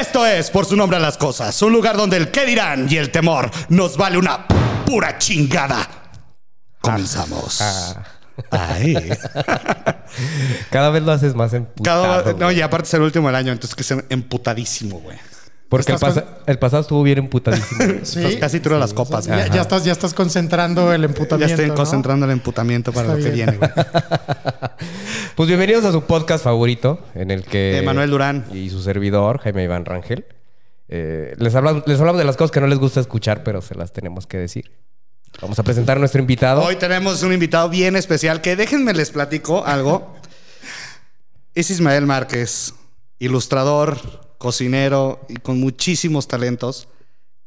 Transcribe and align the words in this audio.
Esto 0.00 0.24
es, 0.26 0.50
por 0.50 0.64
su 0.64 0.76
nombre 0.76 0.96
a 0.96 1.00
las 1.00 1.16
cosas, 1.16 1.60
un 1.62 1.72
lugar 1.72 1.96
donde 1.96 2.16
el 2.16 2.30
qué 2.30 2.46
dirán 2.46 2.86
y 2.90 2.96
el 2.96 3.10
temor 3.10 3.50
nos 3.68 3.96
vale 3.96 4.16
una 4.16 4.46
pura 4.86 5.18
chingada. 5.18 5.86
Comenzamos. 6.80 7.60
Ah. 7.60 8.04
Ay. 8.50 8.94
Cada 10.70 10.90
vez 10.90 11.02
lo 11.02 11.10
haces 11.12 11.34
más 11.34 11.52
emputado. 11.52 12.02
Cada- 12.24 12.32
no, 12.34 12.52
y 12.52 12.60
aparte 12.60 12.86
es 12.86 12.94
el 12.94 13.02
último 13.02 13.26
del 13.28 13.34
año, 13.36 13.52
entonces 13.52 13.74
que 13.74 13.82
es 13.82 14.04
emputadísimo, 14.08 15.00
güey. 15.00 15.18
Porque 15.68 15.92
el, 15.92 15.98
pasa- 15.98 16.24
el 16.46 16.58
pasado 16.58 16.80
estuvo 16.82 17.02
bien 17.02 17.18
emputadísimo. 17.18 17.80
Sí. 18.04 18.20
Estás 18.20 18.36
casi 18.36 18.60
tiro 18.60 18.78
las 18.78 18.94
copas, 18.94 19.26
Ya, 19.26 19.46
ya 19.48 19.60
estás, 19.62 19.84
ya 19.84 19.92
estás 19.92 20.14
concentrando 20.14 20.92
el 20.92 21.02
Ya 21.02 21.06
emputamiento. 21.08 21.52
estoy 21.54 21.68
¿no? 21.68 21.74
concentrando 21.74 22.24
el 22.26 22.32
emputamiento 22.32 22.92
para 22.92 23.08
Está 23.08 23.18
lo 23.18 23.24
que 23.24 23.30
bien. 23.30 23.50
viene, 23.50 23.58
güey. 23.58 23.70
Pues 25.36 25.46
bienvenidos 25.46 25.84
a 25.84 25.92
su 25.92 26.02
podcast 26.02 26.42
favorito, 26.42 27.00
en 27.14 27.30
el 27.30 27.44
que... 27.44 27.74
De 27.74 27.82
Manuel 27.82 28.10
Durán. 28.10 28.46
Y 28.52 28.70
su 28.70 28.82
servidor, 28.82 29.38
Jaime 29.38 29.62
Iván 29.64 29.84
Rangel. 29.84 30.24
Eh, 30.88 31.34
les, 31.38 31.54
hablamos, 31.54 31.84
les 31.86 32.00
hablamos 32.00 32.18
de 32.18 32.24
las 32.24 32.36
cosas 32.36 32.50
que 32.50 32.60
no 32.60 32.66
les 32.66 32.78
gusta 32.78 32.98
escuchar, 32.98 33.44
pero 33.44 33.60
se 33.62 33.76
las 33.76 33.92
tenemos 33.92 34.26
que 34.26 34.36
decir. 34.38 34.72
Vamos 35.40 35.56
a 35.60 35.62
presentar 35.62 35.96
a 35.98 36.00
nuestro 36.00 36.20
invitado. 36.20 36.62
Hoy 36.62 36.74
tenemos 36.74 37.22
un 37.22 37.32
invitado 37.32 37.68
bien 37.68 37.94
especial 37.94 38.40
que 38.40 38.56
déjenme 38.56 38.94
les 38.94 39.10
platico 39.10 39.64
algo. 39.64 40.12
Es 41.54 41.70
Ismael 41.70 42.06
Márquez, 42.06 42.74
ilustrador, 43.20 44.27
cocinero 44.38 45.20
y 45.28 45.34
con 45.36 45.60
muchísimos 45.60 46.28
talentos. 46.28 46.88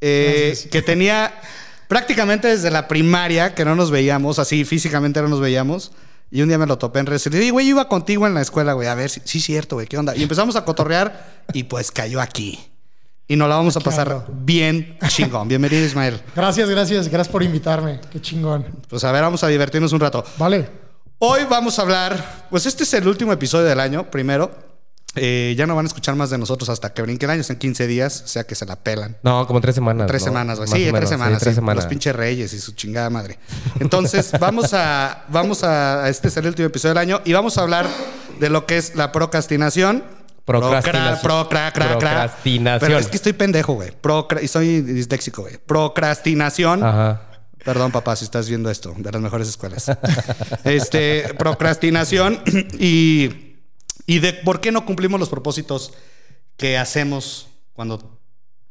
eh, 0.01 0.57
que 0.71 0.81
tenía 0.81 1.33
prácticamente 1.87 2.47
desde 2.47 2.71
la 2.71 2.87
primaria 2.87 3.53
que 3.53 3.63
no 3.65 3.75
nos 3.75 3.91
veíamos, 3.91 4.39
así 4.39 4.65
físicamente 4.65 5.21
no 5.21 5.27
nos 5.27 5.39
veíamos. 5.39 5.91
Y 6.33 6.41
un 6.41 6.47
día 6.47 6.57
me 6.57 6.65
lo 6.65 6.77
topé 6.77 6.99
en 6.99 7.05
redes 7.07 7.25
y 7.27 7.29
le 7.29 7.39
dije, 7.39 7.51
güey, 7.51 7.65
yo 7.67 7.71
iba 7.71 7.87
contigo 7.89 8.25
en 8.25 8.33
la 8.33 8.41
escuela, 8.41 8.71
güey, 8.73 8.87
a 8.87 8.95
ver, 8.95 9.09
sí, 9.09 9.21
sí, 9.25 9.41
cierto, 9.41 9.75
güey, 9.75 9.87
¿qué 9.87 9.97
onda? 9.97 10.15
Y 10.15 10.23
empezamos 10.23 10.55
a 10.55 10.63
cotorrear 10.63 11.43
y 11.53 11.63
pues 11.63 11.91
cayó 11.91 12.21
aquí. 12.21 12.57
Y 13.27 13.35
nos 13.35 13.47
la 13.49 13.55
vamos 13.57 13.75
a 13.77 13.79
pasar 13.81 14.07
Claro. 14.07 14.25
bien 14.29 14.97
chingón. 15.07 15.47
Bienvenido, 15.49 15.85
Ismael. 15.85 16.21
Gracias, 16.35 16.69
gracias. 16.69 17.07
Gracias 17.09 17.31
por 17.31 17.43
invitarme. 17.43 17.99
Qué 18.11 18.19
chingón. 18.21 18.65
Pues 18.89 19.03
a 19.03 19.11
ver, 19.11 19.21
vamos 19.21 19.43
a 19.43 19.47
divertirnos 19.49 19.91
un 19.93 19.99
rato. 19.99 20.23
Vale. 20.37 20.67
Hoy 21.19 21.41
vamos 21.49 21.77
a 21.77 21.83
hablar, 21.83 22.47
pues 22.49 22.65
este 22.65 22.83
es 22.83 22.93
el 22.93 23.07
último 23.07 23.31
episodio 23.31 23.65
del 23.65 23.79
año, 23.79 24.09
primero. 24.09 24.70
Eh, 25.15 25.55
ya 25.57 25.67
no 25.67 25.75
van 25.75 25.85
a 25.85 25.87
escuchar 25.87 26.15
más 26.15 26.29
de 26.29 26.37
nosotros 26.37 26.69
hasta 26.69 26.93
que 26.93 27.01
brinquen 27.01 27.29
años 27.29 27.49
en 27.49 27.57
15 27.57 27.85
días, 27.85 28.21
o 28.23 28.27
sea 28.27 28.45
que 28.45 28.55
se 28.55 28.65
la 28.65 28.77
pelan. 28.77 29.17
No, 29.23 29.45
como 29.45 29.59
tres 29.59 29.75
semanas. 29.75 30.07
Tres 30.07 30.21
¿no? 30.21 30.27
semanas, 30.27 30.57
güey. 30.57 30.69
Sí, 30.69 30.89
tres 30.91 31.09
semanas. 31.09 31.39
tres 31.41 31.53
sí. 31.53 31.55
semanas. 31.55 31.83
Los 31.83 31.89
pinches 31.89 32.15
reyes 32.15 32.53
y 32.53 32.59
su 32.59 32.71
chingada 32.73 33.09
madre. 33.09 33.37
Entonces, 33.81 34.31
vamos 34.39 34.73
a, 34.73 35.25
vamos 35.27 35.63
a, 35.63 36.07
este 36.07 36.29
es 36.29 36.37
el 36.37 36.47
último 36.47 36.67
episodio 36.67 36.93
del 36.93 36.99
año 36.99 37.21
y 37.25 37.33
vamos 37.33 37.57
a 37.57 37.61
hablar 37.61 37.87
de 38.39 38.49
lo 38.49 38.65
que 38.65 38.77
es 38.77 38.95
la 38.95 39.11
procrastinación. 39.11 40.03
Procrastinación. 40.45 41.19
Procra- 41.21 41.49
procra- 41.49 41.71
cra- 41.71 41.73
cra. 41.73 41.87
Procrastinación. 41.89 42.87
Pero 42.87 42.97
es 42.99 43.07
que 43.07 43.17
estoy 43.17 43.33
pendejo, 43.33 43.73
güey. 43.73 43.91
Y 44.41 44.47
soy 44.47 44.81
disléxico, 44.81 45.41
güey. 45.43 45.57
Procrastinación. 45.57 46.83
Ajá. 46.83 47.21
Perdón, 47.63 47.91
papá, 47.91 48.15
si 48.15 48.25
estás 48.25 48.49
viendo 48.49 48.71
esto, 48.71 48.93
de 48.97 49.11
las 49.11 49.21
mejores 49.21 49.47
escuelas. 49.49 49.85
este, 50.63 51.33
procrastinación 51.37 52.41
y, 52.79 53.50
y 54.05 54.19
de 54.19 54.33
por 54.33 54.61
qué 54.61 54.71
no 54.71 54.85
cumplimos 54.85 55.19
los 55.19 55.29
propósitos 55.29 55.93
que 56.57 56.77
hacemos 56.77 57.47
cuando 57.73 58.17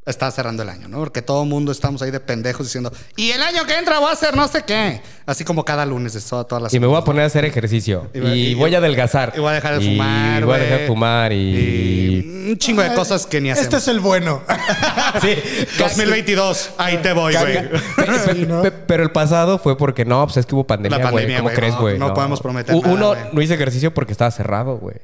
está 0.06 0.31
cerrando 0.31 0.62
el 0.62 0.69
año, 0.70 0.89
¿no? 0.89 0.98
Porque 0.98 1.22
todo 1.22 1.42
el 1.42 1.48
mundo 1.48 1.70
estamos 1.70 2.03
ahí 2.03 2.11
de 2.11 2.19
pendejos 2.20 2.67
diciendo, 2.67 2.91
y 3.17 3.31
el 3.31 3.42
año 3.42 3.64
que 3.64 3.77
entra 3.78 3.98
voy 4.00 4.09
a 4.09 4.12
hacer 4.12 4.34
no 4.34 4.48
sé 4.48 4.64
qué. 4.64 5.03
Así 5.27 5.45
como 5.45 5.64
cada 5.64 5.84
lunes 5.87 6.14
de 6.14 6.20
toda- 6.20 6.45
todas 6.45 6.62
las 6.64 6.75
Y 6.75 6.81
me 6.81 6.87
voy 6.87 6.97
a 6.98 7.03
poner 7.05 7.22
a 7.22 7.27
hacer 7.27 7.45
ejercicio. 7.45 8.11
Y 8.14 8.19
Y, 8.19 8.20
voy- 8.20 8.33
y- 8.33 8.55
voy 8.55 8.75
a 8.75 8.78
adelgazar. 8.78 9.34
y 9.37 9.41
voy 9.41 9.50
a 9.50 9.53
dejar 9.53 9.78
de 9.78 9.84
Y 9.84 9.91
fumar, 9.91 10.45
voy 10.45 10.55
a 10.55 10.59
dejar 10.59 10.78
de 10.81 10.87
fumar 10.87 11.33
y... 11.33 11.37
y 11.37 12.50
un 12.50 12.59
chingo 12.59 12.83
de 12.83 12.92
cosas 12.94 13.27
que 13.27 13.41
ni 13.41 13.50
hacemos. 13.50 13.65
Este 13.67 13.77
es 13.77 13.89
el 13.89 14.00
bueno. 14.00 14.42
Sí. 15.20 15.37
2022, 15.78 16.71
ahí 16.78 16.97
te 16.99 17.12
voy, 17.12 17.34
güey. 17.34 17.56
Sí, 18.32 18.47
¿no? 18.47 18.62
Pe- 18.62 18.71
Pero 18.72 19.03
el 19.03 19.10
pasado 19.12 19.59
fue 19.59 19.76
porque 19.76 20.05
no, 20.05 20.25
pues 20.26 20.38
es 20.38 20.47
que 20.47 20.55
hubo 20.55 20.66
pandemia, 20.66 20.99
La 20.99 21.05
güey. 21.10 21.25
pandemia, 21.25 21.43
¿Cómo 21.43 21.55
crees, 21.55 21.75
no, 21.75 21.81
güey? 21.81 21.99
no 21.99 22.15
podemos 22.15 22.41
prometer 22.41 22.75
U- 22.75 22.81
nada, 22.82 22.93
Uno, 22.94 23.15
no 23.32 23.43
hice 23.43 23.55
ejercicio 23.55 23.93
porque 23.93 24.12
estaba 24.12 24.31
cerrado, 24.31 24.76
güey. 24.78 24.97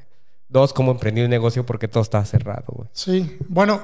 Dos, 0.48 0.72
cómo 0.72 0.92
emprendí 0.92 1.22
un 1.22 1.30
negocio 1.30 1.66
porque 1.66 1.88
todo 1.88 2.02
estaba 2.02 2.24
cerrado, 2.24 2.64
güey. 2.68 2.88
Sí. 2.92 3.36
Bueno, 3.48 3.80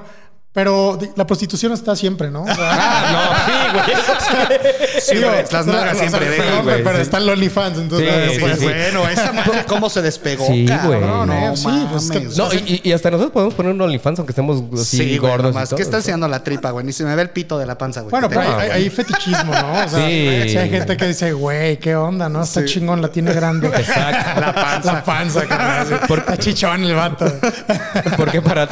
pero 0.53 0.99
la 1.15 1.25
prostitución 1.25 1.71
está 1.73 1.95
siempre, 1.95 2.29
¿no? 2.29 2.43
O 2.43 2.45
sea, 2.45 2.55
Ah, 2.59 3.11
no, 3.11 3.81
sí, 3.83 3.85
güey. 3.91 5.01
sí. 5.01 5.15
Las 5.51 5.65
nalgas 5.65 5.97
siempre 5.97 6.25
perdón, 6.27 6.63
güey, 6.63 6.83
Pero 6.83 6.95
sí. 6.97 7.01
está 7.01 7.17
el 7.17 7.29
OnlyFans, 7.29 7.77
entonces. 7.79 8.33
Sí, 8.33 8.39
pues, 8.39 8.53
sí, 8.53 8.59
sí. 8.59 8.65
Bueno, 8.65 9.07
esa 9.09 9.31
madre 9.33 9.65
cómo 9.67 9.89
se 9.89 10.01
despegó, 10.03 10.45
Sí, 10.47 10.65
cabrón. 10.67 11.27
güey. 11.27 11.41
No, 11.41 11.55
Sí, 11.57 11.67
pues, 11.91 12.03
es 12.03 12.11
que- 12.11 12.19
mames. 12.19 12.37
No, 12.37 12.53
y, 12.53 12.81
y 12.83 12.91
hasta 12.91 13.09
nosotros 13.09 13.31
podemos 13.33 13.53
poner 13.55 13.71
un 13.73 13.81
OnlyFans 13.81 14.19
aunque 14.19 14.31
estemos 14.31 14.61
así 14.79 14.97
sí, 14.97 15.17
gordos. 15.17 15.53
todo, 15.53 15.75
¿Qué 15.75 15.81
está 15.81 15.93
¿no? 15.93 15.97
enseñando 15.99 16.27
la 16.27 16.43
tripa, 16.43 16.69
güey? 16.71 16.85
Ni 16.85 16.93
se 16.93 17.03
me 17.03 17.15
ve 17.15 17.23
el 17.23 17.29
pito 17.31 17.57
de 17.57 17.65
la 17.65 17.77
panza, 17.77 18.01
güey. 18.01 18.11
Bueno, 18.11 18.29
que 18.29 18.35
pero 18.37 18.55
hay, 18.57 18.69
hay- 18.69 18.83
hay 18.83 18.89
fetichismo, 18.91 19.51
¿no? 19.53 19.73
O 19.85 19.89
sea, 19.89 20.05
Sí. 20.07 20.57
hay 20.57 20.69
gente 20.69 20.97
que 20.97 21.07
dice, 21.07 21.33
güey, 21.33 21.77
¿qué 21.79 21.95
onda? 21.95 22.29
¿No? 22.29 22.43
Está 22.43 22.63
chingón, 22.65 23.01
la 23.01 23.07
tiene 23.09 23.33
grande. 23.33 23.67
Exacto. 23.69 24.39
La 24.39 24.53
panza. 24.53 24.93
La 24.93 25.03
panza, 25.03 25.45
carnal. 25.47 25.99
Está 26.17 26.37
chichón 26.37 26.83
el 26.83 26.93
vato. 26.95 27.25
Porque 28.17 28.41
para, 28.41 28.67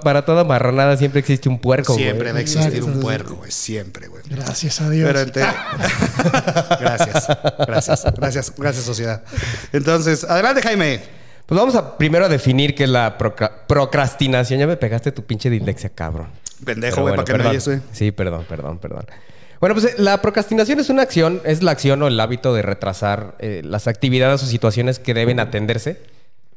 para 0.00 0.24
toda 0.24 0.44
marranada 0.44 0.96
siempre 0.96 1.13
existe 1.18 1.48
un 1.48 1.58
puerco, 1.58 1.92
güey. 1.94 2.04
Siempre 2.04 2.32
va 2.32 2.38
a 2.38 2.40
existir 2.40 2.66
Exacto. 2.74 2.86
un 2.86 3.00
puerco, 3.00 3.34
güey. 3.36 3.50
Siempre, 3.50 4.08
güey. 4.08 4.22
Gracias 4.28 4.80
a 4.80 4.90
Dios. 4.90 5.06
Pero 5.06 5.20
ente- 5.20 5.40
gracias, 6.80 7.26
gracias, 7.66 8.04
gracias, 8.16 8.52
gracias, 8.56 8.84
sociedad. 8.84 9.22
Entonces, 9.72 10.24
adelante, 10.24 10.62
Jaime. 10.62 11.00
Pues 11.46 11.60
vamos 11.60 11.74
a 11.74 11.98
primero 11.98 12.24
a 12.24 12.28
definir 12.30 12.74
qué 12.74 12.84
es 12.84 12.90
la 12.90 13.18
procra- 13.18 13.66
procrastinación. 13.66 14.58
Ya 14.60 14.66
me 14.66 14.78
pegaste 14.78 15.12
tu 15.12 15.24
pinche 15.24 15.50
dislexia, 15.50 15.90
cabrón. 15.90 16.28
Pendejo, 16.64 17.02
güey, 17.02 17.12
bueno, 17.12 17.16
para 17.16 17.26
que 17.26 17.32
me 17.32 17.38
perdón. 17.38 17.50
oyes, 17.50 17.66
güey. 17.68 17.80
Sí, 17.92 18.12
perdón, 18.12 18.46
perdón, 18.48 18.78
perdón. 18.78 19.04
Bueno, 19.60 19.74
pues 19.74 19.84
eh, 19.92 19.94
la 19.98 20.22
procrastinación 20.22 20.80
es 20.80 20.88
una 20.88 21.02
acción, 21.02 21.42
es 21.44 21.62
la 21.62 21.72
acción 21.72 22.02
o 22.02 22.06
el 22.06 22.18
hábito 22.18 22.54
de 22.54 22.62
retrasar 22.62 23.36
eh, 23.40 23.60
las 23.62 23.88
actividades 23.88 24.42
o 24.42 24.46
situaciones 24.46 24.98
que 24.98 25.12
deben 25.12 25.38
atenderse, 25.38 26.00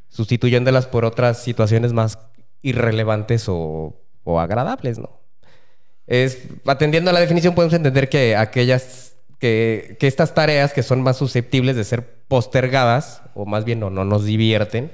sustituyéndolas 0.10 0.86
por 0.88 1.04
otras 1.04 1.44
situaciones 1.44 1.92
más 1.92 2.20
irrelevantes 2.62 3.46
o, 3.50 3.96
o 4.28 4.42
agradables, 4.42 5.00
¿no? 5.00 5.22
Es, 6.06 6.40
atendiendo 6.66 7.10
a 7.10 7.14
la 7.14 7.22
definición, 7.22 7.56
podemos 7.56 7.74
entender 7.74 8.10
que 8.10 8.36
aquellas, 8.36 9.14
que, 9.40 9.96
que 10.00 10.08
estas 10.08 10.34
tareas 10.34 10.74
que 10.74 10.84
son 10.84 11.02
más 11.02 11.16
susceptibles 11.18 11.78
de 11.78 11.86
ser 11.86 12.24
postergadas, 12.28 13.22
o 13.36 13.46
más 13.46 13.64
bien 13.64 13.80
no, 13.80 13.90
no 13.90 14.04
nos 14.04 14.26
divierten, 14.26 14.92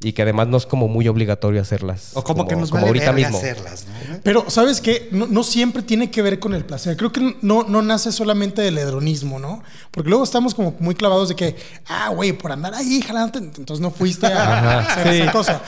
y 0.00 0.12
que 0.12 0.22
además 0.22 0.46
no 0.46 0.56
es 0.56 0.64
como 0.64 0.86
muy 0.86 1.08
obligatorio 1.08 1.60
hacerlas. 1.60 2.12
O 2.14 2.22
como, 2.22 2.46
que 2.46 2.54
nos 2.54 2.70
como 2.70 2.86
vale 2.86 3.00
ahorita 3.00 3.12
mismo. 3.12 3.36
hacerlas, 3.36 3.86
¿no? 3.86 4.20
Pero, 4.22 4.48
¿sabes 4.48 4.80
qué? 4.80 5.08
No, 5.10 5.26
no 5.26 5.42
siempre 5.42 5.82
tiene 5.82 6.08
que 6.08 6.22
ver 6.22 6.38
con 6.38 6.54
el 6.54 6.64
placer. 6.64 6.96
Creo 6.96 7.10
que 7.10 7.36
no, 7.42 7.64
no 7.64 7.82
nace 7.82 8.12
solamente 8.12 8.62
del 8.62 8.78
hedronismo, 8.78 9.40
¿no? 9.40 9.60
Porque 9.90 10.08
luego 10.08 10.22
estamos 10.22 10.54
como 10.54 10.76
muy 10.78 10.94
clavados 10.94 11.30
de 11.30 11.34
que, 11.34 11.56
ah, 11.88 12.10
güey, 12.10 12.32
por 12.32 12.52
andar 12.52 12.74
ahí 12.74 13.02
jalando, 13.02 13.40
entonces 13.40 13.80
no 13.80 13.90
fuiste 13.90 14.26
a 14.28 14.58
Ajá, 14.58 14.92
hacer 14.92 15.12
sí. 15.12 15.20
esa 15.22 15.32
cosa. 15.32 15.62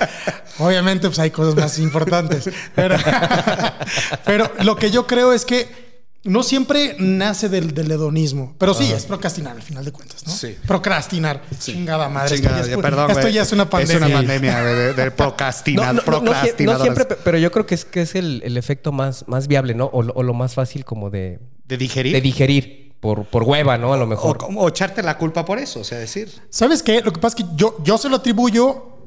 Obviamente, 0.60 1.08
pues 1.08 1.18
hay 1.18 1.30
cosas 1.30 1.54
más 1.56 1.78
importantes. 1.78 2.48
Pero, 2.74 2.96
pero 4.24 4.50
lo 4.62 4.76
que 4.76 4.90
yo 4.90 5.06
creo 5.06 5.32
es 5.32 5.44
que 5.44 5.90
no 6.22 6.42
siempre 6.42 6.96
nace 6.98 7.48
del, 7.48 7.72
del 7.72 7.90
hedonismo. 7.90 8.54
Pero 8.58 8.74
sí, 8.74 8.92
es 8.92 9.06
procrastinar 9.06 9.56
al 9.56 9.62
final 9.62 9.84
de 9.84 9.92
cuentas, 9.92 10.26
¿no? 10.26 10.32
Sí. 10.32 10.56
Procrastinar. 10.66 11.42
Chingada 11.58 12.08
madre. 12.08 12.36
Chingada, 12.36 12.56
esto 12.60 12.68
ya, 12.68 12.76
es, 12.76 12.82
perdón, 12.82 13.10
esto 13.10 13.28
ya 13.28 13.42
es 13.42 13.52
una 13.52 13.70
pandemia. 13.70 13.96
Es 13.96 14.02
una 14.06 14.16
pandemia, 14.16 14.62
de, 14.62 14.92
de 14.94 15.10
procrastinar, 15.10 15.94
no, 15.94 16.02
no, 16.02 16.10
no, 16.10 16.12
sie- 16.12 16.20
no 16.20 16.24
procrastinadores. 16.24 16.82
siempre, 16.82 17.04
pe- 17.06 17.16
pero 17.24 17.38
yo 17.38 17.50
creo 17.50 17.64
que 17.66 17.74
es, 17.74 17.84
que 17.86 18.02
es 18.02 18.14
el, 18.14 18.42
el 18.44 18.56
efecto 18.58 18.92
más, 18.92 19.24
más 19.28 19.48
viable, 19.48 19.74
¿no? 19.74 19.86
O, 19.92 20.02
lo- 20.02 20.12
o 20.12 20.22
lo 20.22 20.34
más 20.34 20.54
fácil 20.54 20.84
como 20.84 21.08
de, 21.10 21.40
de 21.64 21.76
digerir. 21.78 22.12
de 22.12 22.20
digerir 22.20 22.96
por, 23.00 23.24
por 23.24 23.44
hueva, 23.44 23.78
¿no? 23.78 23.94
A 23.94 23.96
lo 23.96 24.04
o, 24.04 24.06
mejor. 24.06 24.36
como- 24.36 24.60
o 24.60 24.68
echarte 24.68 25.02
la 25.02 25.16
culpa 25.16 25.46
por 25.46 25.58
eso, 25.58 25.80
o 25.80 25.84
sea, 25.84 25.96
decir. 25.98 26.30
¿Sabes 26.50 26.82
qué? 26.82 27.00
Lo 27.00 27.12
que 27.14 27.20
pasa 27.20 27.38
es 27.38 27.44
que 27.44 27.50
yo, 27.56 27.76
yo 27.82 27.96
se 27.96 28.10
lo 28.10 28.16
atribuyo 28.16 28.98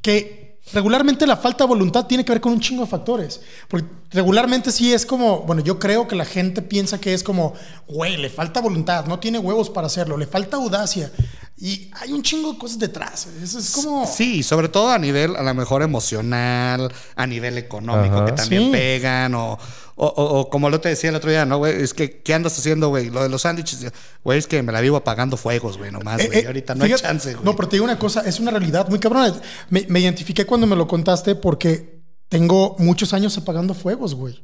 que 0.00 0.45
regularmente 0.72 1.26
la 1.26 1.36
falta 1.36 1.64
de 1.64 1.68
voluntad 1.68 2.06
tiene 2.06 2.24
que 2.24 2.32
ver 2.32 2.40
con 2.40 2.52
un 2.52 2.60
chingo 2.60 2.82
de 2.84 2.88
factores. 2.90 3.40
Porque 3.68 3.86
regularmente 4.10 4.72
sí 4.72 4.92
es 4.92 5.06
como, 5.06 5.40
bueno, 5.40 5.62
yo 5.62 5.78
creo 5.78 6.06
que 6.08 6.16
la 6.16 6.24
gente 6.24 6.62
piensa 6.62 7.00
que 7.00 7.14
es 7.14 7.22
como, 7.22 7.54
güey, 7.86 8.16
le 8.16 8.30
falta 8.30 8.60
voluntad, 8.60 9.06
no 9.06 9.18
tiene 9.18 9.38
huevos 9.38 9.70
para 9.70 9.86
hacerlo, 9.86 10.16
le 10.16 10.26
falta 10.26 10.56
audacia. 10.56 11.10
Y 11.58 11.90
hay 12.00 12.12
un 12.12 12.22
chingo 12.22 12.52
de 12.52 12.58
cosas 12.58 12.78
detrás. 12.78 13.28
Eso 13.42 13.58
es 13.58 13.70
como... 13.70 14.06
Sí, 14.06 14.42
sobre 14.42 14.68
todo 14.68 14.90
a 14.90 14.98
nivel, 14.98 15.36
a 15.36 15.42
lo 15.42 15.54
mejor 15.54 15.82
emocional, 15.82 16.92
a 17.14 17.26
nivel 17.26 17.56
económico, 17.58 18.16
Ajá. 18.16 18.26
que 18.26 18.32
también 18.32 18.64
Sí. 18.64 18.70
pegan, 18.72 19.34
o, 19.34 19.58
o, 19.96 20.06
o- 20.06 20.40
o 20.40 20.50
como 20.50 20.70
lo 20.70 20.80
te 20.80 20.90
decía 20.90 21.10
el 21.10 21.16
otro 21.16 21.30
día, 21.30 21.44
¿no, 21.46 21.58
güey? 21.58 21.82
Es 21.82 21.94
que, 21.94 22.20
¿qué 22.22 22.34
andas 22.34 22.56
haciendo, 22.58 22.88
güey? 22.90 23.10
Lo 23.10 23.22
de 23.22 23.28
los 23.28 23.42
sándwiches, 23.42 23.90
güey, 24.22 24.38
es 24.38 24.46
que 24.46 24.62
me 24.62 24.70
la 24.72 24.80
vivo 24.80 24.96
apagando 24.96 25.36
fuegos, 25.36 25.78
güey, 25.78 25.90
nomás, 25.90 26.20
Eh, 26.20 26.26
güey. 26.26 26.38
eh, 26.40 26.46
Ahorita 26.46 26.74
no 26.74 26.84
fíjate- 26.84 27.06
hay 27.06 27.10
chance, 27.12 27.32
güey. 27.34 27.44
No, 27.44 27.56
pero 27.56 27.68
te 27.68 27.76
digo 27.76 27.84
una 27.84 27.98
cosa, 27.98 28.20
es 28.20 28.38
una 28.38 28.50
realidad 28.50 28.88
muy 28.88 28.98
cabrona. 28.98 29.34
Me, 29.70 29.86
me 29.88 30.00
identifiqué 30.00 30.44
cuando 30.46 30.66
me 30.66 30.76
lo 30.76 30.86
contaste 30.86 31.34
porque 31.34 32.00
tengo 32.28 32.76
muchos 32.78 33.12
años 33.14 33.36
apagando 33.38 33.72
fuegos, 33.74 34.14
güey. 34.14 34.42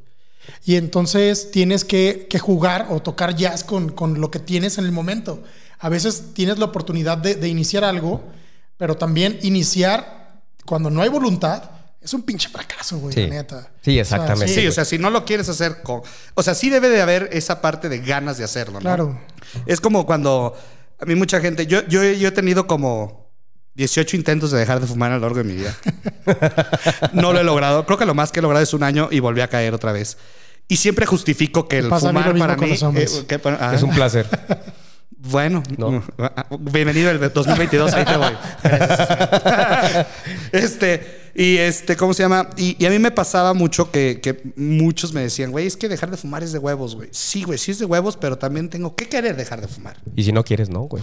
Y 0.65 0.75
entonces 0.77 1.51
tienes 1.53 1.85
que, 1.85 2.27
que 2.29 2.39
jugar 2.39 2.89
o 2.91 3.01
tocar 3.01 3.37
jazz 3.37 3.63
con, 3.63 3.91
con 3.91 4.21
lo 4.21 4.31
que 4.31 4.39
tienes 4.41 4.79
en 4.79 4.85
el 4.87 4.93
momento. 4.93 5.43
A 5.79 5.89
veces 5.89 6.33
tienes 6.35 6.59
la 6.59 6.65
oportunidad 6.65 7.19
de, 7.19 7.35
de 7.37 7.49
iniciar 7.49 7.85
algo, 7.85 8.23
pero 8.77 8.97
también 8.97 9.39
iniciar 9.43 10.41
cuando 10.65 10.91
no 10.91 11.03
hay 11.03 11.09
voluntad 11.11 11.63
es 12.03 12.13
un 12.15 12.23
pinche 12.23 12.49
fracaso, 12.49 12.99
güey, 12.99 13.15
Sí. 13.15 13.23
la 13.23 13.35
neta. 13.35 13.71
Sí, 13.83 13.99
exactamente. 13.99 14.49
Sí, 14.49 14.55
güey. 14.61 14.67
o 14.69 14.73
sea, 14.73 14.85
si 14.85 14.99
no 14.99 15.11
lo 15.11 15.25
quieres 15.25 15.49
hacer 15.49 15.83
con... 15.83 16.03
O 16.35 16.43
sea, 16.43 16.55
sí 16.55 16.69
debe 16.71 16.89
de 16.89 17.01
haber 17.01 17.29
esa 17.33 17.61
parte 17.61 17.89
de 17.89 17.99
ganas 18.01 18.39
de 18.39 18.45
hacerlo, 18.45 18.75
¿no? 18.75 18.81
Claro. 18.81 19.21
Es 19.67 19.81
como 19.81 20.05
cuando 20.07 20.57
a 21.01 21.05
mí 21.05 21.15
mucha 21.15 21.41
gente... 21.41 21.67
Yo, 21.67 21.87
yo, 21.87 22.03
yo 22.03 22.29
he 22.29 22.33
tenido 22.33 22.67
como 22.67 23.31
18 23.75 24.17
intentos 24.17 24.51
de 24.51 24.59
dejar 24.59 24.81
de 24.81 24.87
fumar 24.87 25.13
a 25.13 25.15
lo 25.17 25.21
largo 25.23 25.39
de 25.39 25.45
mi 25.45 25.55
vida. 25.55 25.75
no 27.13 27.33
lo 27.33 27.41
he 27.41 27.45
logrado. 27.45 27.87
Creo 27.87 27.99
que 27.99 28.07
lo 28.07 28.15
más 28.15 28.33
que 28.33 28.41
he 28.41 28.43
logrado 28.43 28.63
es 28.63 28.75
un 28.75 28.83
año 28.83 29.09
y 29.11 29.21
volví 29.21 29.41
a 29.41 29.49
caer 29.49 29.73
otra 29.75 29.93
vez. 29.93 30.19
Y 30.69 30.77
siempre 30.79 31.07
justifico 31.07 31.69
que 31.69 31.79
el 31.79 31.89
Pasa 31.89 32.09
fumar 32.09 32.37
para 32.37 32.57
mí... 32.57 32.69
los 32.71 32.83
hombres. 32.83 33.15
eh, 33.17 33.27
que- 33.27 33.41
ah, 33.61 33.73
Es 33.75 33.83
un 33.83 33.91
placer. 33.95 34.27
Bueno, 35.25 35.63
No. 35.79 36.03
bienvenido 36.59 37.09
el 37.13 37.21
2022, 37.33 37.93
ahí 37.95 38.05
te 38.05 38.17
voy. 38.17 38.33
Gracias. 38.65 40.07
este, 40.51 41.22
y 41.34 41.56
este, 41.56 41.96
¿cómo 41.96 42.14
se 42.14 42.23
llama? 42.23 42.50
Y, 42.56 42.76
y 42.82 42.87
a 42.87 42.90
mí 42.90 42.99
me 42.99 43.11
pasaba 43.11 43.55
mucho 43.55 43.90
que, 43.90 44.20
que 44.20 44.43
muchos 44.56 45.12
me 45.12 45.23
decían, 45.23 45.50
güey, 45.50 45.67
es 45.67 45.76
que 45.76 45.88
dejar 45.88 46.11
de 46.11 46.17
fumar 46.17 46.43
es 46.43 46.52
de 46.52 46.58
huevos, 46.58 46.94
güey. 46.94 47.08
Sí, 47.12 47.43
güey, 47.43 47.58
sí 47.58 47.70
es 47.70 47.79
de 47.79 47.84
huevos, 47.84 48.17
pero 48.17 48.37
también 48.37 48.69
tengo 48.69 48.94
que 48.94 49.08
querer 49.08 49.37
dejar 49.37 49.61
de 49.61 49.69
fumar. 49.69 49.96
Y 50.14 50.25
si 50.25 50.32
no 50.32 50.44
quieres, 50.44 50.69
no, 50.69 50.82
güey. 50.82 51.02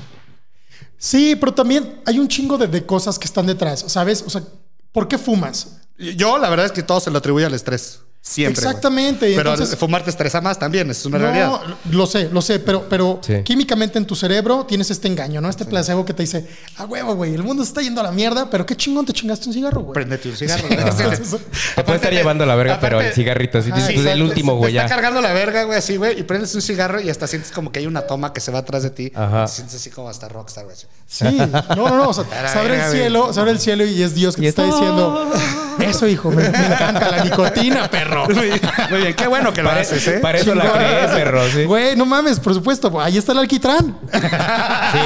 Sí, 0.98 1.36
pero 1.40 1.54
también 1.54 2.02
hay 2.06 2.20
un 2.20 2.28
chingo 2.28 2.58
de, 2.58 2.68
de 2.68 2.86
cosas 2.86 3.18
que 3.18 3.26
están 3.26 3.48
detrás, 3.48 3.86
¿sabes? 3.88 4.22
O 4.22 4.30
sea, 4.30 4.44
¿por 4.92 5.08
qué 5.08 5.18
fumas? 5.18 5.78
Yo, 5.98 6.38
la 6.38 6.50
verdad 6.50 6.66
es 6.68 6.72
que 6.72 6.84
todo 6.84 7.00
se 7.00 7.12
lo 7.12 7.18
atribuyo 7.18 7.48
al 7.48 7.54
estrés. 7.54 8.02
Siempre. 8.22 8.62
Exactamente, 8.64 9.34
Pero 9.36 9.52
entonces- 9.54 9.80
fumar 9.80 10.04
te 10.04 10.10
estresa 10.10 10.42
más 10.42 10.60
también, 10.60 10.90
es 10.92 11.04
una 11.06 11.18
realidad. 11.18 11.48
No, 11.48 11.98
lo 11.98 12.06
sé, 12.06 12.30
lo 12.32 12.42
sé, 12.42 12.60
pero, 12.60 12.86
pero 12.90 13.20
Sí. 13.24 13.42
químicamente 13.44 13.98
en 13.98 14.06
tu 14.06 14.14
cerebro 14.16 14.66
tienes 14.68 14.92
este 14.92 15.08
engaño, 15.08 15.40
¿no? 15.42 15.50
Este 15.50 15.64
placebo 15.66 16.06
que 16.06 16.14
te 16.14 16.24
dice, 16.24 16.46
ah, 16.78 16.86
huevo, 16.86 17.16
güey, 17.16 17.34
el 17.34 17.44
mundo 17.44 17.64
se 17.64 17.70
está 17.70 17.82
yendo 17.82 18.02
a 18.02 18.04
la 18.04 18.12
mierda, 18.12 18.50
pero 18.50 18.66
qué 18.66 18.76
chingón 18.76 19.06
te 19.06 19.14
chingaste 19.14 19.48
un 19.48 19.54
cigarro, 19.54 19.82
güey. 19.82 19.94
Préndete 19.94 20.30
un 20.30 20.36
cigarro. 20.36 20.62
Sí, 20.70 20.76
güey. 20.76 20.88
entonces, 20.88 21.40
Te 21.76 21.84
puede 21.84 21.96
estar 21.96 22.12
llevando 22.14 22.46
la 22.46 22.56
verga, 22.56 22.78
pero 22.82 23.00
el 23.02 23.14
cigarrito. 23.14 23.58
Así 23.60 23.72
Ah, 23.74 23.80
pues, 23.94 24.06
el 24.06 24.22
último, 24.22 24.56
güey, 24.58 24.74
Te 24.74 24.80
está 24.80 24.90
cargando 24.90 25.22
la 25.22 25.32
verga, 25.34 25.64
güey, 25.64 25.78
así, 25.80 25.96
güey, 25.96 26.20
y 26.20 26.24
prendes 26.24 26.54
un 26.54 26.62
cigarro 26.62 27.00
y 27.00 27.10
hasta 27.10 27.26
sientes 27.26 27.52
como 27.52 27.72
que 27.72 27.80
hay 27.80 27.88
una 27.88 28.02
toma 28.02 28.34
que 28.34 28.42
se 28.42 28.52
va 28.52 28.60
atrás 28.60 28.84
de 28.84 28.90
ti. 28.90 29.12
Ajá. 29.16 29.46
Te 29.46 29.52
sientes 29.54 29.76
así 29.78 29.90
como 29.90 30.10
hasta 30.10 30.28
rockstar, 30.28 30.66
güey. 30.66 30.76
Sí, 31.08 31.24
no, 31.24 31.48
no, 31.76 31.90
no. 31.98 32.10
O 32.10 32.14
sea, 32.14 32.26
se 32.52 32.60
abre 32.60 32.76
el 32.86 32.92
cielo, 32.92 33.34
se 33.34 33.40
abre 33.40 33.52
el 33.54 33.60
cielo 33.60 33.86
y 33.86 34.04
es 34.04 34.14
Dios 34.14 34.36
que 34.36 34.42
Y 34.42 34.44
te 34.44 34.50
está 34.50 34.66
está- 34.66 34.76
diciendo, 34.78 35.32
eso, 35.82 36.08
hijo, 36.08 36.30
me, 36.32 36.50
me 36.50 36.66
encanta 36.66 37.10
la 37.12 37.24
nicotina, 37.24 37.90
perro. 37.90 38.26
Muy 38.28 38.46
bien, 38.48 38.62
muy 38.90 39.02
bien, 39.02 39.14
qué 39.14 39.28
bueno 39.28 39.54
que 39.54 39.62
lo 39.64 39.70
Para, 39.70 39.82
haces, 39.82 40.08
¿eh? 40.08 40.20
para 40.22 40.38
eso 40.40 40.54
la 40.56 40.64
Chingón. 40.64 40.78
crees, 40.80 41.12
perro, 41.12 41.42
sí. 41.50 41.64
Güey, 41.66 41.96
no 41.96 42.06
mames, 42.06 42.40
por 42.40 42.54
supuesto, 42.54 43.00
ahí 43.02 43.18
está 43.18 43.32
el 43.34 43.40
alquitrán. 43.40 43.98
Sí. 44.12 45.00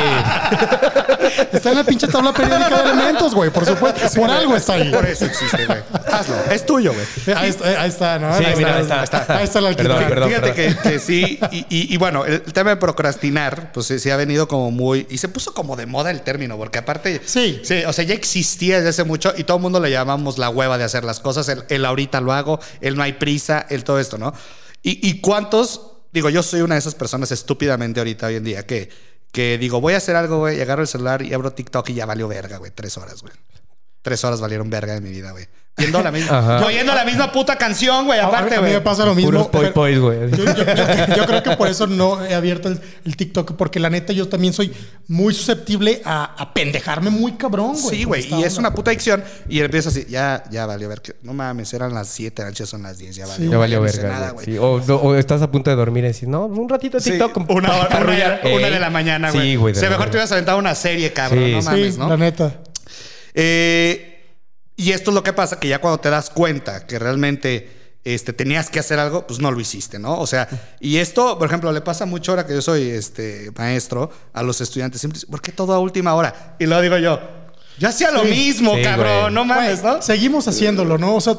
Está 1.51 1.69
en 1.71 1.77
la 1.77 1.83
pinche 1.83 2.07
tabla 2.07 2.33
periódica 2.33 2.81
de 2.81 2.91
elementos, 2.91 3.33
güey, 3.33 3.49
por 3.49 3.65
supuesto. 3.65 4.01
Por 4.19 4.29
algo 4.29 4.55
está 4.55 4.73
ahí. 4.73 4.91
Por 4.91 5.05
eso 5.05 5.25
existe, 5.25 5.65
güey. 5.65 5.79
Hazlo, 6.11 6.35
es 6.51 6.65
tuyo, 6.65 6.93
güey. 6.93 7.37
Ahí 7.37 7.49
está, 7.49 7.81
ahí 7.81 7.89
está, 7.89 8.19
¿no? 8.19 8.37
Sí, 8.37 8.43
ahí, 8.45 8.55
mira, 8.55 8.79
está, 8.79 8.97
ahí 8.99 9.03
está. 9.03 9.25
ahí 9.37 9.43
está 9.43 9.59
el 9.59 9.65
alquitrán. 9.67 9.97
Perdón, 10.07 10.09
perdón. 10.09 10.29
Fíjate 10.29 10.53
que, 10.53 10.75
que 10.89 10.99
sí, 10.99 11.39
y, 11.51 11.57
y- 11.69 11.93
y 11.93 11.97
bueno, 11.97 12.25
el 12.25 12.41
tema 12.41 12.71
de 12.71 12.75
procrastinar, 12.77 13.71
pues 13.71 13.87
sí, 13.87 13.99
sí 13.99 14.09
ha 14.09 14.17
venido 14.17 14.47
como 14.47 14.71
muy. 14.71 15.07
Y 15.09 15.17
se 15.17 15.27
puso 15.27 15.53
como 15.53 15.75
de 15.75 15.85
moda 15.85 16.11
el 16.11 16.21
término, 16.21 16.57
porque 16.57 16.79
aparte. 16.79 17.21
Sí. 17.25 17.61
Sí, 17.63 17.83
o 17.85 17.93
sea, 17.93 18.03
ya 18.03 18.13
existía 18.13 18.77
desde 18.77 18.89
hace 18.89 19.03
mucho 19.03 19.33
y 19.37 19.43
todo 19.43 19.57
el 19.57 19.63
mundo 19.63 19.79
le 19.79 19.89
llamamos 19.91 20.37
la 20.37 20.49
hueva 20.63 20.77
de 20.77 20.83
hacer 20.83 21.04
las 21.04 21.19
cosas. 21.19 21.48
El, 21.50 21.63
el 21.69 21.86
ahorita 21.86 22.21
lo 22.21 22.33
hago, 22.33 22.60
el 22.81 22.95
no 22.95 23.04
hay 23.04 23.13
prisa, 23.13 23.65
el 23.69 23.83
todo 23.83 24.00
esto, 24.00 24.18
¿no? 24.18 24.33
Y, 24.81 25.07
y 25.07 25.21
cuántos. 25.21 25.89
Digo, 26.12 26.30
yo 26.30 26.44
soy 26.44 26.62
una 26.62 26.75
de 26.75 26.80
esas 26.80 26.95
personas 26.95 27.31
estúpidamente 27.31 28.00
ahorita 28.00 28.27
hoy 28.27 28.36
en 28.36 28.44
día 28.44 28.68
que, 28.68 28.89
que 29.31 29.57
digo, 29.57 29.81
voy 29.81 29.95
a 29.95 29.98
hacer 29.98 30.15
algo, 30.15 30.39
güey, 30.39 30.62
agarro 30.62 30.83
el 30.83 30.88
celular 30.88 31.24
y 31.24 31.33
abro 31.33 31.51
TikTok 31.54 31.89
y 31.89 31.95
ya 31.95 32.06
valió 32.06 32.27
verga, 32.27 32.57
güey. 32.57 32.71
Tres 32.71 32.98
horas, 32.98 33.21
güey. 33.21 33.33
Tres 34.03 34.23
horas 34.23 34.39
valieron 34.39 34.69
verga 34.69 34.94
de 34.94 35.01
mi 35.01 35.09
vida, 35.09 35.31
güey. 35.31 35.47
Viendo 35.75 36.03
la 36.03 36.11
misma, 36.11 36.38
Ajá. 36.38 36.65
oyendo 36.67 36.94
la 36.94 37.03
misma 37.03 37.31
puta 37.31 37.55
canción, 37.57 38.05
güey, 38.05 38.19
a- 38.19 38.27
aparte, 38.27 38.53
a 38.57 38.61
mí 38.61 38.69
me 38.69 38.81
pasa 38.81 39.05
lo 39.07 39.15
mismo. 39.15 39.50
Puros 39.50 39.71
poi 39.71 39.97
güey. 39.97 40.29
Yo, 40.29 40.38
yo- 40.45 40.53
yo- 40.53 41.15
yo 41.15 41.25
creo 41.25 41.41
que 41.41 41.57
por 41.57 41.67
eso 41.67 41.88
no 41.88 42.23
he 42.23 42.35
abierto 42.35 42.69
el, 42.69 42.79
el 43.05 43.17
TikTok, 43.17 43.53
porque 43.55 43.79
la 43.79 43.89
neta 43.89 44.13
yo 44.13 44.27
también 44.29 44.53
soy 44.53 44.71
muy 45.07 45.33
susceptible 45.33 46.03
a, 46.05 46.25
a 46.38 46.53
pendejarme 46.53 47.09
muy 47.09 47.31
cabrón, 47.38 47.71
güey. 47.81 47.97
Sí, 47.97 48.03
güey, 48.03 48.31
y 48.35 48.44
es 48.44 48.59
una 48.59 48.71
puta 48.75 48.91
adicción. 48.91 49.23
Y 49.50 49.61
empieza 49.61 49.89
así, 49.89 50.06
ya, 50.07 50.44
ya 50.51 50.67
valió 50.67 50.88
ver 50.89 51.01
que 51.01 51.15
no 51.23 51.33
mames, 51.33 51.73
eran 51.73 51.91
las 51.91 52.07
7, 52.09 52.44
antes 52.44 52.69
son 52.69 52.83
las 52.83 52.99
10, 52.99 53.15
ya 53.15 53.25
valió. 53.25 53.49
Ya 53.49 53.57
valió 53.57 53.81
verga. 53.81 54.09
nada, 54.09 54.29
güey. 54.29 54.45
güey. 54.45 54.56
Sí, 54.57 54.59
O, 54.61 54.79
no, 54.88 54.95
o 54.97 55.15
estás 55.15 55.41
a 55.41 55.49
punto 55.49 55.71
de 55.71 55.75
dormir 55.75 56.03
y 56.03 56.07
decir, 56.09 56.29
no, 56.29 56.45
un 56.45 56.69
ratito 56.69 56.97
de 56.97 57.03
Sí, 57.03 57.11
TikTok. 57.13 57.49
una 57.49 57.75
hora, 57.77 57.97
una, 58.44 58.56
una 58.57 58.69
de 58.69 58.79
la 58.79 58.91
mañana, 58.91 59.31
güey. 59.31 59.41
Sí, 59.53 59.56
güey. 59.56 59.75
O 59.75 59.79
sea, 59.79 59.89
mejor 59.89 60.06
te 60.06 60.17
hubieras 60.17 60.31
aventado 60.33 60.59
una 60.59 60.75
serie, 60.75 61.11
cabrón. 61.13 61.44
Sí, 61.45 61.51
no 61.53 61.61
sí, 61.61 61.65
mames, 61.67 61.94
Sí, 61.95 61.99
¿no? 61.99 62.09
la 62.09 62.17
neta. 62.17 62.53
Eh, 63.33 64.09
y 64.75 64.91
esto 64.91 65.12
es 65.12 65.15
lo 65.15 65.24
que 65.24 65.33
pasa, 65.33 65.59
que 65.59 65.68
ya 65.68 65.80
cuando 65.80 66.00
te 66.00 66.09
das 66.09 66.30
cuenta 66.30 66.85
que 66.88 66.97
realmente 67.00 67.97
este, 68.03 68.33
tenías 68.33 68.69
que 68.69 68.80
hacer 68.80 69.00
algo, 69.00 69.25
pues 69.27 69.39
no 69.39 69.51
lo 69.51 69.59
hiciste, 69.59 70.00
¿no? 70.00 70.19
O 70.19 70.27
sea, 70.27 70.47
y 70.80 70.97
esto, 70.97 71.38
por 71.38 71.47
ejemplo, 71.47 71.71
le 71.71 71.81
pasa 71.81 72.06
mucho 72.06 72.31
ahora 72.31 72.45
que 72.45 72.53
yo 72.53 72.62
soy 72.62 72.89
este, 72.89 73.51
maestro 73.56 74.12
a 74.33 74.44
los 74.44 74.59
estudiantes. 74.62 75.00
Siempre 75.00 75.18
dicen, 75.18 75.30
¿por 75.31 75.41
qué 75.41 75.51
todo 75.51 75.74
a 75.74 75.80
última 75.80 76.13
hora? 76.15 76.56
Y 76.59 76.65
luego 76.65 76.81
digo 76.81 76.97
yo, 76.97 77.19
yo 77.80 77.88
hacía 77.88 78.12
lo 78.12 78.24
Sí. 78.24 78.30
mismo, 78.30 78.75
Sí, 78.75 78.81
cabrón, 78.83 79.21
güey. 79.21 79.33
no 79.33 79.45
mames, 79.45 79.81
Güey, 79.81 79.94
¿no? 79.95 80.01
Seguimos 80.01 80.47
haciéndolo, 80.47 80.97
¿no? 80.97 81.15
O 81.15 81.21
sea, 81.21 81.38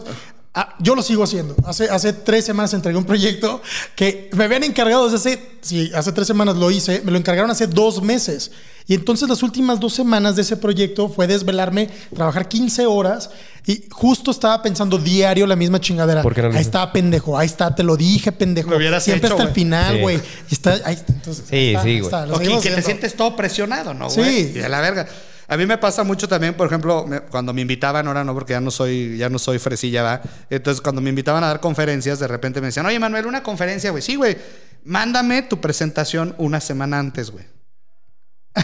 ah, 0.55 0.75
yo 0.79 0.94
lo 0.94 1.02
sigo 1.02 1.23
haciendo. 1.25 1.55
Hace, 1.67 1.91
hace 1.91 2.12
tres 2.12 2.44
semanas 2.46 2.73
entregué 2.73 2.96
un 2.96 3.05
proyecto 3.05 3.61
que 3.94 4.31
me 4.32 4.44
habían 4.44 4.62
encargado 4.64 5.11
desde 5.11 5.17
hace, 5.32 5.50
sí, 5.61 5.91
hace 5.94 6.12
tres 6.12 6.26
semanas 6.26 6.56
lo 6.56 6.70
hice, 6.70 7.02
me 7.05 7.11
lo 7.11 7.19
encargaron 7.19 7.50
hace 7.50 7.67
dos 7.67 8.00
meses. 8.02 8.52
Y 8.86 8.94
entonces 8.94 9.28
las 9.28 9.42
últimas 9.42 9.81
dos 9.81 9.94
semanas 9.94 10.36
de 10.36 10.42
ese 10.42 10.56
proyecto 10.58 11.08
fue 11.08 11.26
desvelarme, 11.26 11.88
trabajar 12.14 12.48
15 12.48 12.84
horas 12.86 13.31
y 13.66 13.84
justo 13.90 14.31
estaba 14.31 14.60
pensando 14.62 14.98
diario 14.98 15.46
la 15.46 15.56
misma 15.56 15.81
chingadera. 15.81 16.20
¿Por 16.20 16.34
qué 16.34 16.42
no 16.42 16.48
lo 16.48 16.54
ahí 16.54 16.60
está, 16.60 16.92
pendejo, 16.92 17.38
ahí 17.38 17.46
está, 17.46 17.75
te 17.75 17.82
lo 17.82 17.96
dije, 17.96 18.31
pendejo. 18.31 18.69
Lo 18.70 18.76
hubieras 18.76 19.02
Siempre 19.02 19.28
hecho, 19.28 19.36
hasta 19.36 19.44
el 19.44 19.48
güey. 19.48 19.54
final, 19.54 19.94
Sí. 19.96 20.00
güey. 20.02 20.16
Y 20.50 20.54
está, 20.54 20.81
ahí, 20.84 20.98
entonces, 21.08 21.44
Sí, 21.48 21.69
está, 21.69 21.82
sí, 21.82 21.88
ahí 21.88 22.00
güey. 22.00 22.04
está, 22.04 22.26
lo 22.26 22.34
Ok, 22.36 22.62
que 22.62 22.70
te 22.70 22.82
sientes 22.82 23.14
todo 23.16 23.34
presionado, 23.36 23.94
¿no, 23.94 24.10
Sí. 24.10 24.20
güey? 24.20 24.58
Y 24.58 24.60
a 24.60 24.69
la 24.69 24.81
verga. 24.82 25.06
A 25.48 25.56
mí 25.56 25.64
me 25.66 25.78
pasa 25.78 26.04
mucho 26.04 26.28
también, 26.28 26.52
por 26.54 26.66
ejemplo, 26.66 27.06
me- 27.06 27.20
cuando 27.20 27.54
me 27.54 27.62
invitaban, 27.62 28.06
ahora 28.06 28.22
no, 28.25 28.34
porque 28.34 28.52
ya 28.52 28.60
no 28.60 28.70
soy, 28.70 29.16
ya 29.16 29.31
no 29.31 29.38
soy 29.38 29.58
fresilla, 29.58 30.02
va. 30.02 30.22
Entonces, 30.50 30.82
cuando 30.82 31.00
me 31.00 31.08
invitaban 31.10 31.42
a 31.42 31.46
dar 31.48 31.60
conferencias, 31.60 32.19
de 32.19 32.28
repente 32.28 32.60
me 32.60 32.66
decían, 32.66 32.84
oye, 32.84 32.98
Manuel, 32.98 33.25
una 33.26 33.42
conferencia, 33.42 33.90
güey. 33.90 34.02
Sí, 34.02 34.16
güey. 34.16 34.36
Mándame 34.84 35.40
tu 35.42 35.60
presentación 35.60 36.34
una 36.36 36.60
semana 36.60 36.98
antes, 36.98 37.31
güey. 37.31 37.44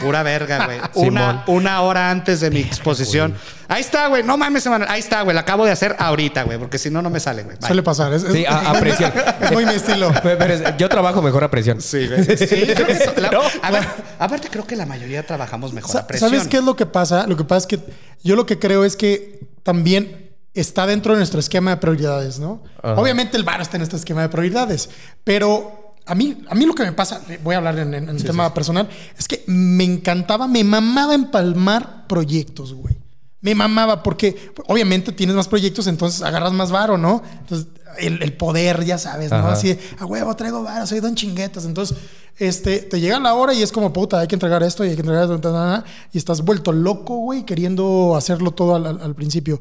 Pura 0.00 0.22
verga, 0.22 0.66
güey. 0.66 0.78
una, 1.08 1.42
una 1.48 1.80
hora 1.82 2.10
antes 2.10 2.40
de 2.40 2.50
mi 2.50 2.60
exposición. 2.60 3.34
Ahí 3.66 3.80
está, 3.80 4.06
güey. 4.06 4.22
No 4.22 4.36
mames, 4.36 4.64
Manuel. 4.66 4.88
Ahí 4.90 5.00
está, 5.00 5.22
güey. 5.22 5.34
La 5.34 5.40
acabo 5.40 5.64
de 5.64 5.72
hacer 5.72 5.96
ahorita, 5.98 6.44
güey. 6.44 6.58
Porque 6.58 6.78
si 6.78 6.90
no, 6.90 7.02
no 7.02 7.10
me 7.10 7.18
sale, 7.18 7.42
güey. 7.42 7.56
Suele 7.60 7.82
pasar. 7.82 8.12
Es, 8.12 8.22
Sí, 8.22 8.44
a, 8.46 8.70
a 8.70 8.74
presión. 8.78 9.12
es 9.40 9.50
muy 9.52 9.66
mi 9.66 9.74
estilo. 9.74 10.12
Pero 10.22 10.44
es- 10.44 10.76
yo 10.76 10.88
trabajo 10.88 11.20
mejor 11.22 11.42
a 11.42 11.50
presión. 11.50 11.80
Sí, 11.80 12.06
güey. 12.06 12.24
Sí, 12.36 12.46
creo 12.46 12.86
que 12.86 12.92
eso- 12.92 13.12
la- 13.16 13.30
No. 13.30 13.40
a 13.62 13.70
ver, 13.72 13.84
aparte, 14.18 14.48
creo 14.48 14.64
que 14.66 14.76
la 14.76 14.86
mayoría 14.86 15.26
trabajamos 15.26 15.72
mejor 15.72 15.96
a 15.96 16.06
presión. 16.06 16.30
¿Sabes 16.30 16.46
qué 16.46 16.58
es 16.58 16.64
lo 16.64 16.76
que 16.76 16.86
pasa? 16.86 17.26
Lo 17.26 17.36
que 17.36 17.44
pasa 17.44 17.58
es 17.58 17.66
que 17.66 17.80
yo 18.22 18.36
lo 18.36 18.46
que 18.46 18.58
creo 18.58 18.84
es 18.84 18.94
que 18.96 19.40
también 19.64 20.30
está 20.54 20.86
dentro 20.86 21.12
de 21.14 21.18
nuestro 21.18 21.38
esquema 21.40 21.70
de 21.72 21.76
prioridades, 21.78 22.38
¿no? 22.38 22.62
Ajá. 22.82 22.94
Obviamente 23.00 23.36
el 23.36 23.44
bar 23.44 23.60
está 23.60 23.76
en 23.76 23.80
nuestro 23.80 23.98
esquema 23.98 24.22
de 24.22 24.28
prioridades, 24.28 24.88
pero 25.24 25.79
a 26.10 26.14
mí, 26.14 26.42
a 26.48 26.54
mí 26.54 26.66
lo 26.66 26.74
que 26.74 26.82
me 26.84 26.92
pasa, 26.92 27.20
voy 27.42 27.54
a 27.54 27.58
hablar 27.58 27.78
en, 27.78 27.94
en- 27.94 28.16
tema 28.22 28.52
personal, 28.52 28.88
es 29.18 29.26
que 29.28 29.44
me 29.46 29.84
encantaba, 29.84 30.46
me 30.48 30.64
mamaba 30.64 31.14
empalmar 31.14 32.06
proyectos, 32.06 32.74
güey. 32.74 32.96
Me 33.42 33.54
mamaba 33.54 34.02
porque 34.02 34.52
obviamente 34.66 35.12
tienes 35.12 35.34
más 35.34 35.48
proyectos, 35.48 35.86
entonces 35.86 36.20
agarras 36.22 36.52
más 36.52 36.70
varo, 36.70 36.98
¿no? 36.98 37.22
Entonces 37.40 37.68
el, 37.98 38.22
el 38.22 38.34
poder, 38.34 38.84
ya 38.84 38.98
sabes, 38.98 39.30
¿no? 39.30 39.38
Ajá. 39.38 39.52
Así, 39.52 39.78
a 39.98 40.04
huevo, 40.04 40.36
traigo 40.36 40.62
varo, 40.62 40.86
soy 40.86 41.00
don 41.00 41.14
chinguetas. 41.14 41.64
Entonces, 41.64 41.96
este, 42.38 42.80
te 42.80 43.00
llega 43.00 43.18
la 43.18 43.34
hora 43.34 43.54
y 43.54 43.62
es 43.62 43.72
como, 43.72 43.92
puta, 43.94 44.20
hay 44.20 44.26
que 44.28 44.34
entregar 44.36 44.62
esto 44.62 44.84
y 44.84 44.90
hay 44.90 44.94
que 44.94 45.00
entregar 45.00 45.24
esto, 45.24 45.84
y 46.12 46.18
estás 46.18 46.42
vuelto 46.42 46.70
loco, 46.72 47.16
güey, 47.16 47.44
queriendo 47.46 48.14
hacerlo 48.14 48.50
todo 48.50 48.74
al, 48.76 48.86
al- 48.86 49.00
al 49.00 49.14
principio. 49.14 49.58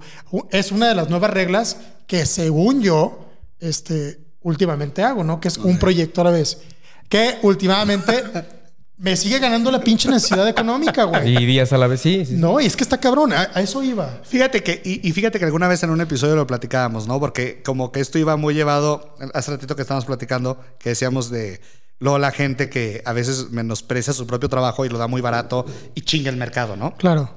Es 0.51 0.71
una 0.73 0.89
de 0.89 0.95
las 0.95 1.09
nuevas 1.09 1.31
reglas 1.31 1.77
que, 2.05 2.25
según 2.25 2.81
yo, 2.81 3.27
este, 3.61 4.19
últimamente 4.41 5.03
hago, 5.03 5.23
¿no? 5.23 5.39
Que 5.39 5.47
es 5.47 5.57
un 5.57 5.77
proyecto 5.79 6.21
a 6.21 6.25
la 6.25 6.31
vez. 6.31 6.59
Que 7.07 7.37
últimamente 7.41 8.23
me 8.97 9.15
sigue 9.15 9.39
ganando 9.39 9.71
la 9.71 9.79
pinche 9.79 10.09
necesidad 10.09 10.47
económica, 10.47 11.05
güey. 11.05 11.37
Y 11.37 11.45
días 11.45 11.71
a 11.73 11.77
la 11.77 11.87
vez, 11.87 12.01
sí. 12.01 12.25
sí. 12.25 12.33
No, 12.35 12.59
y 12.59 12.65
es 12.65 12.75
que 12.75 12.83
está 12.83 12.99
cabrón, 12.99 13.33
a, 13.33 13.49
a 13.53 13.61
eso 13.61 13.81
iba. 13.81 14.21
Fíjate 14.23 14.61
que, 14.61 14.81
y, 14.83 15.07
y 15.07 15.11
fíjate 15.13 15.39
que 15.39 15.45
alguna 15.45 15.67
vez 15.67 15.83
en 15.83 15.89
un 15.89 16.01
episodio 16.01 16.35
lo 16.35 16.45
platicábamos, 16.45 17.07
¿no? 17.07 17.19
Porque 17.19 17.61
como 17.63 17.91
que 17.91 18.01
esto 18.01 18.19
iba 18.19 18.35
muy 18.35 18.53
llevado, 18.53 19.15
hace 19.33 19.51
ratito 19.51 19.75
que 19.75 19.83
estábamos 19.83 20.05
platicando, 20.05 20.59
que 20.79 20.89
decíamos 20.89 21.29
de 21.29 21.61
luego 21.99 22.17
la 22.17 22.31
gente 22.31 22.69
que 22.69 23.01
a 23.05 23.13
veces 23.13 23.51
menosprecia 23.51 24.13
su 24.13 24.25
propio 24.25 24.49
trabajo 24.49 24.85
y 24.85 24.89
lo 24.89 24.97
da 24.97 25.07
muy 25.07 25.21
barato 25.21 25.65
y 25.95 26.01
chinga 26.01 26.29
el 26.29 26.37
mercado, 26.37 26.75
¿no? 26.75 26.95
Claro. 26.95 27.33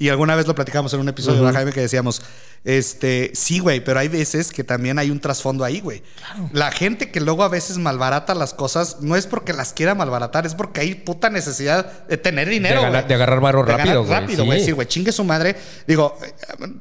Y 0.00 0.08
alguna 0.08 0.34
vez 0.34 0.46
lo 0.46 0.54
platicamos 0.54 0.94
en 0.94 1.00
un 1.00 1.10
episodio 1.10 1.44
de 1.44 1.52
Jaime 1.52 1.72
que 1.74 1.80
decíamos, 1.82 2.22
este, 2.64 3.32
sí, 3.34 3.58
güey, 3.58 3.84
pero 3.84 4.00
hay 4.00 4.08
veces 4.08 4.50
que 4.50 4.64
también 4.64 4.98
hay 4.98 5.10
un 5.10 5.20
trasfondo 5.20 5.62
ahí, 5.62 5.80
güey. 5.80 6.02
La 6.52 6.72
gente 6.72 7.10
que 7.10 7.20
luego 7.20 7.42
a 7.42 7.48
veces 7.48 7.76
malbarata 7.76 8.34
las 8.34 8.54
cosas 8.54 9.02
no 9.02 9.14
es 9.14 9.26
porque 9.26 9.52
las 9.52 9.74
quiera 9.74 9.94
malbaratar, 9.94 10.46
es 10.46 10.54
porque 10.54 10.80
hay 10.80 10.94
puta 10.94 11.28
necesidad 11.28 12.06
de 12.08 12.16
tener 12.16 12.48
dinero. 12.48 12.80
De 12.80 12.88
güey. 12.88 13.08
de 13.08 13.14
agarrar 13.14 13.42
De 13.42 13.76
rápido, 13.76 14.04
güey, 14.04 14.20
rápido, 14.20 14.40
sí. 14.44 14.46
güey. 14.46 14.64
Sí, 14.64 14.72
güey, 14.72 14.88
chingue 14.88 15.12
su 15.12 15.22
madre. 15.22 15.54
Digo, 15.86 16.16
eh, 16.24 16.32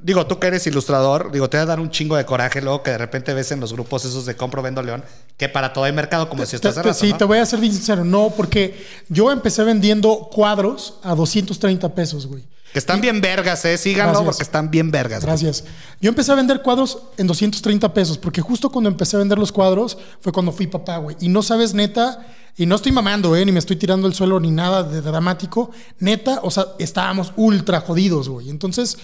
digo, 0.01 0.25
tú 0.25 0.39
que 0.39 0.47
eres 0.47 0.65
ilustrador, 0.67 1.29
digo, 1.29 1.49
te 1.49 1.57
va 1.57 1.63
a 1.63 1.65
dar 1.65 1.81
un 1.81 1.91
chingo 1.91 2.15
de 2.15 2.23
coraje 2.23 2.61
luego 2.61 2.83
que 2.83 2.91
de 2.91 2.99
repente 2.99 3.33
ves 3.33 3.51
en 3.51 3.59
los 3.59 3.73
grupos 3.73 4.05
esos 4.05 4.25
de 4.25 4.37
compro, 4.37 4.61
vendo, 4.61 4.81
león, 4.81 5.03
que 5.35 5.49
para 5.49 5.73
todo 5.73 5.83
hay 5.83 5.91
mercado, 5.91 6.29
como 6.29 6.45
si 6.45 6.55
estás 6.55 6.77
rato, 6.77 6.93
sí, 6.93 7.11
¿no? 7.11 7.17
te 7.17 7.25
voy 7.25 7.39
a 7.39 7.45
ser 7.45 7.59
bien 7.59 7.73
sincero. 7.73 8.05
No, 8.05 8.33
porque 8.37 8.81
yo 9.09 9.29
empecé 9.29 9.65
vendiendo 9.65 10.29
cuadros 10.31 11.01
a 11.03 11.15
230 11.15 11.93
pesos, 11.93 12.25
güey. 12.25 12.45
Que 12.73 12.79
están 12.79 13.01
bien 13.01 13.19
vergas, 13.21 13.65
eh. 13.65 13.77
Síganlo 13.77 14.23
porque 14.23 14.43
están 14.43 14.69
bien 14.69 14.91
vergas. 14.91 15.25
güey. 15.25 15.27
Gracias. 15.27 15.63
Yo 15.99 16.09
empecé 16.09 16.31
a 16.31 16.35
vender 16.35 16.61
cuadros 16.61 16.99
en 17.17 17.27
230 17.27 17.93
pesos, 17.93 18.17
porque 18.17 18.41
justo 18.41 18.69
cuando 18.69 18.89
empecé 18.89 19.15
a 19.15 19.19
vender 19.19 19.39
los 19.39 19.51
cuadros 19.51 19.97
fue 20.21 20.31
cuando 20.31 20.51
fui 20.51 20.67
papá, 20.67 20.97
güey. 20.97 21.15
Y 21.19 21.29
no 21.29 21.41
sabes, 21.41 21.73
neta, 21.73 22.25
y 22.57 22.65
no 22.65 22.75
estoy 22.75 22.91
mamando, 22.91 23.35
eh, 23.35 23.45
ni 23.45 23.51
me 23.51 23.59
estoy 23.59 23.77
tirando 23.77 24.07
el 24.07 24.13
suelo 24.13 24.39
ni 24.39 24.51
nada 24.51 24.83
de 24.83 25.01
dramático. 25.01 25.71
Neta, 25.99 26.41
o 26.43 26.51
sea, 26.51 26.67
estábamos 26.77 27.33
ultra 27.37 27.81
jodidos, 27.81 28.29
güey. 28.29 28.49
Entonces, 28.49 28.97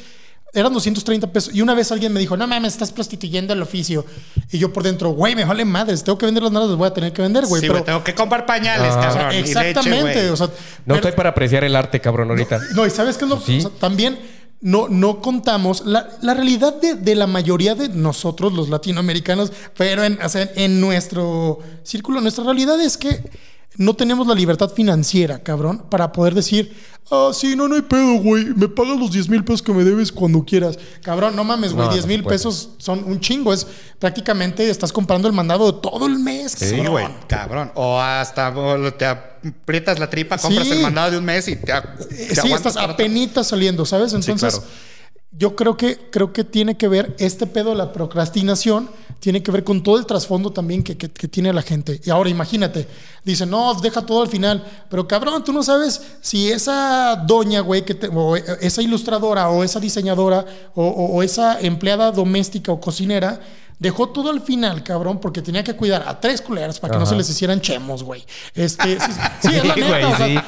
eran 0.56 0.74
230 0.74 1.28
pesos. 1.32 1.54
Y 1.54 1.62
una 1.62 1.74
vez 1.76 1.92
alguien 1.92 2.12
me 2.14 2.20
dijo, 2.20 2.36
no 2.38 2.48
mames, 2.48 2.74
estás 2.74 2.92
prostituyendo 2.92 3.54
el 3.54 3.62
oficio. 3.62 4.06
Y 4.52 4.58
yo 4.58 4.72
por 4.74 4.84
dentro, 4.84 5.10
güey, 5.12 5.36
me 5.36 5.46
vale 5.46 5.66
madres, 5.66 6.04
tengo 6.04 6.18
que 6.18 6.26
vender 6.26 6.42
las 6.44 6.52
nada, 6.52 6.66
las 6.66 6.76
voy 6.78 6.88
a 6.88 6.94
tener 6.94 7.14
que 7.14 7.22
vender, 7.22 7.46
güey. 7.46 7.62
Sí, 7.62 7.68
pero, 7.68 7.84
tengo 7.84 8.04
que 8.04 8.16
comprar 8.16 8.46
pañales, 8.46 8.94
Ah. 8.96 9.02
cabrón. 9.02 9.30
leche, 9.30 9.40
exactamente, 9.42 10.30
o 10.32 10.36
sea, 10.38 10.48
No 10.48 10.54
pero- 10.86 10.96
estoy 10.96 11.12
para 11.12 11.30
apreciar 11.30 11.64
el 11.64 11.76
arte, 11.76 12.00
cabrón, 12.02 12.30
ahorita. 12.30 12.60
no, 12.74 12.86
y 12.86 12.90
sabes 12.90 13.18
qué 13.18 13.26
es 13.26 13.30
lo 13.30 13.40
Sí. 13.40 13.58
o 13.60 13.62
sea, 13.62 13.70
también 13.80 14.18
no, 14.62 14.88
no 14.88 15.22
contamos 15.22 15.86
la, 15.86 16.10
la 16.22 16.34
realidad 16.34 16.74
de, 16.82 16.96
de 16.96 17.14
la 17.16 17.28
mayoría 17.28 17.76
de 17.76 17.90
nosotros, 17.90 18.54
los 18.54 18.70
latinoamericanos, 18.70 19.52
pero 19.78 20.04
en, 20.04 20.18
o 20.22 20.30
sea, 20.30 20.50
en 20.56 20.80
nuestro 20.82 21.60
círculo, 21.84 22.22
nuestra 22.22 22.44
realidad 22.46 22.80
es 22.82 22.98
que 22.98 23.30
no 23.78 23.94
tenemos 23.96 24.28
la 24.28 24.34
libertad 24.36 24.70
financiera, 24.72 25.40
cabrón, 25.40 25.86
para 25.90 26.12
poder 26.12 26.34
decir, 26.34 26.76
ah, 27.12 27.32
sí, 27.34 27.56
no, 27.56 27.68
no 27.68 27.76
hay 27.76 27.82
pedo, 27.82 28.14
güey, 28.22 28.46
me 28.56 28.68
pagas 28.68 28.98
los 28.98 29.12
10 29.12 29.30
mil 29.30 29.44
pesos 29.44 29.62
que 29.62 29.74
me 29.74 29.84
debes 29.84 30.12
cuando 30.12 30.44
quieras. 30.46 30.78
Cabrón, 31.02 31.36
no 31.36 31.44
mames, 31.44 31.74
güey, 31.74 31.88
No, 31.88 31.94
10 31.94 32.06
no 32.06 32.10
mil 32.10 32.24
pesos 32.24 32.70
son 32.78 33.04
un 33.04 33.20
chingo, 33.20 33.54
es 33.54 33.68
prácticamente 34.00 34.70
estás 34.70 34.92
comprando 34.94 35.28
el 35.28 35.34
mandado 35.34 35.72
de 35.72 35.80
todo 35.82 36.06
el 36.08 36.20
mes. 36.20 36.54
Sí, 36.54 36.72
cabrón. 36.78 36.92
güey, 36.92 37.08
cabrón. 37.28 37.72
O 37.76 38.00
hasta 38.00 38.54
te 38.98 39.06
aprietas 39.06 40.00
la 40.00 40.10
tripa, 40.10 40.38
compras 40.38 40.68
Sí. 40.68 40.74
el 40.74 40.80
mandado 40.82 41.12
de 41.12 41.18
un 41.18 41.26
mes 41.26 41.48
y 41.48 41.56
te, 41.56 41.74
te 41.74 42.36
sí, 42.36 42.52
estás 42.52 42.78
apenitas 42.78 43.48
saliendo, 43.48 43.86
¿sabes? 43.86 44.14
Entonces, 44.14 44.56
claro. 44.56 44.72
yo 45.32 45.56
creo 45.56 45.78
que, 45.78 45.98
creo 46.12 46.32
que 46.34 46.44
tiene 46.44 46.78
que 46.78 46.88
ver 46.88 47.16
este 47.20 47.46
pedo 47.46 47.72
de 47.72 47.76
la 47.76 47.92
procrastinación, 47.94 48.90
tiene 49.20 49.42
que 49.42 49.52
ver 49.52 49.64
con 49.64 49.82
todo 49.82 49.98
el 49.98 50.06
trasfondo 50.06 50.52
también 50.52 50.84
que, 50.84 50.96
que- 50.98 51.10
tiene 51.28 51.52
la 51.52 51.62
gente. 51.62 52.00
Y 52.06 52.10
ahora 52.10 52.30
imagínate, 52.30 52.88
dice, 53.24 53.46
no, 53.46 53.74
deja 53.76 54.06
todo 54.06 54.22
al 54.22 54.28
final, 54.28 54.64
pero 54.90 55.08
cabrón, 55.08 55.44
tú 55.44 55.52
no 55.52 55.64
sabes 55.64 56.02
si 56.22 56.52
esa 56.52 57.16
doña, 57.26 57.62
güey, 57.62 57.84
que 57.84 57.96
te- 57.96 58.08
o 58.08 58.36
esa 58.36 58.82
ilustradora 58.82 59.50
o 59.50 59.64
esa 59.64 59.80
diseñadora 59.80 60.46
o 60.76 61.24
esa 61.24 61.60
empleada 61.60 62.12
doméstica 62.12 62.72
o 62.72 62.80
cocinera. 62.80 63.40
Dejó 63.78 64.10
todo 64.10 64.30
al 64.32 64.40
final, 64.42 64.84
cabrón, 64.84 65.20
porque 65.20 65.42
tenía 65.42 65.64
que 65.64 65.76
cuidar 65.76 66.06
a 66.08 66.20
tres 66.22 66.42
culeras 66.42 66.80
para 66.80 66.94
que 66.94 67.00
no 67.00 67.06
se 67.06 67.16
les 67.16 67.30
hicieran 67.30 67.60
chemos, 67.60 68.04
güey. 68.04 68.24
Este, 68.54 68.98
sí, 69.00 69.12
sí, 69.42 69.50
es 69.56 69.66
la 69.66 69.74
Sí, 69.76 69.82
neta, 69.82 69.88
güey, 69.90 70.04
o 70.06 70.16
sea, 70.18 70.46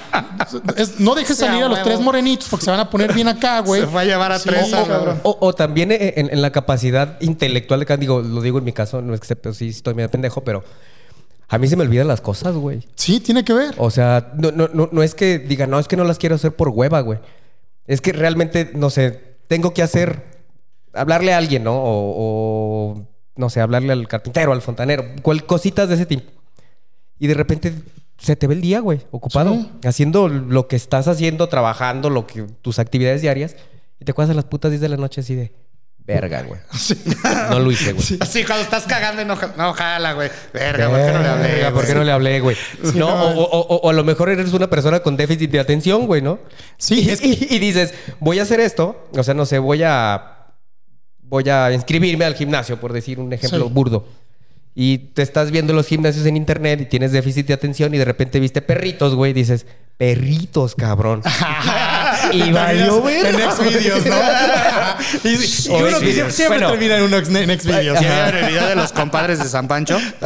es- 0.77 0.99
no 0.99 1.13
dejes 1.13 1.35
Sí, 1.37 1.43
salir 1.45 1.63
a 1.63 1.67
los 1.67 1.83
tres 1.83 1.99
morenitos 1.99 2.47
porque 2.49 2.63
se 2.65 2.71
van 2.71 2.79
a 2.79 2.89
poner 2.89 3.13
bien 3.13 3.27
acá, 3.27 3.59
güey. 3.65 3.81
Se 3.81 3.87
fue 3.87 4.01
a 4.01 4.05
llevar 4.05 4.31
a 4.31 4.39
Sí, 4.39 4.47
tres, 4.49 4.69
cabrón. 4.71 4.87
cabrón. 4.97 5.21
O, 5.23 5.37
o 5.41 5.53
también 5.53 5.91
en, 5.91 6.29
en 6.31 6.41
la 6.41 6.51
capacidad 6.51 7.19
intelectual 7.21 7.79
de 7.81 7.85
cada, 7.85 7.97
digo, 7.97 8.21
lo 8.21 8.41
digo 8.41 8.59
en 8.59 8.63
mi 8.63 8.71
caso, 8.71 9.01
no 9.01 9.13
es 9.13 9.19
que 9.19 9.27
sepa, 9.27 9.51
sí 9.53 9.69
estoy 9.69 9.93
medio 9.93 10.09
pendejo, 10.09 10.41
pero 10.45 10.63
a 11.49 11.57
mí 11.57 11.67
se 11.67 11.75
me 11.75 11.83
olvidan 11.83 12.07
las 12.07 12.21
cosas, 12.21 12.55
güey. 12.55 12.87
Sí, 12.95 13.19
tiene 13.19 13.43
que 13.43 13.53
ver. 13.53 13.75
O 13.77 13.89
sea, 13.91 14.31
no, 14.37 14.51
no, 14.51 14.69
no, 14.73 14.87
no 14.91 15.03
es 15.03 15.15
que 15.15 15.37
diga, 15.39 15.67
no, 15.67 15.79
es 15.79 15.87
que 15.89 15.97
no 15.97 16.03
las 16.05 16.17
quiero 16.17 16.35
hacer 16.35 16.55
por 16.55 16.69
hueva, 16.69 17.01
güey. 17.01 17.19
Es 17.85 17.99
que 18.01 18.13
realmente, 18.13 18.71
no 18.73 18.89
sé, 18.89 19.35
tengo 19.47 19.73
que 19.73 19.81
hacer, 19.83 20.25
hablarle 20.93 21.33
a 21.33 21.37
alguien, 21.37 21.63
¿no? 21.63 21.73
O, 21.75 22.13
o, 22.95 23.07
no 23.37 23.49
sé, 23.49 23.61
hablarle 23.61 23.93
al 23.93 24.07
carpintero, 24.07 24.51
al 24.51 24.61
fontanero, 24.61 25.05
cual, 25.21 25.45
cositas 25.45 25.87
de 25.89 25.95
ese 25.95 26.05
tipo. 26.05 26.31
Y 27.19 27.27
de 27.27 27.33
repente 27.33 27.73
se 28.17 28.35
te 28.35 28.47
ve 28.47 28.55
el 28.55 28.61
día, 28.61 28.79
güey, 28.79 29.01
ocupado, 29.11 29.53
Sí. 29.53 29.71
haciendo 29.85 30.27
lo 30.27 30.67
que 30.67 30.75
estás 30.75 31.07
haciendo, 31.07 31.47
trabajando, 31.49 32.09
lo 32.09 32.25
que 32.27 32.43
tus 32.61 32.79
actividades 32.79 33.21
diarias, 33.21 33.55
y 33.99 34.05
te 34.05 34.11
acuerdas 34.11 34.31
a 34.31 34.35
las 34.35 34.45
putas 34.45 34.71
10 34.71 34.81
de 34.81 34.89
la 34.89 34.97
noche 34.97 35.21
así 35.21 35.33
de, 35.35 35.51
verga, 36.05 36.41
güey. 36.43 36.59
No 37.49 37.59
lo 37.59 37.71
hice, 37.71 37.93
güey. 37.93 38.05
Así, 38.19 38.43
cuando 38.43 38.63
estás 38.63 38.85
cagando 38.85 39.21
y 39.21 39.25
no, 39.25 39.35
no 39.57 39.73
jala, 39.73 40.13
güey. 40.13 40.29
Verga, 40.53 40.89
¿por 40.89 40.97
qué 40.99 41.11
no 41.11 41.19
le 41.21 41.27
hablé? 41.27 41.47
Verga, 41.47 41.71
¿Por 41.71 41.81
qué 41.81 41.87
güey? 41.87 41.97
no 41.99 42.03
le 42.05 42.11
hablé, 42.11 42.39
güey? 42.39 42.57
no, 42.95 43.07
no. 43.07 43.23
o, 43.29 43.43
o- 43.43 43.67
o- 43.75 43.75
o 43.83 43.89
a 43.89 43.93
lo 43.93 44.03
mejor 44.03 44.29
eres 44.29 44.53
una 44.53 44.69
persona 44.69 44.99
con 45.01 45.17
déficit 45.17 45.49
de 45.51 45.59
atención, 45.59 46.05
güey, 46.07 46.21
¿no? 46.21 46.39
Sí, 46.77 47.01
y, 47.01 47.09
es 47.09 47.19
que- 47.21 47.27
y- 47.27 47.47
y 47.49 47.59
dices, 47.59 47.93
voy 48.19 48.39
a 48.39 48.43
hacer 48.43 48.59
esto. 48.59 49.07
O 49.17 49.23
sea, 49.23 49.33
no 49.33 49.45
sé, 49.45 49.59
voy 49.59 49.83
a. 49.83 50.33
Voy 51.29 51.49
a 51.49 51.71
inscribirme 51.73 52.25
al 52.25 52.35
gimnasio, 52.35 52.79
por 52.79 52.93
decir 52.93 53.19
un 53.19 53.31
ejemplo 53.33 53.65
Sí. 53.67 53.71
burdo. 53.73 54.07
Y 54.79 54.97
te 54.99 55.23
estás 55.23 55.49
viendo 55.49 55.73
los 55.73 55.87
gimnasios 55.87 56.25
en 56.27 56.37
internet 56.37 56.79
y 56.81 56.85
tienes 56.85 57.11
déficit 57.11 57.47
de 57.47 57.53
atención 57.55 57.93
y 57.95 57.97
de 57.97 58.05
repente 58.05 58.39
viste 58.39 58.61
perritos, 58.61 59.15
güey. 59.15 59.31
y 59.31 59.33
Dices, 59.33 59.65
perritos, 59.97 60.75
cabrón. 60.75 61.23
y 62.31 62.51
valió, 62.51 63.01
güey. 63.01 63.25
En 63.25 63.35
Xvideos, 63.51 64.05
¿no? 64.05 64.15
y, 65.23 65.29
y 65.29 65.69
uno 65.69 65.99
que 65.99 66.13
siempre, 66.13 66.31
siempre 66.31 66.59
Bueno. 66.59 66.69
termina 66.71 66.97
en 66.97 67.03
un 67.03 67.09
Xvideos. 67.59 67.99
¿Ya 67.99 68.29
vieron 68.29 68.43
el 68.43 68.51
video 68.51 68.67
de 68.67 68.75
los 68.75 68.91
compadres 68.91 69.39
de 69.39 69.49
San 69.49 69.67
Pancho? 69.67 69.99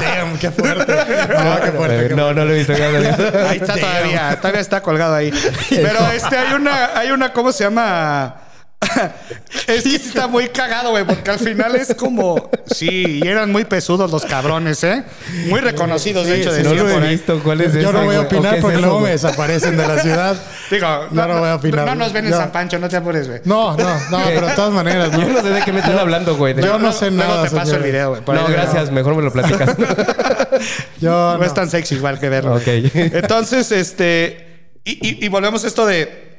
Damn, 0.00 0.38
qué 0.38 0.50
fuerte. 0.50 0.92
No, 0.94 1.60
qué 1.60 1.72
fuerte. 1.72 2.08
qué 2.08 2.14
no, 2.14 2.32
no 2.32 2.44
lo 2.44 2.52
he 2.54 2.58
visto. 2.58 2.72
no 2.72 2.78
lo 2.78 2.98
he 2.98 3.08
visto. 3.08 3.38
Ahí 3.48 3.58
está 3.58 3.74
todavía, 3.76 4.36
todavía 4.40 4.60
está 4.60 4.80
colgado 4.82 5.14
ahí. 5.14 5.30
Pero 5.68 6.10
este, 6.12 6.36
hay 6.38 6.54
una, 6.54 6.98
hay 6.98 7.10
una, 7.10 7.32
¿cómo 7.32 7.52
se 7.52 7.64
llama? 7.64 8.36
Es 8.80 9.66
que 9.66 9.80
sí 9.82 9.96
está 9.96 10.26
muy 10.26 10.48
cagado, 10.48 10.90
güey, 10.90 11.04
porque 11.04 11.30
al 11.30 11.38
final 11.38 11.76
es 11.76 11.94
como, 11.94 12.50
sí, 12.66 13.20
y 13.22 13.28
eran 13.28 13.52
muy 13.52 13.64
pesudos 13.64 14.10
los 14.10 14.24
cabrones, 14.24 14.82
¿eh? 14.84 15.04
Muy 15.48 15.60
reconocidos, 15.60 16.26
de 16.26 16.40
hecho, 16.40 16.50
sí, 16.54 16.62
no 16.62 16.70
decían 16.70 17.00
lo 17.00 17.06
he 17.06 17.08
visto. 17.10 17.40
¿Cuál 17.42 17.60
es 17.60 17.74
Yo 17.74 17.80
ese, 17.80 17.92
no 17.92 18.04
voy 18.04 18.16
a 18.16 18.20
opinar 18.22 18.54
es 18.54 18.60
porque 18.62 18.76
eso, 18.76 18.80
luego 18.82 18.96
me 18.96 19.00
güey? 19.02 19.12
desaparecen 19.12 19.76
de 19.76 19.86
la 19.86 19.98
ciudad. 20.00 20.36
Digo, 20.70 20.86
No, 21.10 21.26
no 21.28 21.38
voy 21.40 21.48
a 21.50 21.54
opinar. 21.56 21.86
No 21.86 21.94
nos 21.94 22.12
ven 22.12 22.26
en. 22.26 22.32
San 22.32 22.50
Pancho, 22.52 22.78
no 22.78 22.88
te 22.88 22.96
apures, 22.96 23.28
güey. 23.28 23.40
No, 23.44 23.76
no, 23.76 24.00
no, 24.10 24.18
pero 24.26 24.46
de 24.46 24.54
todas 24.54 24.72
maneras, 24.72 25.10
Yo 25.12 25.18
¿no? 25.18 25.28
no 25.28 25.42
sé 25.42 25.50
de 25.50 25.62
qué 25.62 25.72
me 25.72 25.80
están 25.80 25.98
hablando, 25.98 26.36
güey. 26.36 26.54
De- 26.54 26.62
yo 26.62 26.78
no 26.78 26.92
sé 26.92 27.10
Luego 27.10 27.32
nada, 27.32 27.42
te 27.44 27.50
paso 27.50 27.66
señor. 27.66 27.82
el 27.84 27.92
video, 27.92 28.08
güey. 28.10 28.22
No, 28.26 28.46
gracias. 28.48 28.90
Mejor 28.90 29.14
me 29.14 29.22
lo 29.22 29.32
platicas. 29.32 29.76
Yo 31.00 31.10
No, 31.10 31.38
no. 31.38 31.44
es 31.44 31.54
tan 31.54 31.70
sexy 31.70 31.94
igual 31.96 32.18
que 32.18 32.28
verlo. 32.28 32.54
Ok. 32.56 32.66
Entonces, 32.66 33.70
este. 33.72 34.46
Y, 34.84 34.92
y- 35.06 35.24
y 35.26 35.28
volvemos 35.28 35.64
a 35.64 35.66
esto 35.66 35.84
de, 35.86 36.29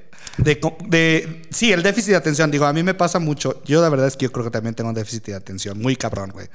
de. 0.44 1.48
Sí, 1.50 1.72
el 1.72 1.84
déficit 1.84 2.12
de 2.12 2.18
atención. 2.18 2.52
Digo, 2.52 2.66
a 2.66 2.74
mí 2.74 2.84
me 2.84 2.94
pasa 2.94 3.20
mucho. 3.20 3.62
Yo, 3.64 3.82
la 3.82 3.90
verdad 3.90 4.08
es 4.08 4.18
que 4.18 4.26
yo 4.26 4.32
creo 4.32 4.46
que 4.46 4.52
también 4.52 4.76
tengo 4.76 4.90
un 4.90 4.96
déficit 4.96 5.26
de 5.28 5.36
atención 5.36 5.80
muy 5.80 5.96
cabrón, 5.96 6.32
güey. 6.32 6.48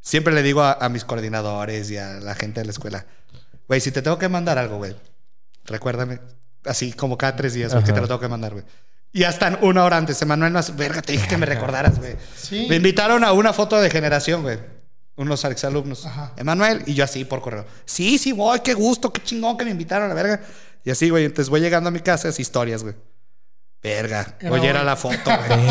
Siempre 0.00 0.32
le 0.34 0.42
digo 0.42 0.62
a, 0.62 0.72
a 0.72 0.88
mis 0.88 1.04
coordinadores 1.04 1.90
y 1.90 1.96
a 1.96 2.20
la 2.20 2.34
gente 2.34 2.60
de 2.60 2.66
la 2.66 2.70
escuela, 2.70 3.06
güey, 3.66 3.80
si 3.80 3.90
te 3.90 4.02
tengo 4.02 4.18
que 4.18 4.28
mandar 4.28 4.58
algo, 4.58 4.76
güey, 4.76 4.94
recuérdame. 5.64 6.20
Así 6.64 6.92
como 6.92 7.16
cada 7.16 7.36
tres 7.36 7.54
días, 7.54 7.72
güey, 7.72 7.84
que 7.84 7.92
te 7.92 8.00
lo 8.00 8.06
tengo 8.06 8.20
que 8.20 8.28
mandar, 8.28 8.52
güey. 8.52 8.64
Y 9.12 9.24
hasta 9.24 9.58
una 9.62 9.84
hora 9.84 9.96
antes, 9.96 10.20
Emanuel, 10.20 10.52
más, 10.52 10.76
verga, 10.76 11.00
te 11.00 11.12
dije 11.12 11.26
que 11.26 11.36
me 11.36 11.46
recordaras, 11.46 11.98
güey. 11.98 12.16
Sí. 12.36 12.66
Me 12.68 12.76
invitaron 12.76 13.24
a 13.24 13.32
una 13.32 13.52
foto 13.52 13.80
de 13.80 13.88
generación, 13.88 14.42
güey. 14.42 14.58
Unos 15.16 15.42
exalumnos. 15.44 16.06
Emanuel, 16.36 16.82
y 16.86 16.94
yo 16.94 17.04
así 17.04 17.24
por 17.24 17.40
correo. 17.40 17.64
Sí, 17.86 18.18
sí, 18.18 18.32
voy, 18.32 18.60
qué 18.60 18.74
gusto, 18.74 19.10
qué 19.12 19.22
chingón 19.22 19.56
que 19.56 19.64
me 19.64 19.70
invitaron 19.70 20.08
la 20.08 20.14
verga. 20.14 20.42
Y 20.84 20.90
así, 20.90 21.08
güey, 21.08 21.24
entonces 21.24 21.48
voy 21.48 21.60
llegando 21.60 21.88
a 21.88 21.90
mi 21.90 22.00
casa, 22.00 22.28
es 22.28 22.38
historias, 22.38 22.82
güey. 22.82 22.94
Verga. 23.82 24.36
Era 24.40 24.52
Oye, 24.52 24.68
era 24.68 24.84
la 24.84 24.96
foto, 24.96 25.16
güey. 25.24 25.60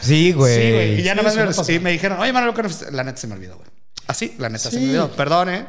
Sí, 0.00 0.32
güey. 0.32 0.54
Sí, 0.54 0.72
güey. 0.72 1.00
Y 1.00 1.02
ya 1.02 1.12
Sí, 1.12 1.16
nomás 1.16 1.34
suele 1.34 1.50
me, 1.66 1.74
y 1.74 1.78
me 1.80 1.90
dijeron, 1.92 2.18
oye, 2.20 2.32
Manuel, 2.32 2.54
¿qué 2.54 2.62
no 2.62 2.68
fuiste?" 2.68 2.90
la 2.92 3.04
neta 3.04 3.18
se 3.18 3.26
me 3.26 3.34
olvidó, 3.34 3.56
güey. 3.56 3.68
Así, 4.08 4.34
la 4.38 4.48
neta 4.48 4.64
se 4.64 4.70
Sí. 4.70 4.76
me 4.78 4.84
olvidó. 4.86 5.10
Perdón, 5.12 5.48
¿eh? 5.50 5.66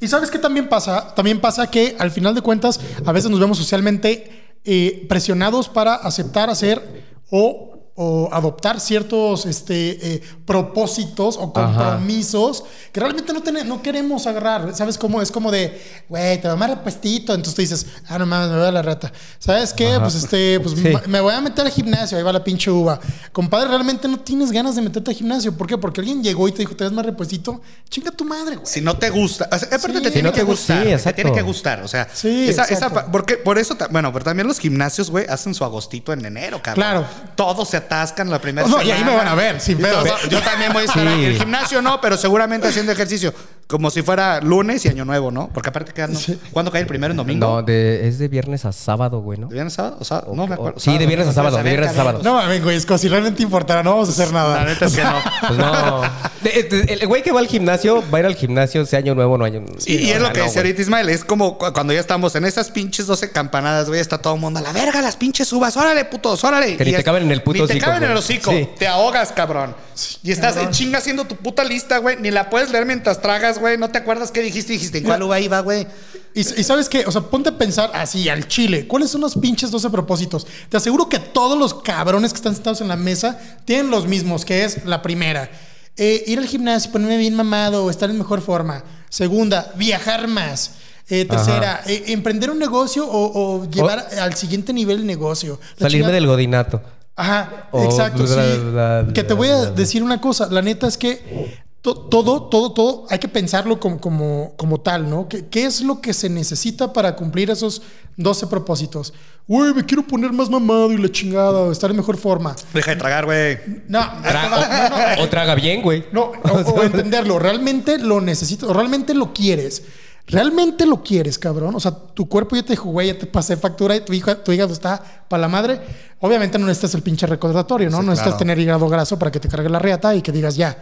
Y 0.00 0.08
sabes 0.08 0.30
qué 0.30 0.38
también 0.38 0.68
pasa? 0.68 1.14
También 1.14 1.40
pasa 1.40 1.70
que 1.70 1.96
al 1.98 2.10
final 2.10 2.34
de 2.34 2.42
cuentas 2.42 2.80
a 3.04 3.12
veces 3.12 3.30
nos 3.30 3.40
vemos 3.40 3.58
socialmente 3.58 4.56
eh, 4.64 5.06
presionados 5.08 5.68
para 5.68 5.94
aceptar, 5.94 6.50
hacer 6.50 7.04
o 7.30 7.75
o 7.98 8.28
adoptar 8.32 8.78
ciertos 8.78 9.46
este, 9.46 10.14
eh, 10.14 10.22
propósitos 10.44 11.36
o 11.38 11.52
compromisos 11.52 12.64
que 12.92 13.00
realmente 13.00 13.32
no, 13.32 13.42
ten- 13.42 13.66
no 13.66 13.82
queremos 13.82 14.26
agarrar. 14.26 14.74
¿Sabes 14.74 14.98
cómo? 14.98 15.22
Es 15.22 15.30
como 15.30 15.50
de, 15.50 15.80
güey, 16.08 16.40
te 16.40 16.48
va 16.48 16.56
más 16.56 16.70
repuestito. 16.70 17.32
Entonces 17.34 17.54
tú 17.54 17.62
dices, 17.62 17.86
ah, 18.08 18.18
no 18.18 18.26
mames, 18.26 18.50
me 18.50 18.58
voy 18.58 18.66
a 18.66 18.72
la 18.72 18.82
rata. 18.82 19.12
¿Sabes 19.38 19.72
qué? 19.72 19.88
Ajá. 19.92 20.02
Pues 20.02 20.14
este, 20.14 20.60
pues 20.60 20.74
Sí. 20.76 20.92
me- 21.08 21.20
voy 21.20 21.32
a 21.34 21.40
meter 21.40 21.64
al 21.66 21.72
gimnasio. 21.72 22.18
Ahí 22.18 22.24
va 22.24 22.32
la 22.32 22.44
pinche 22.44 22.70
uva. 22.70 23.00
Compadre, 23.32 23.68
realmente 23.68 24.08
no 24.08 24.18
tienes 24.20 24.52
ganas 24.52 24.76
de 24.76 24.82
meterte 24.82 25.10
al 25.10 25.16
gimnasio. 25.16 25.56
¿Por 25.56 25.66
qué? 25.66 25.78
Porque 25.78 26.00
alguien 26.00 26.22
llegó 26.22 26.46
y 26.48 26.52
te 26.52 26.58
dijo, 26.58 26.76
te 26.76 26.84
ves 26.84 26.92
más 26.92 27.06
repuestito. 27.06 27.60
Chinga 27.88 28.10
tu 28.10 28.24
madre, 28.24 28.56
güey. 28.56 28.66
Si 28.66 28.80
no 28.80 28.96
te 28.98 29.10
gusta, 29.10 29.48
o 29.50 29.58
sea, 29.58 29.68
aparte 29.68 29.98
Sí. 29.98 30.02
te 30.02 30.08
Si 30.08 30.12
tiene 30.12 30.28
no 30.28 30.32
que 30.34 30.40
te 30.40 30.46
gustar, 30.46 30.84
sí, 30.98 31.04
te 31.04 31.12
tiene 31.14 31.32
que 31.32 31.42
gustar, 31.42 31.82
o 31.82 31.88
sea, 31.88 32.08
Sí, 32.12 32.48
esa, 32.48 32.90
porque 33.10 33.36
por 33.36 33.58
eso, 33.58 33.76
bueno, 33.90 34.12
pero 34.12 34.24
también 34.24 34.46
los 34.46 34.58
gimnasios, 34.58 35.10
güey, 35.10 35.26
hacen 35.28 35.54
su 35.54 35.64
agostito 35.64 36.12
en 36.12 36.24
enero, 36.24 36.60
cabrón. 36.62 36.74
Claro. 36.74 37.06
Todos 37.36 37.68
se 37.68 37.76
atascan 37.86 38.28
la 38.30 38.40
primera 38.40 38.66
No, 38.68 38.76
y 38.82 38.86
semana. 38.86 38.94
ahí 38.96 39.04
me 39.04 39.16
van 39.16 39.28
a 39.28 39.34
ver, 39.34 39.60
sin 39.60 39.78
Y 39.78 39.82
todos- 39.82 40.28
Yo 40.28 40.40
también 40.42 40.72
voy 40.72 40.82
a 40.82 40.86
estar 40.86 41.02
Sí. 41.02 41.08
ahí. 41.08 41.24
El 41.26 41.38
gimnasio 41.38 41.80
no, 41.82 42.00
pero 42.00 42.16
seguramente 42.16 42.68
haciendo 42.68 42.92
ejercicio, 42.92 43.32
como 43.66 43.90
si 43.90 44.02
fuera 44.02 44.40
lunes 44.40 44.84
y 44.84 44.88
año 44.88 45.04
nuevo, 45.04 45.30
¿no? 45.30 45.48
Porque 45.52 45.70
aparte 45.70 45.92
quedan, 45.92 46.14
Sí. 46.14 46.38
¿cuándo 46.52 46.70
cae 46.70 46.82
el 46.82 46.86
primero 46.86 47.10
en 47.12 47.16
domingo? 47.16 47.46
No, 47.46 47.62
de, 47.62 48.06
es 48.06 48.18
de 48.18 48.28
viernes 48.28 48.64
a 48.64 48.72
sábado, 48.72 49.20
güey, 49.20 49.38
¿no? 49.40 49.48
¿De 49.48 49.54
viernes 49.54 49.72
a 49.74 49.76
sábado? 49.76 49.96
O 50.00 50.04
sea, 50.04 50.22
no 50.32 50.46
me 50.46 50.54
acuerdo. 50.54 50.78
Sí, 50.78 50.96
de 50.98 51.06
viernes 51.06 51.28
a 51.28 51.32
sábado, 51.32 51.56
de 51.56 51.62
viernes 51.64 51.90
a 51.90 51.94
sábado. 51.94 52.20
No 52.22 52.34
mames, 52.34 52.62
güey. 52.62 52.76
Es 52.76 52.86
como 52.86 52.98
si 52.98 53.08
realmente 53.08 53.42
importara. 53.42 53.82
No 53.82 53.90
vamos 53.90 54.08
a 54.08 54.12
hacer 54.12 54.32
nada. 54.32 54.56
La 54.56 54.64
neta 54.66 54.86
es 54.86 54.94
que 54.94 55.02
no. 55.02 55.14
Pues 55.46 55.58
no. 55.58 56.02
De- 56.42 56.62
de- 56.62 56.92
el 56.94 57.06
güey 57.08 57.22
que 57.22 57.32
va 57.32 57.40
al 57.40 57.48
gimnasio, 57.48 58.04
va 58.12 58.18
a 58.18 58.20
ir 58.20 58.26
al 58.26 58.36
gimnasio, 58.36 58.86
sea 58.86 59.00
año 59.00 59.14
nuevo, 59.16 59.36
no 59.36 59.44
año 59.44 59.64
Y, 59.84 59.96
y 59.96 60.10
es 60.10 60.16
o 60.16 60.20
lo 60.20 60.24
sea, 60.26 60.32
que 60.32 60.38
no, 60.40 60.44
decía 60.44 60.60
güey. 60.62 60.70
ahorita 60.72 60.82
Ismael, 60.82 61.08
es 61.08 61.24
como 61.24 61.58
cu- 61.58 61.72
cuando 61.72 61.92
ya 61.92 61.98
estamos 62.00 62.34
en 62.36 62.44
esas 62.44 62.70
pinches 62.70 63.06
12 63.08 63.32
campanadas, 63.32 63.88
güey, 63.88 64.00
está 64.00 64.18
todo 64.18 64.34
el 64.34 64.40
mundo 64.40 64.60
a 64.60 64.62
la 64.62 64.72
verga, 64.72 65.02
las 65.02 65.16
pinches 65.16 65.52
uvas, 65.52 65.76
órale, 65.76 66.04
putos, 66.04 66.44
órale. 66.44 66.76
Que 66.76 66.84
ni 66.84 66.90
Y 66.92 66.94
te 66.94 67.02
caben 67.04 67.24
en 67.24 67.32
el 67.32 67.42
puto 67.42 67.62
Ni 67.62 67.66
te 67.66 67.72
hocico, 67.72 67.86
caben 67.86 68.04
en 68.04 68.10
el 68.12 68.16
hocico, 68.16 68.50
Sí. 68.52 68.68
te 68.78 68.86
ahogas, 68.86 69.32
cabrón. 69.32 69.74
Y 70.22 70.30
estás 70.30 70.56
en 70.56 70.70
chinga 70.70 70.98
haciendo 70.98 71.24
tu 71.24 71.34
puta 71.36 71.64
lista, 71.64 71.98
güey, 71.98 72.16
ni 72.20 72.30
la 72.30 72.48
puedes 72.48 72.70
leer 72.70 72.86
mientras 72.86 73.20
tragas, 73.20 73.55
güey, 73.58 73.78
no 73.78 73.88
te 73.90 73.98
acuerdas 73.98 74.30
qué 74.30 74.40
dijiste, 74.42 74.72
dijiste, 74.72 74.98
¿en 74.98 75.04
cuál 75.04 75.22
uva 75.22 75.38
iba, 75.40 75.60
güey? 75.60 75.86
Y, 76.34 76.40
y 76.40 76.64
sabes 76.64 76.88
qué, 76.88 77.04
o 77.06 77.10
sea, 77.12 77.22
ponte 77.22 77.48
a 77.50 77.58
pensar 77.58 77.90
así 77.94 78.28
al 78.28 78.46
chile. 78.48 78.86
¿Cuáles 78.86 79.10
son 79.10 79.20
los 79.22 79.34
pinches 79.36 79.70
12 79.70 79.90
propósitos? 79.90 80.46
Te 80.68 80.76
aseguro 80.76 81.08
que 81.08 81.18
todos 81.18 81.58
los 81.58 81.74
cabrones 81.74 82.32
que 82.32 82.36
están 82.36 82.54
sentados 82.54 82.80
en 82.80 82.88
la 82.88 82.96
mesa 82.96 83.38
tienen 83.64 83.90
los 83.90 84.06
mismos, 84.06 84.44
que 84.44 84.64
es 84.64 84.84
la 84.84 85.02
primera. 85.02 85.50
eh, 85.98 86.24
ir 86.26 86.38
al 86.38 86.46
gimnasio, 86.46 86.92
ponerme 86.92 87.16
bien 87.16 87.34
mamado 87.34 87.84
o 87.84 87.90
estar 87.90 88.10
en 88.10 88.18
mejor 88.18 88.42
forma. 88.42 88.84
Segunda, 89.08 89.72
viajar 89.76 90.28
más. 90.28 90.72
Eh, 91.08 91.24
tercera, 91.24 91.80
eh, 91.86 92.04
emprender 92.08 92.50
un 92.50 92.58
negocio 92.58 93.06
o, 93.08 93.60
o 93.60 93.70
llevar 93.70 94.06
al 94.20 94.34
siguiente 94.34 94.72
nivel 94.72 94.98
el 94.98 95.06
negocio. 95.06 95.58
La 95.78 95.86
Salirme 95.86 96.08
chingada- 96.08 96.12
del 96.14 96.26
godinato. 96.26 96.82
Ajá, 97.18 97.68
O 97.70 97.82
exacto. 97.84 98.24
bla, 98.24 98.28
sí. 98.28 98.58
bla, 98.72 99.02
bla, 99.04 99.12
que 99.14 99.24
te 99.24 99.32
voy 99.32 99.48
a 99.48 99.56
bla. 99.62 99.70
decir 99.70 100.02
una 100.02 100.20
cosa. 100.20 100.48
La 100.50 100.60
neta 100.60 100.86
es 100.86 100.98
que 100.98 101.64
todo, 101.94 102.44
todo, 102.44 102.72
todo 102.72 103.06
hay 103.10 103.18
que 103.18 103.28
pensarlo 103.28 103.78
como, 103.80 104.00
como, 104.00 104.52
como 104.56 104.80
tal, 104.80 105.08
¿no? 105.08 105.28
¿Qué, 105.28 105.46
qué 105.46 105.64
es 105.64 105.80
lo 105.82 106.00
que 106.00 106.12
se 106.12 106.28
necesita 106.28 106.92
para 106.92 107.16
cumplir 107.16 107.50
esos 107.50 107.82
12 108.16 108.46
propósitos? 108.48 109.12
Güey, 109.48 109.72
me 109.74 109.84
quiero 109.84 110.06
poner 110.06 110.32
más 110.32 110.50
mamado 110.50 110.92
y 110.92 110.98
la 110.98 111.10
chingada, 111.10 111.52
o 111.60 111.70
estar 111.72 111.90
en 111.90 111.96
mejor 111.96 112.16
forma. 112.16 112.56
Deja 112.74 112.90
de 112.92 112.96
tragar, 112.96 113.24
güey. 113.26 113.58
No, 113.88 114.00
Tra- 114.00 114.50
no, 114.50 114.56
no, 114.98 115.16
no, 115.16 115.22
o 115.22 115.28
traga 115.28 115.54
bien, 115.54 115.82
güey. 115.82 116.04
no, 116.12 116.32
o, 116.42 116.52
o 116.72 116.82
entenderlo. 116.84 117.38
Realmente 117.38 117.98
lo 117.98 118.20
necesitas, 118.20 118.68
o 118.68 118.72
realmente 118.72 119.14
lo 119.14 119.32
quieres. 119.32 119.82
Realmente 120.26 120.86
lo 120.86 121.02
quieres, 121.02 121.38
cabrón. 121.38 121.74
O 121.76 121.80
sea, 121.80 121.92
tu 121.92 122.28
cuerpo 122.28 122.56
ya 122.56 122.62
te 122.62 122.72
dijo, 122.72 122.90
güey, 122.90 123.08
ya 123.08 123.18
te 123.18 123.26
pasé 123.26 123.56
factura 123.56 123.94
y 123.94 124.00
tu, 124.00 124.12
hija, 124.12 124.42
tu 124.42 124.50
hígado 124.52 124.72
está 124.72 125.00
para 125.28 125.40
la 125.42 125.48
madre. 125.48 125.80
Obviamente 126.20 126.58
no 126.58 126.66
necesitas 126.66 126.94
el 126.94 127.02
pinche 127.02 127.26
recordatorio, 127.26 127.90
¿no? 127.90 127.98
Sí, 127.98 128.02
no 128.02 128.10
necesitas 128.10 128.34
claro. 128.34 128.38
tener 128.38 128.58
hígado 128.58 128.88
graso 128.88 129.18
para 129.18 129.30
que 129.30 129.38
te 129.38 129.48
cargue 129.48 129.68
la 129.68 129.78
riata 129.78 130.14
y 130.16 130.22
que 130.22 130.32
digas 130.32 130.56
ya. 130.56 130.76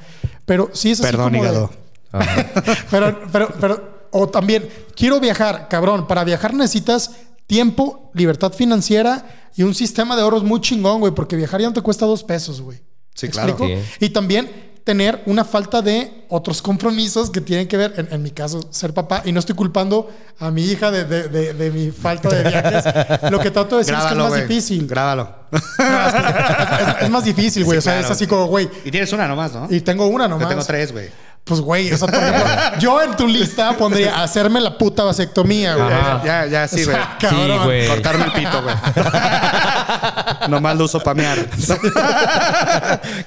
Pero 0.46 0.70
sí 0.72 0.92
es 0.92 1.00
así 1.00 1.10
Perdón, 1.10 1.32
como 1.32 1.42
de- 1.42 1.48
hígado. 1.50 1.70
pero, 2.90 3.22
pero, 3.30 3.48
pero, 3.60 4.06
o 4.12 4.28
también, 4.28 4.68
quiero 4.96 5.20
viajar, 5.20 5.68
cabrón. 5.68 6.06
Para 6.06 6.24
viajar 6.24 6.54
necesitas 6.54 7.10
tiempo, 7.46 8.10
libertad 8.14 8.52
financiera 8.52 9.50
y 9.56 9.62
un 9.62 9.74
sistema 9.74 10.16
de 10.16 10.22
ahorros 10.22 10.42
muy 10.42 10.60
chingón, 10.60 11.00
güey, 11.00 11.12
porque 11.12 11.36
viajar 11.36 11.60
ya 11.60 11.66
no 11.66 11.74
te 11.74 11.82
cuesta 11.82 12.06
dos 12.06 12.24
pesos, 12.24 12.60
güey. 12.62 12.80
Sí, 13.14 13.26
¿Me 13.26 13.32
claro. 13.32 13.56
Sí. 13.58 13.76
Y 14.00 14.08
también 14.08 14.74
tener 14.85 15.23
una 15.26 15.45
falta 15.45 15.81
de 15.81 16.25
otros 16.29 16.61
compromisos 16.61 17.31
que 17.31 17.41
tienen 17.41 17.67
que 17.67 17.76
ver, 17.79 17.95
en, 17.97 18.09
en 18.12 18.23
mi 18.23 18.31
caso, 18.31 18.61
ser 18.71 18.93
papá. 18.93 19.23
Y 19.25 19.33
no 19.33 19.41
estoy 19.41 19.55
culpando 19.55 20.11
a 20.38 20.50
mi 20.50 20.62
hija 20.64 20.91
de, 20.91 21.05
de- 21.05 21.29
de- 21.29 21.55
de 21.55 21.71
mi 21.71 21.91
falta 21.91 22.29
de 22.29 22.43
viajes. 22.50 22.85
Lo 23.31 23.38
que 23.41 23.50
trato 23.50 23.76
de 23.76 23.81
decir 23.81 23.95
Grábalo, 23.95 24.26
es 24.26 24.33
que 24.33 24.37
es 24.37 24.41
más 24.41 24.49
difícil. 24.49 24.87
Grábalo. 24.87 25.35
No, 25.50 25.59
es, 25.59 26.14
que 26.14 26.83
es- 26.99 27.03
es 27.03 27.11
más 27.11 27.25
difícil, 27.25 27.64
güey. 27.64 27.76
Sí, 27.76 27.79
o 27.79 27.83
sea, 27.83 27.93
claro. 27.95 28.07
es 28.07 28.11
así 28.12 28.26
como, 28.26 28.47
güey. 28.47 28.69
Y 28.85 28.91
tienes 28.91 29.11
una 29.12 29.26
nomás, 29.26 29.53
¿no? 29.55 29.69
Y 29.71 29.81
tengo 29.81 30.07
una 30.07 30.25
Yo 30.25 30.29
nomás. 30.31 30.49
tengo 30.49 30.64
tres, 30.64 30.93
güey. 30.93 31.09
Pues, 31.44 31.60
güey, 31.60 31.92
o 31.92 31.96
sea, 31.98 32.08
por 32.08 32.22
ejemplo, 32.22 32.44
yo 32.80 33.02
en 33.02 33.16
tu 33.16 33.26
lista 33.28 33.76
pondría 33.76 34.22
hacerme 34.22 34.62
la 34.62 34.78
puta 34.78 35.04
vasectomía, 35.04 35.74
güey. 35.74 35.92
Ajá. 35.92 36.22
Ya, 36.24 36.46
ya, 36.46 36.66
sí, 36.68 36.82
O 36.82 36.86
güey. 36.86 36.96
sea. 36.96 37.18
Sí, 37.20 37.58
güey. 37.64 37.86
Cortarme 37.86 38.24
el 38.24 38.32
pito, 38.32 38.62
güey. 38.62 38.74
Nomás 40.48 40.76
lo 40.76 40.85
uso 40.85 41.00
para 41.00 41.14
mear. 41.14 41.38
se, 41.59 41.78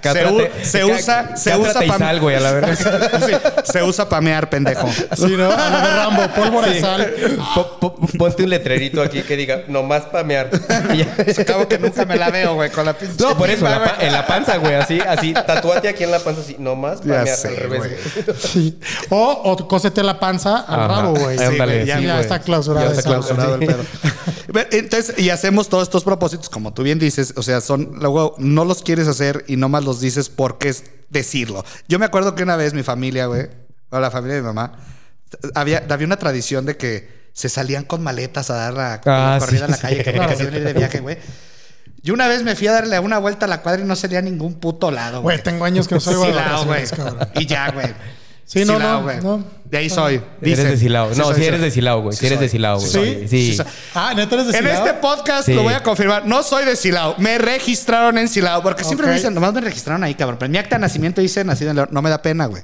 Cátrate- 0.02 0.52
usa, 0.86 1.36
se 1.38 1.56
usa 1.58 1.86
y 1.86 1.90
sal, 1.90 2.20
güey, 2.20 2.36
a 2.36 2.40
la 2.40 2.52
verga. 2.54 2.76
Sí, 2.76 3.32
se 3.72 3.84
usa 3.84 4.10
para 4.10 4.22
mear, 4.22 4.50
pendejo. 4.50 4.90
Sí, 5.16 5.36
¿no? 5.38 5.52
A 5.52 5.70
lo 5.70 5.78
de 5.80 5.94
Rambo, 5.96 6.28
pólvora 6.36 6.68
de 6.70 6.74
Sí. 6.76 6.82
sal. 6.82 7.14
Po- 7.54 7.80
po- 7.80 7.96
ponte 8.18 8.44
un 8.44 8.50
letrerito 8.50 9.02
aquí 9.02 9.22
que 9.22 9.36
diga, 9.38 9.62
nomás 9.68 10.04
pamear. 10.04 10.50
Y 10.94 10.98
ya. 10.98 11.16
Acabo 11.42 11.68
que 11.68 11.78
nunca 11.78 12.06
me 12.06 12.16
la 12.18 12.30
veo, 12.30 12.56
güey, 12.56 12.70
con 12.72 12.86
la 12.86 12.94
pinche. 12.94 13.24
No, 13.24 13.38
por 13.38 13.50
eso, 13.50 13.66
en 13.66 13.72
la, 13.72 13.84
pa- 13.84 13.94
güey. 13.96 14.08
en 14.08 14.14
la 14.14 14.26
panza, 14.28 14.58
güey, 14.58 14.76
así, 14.76 15.00
así, 15.02 15.34
tatúate 15.34 15.88
aquí 15.88 16.04
en 16.04 16.12
la 16.12 16.20
panza, 16.20 16.42
así, 16.42 16.56
nomás 16.60 17.00
Ya 17.02 17.18
pamear 17.20 17.38
sé, 17.38 17.48
al 17.50 17.56
revés. 17.58 17.80
güey. 17.80 17.92
Sí. 18.40 18.80
O, 19.10 19.32
o 19.44 19.68
cósete 19.68 20.04
la 20.04 20.20
panza 20.20 20.60
al 20.60 20.80
Ajá. 20.82 20.88
rabo, 20.88 21.16
güey. 21.16 21.38
Sí, 21.38 21.44
ya, 21.44 21.50
sí, 21.50 21.86
ya 21.86 21.98
güey. 22.14 22.20
está 22.22 22.40
clausurado. 22.40 22.86
Ya 22.88 22.92
está 22.94 23.00
esa, 23.02 23.10
clausurado 23.10 23.58
güey. 23.58 23.70
el 23.70 23.76
pedo. 23.76 23.84
Entonces, 24.72 25.18
y 25.20 25.30
hacemos 25.30 25.70
todos 25.70 25.84
estos 25.84 26.04
propósitos, 26.04 26.50
como 26.50 26.74
tú 26.74 26.84
bien 26.84 27.00
dices, 27.00 27.34
o 27.38 27.44
sea, 27.44 27.62
son, 27.62 27.92
luego 28.00 28.36
no 28.38 28.66
los 28.66 28.82
quieres 28.82 29.08
hacer 29.08 29.44
y 29.48 29.56
nomás 29.58 29.84
los 29.84 30.00
dices 30.00 30.30
porque 30.30 30.70
es 30.70 30.84
decirlo. 31.10 31.64
Yo 31.88 32.00
me 32.00 32.06
acuerdo 32.06 32.36
que 32.36 32.44
una 32.44 32.56
vez 32.56 32.74
mi 32.74 32.84
familia, 32.84 33.28
güey, 33.28 33.48
o 33.90 34.00
la 34.00 34.12
familia 34.12 34.36
de 34.36 34.42
mi 34.42 34.48
mamá, 34.48 34.74
había, 35.56 35.86
había 35.90 36.06
una 36.08 36.18
tradición 36.18 36.66
de 36.66 36.78
que 36.78 37.28
se 37.34 37.50
salían 37.50 37.84
con 37.84 38.02
maletas 38.02 38.50
a 38.50 38.56
dar 38.56 38.74
la, 38.74 39.02
Ah, 39.06 39.38
corrida 39.40 39.66
en 39.66 39.72
la 39.72 39.78
sí, 39.78 39.82
calle, 39.84 39.98
sí. 39.98 40.04
que 40.04 40.12
querían 40.14 40.54
ir 40.56 40.64
de 40.64 40.74
viaje, 40.74 41.00
güey. 41.02 41.18
Yo 42.04 42.14
una 42.14 42.28
vez 42.28 42.44
me 42.44 42.56
fui 42.56 42.68
a 42.68 42.72
darle 42.74 43.00
una 43.00 43.18
vuelta 43.20 43.46
a 43.46 43.50
la 43.50 43.62
cuadra 43.62 43.82
y 43.82 43.86
no 43.86 43.96
salía 43.96 44.20
a 44.20 44.22
ningún 44.22 44.56
puto 44.56 44.92
lado, 44.92 45.22
Güey, 45.22 45.42
tengo 45.44 45.66
años 45.66 45.88
que 45.88 45.96
no 45.96 46.02
salgo 46.02 46.26
Silao, 46.26 46.66
güey. 46.66 46.84
Y 47.36 47.46
ya, 47.46 47.72
güey. 47.72 47.88
Sí, 48.46 48.64
no, 48.64 48.76
Silao, 48.76 48.98
no, 49.00 49.04
güey. 49.04 49.18
no. 49.22 49.44
De 49.66 49.78
ahí 49.78 49.90
soy. 49.90 50.14
Eres 50.16 50.24
dicen. 50.42 50.70
de 50.70 50.78
Silao. 50.78 51.14
Sí 51.14 51.20
No, 51.20 51.28
sí 51.28 51.34
soy. 51.34 51.44
eres 51.46 51.60
de 51.62 51.72
Silao, 51.72 52.02
güey. 52.02 52.14
Sí 52.14 52.20
Sí 52.22 52.26
eres 52.28 52.40
de 52.40 52.48
Silao, 52.48 52.80
Sí 52.80 52.98
güey. 52.98 53.28
Sí. 53.28 53.50
Sí 53.52 53.58
soy. 53.58 53.66
Ah, 53.94 54.14
¿neta 54.16 54.36
eres 54.36 54.48
de 54.48 54.58
En 54.58 54.64
Silao? 54.64 54.86
este 54.86 54.94
podcast 55.02 55.46
Sí. 55.48 55.54
lo 55.54 55.64
voy 55.64 55.74
a 55.74 55.84
confirmar. 55.84 56.26
No 56.26 56.44
soy 56.44 56.64
de 56.64 56.78
Silao. 56.78 57.16
Me 57.18 57.38
registraron 57.40 58.18
en 58.18 58.30
Silao. 58.30 58.64
Porque 58.64 58.86
siempre 58.86 59.06
me 59.08 59.14
dicen, 59.16 59.34
nomás 59.34 59.52
me 59.54 59.60
registraron 59.60 60.02
ahí, 60.06 60.16
cabrón. 60.16 60.38
Pero 60.40 60.46
en 60.46 60.52
mi 60.54 60.58
acta 60.60 60.78
de 60.78 60.80
nacimiento 60.82 61.20
dice 61.20 61.44
nacido 61.44 61.72
en 61.72 61.76
León. 61.76 61.90
No 61.92 62.02
me 62.02 62.10
da 62.10 62.22
pena, 62.22 62.46
güey. 62.46 62.64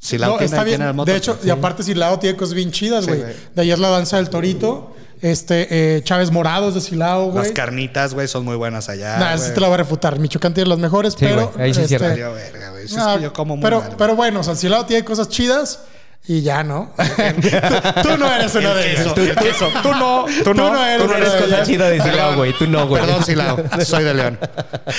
Silao 0.00 0.32
No, 0.32 0.36
tiene, 0.38 0.46
está 0.46 0.64
bien. 0.64 0.78
tiene 0.78 0.90
el 0.90 0.96
moto. 0.96 1.12
De 1.12 1.16
hecho, 1.16 1.38
y 1.44 1.50
aparte 1.50 1.84
Silao 1.84 2.18
tiene 2.18 2.36
cosas 2.36 2.54
bien 2.54 2.72
chidas, 2.72 3.04
Sí, 3.04 3.10
güey. 3.12 3.22
güey. 3.22 3.34
de 3.54 3.62
ahí 3.62 3.70
es 3.70 3.78
la 3.78 3.90
danza 3.90 4.16
del 4.16 4.28
torito. 4.30 4.93
Este, 5.24 5.96
eh, 5.96 6.02
Chávez 6.04 6.30
Morados 6.30 6.74
de 6.74 6.82
Silao, 6.82 7.28
Las 7.28 7.44
güey. 7.44 7.54
carnitas, 7.54 8.12
güey, 8.12 8.28
son 8.28 8.44
muy 8.44 8.56
buenas 8.56 8.90
allá. 8.90 9.16
Nah, 9.16 9.32
eso 9.32 9.54
te 9.54 9.60
la 9.60 9.68
voy 9.68 9.74
a 9.74 9.78
refutar. 9.78 10.18
Michoacán 10.18 10.52
tiene 10.52 10.68
las 10.68 10.78
mejores, 10.78 11.14
Sí, 11.14 11.20
pero. 11.20 11.50
güey, 11.54 11.64
ahí 11.64 11.72
sí 11.72 11.80
es 11.80 11.88
cierto. 11.88 12.06
Valió 12.08 12.34
verga, 12.34 12.70
güey. 12.72 12.86
Si 12.86 12.94
es 12.94 13.00
ah, 13.00 13.14
que 13.16 13.22
yo 13.22 13.32
como 13.32 13.56
muy 13.56 13.62
pero, 13.62 13.80
mal, 13.80 13.94
pero 13.96 14.16
bueno, 14.16 14.40
o 14.40 14.42
sea, 14.42 14.54
Silao 14.54 14.84
tiene 14.84 15.02
cosas 15.02 15.30
chidas 15.30 15.80
y 16.26 16.42
ya, 16.42 16.62
¿no? 16.62 16.92
tú, 16.98 18.02
tú 18.02 18.18
no 18.18 18.30
eres 18.34 18.54
una 18.54 18.72
El 18.72 18.76
de 18.76 18.92
ellas. 18.92 19.16
el 19.16 19.34
queso. 19.36 19.68
Tú 19.82 19.92
no, 19.94 20.26
tú 20.44 20.52
no. 20.52 20.70
no 20.70 20.84
eres 20.84 21.02
Tú 21.06 21.08
no 21.08 21.16
eres 21.16 21.30
cosa 21.30 21.62
chida 21.62 21.88
de 21.88 22.02
Silao, 22.02 22.36
güey. 22.36 22.52
Tú 22.58 22.66
no, 22.66 22.86
güey. 22.86 23.02
Perdón, 23.02 23.24
Silao. 23.24 23.58
Soy 23.82 24.04
de 24.04 24.12
León. 24.12 24.38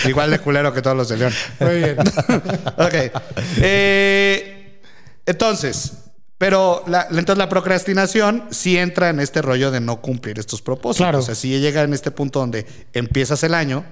Igual 0.05 0.31
de 0.31 0.39
culero 0.39 0.73
que 0.73 0.81
todos 0.81 0.97
los 0.97 1.07
de 1.07 1.17
León. 1.17 1.33
Muy 1.59 1.75
bien. 1.75 1.97
ok. 2.77 3.21
Eh, 3.61 4.79
entonces, 5.27 5.93
pero 6.37 6.83
la, 6.87 7.07
entonces 7.09 7.37
la 7.37 7.49
procrastinación 7.49 8.45
sí 8.51 8.77
entra 8.77 9.09
en 9.09 9.19
este 9.19 9.41
rollo 9.41 9.71
de 9.71 9.79
no 9.79 10.01
cumplir 10.01 10.37
estos 10.39 10.61
propósitos. 10.61 11.05
Claro. 11.05 11.19
O 11.19 11.21
sea, 11.21 11.35
sí 11.35 11.59
llega 11.59 11.83
en 11.83 11.93
este 11.93 12.11
punto 12.11 12.39
donde 12.39 12.65
empiezas 12.93 13.43
el 13.43 13.53
año 13.53 13.85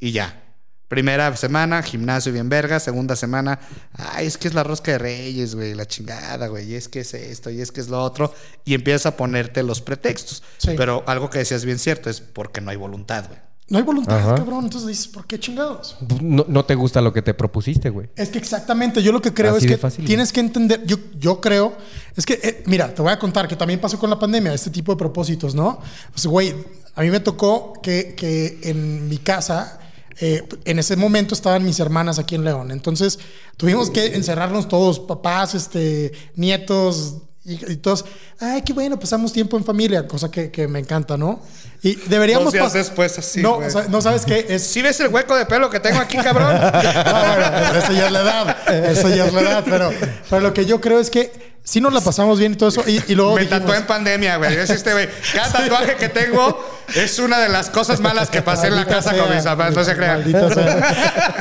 y 0.00 0.12
ya. 0.12 0.44
Primera 0.88 1.36
semana, 1.36 1.82
gimnasio 1.82 2.32
bien 2.32 2.48
verga. 2.48 2.80
Segunda 2.80 3.14
semana, 3.14 3.60
ay, 3.92 4.26
es 4.26 4.38
que 4.38 4.48
es 4.48 4.54
la 4.54 4.64
rosca 4.64 4.92
de 4.92 4.98
reyes, 4.98 5.54
güey, 5.54 5.74
la 5.74 5.84
chingada, 5.84 6.48
güey. 6.48 6.72
Y 6.72 6.74
es 6.76 6.88
que 6.88 7.00
es 7.00 7.12
esto, 7.12 7.50
y 7.50 7.60
es 7.60 7.70
que 7.70 7.82
es 7.82 7.88
lo 7.88 8.02
otro. 8.02 8.32
Y 8.64 8.72
empiezas 8.72 9.04
a 9.04 9.16
ponerte 9.16 9.62
los 9.62 9.82
pretextos. 9.82 10.42
Sí. 10.56 10.70
Pero 10.78 11.04
algo 11.06 11.28
que 11.28 11.40
decías 11.40 11.66
bien 11.66 11.78
cierto 11.78 12.08
es 12.08 12.22
porque 12.22 12.62
no 12.62 12.70
hay 12.70 12.76
voluntad, 12.76 13.26
güey. 13.28 13.47
No 13.70 13.76
hay 13.76 13.84
voluntad, 13.84 14.18
Ajá. 14.18 14.34
cabrón. 14.36 14.64
Entonces 14.64 14.88
dices, 14.88 15.08
¿por 15.08 15.26
qué 15.26 15.38
chingados? 15.38 15.96
No, 16.22 16.44
no 16.48 16.64
te 16.64 16.74
gusta 16.74 17.00
lo 17.02 17.12
que 17.12 17.20
te 17.20 17.34
propusiste, 17.34 17.90
güey. 17.90 18.08
Es 18.16 18.30
que 18.30 18.38
exactamente, 18.38 19.02
yo 19.02 19.12
lo 19.12 19.20
que 19.20 19.34
creo 19.34 19.56
Así 19.56 19.66
es 19.66 19.72
que 19.72 19.78
fácil. 19.78 20.04
tienes 20.06 20.32
que 20.32 20.40
entender, 20.40 20.84
yo, 20.86 20.96
yo 21.18 21.40
creo, 21.40 21.76
es 22.16 22.24
que, 22.24 22.40
eh, 22.42 22.62
mira, 22.66 22.94
te 22.94 23.02
voy 23.02 23.12
a 23.12 23.18
contar 23.18 23.46
que 23.46 23.56
también 23.56 23.78
pasó 23.80 23.98
con 23.98 24.08
la 24.08 24.18
pandemia, 24.18 24.54
este 24.54 24.70
tipo 24.70 24.92
de 24.92 24.96
propósitos, 24.98 25.54
¿no? 25.54 25.80
Pues, 26.12 26.26
güey, 26.26 26.54
a 26.94 27.02
mí 27.02 27.10
me 27.10 27.20
tocó 27.20 27.74
que, 27.82 28.14
que 28.16 28.58
en 28.62 29.08
mi 29.08 29.18
casa 29.18 29.78
eh, 30.20 30.48
en 30.64 30.78
ese 30.78 30.96
momento 30.96 31.34
estaban 31.34 31.62
mis 31.64 31.78
hermanas 31.78 32.18
aquí 32.18 32.34
en 32.34 32.44
León. 32.44 32.70
Entonces 32.70 33.18
tuvimos 33.56 33.90
que 33.90 34.16
encerrarnos 34.16 34.66
todos, 34.68 34.98
papás, 34.98 35.54
este, 35.54 36.12
nietos, 36.36 37.18
y, 37.44 37.72
y 37.72 37.76
todos, 37.76 38.04
ay, 38.40 38.62
qué 38.62 38.72
bueno, 38.72 38.98
pasamos 38.98 39.32
tiempo 39.32 39.56
en 39.56 39.64
familia, 39.64 40.06
cosa 40.08 40.30
que, 40.30 40.50
que 40.50 40.68
me 40.68 40.78
encanta, 40.80 41.16
¿no? 41.16 41.40
Y 41.82 41.94
deberíamos... 41.94 42.44
Dos 42.46 42.52
días 42.54 42.72
después, 42.72 43.18
así, 43.18 43.40
No, 43.40 43.56
güey. 43.56 43.68
o 43.68 43.70
sea, 43.70 43.84
no 43.88 44.00
sabes 44.00 44.24
qué, 44.24 44.46
es... 44.48 44.64
¿Sí 44.66 44.82
ves 44.82 44.98
el 45.00 45.08
hueco 45.08 45.36
de 45.36 45.46
pelo 45.46 45.70
que 45.70 45.78
tengo 45.80 46.00
aquí, 46.00 46.16
cabrón? 46.18 46.54
No, 46.60 46.70
bueno, 46.70 47.78
eso 47.78 47.92
ya 47.92 48.06
es 48.06 48.12
la 48.12 48.20
edad. 48.20 48.56
Eso 48.90 49.08
ya 49.10 49.26
es 49.26 49.32
la 49.32 49.40
edad. 49.42 49.64
Pero, 49.64 49.90
pero 50.28 50.42
lo 50.42 50.52
que 50.54 50.66
yo 50.66 50.80
creo 50.80 50.98
es 50.98 51.08
que 51.10 51.56
sí 51.62 51.80
nos 51.80 51.92
la 51.92 52.00
pasamos 52.00 52.38
bien 52.38 52.52
y 52.52 52.56
todo 52.56 52.70
eso. 52.70 52.82
Y, 52.86 53.00
y 53.06 53.14
luego 53.14 53.34
Me 53.36 53.42
dijimos, 53.42 53.60
tatué 53.60 53.76
en 53.76 53.86
pandemia, 53.86 54.36
güey. 54.38 54.54
Es 54.54 54.70
este, 54.70 54.92
güey. 54.92 55.08
Cada 55.32 55.52
tatuaje 55.52 55.94
que 55.96 56.08
tengo 56.08 56.58
es 56.96 57.18
una 57.20 57.38
de 57.38 57.48
las 57.48 57.70
cosas 57.70 58.00
malas 58.00 58.28
que 58.30 58.42
pasé 58.42 58.66
en 58.68 58.76
la 58.76 58.84
casa 58.84 59.10
sea, 59.12 59.22
con 59.24 59.34
mis 59.34 59.44
papás. 59.44 59.72
No 59.74 59.84
se 59.84 59.94
crean. 59.96 60.24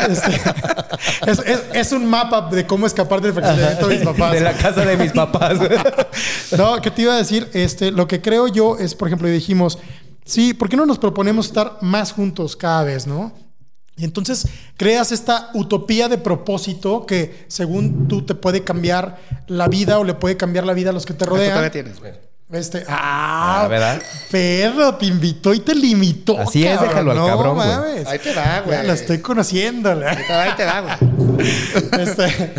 Este, 0.10 0.42
es, 1.32 1.40
es- 1.40 1.62
es 1.74 1.92
un 1.92 2.06
mapa 2.06 2.48
de 2.52 2.66
cómo 2.68 2.86
escapar 2.86 3.22
del 3.22 3.34
fraccionamiento 3.34 3.88
de 3.88 3.96
mis 3.96 4.06
papás. 4.06 4.32
De 4.34 4.40
la 4.42 4.54
casa 4.54 4.82
de 4.86 4.98
mis 4.98 5.12
papás. 5.12 5.58
No, 6.58 6.82
¿qué 6.82 6.92
te 6.92 7.02
iba 7.04 7.14
a 7.14 7.18
decir? 7.18 7.50
Este, 7.54 7.92
lo 7.92 8.08
que 8.08 8.22
creo 8.22 8.48
yo 8.48 8.78
es, 8.78 8.96
por 8.96 9.08
ejemplo, 9.08 9.28
dijimos, 9.28 9.78
sí, 10.28 10.54
¿por 10.54 10.70
qué 10.70 10.76
no 10.78 10.86
nos 10.86 11.00
proponemos 11.00 11.48
estar 11.48 11.78
más 11.82 12.12
juntos 12.12 12.56
cada 12.56 12.84
vez, 12.84 13.08
no? 13.08 13.34
Y 14.00 14.04
entonces 14.04 14.46
creas 14.78 15.12
esta 15.12 15.50
utopía 15.56 16.08
de 16.08 16.20
propósito 16.20 17.06
que 17.08 17.46
según 17.48 18.08
tú 18.08 18.22
te 18.24 18.36
puede 18.36 18.64
cambiar 18.64 19.18
la 19.48 19.68
vida 19.68 19.98
o 19.98 20.04
le 20.04 20.14
puede 20.14 20.38
cambiar 20.38 20.66
la 20.66 20.74
vida 20.74 20.92
a 20.92 20.94
los 20.94 21.06
que 21.06 21.14
te 21.14 21.26
Tú 21.26 21.32
todavía 21.32 21.56
rodean. 21.56 21.72
tienes, 21.72 22.00
güey. 22.00 22.14
Este, 22.52 22.86
ah, 22.88 23.64
Ah, 23.64 23.68
¿verdad? 23.68 24.02
Perro, 24.32 24.96
te 24.96 25.08
invitó 25.08 25.54
y 25.54 25.60
te 25.60 25.74
limitó. 25.76 26.38
Así 26.40 26.66
es, 26.66 26.80
déjalo 26.80 27.12
al 27.12 27.18
no 27.18 27.26
cabrón, 27.28 27.56
güey. 27.56 27.68
mames. 27.68 28.08
Ahí 28.08 28.20
te 28.20 28.34
va, 28.34 28.62
güey. 28.62 28.88
La 28.88 28.94
estoy 28.94 29.18
conociendo. 29.18 29.94
la- 29.96 30.12
Ahí 30.12 30.54
te 30.56 30.64
va, 30.64 30.82
güey. 30.82 31.50
este, 32.00 32.54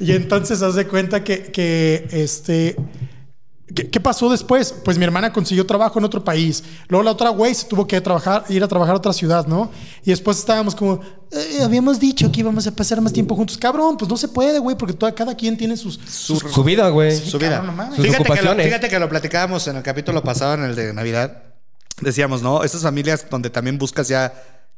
y 0.00 0.12
entonces 0.12 0.60
haz 0.62 0.74
de 0.76 0.86
cuenta 0.86 1.24
que, 1.24 1.44
que, 1.50 2.06
este. 2.12 2.76
¿Qué, 3.74 3.88
qué 3.88 4.00
pasó 4.00 4.28
después? 4.30 4.74
Pues 4.84 4.98
mi 4.98 5.04
hermana 5.04 5.32
consiguió 5.32 5.64
trabajo 5.66 5.98
en 5.98 6.04
otro 6.04 6.24
país. 6.24 6.64
Luego 6.88 7.02
la 7.04 7.12
otra 7.12 7.30
güey 7.30 7.54
se 7.54 7.66
tuvo 7.66 7.86
que 7.86 8.00
trabajar, 8.00 8.44
ir 8.48 8.62
a 8.64 8.68
trabajar 8.68 8.94
a 8.94 8.98
otra 8.98 9.12
ciudad, 9.12 9.46
¿no? 9.46 9.70
Y 10.04 10.10
después 10.10 10.38
estábamos 10.38 10.74
como, 10.74 11.00
"Eh, 11.30 11.58
habíamos 11.62 11.98
dicho 12.00 12.30
que 12.32 12.40
íbamos 12.40 12.66
a 12.66 12.70
pasar 12.74 13.00
más 13.00 13.12
tiempo 13.12 13.34
juntos. 13.36 13.56
Cabrón, 13.58 13.96
pues 13.96 14.08
no 14.10 14.16
se 14.16 14.28
puede, 14.28 14.58
güey, 14.58 14.76
porque 14.76 14.94
toda, 14.94 15.14
cada 15.14 15.34
quien 15.36 15.56
tiene 15.56 15.76
sus. 15.76 15.98
Su, 16.08 16.36
su 16.38 16.64
vida, 16.64 16.88
güey. 16.88 17.16
Su 17.18 17.38
vida. 17.38 17.50
cabrón, 17.56 17.66
no 17.68 17.72
mames. 17.76 17.96
Sus 17.96 18.04
Fíjate 18.06 18.24
que, 18.24 18.42
lo, 18.42 18.54
fíjate 18.54 18.88
que 18.88 18.98
lo 18.98 19.08
platicábamos 19.08 19.66
en 19.68 19.76
el 19.76 19.82
capítulo 19.82 20.22
pasado, 20.22 20.54
en 20.54 20.64
el 20.64 20.74
de 20.74 20.92
Navidad. 20.92 21.42
Decíamos, 22.00 22.42
¿no? 22.42 22.64
Esas 22.64 22.82
familias 22.82 23.26
donde 23.30 23.50
también 23.50 23.78
buscas 23.78 24.08
ya 24.08 24.32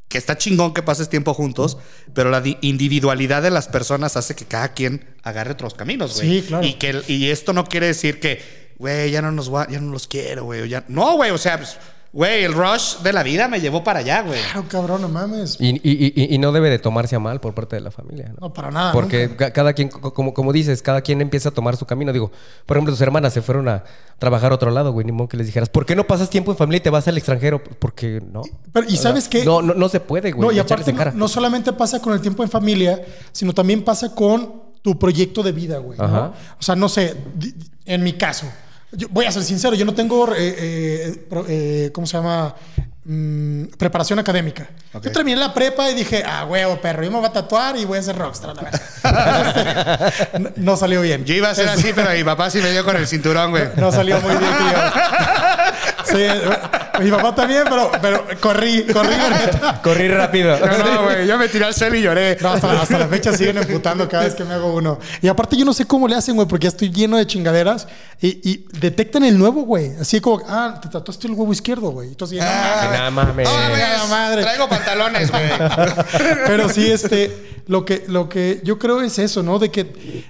que 0.08 0.18
está 0.18 0.38
chingón 0.38 0.72
que 0.72 0.82
pases 0.84 1.08
tiempo 1.08 1.34
juntos, 1.34 1.78
pero 2.14 2.30
la 2.30 2.40
di- 2.40 2.58
individualidad 2.60 3.42
de 3.42 3.50
las 3.50 3.66
personas 3.66 4.16
hace 4.16 4.36
que 4.36 4.44
cada 4.44 4.68
quien 4.72 5.04
agarre 5.24 5.52
otros 5.52 5.74
caminos, 5.74 6.14
güey. 6.14 6.42
Sí, 6.42 6.46
claro. 6.46 6.64
Y, 6.64 6.74
que, 6.74 7.02
y 7.08 7.30
esto 7.30 7.52
no 7.52 7.64
quiere 7.64 7.86
decir 7.86 8.20
que, 8.20 8.65
güey, 8.78 9.10
ya 9.10 9.22
no 9.22 9.32
nos 9.32 9.52
va- 9.52 9.66
ya 9.68 9.80
no 9.80 9.90
los 9.92 10.06
quiero, 10.06 10.44
güey. 10.44 10.68
ya- 10.68 10.84
No, 10.88 11.16
güey, 11.16 11.30
o 11.30 11.38
sea, 11.38 11.56
pues, 11.58 11.76
güey, 12.12 12.44
el 12.44 12.54
rush 12.54 12.98
de 13.02 13.12
la 13.12 13.22
vida 13.22 13.46
me 13.48 13.60
llevó 13.60 13.84
para 13.84 13.98
allá, 14.00 14.22
güey. 14.22 14.40
Claro, 14.40 14.64
cabrón, 14.68 15.02
no 15.02 15.08
mames. 15.08 15.56
Y, 15.60 15.70
y- 15.82 16.12
y- 16.14 16.34
y 16.34 16.38
no 16.38 16.50
debe 16.52 16.70
de 16.70 16.78
tomarse 16.78 17.14
a 17.16 17.18
mal 17.18 17.40
por 17.40 17.54
parte 17.54 17.76
de 17.76 17.82
la 17.82 17.90
familia. 17.90 18.28
¿no? 18.28 18.48
No, 18.48 18.52
para 18.54 18.70
nada. 18.70 18.92
Porque 18.92 19.28
nunca. 19.28 19.52
cada 19.52 19.72
quien, 19.74 19.88
co- 19.90 20.14
como, 20.14 20.32
como 20.32 20.52
dices, 20.52 20.80
cada 20.82 21.00
quien 21.02 21.20
empieza 21.20 21.50
a 21.50 21.52
tomar 21.52 21.76
su 21.76 21.84
camino. 21.84 22.12
Digo, 22.12 22.30
por 22.64 22.76
ejemplo, 22.76 22.92
tus 22.94 23.00
hermanas 23.02 23.32
se 23.34 23.42
fueron 23.42 23.68
a 23.68 23.84
trabajar 24.18 24.52
a 24.52 24.54
otro 24.54 24.70
lado, 24.70 24.92
güey. 24.92 25.04
Ni 25.04 25.12
modo 25.12 25.28
que 25.28 25.36
les 25.36 25.46
dijeras, 25.46 25.68
¿por 25.68 25.84
qué 25.84 25.94
no 25.96 26.06
pasas 26.06 26.30
tiempo 26.30 26.52
en 26.52 26.56
familia 26.56 26.78
y 26.78 26.82
te 26.82 26.90
vas 26.90 27.06
al 27.08 27.18
extranjero? 27.18 27.62
Porque 27.62 28.20
no. 28.32 28.42
Pero, 28.72 28.86
¿y 28.88 28.96
sabes 28.96 29.28
qué? 29.28 29.44
No, 29.44 29.60
no, 29.62 29.74
no 29.74 29.88
se 29.90 30.00
puede, 30.00 30.32
güey. 30.32 30.48
No, 30.48 30.52
y 30.54 30.58
aparte, 30.58 30.94
cara. 30.94 31.10
no, 31.12 31.18
no 31.18 31.28
solamente 31.28 31.72
pasa 31.74 32.00
con 32.00 32.12
el 32.14 32.20
tiempo 32.22 32.42
en 32.42 32.48
familia, 32.50 32.98
sino 33.32 33.52
también 33.52 33.82
pasa 33.84 34.14
con 34.14 34.66
tu 34.80 34.98
proyecto 34.98 35.42
de 35.42 35.52
vida, 35.52 35.78
güey. 35.78 35.98
O 36.00 36.32
sea, 36.62 36.76
no 36.76 36.88
sé, 36.88 37.14
en 37.84 38.02
mi 38.04 38.12
caso, 38.14 38.46
yo 38.92 39.08
voy 39.10 39.26
a 39.26 39.32
ser 39.32 39.42
sincero, 39.42 39.74
yo 39.74 39.84
no 39.84 39.94
tengo, 39.94 40.32
eh, 40.34 40.54
eh, 40.58 41.28
eh, 41.48 41.90
¿cómo 41.92 42.06
se 42.06 42.16
llama? 42.16 42.54
Mm, 43.04 43.66
preparación 43.78 44.18
académica. 44.18 44.68
Yo 44.94 45.12
terminé 45.12 45.36
la 45.36 45.54
prepa 45.54 45.88
y 45.90 45.94
dije, 45.94 46.24
ah, 46.26 46.44
huevo, 46.44 46.80
perro, 46.80 47.04
yo 47.04 47.10
me 47.10 47.18
voy 47.18 47.26
a 47.26 47.32
tatuar 47.32 47.76
y 47.76 47.84
voy 47.84 47.98
a 47.98 48.02
ser 48.02 48.16
rockstar. 48.16 48.56
la 48.56 48.62
verdad. 48.62 50.14
no, 50.40 50.50
no 50.56 50.76
salió 50.76 51.00
bien. 51.02 51.24
Yo 51.24 51.34
iba 51.34 51.50
a 51.50 51.54
ser 51.54 51.68
así, 51.68 51.92
pero 51.94 52.10
mi 52.10 52.24
papá 52.24 52.50
sí 52.50 52.58
me 52.58 52.70
dio 52.72 52.84
con 52.84 52.96
el 52.96 53.06
cinturón, 53.06 53.50
güey. 53.52 53.68
No 53.76 53.92
salió 53.92 54.20
muy 54.20 54.34
bien, 54.36 54.52
tío. 54.58 54.78
Sí, 56.06 56.24
mi 57.00 57.10
papá 57.10 57.34
también, 57.34 57.64
pero, 57.64 57.90
pero 58.00 58.24
corrí, 58.40 58.84
corrí. 58.92 59.14
Corrí 59.82 60.08
rápido. 60.08 60.58
No, 60.58 60.78
no, 60.78 61.02
güey. 61.04 61.26
Yo 61.26 61.38
me 61.38 61.48
tiré 61.48 61.64
al 61.64 61.74
suelo 61.74 61.96
y 61.96 62.02
lloré. 62.02 62.36
No, 62.40 62.50
hasta, 62.50 62.82
hasta 62.82 62.98
la 62.98 63.08
fecha 63.08 63.32
siguen 63.32 63.58
emputando 63.58 64.08
cada 64.08 64.24
vez 64.24 64.34
que 64.34 64.44
me 64.44 64.54
hago 64.54 64.74
uno. 64.74 64.98
Y 65.22 65.28
aparte 65.28 65.56
yo 65.56 65.64
no 65.64 65.72
sé 65.72 65.86
cómo 65.86 66.08
le 66.08 66.14
hacen, 66.14 66.34
güey, 66.36 66.46
porque 66.48 66.64
ya 66.64 66.68
estoy 66.68 66.90
lleno 66.90 67.16
de 67.16 67.26
chingaderas 67.26 67.86
y, 68.20 68.50
y 68.50 68.66
detectan 68.80 69.24
el 69.24 69.38
nuevo, 69.38 69.62
güey. 69.62 69.92
Así 70.00 70.20
como, 70.20 70.42
ah, 70.48 70.78
te 70.82 70.88
tatuaste 70.88 71.26
el 71.28 71.34
huevo 71.34 71.52
izquierdo, 71.52 71.90
güey. 71.90 72.08
Entonces, 72.08 72.38
ya, 72.38 72.44
no 72.44 72.50
Ah. 72.50 72.90
Nada 72.92 73.10
mames. 73.10 73.48
No, 73.48 73.76
Nada 73.76 74.06
madre. 74.06 74.42
Traigo 74.42 74.68
pantalones, 74.68 75.30
güey. 75.30 75.42
Pero 76.46 76.68
sí, 76.68 76.90
este, 76.90 77.62
lo 77.66 77.84
que, 77.84 78.04
lo 78.08 78.28
que 78.28 78.60
yo 78.64 78.78
creo 78.78 79.02
es 79.02 79.18
eso, 79.18 79.42
¿no? 79.42 79.58
De 79.58 79.70
que 79.70 79.84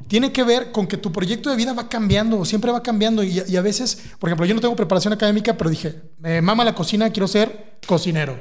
tiene 0.08 0.32
que 0.32 0.42
ver 0.42 0.72
con 0.72 0.86
que 0.86 0.96
tu 0.96 1.12
proyecto 1.12 1.50
de 1.50 1.56
vida 1.56 1.72
va 1.72 1.88
cambiando, 1.88 2.44
siempre 2.44 2.70
va 2.72 2.82
cambiando. 2.82 3.22
Y, 3.22 3.42
y 3.46 3.56
a 3.56 3.60
veces, 3.62 3.98
por 4.18 4.28
ejemplo, 4.28 4.46
yo 4.46 4.54
no 4.54 4.60
tengo 4.60 4.74
preparación 4.76 5.12
académica, 5.12 5.56
pero 5.56 5.70
dije, 5.70 5.94
me 6.18 6.40
mama 6.56 6.64
la 6.64 6.74
cocina, 6.74 7.10
quiero 7.10 7.28
ser 7.28 7.76
cocinero. 7.86 8.38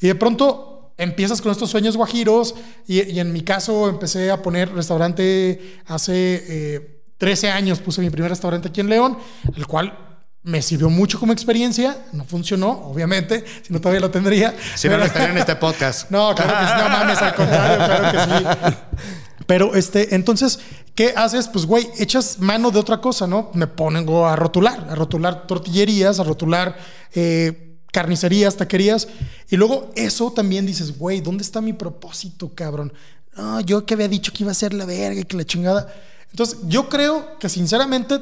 Y 0.00 0.06
de 0.06 0.14
pronto 0.14 0.92
empiezas 0.96 1.40
con 1.42 1.52
estos 1.52 1.70
sueños 1.70 1.96
guajiros. 1.96 2.54
Y, 2.86 3.02
y 3.02 3.20
en 3.20 3.32
mi 3.32 3.42
caso, 3.42 3.88
empecé 3.88 4.30
a 4.30 4.40
poner 4.40 4.72
restaurante 4.72 5.80
hace 5.86 6.44
eh, 6.48 7.02
13 7.18 7.50
años, 7.50 7.80
puse 7.80 8.00
mi 8.00 8.08
primer 8.10 8.30
restaurante 8.30 8.68
aquí 8.68 8.80
en 8.80 8.88
León, 8.88 9.18
el 9.56 9.66
cual. 9.66 10.06
Me 10.42 10.62
sirvió 10.62 10.88
mucho 10.88 11.20
como 11.20 11.34
experiencia, 11.34 11.98
no 12.14 12.24
funcionó, 12.24 12.70
obviamente, 12.70 13.44
si 13.60 13.74
no 13.74 13.78
todavía 13.78 14.00
lo 14.00 14.10
tendría. 14.10 14.54
Si 14.74 14.88
no, 14.88 14.94
no 14.94 15.00
Pero- 15.00 15.06
estaría 15.08 15.28
en 15.32 15.36
este 15.36 15.54
podcast. 15.56 16.10
no, 16.16 16.34
claro 16.34 16.52
que 16.58 16.66
sí, 16.66 16.82
no 16.82 16.88
mames, 16.88 17.18
al 17.20 17.34
contrario, 17.34 17.76
claro 17.76 18.10
que 18.10 18.70
sí. 18.70 18.76
Pero 19.46 19.74
este, 19.74 20.14
entonces, 20.14 20.60
¿qué 20.94 21.12
haces? 21.16 21.48
Pues, 21.48 21.66
güey, 21.66 21.88
echas 21.98 22.38
mano 22.38 22.70
de 22.70 22.78
otra 22.78 23.00
cosa, 23.00 23.26
¿no? 23.26 23.50
Me 23.54 23.66
pongo 23.66 24.26
a 24.26 24.36
rotular, 24.36 24.86
a 24.88 24.94
rotular 24.94 25.46
tortillerías, 25.46 26.20
a 26.20 26.24
rotular 26.24 26.76
eh, 27.14 27.78
carnicerías, 27.92 28.56
taquerías. 28.56 29.08
Y 29.48 29.56
luego 29.56 29.90
eso 29.96 30.32
también 30.32 30.66
dices, 30.66 30.98
güey, 30.98 31.20
¿dónde 31.20 31.42
está 31.42 31.60
mi 31.60 31.72
propósito, 31.72 32.52
cabrón? 32.54 32.92
No, 33.36 33.60
yo 33.60 33.86
que 33.86 33.94
había 33.94 34.08
dicho 34.08 34.32
que 34.32 34.44
iba 34.44 34.52
a 34.52 34.54
ser 34.54 34.74
la 34.74 34.84
verga 34.84 35.20
y 35.20 35.24
que 35.24 35.36
la 35.36 35.44
chingada. 35.44 35.92
Entonces, 36.30 36.58
yo 36.64 36.88
creo 36.88 37.38
que 37.38 37.48
sinceramente. 37.48 38.20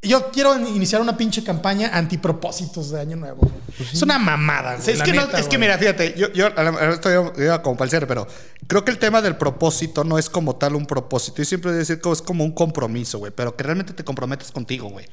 Yo 0.00 0.30
quiero 0.30 0.56
iniciar 0.56 1.00
una 1.00 1.16
pinche 1.16 1.42
campaña 1.42 1.90
antipropósitos 1.92 2.90
de 2.90 3.00
Año 3.00 3.16
Nuevo. 3.16 3.50
es 3.80 4.00
una 4.00 4.16
mamada, 4.18 4.74
güey. 4.74 4.84
Sí, 4.84 4.90
es, 4.92 4.98
la 4.98 5.04
que 5.04 5.12
no- 5.12 5.26
mira, 5.58 5.76
fíjate, 5.76 6.14
yo, 6.16 6.32
yo 6.32 6.46
a 6.56 6.62
lo 6.62 6.72
mejor 6.72 6.90
estoy 6.90 7.14
iba 7.44 7.60
como 7.62 7.84
cierre, 7.88 8.06
pero 8.06 8.26
creo 8.68 8.84
que 8.84 8.92
el 8.92 8.98
tema 8.98 9.20
del 9.20 9.36
propósito 9.36 10.04
no 10.04 10.16
es 10.16 10.30
como 10.30 10.54
tal 10.54 10.76
un 10.76 10.86
propósito. 10.86 11.38
Yo 11.38 11.44
siempre 11.44 11.70
voy 11.72 11.76
a 11.76 11.78
decir 11.80 12.00
que 12.00 12.12
es 12.12 12.22
como 12.22 12.44
un 12.44 12.52
compromiso, 12.52 13.18
güey, 13.18 13.32
pero 13.34 13.56
que 13.56 13.64
realmente 13.64 13.92
te 13.92 14.04
comprometes 14.04 14.52
contigo, 14.52 14.88
güey. 14.88 15.06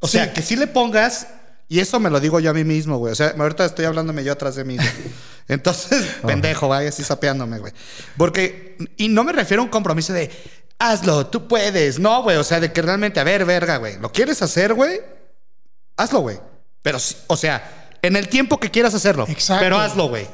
O 0.00 0.08
Sí. 0.08 0.18
sea, 0.18 0.32
que 0.32 0.42
si 0.42 0.56
le 0.56 0.66
pongas, 0.66 1.28
y 1.68 1.78
eso 1.78 2.00
me 2.00 2.10
lo 2.10 2.18
digo 2.18 2.40
yo 2.40 2.50
a 2.50 2.54
mí 2.54 2.64
mismo, 2.64 2.98
güey. 2.98 3.12
O 3.12 3.14
sea, 3.16 3.34
ahorita 3.38 3.64
estoy 3.64 3.84
hablándome 3.84 4.24
yo 4.24 4.32
atrás 4.32 4.56
de 4.56 4.64
mí. 4.64 4.74
güey. 4.76 4.88
Entonces, 5.46 6.04
pendejo, 6.26 6.66
vaya 6.68 6.88
así 6.88 7.04
sapeándome, 7.04 7.60
güey. 7.60 7.72
Porque, 8.16 8.76
y 8.96 9.08
no 9.08 9.22
me 9.22 9.32
refiero 9.32 9.62
a 9.62 9.64
un 9.64 9.70
compromiso 9.70 10.12
de, 10.12 10.28
hazlo, 10.90 11.26
tú 11.26 11.46
puedes. 11.48 11.98
No, 11.98 12.22
güey, 12.22 12.36
o 12.36 12.44
sea, 12.44 12.60
de 12.60 12.72
que 12.72 12.82
realmente, 12.82 13.20
a 13.20 13.24
ver, 13.24 13.44
verga, 13.44 13.76
güey. 13.78 13.98
¿Lo 13.98 14.10
quieres 14.12 14.40
hacer, 14.42 14.74
güey? 14.74 15.00
Hazlo, 15.96 16.20
güey. 16.20 16.38
Pero, 16.82 16.98
o 17.26 17.36
sea, 17.36 17.90
en 18.02 18.16
el 18.16 18.28
tiempo 18.28 18.58
que 18.58 18.70
quieras 18.70 18.94
hacerlo. 18.94 19.24
Exacto. 19.28 19.62
Pero 19.62 19.78
hazlo, 19.78 20.08
güey. 20.08 20.26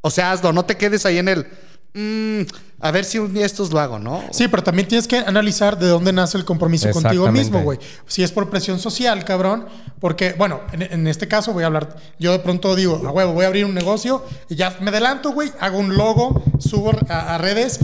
O 0.00 0.10
sea, 0.10 0.32
hazlo. 0.32 0.52
No 0.52 0.64
te 0.64 0.76
quedes 0.76 1.06
ahí 1.06 1.18
en 1.18 1.28
el. 1.28 1.46
"Mm, 1.94 2.42
a 2.80 2.90
ver 2.90 3.04
si 3.04 3.18
un 3.18 3.32
día 3.32 3.46
estos 3.46 3.70
lo 3.70 3.78
hago, 3.78 4.00
¿no? 4.00 4.24
Sí, 4.32 4.48
pero 4.48 4.64
también 4.64 4.88
tienes 4.88 5.06
que 5.06 5.18
analizar 5.18 5.78
de 5.78 5.86
dónde 5.86 6.12
nace 6.12 6.36
el 6.36 6.44
compromiso 6.44 6.90
contigo 6.90 7.30
mismo, 7.30 7.62
güey. 7.62 7.78
Si 8.08 8.24
es 8.24 8.32
por 8.32 8.50
presión 8.50 8.80
social, 8.80 9.24
cabrón. 9.24 9.68
Porque, 10.00 10.32
bueno, 10.32 10.60
en, 10.72 10.82
en 10.82 11.06
este 11.06 11.28
caso 11.28 11.52
voy 11.52 11.62
a 11.62 11.66
hablar. 11.66 11.94
Yo 12.18 12.32
de 12.32 12.40
pronto 12.40 12.74
digo, 12.74 13.00
a 13.06 13.10
huevo, 13.12 13.34
voy 13.34 13.44
a 13.44 13.48
abrir 13.48 13.64
un 13.66 13.74
negocio 13.74 14.24
y 14.48 14.56
ya 14.56 14.76
me 14.80 14.90
adelanto, 14.90 15.30
güey. 15.30 15.52
Hago 15.60 15.78
un 15.78 15.96
logo, 15.96 16.42
subo 16.58 16.90
a, 17.08 17.36
a 17.36 17.38
redes. 17.38 17.78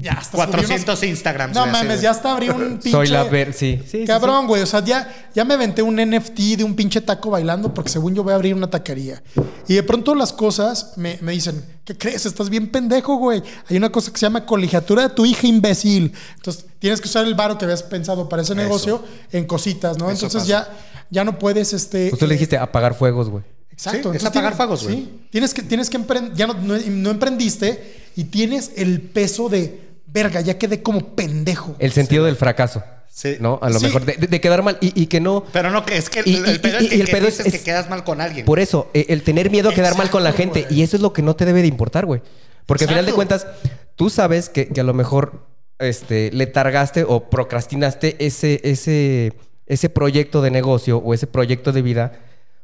Ya 0.00 0.12
hasta 0.12 0.36
subí 0.36 0.46
400 0.52 0.98
unos- 0.98 1.02
Instagrams. 1.10 1.54
No 1.54 1.66
mames, 1.66 2.00
ya 2.00 2.10
hasta 2.10 2.32
abrí 2.32 2.48
un 2.48 2.68
pinche. 2.82 2.90
Soy 2.90 3.08
la 3.08 3.24
ver, 3.24 3.52
sí. 3.52 3.82
Cabrón, 4.06 4.46
güey. 4.46 4.62
O 4.62 4.66
sea, 4.66 4.84
ya, 4.84 5.28
ya 5.34 5.44
me 5.44 5.54
aventé 5.54 5.82
un 5.82 5.96
NFT 5.96 6.56
de 6.56 6.64
un 6.64 6.74
pinche 6.74 7.00
taco 7.00 7.30
bailando 7.30 7.72
porque 7.74 7.90
según 7.90 8.14
yo 8.14 8.22
voy 8.22 8.32
a 8.32 8.36
abrir 8.36 8.54
una 8.54 8.68
taquería. 8.70 9.22
Y 9.68 9.74
de 9.74 9.82
pronto 9.82 10.14
las 10.14 10.32
cosas 10.32 10.94
me, 10.96 11.18
me 11.20 11.32
dicen, 11.32 11.64
¿qué 11.84 11.96
crees? 11.96 12.26
Estás 12.26 12.50
bien 12.50 12.70
pendejo, 12.70 13.16
güey. 13.16 13.42
Hay 13.68 13.76
una 13.76 13.90
cosa 13.90 14.10
que 14.12 14.18
se 14.18 14.26
llama 14.26 14.46
colegiatura 14.46 15.02
de 15.02 15.08
tu 15.14 15.24
hija 15.26 15.46
imbécil. 15.46 16.12
Entonces 16.36 16.64
tienes 16.78 17.00
que 17.00 17.08
usar 17.08 17.24
el 17.26 17.34
varo 17.34 17.58
que 17.58 17.64
habías 17.66 17.82
pensado 17.82 18.28
para 18.28 18.42
ese 18.42 18.54
negocio 18.54 19.02
en 19.32 19.44
cositas, 19.46 19.98
¿no? 19.98 20.10
Eso 20.10 20.26
Entonces 20.26 20.50
pasa. 20.50 20.66
ya, 20.72 20.78
ya 21.10 21.24
no 21.24 21.38
puedes, 21.38 21.72
este... 21.72 22.08
Pues 22.10 22.18
tú 22.20 22.26
le 22.26 22.34
dijiste 22.34 22.56
apagar 22.56 22.94
fuegos, 22.94 23.28
güey. 23.28 23.44
Exacto. 23.70 24.10
Sí, 24.10 24.16
es 24.18 24.24
apagar 24.24 24.52
tienes- 24.52 24.56
fuegos, 24.56 24.82
güey. 24.84 24.96
sí. 24.96 25.20
Tienes 25.30 25.54
que, 25.54 25.62
tienes 25.62 25.88
que 25.90 25.96
emprender, 25.96 26.34
ya 26.34 26.46
no, 26.46 26.54
no- 26.54 26.76
no 26.86 27.10
emprendiste 27.10 28.10
y 28.16 28.24
tienes 28.24 28.72
el 28.76 29.00
peso 29.00 29.48
de, 29.48 29.89
verga, 30.12 30.40
ya 30.40 30.58
quedé 30.58 30.82
como 30.82 31.14
pendejo. 31.14 31.76
El 31.78 31.92
sentido 31.92 32.24
del 32.24 32.36
fracaso. 32.36 32.82
Sí. 33.12 33.36
¿No? 33.40 33.58
A 33.60 33.68
lo 33.70 33.78
Sí. 33.80 33.86
mejor 33.86 34.04
de, 34.06 34.40
quedar 34.40 34.62
mal 34.62 34.78
y, 34.80 34.98
y 34.98 35.06
que 35.06 35.20
no. 35.20 35.44
Pero 35.52 35.70
no, 35.70 35.84
que 35.84 35.96
es 35.96 36.08
que 36.08 36.20
el, 36.20 36.28
Y- 36.28 36.36
el 36.36 36.54
y- 36.56 36.58
pedo 36.58 36.80
y- 36.80 36.84
es 36.84 36.90
que, 36.90 37.00
el 37.00 37.08
pedo 37.08 37.28
es- 37.28 37.62
quedas 37.62 37.90
mal 37.90 38.02
con 38.04 38.20
alguien. 38.20 38.46
Por 38.46 38.60
eso, 38.60 38.88
eh, 38.94 39.06
el 39.08 39.22
tener 39.22 39.50
miedo 39.50 39.68
a 39.70 39.74
quedar 39.74 39.96
mal 39.98 40.08
con 40.10 40.22
la 40.24 40.32
gente. 40.32 40.62
güey. 40.62 40.78
Y 40.78 40.82
eso 40.82 40.96
es 40.96 41.02
lo 41.02 41.12
que 41.12 41.20
no 41.22 41.34
te 41.36 41.44
debe 41.44 41.60
de 41.60 41.68
importar, 41.68 42.06
güey. 42.06 42.22
Porque 42.66 42.84
al 42.84 42.90
final 42.90 43.04
de 43.06 43.12
cuentas, 43.12 43.46
tú 43.96 44.08
sabes 44.10 44.48
que, 44.48 44.68
que 44.68 44.80
a 44.80 44.84
lo 44.84 44.94
mejor 44.94 45.44
este, 45.80 46.30
le 46.32 46.46
targaste 46.46 47.04
o 47.06 47.28
procrastinaste 47.30 48.16
ese, 48.24 48.60
ese, 48.64 49.32
ese 49.66 49.88
proyecto 49.90 50.40
de 50.40 50.50
negocio 50.50 50.98
o 50.98 51.12
ese 51.12 51.26
proyecto 51.26 51.72
de 51.72 51.82
vida 51.82 52.12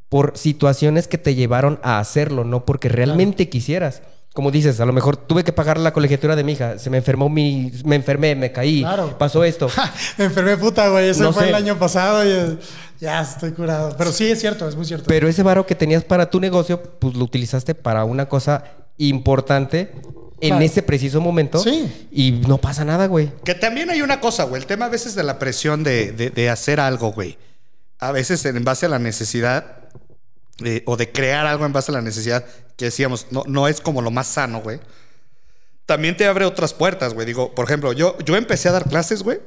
por 0.09 0.39
situaciones 0.39 1.09
que 1.09 1.19
te 1.19 1.35
llevaron 1.35 1.81
a 1.83 1.99
hacerlo, 1.99 2.45
no 2.45 2.65
porque 2.65 2.89
realmente 2.89 3.49
quisieras. 3.49 4.03
Como 4.37 4.51
dices, 4.51 4.79
a 4.81 4.85
lo 4.85 4.93
mejor 4.93 5.17
tuve 5.17 5.45
que 5.45 5.53
pagar 5.53 5.79
la 5.81 5.95
colegiatura 5.95 6.37
de 6.37 6.45
mi 6.45 6.53
hija, 6.53 6.79
se 6.79 6.91
me 6.91 6.99
enfermó 6.99 7.31
mi, 7.31 7.73
me 7.87 7.97
enfermé, 7.97 8.35
me 8.37 8.53
caí, 8.53 8.83
Claro. 8.83 9.17
pasó 9.19 9.43
esto. 9.45 9.69
Me 10.19 10.27
enfermé 10.27 10.59
puta, 10.59 10.89
güey. 10.91 11.09
Eso 11.09 11.23
No 11.23 11.33
fue 11.33 11.45
sé. 11.45 11.49
el 11.49 11.55
año 11.55 11.79
pasado 11.79 12.23
y 12.23 12.59
ya 13.01 13.23
estoy 13.23 13.53
curado. 13.53 13.95
Pero 13.97 14.13
sí, 14.13 14.31
es 14.31 14.39
cierto, 14.39 14.69
es 14.69 14.77
muy 14.77 14.85
cierto. 14.85 15.07
Pero 15.09 15.27
ese 15.27 15.43
varo 15.43 15.65
que 15.67 15.75
tenías 15.75 16.05
para 16.05 16.29
tu 16.29 16.39
negocio, 16.39 16.83
pues 17.01 17.15
lo 17.15 17.25
utilizaste 17.25 17.75
para 17.75 18.05
una 18.05 18.29
cosa 18.29 18.63
importante 18.99 19.93
en 20.43 20.51
Claro. 20.51 20.65
ese 20.65 20.83
preciso 20.83 21.21
momento. 21.23 21.59
Sí. 21.59 22.09
Y 22.13 22.33
no 22.47 22.59
pasa 22.59 22.85
nada, 22.85 23.07
güey. 23.07 23.33
Que 23.43 23.55
también 23.55 23.89
hay 23.89 24.03
una 24.03 24.21
cosa, 24.21 24.45
güey. 24.45 24.61
El 24.61 24.67
tema 24.67 24.85
a 24.85 24.89
veces 24.91 25.15
de 25.15 25.23
la 25.23 25.39
presión 25.39 25.83
de, 25.83 26.13
de- 26.13 26.29
de 26.29 26.51
hacer 26.51 26.79
algo, 26.79 27.11
güey. 27.13 27.39
A 27.99 28.13
veces 28.13 28.45
en 28.45 28.63
base 28.65 28.85
a 28.85 28.91
la 28.91 28.99
necesidad 28.99 29.65
eh, 30.65 30.83
o 30.87 30.97
de 30.99 31.11
crear 31.11 31.47
algo 31.47 31.65
en 31.65 31.73
base 31.73 31.91
a 31.91 31.95
la 31.95 32.03
necesidad 32.03 32.45
que 32.77 32.87
decíamos, 32.87 33.27
no, 33.31 33.45
no 33.47 33.69
es 33.69 33.81
como 33.81 34.03
lo 34.03 34.11
más 34.11 34.27
sano, 34.27 34.61
güey. 34.61 34.81
También 35.87 36.17
te 36.17 36.27
abre 36.27 36.45
otras 36.45 36.75
puertas, 36.75 37.15
güey. 37.15 37.27
Digo, 37.27 37.55
por 37.55 37.65
ejemplo, 37.65 37.93
yo, 37.93 38.19
yo 38.25 38.37
empecé 38.37 38.69
a 38.69 38.73
dar 38.73 38.89
clases, 38.89 39.23
güey, 39.23 39.39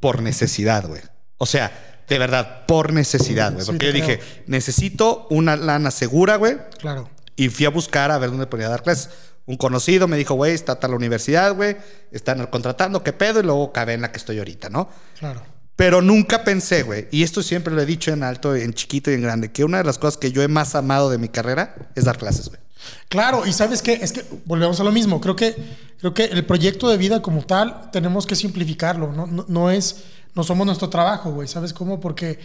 por 0.00 0.22
necesidad, 0.22 0.86
güey. 0.86 1.00
O 1.38 1.46
sea, 1.46 2.02
de 2.08 2.18
verdad, 2.18 2.66
por 2.66 2.92
necesidad, 2.92 3.52
güey. 3.52 3.64
Porque 3.64 3.86
yo 3.86 3.92
dije, 3.92 4.20
necesito 4.46 5.26
una 5.30 5.56
lana 5.56 5.90
segura, 5.90 6.36
güey. 6.36 6.58
Claro. 6.78 7.10
Y 7.34 7.48
fui 7.48 7.66
a 7.66 7.70
buscar 7.70 8.10
a 8.10 8.18
ver 8.18 8.30
dónde 8.30 8.46
podía 8.46 8.68
dar 8.68 8.82
clases. 8.82 9.10
Un 9.46 9.56
conocido 9.56 10.08
me 10.08 10.16
dijo, 10.16 10.34
güey, 10.34 10.54
está 10.54 10.78
tal 10.80 10.92
universidad, 10.94 11.54
güey, 11.54 11.76
están 12.10 12.44
contratando, 12.46 13.02
qué 13.04 13.12
pedo, 13.12 13.40
y 13.40 13.44
luego 13.44 13.72
cabe 13.72 13.94
en 13.94 14.02
la 14.02 14.10
que 14.10 14.18
estoy 14.18 14.38
ahorita, 14.38 14.70
¿no? 14.70 14.90
Claro. 15.18 15.40
Pero 15.76 16.02
nunca 16.02 16.42
pensé, 16.42 16.82
güey, 16.82 17.06
y 17.12 17.22
esto 17.22 17.42
siempre 17.42 17.72
lo 17.72 17.80
he 17.80 17.86
dicho 17.86 18.10
en 18.10 18.24
alto, 18.24 18.56
en 18.56 18.74
chiquito 18.74 19.10
y 19.10 19.14
en 19.14 19.22
grande, 19.22 19.52
que 19.52 19.62
una 19.62 19.78
de 19.78 19.84
las 19.84 19.98
cosas 19.98 20.16
que 20.16 20.32
yo 20.32 20.42
he 20.42 20.48
más 20.48 20.74
amado 20.74 21.10
de 21.10 21.18
mi 21.18 21.28
carrera 21.28 21.76
es 21.94 22.04
dar 22.04 22.18
clases, 22.18 22.48
güey. 22.48 22.60
Claro, 23.08 23.46
y 23.46 23.52
sabes 23.52 23.82
qué, 23.82 23.94
es 23.94 24.12
que 24.12 24.24
volvemos 24.44 24.78
a 24.80 24.84
lo 24.84 24.92
mismo. 24.92 25.20
Creo 25.20 25.36
que, 25.36 25.54
creo 25.98 26.14
que 26.14 26.24
el 26.24 26.44
proyecto 26.44 26.88
de 26.88 26.96
vida 26.96 27.22
como 27.22 27.44
tal 27.44 27.90
tenemos 27.92 28.26
que 28.26 28.36
simplificarlo. 28.36 29.12
No, 29.12 29.26
no, 29.26 29.44
no 29.48 29.70
es, 29.70 30.04
no 30.34 30.42
somos 30.44 30.66
nuestro 30.66 30.88
trabajo, 30.88 31.30
güey. 31.32 31.48
¿Sabes 31.48 31.72
cómo? 31.72 32.00
Porque 32.00 32.38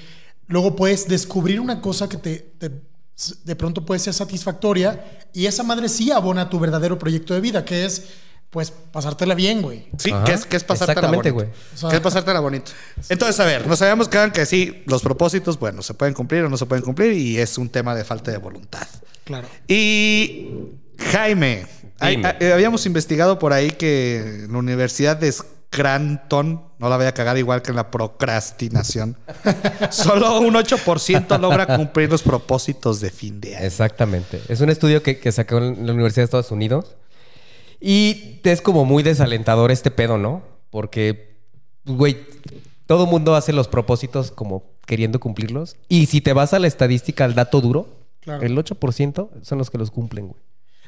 luego 0.48 0.76
puedes 0.76 1.08
descubrir 1.08 1.60
una 1.60 1.82
cosa 1.82 2.08
que 2.10 2.18
te, 2.18 2.36
te- 2.58 2.72
de 3.44 3.56
pronto 3.56 3.86
puede 3.86 4.00
ser 4.00 4.14
satisfactoria 4.14 5.04
y 5.34 5.46
esa 5.46 5.64
madre 5.64 5.88
sí 5.90 6.12
abona 6.12 6.50
tu 6.50 6.60
verdadero 6.60 6.98
proyecto 6.98 7.34
de 7.36 7.42
vida, 7.42 7.64
que 7.64 7.86
es, 7.86 8.04
pues, 8.50 8.72
pasártela 8.72 9.36
bien, 9.36 9.62
güey. 9.62 9.88
Sí, 9.98 10.12
Ajá. 10.12 10.24
que 10.26 10.34
es, 10.34 10.46
que 10.46 10.58
es 10.58 10.64
pasártela 10.64 10.94
Exactamente, 11.08 11.32
bonito. 11.32 11.52
güey. 11.54 11.64
O 11.74 11.78
sea- 11.78 11.90
que 11.90 11.96
es 11.98 12.02
pasártela 12.02 12.40
bonito. 12.40 12.72
Entonces, 13.10 13.40
a 13.40 13.46
ver, 13.46 13.68
nos 13.68 13.82
habíamos 13.82 14.08
quedado 14.10 14.26
en 14.28 14.34
que 14.34 14.46
sí, 14.46 14.82
los 14.88 15.02
propósitos, 15.04 15.60
bueno, 15.60 15.82
se 15.84 15.94
pueden 15.94 16.14
cumplir 16.16 16.44
o 16.44 16.50
no 16.50 16.58
se 16.58 16.66
pueden 16.66 16.84
cumplir 16.84 17.14
y 17.14 17.38
es 17.38 17.58
un 17.58 17.70
tema 17.70 17.94
de 17.96 18.04
falta 18.04 18.32
de 18.32 18.38
voluntad. 18.38 18.88
Claro. 19.32 19.48
Y 19.68 20.48
Jaime, 21.12 21.66
hay- 22.00 22.22
habíamos 22.54 22.86
investigado 22.86 23.40
por 23.40 23.54
ahí 23.54 23.72
que 23.72 24.18
en 24.46 24.52
la 24.52 24.58
Universidad 24.60 25.18
de 25.18 25.32
Scranton, 25.32 26.62
no 26.80 26.90
la 26.90 26.98
voy 26.98 27.06
a 27.06 27.14
cagar 27.14 27.38
igual 27.38 27.62
que 27.62 27.70
en 27.72 27.76
la 27.78 27.90
procrastinación, 27.92 29.18
solo 29.92 30.40
un 30.42 30.54
8% 30.56 31.40
logra 31.40 31.78
cumplir 31.78 32.10
los 32.10 32.22
propósitos 32.24 33.00
de 33.02 33.10
fin 33.10 33.40
de 33.40 33.56
año. 33.56 33.66
Exactamente. 33.66 34.42
Es 34.50 34.62
un 34.62 34.70
estudio 34.70 35.02
que, 35.02 35.20
que 35.20 35.32
sacó 35.32 35.58
en 35.60 35.86
la 35.86 35.94
Universidad 35.94 36.24
de 36.24 36.26
Estados 36.26 36.52
Unidos. 36.52 36.96
Y 37.80 38.40
es 38.44 38.62
como 38.62 38.86
muy 38.86 39.02
desalentador 39.02 39.72
este 39.72 39.90
pedo, 39.92 40.18
¿no? 40.18 40.44
Porque, 40.70 41.38
güey, 41.86 42.18
todo 42.86 43.08
mundo 43.08 43.36
hace 43.36 43.54
los 43.54 43.68
propósitos 43.68 44.30
como 44.32 44.64
queriendo 44.86 45.20
cumplirlos. 45.20 45.78
Y 45.88 46.06
si 46.08 46.22
te 46.22 46.34
vas 46.34 46.54
a 46.54 46.60
la 46.60 46.68
estadística, 46.68 47.26
al 47.26 47.34
dato 47.34 47.60
duro, 47.62 47.88
Claro. 48.22 48.44
el 48.44 48.56
8% 48.58 49.30
son 49.42 49.58
los 49.58 49.70
que 49.70 49.78
los 49.78 49.92
cumplen, 49.92 50.28
güey. 50.28 50.42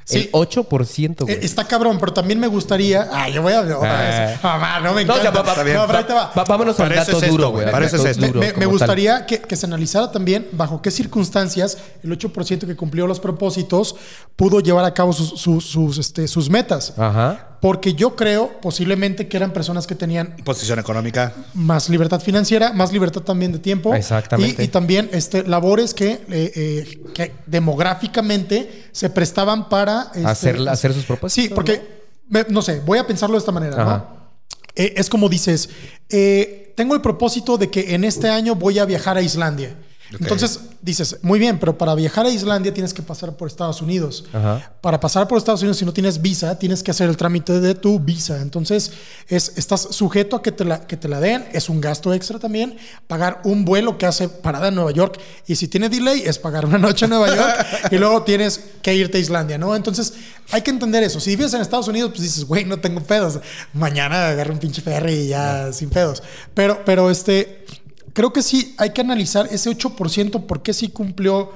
Sí. 0.05 0.17
El 0.19 0.31
8%, 0.33 1.21
güey. 1.23 1.35
Eh, 1.35 1.39
Está 1.43 1.63
cabrón, 1.65 1.97
pero 1.97 2.11
también 2.13 2.37
me 2.37 2.47
gustaría. 2.47 3.07
Ah, 3.09 3.29
yo 3.29 3.41
voy 3.41 3.53
a. 3.53 3.61
Otra 3.61 3.77
Ah. 4.25 4.27
vez. 4.31 4.43
Mamá, 4.43 4.79
no 4.81 4.93
me 4.93 5.05
No, 5.05 5.13
encanta. 5.15 5.23
ya, 5.23 5.31
va, 5.31 5.41
va, 5.43 5.51
Está 5.51 5.63
bien. 5.63 5.77
No, 5.77 5.85
pero 5.87 5.97
ahí 5.99 6.03
te 6.03 6.13
va. 6.13 6.31
Va- 6.37 6.43
vámonos 6.43 6.77
al 6.79 6.89
Para 6.89 7.01
eso 7.01 7.11
dato 7.13 7.23
esto, 7.23 7.31
duro, 7.37 7.49
güey. 7.51 7.65
dato 7.65 7.79
esto. 7.85 8.21
Me, 8.21 8.27
duro 8.27 8.39
me- 8.57 8.65
gustaría 8.65 9.25
que, 9.25 9.39
que 9.41 9.55
se 9.55 9.65
analizara 9.65 10.11
también 10.11 10.49
bajo 10.51 10.81
qué 10.81 10.91
circunstancias 10.91 11.77
el 12.03 12.11
8% 12.11 12.67
que 12.67 12.75
cumplió 12.75 13.07
los 13.07 13.21
propósitos 13.21 13.95
pudo 14.35 14.59
llevar 14.59 14.83
a 14.83 14.93
cabo 14.93 15.13
sus, 15.13 15.39
sus, 15.39 15.65
sus, 15.65 15.97
este, 15.97 16.27
sus 16.27 16.49
metas. 16.49 16.93
Ajá. 16.97 17.52
Porque 17.63 17.93
yo 17.93 18.13
creo 18.17 18.59
posiblemente 18.61 19.29
que 19.29 19.37
eran 19.37 19.53
personas 19.53 19.87
que 19.87 19.95
tenían 19.95 20.35
Posición 20.43 20.79
económica. 20.79 21.33
más 21.53 21.87
libertad 21.87 22.19
financiera, 22.19 22.73
más 22.73 22.91
libertad 22.91 23.21
también 23.21 23.53
de 23.53 23.59
tiempo. 23.59 23.95
Exactamente. 23.95 24.61
Y, 24.61 24.65
y 24.65 24.67
también 24.67 25.09
este, 25.13 25.43
labores 25.47 25.93
que, 25.93 26.11
eh, 26.11 26.21
eh, 26.29 27.01
que 27.13 27.31
demográficamente 27.47 28.89
se 28.91 29.09
prestaban 29.09 29.69
para... 29.69 30.11
este, 30.13 30.27
Hacer- 30.27 30.69
hacer 30.69 30.93
sus 30.93 31.05
propósitos, 31.05 31.47
Sí, 31.49 31.53
porque, 31.55 31.81
me- 32.27 32.45
no 32.49 32.61
sé, 32.61 32.81
voy 32.85 32.97
a 32.99 33.07
pensarlo 33.07 33.35
de 33.35 33.39
esta 33.39 33.51
manera, 33.51 33.81
Ajá. 33.81 33.97
¿no? 34.09 34.23
Eh, 34.75 34.95
es 34.97 35.09
como 35.09 35.29
dices, 35.29 35.69
eh, 36.09 36.73
tengo 36.75 36.95
el 36.95 37.01
propósito 37.01 37.57
de 37.57 37.69
que 37.69 37.93
en 37.95 38.03
este 38.03 38.29
año 38.29 38.55
voy 38.55 38.79
a 38.79 38.85
viajar 38.85 39.17
a 39.17 39.21
Islandia. 39.21 39.75
Entonces 40.19 40.59
dices, 40.81 41.17
muy 41.21 41.39
bien, 41.39 41.59
pero 41.59 41.77
para 41.77 41.95
viajar 41.95 42.25
a 42.25 42.29
Islandia 42.29 42.73
tienes 42.73 42.93
que 42.93 43.01
pasar 43.01 43.35
por 43.35 43.47
Estados 43.47 43.81
Unidos. 43.81 44.25
Ajá. 44.33 44.73
Para 44.81 44.99
pasar 44.99 45.27
por 45.27 45.37
Estados 45.37 45.61
Unidos, 45.61 45.77
si 45.77 45.85
no 45.85 45.93
tienes 45.93 46.21
visa, 46.21 46.57
tienes 46.59 46.83
que 46.83 46.91
hacer 46.91 47.09
el 47.09 47.17
trámite 47.17 47.59
de 47.59 47.75
tu 47.75 47.99
visa. 47.99 48.41
Entonces, 48.41 48.91
es, 49.27 49.53
estás 49.55 49.81
sujeto 49.91 50.35
a 50.35 50.41
que 50.41 50.51
te, 50.51 50.65
la, 50.65 50.85
que 50.85 50.97
te 50.97 51.07
la 51.07 51.19
den. 51.19 51.45
Es 51.53 51.69
un 51.69 51.81
gasto 51.81 52.13
extra 52.13 52.39
también. 52.39 52.77
Pagar 53.07 53.41
un 53.43 53.65
vuelo 53.65 53.97
que 53.97 54.05
hace 54.05 54.29
parada 54.29 54.67
en 54.67 54.75
Nueva 54.75 54.91
York. 54.91 55.19
Y 55.47 55.55
si 55.55 55.67
tiene 55.67 55.89
delay, 55.89 56.23
es 56.25 56.37
pagar 56.37 56.65
una 56.65 56.77
noche 56.77 57.05
en 57.05 57.11
Nueva 57.11 57.35
York. 57.35 57.65
y 57.91 57.97
luego 57.97 58.23
tienes 58.23 58.59
que 58.81 58.93
irte 58.93 59.17
a 59.17 59.21
Islandia, 59.21 59.57
¿no? 59.57 59.75
Entonces, 59.75 60.13
hay 60.51 60.61
que 60.61 60.71
entender 60.71 61.03
eso. 61.03 61.19
Si 61.19 61.35
vives 61.35 61.53
en 61.53 61.61
Estados 61.61 61.87
Unidos, 61.87 62.11
pues 62.11 62.21
dices, 62.21 62.45
güey, 62.45 62.65
no 62.65 62.79
tengo 62.79 63.01
pedos. 63.01 63.39
Mañana 63.73 64.27
agarro 64.27 64.53
un 64.53 64.59
pinche 64.59 64.81
ferry 64.81 65.13
y 65.13 65.27
ya 65.29 65.71
sin 65.71 65.89
pedos. 65.89 66.21
Pero, 66.53 66.83
pero 66.85 67.09
este, 67.09 67.65
creo 68.13 68.31
que 68.31 68.41
sí 68.43 68.75
hay 68.77 68.91
que 68.91 69.01
analizar 69.01 69.47
ese 69.51 69.69
8% 69.69 70.45
por 70.45 70.61
qué 70.63 70.73
sí 70.73 70.89
cumplió. 70.89 71.51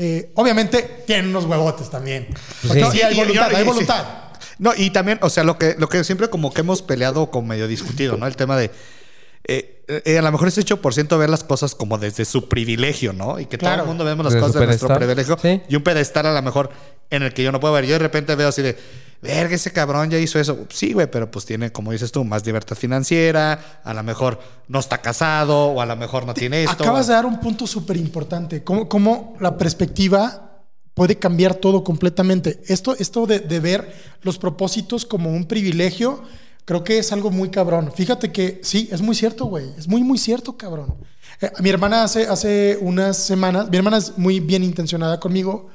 eh, 0.00 0.30
obviamente 0.36 1.02
tienen 1.06 1.28
unos 1.30 1.44
huevotes 1.44 1.90
también. 1.90 2.28
Porque 2.66 2.84
Sí. 2.84 2.90
sí, 2.92 3.02
hay 3.02 3.16
voluntad, 3.16 3.54
hay 3.54 3.64
voluntad. 3.64 4.06
No, 4.58 4.72
y 4.76 4.90
también, 4.90 5.18
o 5.22 5.28
sea, 5.30 5.42
lo 5.44 5.58
que, 5.58 5.74
lo 5.78 5.88
que 5.88 6.04
siempre 6.04 6.28
como 6.30 6.52
que 6.52 6.60
hemos 6.60 6.82
peleado, 6.82 7.30
como 7.32 7.48
medio 7.48 7.66
discutido, 7.66 8.16
¿no? 8.16 8.26
El 8.26 8.36
tema 8.36 8.56
de. 8.56 8.70
Eh, 9.44 9.84
eh, 10.04 10.18
a 10.18 10.22
lo 10.22 10.32
mejor 10.32 10.48
ese 10.48 10.62
8% 10.62 11.18
ver 11.18 11.30
las 11.30 11.44
cosas 11.44 11.74
como 11.74 11.96
desde 11.98 12.24
su 12.24 12.48
privilegio, 12.48 13.12
¿no? 13.12 13.40
Y 13.40 13.46
que 13.46 13.56
todo 13.56 13.72
el 13.72 13.84
mundo 13.84 14.04
vemos 14.04 14.24
las 14.24 14.34
Desde 14.34 14.46
cosas 14.46 14.60
de 14.60 14.66
nuestro 14.66 14.88
pedestal. 14.88 15.06
privilegio. 15.06 15.38
Sí. 15.40 15.62
Y 15.68 15.76
un 15.76 15.82
pedestal 15.82 16.26
a 16.26 16.34
lo 16.34 16.42
mejor 16.42 16.70
en 17.10 17.22
el 17.22 17.32
que 17.32 17.42
yo 17.42 17.52
no 17.52 17.60
puedo 17.60 17.72
ver. 17.74 17.86
Yo 17.86 17.94
de 17.94 18.00
repente 18.00 18.34
veo 18.34 18.48
así 18.48 18.60
de, 18.60 18.76
verga, 19.22 19.54
ese 19.54 19.72
cabrón 19.72 20.10
ya 20.10 20.18
hizo 20.18 20.38
eso. 20.38 20.66
Sí, 20.68 20.92
güey, 20.92 21.10
pero 21.10 21.30
pues 21.30 21.44
tiene, 21.44 21.72
como 21.72 21.92
dices 21.92 22.12
tú, 22.12 22.24
más 22.24 22.44
libertad 22.44 22.76
financiera. 22.76 23.80
A 23.84 23.94
lo 23.94 24.02
mejor 24.02 24.40
no 24.68 24.78
está 24.78 24.98
casado 24.98 25.68
o 25.68 25.80
a 25.80 25.86
lo 25.86 25.96
mejor 25.96 26.26
no 26.26 26.34
tiene 26.34 26.64
esto. 26.64 26.84
Acabas 26.84 27.06
de 27.06 27.14
dar 27.14 27.26
un 27.26 27.40
punto 27.40 27.66
súper 27.66 27.96
importante. 27.96 28.62
Cómo, 28.62 28.88
cómo 28.88 29.36
la 29.40 29.56
perspectiva 29.56 30.64
puede 30.92 31.16
cambiar 31.16 31.54
todo 31.54 31.84
completamente. 31.84 32.60
Esto, 32.66 32.94
esto 32.98 33.26
de, 33.26 33.40
de 33.40 33.60
ver 33.60 33.94
los 34.22 34.36
propósitos 34.36 35.06
como 35.06 35.30
un 35.30 35.46
privilegio, 35.46 36.22
creo 36.68 36.84
que 36.84 36.98
es 36.98 37.12
algo 37.12 37.30
muy 37.30 37.48
cabrón. 37.48 37.90
Fíjate 37.94 38.30
que 38.30 38.60
sí, 38.62 38.90
es 38.92 39.00
muy 39.00 39.14
cierto, 39.14 39.46
güey. 39.46 39.64
Es 39.78 39.88
muy, 39.88 40.02
muy 40.02 40.18
cierto, 40.18 40.58
cabrón. 40.58 40.94
Eh, 41.40 41.50
mi 41.60 41.70
hermana 41.70 42.04
hace, 42.04 42.26
hace 42.26 42.76
unas 42.82 43.16
semanas, 43.16 43.70
mi 43.70 43.78
hermana 43.78 43.96
es 43.96 44.18
muy 44.18 44.38
bien 44.40 44.62
intencionada 44.62 45.18
conmigo. 45.18 45.70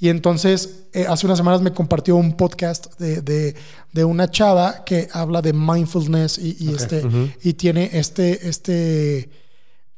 Y 0.00 0.08
entonces, 0.08 0.80
eh, 0.94 1.06
hace 1.08 1.26
unas 1.26 1.38
semanas 1.38 1.60
me 1.62 1.72
compartió 1.72 2.16
un 2.16 2.36
podcast 2.36 2.98
de, 2.98 3.20
de- 3.22 3.54
de 3.92 4.04
una 4.04 4.28
chava 4.32 4.82
que 4.84 5.06
habla 5.12 5.42
de 5.42 5.52
mindfulness 5.52 6.38
y, 6.38 6.56
y 6.58 6.74
este, 6.74 7.02
y 7.44 7.52
tiene 7.52 7.90
este, 7.92 8.48
este, 8.48 9.30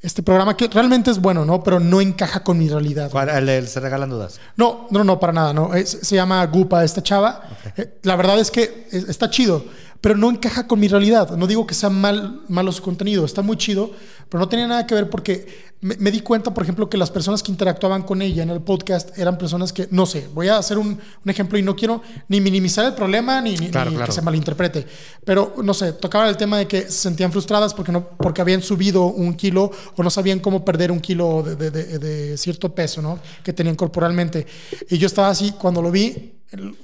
este 0.03 0.23
programa 0.23 0.55
que 0.59 0.69
realmente 0.69 1.11
es 1.11 1.19
bueno, 1.19 1.47
¿no? 1.47 1.63
Pero 1.63 1.81
no 1.81 2.03
encaja 2.03 2.43
con 2.45 2.59
mi 2.59 2.69
realidad. 2.69 3.11
¿Cuál? 3.11 3.31
El- 3.31 3.49
el- 3.49 3.69
se 3.69 3.81
regalan 3.81 4.11
dudas. 4.11 4.39
No, 4.59 4.89
no, 4.91 5.05
no, 5.05 5.19
para 5.19 5.33
nada, 5.33 5.55
no. 5.55 5.73
Es- 5.75 6.01
se 6.03 6.17
llama 6.17 6.45
Gupa 6.49 6.85
esta 6.85 7.03
chava. 7.03 7.41
Eh, 7.79 7.99
la 8.03 8.17
verdad 8.17 8.39
es 8.39 8.51
que 8.51 8.87
es- 8.93 9.09
está 9.09 9.31
chido, 9.31 9.65
pero 10.05 10.19
no 10.19 10.31
encaja 10.31 10.67
con 10.67 10.81
mi 10.81 10.87
realidad. 10.87 11.35
No 11.35 11.47
digo 11.47 11.67
que 11.67 11.73
sea 11.73 11.89
mal, 11.89 12.43
malo 12.49 12.71
su 12.73 12.83
contenido, 12.83 13.25
está 13.25 13.41
muy 13.41 13.57
chido, 13.57 13.91
pero 14.29 14.39
no 14.39 14.51
tenía 14.51 14.67
nada 14.67 14.87
que 14.87 14.95
ver 14.95 15.09
porque 15.09 15.47
me, 15.85 15.97
me 15.99 16.11
di 16.11 16.21
cuenta, 16.21 16.55
por 16.55 16.63
ejemplo, 16.63 16.89
que 16.89 16.97
las 16.97 17.11
personas 17.11 17.43
que 17.43 17.53
interactuaban 17.53 18.05
con 18.05 18.23
ella 18.23 18.43
en 18.43 18.49
el 18.49 18.63
podcast 18.63 19.19
eran 19.19 19.37
personas 19.37 19.71
que, 19.71 19.87
no 19.91 20.07
sé, 20.07 20.27
voy 20.33 20.49
a 20.49 20.57
hacer 20.57 20.79
un, 20.79 20.89
un 21.25 21.31
ejemplo 21.31 21.59
y 21.59 21.63
no 21.63 21.77
quiero 21.77 22.01
ni 22.29 22.41
minimizar 22.41 22.87
el 22.87 22.95
problema 22.95 23.43
ni, 23.43 23.51
ni- 23.57 23.69
Claro, 23.69 23.91
ni 23.91 23.97
claro. 23.97 24.07
que 24.11 24.13
se 24.15 24.23
malinterprete, 24.23 24.87
pero 25.27 25.55
no 25.63 25.75
sé, 25.75 25.93
tocaban 25.93 26.29
el 26.29 26.39
tema 26.39 26.57
de 26.57 26.67
que 26.67 26.83
se 26.83 26.91
sentían 26.93 27.31
frustradas 27.31 27.75
porque, 27.75 27.93
no, 27.93 28.09
porque 28.17 28.41
habían 28.41 28.63
subido 28.63 29.05
un 29.05 29.35
kilo 29.35 29.71
o 29.95 30.03
no 30.03 30.09
sabían 30.09 30.41
cómo 30.41 30.65
perder 30.65 30.91
un 30.91 31.01
kilo 31.01 31.43
de, 31.43 31.55
de- 31.57 31.71
de- 31.71 31.99
de 31.99 32.39
cierto 32.39 32.75
peso 32.75 33.03
¿no? 33.03 33.19
que 33.43 33.53
tenían 33.53 33.77
corporalmente. 33.77 34.47
Y 34.89 34.97
yo 34.97 35.07
estaba 35.07 35.29
así, 35.29 35.53
cuando 35.53 35.83
lo 35.83 35.91
vi, 35.91 36.31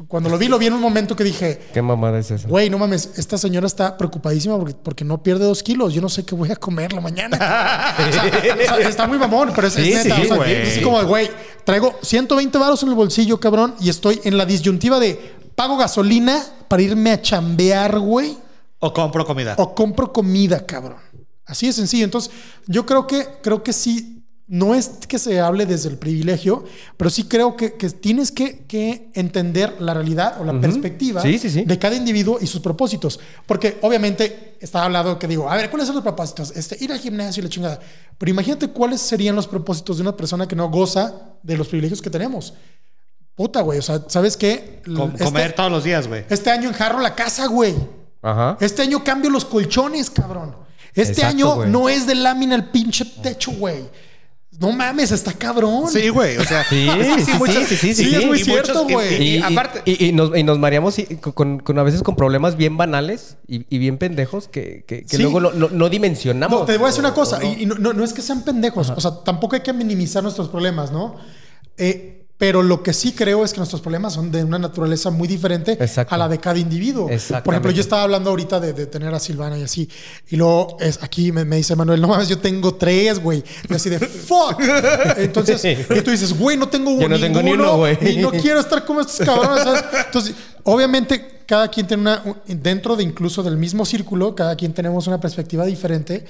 cuando 0.08 0.28
lo 0.28 0.36
vi, 0.36 0.48
lo 0.48 0.58
vi 0.58 0.66
en 0.66 0.72
un 0.72 0.80
momento 0.80 1.14
que 1.14 1.22
dije, 1.22 1.60
¿Qué 1.72 1.80
mamada 1.80 2.18
es 2.18 2.28
esa? 2.32 2.48
Güey, 2.48 2.68
no 2.68 2.76
mames, 2.76 3.10
esta 3.16 3.38
señora 3.38 3.68
está 3.68 3.96
preocupadísima 3.96 4.58
porque, 4.58 4.74
porque 4.74 5.04
no 5.04 5.22
pierde 5.22 5.44
dos 5.44 5.62
kilos. 5.62 5.94
Yo 5.94 6.02
no 6.02 6.08
sé 6.08 6.24
qué 6.24 6.34
voy 6.34 6.50
a 6.50 6.56
comer 6.56 6.92
la 6.92 7.00
mañana. 7.00 7.38
O 8.00 8.12
sea, 8.12 8.24
o 8.24 8.78
sea, 8.78 8.89
está 8.90 9.06
muy 9.06 9.18
mamón, 9.18 9.52
pero 9.54 9.66
es, 9.68 9.76
es 9.76 9.84
Sí, 9.84 9.94
neta. 9.94 10.16
sí, 10.16 10.22
o 10.22 10.24
sea, 10.26 10.36
güey. 10.36 10.52
es 10.52 10.68
así 10.68 10.82
como, 10.82 11.02
güey, 11.04 11.30
traigo 11.64 11.98
120 12.02 12.58
varos 12.58 12.82
en 12.82 12.88
el 12.90 12.94
bolsillo, 12.94 13.38
cabrón, 13.40 13.74
y 13.80 13.88
estoy 13.88 14.20
en 14.24 14.36
la 14.36 14.44
disyuntiva 14.46 14.98
de 15.00 15.34
pago 15.54 15.76
gasolina 15.76 16.42
para 16.68 16.82
irme 16.82 17.10
a 17.12 17.20
chambear, 17.22 17.98
güey, 17.98 18.36
O 18.78 18.92
compro 18.92 19.24
comida. 19.26 19.54
o 19.58 19.74
compro 19.74 20.12
comida, 20.12 20.64
cabrón. 20.64 20.98
Así 21.46 21.66
de 21.66 21.72
sencillo. 21.72 22.04
Entonces, 22.04 22.30
yo 22.66 22.86
creo 22.86 23.06
que, 23.06 23.26
creo 23.42 23.62
que 23.62 23.72
sí, 23.72 24.19
no 24.52 24.74
es 24.74 24.88
que 25.06 25.20
se 25.20 25.38
hable 25.38 25.64
desde 25.64 25.88
el 25.88 25.96
privilegio, 25.96 26.64
pero 26.96 27.08
sí 27.08 27.22
creo 27.28 27.56
que, 27.56 27.74
que 27.74 27.88
tienes 27.88 28.32
que, 28.32 28.64
que 28.66 29.08
entender 29.14 29.76
la 29.78 29.94
realidad 29.94 30.40
o 30.40 30.44
la 30.44 30.60
perspectiva 30.60 31.22
Sí, 31.22 31.38
sí, 31.38 31.48
sí. 31.50 31.62
de 31.64 31.78
cada 31.78 31.94
individuo 31.94 32.36
y 32.40 32.48
sus 32.48 32.60
propósitos. 32.60 33.20
Porque 33.46 33.78
obviamente 33.82 34.56
estaba 34.60 34.86
hablado 34.86 35.20
que 35.20 35.28
digo, 35.28 35.48
a 35.48 35.54
ver, 35.54 35.70
¿cuáles 35.70 35.86
son 35.86 35.94
los 35.94 36.02
propósitos? 36.02 36.50
Este, 36.56 36.76
ir 36.84 36.90
al 36.90 36.98
gimnasio 36.98 37.40
y 37.42 37.44
la 37.44 37.48
chingada. 37.48 37.80
Pero 38.18 38.30
imagínate 38.30 38.66
cuáles 38.70 39.00
serían 39.00 39.36
los 39.36 39.46
propósitos 39.46 39.98
de 39.98 40.02
una 40.02 40.16
persona 40.16 40.48
que 40.48 40.56
no 40.56 40.68
goza 40.68 41.14
de 41.44 41.56
los 41.56 41.68
privilegios 41.68 42.02
que 42.02 42.10
tenemos. 42.10 42.52
Puta, 43.36 43.60
güey. 43.60 43.78
O 43.78 43.82
sea, 43.82 44.02
¿sabes 44.08 44.36
qué? 44.36 44.82
Com- 44.84 45.12
Este- 45.12 45.24
comer 45.26 45.52
todos 45.52 45.70
los 45.70 45.84
días, 45.84 46.08
güey. 46.08 46.24
este 46.28 46.50
año 46.50 46.68
enjarro 46.70 46.98
la 46.98 47.14
casa, 47.14 47.46
güey. 47.46 47.74
Ajá. 48.20 48.58
Este 48.60 48.82
año 48.82 49.04
cambio 49.04 49.30
los 49.30 49.44
colchones, 49.44 50.10
cabrón. 50.10 50.56
Este 50.92 51.12
Exacto, 51.22 51.52
año 51.54 51.66
no 51.66 51.88
es 51.88 52.06
de 52.08 52.16
lámina 52.16 52.56
el 52.56 52.64
pinche 52.64 53.04
techo, 53.22 53.52
güey. 53.52 53.84
No 54.58 54.72
mames, 54.72 55.12
está 55.12 55.32
cabrón. 55.32 55.88
Sí, 55.88 56.08
güey. 56.08 56.36
O 56.36 56.44
sea, 56.44 56.64
Sí, 56.68 56.86
sí, 56.86 57.22
sí, 57.24 57.32
sí, 57.32 57.64
sí, 57.64 57.76
sí, 57.76 57.94
sí, 57.94 58.14
es 58.16 58.26
muy 58.26 58.40
y 58.40 58.44
cierto, 58.44 58.84
güey. 58.86 59.14
Y, 59.22 59.28
Y, 59.28 59.36
y- 59.38 59.42
aparte, 59.42 59.80
y- 59.84 60.06
y 60.06 60.12
nos, 60.12 60.36
y 60.36 60.42
nos 60.42 60.58
mareamos 60.58 60.98
y- 60.98 61.04
con, 61.16 61.60
con 61.60 61.78
a 61.78 61.82
veces 61.82 62.02
con 62.02 62.16
problemas 62.16 62.56
bien 62.56 62.76
banales 62.76 63.36
y, 63.46 63.64
y 63.74 63.78
bien 63.78 63.96
pendejos 63.96 64.48
que, 64.48 64.84
que- 64.86 65.02
que 65.04 65.16
Sí. 65.16 65.22
luego 65.22 65.40
no, 65.40 65.52
no- 65.52 65.68
no 65.70 65.88
dimensionamos. 65.88 66.60
No, 66.60 66.66
te 66.66 66.76
voy 66.76 66.84
a 66.84 66.86
decir 66.88 67.00
una 67.04 67.14
cosa, 67.14 67.38
no. 67.38 67.46
y, 67.46 67.62
y 67.62 67.66
no, 67.66 67.76
no- 67.76 67.92
no 67.92 68.04
es 68.04 68.12
que 68.12 68.22
sean 68.22 68.42
pendejos, 68.44 68.90
o 68.90 69.00
sea, 69.00 69.22
tampoco 69.24 69.54
hay 69.54 69.62
que 69.62 69.72
minimizar 69.72 70.22
nuestros 70.22 70.48
problemas, 70.48 70.90
¿no? 70.90 71.14
Eh, 71.78 72.19
pero 72.40 72.62
lo 72.62 72.82
que 72.82 72.94
sí 72.94 73.12
creo 73.12 73.44
es 73.44 73.52
que 73.52 73.58
nuestros 73.58 73.82
problemas 73.82 74.14
son 74.14 74.32
de 74.32 74.42
una 74.42 74.58
naturaleza 74.58 75.10
muy 75.10 75.28
diferente 75.28 75.72
Exacto. 75.72 76.14
a 76.14 76.16
la 76.16 76.26
de 76.26 76.38
cada 76.40 76.58
individuo. 76.58 77.06
Por 77.44 77.52
ejemplo, 77.52 77.70
yo 77.70 77.82
estaba 77.82 78.02
hablando 78.04 78.30
ahorita 78.30 78.58
de, 78.58 78.72
de 78.72 78.86
tener 78.86 79.12
a 79.12 79.20
Silvana 79.20 79.58
y 79.58 79.62
así, 79.62 79.86
y 80.30 80.36
luego 80.36 80.78
es, 80.80 81.02
aquí 81.02 81.32
me, 81.32 81.44
me 81.44 81.56
dice 81.56 81.76
Manuel, 81.76 82.00
no 82.00 82.08
mames, 82.08 82.28
yo 82.30 82.38
tengo 82.38 82.76
tres, 82.76 83.22
güey. 83.22 83.44
Y 83.68 83.74
así 83.74 83.90
de, 83.90 83.98
fuck. 83.98 84.58
Entonces, 85.18 85.62
y 85.90 86.00
tú 86.00 86.10
dices, 86.10 86.32
güey, 86.32 86.56
no 86.56 86.66
tengo 86.66 86.98
Yo 86.98 87.10
no 87.10 87.20
tengo 87.20 87.42
ni 87.42 87.52
uno, 87.52 87.76
güey. 87.76 87.98
Y 88.10 88.16
no 88.16 88.30
quiero 88.30 88.60
estar 88.60 88.86
como 88.86 89.02
estos 89.02 89.18
cabrones, 89.18 89.62
¿sabes? 89.62 89.84
Entonces, 90.06 90.34
obviamente, 90.64 91.39
cada 91.50 91.66
quien 91.66 91.88
tiene 91.88 92.02
una, 92.02 92.22
un- 92.24 92.62
dentro 92.62 92.94
de 92.94 93.02
incluso 93.02 93.42
del 93.42 93.56
mismo 93.56 93.84
círculo, 93.84 94.36
cada 94.36 94.54
quien 94.54 94.72
tenemos 94.72 95.08
una 95.08 95.18
perspectiva 95.18 95.66
diferente. 95.66 96.24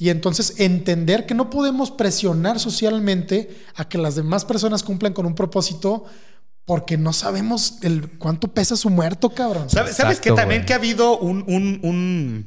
Y 0.00 0.08
entonces 0.08 0.54
entender 0.58 1.26
que 1.26 1.34
no 1.34 1.48
podemos 1.48 1.92
presionar 1.92 2.58
socialmente 2.58 3.56
a 3.76 3.88
que 3.88 3.98
las 3.98 4.16
demás 4.16 4.44
personas 4.44 4.82
cumplan 4.82 5.12
con 5.12 5.26
un 5.26 5.36
propósito 5.36 6.04
porque 6.64 6.96
no 6.98 7.12
sabemos 7.12 7.76
el 7.82 8.18
cuánto 8.18 8.48
pesa 8.48 8.74
su 8.76 8.90
muerto, 8.90 9.30
cabrón. 9.30 9.70
¿sabes, 9.70 9.94
¿sabes 9.94 10.18
que 10.18 10.30
también 10.32 10.64
que 10.66 10.72
ha 10.72 10.76
habido 10.76 11.18
un, 11.18 11.44
un, 11.46 11.78
un- 11.84 12.46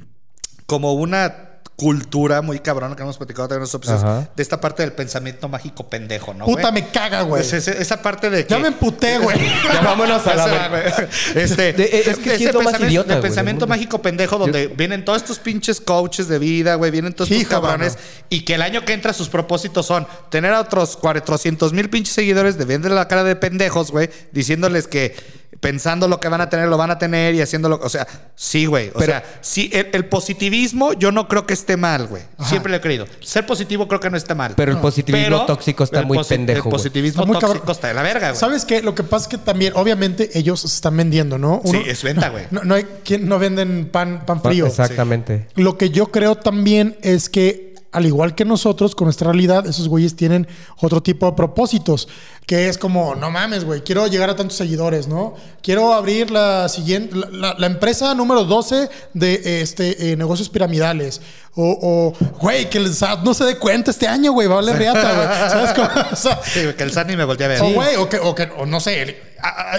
como 0.66 0.92
una 0.96 1.46
cultura 1.78 2.42
muy 2.42 2.60
cabrona 2.60 2.96
que 2.96 3.04
hemos 3.04 3.18
platicado 3.18 3.48
también 3.48 3.60
en 3.60 3.62
los 3.66 3.74
episodios 3.76 4.04
Ajá. 4.04 4.30
de 4.36 4.42
esta 4.42 4.60
parte 4.60 4.82
del 4.82 4.94
pensamiento 4.94 5.48
mágico 5.48 5.88
pendejo, 5.88 6.34
¿no? 6.34 6.46
Puta, 6.46 6.72
güey? 6.72 6.74
me 6.74 6.88
caga, 6.90 7.22
güey. 7.22 7.44
Pues 7.44 7.54
ese- 7.54 7.80
esa 7.80 8.02
parte 8.02 8.32
de 8.32 8.48
que 8.48 8.52
Ya 8.52 8.60
me 8.60 8.70
emputé, 8.70 9.20
güey. 9.20 9.38
Ya 9.74 9.82
vámonos 9.82 10.26
a 10.26 10.34
la. 10.36 10.48
Este, 11.36 11.74
De- 11.74 12.00
es 12.10 12.18
que 12.18 12.36
sí 12.40 12.46
es 12.46 12.54
lo 12.56 12.62
más 12.63 12.74
pensamiento- 12.74 12.88
idiota, 12.88 13.08
de 13.13 13.20
güey, 13.20 13.22
pensamiento 13.30 13.66
mundo. 13.68 13.76
mágico 13.76 14.02
pendejo 14.02 14.40
donde 14.40 14.68
vienen 14.68 15.06
todos 15.06 15.22
estos 15.22 15.38
pinches 15.38 15.80
coaches 15.80 16.28
de 16.28 16.40
vida, 16.40 16.74
güey, 16.76 16.90
vienen 16.90 17.13
todos 17.13 17.30
estos 17.30 17.48
cabrones 17.48 17.94
mano. 17.94 18.08
y 18.32 18.42
que 18.44 18.56
el 18.56 18.63
año 18.63 18.84
que 18.84 18.94
entra 18.94 19.13
sus 19.13 19.30
propósitos 19.30 19.86
son 19.86 20.08
tener 20.32 20.54
a 20.54 20.62
otros 20.62 20.98
400 20.98 21.74
mil 21.74 21.92
pinches 21.92 22.16
seguidores 22.16 22.58
de 22.58 22.66
viéndole 22.66 22.96
la 22.96 23.08
cara 23.08 23.24
de 23.24 23.36
pendejos, 23.36 23.92
güey, 23.92 24.10
diciéndoles 24.32 24.88
que 24.88 25.16
pensando 25.60 26.08
lo 26.08 26.20
que 26.20 26.28
van 26.30 26.41
a 26.41 26.50
tener, 26.50 26.67
lo 26.67 26.78
van 26.78 26.91
a 26.91 27.00
tener 27.00 27.34
y 27.36 27.41
haciéndolo, 27.41 27.80
o 27.84 27.89
sea, 27.89 28.08
sí, 28.36 28.65
güey, 28.65 28.89
o 28.89 28.93
Pero- 29.00 29.06
sea, 29.13 29.24
sí, 29.41 29.70
el, 29.74 29.88
el 29.93 30.06
positivismo 30.06 30.93
yo 30.93 31.12
no 31.12 31.28
creo 31.28 31.48
que 31.48 31.54
esté 31.54 31.78
mal, 31.78 32.08
güey, 32.08 32.22
siempre 32.46 32.70
lo 32.72 32.78
he 32.78 32.82
creído. 32.82 33.06
Ser 33.22 33.46
positivo 33.46 33.88
creo 33.88 34.00
que 34.00 34.10
no 34.10 34.17
está 34.17 34.36
mal. 34.36 34.54
Pero 34.56 34.72
el 34.72 34.78
positivismo 34.78 35.26
Pero 35.26 35.46
tóxico 35.46 35.84
está 35.84 36.04
muy 36.04 36.17
posi- 36.17 36.30
pendejo, 36.30 36.70
El 36.70 36.72
positivismo 36.76 37.24
Está 37.24 37.28
muy 37.34 37.39
tóxico 37.39 37.60
cabrón. 37.62 37.76
está 37.76 37.88
de 37.88 37.93
la 37.96 38.02
verga, 38.04 38.28
güey. 38.30 38.39
¿Sabes 38.39 38.65
qué? 38.65 38.82
Lo 38.82 38.93
que 38.93 39.04
pasa 39.04 39.24
es 39.24 39.30
que 39.30 39.38
también, 39.39 39.74
obviamente, 39.76 40.38
ellos 40.38 40.60
se 40.62 40.67
están 40.67 40.96
vendiendo, 40.96 41.38
¿no? 41.38 41.62
Sí, 41.65 41.82
es 41.86 42.04
venta, 42.04 42.30
güey. 42.30 42.46
No, 42.52 42.63
no 42.63 42.76
hay 42.76 42.84
quien 43.04 43.28
no 43.28 43.39
venden 43.39 43.89
pan, 43.91 44.24
pan 44.26 44.41
frío. 44.41 44.67
Exactamente. 44.67 45.48
Lo 45.56 45.78
que 45.78 45.89
yo 45.89 46.08
creo 46.08 46.36
también 46.36 46.98
es 47.02 47.30
que, 47.30 47.74
al 47.91 48.06
igual 48.06 48.36
que 48.36 48.46
nosotros, 48.46 48.93
con 48.96 49.06
nuestra 49.06 49.32
realidad, 49.32 49.65
esos 49.65 49.88
güeyes 49.88 50.15
tienen 50.15 50.48
otro 50.80 51.02
tipo 51.02 51.26
de 51.26 51.32
propósitos. 51.34 52.08
Que 52.47 52.69
es 52.69 52.77
como, 52.77 53.13
no 53.13 53.29
mames, 53.29 53.65
güey, 53.65 53.81
quiero 53.81 54.07
llegar 54.07 54.29
a 54.29 54.36
tantos 54.38 54.55
seguidores, 54.57 55.07
¿no? 55.10 55.36
Quiero 55.62 55.93
abrir 55.93 56.31
la 56.31 56.69
siguiente, 56.69 57.13
la, 57.15 57.29
la- 57.29 57.55
la 57.60 57.67
empresa 57.67 58.15
número 58.15 58.45
12 58.45 58.89
de 59.13 59.62
este, 59.62 60.12
eh, 60.12 60.15
negocios 60.15 60.47
piramidales. 60.47 61.19
O, 61.55 61.77
o, 62.17 62.27
güey, 62.39 62.69
que 62.69 62.77
el 62.77 62.93
SAT 62.95 63.23
no 63.23 63.33
se 63.33 63.43
dé 63.43 63.57
cuenta 63.57 63.91
este 63.91 64.07
año, 64.07 64.31
güey, 64.31 64.47
va 64.47 64.53
a 64.53 64.62
valer 64.62 64.77
reata, 64.77 65.13
güey. 65.13 65.27
¿Sabes 65.49 65.73
cómo? 65.73 65.89
O 66.12 66.15
sea, 66.15 66.39
Sí, 66.41 66.62
que 66.77 66.83
el 66.83 66.91
SAT 66.93 67.07
ni 67.10 67.17
me 67.17 67.25
voltea 67.25 67.47
a 67.47 67.49
ver. 67.49 67.62
o, 67.62 67.69
güey, 67.73 67.95
o 67.97 68.07
que, 68.07 68.17
o 68.17 68.33
que, 68.33 68.43
o 68.57 68.65
no 68.65 68.79
sé. 68.79 69.17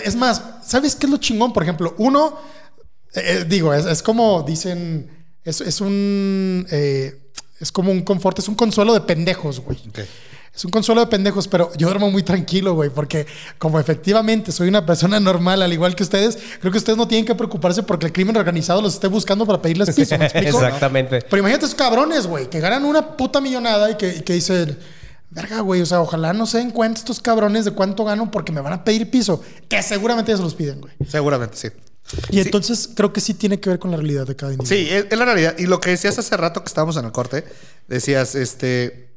es 0.04 0.14
más, 0.14 0.42
¿sabes 0.62 0.94
qué 0.94 1.07
es 1.07 1.11
lo 1.11 1.16
chingón? 1.16 1.54
Por 1.54 1.62
ejemplo, 1.62 1.94
uno, 1.96 2.38
eh, 3.14 3.22
eh, 3.24 3.44
digo, 3.48 3.72
es, 3.72 3.87
es 3.87 4.02
como 4.02 4.42
dicen, 4.42 5.11
es, 5.42 5.62
es 5.62 5.81
un, 5.81 6.66
eh, 6.70 7.31
es 7.61 7.72
como 7.72 7.92
un 7.92 8.02
confort, 8.02 8.38
es 8.40 8.48
un 8.48 8.54
consuelo 8.57 8.92
de 8.92 9.00
pendejos, 9.00 9.61
güey. 9.61 9.78
Ok. 9.88 10.00
Es 10.59 10.64
un 10.64 10.73
consuelo 10.73 11.01
de 11.01 11.07
pendejos, 11.07 11.47
pero 11.47 11.71
yo 11.77 11.87
duermo 11.87 12.11
muy 12.11 12.25
tranquilo, 12.25 12.75
güey, 12.75 12.90
porque 12.90 13.29
como 13.59 13.79
efectivamente 13.79 14.51
soy 14.51 14.66
una 14.66 14.85
persona 14.85 15.21
normal, 15.21 15.62
al 15.62 15.73
igual 15.73 15.94
que 15.94 16.03
ustedes, 16.03 16.37
creo 16.59 16.73
que 16.73 16.79
ustedes 16.79 16.97
no 16.97 17.07
tienen 17.07 17.25
que 17.25 17.37
preocuparse 17.37 17.85
porque 17.85 18.07
el 18.07 18.12
crimen 18.12 18.37
organizado 18.37 18.83
los 18.83 18.94
esté 18.94 19.07
buscando 19.07 19.47
para 19.47 19.62
pedirles 19.62 19.94
piso. 19.94 20.18
¿me 20.18 20.25
explico? 20.25 20.59
Exactamente. 20.64 21.21
Pero 21.21 21.38
imagínate 21.38 21.64
esos 21.64 21.77
cabrones, 21.77 22.27
güey, 22.27 22.51
que 22.51 22.59
ganan 22.59 22.85
una 22.85 23.16
puta 23.16 23.40
millonada 23.40 23.88
y 23.88 23.94
que, 23.94 24.16
y 24.16 24.21
que 24.23 24.33
dicen, 24.33 24.77
verga, 25.31 25.61
güey, 25.61 25.81
o 25.81 25.87
sea, 25.87 26.01
ojalá 26.01 26.33
no 26.33 26.44
se 26.44 26.59
den 26.59 26.73
cuenta 26.73 26.99
estos 26.99 27.21
cabrones 27.21 27.64
de 27.64 27.71
cuánto 27.71 28.05
gano 28.05 28.29
porque 28.29 28.51
me 28.51 28.61
van 28.61 28.73
a 28.73 28.83
pedir 28.83 29.09
piso, 29.12 29.40
que 29.68 29.81
seguramente 29.81 30.33
ya 30.33 30.38
se 30.38 30.42
los 30.42 30.57
piden, 30.57 30.81
güey. 30.81 30.92
Seguramente, 31.09 31.57
sí. 31.57 31.68
Y 32.31 32.40
entonces 32.40 32.90
creo 32.97 33.12
que 33.12 33.21
sí 33.21 33.33
tiene 33.33 33.61
que 33.61 33.71
ver 33.71 33.79
con 33.79 33.92
la 33.92 33.97
realidad 33.97 34.27
de 34.27 34.35
cada 34.35 34.53
individuo. 34.53 34.77
Sí, 34.77 34.92
es, 34.92 35.07
es 35.09 35.16
la 35.16 35.25
realidad. 35.25 35.55
Y 35.57 35.66
lo 35.66 35.79
que 35.79 35.90
decías 35.90 36.18
hace 36.18 36.37
rato 36.37 36.64
que 36.64 36.68
estábamos 36.68 36.97
en 36.97 37.05
el 37.05 37.12
corte, 37.12 37.44
decías, 37.87 38.35
este, 38.35 39.08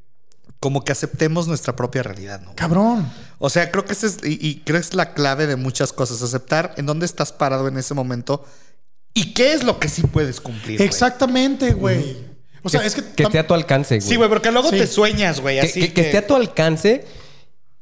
como 0.61 0.85
que 0.85 0.93
aceptemos 0.93 1.47
nuestra 1.47 1.75
propia 1.75 2.03
realidad, 2.03 2.39
¿no? 2.39 2.55
Cabrón. 2.55 3.11
O 3.39 3.49
sea, 3.49 3.69
creo 3.71 3.83
que 3.83 3.91
esa 3.91 4.07
es, 4.07 4.19
y, 4.23 4.37
y 4.39 4.61
creo 4.63 4.79
que 4.79 4.85
es 4.87 4.93
la 4.93 5.13
clave 5.13 5.47
de 5.47 5.57
muchas 5.57 5.91
cosas, 5.91 6.21
aceptar 6.21 6.73
en 6.77 6.85
dónde 6.85 7.05
estás 7.05 7.33
parado 7.33 7.67
en 7.67 7.77
ese 7.77 7.93
momento 7.93 8.45
y 9.13 9.33
qué 9.33 9.51
es 9.53 9.63
lo 9.63 9.79
que 9.79 9.89
sí 9.89 10.03
puedes 10.03 10.39
cumplir. 10.39 10.81
Exactamente, 10.81 11.73
güey. 11.73 12.15
O 12.63 12.69
sea, 12.69 12.81
que, 12.81 12.87
es 12.87 12.95
que... 12.95 13.03
que 13.03 13.23
esté 13.23 13.39
a 13.39 13.47
tu 13.47 13.53
alcance, 13.55 13.97
güey. 13.97 14.07
Sí, 14.07 14.15
güey, 14.15 14.29
porque 14.29 14.51
luego 14.51 14.69
Sí. 14.69 14.77
te 14.77 14.87
sueñas, 14.87 15.41
güey, 15.41 15.59
que, 15.59 15.65
así 15.67 15.79
que- 15.81 15.93
que 15.93 16.01
esté 16.01 16.17
a 16.19 16.27
tu 16.27 16.35
alcance, 16.35 17.05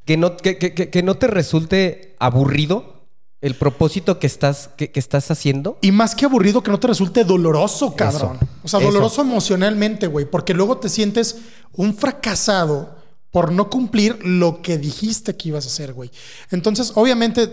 que 0.06 0.16
no, 0.16 0.36
que, 0.38 0.56
que- 0.58 0.72
que- 0.74 0.88
que 0.88 1.02
no 1.02 1.16
te 1.18 1.26
resulte 1.26 2.16
aburrido 2.18 2.99
el 3.40 3.54
propósito 3.54 4.18
que 4.18 4.26
estás, 4.26 4.68
que, 4.76 4.90
que 4.90 5.00
estás 5.00 5.30
haciendo. 5.30 5.78
Y 5.80 5.92
más 5.92 6.14
que 6.14 6.26
aburrido, 6.26 6.62
que 6.62 6.70
no 6.70 6.78
te 6.78 6.88
resulte 6.88 7.24
doloroso, 7.24 7.94
cabrón. 7.96 8.36
Eso. 8.36 8.48
O 8.62 8.68
sea, 8.68 8.80
Eso. 8.80 8.88
doloroso 8.88 9.22
emocionalmente, 9.22 10.06
güey. 10.06 10.26
Porque 10.26 10.54
luego 10.54 10.78
te 10.78 10.88
sientes 10.88 11.38
un 11.72 11.94
fracasado 11.94 12.96
por 13.30 13.52
no 13.52 13.70
cumplir 13.70 14.18
lo 14.24 14.60
que 14.60 14.76
dijiste 14.76 15.36
que 15.36 15.48
ibas 15.48 15.64
a 15.64 15.68
hacer, 15.68 15.92
güey. 15.92 16.10
Entonces, 16.50 16.92
obviamente, 16.96 17.48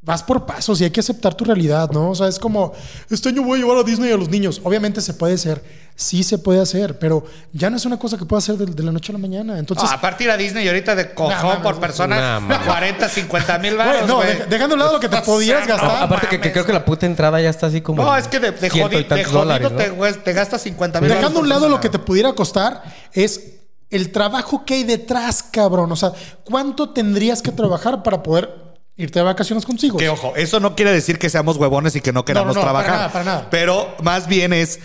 vas 0.00 0.22
por 0.22 0.46
pasos 0.46 0.80
y 0.80 0.84
hay 0.84 0.90
que 0.90 1.00
aceptar 1.00 1.34
tu 1.34 1.44
realidad, 1.44 1.90
¿no? 1.90 2.10
O 2.10 2.14
sea, 2.14 2.28
es 2.28 2.38
como, 2.38 2.72
este 3.10 3.28
año 3.30 3.42
voy 3.42 3.58
a 3.58 3.62
llevar 3.62 3.78
a 3.78 3.82
Disney 3.82 4.10
a 4.12 4.16
los 4.16 4.28
niños. 4.30 4.60
Obviamente 4.64 5.00
se 5.02 5.12
puede 5.12 5.34
hacer, 5.34 5.62
sí 5.96 6.22
se 6.22 6.38
puede 6.38 6.60
hacer, 6.62 6.98
pero 6.98 7.24
ya 7.52 7.68
no 7.68 7.76
es 7.76 7.84
una 7.84 7.98
cosa 7.98 8.16
que 8.16 8.24
pueda 8.24 8.38
hacer 8.38 8.56
de, 8.56 8.66
de 8.66 8.82
la 8.84 8.92
noche 8.92 9.12
a 9.12 9.14
la 9.14 9.18
mañana. 9.18 9.58
Entonces, 9.58 9.88
Ah, 9.90 9.94
a 9.96 10.00
partir 10.00 10.30
a 10.30 10.36
Disney 10.36 10.64
y 10.64 10.68
ahorita 10.68 10.94
de 10.94 11.12
cojón 11.12 11.34
No, 11.36 11.42
mames, 11.42 11.62
por 11.62 11.80
persona, 11.80 12.34
No, 12.40 12.46
mames. 12.46 12.66
40, 12.66 13.08
50 13.08 13.58
mil 13.58 13.76
baros, 13.76 14.06
no, 14.08 14.20
dejando 14.48 14.74
a 14.74 14.76
un 14.76 14.78
lado 14.78 14.92
lo 14.94 15.00
que 15.00 15.08
te 15.08 15.20
podías 15.26 15.62
no, 15.68 15.74
gastar. 15.76 16.02
Aparte 16.04 16.28
que, 16.28 16.40
que 16.40 16.52
creo 16.52 16.64
que 16.64 16.72
la 16.72 16.84
puta 16.84 17.04
entrada 17.04 17.40
ya 17.42 17.50
está 17.50 17.66
así 17.66 17.80
como... 17.80 18.02
No, 18.02 18.16
es 18.16 18.28
que 18.28 18.38
de, 18.38 18.52
de 18.52 18.70
jodi- 18.70 18.88
de 18.98 19.04
tantos 19.04 19.26
jodido 19.26 19.38
dólares, 19.40 19.70
¿no? 19.72 19.76
te, 19.76 20.12
te 20.14 20.32
gastas 20.32 20.62
50 20.62 21.00
mil 21.00 21.10
Dejando 21.10 21.40
a 21.40 21.42
un 21.42 21.48
lado 21.48 21.68
lo 21.68 21.80
que 21.80 21.88
te 21.88 21.98
pudiera 21.98 22.32
costar 22.34 22.82
es 23.12 23.56
el 23.90 24.12
trabajo 24.12 24.64
que 24.64 24.74
hay 24.74 24.84
detrás, 24.84 25.42
cabrón. 25.42 25.90
O 25.92 25.96
sea, 25.96 26.12
¿cuánto 26.44 26.90
tendrías 26.90 27.42
que 27.42 27.50
trabajar 27.52 28.02
para 28.04 28.22
poder 28.22 28.67
irte 28.98 29.20
de 29.20 29.24
vacaciones 29.24 29.64
consigo? 29.64 29.96
Que 29.96 30.10
ojo, 30.10 30.34
eso 30.36 30.60
no 30.60 30.76
quiere 30.76 30.92
decir 30.92 31.18
que 31.18 31.30
seamos 31.30 31.56
huevones 31.56 31.96
y 31.96 32.00
que 32.02 32.12
no 32.12 32.24
queramos 32.24 32.54
no, 32.54 32.60
no, 32.60 32.66
para 32.66 32.84
trabajar. 32.84 32.96
nada, 32.98 33.12
para 33.12 33.24
nada. 33.24 33.50
Pero 33.50 33.94
más 34.02 34.28
bien 34.28 34.52
es 34.52 34.80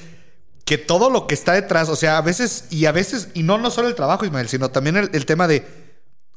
que 0.65 0.77
todo 0.77 1.09
lo 1.09 1.27
que 1.27 1.33
está 1.33 1.53
detrás, 1.53 1.89
o 1.89 1.95
sea, 1.95 2.17
a 2.17 2.21
veces, 2.21 2.65
y 2.69 2.85
a 2.85 2.91
veces, 2.93 3.29
y 3.33 3.43
no, 3.43 3.57
no 3.57 3.69
solo 3.69 3.89
el 3.89 3.95
trabajo, 3.95 4.23
Ismael, 4.23 4.47
sino 4.47 4.69
también 4.69 4.95
el, 4.95 5.09
el 5.13 5.25
tema 5.25 5.47
de, 5.47 5.65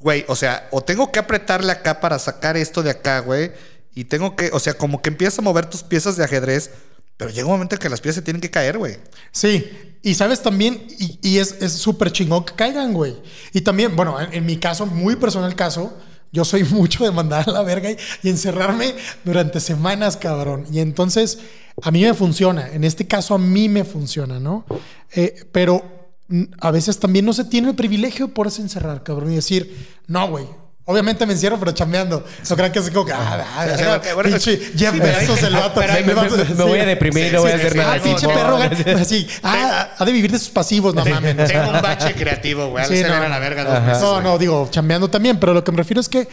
güey, 0.01 0.25
o 0.27 0.35
sea, 0.35 0.67
o 0.73 0.83
tengo 0.83 1.13
que 1.13 1.21
apretarle 1.21 1.71
acá 1.71 2.01
para 2.01 2.19
sacar 2.19 2.57
esto 2.57 2.83
de 2.83 2.91
acá, 2.91 3.21
güey, 3.21 3.53
y 3.95 4.05
tengo 4.05 4.35
que, 4.35 4.51
o 4.53 4.59
sea, 4.59 4.75
como 4.75 5.01
que 5.01 5.11
empiezas 5.11 5.39
a 5.39 5.43
mover 5.43 5.67
tus 5.67 5.83
piezas 5.83 6.17
de 6.17 6.25
ajedrez, 6.25 6.71
pero 7.17 7.31
llega 7.31 7.47
un 7.47 7.53
momento 7.53 7.77
en 7.77 7.79
que 7.79 7.89
las 7.89 8.01
piezas 8.01 8.17
se 8.17 8.23
tienen 8.23 8.41
que 8.41 8.51
caer, 8.51 8.79
güey. 8.79 8.99
Sí, 9.31 9.99
y 10.03 10.15
sabes 10.15 10.43
también, 10.43 10.87
y, 10.99 11.19
y 11.23 11.39
es 11.39 11.57
es 11.61 11.73
súper 11.75 12.11
chingón 12.11 12.45
que 12.45 12.55
caigan, 12.55 12.93
güey. 12.93 13.17
Y 13.53 13.61
también, 13.61 13.95
bueno, 13.95 14.21
en, 14.21 14.35
en 14.35 14.45
mi 14.45 14.57
caso, 14.59 14.87
muy 14.87 15.17
personal 15.17 15.55
caso, 15.55 15.97
yo 16.33 16.45
soy 16.45 16.65
mucho 16.71 17.05
de 17.05 17.11
mandar 17.11 17.49
a 17.49 17.53
la 17.53 17.63
verga 17.63 17.91
y, 17.91 18.29
encerrarme 18.29 18.95
durante 19.25 19.61
semanas, 19.61 20.17
cabrón. 20.17 20.65
Y 20.73 20.81
entonces, 20.81 21.39
a 21.83 21.91
mí 21.91 22.03
me 22.03 22.15
funciona. 22.15 22.69
En 22.69 22.85
este 22.85 23.07
caso, 23.07 23.35
a 23.35 23.39
mí 23.39 23.69
me 23.69 23.85
funciona, 23.85 24.39
¿no? 24.41 24.65
Eh, 25.13 25.47
pero 25.53 25.83
mm, 26.29 26.45
a 26.61 26.71
veces 26.71 26.99
también 26.99 27.25
no 27.25 27.33
se 27.33 27.45
tiene 27.45 27.71
el 27.71 27.75
privilegio 27.75 28.27
de 28.27 28.33
poderse 28.33 28.63
encerrar, 28.63 29.03
cabrón, 29.03 29.33
y 29.33 29.37
decir, 29.37 29.87
no, 30.07 30.29
güey. 30.29 30.47
Obviamente 30.89 31.27
me 31.27 31.33
encierro, 31.33 31.59
pero 31.59 31.73
chambeando. 31.73 32.25
No 32.49 32.57
crean 32.57 32.71
que 32.73 32.79
es 32.79 32.91
como 32.91 33.05
que. 33.05 33.13
Ah, 33.13 33.45
ah, 33.57 33.67
O 33.75 33.77
sea, 33.77 34.15
bueno, 34.15 34.31
pinche 34.31 34.57
Jeff 34.77 34.95
sí, 34.95 35.01
Bezos, 35.01 35.43
el 35.43 35.53
vato. 35.55 35.81
me- 35.81 36.15
vato- 36.15 36.37
me- 36.37 36.55
me 36.55 36.65
voy 36.65 36.79
a 36.79 36.87
deprimir, 36.87 37.33
no 37.33 37.41
voy 37.43 37.51
a 37.51 37.57
hacer 37.57 37.75
nada. 37.75 37.95
Ah, 37.95 38.03
pinche 38.03 38.27
No, 38.27 38.33
perro. 38.35 38.59
no. 38.59 38.99
Así. 39.01 39.27
Ah, 39.43 39.91
ha 39.99 40.05
de 40.05 40.13
vivir 40.13 40.31
de 40.31 40.39
sus 40.39 40.51
pasivos, 40.51 40.95
no 40.95 41.05
mames. 41.05 41.37
Tengo 41.49 41.71
un 41.71 41.73
bache 41.83 42.15
creativo, 42.15 42.69
güey. 42.71 42.85
Sí, 42.87 42.99
se 42.99 43.09
no. 43.09 43.15
a 43.15 43.29
la 43.29 43.39
verga 43.41 43.65
dos 43.65 43.83
meses, 43.83 44.01
No, 44.03 44.21
no, 44.21 44.39
digo, 44.39 44.69
chambeando 44.71 45.09
también, 45.09 45.41
pero 45.41 45.53
lo 45.53 45.65
que 45.65 45.73
me 45.73 45.79
refiero 45.79 46.01
es 46.01 46.09
que 46.09 46.29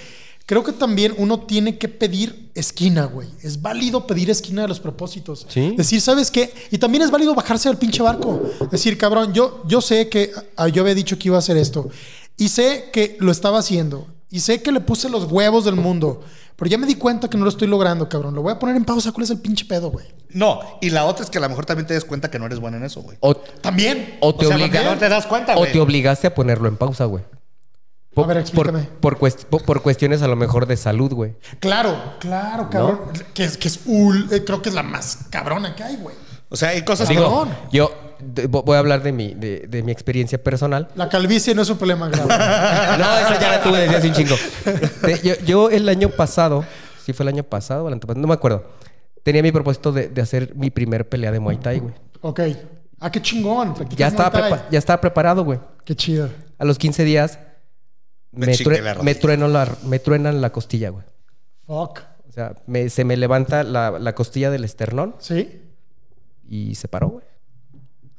creo 0.45 0.63
que 0.63 0.73
también 0.73 1.15
uno 1.17 1.39
tiene 1.39 1.79
que 1.79 1.87
pedir 1.87 2.51
esquina, 2.53 3.05
güey. 3.05 3.29
Es 3.41 3.59
válido 3.59 4.05
pedir 4.05 4.29
esquina 4.29 4.61
de 4.61 4.67
los 4.67 4.79
propósitos. 4.79 5.47
Sí. 5.49 5.73
Decir, 5.75 5.99
¿sabes 5.99 6.29
qué? 6.29 6.53
Y 6.69 6.77
también 6.77 7.01
es 7.01 7.09
válido 7.09 7.33
bajarse 7.33 7.69
del 7.69 7.79
pinche 7.79 8.03
barco. 8.03 8.43
Decir, 8.69 8.99
cabrón, 8.99 9.33
yo, 9.33 9.63
yo 9.65 9.81
sé 9.81 10.09
que 10.09 10.31
ah, 10.57 10.67
yo 10.67 10.83
había 10.83 10.93
dicho 10.93 11.17
que 11.17 11.29
iba 11.29 11.37
a 11.37 11.39
hacer 11.39 11.57
esto. 11.57 11.89
Y 12.37 12.49
sé 12.49 12.89
que 12.93 13.17
lo 13.19 13.31
estaba 13.31 13.57
haciendo. 13.57 14.12
Y 14.33 14.39
sé 14.39 14.63
que 14.63 14.71
le 14.71 14.79
puse 14.79 15.09
los 15.09 15.31
huevos 15.31 15.63
del 15.63 15.75
mundo. 15.75 16.23
Pero 16.55 16.67
ya 16.69 16.77
me 16.79 16.87
di 16.87 16.95
cuenta 16.95 17.29
que 17.29 17.37
no 17.37 17.43
lo 17.43 17.49
estoy 17.51 17.67
logrando, 17.67 18.09
cabrón. 18.09 18.33
Lo 18.33 18.41
voy 18.41 18.51
a 18.51 18.57
poner 18.57 18.75
en 18.75 18.83
pausa. 18.83 19.11
¿Cuál 19.11 19.25
es 19.25 19.29
el 19.29 19.39
pinche 19.39 19.63
pedo, 19.65 19.91
güey? 19.91 20.07
No, 20.31 20.59
y 20.81 20.89
la 20.89 21.05
otra 21.05 21.23
es 21.23 21.29
que 21.29 21.37
a 21.37 21.41
lo 21.41 21.49
mejor 21.49 21.65
también 21.67 21.85
te 21.85 21.93
des 21.93 22.03
cuenta 22.03 22.31
que 22.31 22.39
no 22.39 22.47
eres 22.47 22.59
bueno 22.59 22.77
en 22.77 22.83
eso, 22.83 23.01
güey. 23.03 23.15
O, 23.19 23.35
También. 23.35 24.17
o 24.21 24.33
te 24.33 24.45
O 24.45 24.47
sea, 24.47 24.57
obliga- 24.57 24.71
porque 24.81 24.85
no 24.95 24.97
te 24.97 25.07
das 25.09 25.27
cuenta, 25.27 25.55
o 25.55 25.65
te 25.67 25.79
obligaste 25.79 26.25
a 26.27 26.33
ponerlo 26.33 26.67
en 26.67 26.77
pausa, 26.77 27.05
güey. 27.05 27.23
A 28.15 28.21
ver, 28.23 28.37
explícame. 28.37 28.83
Por, 28.99 29.17
por, 29.17 29.19
cuest- 29.19 29.45
por- 29.45 29.63
por 29.65 29.81
cuestiones 29.83 30.21
a 30.23 30.27
lo 30.27 30.35
mejor 30.35 30.65
de 30.67 30.77
salud, 30.77 31.11
güey. 31.13 31.35
Claro, 31.59 31.95
claro, 32.19 32.69
cabrón. 32.71 32.99
Que 33.35 33.43
es, 33.43 33.57
que 33.57 33.67
es 33.67 33.85
ul- 33.87 34.31
eh, 34.31 34.43
creo 34.43 34.61
que 34.61 34.69
es 34.69 34.75
la 34.75 34.83
más 34.83 35.19
cabrona 35.29 35.75
que 35.75 35.83
hay, 35.83 35.95
güey. 35.97 36.15
O 36.53 36.55
sea, 36.55 36.69
hay 36.69 36.83
cosas 36.83 37.09
Digo, 37.09 37.23
Cabrón. 37.23 37.49
yo 37.71 37.91
voy 38.49 38.75
a 38.75 38.79
hablar 38.79 39.01
de 39.01 39.11
mi, 39.11 39.33
de, 39.33 39.65
de 39.67 39.81
mi 39.83 39.91
experiencia 39.91 40.41
personal. 40.41 40.87
La 40.95 41.09
calvicie 41.09 41.55
no 41.55 41.63
es 41.63 41.69
un 41.69 41.77
problema 41.77 42.07
grave. 42.09 42.27
No, 43.03 43.17
esa 43.17 43.39
ya 43.41 43.51
la 43.57 43.63
tuve 43.63 43.79
desde 43.79 43.95
hace 43.97 44.07
un 44.07 44.13
chingo. 44.13 44.35
Yo, 45.23 45.33
yo 45.45 45.69
el 45.71 45.89
año 45.89 46.09
pasado, 46.09 46.63
si 47.03 47.11
fue 47.11 47.23
el 47.23 47.29
año 47.29 47.43
pasado 47.43 47.85
o 47.85 47.87
el 47.87 47.93
antepasado, 47.95 48.21
no 48.21 48.27
me 48.27 48.35
acuerdo. 48.35 48.63
Tenía 49.23 49.41
mi 49.41 49.51
propósito 49.51 49.91
de, 49.91 50.09
de 50.09 50.21
hacer 50.21 50.53
mi 50.55 50.69
primer 50.69 51.09
pelea 51.09 51.31
de 51.31 51.39
Muay 51.39 51.57
Thai, 51.57 51.79
güey. 51.79 51.93
ok. 52.21 52.39
Ah, 52.99 53.11
qué 53.11 53.21
chingón. 53.21 53.73
Ya 53.97 54.07
estaba, 54.07 54.31
prepa- 54.31 54.63
ya 54.69 54.79
estaba 54.79 55.01
preparado, 55.01 55.43
güey. 55.43 55.59
Qué 55.83 55.95
chido. 55.95 56.29
A 56.59 56.63
los 56.65 56.77
15 56.77 57.03
días 57.03 57.39
Me 58.31 58.45
me, 58.45 58.53
true- 58.55 58.81
la 58.81 58.95
me, 58.95 59.15
trueno 59.15 59.47
la, 59.49 59.67
me 59.85 59.99
truenan 59.99 60.39
la 60.39 60.51
costilla, 60.51 60.89
güey. 60.89 61.03
Fuck. 61.65 61.99
O 62.29 62.31
sea, 62.31 62.53
me- 62.67 62.89
se 62.89 63.03
me 63.03 63.17
levanta 63.17 63.63
la, 63.63 63.91
la 63.99 64.15
costilla 64.15 64.49
del 64.51 64.63
esternón 64.63 65.15
¿Sí? 65.19 65.62
Y 66.47 66.75
se 66.75 66.87
paró, 66.87 67.09
güey. 67.09 67.25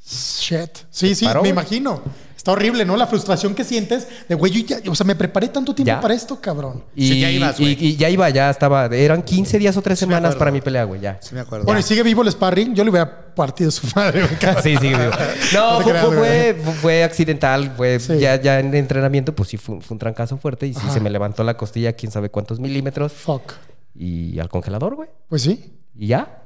Shit. 0.06 0.70
Sí, 0.90 1.14
sí, 1.14 1.24
paró, 1.24 1.42
me 1.42 1.48
imagino. 1.48 2.02
Está 2.36 2.52
horrible, 2.52 2.84
¿no? 2.84 2.94
La 2.98 3.06
frustración 3.06 3.54
que 3.54 3.64
sientes 3.64 4.06
de, 4.28 4.34
güey, 4.34 4.52
yo 4.52 4.66
ya, 4.66 4.90
o 4.90 4.94
sea, 4.94 5.06
me 5.06 5.14
preparé 5.16 5.48
tanto 5.48 5.74
tiempo 5.74 5.88
Ya. 5.88 6.00
para 6.02 6.12
esto, 6.12 6.38
cabrón. 6.42 6.84
Y, 6.94 7.08
Sí, 7.08 7.20
ya 7.20 7.30
ibas, 7.30 7.58
y- 7.58 7.62
güey. 7.62 7.76
y 7.86 7.96
ya 7.96 8.10
iba, 8.10 8.28
ya 8.28 8.50
estaba. 8.50 8.84
Eran 8.84 9.22
15 9.22 9.58
días 9.58 9.74
o 9.78 9.80
3 9.80 9.98
Sí 9.98 10.04
me 10.04 10.12
semanas 10.12 10.36
para 10.36 10.50
mi 10.50 10.60
pelea, 10.60 10.84
güey, 10.84 11.00
ya. 11.00 11.18
Sí 11.22 11.34
me 11.34 11.40
acuerdo. 11.40 11.64
Bueno, 11.64 11.80
y 11.80 11.82
sigue 11.82 12.02
vivo 12.02 12.20
el 12.20 12.30
sparring, 12.30 12.74
yo 12.74 12.84
le 12.84 12.90
hubiera 12.90 13.34
partido 13.34 13.70
su 13.70 13.86
madre, 13.96 14.20
güey. 14.26 14.34
Sí, 14.62 14.76
sí, 14.76 14.88
vivo. 14.88 15.00
No, 15.54 15.80
fue, 15.80 15.92
creas, 15.92 16.06
fue, 16.06 16.16
güey. 16.18 16.54
fue- 16.62 16.72
fue 16.74 17.04
accidental, 17.04 17.72
fue 17.74 17.98
Sí. 17.98 18.18
ya, 18.18 18.38
ya 18.38 18.60
en 18.60 18.74
entrenamiento, 18.74 19.34
pues 19.34 19.48
sí 19.48 19.56
fue, 19.56 19.76
un- 19.76 19.80
fue 19.80 19.94
un 19.94 19.98
trancazo 20.00 20.36
fuerte 20.36 20.66
y 20.66 20.74
sí 20.74 20.80
Ajá. 20.82 20.92
se 20.92 21.00
me 21.00 21.08
levantó 21.08 21.44
la 21.44 21.56
costilla, 21.56 21.94
quién 21.94 22.12
sabe 22.12 22.28
cuántos 22.28 22.60
milímetros, 22.60 23.14
Fuck. 23.14 23.54
y 23.94 24.38
al 24.38 24.50
congelador, 24.50 24.96
güey. 24.96 25.08
Pues 25.30 25.40
sí. 25.40 25.72
Y 25.96 26.08
ya. 26.08 26.42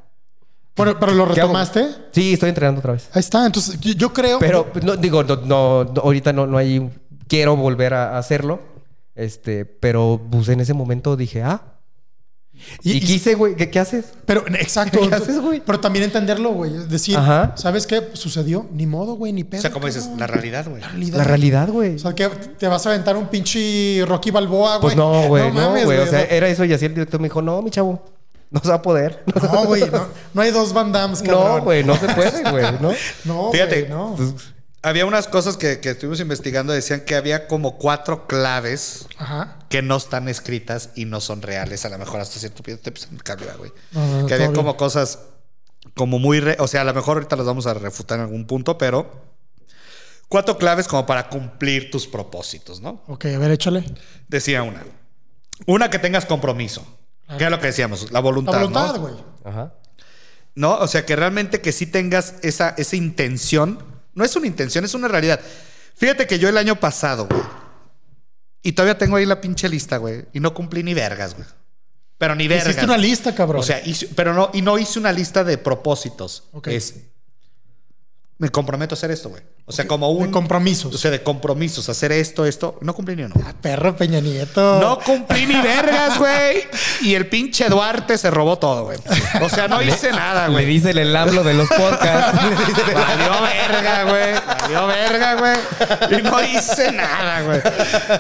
Bueno, 0.79 0.97
pero 0.99 1.13
lo 1.13 1.27
retomaste. 1.27 1.87
Sí, 2.13 2.33
estoy 2.33 2.49
entrenando 2.49 2.79
otra 2.79 2.93
vez. 2.95 3.09
Ahí 3.13 3.21
está. 3.21 3.45
Entonces, 3.45 3.79
yo, 3.81 3.93
yo 3.93 4.13
creo. 4.15 4.39
Pero 4.39 4.71
no, 4.83 4.97
digo, 4.97 5.23
no, 5.25 5.37
no, 5.37 5.85
no, 5.85 6.01
ahorita 6.01 6.33
no, 6.33 6.47
no 6.47 6.57
hay. 6.57 6.89
Quiero 7.27 7.55
volver 7.57 7.93
a 7.93 8.17
hacerlo. 8.17 8.61
Este, 9.15 9.65
pero 9.67 10.21
pues 10.31 10.49
en 10.49 10.61
ese 10.61 10.73
momento 10.73 11.17
dije, 11.17 11.43
ah. 11.43 11.75
Y- 12.83 12.93
Y, 12.93 13.01
quise, 13.01 13.35
güey, 13.35 13.55
¿qué, 13.55 13.71
qué 13.71 13.79
haces? 13.79 14.07
Pero, 14.25 14.45
exacto. 14.49 15.01
¿Qué 15.09 15.15
haces, 15.15 15.41
güey? 15.41 15.61
Pero 15.65 15.81
también 15.81 16.05
entenderlo, 16.05 16.53
güey. 16.53 16.75
Es 16.75 16.89
decir, 16.89 17.17
Ajá. 17.17 17.53
¿sabes 17.57 17.87
qué? 17.87 18.11
Sucedió. 18.15 18.67
Ni 18.73 18.87
modo, 18.87 19.15
güey, 19.15 19.33
ni 19.33 19.45
pedo. 19.45 19.59
o 19.59 19.63
sea, 19.63 19.71
como 19.71 19.87
dices, 19.87 20.09
la 20.17 20.27
realidad, 20.27 20.67
güey. 20.69 20.81
La 20.81 20.89
realidad. 20.89 21.19
La 21.19 21.25
realidad, 21.25 21.69
güey. 21.69 21.97
O 21.97 21.99
sea, 21.99 22.15
que 22.15 22.29
te 22.29 22.67
vas 22.69 22.87
a 22.87 22.91
aventar 22.91 23.17
un 23.17 23.27
pinche 23.29 24.05
Rocky 24.07 24.31
Balboa, 24.31 24.77
güey. 24.77 24.81
Pues 24.83 24.97
no, 24.97 25.27
güey, 25.27 25.49
no, 25.49 25.55
mames, 25.55 25.85
güey. 25.85 25.99
O 25.99 26.07
sea, 26.07 26.21
no. 26.21 26.27
era 26.31 26.49
eso 26.49 26.65
y 26.65 26.73
así 26.73 26.85
el 26.87 26.95
director 26.95 27.21
me 27.21 27.27
dijo, 27.27 27.43
no, 27.43 27.61
mi 27.63 27.71
chavo, 27.71 28.03
no 28.51 28.61
se 28.61 28.69
va 28.69 28.75
a 28.77 28.83
poder. 28.83 29.25
No, 29.43 29.65
güey, 29.67 29.83
no, 29.91 30.09
no 30.35 30.43
hay 30.43 30.51
dos 30.51 30.73
Van 30.73 30.93
Dams, 30.93 31.23
cabrón. 31.23 31.59
No, 31.59 31.63
güey, 31.65 31.85
no 31.85 31.97
se 31.97 32.09
puede, 32.15 32.51
güey, 32.51 32.73
¿no? 32.81 32.93
No, 33.25 33.51
Fíjate, 33.53 33.89
no. 33.89 34.15
Pues, 34.17 34.33
Había 34.83 35.07
unas 35.07 35.27
cosas 35.29 35.57
que, 35.57 35.81
que 35.81 35.91
estuvimos 35.91 36.21
investigando, 36.21 36.73
decían 36.73 37.01
que 37.01 37.15
había 37.17 37.47
como 37.49 37.79
cuatro 37.79 38.27
claves 38.27 39.07
Ajá. 39.19 39.59
que 39.69 39.83
no 39.83 39.97
están 39.97 40.29
escritas 40.29 40.91
y 40.95 41.05
no 41.05 41.21
son 41.21 41.43
reales. 41.43 41.85
A 41.85 41.89
lo 41.89 41.99
mejor 41.99 42.21
hasta 42.21 42.39
cierto 42.39 42.63
punto 42.63 42.81
te 42.81 42.93
güey. 43.57 43.73
Que 44.27 44.35
había 44.35 44.49
como 44.49 44.63
bien. 44.63 44.77
cosas 44.77 45.19
como 45.95 46.19
muy... 46.19 46.41
re- 46.41 46.57
o 46.61 46.69
sea, 46.69 46.83
a 46.83 46.85
lo 46.85 46.95
mejor 46.95 47.17
ahorita 47.17 47.35
las 47.37 47.47
vamos 47.47 47.67
a 47.67 47.75
refutar 47.75 48.19
en 48.19 48.25
algún 48.27 48.47
punto, 48.47 48.79
pero... 48.79 49.27
Cuatro 50.29 50.59
claves 50.59 50.87
como 50.87 51.07
para 51.07 51.31
cumplir 51.31 51.91
tus 51.91 52.07
propósitos, 52.07 52.83
¿no? 52.83 53.03
Ok, 53.09 53.25
a 53.27 53.39
ver, 53.39 53.51
échale. 53.51 53.83
Decía 54.29 54.63
una. 54.63 54.85
Una 55.67 55.89
que 55.89 55.99
tengas 55.99 56.27
compromiso. 56.27 56.85
Que 57.37 57.45
es 57.45 57.51
lo 57.51 57.61
que 57.61 57.67
decíamos, 57.67 58.11
la 58.11 58.21
voluntad. 58.21 58.53
La 58.53 58.59
voluntad, 58.61 58.95
¿no? 58.95 59.01
güey. 59.01 59.15
ajá. 59.45 59.75
¿no? 60.55 60.77
O 60.79 60.87
sea, 60.89 61.05
que 61.07 61.15
realmente 61.15 61.61
que 61.61 61.71
sí 61.73 61.87
tengas 61.87 62.35
esa, 62.43 62.71
esa 62.79 62.97
intención. 62.97 63.79
No 64.15 64.25
es 64.25 64.35
una 64.35 64.47
intención, 64.47 64.85
es 64.85 64.95
una 64.95 65.07
realidad. 65.07 65.41
Fíjate 65.95 66.27
que 66.27 66.39
yo 66.39 66.49
el 66.49 66.57
año 66.57 66.81
pasado, 66.81 67.27
güey. 67.29 67.43
Y 68.63 68.73
todavía 68.73 68.99
tengo 68.99 69.17
ahí 69.17 69.25
la 69.27 69.41
pinche 69.41 69.69
lista, 69.69 69.99
güey. 69.99 70.27
Y 70.33 70.41
no 70.41 70.55
cumplí 70.55 70.83
ni 70.83 70.95
vergas, 70.95 71.35
güey. 71.35 71.47
Pero 72.19 72.35
ni 72.35 72.49
vergas. 72.49 72.67
Hiciste 72.69 72.85
una 72.85 72.97
lista, 72.99 73.35
cabrón. 73.35 73.61
O 73.61 73.63
sea, 73.65 73.81
hice- 73.87 74.09
pero 74.17 74.35
no, 74.35 74.51
y 74.53 74.63
no 74.63 74.77
hice 74.79 74.99
una 74.99 75.13
lista 75.13 75.45
de 75.45 75.59
propósitos. 75.59 76.49
Ok. 76.53 76.67
Es. 76.69 76.95
Me 78.41 78.51
comprometo 78.51 78.95
a 78.95 78.97
hacer 78.97 79.11
esto, 79.11 79.31
güey. 79.31 79.43
O 79.67 79.73
sea, 79.73 79.89
como 79.89 80.11
un. 80.11 80.27
De 80.27 80.31
compromisos. 80.31 80.95
O 80.95 80.97
sea, 80.99 81.11
de 81.11 81.25
compromisos, 81.25 81.89
hacer 81.89 82.13
esto, 82.13 82.47
esto. 82.47 82.79
No 82.83 82.95
cumplí 82.95 83.17
ni 83.17 83.25
uno. 83.25 83.35
Ah, 83.45 83.53
perro 83.61 83.97
Peña 83.97 84.21
Nieto. 84.21 84.79
No 84.81 85.01
cumplí 85.01 85.45
ni 85.45 85.61
vergas, 85.61 86.19
güey. 86.19 86.63
Y 87.01 87.17
el 87.17 87.29
pinche 87.29 87.69
Duarte 87.69 88.17
se 88.17 88.31
robó 88.31 88.57
todo, 88.57 88.85
güey. 88.85 88.99
O 89.43 89.49
sea, 89.49 89.67
no 89.67 89.83
hice 89.83 90.13
nada, 90.13 90.47
Le 90.47 90.53
güey. 90.53 90.67
dice 90.67 90.93
el 90.93 91.17
hablo 91.17 91.43
de 91.43 91.55
los 91.55 91.69
podcasts. 91.69 92.41
Valió 92.95 93.43
verga, 93.43 94.05
güey. 94.05 94.35
Valió 94.61 94.87
verga, 94.87 95.35
güey. 95.35 96.19
Y 96.21 96.23
no 96.23 96.41
hice 96.45 96.93
nada, 96.93 97.43
güey. 97.43 97.61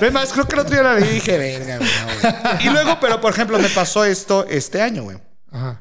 Es 0.00 0.12
más, 0.12 0.32
creo 0.32 0.48
que 0.48 0.54
el 0.54 0.60
otro 0.62 0.74
día 0.74 0.82
la 0.82 0.94
leí 0.94 1.10
y 1.10 1.14
dije, 1.14 1.38
verga, 1.38 1.78
güey. 1.78 2.66
Y 2.66 2.70
luego, 2.70 2.98
pero 3.00 3.20
por 3.20 3.32
ejemplo, 3.32 3.56
me 3.60 3.68
pasó 3.68 4.04
esto 4.04 4.44
este 4.48 4.82
año, 4.82 5.04
güey. 5.04 5.18
Ajá. 5.52 5.78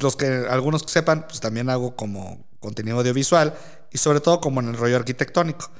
Los 0.00 0.16
que 0.16 0.46
algunos 0.48 0.82
que 0.82 0.88
sepan, 0.90 1.26
pues 1.28 1.40
también 1.40 1.68
hago 1.68 1.94
como 1.94 2.46
contenido 2.66 2.98
audiovisual 2.98 3.54
y 3.92 3.98
sobre 3.98 4.20
todo 4.20 4.40
como 4.40 4.60
en 4.60 4.68
el 4.68 4.76
rollo 4.76 4.96
arquitectónico. 4.96 5.70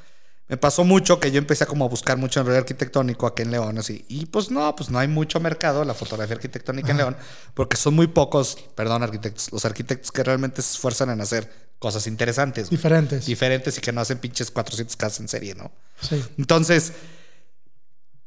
Me 0.48 0.56
pasó 0.56 0.84
mucho 0.84 1.18
que 1.18 1.32
yo 1.32 1.38
empecé 1.38 1.64
a 1.64 1.66
como 1.66 1.84
a 1.84 1.88
buscar 1.88 2.16
mucho 2.16 2.38
en 2.38 2.44
el 2.44 2.48
rollo 2.48 2.60
arquitectónico 2.60 3.26
aquí 3.26 3.42
en 3.42 3.50
León, 3.50 3.78
así. 3.78 4.04
Y 4.08 4.26
pues 4.26 4.50
no, 4.50 4.76
pues 4.76 4.90
no 4.90 5.00
hay 5.00 5.08
mucho 5.08 5.40
mercado 5.40 5.84
la 5.84 5.92
fotografía 5.92 6.36
arquitectónica 6.36 6.92
en 6.92 6.98
León, 6.98 7.16
porque 7.54 7.76
son 7.76 7.94
muy 7.94 8.06
pocos, 8.06 8.56
perdón, 8.76 9.02
arquitectos, 9.02 9.50
los 9.50 9.64
arquitectos 9.64 10.12
que 10.12 10.22
realmente 10.22 10.62
se 10.62 10.74
esfuerzan 10.74 11.10
en 11.10 11.20
hacer 11.20 11.50
cosas 11.80 12.06
interesantes. 12.06 12.68
güey. 12.68 12.76
Diferentes. 12.76 13.26
Diferentes 13.26 13.78
y 13.78 13.80
que 13.80 13.90
no 13.90 14.00
hacen 14.00 14.18
pinches 14.18 14.52
400 14.52 14.96
casas 14.96 15.20
en 15.20 15.28
serie, 15.28 15.56
¿no? 15.56 15.72
Sí. 16.00 16.24
Entonces, 16.38 16.92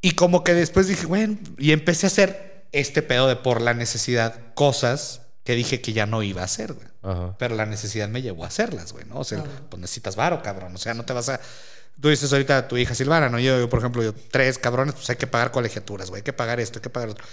y 0.01 0.11
como 0.11 0.43
que 0.43 0.53
después 0.53 0.87
dije, 0.87 1.05
bueno, 1.05 1.37
y 1.57 1.71
empecé 1.71 2.05
a 2.05 2.07
hacer 2.07 2.67
este 2.73 3.01
pedo 3.01 3.29
de 3.29 3.37
por 3.37 3.61
la 3.61 3.73
necesidad, 3.73 4.53
cosas 4.55 5.21
que 5.49 5.55
dije 5.55 5.81
que 5.81 5.93
ya 5.93 6.05
no 6.05 6.21
iba 6.21 6.43
a 6.43 6.45
hacer, 6.45 6.73
güey. 6.73 6.85
Ajá. 7.01 7.35
Pero 7.39 7.55
la 7.55 7.65
necesidad 7.65 8.07
me 8.07 8.21
llevó 8.21 8.43
a 8.43 8.49
hacerlas, 8.49 8.93
güey, 8.93 9.03
¿no? 9.05 9.15
O 9.17 9.23
sea, 9.23 9.43
pues 9.67 9.81
necesitas 9.81 10.15
varo, 10.15 10.43
cabrón. 10.43 10.75
O 10.75 10.77
sea, 10.77 10.93
no 10.93 11.05
te 11.05 11.11
vas 11.13 11.27
a. 11.29 11.39
tú 11.99 12.09
dices 12.09 12.31
ahorita 12.31 12.59
a 12.59 12.67
tu 12.67 12.77
hija 12.77 12.93
Silvana, 12.93 13.29
¿no? 13.29 13.39
Yo, 13.39 13.57
yo, 13.57 13.67
por 13.67 13.79
ejemplo, 13.79 14.03
yo, 14.03 14.13
tres 14.13 14.59
cabrones, 14.59 14.93
pues 14.93 15.09
hay 15.09 15.15
que 15.15 15.25
pagar 15.25 15.49
colegiaturas, 15.49 16.11
güey, 16.11 16.19
hay 16.19 16.23
que 16.23 16.33
pagar 16.33 16.59
esto, 16.59 16.77
hay 16.77 16.83
que 16.83 16.91
pagar 16.91 17.09
otro. 17.09 17.25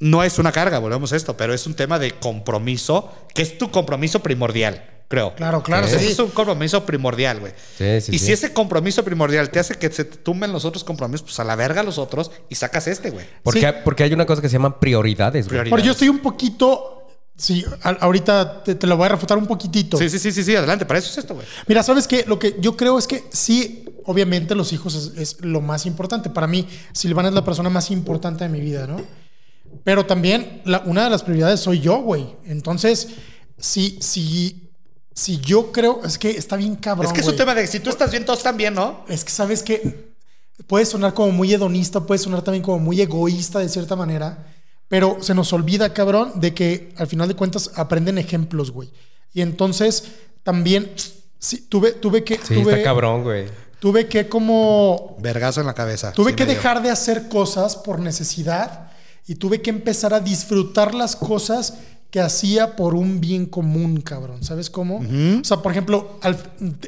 No 0.00 0.24
es 0.24 0.40
una 0.40 0.50
carga, 0.50 0.80
volvemos 0.80 1.12
a 1.12 1.16
esto, 1.16 1.36
pero 1.36 1.54
es 1.54 1.64
un 1.68 1.74
tema 1.74 2.00
de 2.00 2.10
compromiso, 2.18 3.14
que 3.32 3.42
es 3.42 3.56
tu 3.56 3.70
compromiso 3.70 4.18
primordial, 4.20 5.04
creo. 5.06 5.32
Claro, 5.36 5.62
claro, 5.62 5.86
Ese 5.86 6.00
sí. 6.00 6.06
es 6.08 6.18
un 6.18 6.30
compromiso 6.30 6.84
primordial, 6.84 7.38
güey. 7.38 7.52
Sí, 7.78 8.00
sí, 8.00 8.16
y 8.16 8.18
sí. 8.18 8.26
si 8.26 8.32
ese 8.32 8.52
compromiso 8.52 9.04
primordial 9.04 9.48
te 9.50 9.60
hace 9.60 9.76
que 9.76 9.92
se 9.92 10.04
te 10.04 10.16
tumben 10.16 10.50
los 10.52 10.64
otros 10.64 10.82
compromisos, 10.82 11.22
pues 11.22 11.38
a 11.38 11.44
la 11.44 11.54
verga 11.54 11.84
los 11.84 11.98
otros 11.98 12.32
y 12.48 12.56
sacas 12.56 12.88
este, 12.88 13.10
güey. 13.10 13.24
Porque, 13.44 13.60
Sí. 13.60 13.66
porque 13.84 14.02
hay 14.02 14.12
una 14.12 14.26
cosa 14.26 14.42
que 14.42 14.48
se 14.48 14.54
llaman 14.54 14.80
prioridades, 14.80 15.46
güey. 15.48 15.62
Pero 15.62 15.78
yo 15.78 15.92
estoy 15.92 16.08
un 16.08 16.18
poquito. 16.18 17.00
Sí, 17.36 17.64
a- 17.82 17.90
ahorita 17.90 18.62
te, 18.62 18.74
te 18.76 18.86
lo 18.86 18.96
voy 18.96 19.06
a 19.06 19.08
refutar 19.10 19.36
un 19.38 19.46
poquitito. 19.46 19.96
Sí, 19.96 20.08
sí, 20.08 20.18
sí, 20.18 20.30
sí, 20.30 20.44
sí, 20.44 20.54
adelante, 20.54 20.86
para 20.86 21.00
eso 21.00 21.10
es 21.10 21.18
esto, 21.18 21.34
güey. 21.34 21.46
Mira, 21.66 21.82
¿sabes 21.82 22.06
qué? 22.06 22.24
Lo 22.28 22.38
que 22.38 22.56
yo 22.60 22.76
creo 22.76 22.96
es 22.96 23.06
que 23.08 23.24
sí, 23.32 23.84
obviamente 24.04 24.54
los 24.54 24.72
hijos 24.72 24.94
es, 24.94 25.12
es 25.18 25.40
lo 25.44 25.60
más 25.60 25.84
importante. 25.86 26.30
Para 26.30 26.46
mí, 26.46 26.68
Silvana 26.92 27.28
es 27.30 27.34
la 27.34 27.44
persona 27.44 27.70
más 27.70 27.90
importante 27.90 28.44
de 28.44 28.50
mi 28.50 28.60
vida, 28.60 28.86
¿no? 28.86 29.00
Pero 29.82 30.06
también 30.06 30.62
la- 30.64 30.82
una 30.86 31.04
de 31.04 31.10
las 31.10 31.24
prioridades 31.24 31.58
soy 31.60 31.80
yo, 31.80 31.96
güey. 32.02 32.36
Entonces, 32.46 33.08
si, 33.58 33.98
si, 34.00 34.70
si 35.12 35.38
yo 35.38 35.72
creo, 35.72 36.02
es 36.04 36.18
que 36.18 36.30
está 36.30 36.54
bien 36.56 36.76
cabrón. 36.76 37.06
es 37.06 37.12
que 37.12 37.20
es 37.20 37.26
un 37.26 37.36
tema 37.36 37.54
de 37.56 37.66
si 37.66 37.80
tú 37.80 37.90
estás 37.90 38.12
bien, 38.12 38.24
todos 38.24 38.38
están 38.38 38.56
bien, 38.56 38.74
¿no? 38.74 39.04
Es 39.08 39.24
que 39.24 39.30
sabes 39.32 39.64
que 39.64 40.14
puede 40.68 40.86
sonar 40.86 41.14
como 41.14 41.32
muy 41.32 41.52
hedonista, 41.52 41.98
puede 42.06 42.18
sonar 42.20 42.42
también 42.42 42.62
como 42.62 42.78
muy 42.78 43.00
egoísta 43.00 43.58
de 43.58 43.68
cierta 43.68 43.96
manera, 43.96 44.53
pero 44.88 45.18
se 45.20 45.34
nos 45.34 45.52
olvida, 45.52 45.92
cabrón, 45.92 46.32
de 46.40 46.54
que 46.54 46.92
al 46.96 47.06
final 47.06 47.28
de 47.28 47.34
cuentas 47.34 47.70
aprenden 47.76 48.18
ejemplos, 48.18 48.70
güey. 48.70 48.90
Y 49.32 49.40
entonces 49.40 50.04
también 50.42 50.92
sí, 51.38 51.66
tuve, 51.68 51.92
tuve 51.92 52.22
que. 52.24 52.36
Sí, 52.36 52.54
tuve, 52.54 52.72
está 52.72 52.82
cabrón, 52.84 53.22
güey. 53.22 53.46
Tuve 53.80 54.06
que 54.08 54.28
como. 54.28 55.16
Vergazo 55.20 55.60
en 55.60 55.66
la 55.66 55.74
cabeza. 55.74 56.12
Tuve 56.12 56.30
Sí, 56.30 56.36
que 56.36 56.46
dejar 56.46 56.82
de 56.82 56.90
hacer 56.90 57.28
cosas 57.28 57.76
por 57.76 57.98
necesidad 58.00 58.90
y 59.26 59.34
tuve 59.36 59.60
que 59.62 59.70
empezar 59.70 60.14
a 60.14 60.20
disfrutar 60.20 60.94
las 60.94 61.16
cosas 61.16 61.74
que 62.10 62.20
hacía 62.20 62.76
por 62.76 62.94
un 62.94 63.20
bien 63.20 63.46
común, 63.46 64.00
cabrón. 64.00 64.44
¿Sabes 64.44 64.70
cómo? 64.70 64.98
O 65.40 65.44
sea, 65.44 65.56
por 65.58 65.72
ejemplo, 65.72 66.18
al- 66.22 66.38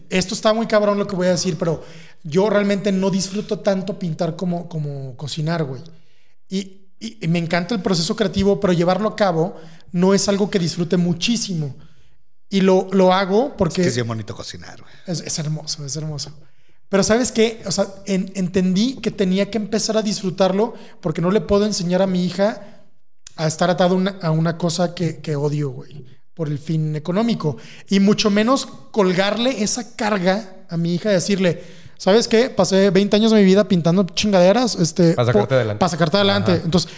esto 0.09 0.35
está 0.35 0.53
muy 0.55 0.67
cabrón 0.67 0.99
lo 0.99 1.07
que 1.09 1.17
voy 1.17 1.27
a 1.27 1.31
decir, 1.31 1.57
pero 1.59 1.83
yo 2.23 2.49
realmente 2.49 2.93
no 2.93 3.11
disfruto 3.11 3.59
tanto 3.59 3.99
pintar 3.99 4.37
como, 4.37 4.69
como 4.69 5.17
cocinar, 5.17 5.65
güey. 5.65 5.83
Y, 6.49 6.86
y- 7.01 7.19
y 7.25 7.29
me 7.29 7.39
encanta 7.39 7.75
el 7.75 7.83
proceso 7.83 8.15
creativo, 8.17 8.59
pero 8.61 8.73
llevarlo 8.73 9.09
a 9.09 9.17
cabo 9.17 9.57
no 9.93 10.15
es 10.15 10.29
algo 10.29 10.51
que 10.51 10.59
disfrute 10.59 10.97
muchísimo. 10.97 11.77
Y 12.49 12.61
lo, 12.61 12.89
lo 12.93 13.13
hago 13.13 13.57
porque... 13.57 13.81
Es 13.83 13.87
que 13.87 13.89
es 13.89 13.95
bien 13.97 14.07
bonito 14.09 14.35
cocinar, 14.37 14.81
güey. 14.81 14.93
Es, 15.07 15.21
es 15.21 15.39
hermoso, 15.39 15.85
es 15.85 15.97
hermoso. 15.97 16.33
Pero 16.89 17.03
¿sabes 17.03 17.33
qué? 17.33 17.63
O 17.67 17.73
sea, 17.73 17.87
en- 18.07 18.31
entendí 18.37 18.95
que 19.03 19.11
tenía 19.11 19.51
que 19.51 19.59
empezar 19.59 19.97
a 19.97 20.03
disfrutarlo 20.03 20.75
porque 21.01 21.21
no 21.21 21.31
le 21.33 21.41
puedo 21.41 21.67
enseñar 21.67 22.03
a 22.03 22.07
mi 22.07 22.25
hija 22.25 22.85
a 23.37 23.47
estar 23.47 23.69
atado 23.69 23.95
a 23.95 23.99
una, 23.99 24.11
a 24.23 24.31
una 24.31 24.57
cosa 24.57 24.95
que, 24.95 25.19
que 25.21 25.35
odio, 25.37 25.71
güey, 25.71 26.05
por 26.35 26.49
el 26.49 26.59
fin 26.59 26.95
económico. 26.95 27.57
Y 27.91 27.99
mucho 28.01 28.31
menos 28.31 28.67
colgarle 28.93 29.63
esa 29.65 29.97
carga 29.97 30.65
a 30.71 30.77
mi 30.77 30.95
hija 30.95 31.11
y 31.11 31.15
decirle, 31.15 31.63
¿sabes 31.99 32.29
qué? 32.29 32.51
Pasé 32.51 32.91
20 32.91 33.17
años 33.17 33.33
de 33.33 33.39
mi 33.39 33.45
vida 33.45 33.67
pintando 33.69 34.05
chingaderas. 34.05 34.75
Este, 34.77 35.15
Para 35.15 35.27
sacarte 35.27 35.55
adelante. 35.55 35.79
Para 35.81 35.91
sacarte 35.91 36.17
adelante. 36.17 36.53
Ajá. 36.53 36.61
Entonces, 36.65 36.91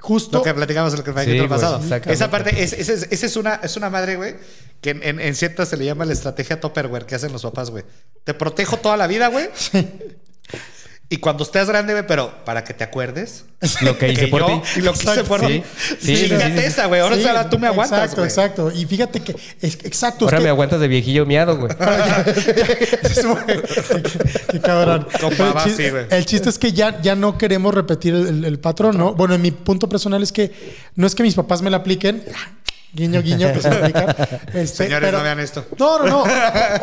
justo... 0.00 0.38
Lo 0.38 0.44
que 0.44 0.54
platicamos 0.54 0.92
en 0.92 0.98
el 1.00 1.04
Sí, 1.04 1.12
capítulo 1.12 1.38
güey, 1.38 1.48
pasado. 1.48 1.80
Esa 2.06 2.30
parte, 2.30 2.62
es- 2.62 2.72
esa 2.72 3.26
es, 3.26 3.36
una, 3.36 3.54
es 3.62 3.76
una 3.76 3.90
madre, 3.90 4.16
güey, 4.16 4.36
que 4.80 4.90
en, 4.90 5.02
en, 5.02 5.20
en 5.20 5.34
ciertas 5.34 5.68
se 5.68 5.76
le 5.76 5.84
llama 5.84 6.04
la 6.04 6.12
estrategia 6.12 6.60
Tupperware 6.60 7.06
que 7.06 7.14
hacen 7.14 7.32
los 7.32 7.42
papás, 7.42 7.70
güey. 7.70 7.84
Te 8.24 8.34
protejo 8.34 8.76
toda 8.78 8.96
la 8.96 9.06
vida, 9.06 9.28
güey. 9.28 9.48
Y 11.10 11.18
cuando 11.18 11.44
estés 11.44 11.68
grande, 11.68 11.92
güey, 11.92 12.06
pero 12.06 12.32
para 12.44 12.64
que 12.64 12.72
te 12.74 12.82
acuerdes. 12.82 13.44
Lo 13.82 13.96
que 13.98 14.08
hice 14.10 14.26
por 14.28 14.40
yo- 14.40 14.46
ti. 14.62 14.80
Y 14.80 14.82
lo 14.82 14.92
que 14.94 15.04
hice 15.04 15.22
por 15.24 15.40
Sí, 15.40 15.46
ti. 15.46 15.62
sí, 16.00 16.16
sí, 16.16 16.28
sí. 16.28 16.34
esa, 16.58 16.86
güey. 16.86 17.00
Ahora 17.02 17.48
tú 17.48 17.58
me 17.58 17.66
aguantas, 17.66 17.98
Exacto, 18.12 18.16
güey. 18.16 18.28
exacto. 18.28 18.72
Y 18.74 18.84
fíjate 18.86 19.20
que... 19.20 19.32
Es, 19.60 19.74
exacto. 19.84 20.24
es 20.26 20.32
Ahora 20.32 20.38
que- 20.38 20.44
me 20.44 20.50
aguantas 20.50 20.80
de 20.80 20.88
viejillo 20.88 21.24
miado, 21.26 21.56
güey. 21.58 21.70
qué, 21.76 23.62
qué 24.50 24.60
cabrón. 24.60 25.06
Baba, 25.38 25.60
el, 25.62 25.64
chiste, 25.68 25.84
sí, 25.84 25.90
güey. 25.90 26.06
el 26.10 26.24
chiste 26.26 26.48
es 26.48 26.58
que 26.58 26.72
ya, 26.72 27.00
ya 27.00 27.14
no 27.14 27.38
queremos 27.38 27.74
repetir 27.74 28.14
el, 28.14 28.26
el- 28.28 28.44
el 28.44 28.58
patrón, 28.58 28.96
¿no? 28.98 29.14
Bueno, 29.14 29.34
en 29.34 29.42
mi 29.42 29.50
punto 29.50 29.88
personal 29.88 30.22
es 30.22 30.32
que 30.32 30.52
no 30.96 31.06
es 31.06 31.14
que 31.14 31.22
mis 31.22 31.34
papás 31.34 31.62
me 31.62 31.70
la 31.70 31.78
apliquen. 31.78 32.22
Guiño, 32.94 33.22
guiño, 33.22 33.52
que 33.52 33.60
se 33.60 33.70
la 33.70 33.76
aplican. 33.76 34.16
Este, 34.54 34.84
Señores, 34.84 35.12
no 35.12 35.22
vean 35.22 35.40
esto. 35.40 35.64
No, 35.78 35.98
no, 35.98 36.06
no. 36.06 36.24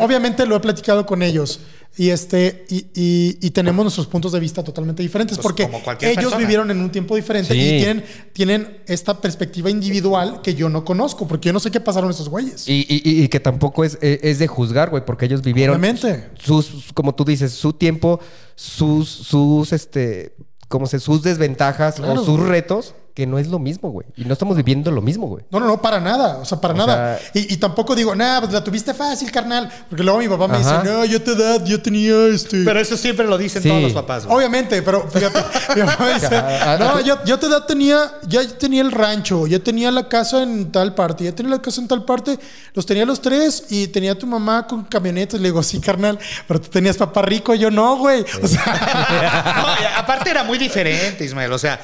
Obviamente 0.00 0.44
lo 0.46 0.56
he 0.56 0.60
platicado 0.60 1.06
con 1.06 1.22
ellos. 1.22 1.60
Y, 1.96 2.08
este, 2.08 2.64
y, 2.70 2.86
y- 2.94 3.38
y 3.42 3.50
tenemos 3.50 3.84
nuestros 3.84 4.06
puntos 4.06 4.32
de 4.32 4.40
vista 4.40 4.64
totalmente 4.64 5.02
diferentes 5.02 5.36
Pues 5.36 5.42
porque 5.42 5.64
ellos 5.64 6.14
persona. 6.16 6.36
vivieron 6.38 6.70
en 6.70 6.80
un 6.80 6.90
tiempo 6.90 7.16
diferente 7.16 7.52
Sí. 7.52 7.60
y 7.60 7.78
tienen, 7.82 8.04
tienen 8.32 8.78
esta 8.86 9.20
perspectiva 9.20 9.68
individual 9.68 10.40
que 10.42 10.54
yo 10.54 10.70
no 10.70 10.86
conozco 10.86 11.28
porque 11.28 11.48
yo 11.48 11.52
no 11.52 11.60
sé 11.60 11.70
qué 11.70 11.80
pasaron 11.80 12.10
esos 12.10 12.30
güeyes. 12.30 12.66
Y, 12.66 12.86
y- 12.88 13.28
que 13.28 13.40
tampoco 13.40 13.84
es, 13.84 13.98
eh, 14.00 14.20
es 14.22 14.38
de 14.38 14.46
juzgar, 14.46 14.88
güey, 14.88 15.04
porque 15.04 15.26
ellos 15.26 15.42
vivieron 15.42 15.76
Obviamente. 15.76 16.30
sus, 16.42 16.92
como 16.94 17.14
tú 17.14 17.26
dices, 17.26 17.52
su 17.52 17.74
tiempo, 17.74 18.20
sus, 18.54 19.08
sus, 19.10 19.72
este, 19.74 20.34
como 20.68 20.86
se, 20.86 20.98
sus 20.98 21.22
desventajas 21.22 21.96
Claro. 21.96 22.22
o 22.22 22.24
sus 22.24 22.40
retos, 22.40 22.94
que 23.14 23.26
no 23.26 23.38
es 23.38 23.46
lo 23.48 23.58
mismo, 23.58 23.90
güey. 23.90 24.06
Y 24.16 24.24
no 24.24 24.32
estamos 24.32 24.56
viviendo 24.56 24.90
lo 24.90 25.02
mismo, 25.02 25.26
güey. 25.26 25.44
No, 25.50 25.60
no, 25.60 25.66
no, 25.66 25.82
para 25.82 26.00
nada. 26.00 26.38
O 26.38 26.44
sea, 26.46 26.60
para 26.60 26.72
O 26.72 26.76
nada. 26.78 27.18
sea- 27.18 27.30
y, 27.34 27.52
y 27.52 27.56
tampoco 27.58 27.94
digo, 27.94 28.14
nada, 28.14 28.40
pues 28.40 28.52
la 28.52 28.64
tuviste 28.64 28.94
fácil, 28.94 29.30
carnal. 29.30 29.70
Porque 29.90 30.02
luego 30.02 30.18
mi 30.18 30.28
papá 30.28 30.48
me 30.48 30.56
Ajá. 30.56 30.80
dice, 30.82 30.92
no, 30.94 31.04
yo 31.04 31.20
te 31.22 31.34
da, 31.36 31.62
yo 31.64 31.82
tenía 31.82 32.26
este. 32.28 32.64
Pero 32.64 32.80
eso 32.80 32.96
siempre 32.96 33.26
lo 33.26 33.36
dicen 33.36 33.62
Sí. 33.62 33.68
todos 33.68 33.82
los 33.82 33.92
papás, 33.92 34.24
güey. 34.24 34.36
Obviamente, 34.38 34.80
pero 34.82 35.08
fíjate, 35.10 35.40
mi 35.76 35.82
papá 35.82 36.04
me 36.06 36.14
dice, 36.14 36.34
Ajá. 36.36 36.78
no, 36.80 37.00
yo, 37.00 37.22
yo 37.24 37.38
te 37.38 37.48
da 37.50 37.66
tenía, 37.66 38.12
ya 38.26 38.46
tenía 38.48 38.80
el 38.80 38.90
rancho, 38.92 39.46
ya 39.46 39.58
tenía 39.58 39.90
la 39.90 40.08
casa 40.08 40.42
en 40.42 40.72
tal 40.72 40.94
parte, 40.94 41.24
ya 41.24 41.32
tenía 41.34 41.50
la 41.56 41.60
casa 41.62 41.80
en 41.82 41.88
tal 41.88 42.04
parte, 42.04 42.38
los 42.72 42.86
tenía 42.86 43.04
los 43.04 43.20
tres 43.20 43.64
y 43.68 43.88
tenía 43.88 44.18
tu 44.18 44.26
mamá 44.26 44.66
con 44.66 44.84
camionetas. 44.84 45.38
Le 45.38 45.48
digo, 45.48 45.62
sí, 45.62 45.80
carnal, 45.80 46.18
pero 46.48 46.60
tú 46.60 46.68
tenías 46.70 46.96
papá 46.96 47.20
rico, 47.22 47.54
yo 47.54 47.70
no, 47.70 47.96
güey. 47.98 48.24
O 48.42 48.48
sea, 48.48 48.62
No, 49.56 49.98
aparte 49.98 50.30
era 50.30 50.44
muy 50.44 50.56
diferente, 50.58 51.24
Ismael. 51.24 51.52
O 51.52 51.58
sea, 51.58 51.78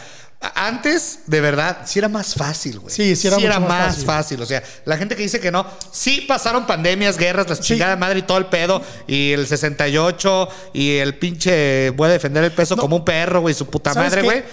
antes, 0.54 1.20
de 1.26 1.40
verdad, 1.40 1.78
sí 1.84 1.98
era 1.98 2.08
más 2.08 2.34
fácil, 2.34 2.78
güey. 2.78 2.94
Sí, 2.94 3.16
sí 3.16 3.26
era 3.26 3.36
mucho 3.38 3.48
más 3.48 3.60
más 3.60 3.86
fácil. 3.96 4.04
fácil. 4.06 4.42
O 4.42 4.46
sea, 4.46 4.62
la 4.84 4.96
gente 4.96 5.16
que 5.16 5.22
dice 5.22 5.40
que 5.40 5.50
no, 5.50 5.66
sí 5.90 6.24
pasaron 6.28 6.66
pandemias, 6.66 7.16
guerras, 7.16 7.48
la 7.48 7.56
Sí. 7.56 7.62
chingada 7.62 7.96
madre 7.96 8.20
y 8.20 8.22
todo 8.22 8.38
el 8.38 8.46
pedo. 8.46 8.80
Y 9.08 9.32
el 9.32 9.46
68 9.48 10.48
y 10.72 10.96
el 10.98 11.18
pinche 11.18 11.90
voy 11.90 12.08
a 12.08 12.12
defender 12.12 12.44
el 12.44 12.52
peso 12.52 12.76
No. 12.76 12.82
como 12.82 12.96
un 12.96 13.04
perro, 13.04 13.40
güey, 13.40 13.54
su 13.54 13.66
puta 13.66 13.92
¿Sabes 13.92 14.10
madre, 14.12 14.22
güey. 14.22 14.44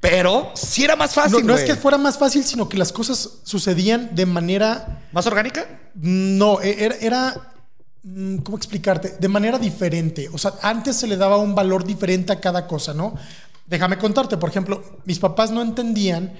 Pero 0.00 0.52
sí 0.54 0.84
era 0.84 0.94
más 0.96 1.16
no, 1.16 1.22
fácil, 1.22 1.46
no 1.46 1.54
es 1.54 1.62
güey. 1.62 1.74
que 1.74 1.80
fuera 1.80 1.98
más 1.98 2.18
fácil, 2.18 2.44
sino 2.44 2.68
que 2.68 2.76
las 2.76 2.92
cosas 2.92 3.28
sucedían 3.42 4.14
de 4.14 4.26
manera 4.26 5.02
¿Más 5.12 5.26
orgánica? 5.26 5.66
No, 5.94 6.60
e- 6.60 6.84
era, 6.84 6.94
era, 7.00 7.52
mm, 8.04 8.38
¿cómo 8.38 8.56
explicarte? 8.56 9.16
De 9.18 9.26
manera 9.28 9.58
diferente. 9.58 10.28
O 10.32 10.38
sea, 10.38 10.52
antes 10.62 10.96
se 10.96 11.06
le 11.08 11.16
daba 11.16 11.36
un 11.38 11.54
valor 11.54 11.84
diferente 11.84 12.32
a 12.32 12.38
cada 12.40 12.66
cosa, 12.68 12.94
¿no? 12.94 13.14
Déjame 13.68 13.98
contarte, 13.98 14.36
por 14.36 14.48
ejemplo, 14.48 14.82
mis 15.04 15.18
papás 15.18 15.50
no 15.50 15.62
entendían 15.62 16.32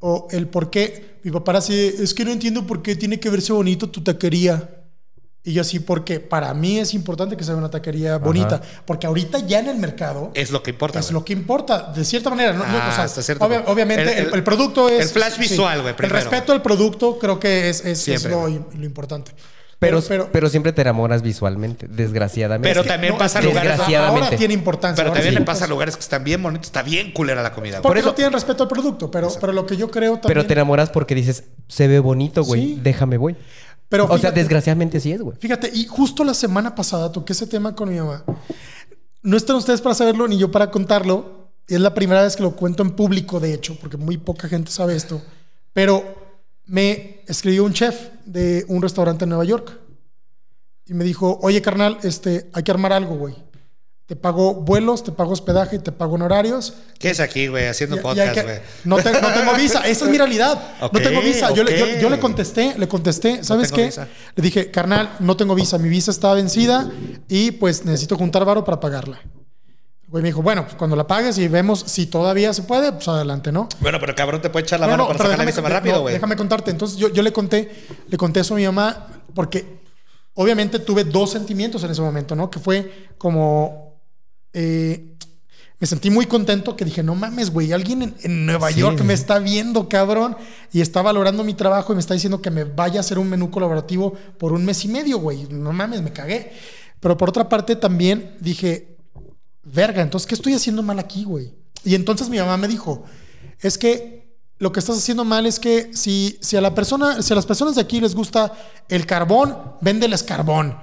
o 0.00 0.26
el 0.30 0.48
por 0.48 0.68
qué. 0.70 1.18
Mi 1.22 1.30
papá 1.30 1.52
era 1.52 1.58
así, 1.60 1.94
es 1.98 2.12
que 2.12 2.24
no 2.24 2.32
entiendo 2.32 2.66
por 2.66 2.82
qué 2.82 2.96
tiene 2.96 3.20
que 3.20 3.30
verse 3.30 3.52
bonito 3.52 3.88
tu 3.88 4.02
taquería. 4.02 4.68
Y 5.44 5.54
yo 5.54 5.62
así, 5.62 5.80
porque 5.80 6.20
para 6.20 6.54
mí 6.54 6.78
es 6.78 6.94
importante 6.94 7.36
que 7.36 7.42
sea 7.42 7.56
una 7.56 7.68
taquería 7.70 8.18
bonita. 8.18 8.60
Porque 8.84 9.06
ahorita 9.08 9.40
ya 9.40 9.58
en 9.58 9.68
el 9.68 9.76
mercado 9.76 10.30
Es 10.34 10.50
lo 10.52 10.62
que 10.62 10.70
importa. 10.70 11.00
es 11.00 11.06
güey. 11.06 11.14
lo 11.14 11.24
que 11.24 11.32
importa, 11.32 11.92
de 11.94 12.04
cierta 12.04 12.30
manera. 12.30 12.52
¿no? 12.52 12.62
Ah, 12.64 12.88
o 12.90 12.94
sea, 12.94 13.04
hasta 13.04 13.22
cierto 13.22 13.44
obvia- 13.44 13.64
obviamente 13.66 14.02
El- 14.02 14.08
el, 14.18 14.26
el- 14.28 14.34
el 14.34 14.44
producto 14.44 14.88
es... 14.88 15.00
el 15.02 15.08
flash 15.08 15.38
visual, 15.38 15.80
güey, 15.80 15.90
El 15.90 15.96
primero. 15.96 16.16
respeto 16.20 16.52
al 16.52 16.62
producto 16.62 17.18
creo 17.18 17.40
que 17.40 17.70
es, 17.70 17.84
es- 17.84 18.06
es 18.06 18.24
lo, 18.24 18.48
lo 18.48 18.84
importante. 18.84 19.32
Pero, 19.82 20.28
pero, 20.32 20.48
siempre 20.48 20.72
te 20.72 20.80
enamoras 20.82 21.22
visualmente, 21.22 21.86
desgraciadamente. 21.88 22.68
Pero 22.68 22.80
Es 22.80 22.86
que- 22.86 22.92
también 22.92 23.12
no, 23.12 23.18
pasa 23.18 23.38
es 23.40 23.44
que 23.44 23.50
lugares. 23.50 23.70
desgraciadamente. 23.70 24.24
Ahora 24.26 24.36
tiene 24.36 24.54
importancia. 24.54 24.96
Pero 24.96 25.08
ahora 25.10 25.20
también 25.20 25.34
sí. 25.34 25.38
le 25.40 25.44
pasa 25.44 25.64
a 25.64 25.68
lugares 25.68 25.96
que 25.96 26.00
están 26.00 26.24
bien 26.24 26.42
bonitos, 26.42 26.66
está 26.66 26.82
bien 26.82 27.12
culera 27.12 27.42
la 27.42 27.52
comida, 27.52 27.78
güey. 27.78 27.82
Porque 27.82 28.00
eso- 28.00 28.08
no 28.10 28.14
tienen 28.14 28.32
respeto 28.32 28.62
al 28.62 28.68
producto, 28.68 29.10
pero, 29.10 29.28
pero 29.40 29.52
lo 29.52 29.66
que 29.66 29.76
yo 29.76 29.90
creo 29.90 30.12
también... 30.14 30.28
Pero 30.28 30.46
te 30.46 30.52
enamoras 30.54 30.90
porque 30.90 31.14
dices, 31.14 31.44
se 31.68 31.88
ve 31.88 31.98
bonito, 32.00 32.42
güey, 32.44 32.62
Sí. 32.74 32.80
déjame, 32.82 33.16
voy. 33.16 33.36
Pero 33.88 34.06
o 34.06 34.16
sea, 34.18 34.30
desgraciadamente 34.30 35.00
sí 35.00 35.12
es, 35.12 35.20
güey. 35.20 35.36
Fíjate, 35.38 35.70
y 35.74 35.84
justo 35.86 36.24
la 36.24 36.32
semana 36.32 36.74
pasada 36.74 37.12
toqué 37.12 37.34
ese 37.34 37.46
tema 37.46 37.74
con 37.74 37.90
mi 37.90 37.98
mamá. 37.98 38.24
No 39.22 39.36
están 39.36 39.56
ustedes 39.56 39.80
para 39.80 39.94
saberlo 39.94 40.26
ni 40.28 40.38
yo 40.38 40.50
para 40.50 40.70
contarlo. 40.70 41.50
Es 41.68 41.78
la 41.80 41.92
primera 41.94 42.22
vez 42.22 42.34
que 42.34 42.42
lo 42.42 42.56
cuento 42.56 42.82
en 42.82 42.90
público, 42.92 43.38
de 43.38 43.52
hecho, 43.54 43.76
porque 43.80 43.96
muy 43.96 44.16
poca 44.16 44.48
gente 44.48 44.70
sabe 44.70 44.96
esto. 44.96 45.22
Pero 45.72 46.21
me 46.66 47.22
escribió 47.26 47.64
un 47.64 47.72
chef 47.72 48.08
de 48.24 48.64
un 48.68 48.82
restaurante 48.82 49.24
en 49.24 49.30
Nueva 49.30 49.44
York 49.44 49.78
y 50.86 50.94
me 50.94 51.04
dijo, 51.04 51.38
oye 51.42 51.60
carnal, 51.62 51.98
este, 52.02 52.48
hay 52.52 52.62
que 52.62 52.70
armar 52.70 52.92
algo, 52.92 53.16
güey. 53.16 53.34
te 54.06 54.16
pago 54.16 54.52
vuelos, 54.54 55.02
te 55.04 55.10
pago 55.12 55.32
hospedaje, 55.32 55.78
te 55.78 55.90
pago 55.90 56.16
honorarios. 56.16 56.74
¿Qué 56.98 57.08
es 57.10 57.20
aquí, 57.20 57.46
güey? 57.46 57.66
Haciendo 57.66 57.96
Y- 57.96 58.00
podcast, 58.00 58.42
güey. 58.42 58.58
no, 58.84 58.96
te- 58.96 59.12
no 59.22 59.32
tengo 59.32 59.54
visa, 59.54 59.80
esa 59.88 60.04
es 60.04 60.10
mi 60.10 60.18
realidad. 60.18 60.74
No 60.82 61.00
tengo 61.00 61.22
visa. 61.22 61.50
Yo, 61.54 61.64
le, 61.64 61.98
yo- 62.00 62.10
le 62.10 62.18
contesté, 62.18 62.74
le 62.76 62.86
contesté, 62.88 63.42
¿sabes 63.42 63.72
qué? 63.72 63.86
visa. 63.86 64.08
Le 64.34 64.42
dije, 64.42 64.70
carnal, 64.70 65.16
no 65.20 65.34
tengo 65.36 65.54
visa, 65.54 65.78
mi 65.78 65.88
visa 65.88 66.10
está 66.10 66.34
vencida 66.34 66.90
y 67.28 67.52
pues 67.52 67.84
necesito 67.86 68.16
juntar 68.18 68.44
varo 68.44 68.64
para 68.64 68.80
pagarla. 68.80 69.18
Güey 70.12 70.22
me 70.22 70.28
dijo, 70.28 70.42
bueno, 70.42 70.64
pues 70.64 70.76
cuando 70.76 70.94
la 70.94 71.06
pagues 71.06 71.38
y 71.38 71.48
vemos 71.48 71.82
si 71.86 72.06
todavía 72.06 72.52
se 72.52 72.62
puede, 72.62 72.92
pues 72.92 73.08
adelante, 73.08 73.50
¿no? 73.50 73.66
Bueno, 73.80 73.98
pero 73.98 74.14
cabrón, 74.14 74.42
te 74.42 74.50
puede 74.50 74.64
echar 74.64 74.78
la 74.78 74.86
No, 74.86 74.90
mano 74.92 75.02
no, 75.04 75.08
para 75.08 75.18
sacar 75.24 75.38
la 75.38 75.44
visa 75.46 75.62
más 75.62 75.72
rápido, 75.72 76.02
güey. 76.02 76.14
déjame 76.14 76.36
contarte. 76.36 76.70
Entonces 76.70 76.98
yo, 76.98 77.08
yo 77.08 77.22
le 77.22 77.32
conté, 77.32 77.86
le 78.08 78.16
conté 78.18 78.40
eso 78.40 78.52
a 78.54 78.58
mi 78.58 78.64
mamá 78.66 79.08
porque 79.34 79.80
obviamente 80.34 80.78
tuve 80.78 81.04
dos 81.04 81.30
sentimientos 81.30 81.82
en 81.84 81.90
ese 81.92 82.02
momento, 82.02 82.36
¿no? 82.36 82.50
Que 82.50 82.58
fue 82.60 83.08
como... 83.18 84.02
eh, 84.52 85.08
me 85.80 85.86
sentí 85.88 86.10
muy 86.10 86.26
contento 86.26 86.76
que 86.76 86.84
dije, 86.84 87.02
no 87.02 87.16
mames, 87.16 87.50
güey, 87.50 87.72
alguien 87.72 88.02
en, 88.02 88.14
en 88.22 88.46
Nueva 88.46 88.70
Sí. 88.70 88.78
York 88.80 89.00
me 89.00 89.14
está 89.14 89.40
viendo, 89.40 89.88
cabrón, 89.88 90.36
y 90.72 90.80
está 90.80 91.02
valorando 91.02 91.42
mi 91.42 91.54
trabajo 91.54 91.92
y 91.92 91.96
me 91.96 92.00
está 92.00 92.14
diciendo 92.14 92.40
que 92.40 92.50
me 92.52 92.62
vaya 92.62 92.98
a 92.98 93.00
hacer 93.00 93.18
un 93.18 93.28
menú 93.28 93.50
colaborativo 93.50 94.12
por 94.38 94.52
un 94.52 94.64
mes 94.64 94.84
y 94.84 94.88
medio, 94.88 95.18
güey. 95.18 95.48
No 95.50 95.72
mames, 95.72 96.00
me 96.02 96.12
cagué. 96.12 96.52
Pero 97.00 97.16
por 97.16 97.30
otra 97.30 97.48
parte 97.48 97.74
también 97.74 98.36
dije, 98.38 98.91
verga, 99.62 100.02
entonces, 100.02 100.26
¿qué 100.26 100.34
estoy 100.34 100.54
haciendo 100.54 100.82
mal 100.82 100.98
aquí, 100.98 101.24
güey? 101.24 101.54
Y 101.84 101.94
entonces 101.94 102.28
mi 102.28 102.38
mamá 102.38 102.56
me 102.56 102.68
dijo, 102.68 103.04
es 103.60 103.78
que 103.78 104.22
lo 104.58 104.70
que 104.70 104.80
estás 104.80 104.96
haciendo 104.98 105.24
mal 105.24 105.46
es 105.46 105.58
que 105.58 105.90
si, 105.92 106.38
si 106.40 106.56
a 106.56 106.60
la 106.60 106.74
persona, 106.74 107.20
si 107.22 107.32
a 107.32 107.36
las 107.36 107.46
personas 107.46 107.74
de 107.74 107.80
aquí 107.80 108.00
les 108.00 108.14
gusta 108.14 108.52
el 108.88 109.06
carbón, 109.06 109.56
véndeles 109.80 110.22
carbón. 110.22 110.76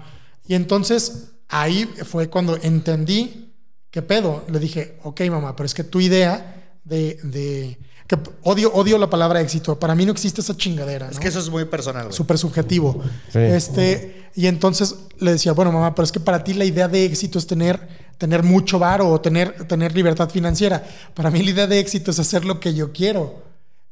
Y 0.46 0.56
entonces 0.56 1.30
ahí 1.48 1.90
fue 2.06 2.30
cuando 2.30 2.58
entendí 2.62 3.54
qué 3.90 4.02
pedo. 4.02 4.44
Le 4.50 4.60
dije, 4.60 5.00
ok, 5.04 5.22
mamá, 5.30 5.56
pero 5.56 5.66
es 5.66 5.74
que 5.74 5.86
tu 5.86 6.02
idea 6.02 6.78
de, 6.84 7.20
de 7.24 7.80
que 8.10 8.18
odio, 8.42 8.74
odio 8.74 8.98
la 8.98 9.10
palabra 9.10 9.40
éxito. 9.40 9.80
Para 9.80 9.94
mí 9.96 10.06
no 10.06 10.12
existe 10.12 10.42
esa 10.42 10.58
chingadera. 10.58 11.10
Es 11.10 11.20
que 11.20 11.28
eso 11.28 11.40
es 11.40 11.50
muy 11.50 11.66
personal, 11.66 12.06
güey. 12.06 12.16
súper 12.16 12.38
subjetivo. 12.38 13.02
Sí. 13.32 13.40
Este, 13.40 14.30
y 14.36 14.48
entonces 14.48 14.96
le 15.20 15.32
decía, 15.32 15.54
bueno, 15.54 15.72
mamá, 15.72 15.94
pero 15.94 16.04
es 16.06 16.12
que 16.12 16.20
para 16.20 16.44
ti 16.44 16.54
la 16.56 16.66
idea 16.66 16.88
de 16.88 17.06
éxito 17.06 17.38
es 17.38 17.46
tener, 17.46 17.88
tener 18.20 18.43
mucho 18.43 18.78
varo 18.78 19.09
o 19.09 19.20
tener, 19.20 19.65
tener 19.65 19.95
libertad 19.95 20.30
financiera. 20.30 20.84
Para 21.15 21.32
mí 21.32 21.41
la 21.41 21.49
idea 21.49 21.67
de 21.67 21.80
éxito 21.80 22.11
es 22.11 22.20
hacer 22.20 22.45
lo 22.45 22.59
que 22.59 22.76
yo 22.76 22.91
quiero. 22.93 23.41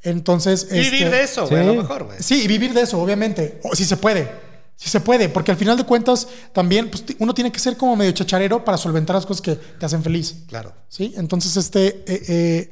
Entonces, 0.03 0.67
Y 0.69 0.75
vivir 0.79 1.03
este, 1.05 1.09
de 1.09 1.23
eso, 1.23 1.47
güey, 1.47 1.61
a 1.63 1.65
lo 1.65 1.73
mejor, 1.73 2.03
güey. 2.03 2.17
Sí, 2.21 2.43
y 2.43 2.47
vivir 2.47 2.73
de 2.73 2.81
eso, 2.81 3.01
obviamente. 3.01 3.59
O 3.63 3.75
si 3.75 3.83
se 3.85 3.97
puede. 3.97 4.29
Si 4.75 4.89
se 4.91 4.99
puede, 4.99 5.27
porque 5.27 5.49
al 5.49 5.57
final 5.57 5.75
de 5.75 5.85
cuentas 5.85 6.27
también 6.53 6.91
pues, 6.91 7.03
uno 7.17 7.33
tiene 7.33 7.51
que 7.51 7.59
ser 7.59 7.77
como 7.77 7.95
medio 7.95 8.11
chacharero 8.11 8.63
para 8.63 8.77
solventar 8.77 9.15
las 9.15 9.25
cosas 9.25 9.41
que 9.41 9.55
te 9.55 9.85
hacen 9.87 10.03
feliz. 10.03 10.43
Claro. 10.47 10.71
¿sí? 10.87 11.15
Entonces, 11.17 11.57
este, 11.57 12.03
eh, 12.05 12.21
eh, 12.27 12.69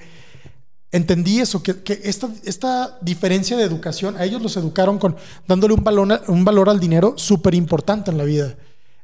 entendí 0.91 1.39
eso, 1.39 1.63
que, 1.63 1.81
que 1.81 2.01
esta, 2.03 2.29
esta 2.43 2.97
diferencia 3.01 3.57
de 3.57 3.63
educación, 3.63 4.17
a 4.17 4.23
ellos 4.23 4.41
los 4.41 4.55
educaron 4.55 4.99
con 4.99 5.15
dándole 5.47 5.73
un 5.73 5.83
valor, 5.83 6.21
un 6.27 6.45
valor 6.45 6.69
al 6.69 6.79
dinero 6.79 7.15
súper 7.17 7.55
importante 7.55 8.11
en 8.11 8.17
la 8.19 8.23
vida. 8.23 8.55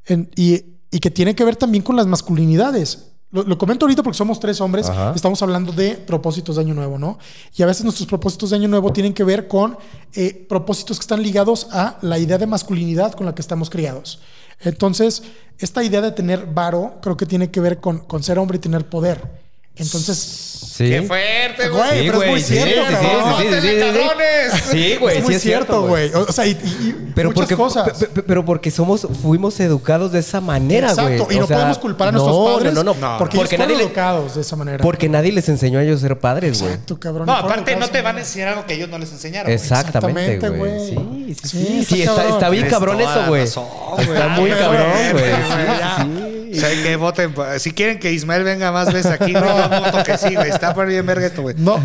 En- 0.05 0.29
y, 0.35 0.65
y 0.91 0.99
que 0.99 1.09
tiene 1.09 1.33
que 1.35 1.43
ver 1.45 1.55
también 1.55 1.83
con 1.83 1.95
las 1.95 2.05
masculinidades. 2.05 3.07
Lo, 3.31 3.43
lo 3.43 3.57
comento 3.57 3.85
ahorita 3.85 4.03
porque 4.03 4.17
somos 4.17 4.41
tres 4.41 4.59
hombres, 4.59 4.89
Ajá. 4.89 5.13
estamos 5.15 5.41
hablando 5.41 5.71
de 5.71 5.95
propósitos 5.95 6.57
de 6.57 6.63
Año 6.63 6.73
Nuevo, 6.73 6.99
¿no? 6.99 7.17
Y 7.55 7.63
a 7.63 7.65
veces 7.65 7.85
nuestros 7.85 8.07
propósitos 8.07 8.49
de 8.49 8.57
Año 8.57 8.67
Nuevo 8.67 8.91
tienen 8.91 9.13
que 9.13 9.23
ver 9.23 9.47
con 9.47 9.77
eh, 10.13 10.45
propósitos 10.49 10.97
que 10.97 11.03
están 11.03 11.23
ligados 11.23 11.67
a 11.71 11.97
la 12.01 12.19
idea 12.19 12.37
de 12.37 12.45
masculinidad 12.45 13.13
con 13.13 13.25
la 13.25 13.33
que 13.33 13.41
estamos 13.41 13.69
criados. 13.69 14.19
Entonces, 14.59 15.23
esta 15.59 15.81
idea 15.81 16.01
de 16.01 16.11
tener 16.11 16.45
varo 16.45 16.99
creo 17.01 17.15
que 17.15 17.25
tiene 17.25 17.49
que 17.51 17.61
ver 17.61 17.79
con, 17.79 17.99
con 17.99 18.21
ser 18.21 18.37
hombre 18.37 18.57
y 18.57 18.59
tener 18.59 18.89
poder. 18.89 19.41
Entonces, 19.75 20.47
Sí. 20.71 20.89
Qué 20.89 21.01
fuerte, 21.03 21.69
Güey. 21.69 21.83
Sí, 21.91 22.05
pero 22.07 22.23
es 22.23 22.29
muy 22.31 22.41
cierto, 22.41 22.81
sí, 22.87 22.95
sí, 23.01 23.07
¿no? 23.11 23.37
sí, 23.37 23.43
sí, 23.43 23.49
sí, 23.53 23.61
sí, 23.61 23.67
sí. 23.67 23.79
cabrones. 23.99 24.63
Sí, 24.71 24.95
güey, 24.99 25.17
es 25.17 25.23
muy 25.23 25.33
sí 25.33 25.35
es 25.35 25.41
cierto, 25.43 25.81
güey. 25.87 26.11
O 26.13 26.31
sea, 26.31 26.47
y, 26.47 26.55
Pero 27.13 27.29
muchas 27.29 27.41
porque, 27.41 27.55
cosas. 27.57 27.97
pe- 27.99 28.07
pe- 28.07 28.23
pero 28.23 28.45
porque 28.45 28.71
somos, 28.71 29.05
fuimos 29.21 29.59
educados 29.59 30.11
de 30.13 30.19
esa 30.19 30.39
manera, 30.39 30.93
güey. 30.93 31.13
Exacto. 31.15 31.33
Y 31.33 31.37
O 31.37 31.41
no 31.41 31.47
sea, 31.47 31.57
podemos 31.57 31.77
culpar 31.77 32.07
a 32.07 32.11
nuestros 32.13 32.35
no, 32.37 32.45
padres 32.55 32.73
No, 32.73 32.83
no, 32.85 32.93
no. 32.95 33.17
porque, 33.17 33.37
porque, 33.37 33.55
ellos 33.55 33.67
nadie 33.67 33.77
le- 33.77 33.83
educados 33.83 34.35
de 34.35 34.41
esa 34.41 34.55
manera. 34.55 34.77
porque 34.81 35.09
nadie 35.09 35.31
les 35.33 35.49
enseñó 35.49 35.79
a 35.79 35.83
ellos 35.83 35.97
a 36.03 36.07
ser 36.07 36.17
padres, 36.19 36.59
güey. 36.61 36.71
Exacto, 36.71 36.99
cabrón. 36.99 37.25
No, 37.27 37.33
aparte 37.33 37.75
no 37.75 37.87
te 37.89 38.01
van 38.01 38.15
a 38.15 38.19
enseñar 38.21 38.47
algo 38.49 38.65
que 38.65 38.73
ellos 38.75 38.87
no 38.89 38.97
les 38.97 39.11
enseñaron. 39.11 39.51
Exactamente, 39.51 40.49
güey. 40.49 40.79
Sí, 40.89 41.35
sí, 41.43 41.85
Sí, 41.85 41.85
sí. 41.85 42.01
está 42.03 42.49
bien 42.49 42.67
cabrón 42.69 42.99
eso, 43.01 43.25
güey. 43.27 43.43
Está 43.43 44.27
muy 44.37 44.49
cabrón, 44.51 44.87
güey, 45.11 46.30
güey. 46.51 46.63
O 46.63 46.67
sea, 46.67 46.83
que 46.83 46.95
voten. 46.95 47.33
Si 47.57 47.71
quieren 47.71 47.99
que 47.99 48.11
Ismael 48.11 48.43
venga 48.43 48.71
más 48.71 48.91
veces 48.91 49.11
aquí, 49.11 49.33
no, 49.33 49.69
voto 49.69 50.03
que 50.03 50.17
sí, 50.17 50.35
güey. 50.35 50.49
Está 50.49 50.73
por 50.73 50.87
bien 50.87 51.05
verga 51.05 51.27
esto, 51.27 51.41
güey. 51.41 51.55
No, 51.57 51.77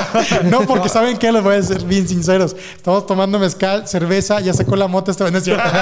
no, 0.44 0.62
porque 0.62 0.88
saben 0.88 1.16
que 1.18 1.30
les 1.30 1.42
voy 1.42 1.56
a 1.56 1.62
ser 1.62 1.84
bien 1.84 2.08
sinceros. 2.08 2.56
Estamos 2.76 3.06
tomando 3.06 3.38
mezcal, 3.38 3.86
cerveza, 3.86 4.40
ya 4.40 4.52
sacó 4.52 4.76
la 4.76 4.86
mota 4.86 5.10
esta 5.10 5.24
vez. 5.24 5.32
No 5.32 5.38
es 5.38 5.44
cierto. 5.44 5.64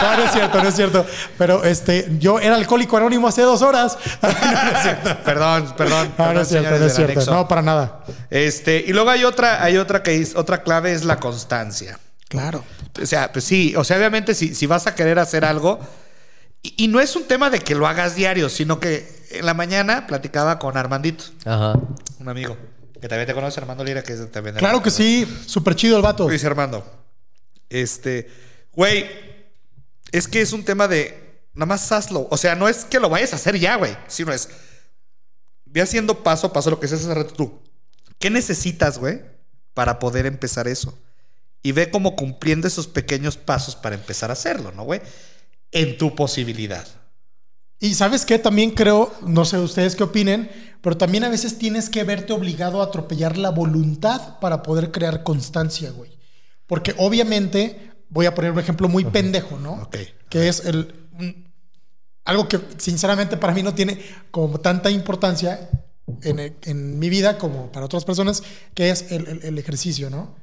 No, 0.00 0.16
no 0.16 0.22
es 0.22 0.32
cierto, 0.32 0.62
no 0.62 0.68
es 0.70 0.74
cierto. 0.74 1.06
Pero 1.36 1.62
este, 1.62 2.08
yo 2.18 2.40
era 2.40 2.54
alcohólico 2.54 2.96
anónimo 2.96 3.28
hace 3.28 3.42
dos 3.42 3.60
horas. 3.60 3.98
No. 4.22 5.24
Perdón, 5.24 5.74
perdón. 5.76 6.12
No, 6.16 6.32
no 6.32 6.40
es 6.40 6.48
cierto, 6.48 6.68
señores 6.68 6.80
no 6.80 6.86
es 6.86 6.96
del 6.96 7.06
cierto. 7.06 7.12
anexo. 7.12 7.34
No, 7.34 7.48
para 7.48 7.60
nada. 7.60 8.00
Este, 8.30 8.82
y 8.86 8.92
luego 8.92 9.10
hay 9.10 9.24
otra, 9.24 9.62
hay 9.62 9.76
otra 9.76 10.02
que 10.02 10.16
es, 10.16 10.34
otra 10.36 10.62
clave 10.62 10.92
es 10.92 11.04
la 11.04 11.16
constancia. 11.16 11.98
Claro. 12.28 12.64
O 13.00 13.06
sea, 13.06 13.32
pues 13.32 13.44
sí, 13.44 13.74
o 13.76 13.84
sea, 13.84 13.96
obviamente 13.96 14.34
si, 14.34 14.54
si 14.54 14.66
vas 14.66 14.86
a 14.86 14.94
querer 14.94 15.18
hacer 15.18 15.44
algo, 15.44 15.80
y, 16.62 16.84
y 16.84 16.88
no 16.88 17.00
es 17.00 17.16
un 17.16 17.24
tema 17.26 17.50
de 17.50 17.60
que 17.60 17.74
lo 17.74 17.86
hagas 17.86 18.14
diario, 18.14 18.48
sino 18.48 18.80
que 18.80 19.08
en 19.30 19.46
la 19.46 19.54
mañana 19.54 20.06
platicaba 20.06 20.58
con 20.58 20.76
Armandito, 20.76 21.24
Ajá. 21.44 21.78
un 22.18 22.28
amigo, 22.28 22.56
que 23.00 23.08
también 23.08 23.26
te 23.26 23.34
conoce, 23.34 23.60
Armando 23.60 23.82
Lira, 23.84 24.02
que 24.02 24.12
es 24.12 24.30
también 24.30 24.56
Claro 24.56 24.78
la- 24.78 24.82
que 24.82 24.90
sí. 24.90 25.26
Súper 25.46 25.74
chido 25.74 25.96
el 25.96 26.02
vato. 26.02 26.28
Dice 26.28 26.46
Armando, 26.46 26.84
este, 27.68 28.28
güey, 28.72 29.06
es 30.12 30.26
que 30.28 30.40
es 30.40 30.52
un 30.52 30.64
tema 30.64 30.88
de, 30.88 31.40
nada 31.54 31.66
más 31.66 31.90
hazlo. 31.92 32.26
O 32.30 32.36
sea, 32.36 32.54
no 32.56 32.68
es 32.68 32.84
que 32.84 33.00
lo 33.00 33.08
vayas 33.08 33.32
a 33.32 33.36
hacer 33.36 33.58
ya, 33.58 33.76
güey, 33.76 33.96
sino 34.08 34.32
es, 34.32 34.48
ve 35.66 35.80
haciendo 35.80 36.22
paso 36.22 36.48
a 36.48 36.52
paso 36.52 36.70
lo 36.70 36.80
que 36.80 36.86
haces 36.86 37.00
hace 37.04 37.14
rato 37.14 37.32
tú. 37.34 37.60
¿Qué 38.18 38.28
necesitas, 38.28 38.98
güey, 38.98 39.22
para 39.72 39.98
poder 39.98 40.26
empezar 40.26 40.68
eso? 40.68 40.98
Y 41.62 41.72
ve 41.72 41.90
cómo 41.90 42.16
cumpliendo 42.16 42.66
esos 42.66 42.86
pequeños 42.86 43.36
pasos 43.36 43.76
para 43.76 43.94
empezar 43.94 44.30
a 44.30 44.32
hacerlo, 44.34 44.72
¿no, 44.72 44.82
güey? 44.84 45.00
En 45.72 45.96
tu 45.98 46.14
posibilidad. 46.14 46.86
Y 47.78 47.94
sabes 47.94 48.24
qué, 48.26 48.38
también 48.38 48.72
creo, 48.72 49.12
no 49.22 49.44
sé 49.44 49.58
ustedes 49.58 49.96
qué 49.96 50.02
opinen, 50.02 50.50
pero 50.82 50.96
también 50.96 51.24
a 51.24 51.28
veces 51.28 51.56
tienes 51.58 51.88
que 51.88 52.04
verte 52.04 52.32
obligado 52.32 52.80
a 52.82 52.86
atropellar 52.86 53.38
la 53.38 53.50
voluntad 53.50 54.38
para 54.40 54.62
poder 54.62 54.90
crear 54.90 55.22
constancia, 55.22 55.90
güey. 55.90 56.10
Porque 56.66 56.94
obviamente, 56.98 57.90
voy 58.10 58.26
a 58.26 58.34
poner 58.34 58.52
un 58.52 58.58
ejemplo 58.58 58.88
muy 58.88 59.04
pendejo, 59.04 59.58
¿no? 59.58 59.74
Ok. 59.74 59.96
Que 60.28 60.48
es 60.48 60.64
el... 60.66 60.94
algo 62.24 62.48
que 62.48 62.60
sinceramente 62.78 63.36
para 63.36 63.54
mí 63.54 63.62
no 63.62 63.74
tiene 63.74 63.98
como 64.30 64.60
tanta 64.60 64.90
importancia 64.90 65.70
en, 66.22 66.54
en 66.62 66.98
mi 66.98 67.08
vida 67.08 67.38
como 67.38 67.72
para 67.72 67.86
otras 67.86 68.04
personas, 68.04 68.42
que 68.74 68.90
es 68.90 69.10
el, 69.12 69.26
el- 69.26 69.42
el 69.44 69.58
ejercicio, 69.58 70.10
¿no? 70.10 70.34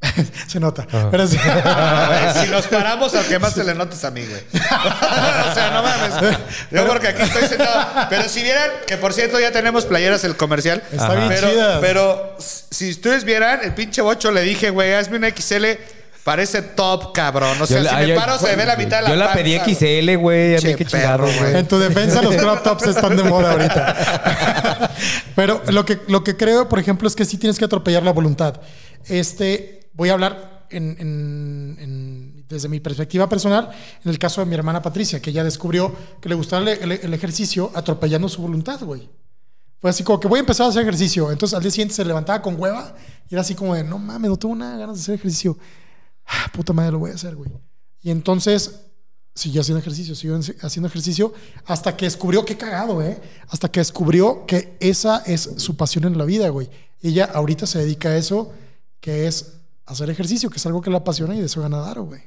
Se 0.46 0.60
nota. 0.60 0.86
Pero 1.10 1.26
sí. 1.26 1.38
si 2.44 2.50
nos 2.50 2.66
paramos 2.66 3.14
al 3.14 3.24
que 3.26 3.38
más 3.38 3.54
se 3.54 3.64
le 3.64 3.74
notes 3.74 4.04
a 4.04 4.10
mí, 4.10 4.24
güey. 4.24 4.40
o 4.52 5.54
sea, 5.54 5.70
no 5.72 5.82
mames. 5.82 6.38
Yo 6.70 6.86
porque 6.86 7.08
aquí 7.08 7.22
estoy 7.22 7.46
sentado. 7.48 8.06
Pero 8.10 8.28
si 8.28 8.42
vieran, 8.42 8.70
que 8.86 8.96
por 8.96 9.12
cierto 9.12 9.40
ya 9.40 9.52
tenemos 9.52 9.84
playeras 9.84 10.24
el 10.24 10.36
comercial. 10.36 10.82
Está 10.92 11.14
bien 11.14 11.28
pero, 11.28 11.50
chidas. 11.50 11.78
pero 11.80 12.36
si 12.38 12.90
ustedes 12.90 13.24
vieran, 13.24 13.60
el 13.62 13.74
pinche 13.74 14.02
bocho 14.02 14.30
le 14.30 14.42
dije, 14.42 14.70
güey, 14.70 14.92
hazme 14.94 15.16
una 15.16 15.30
XL. 15.30 15.64
Parece 16.24 16.60
top, 16.60 17.12
cabrón. 17.12 17.56
O 17.62 17.66
sea, 17.66 17.76
Yo 17.78 17.84
la- 17.84 17.90
si 17.90 17.96
me 17.96 18.08
yo- 18.08 18.16
paro 18.16 18.36
se 18.36 18.56
ve 18.56 18.66
la 18.66 18.74
mitad 18.74 18.96
de 18.96 19.02
la 19.04 19.08
Yo 19.10 19.16
la 19.16 19.32
pedí. 19.32 19.56
XL, 19.58 20.16
güey. 20.16 20.56
A 20.56 20.60
mí 20.60 20.74
qué 20.74 20.84
güey. 20.84 21.38
güey. 21.38 21.56
En 21.56 21.68
tu 21.68 21.78
defensa, 21.78 22.20
los 22.20 22.34
crop 22.34 22.64
tops 22.64 22.88
están 22.88 23.16
de 23.16 23.22
moda 23.22 23.52
ahorita. 23.52 24.90
Pero 25.36 25.62
lo 25.68 25.84
que, 25.84 26.00
lo 26.08 26.24
que 26.24 26.36
creo, 26.36 26.68
por 26.68 26.80
ejemplo, 26.80 27.06
es 27.06 27.14
que 27.14 27.24
sí 27.24 27.38
tienes 27.38 27.58
que 27.58 27.64
atropellar 27.64 28.02
la 28.02 28.10
voluntad. 28.10 28.60
Este, 29.08 29.85
voy 29.96 30.10
a 30.10 30.12
hablar 30.12 30.68
desde 32.48 32.68
mi 32.68 32.80
perspectiva 32.80 33.28
personal, 33.28 33.70
en 34.04 34.10
el 34.10 34.18
caso 34.18 34.40
de 34.40 34.46
mi 34.46 34.54
hermana 34.54 34.82
Patricia, 34.82 35.20
que 35.20 35.30
ella 35.30 35.44
descubrió 35.44 35.94
que 36.20 36.28
le 36.28 36.34
gustaba 36.34 36.70
el, 36.70 37.14
ejercicio 37.14 37.70
atropellando 37.74 38.28
su 38.28 38.42
voluntad, 38.42 38.80
güey. 38.82 39.08
Fue 39.80 39.90
así 39.90 40.02
como 40.02 40.18
que 40.18 40.26
voy 40.28 40.38
a 40.38 40.40
empezar 40.40 40.66
a 40.66 40.70
hacer 40.70 40.82
ejercicio. 40.82 41.30
Entonces 41.30 41.54
al 41.54 41.62
día 41.62 41.70
siguiente 41.70 41.94
se 41.94 42.04
levantaba 42.04 42.42
con 42.42 42.60
hueva 42.60 42.94
y 43.28 43.34
era 43.34 43.42
así 43.42 43.54
como 43.54 43.74
de, 43.74 43.84
no 43.84 43.98
mames, 43.98 44.30
no 44.30 44.36
tengo 44.36 44.54
nada 44.54 44.76
ganas 44.78 44.96
de 44.96 45.02
hacer 45.02 45.14
ejercicio. 45.16 45.56
Ah, 46.26 46.50
puta 46.52 46.72
madre, 46.72 46.92
lo 46.92 46.98
voy 46.98 47.10
a 47.10 47.14
hacer, 47.14 47.36
güey. 47.36 47.50
Y 48.02 48.10
entonces 48.10 48.80
siguió 49.34 49.60
haciendo 49.60 49.80
ejercicio, 49.80 50.14
siguió 50.14 50.36
en- 50.36 50.56
haciendo 50.62 50.88
ejercicio 50.88 51.34
hasta 51.66 51.96
que 51.96 52.06
descubrió, 52.06 52.44
qué 52.44 52.56
cagado, 52.56 53.02
¿eh? 53.02 53.20
Hasta 53.48 53.70
que 53.70 53.80
descubrió 53.80 54.46
que 54.46 54.76
esa 54.80 55.18
es 55.26 55.42
su 55.58 55.76
pasión 55.76 56.04
en 56.04 56.18
la 56.18 56.24
vida, 56.24 56.48
güey. 56.48 56.70
Ella 57.02 57.26
ahorita 57.26 57.66
se 57.66 57.78
dedica 57.78 58.08
a 58.08 58.16
eso, 58.16 58.52
que 59.00 59.26
es 59.26 59.55
hacer 59.86 60.10
ejercicio, 60.10 60.50
que 60.50 60.56
es 60.58 60.66
algo 60.66 60.80
que 60.80 60.90
la 60.90 60.98
apasiona 60.98 61.34
y 61.34 61.40
de 61.40 61.46
eso 61.46 61.60
gana 61.62 61.78
Daro, 61.78 62.04
güey. 62.04 62.20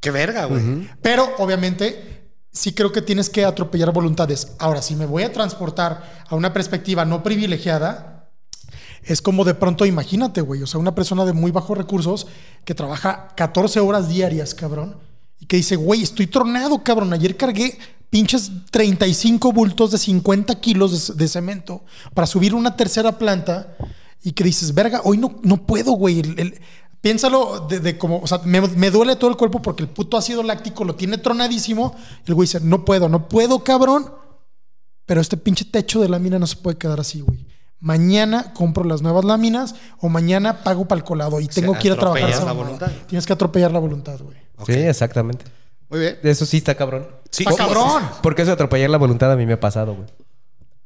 Qué 0.00 0.10
verga, 0.10 0.44
güey. 0.46 0.88
Pero 1.02 1.28
obviamente 1.38 2.30
sí 2.52 2.72
creo 2.72 2.92
que 2.92 3.02
tienes 3.02 3.28
que 3.30 3.44
atropellar 3.44 3.92
voluntades. 3.92 4.52
Ahora, 4.58 4.80
si 4.82 4.96
me 4.96 5.06
voy 5.06 5.22
a 5.24 5.32
transportar 5.32 6.24
a 6.28 6.34
una 6.34 6.52
perspectiva 6.52 7.04
no 7.04 7.22
privilegiada, 7.22 8.30
es 9.02 9.22
como 9.22 9.44
de 9.44 9.54
pronto, 9.54 9.84
imagínate, 9.86 10.40
güey, 10.40 10.62
o 10.62 10.66
sea, 10.66 10.80
una 10.80 10.94
persona 10.94 11.24
de 11.24 11.32
muy 11.32 11.50
bajos 11.50 11.76
recursos 11.78 12.26
que 12.64 12.74
trabaja 12.74 13.28
14 13.36 13.80
horas 13.80 14.08
diarias, 14.08 14.54
cabrón, 14.54 14.96
y 15.38 15.46
que 15.46 15.56
dice, 15.56 15.76
güey, 15.76 16.02
estoy 16.02 16.26
tronado, 16.26 16.82
cabrón, 16.82 17.12
ayer 17.12 17.36
cargué 17.36 17.78
pinches 18.10 18.50
35 18.70 19.52
bultos 19.52 19.90
de 19.90 19.98
50 19.98 20.58
kilos 20.60 21.08
de, 21.08 21.14
de 21.14 21.28
cemento 21.28 21.84
para 22.14 22.26
subir 22.26 22.54
una 22.54 22.74
tercera 22.76 23.18
planta 23.18 23.76
y 24.22 24.32
que 24.32 24.44
dices, 24.44 24.72
verga, 24.74 25.02
hoy 25.04 25.18
no, 25.18 25.38
no 25.42 25.66
puedo, 25.66 25.92
güey. 25.92 26.20
El- 26.20 26.38
el- 26.40 26.60
piénsalo 27.06 27.60
de, 27.68 27.78
de 27.78 27.96
como, 27.96 28.18
o 28.18 28.26
sea, 28.26 28.40
me, 28.44 28.60
me 28.60 28.90
duele 28.90 29.14
todo 29.14 29.30
el 29.30 29.36
cuerpo 29.36 29.62
porque 29.62 29.84
el 29.84 29.88
puto 29.88 30.16
ácido 30.16 30.42
láctico 30.42 30.82
lo 30.84 30.96
tiene 30.96 31.18
tronadísimo. 31.18 31.94
El 32.26 32.34
güey 32.34 32.46
dice, 32.46 32.58
no 32.60 32.84
puedo, 32.84 33.08
no 33.08 33.28
puedo, 33.28 33.62
cabrón. 33.62 34.12
Pero 35.04 35.20
este 35.20 35.36
pinche 35.36 35.64
techo 35.64 36.00
de 36.00 36.08
lámina 36.08 36.40
no 36.40 36.48
se 36.48 36.56
puede 36.56 36.78
quedar 36.78 36.98
así, 36.98 37.20
güey. 37.20 37.46
Mañana 37.78 38.52
compro 38.54 38.82
las 38.82 39.02
nuevas 39.02 39.24
láminas 39.24 39.76
o 40.00 40.08
mañana 40.08 40.64
pago 40.64 40.88
para 40.88 40.98
el 40.98 41.04
colado 41.04 41.38
y 41.38 41.46
tengo 41.46 41.78
que 41.78 41.86
ir 41.86 41.92
a 41.92 41.96
trabajar. 41.96 42.28
esa 42.28 42.44
la 42.44 42.50
voluntad. 42.50 42.90
Tienes 43.06 43.24
que 43.24 43.32
atropellar 43.32 43.70
la 43.70 43.78
voluntad, 43.78 44.18
güey. 44.18 44.36
Sí, 44.66 44.72
exactamente. 44.72 45.44
Muy 45.88 46.00
bien. 46.00 46.18
Eso 46.24 46.44
sí 46.44 46.56
está 46.56 46.74
cabrón. 46.74 47.06
Sí, 47.30 47.44
Está 47.48 47.66
cabrón. 47.66 48.02
Porque 48.20 48.42
eso 48.42 48.48
de 48.48 48.54
atropellar 48.54 48.90
la 48.90 48.98
voluntad 48.98 49.30
a 49.30 49.36
mí 49.36 49.46
me 49.46 49.52
ha 49.52 49.60
pasado, 49.60 49.94
güey. 49.94 50.08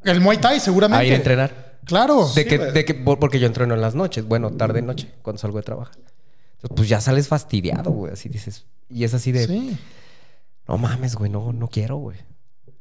El 0.05 0.21
Muay 0.21 0.37
Thai, 0.37 0.61
seguramente. 0.61 1.03
A 1.03 1.07
ir 1.07 1.15
a 1.15 1.17
entrenar. 1.17 1.70
Claro. 1.85 2.29
De 2.35 2.45
que, 2.47 2.59
güey. 2.59 2.73
de 2.73 2.85
que, 2.85 2.95
por- 2.95 3.19
porque 3.19 3.39
yo 3.39 3.47
entreno 3.47 3.75
en 3.75 3.81
las 3.81 3.95
noches, 3.95 4.25
bueno, 4.27 4.51
tarde 4.53 4.83
noche, 4.83 5.11
cuando 5.23 5.39
salgo 5.41 5.57
de 5.59 5.63
trabajar. 5.65 5.97
Entonces, 5.97 6.77
pues 6.77 6.89
ya 6.89 7.01
sales 7.01 7.27
fastidiado, 7.29 7.91
güey. 7.91 8.13
Así 8.13 8.29
dices. 8.29 8.67
Y 8.89 9.05
es 9.05 9.15
así 9.15 9.33
de. 9.33 9.47
Sí. 9.47 9.79
No 10.69 10.77
mames, 10.79 11.17
güey, 11.17 11.31
no, 11.31 11.53
no 11.53 11.69
quiero, 11.69 11.97
güey. 11.97 12.19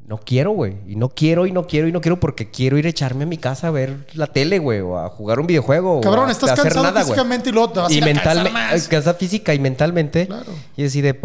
No 0.06 0.18
quiero, 0.18 0.52
güey. 0.52 0.76
Y 0.88 0.96
no 0.96 1.10
quiero, 1.10 1.46
y 1.46 1.52
no 1.52 1.68
quiero, 1.68 1.88
y 1.88 1.92
no 1.92 2.02
quiero 2.02 2.20
porque 2.20 2.50
quiero 2.50 2.78
ir 2.80 2.86
a 2.88 2.90
echarme 2.90 3.24
a 3.24 3.28
mi 3.28 3.38
casa 3.38 3.68
a 3.68 3.72
ver 3.72 4.08
la 4.14 4.26
tele, 4.28 4.58
güey, 4.60 4.80
o 4.82 4.98
a 4.98 5.08
jugar 5.10 5.40
un 5.40 5.46
videojuego. 5.48 6.02
Cabrón, 6.02 6.26
o 6.26 6.28
a 6.28 6.32
estás 6.32 6.50
hacer 6.52 6.64
cansado 6.66 6.84
nada, 6.84 7.02
güey. 7.02 7.06
físicamente 7.14 7.50
y 7.50 7.54
luego 7.54 7.70
te 7.72 7.80
vas 7.80 7.92
a 7.92 7.94
Y 7.94 7.98
a 7.98 8.00
cansar 8.02 8.16
mentalmente, 8.16 8.52
más. 8.52 8.88
cansada 8.88 9.14
física 9.18 9.54
y 9.54 9.60
mentalmente. 9.60 10.26
Claro. 10.28 10.52
Y 10.76 10.84
así 10.86 11.02
de, 11.02 11.20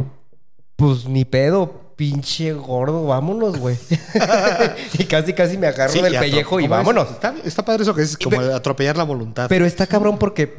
pues 0.77 1.07
ni 1.09 1.25
pedo, 1.25 1.81
pinche 1.97 2.53
gordo, 2.53 3.07
vámonos, 3.07 3.59
güey. 3.59 3.77
y 4.99 5.05
casi, 5.05 5.33
casi 5.33 5.57
me 5.59 5.67
agarro 5.67 5.93
Sí, 5.93 6.01
del 6.03 6.19
pellejo 6.19 6.61
y 6.61 6.65
¿cómo 6.65 6.75
es? 6.75 6.79
vámonos. 6.79 7.11
Está, 7.11 7.35
está 7.45 7.65
padre 7.65 7.83
eso 7.83 7.95
que 7.95 8.03
dices, 8.03 8.17
como 8.19 8.41
atropellar 8.41 8.97
la 8.97 9.05
voluntad. 9.05 9.47
Pero 9.49 9.65
está 9.67 9.87
cabrón 9.87 10.19
porque 10.19 10.59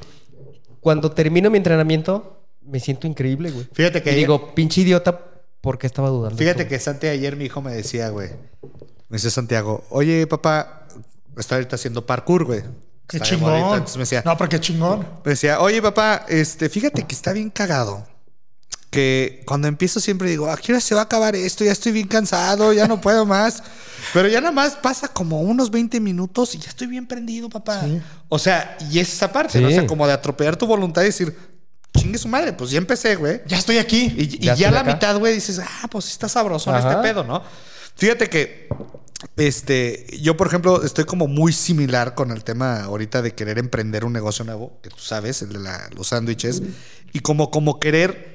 cuando 0.79 1.11
termino 1.11 1.49
mi 1.49 1.57
entrenamiento, 1.57 2.41
me 2.61 2.79
siento 2.79 3.07
increíble, 3.07 3.51
güey. 3.51 3.67
Fíjate 3.73 4.01
que 4.01 4.11
Y 4.11 4.15
digo, 4.15 4.53
pinche 4.55 4.81
idiota, 4.81 5.19
¿por 5.61 5.77
qué 5.77 5.87
estaba 5.87 6.09
dudando? 6.09 6.37
Fíjate 6.37 6.61
esto? 6.63 6.69
que 6.69 6.79
Santi 6.79 7.07
ayer 7.07 7.35
mi 7.35 7.45
hijo 7.45 7.61
me 7.61 7.73
decía, 7.73 8.09
güey. 8.09 8.29
Me 9.09 9.17
dice 9.17 9.29
Santiago, 9.29 9.83
oye, 9.89 10.25
papá, 10.27 10.87
está 11.37 11.55
ahorita 11.55 11.75
haciendo 11.75 12.05
parkour, 12.05 12.45
güey. 12.45 12.61
Qué 13.07 13.17
Está 13.17 13.29
de 13.29 13.37
modita". 13.37 13.55
chingón. 13.57 13.73
Entonces 13.73 13.97
me 13.97 14.01
decía, 14.01 14.23
No, 14.25 14.35
pero 14.37 14.49
qué 14.49 14.59
chingón. 14.59 14.99
me 15.23 15.29
decía, 15.31 15.59
oye, 15.59 15.79
papá, 15.81 16.25
este, 16.27 16.69
fíjate 16.69 17.03
que 17.03 17.13
está 17.13 17.33
bien 17.33 17.51
cagado. 17.51 18.07
Que 18.95 19.43
cuando 19.45 19.67
empiezo 19.67 19.99
siempre 19.99 20.29
digo, 20.29 20.49
¿a 20.49 20.55
qué 20.57 20.71
hora 20.71 20.79
se 20.79 20.95
va 20.95 21.01
a 21.01 21.03
acabar 21.03 21.35
esto? 21.35 21.63
Ya 21.65 21.71
estoy 21.73 21.91
bien 21.91 22.07
cansado, 22.07 22.71
ya 22.71 22.87
no 22.87 23.01
puedo 23.01 23.25
más. 23.25 23.61
Pero 24.13 24.27
ya 24.29 24.39
nada 24.39 24.51
más 24.53 24.75
pasa 24.77 25.07
como 25.09 25.41
unos 25.41 25.69
20 25.69 25.99
minutos 25.99 26.55
y 26.55 26.59
ya 26.59 26.69
estoy 26.69 26.87
bien 26.87 27.05
prendido, 27.07 27.49
papá. 27.49 27.81
Sí. 27.83 28.01
O 28.29 28.39
sea, 28.39 28.77
y 28.91 28.99
es 28.99 29.11
esa 29.13 29.31
parte, 29.33 29.59
¿no? 29.59 29.67
O 29.67 29.71
sea, 29.71 29.85
como 29.85 30.07
de 30.07 30.13
atropellar 30.13 30.55
tu 30.55 30.65
voluntad 30.65 31.01
y 31.01 31.05
decir, 31.05 31.35
chingue 31.97 32.17
su 32.17 32.27
madre, 32.29 32.53
pues 32.53 32.71
ya 32.71 32.77
empecé, 32.77 33.15
güey. 33.15 33.41
Ya 33.47 33.57
estoy 33.57 33.77
aquí. 33.79 34.13
Y, 34.17 34.35
y 34.35 34.39
Ya 34.39 34.53
estoy 34.53 34.71
la 34.71 34.79
acá. 34.81 34.93
mitad, 34.93 35.17
güey, 35.19 35.33
dices, 35.33 35.59
ah, 35.59 35.87
pues 35.91 36.07
está 36.09 36.29
sabroso 36.29 36.71
Ajá. 36.73 36.89
este 36.89 37.01
pedo, 37.01 37.23
¿no? 37.25 37.43
Fíjate 37.97 38.29
que, 38.29 38.69
este, 39.37 40.05
yo, 40.21 40.37
por 40.37 40.47
ejemplo, 40.47 40.83
estoy 40.83 41.05
como 41.05 41.27
muy 41.27 41.51
similar 41.53 42.15
con 42.15 42.31
el 42.31 42.43
tema 42.43 42.83
ahorita 42.83 43.21
de 43.21 43.33
querer 43.33 43.57
emprender 43.59 44.05
un 44.05 44.13
negocio 44.13 44.45
nuevo, 44.45 44.79
que 44.81 44.89
tú 44.89 44.99
sabes, 44.99 45.41
el 45.41 45.49
de 45.53 45.59
la- 45.59 45.89
los 45.95 46.07
sándwiches, 46.07 46.61
y 47.13 47.19
como, 47.19 47.51
como 47.51 47.79
querer, 47.79 48.34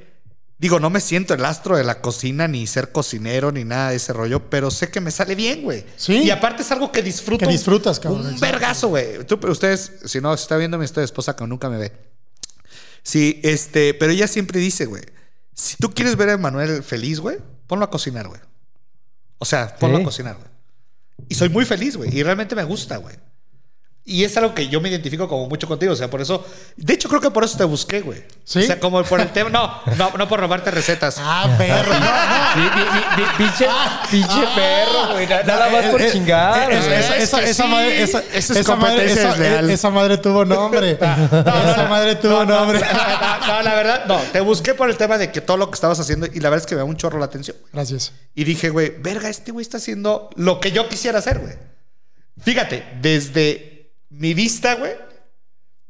digo, 0.61 0.79
no 0.79 0.91
me 0.91 1.01
siento 1.01 1.33
el 1.35 1.45
astro 1.45 1.77
de 1.77 1.83
la 1.85 2.01
cocina, 2.03 2.47
ni 2.47 2.67
ser 2.67 2.93
cocinero, 2.93 3.51
ni 3.51 3.65
nada 3.65 3.91
de 3.91 3.97
ese 3.97 4.13
rollo, 4.13 4.51
pero 4.51 4.71
sé 4.71 4.91
que 4.91 5.01
me 5.01 5.11
sale 5.11 5.35
bien, 5.35 5.63
güey. 5.63 5.85
Sí. 5.97 6.19
Y 6.25 6.31
aparte 6.31 6.63
es 6.63 6.71
algo 6.71 6.93
que 6.93 7.03
disfruto. 7.03 7.47
Que 7.47 7.51
disfrutas, 7.51 7.99
cabrón, 7.99 8.27
Un 8.27 8.39
vergazo, 8.39 8.89
güey. 8.89 9.25
Tú, 9.27 9.41
pero 9.41 9.53
ustedes, 9.53 9.91
si 10.05 10.21
no, 10.21 10.37
si 10.37 10.43
está 10.43 10.57
viendo 10.59 10.77
mi 10.79 10.85
esposa 10.85 11.35
que 11.35 11.47
nunca 11.47 11.71
me 11.71 11.79
ve. 11.79 11.93
Sí, 13.03 13.41
este, 13.43 13.95
pero 13.95 14.13
ella 14.13 14.29
siempre 14.29 14.61
dice, 14.61 14.85
güey, 14.85 15.03
si 15.55 15.77
tú 15.79 15.91
quieres 15.95 16.17
ver 16.17 16.29
a 16.29 16.37
Manuel 16.37 16.83
feliz, 16.83 17.19
güey, 17.21 17.39
ponlo 17.67 17.87
a 17.87 17.91
cocinar, 17.91 18.29
güey. 18.29 18.41
O 19.39 19.47
sea, 19.47 19.75
ponlo 19.77 19.97
Sí. 19.97 20.03
a 20.03 20.05
cocinar, 20.05 20.37
güey. 20.37 20.49
Y 21.31 21.35
soy 21.35 21.49
muy 21.49 21.65
feliz, 21.65 21.97
güey, 21.97 22.15
y 22.15 22.23
realmente 22.23 22.55
me 22.55 22.65
gusta, 22.65 22.99
güey. 22.99 23.17
Y 24.03 24.25
es 24.25 24.37
algo 24.39 24.55
que 24.55 24.67
yo 24.69 24.81
me 24.81 24.89
identifico 24.89 25.29
como 25.29 25.47
mucho 25.47 25.69
contigo, 25.69 25.93
o 25.93 25.97
sea, 25.97 26.09
por 26.11 26.21
eso, 26.21 26.45
de 26.77 26.95
hecho 26.95 27.09
creo 27.09 27.21
que 27.21 27.31
por 27.31 27.45
eso 27.45 27.57
te 27.59 27.65
busqué, 27.65 28.01
güey. 28.01 28.25
¿Sí? 28.45 28.61
O 28.61 28.63
sea, 28.63 28.81
como 28.81 29.03
por 29.05 29.21
el 29.21 29.29
tema, 29.29 29.51
no, 29.51 29.71
no, 29.97 30.11
no 30.17 30.27
por 30.27 30.41
robarte 30.41 30.71
recetas. 30.71 31.17
Ah, 31.23 31.49
perro. 31.57 31.93
Pinche, 33.39 33.67
pinche 34.11 34.47
perro, 34.55 35.13
güey. 35.13 35.27
na- 35.27 35.43
Nada 35.43 35.71
más 35.71 35.85
por 35.87 36.01
Eh, 36.03 36.09
eh, 36.09 36.13
chingar, 36.13 36.73
eh, 36.73 36.79
esa, 37.19 37.67
madre, 37.67 38.03
esa, 38.03 38.19
Esa 38.21 38.29
es 38.33 38.51
esa 38.51 38.77
madre, 38.77 39.05
esa- 39.73 39.91
madre 39.91 40.19
tuvo 40.19 40.45
nombre. 40.45 40.93
esa 41.01 41.87
madre 41.89 42.17
tuvo 42.17 42.45
nombre. 42.45 42.81
No, 42.81 43.47
no, 43.47 43.63
la 43.63 43.75
verdad, 43.75 44.05
no, 44.07 44.17
te 44.33 44.41
busqué 44.41 44.75
por 44.75 44.91
el 44.91 44.97
tema 44.97 45.19
de 45.19 45.31
que 45.31 45.41
todo 45.41 45.57
lo 45.57 45.71
que 45.71 45.75
estabas 45.75 46.01
haciendo, 46.01 46.27
y 46.27 46.41
la 46.41 46.51
verdad 46.51 46.65
es 46.65 46.67
que 46.69 46.75
me 46.75 46.81
da 46.81 46.85
un 46.85 46.97
chorro 46.97 47.19
la 47.19 47.27
atención. 47.27 47.57
Gracias. 47.73 48.13
Y 48.35 48.45
dije, 48.45 48.71
güey, 48.71 48.95
verga, 48.99 49.29
este 49.29 49.53
güey 49.53 49.63
está 49.63 49.77
haciendo 49.77 50.31
lo 50.37 50.59
que 50.61 50.73
yo 50.73 50.89
quisiera 50.89 51.19
hacer, 51.19 51.39
güey. 51.39 51.55
Fíjate, 52.43 52.85
desde 53.01 53.70
mi 54.11 54.35
vista, 54.35 54.75
güey, 54.75 54.93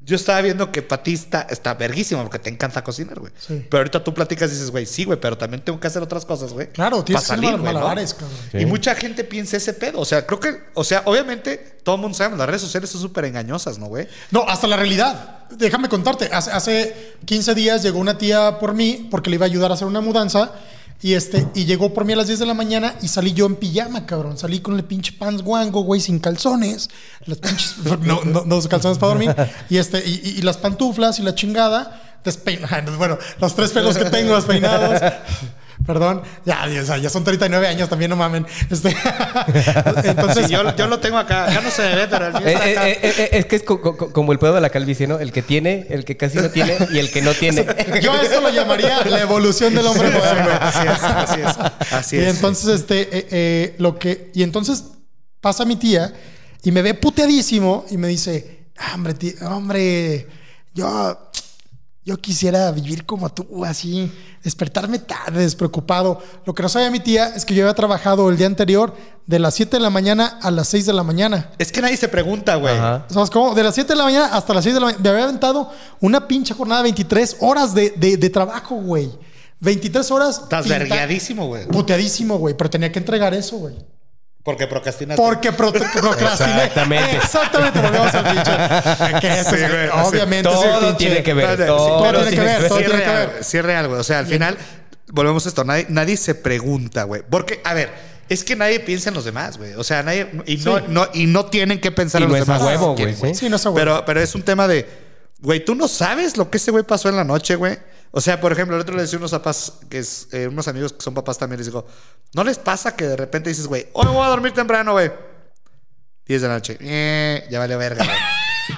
yo 0.03 0.17
estaba 0.17 0.41
viendo 0.41 0.73
que 0.73 0.81
ti 0.81 1.13
está, 1.13 1.75
verguísimo 1.75 2.23
porque 2.23 2.39
te 2.39 2.49
encanta 2.49 2.83
cocinar, 2.83 3.21
güey. 3.21 3.33
Sí. 3.39 3.67
Pero 3.71 3.79
ahorita 3.81 4.03
tú 4.03 4.15
platicas 4.15 4.51
y 4.51 4.55
dices, 4.55 4.71
güey, 4.71 4.87
sí, 4.87 5.05
güey, 5.05 5.21
pero 5.21 5.37
también 5.37 5.63
tengo 5.63 5.79
que 5.79 5.87
hacer 5.87 6.03
otras 6.03 6.25
cosas, 6.25 6.53
güey. 6.53 6.69
Claro, 6.73 7.05
tienes 7.05 7.27
que 7.27 7.33
hacer 7.35 7.45
mal- 7.45 7.59
güey, 7.61 7.73
¿no? 7.73 7.79
malabares, 7.81 8.15
cabrón. 8.15 8.37
Y 8.55 8.65
mucha 8.65 8.95
gente 8.95 9.25
piensa 9.25 9.59
ese 9.59 9.75
pedo. 9.75 10.01
O 10.01 10.05
sea, 10.07 10.27
creo 10.27 10.41
que, 10.41 10.57
o 10.75 10.85
sea, 10.85 11.03
obviamente, 11.05 11.79
todo 11.85 11.97
el 11.97 12.01
mundo 12.01 12.17
sabe, 12.17 12.37
las 12.37 12.47
redes 12.47 12.63
sociales 12.63 12.89
son 12.89 13.01
súper 13.03 13.27
engañosas, 13.27 13.79
¿no, 13.79 13.87
güey? 13.87 14.09
No, 14.31 14.45
hasta 14.49 14.67
la 14.67 14.77
realidad. 14.77 15.41
Déjame 15.51 15.89
contarte. 15.89 16.31
Hace, 16.33 16.51
hace 16.51 17.17
15 17.27 17.55
días 17.55 17.83
llegó 17.83 17.99
una 17.99 18.17
tía 18.17 18.59
por 18.59 18.73
mí 18.73 19.07
porque 19.11 19.29
le 19.29 19.37
iba 19.37 19.45
a 19.45 19.49
ayudar 19.49 19.71
a 19.71 19.75
hacer 19.75 19.87
una 19.87 20.01
mudanza. 20.01 20.53
Y, 21.03 21.15
este, 21.15 21.47
y 21.55 21.65
llegó 21.65 21.95
por 21.95 22.05
mí 22.05 22.13
a 22.13 22.17
las 22.17 22.27
10 22.27 22.41
de 22.41 22.47
la 22.47 22.53
mañana 22.55 22.95
y 23.01 23.09
salí 23.09 23.33
yo 23.33 23.47
en 23.47 23.57
pijama, 23.57 24.05
cabrón. 24.05 24.37
Salí 24.37 24.61
con 24.61 24.77
el 24.77 24.85
pinche 24.85 25.13
pants 25.13 25.43
guango, 25.43 25.81
güey, 25.83 26.01
sin 26.01 26.19
calzones. 26.19 26.91
Las 27.27 27.39
pinches. 27.39 27.75
No, 28.03 28.21
no, 28.25 28.45
no 28.45 28.61
calzones 28.69 28.99
para 28.99 29.11
dormir. 29.15 29.35
Y, 29.71 29.79
este, 29.79 29.99
y, 30.07 30.21
y- 30.23 30.39
y 30.39 30.43
las 30.43 30.59
pantuflas 30.59 31.19
y 31.19 31.23
la 31.23 31.35
chingada. 31.35 32.19
Despeinados. 32.25 32.97
Bueno, 32.99 33.19
los 33.41 33.55
tres 33.55 33.71
pelos 33.71 33.97
que 33.97 34.05
tengo 34.07 34.35
despeinados. 34.37 35.01
Perdón, 35.87 36.23
ya, 36.45 36.67
ya, 36.69 36.83
o 36.83 36.85
sea, 36.85 36.99
ya 36.99 37.09
son 37.11 37.25
39 37.25 37.67
años 37.67 37.89
también, 37.89 38.11
no 38.11 38.17
mamen. 38.17 38.47
Este, 38.71 38.95
entonces, 40.05 40.47
Sí, 40.47 40.53
yo, 40.53 40.77
yo 40.77 40.87
lo 40.87 41.01
tengo 41.01 41.17
acá. 41.19 41.45
Acá 41.51 41.61
no 41.63 41.71
se 41.71 41.83
ve, 41.83 42.07
pero 42.09 42.27
el 42.27 42.33
mío 42.35 42.47
Eh, 42.47 42.53
está 42.53 42.69
eh, 42.69 42.73
acá. 42.77 42.89
eh, 42.89 43.01
eh, 43.19 43.29
es 43.33 43.47
que 43.47 43.57
es 43.57 43.63
co- 43.63 43.81
co- 43.81 44.13
como 44.13 44.33
el 44.33 44.39
pedo 44.39 44.55
de 44.55 44.61
la 44.61 44.71
calvicie, 44.71 45.07
¿no? 45.07 45.19
El 45.19 45.33
que 45.33 45.43
tiene, 45.43 45.87
el 45.91 46.05
que 46.05 46.17
casi 46.17 46.39
no 46.39 46.51
tiene 46.51 46.77
y 46.93 46.99
el 46.99 47.11
que 47.11 47.23
no 47.23 47.33
tiene. 47.35 47.65
yo 48.03 48.15
esto 48.21 48.41
lo 48.41 48.51
llamaría 48.51 49.03
la 49.05 49.21
evolución 49.21 49.75
del 49.75 49.87
hombre 49.87 50.11
moderno. 50.11 50.51
Así 50.61 50.87
es, 50.87 51.03
así 51.03 51.41
es. 51.41 51.93
Así 51.93 52.17
y 52.17 52.21
es. 52.21 52.35
entonces, 52.37 52.69
este, 52.81 53.01
eh, 53.03 53.27
eh, 53.31 53.75
lo 53.79 53.99
que. 53.99 54.31
Y 54.35 54.43
entonces 54.43 54.85
pasa 55.41 55.65
mi 55.65 55.77
tía 55.77 56.13
y 56.63 56.73
me 56.73 56.83
ve 56.83 56.95
puteadísimo 56.95 57.87
y 57.91 57.97
me 57.97 58.09
dice: 58.09 58.67
"Ah, 58.77 58.93
Hombre, 58.95 59.15
tía, 59.15 59.33
hombre, 59.49 60.27
yo. 60.75 61.31
Yo 62.11 62.17
quisiera 62.21 62.73
vivir 62.73 63.07
como 63.07 63.29
tú, 63.33 63.65
así, 63.65 64.11
despertarme 64.43 64.99
tarde, 64.99 65.43
despreocupado. 65.43 66.21
Lo 66.45 66.55
que 66.57 66.63
no 66.65 66.69
sabía 66.69 66.91
mi 66.91 66.99
tía 66.99 67.29
es 67.37 67.45
que 67.45 67.55
yo 67.55 67.63
había 67.63 67.75
trabajado 67.75 68.29
el 68.31 68.37
día 68.37 68.49
anterior 68.49 68.97
de 69.27 69.39
las 69.39 69.55
7 69.55 69.77
de 69.77 69.81
la 69.81 69.91
mañana 69.91 70.39
a 70.43 70.51
las 70.51 70.67
6 70.67 70.87
de 70.87 70.93
la 70.93 71.05
mañana. 71.05 71.53
Es 71.59 71.71
que 71.71 71.81
nadie 71.81 71.97
se 71.97 72.09
pregunta, 72.09 72.57
güey. 72.57 72.77
¿Sabes 73.09 73.31
cómo? 73.31 73.55
De 73.55 73.63
las 73.63 73.75
7 73.77 73.93
de 73.93 73.97
la 73.97 74.03
mañana 74.03 74.27
hasta 74.27 74.53
las 74.53 74.65
6 74.65 74.75
de 74.75 74.81
la 74.81 74.87
mañana. 74.87 75.03
Me 75.05 75.09
había 75.11 75.23
aventado 75.25 75.71
una 76.01 76.27
pinche 76.27 76.53
jornada 76.53 76.81
de 76.83 76.89
23 76.89 77.37
horas 77.43 77.75
de, 77.75 77.91
de- 77.91 78.17
de 78.17 78.29
trabajo, 78.31 78.75
güey. 78.75 79.09
23 79.61 80.11
horas. 80.11 80.41
Estás 80.43 80.67
vergueadísimo, 80.67 81.47
güey. 81.47 81.67
Puteadísimo, 81.69 82.39
güey. 82.39 82.57
Pero 82.57 82.71
tenía 82.71 82.91
que 82.91 82.99
entregar 82.99 83.35
eso, 83.35 83.57
güey. 83.59 83.77
Porque 84.43 84.67
procrastinaste. 84.67 85.21
Porque 85.23 85.53
pro- 85.53 85.71
procrastiné. 85.73 86.65
Exactamente. 86.65 87.17
Exactamente. 87.17 87.81
Volvemos 87.81 88.15
al 88.15 88.25
pinche. 88.25 88.51
Que 89.21 89.41
eso 89.41 89.51
Sí, 89.51 89.57
es- 89.57 89.71
güey, 89.71 89.89
obviamente. 90.07 90.43
Todo 90.49 90.63
ese 90.65 90.87
pinche- 90.87 90.97
tiene 90.97 91.23
que 91.23 91.35
ver. 91.35 91.45
Espérate, 91.51 91.67
todo 91.71 91.99
sí, 91.99 92.05
pero 92.07 92.19
tiene 92.23 92.37
que 92.37 92.43
ver, 92.43 92.69
todo 92.69 92.79
tiene 92.79 93.03
que 93.03 93.09
ver. 93.11 93.37
es 93.41 93.53
real, 93.63 93.89
güey. 93.89 94.01
O 94.01 94.05
sea, 94.05 94.19
al 94.21 94.27
final, 94.27 94.57
volvemos 95.13 95.45
a 95.45 95.49
esto. 95.51 95.65
Nadie, 95.65 95.87
nadie 95.91 96.17
se 96.17 96.35
pregunta, 96.35 97.05
güey. 97.05 97.23
Porque, 97.29 97.61
a 97.65 97.75
ver, 97.75 97.91
es 98.31 98.43
que 98.43 98.57
nadie 98.57 98.81
piensa 98.81 99.11
en 99.11 99.15
los 99.15 99.25
demás, 99.27 99.59
güey. 99.59 99.75
O 99.75 99.85
sea, 99.85 100.03
nadie. 100.03 100.27
Y 100.47 100.57
no, 100.59 100.79
Sí. 100.79 100.85
no, 100.89 101.09
y 101.13 101.27
no 101.27 101.47
tienen 101.47 101.79
que 101.81 101.91
pensar 101.93 102.23
Y 102.23 102.25
en 102.25 102.31
no 102.31 102.39
los 102.39 102.47
demás. 102.47 102.63
huevo, 102.63 102.97
güey, 102.97 103.15
sí. 103.15 103.35
Sí, 103.35 103.49
no 103.51 103.57
es 103.57 103.67
a 103.67 103.71
huevo. 103.71 103.79
Pero, 103.79 104.05
pero 104.07 104.21
es 104.21 104.35
un 104.35 104.43
tema 104.43 104.67
de, 104.67 104.89
güey, 105.41 105.63
tú 105.63 105.75
no 105.75 105.87
sabes 105.87 106.39
lo 106.39 106.49
que 106.51 106.57
ese 106.57 106.71
güey 106.71 106.85
pasó 106.85 107.09
en 107.11 107.17
la 107.17 107.25
noche, 107.25 107.57
güey. 107.57 107.79
O 108.13 108.21
sea, 108.21 108.41
por 108.41 108.51
ejemplo, 108.53 108.75
el 108.77 108.83
otro 108.83 108.97
le 108.97 109.03
decía 109.03 109.17
a 109.17 109.21
unos 109.21 109.31
papás, 109.31 109.75
que 109.89 109.99
es, 109.99 110.29
eh, 110.33 110.49
unos 110.49 110.67
amigos 110.69 110.93
que 110.93 111.01
son 111.01 111.15
papás 111.15 111.39
también, 111.39 111.59
les 111.59 111.67
digo, 111.67 111.87
¿no 112.35 112.43
les 112.43 112.59
pasa 112.59 112.97
que 112.97 113.07
de 113.07 113.17
repente 113.17 113.51
dices, 113.51 113.67
güey, 113.67 113.87
hoy 113.93 114.07
voy 114.09 114.25
a 114.25 114.29
dormir 114.29 114.53
temprano, 114.53 114.93
güey? 114.93 115.11
10 116.27 116.43
de 116.43 116.49
la 116.49 116.55
noche. 116.55 116.77
Eh, 116.81 117.47
ya 117.51 117.59
valió 117.59 117.79
verga, 117.79 118.05
güey. 118.05 118.17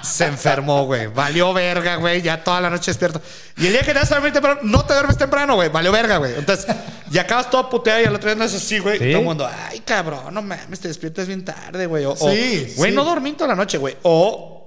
Se 0.01 0.25
enfermó, 0.25 0.85
güey. 0.85 1.05
Valió 1.07 1.53
verga, 1.53 1.97
güey. 1.97 2.21
Ya 2.21 2.43
toda 2.43 2.59
la 2.61 2.69
noche 2.71 2.89
despierto. 2.89 3.21
Y 3.57 3.67
el 3.67 3.73
día 3.73 3.81
que 3.81 3.93
te 3.93 3.99
vas 3.99 4.11
a 4.11 4.15
dormir 4.15 4.33
temprano, 4.33 4.59
no 4.63 4.83
te 4.85 4.93
duermes 4.93 5.17
temprano, 5.17 5.53
güey. 5.55 5.69
Valió 5.69 5.91
verga, 5.91 6.17
güey. 6.17 6.33
Entonces, 6.35 6.65
ya 7.11 7.21
acabas 7.21 7.51
todo 7.51 7.69
puteado 7.69 8.01
y 8.01 8.05
al 8.05 8.15
otro 8.15 8.25
día 8.25 8.33
andas 8.33 8.55
así, 8.55 8.79
güey. 8.79 8.97
Sí. 8.97 9.05
Y 9.05 9.11
todo 9.11 9.19
el 9.19 9.25
mundo, 9.27 9.47
ay, 9.69 9.81
cabrón, 9.81 10.33
no 10.33 10.41
mames, 10.41 10.79
te 10.79 10.87
despiertas 10.87 11.27
bien 11.27 11.45
tarde, 11.45 11.85
güey. 11.85 12.05
O, 12.05 12.13
o, 12.13 12.15
Sí, 12.15 12.73
güey, 12.75 12.89
sí. 12.89 12.95
no 12.95 13.03
dormí 13.05 13.33
toda 13.33 13.49
la 13.49 13.55
noche, 13.55 13.77
güey. 13.77 13.95
O 14.01 14.62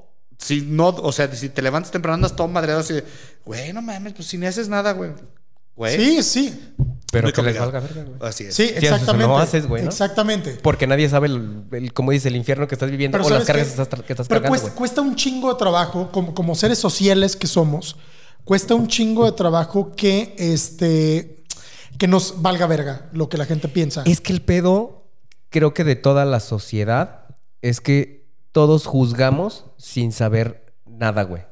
si 0.46 0.62
no, 0.62 0.88
o 0.88 1.12
sea, 1.12 1.32
si 1.34 1.48
te 1.48 1.62
levantas 1.62 1.90
temprano, 1.90 2.14
andas 2.14 2.36
todo 2.36 2.48
madreado 2.48 2.80
así 2.80 2.94
de, 2.94 3.04
güey, 3.44 3.72
no 3.72 3.82
mames, 3.82 4.12
pues 4.14 4.28
si 4.28 4.38
ni 4.38 4.46
haces 4.46 4.68
nada, 4.68 4.92
güey. 4.92 5.10
Güey. 5.74 5.96
Sí, 5.96 6.22
sí. 6.22 6.72
Pero 7.12 7.26
Muy 7.26 7.32
que 7.32 7.42
les 7.42 7.58
valga 7.58 7.80
verga, 7.80 8.02
güey. 8.04 8.16
Así 8.20 8.44
es. 8.44 8.54
Sí, 8.54 8.64
exactamente. 8.74 9.26
no 9.26 9.38
haces, 9.38 9.66
güey, 9.66 9.82
¿no? 9.82 9.88
Exactamente. 9.90 10.58
Porque 10.62 10.86
nadie 10.86 11.08
sabe, 11.08 11.28
el, 11.28 11.64
el- 11.72 11.92
como 11.92 12.10
dice, 12.12 12.28
el 12.28 12.36
infierno 12.36 12.66
que 12.66 12.74
estás 12.74 12.90
viviendo 12.90 13.16
Pero 13.18 13.26
o 13.26 13.30
las 13.30 13.44
¿sabes 13.44 13.46
cargas 13.46 13.66
que 13.74 13.82
estás, 13.82 14.00
que 14.06 14.12
estás 14.12 14.28
Pero 14.28 14.40
cargando, 14.42 14.60
cuesta, 14.62 14.76
cuesta 14.78 15.00
un 15.02 15.14
chingo 15.16 15.52
de 15.52 15.58
trabajo, 15.58 16.10
como, 16.12 16.34
como 16.34 16.54
seres 16.54 16.78
sociales 16.78 17.36
que 17.36 17.46
somos, 17.46 17.96
cuesta 18.44 18.74
un 18.74 18.88
chingo 18.88 19.24
de 19.26 19.32
trabajo 19.32 19.92
que 19.94 20.34
este 20.38 21.44
que 21.98 22.06
nos 22.08 22.42
valga 22.42 22.66
verga 22.66 23.08
lo 23.12 23.28
que 23.28 23.36
la 23.38 23.46
gente 23.46 23.68
piensa. 23.68 24.02
Es 24.04 24.20
que 24.20 24.32
el 24.32 24.42
pedo, 24.42 25.06
creo 25.50 25.72
que 25.74 25.84
de 25.84 25.96
toda 25.96 26.24
la 26.26 26.40
sociedad, 26.40 27.24
es 27.62 27.80
que 27.80 28.15
todos 28.56 28.86
juzgamos 28.86 29.66
sin 29.76 30.12
saber 30.12 30.64
nada, 30.86 31.24
güey. 31.24 31.42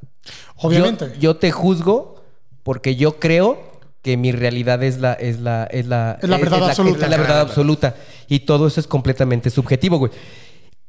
Obviamente. 0.57 1.09
Yo, 1.17 1.21
yo 1.21 1.37
te 1.37 1.53
juzgo 1.53 2.23
porque 2.63 2.97
yo 2.97 3.19
creo 3.21 3.59
que 4.01 4.17
mi 4.17 4.33
realidad 4.33 4.83
es 4.83 4.99
la 5.01 5.13
es 5.13 5.39
la 5.41 5.65
es 5.65 5.87
la 5.87 6.19
Es 6.23 6.29
la 6.31 6.39
verdad 6.39 6.65
absoluta. 6.71 7.05
es 7.05 7.11
la 7.11 7.17
verdad 7.19 7.41
absoluta 7.41 7.95
y 8.27 8.41
todo 8.41 8.67
eso 8.69 8.81
es 8.81 8.87
completamente 8.87 9.51
subjetivo, 9.51 9.99
güey. 9.99 10.13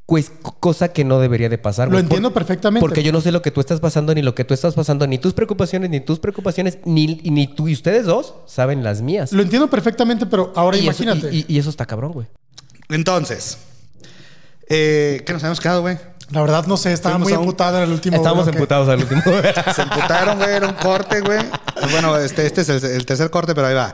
Pues 0.06 0.32
cosa 0.62 0.94
que 0.94 1.04
no 1.04 1.20
debería 1.20 1.50
de 1.50 1.58
pasar. 1.58 1.88
Lo 1.90 1.94
güey. 1.96 2.04
entiendo 2.04 2.32
perfectamente. 2.32 2.80
Porque 2.80 3.04
yo 3.04 3.12
no 3.12 3.20
sé 3.20 3.34
lo 3.34 3.42
que 3.42 3.52
tú 3.52 3.60
estás 3.60 3.82
pasando, 3.82 4.16
ni 4.16 4.22
lo 4.22 4.36
que 4.36 4.46
tú 4.46 4.54
estás 4.54 4.74
pasando, 4.74 5.06
ni 5.08 5.18
tus 5.18 5.34
preocupaciones, 5.34 5.90
ni 5.90 6.00
tus 6.00 6.20
preocupaciones, 6.20 6.78
ni, 6.86 7.08
ni 7.26 7.48
tú 7.48 7.68
y 7.68 7.74
ustedes 7.74 8.06
dos 8.06 8.36
saben 8.46 8.84
las 8.86 9.02
mías. 9.02 9.34
Lo 9.34 9.42
entiendo 9.42 9.70
perfectamente, 9.70 10.26
pero 10.28 10.54
ahora 10.56 10.78
y, 10.78 10.88
eso, 10.88 11.04
imagínate. 11.04 11.36
y- 11.36 11.46
y- 11.50 11.56
y 11.56 11.60
eso 11.60 11.70
está 11.70 11.86
cabrón, 11.86 12.14
güey. 12.14 12.28
Entonces, 12.90 13.58
eh, 14.70 15.24
¿qué 15.26 15.34
nos 15.34 15.44
habíamos 15.44 15.60
quedado, 15.60 15.82
güey? 15.82 15.98
La 16.32 16.42
verdad 16.42 16.66
no 16.66 16.76
sé, 16.76 16.92
estaba 16.92 17.16
Fuimos 17.16 17.28
muy 17.30 17.34
a 17.36 17.40
un- 17.40 17.44
emputado 17.46 17.78
en 17.78 17.84
el 17.84 17.92
último 17.92 18.18
Estábamos 18.18 18.48
emputados 18.48 18.90
al 18.90 19.00
último. 19.00 19.22
Se 19.76 19.82
emputaron, 19.84 20.38
güey, 20.38 20.50
era 20.56 20.68
un 20.68 20.74
corte, 20.76 21.22
güey. 21.22 21.40
Bueno, 21.92 22.18
este, 22.18 22.46
este 22.48 22.62
es 22.62 22.70
el, 22.70 22.84
el 22.84 23.06
tercer 23.06 23.30
corte, 23.30 23.54
pero 23.54 23.68
ahí 23.68 23.76
va. 23.76 23.94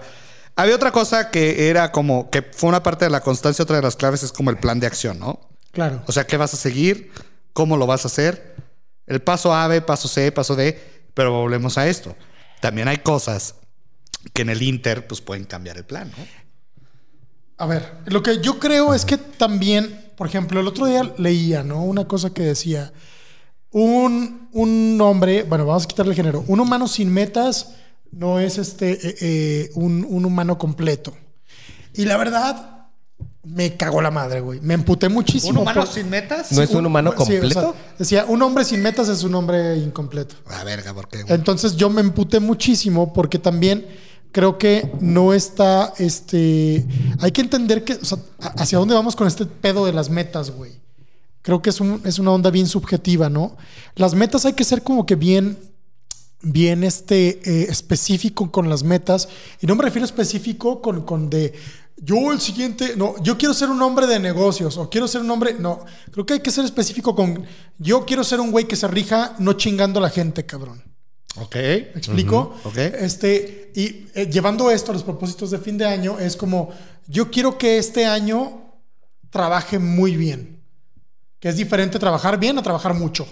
Había 0.55 0.76
otra 0.76 0.91
cosa 0.91 1.30
que 1.30 1.69
era 1.69 1.91
como, 1.91 2.30
que 2.30 2.41
fue 2.41 2.69
una 2.69 2.84
parte 2.84 3.05
de 3.05 3.11
la 3.11 3.22
constancia, 3.22 3.63
otra 3.63 3.76
de 3.78 3.82
las 3.82 3.95
claves 3.97 4.24
es 4.24 4.32
como 4.32 4.49
el 4.49 4.57
plan 4.57 4.80
de 4.80 4.88
acción, 4.88 5.19
¿no? 5.19 5.49
Claro. 5.72 6.03
O 6.07 6.11
sea, 6.11 6.26
¿qué 6.26 6.38
vas 6.38 6.53
a 6.53 6.57
seguir? 6.57 7.11
¿Cómo 7.53 7.76
lo 7.78 7.86
vas 7.88 8.05
a 8.05 8.07
hacer? 8.07 8.55
El 9.07 9.22
paso 9.22 9.53
A, 9.53 9.67
B, 9.67 9.82
paso 9.82 10.07
C, 10.07 10.32
paso 10.32 10.55
D, 10.55 10.80
pero 11.13 11.32
volvemos 11.34 11.78
a 11.78 11.88
esto. 11.88 12.15
También 12.61 12.88
hay 12.88 12.97
cosas 12.99 13.55
que 14.34 14.43
en 14.43 14.49
el 14.49 14.61
Inter, 14.61 15.05
pues 15.07 15.19
pueden 15.19 15.43
cambiar 15.45 15.78
el 15.78 15.84
plan, 15.86 16.11
¿no? 16.17 16.24
A 17.57 17.65
ver, 17.65 17.91
lo 18.05 18.24
que 18.24 18.39
yo 18.41 18.57
creo 18.59 18.93
es 18.93 19.03
que 19.05 19.17
también, 19.17 20.01
por 20.16 20.28
ejemplo, 20.28 20.59
el 20.59 20.68
otro 20.68 20.86
día 20.86 21.14
leía, 21.18 21.64
¿no? 21.64 21.84
Una 21.84 22.07
cosa 22.07 22.32
que 22.34 22.43
decía, 22.43 22.91
un, 23.72 24.49
un 24.51 24.99
hombre, 25.01 25.43
bueno, 25.43 25.66
vamos 25.66 25.86
a 25.86 25.88
quitarle 25.88 26.12
el 26.12 26.16
género, 26.16 26.43
un 26.47 26.59
humano 26.59 26.88
sin 26.88 27.12
metas 27.12 27.74
no 28.12 28.39
es 28.39 28.57
este, 28.57 28.91
eh, 29.07 29.16
eh, 29.22 29.70
un, 29.76 30.05
un 30.09 30.26
humano 30.26 30.57
completo. 30.57 31.14
Y 31.93 32.03
la 32.05 32.18
verdad, 32.18 32.88
me 33.43 33.78
cagó 33.78 34.01
la 34.01 34.12
madre, 34.12 34.41
güey. 34.41 34.59
Me 34.62 34.74
emputé 34.74 35.07
muchísimo. 35.07 35.51
¿Un 35.53 35.57
humano 35.64 35.82
por- 35.82 35.89
sin 35.89 36.09
metas? 36.09 36.51
¿No 36.51 36.62
es 36.62 36.72
un 36.72 36.86
humano 36.86 37.12
sí, 37.12 37.22
o 37.22 37.26
sea, 37.26 37.39
completo? 37.39 37.76
decía, 37.97 38.26
un 38.28 38.41
hombre 38.41 38.66
sin 38.66 38.82
metas 38.82 39.07
es 39.07 39.24
un 39.24 39.34
hombre 39.36 39.78
incompleto. 39.78 40.36
A 40.47 40.64
verga, 40.66 40.93
¿por 40.93 41.07
qué? 41.07 41.24
güey? 41.24 41.34
Entonces 41.34 41.76
yo 41.78 41.89
me 41.89 42.01
emputé 42.01 42.39
muchísimo 42.41 43.14
porque 43.14 43.39
también 43.39 43.86
creo 44.32 44.58
que 44.58 44.92
no 45.02 45.34
está, 45.34 45.94
este, 45.98 46.86
hay 47.20 47.32
que 47.32 47.42
entender 47.42 47.84
que, 47.84 47.94
o 47.94 48.06
sea, 48.06 48.18
hacia 48.40 48.78
dónde 48.78 48.94
vamos 48.96 49.16
con 49.16 49.28
este 49.28 49.46
pedo 49.46 49.86
de 49.86 49.94
las 49.94 50.10
metas, 50.10 50.52
güey. 50.52 50.72
Creo 51.42 51.62
que 51.62 51.72
es, 51.72 51.80
un- 51.82 52.02
es 52.06 52.20
una 52.20 52.32
onda 52.32 52.52
bien 52.52 52.68
subjetiva, 52.68 53.30
¿no? 53.30 53.58
Las 53.96 54.14
metas 54.14 54.46
hay 54.46 54.54
que 54.54 54.64
ser 54.64 54.84
como 54.84 55.06
que 55.06 55.16
bien, 55.16 55.58
bien 56.44 56.84
este, 56.84 57.42
eh, 57.44 57.68
específico 57.70 58.52
con 58.52 58.70
las 58.70 58.84
metas. 58.84 59.28
Y 59.60 59.66
no 59.68 59.76
me 59.76 59.84
refiero 59.84 60.06
específico 60.06 60.82
con, 60.82 61.04
con 61.04 61.30
de, 61.30 61.54
yo 61.98 62.32
el 62.32 62.40
siguiente, 62.40 62.96
no, 62.96 63.16
yo 63.24 63.38
quiero 63.38 63.54
ser 63.54 63.70
un 63.70 63.82
hombre 63.82 64.08
de 64.08 64.20
negocios 64.20 64.78
o 64.78 64.90
quiero 64.90 65.08
ser 65.08 65.22
un 65.22 65.32
hombre, 65.32 65.56
no, 65.60 65.84
creo 66.12 66.26
que 66.26 66.34
hay 66.34 66.40
que 66.42 66.52
ser 66.52 66.64
específico 66.66 67.16
con, 67.16 67.44
yo 67.80 68.06
quiero 68.06 68.24
ser 68.24 68.40
un 68.40 68.52
güey 68.52 68.66
que 68.68 68.76
se 68.76 68.88
rija 68.88 69.36
no 69.40 69.54
chingando 69.54 70.00
a 70.00 70.04
la 70.04 70.10
gente, 70.10 70.46
cabrón. 70.46 70.84
Ok. 71.38 71.56
¿Me 71.56 71.92
explico? 71.96 72.56
ok. 72.64 72.78
Este, 72.78 73.72
y 73.76 74.08
eh, 74.14 74.28
llevando 74.30 74.70
esto 74.70 74.92
a 74.92 74.94
los 74.94 75.04
propósitos 75.04 75.52
de 75.52 75.60
fin 75.60 75.78
de 75.78 75.86
año, 75.86 76.20
es 76.20 76.36
como, 76.36 76.72
yo 77.08 77.32
quiero 77.32 77.58
que 77.58 77.78
este 77.78 78.06
año 78.06 78.62
trabaje 79.30 79.80
muy 79.80 80.16
bien. 80.16 80.62
Que 81.40 81.50
es 81.50 81.58
diferente 81.58 81.98
trabajar 81.98 82.38
bien 82.40 82.58
a 82.60 82.64
trabajar 82.64 82.94
mucho. 82.94 83.28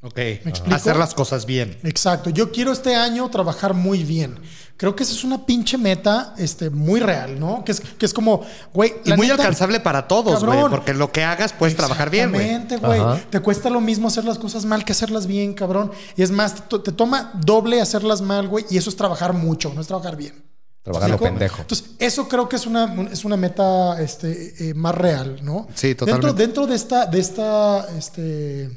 Ok. 0.00 0.16
explico? 0.18 0.74
Hacer 0.74 0.96
las 0.96 1.12
cosas 1.12 1.44
bien. 1.44 1.76
Exacto. 1.82 2.30
Yo 2.30 2.52
quiero 2.52 2.70
este 2.72 2.94
año 2.94 3.28
trabajar 3.30 3.74
muy 3.74 4.04
bien. 4.04 4.38
Creo 4.76 4.94
que 4.94 5.02
esa 5.02 5.12
es 5.12 5.24
una 5.24 5.44
pinche 5.44 5.76
meta 5.76 6.34
este, 6.38 6.70
muy 6.70 7.00
real, 7.00 7.40
¿no? 7.40 7.64
Que 7.64 7.72
es, 7.72 7.80
que 7.80 8.06
es 8.06 8.14
como, 8.14 8.42
güey. 8.72 8.94
Y 9.04 9.12
muy 9.14 9.26
neta- 9.26 9.42
alcanzable 9.42 9.80
para 9.80 10.06
todos, 10.06 10.44
güey. 10.44 10.60
Porque 10.70 10.94
lo 10.94 11.10
que 11.10 11.24
hagas 11.24 11.52
puedes 11.52 11.74
trabajar 11.74 12.10
bien, 12.10 12.30
güey. 12.30 12.48
Exactamente, 12.48 12.86
güey. 13.02 13.20
Te 13.28 13.40
cuesta 13.40 13.70
lo 13.70 13.80
mismo 13.80 14.06
hacer 14.06 14.24
las 14.24 14.38
cosas 14.38 14.64
mal 14.64 14.84
que 14.84 14.92
hacerlas 14.92 15.26
bien, 15.26 15.52
cabrón. 15.52 15.90
Y 16.16 16.22
es 16.22 16.30
más, 16.30 16.54
te, 16.54 16.60
to- 16.62 16.80
te 16.80 16.92
toma 16.92 17.32
doble 17.44 17.80
hacerlas 17.80 18.20
mal, 18.20 18.46
güey. 18.46 18.66
Y 18.70 18.76
eso 18.78 18.90
es 18.90 18.94
trabajar 18.96 19.32
mucho, 19.32 19.72
no 19.74 19.80
es 19.80 19.88
trabajar 19.88 20.14
bien. 20.16 20.44
Trabajar 20.84 21.10
lo 21.10 21.18
pendejo. 21.18 21.60
Entonces, 21.62 21.90
eso 21.98 22.28
creo 22.28 22.48
que 22.48 22.54
es 22.54 22.64
una, 22.64 22.94
es 23.10 23.24
una 23.24 23.36
meta 23.36 24.00
este, 24.00 24.70
eh, 24.70 24.74
más 24.74 24.94
real, 24.94 25.40
¿no? 25.42 25.66
Sí, 25.74 25.88
Dentro, 25.88 26.06
totalmente. 26.06 26.40
dentro 26.42 26.66
de 26.68 26.76
esta, 26.76 27.04
de 27.04 27.18
esta 27.18 27.86
este, 27.98 28.70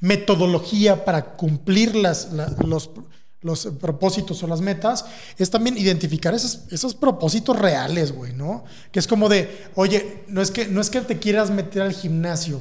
metodología 0.00 1.04
para 1.04 1.36
cumplir 1.36 1.94
las, 1.96 2.32
la- 2.32 2.54
los, 2.66 2.90
los 3.40 3.66
propósitos 3.80 4.42
o 4.42 4.46
las 4.46 4.60
metas, 4.60 5.04
es 5.38 5.50
también 5.50 5.76
identificar 5.78 6.34
esos, 6.34 6.60
esos 6.70 6.94
propósitos 6.94 7.58
reales, 7.58 8.12
güey, 8.12 8.32
¿no? 8.32 8.64
Que 8.90 8.98
es 8.98 9.06
como 9.06 9.28
de, 9.28 9.66
oye, 9.74 10.24
no 10.28 10.42
es, 10.42 10.50
que, 10.50 10.66
no 10.66 10.80
es 10.80 10.90
que 10.90 11.00
te 11.02 11.18
quieras 11.18 11.50
meter 11.50 11.82
al 11.82 11.92
gimnasio, 11.92 12.60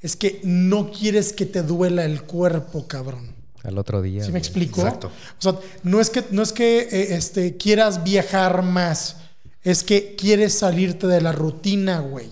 es 0.00 0.16
que 0.16 0.40
no 0.44 0.90
quieres 0.90 1.32
que 1.32 1.46
te 1.46 1.62
duela 1.62 2.04
el 2.04 2.22
cuerpo, 2.22 2.86
cabrón. 2.86 3.32
Al 3.64 3.78
otro 3.78 4.02
día. 4.02 4.22
¿Sí 4.22 4.28
me 4.28 4.32
güey. 4.32 4.40
explico? 4.40 4.80
Exacto. 4.82 5.06
O 5.38 5.42
sea, 5.42 5.54
no 5.84 6.00
es 6.00 6.10
que, 6.10 6.24
no 6.32 6.42
es 6.42 6.52
que 6.52 6.80
eh, 6.80 7.14
este, 7.14 7.56
quieras 7.56 8.02
viajar 8.02 8.62
más, 8.62 9.16
es 9.62 9.84
que 9.84 10.16
quieres 10.16 10.58
salirte 10.58 11.06
de 11.06 11.20
la 11.20 11.30
rutina, 11.30 12.00
güey. 12.00 12.28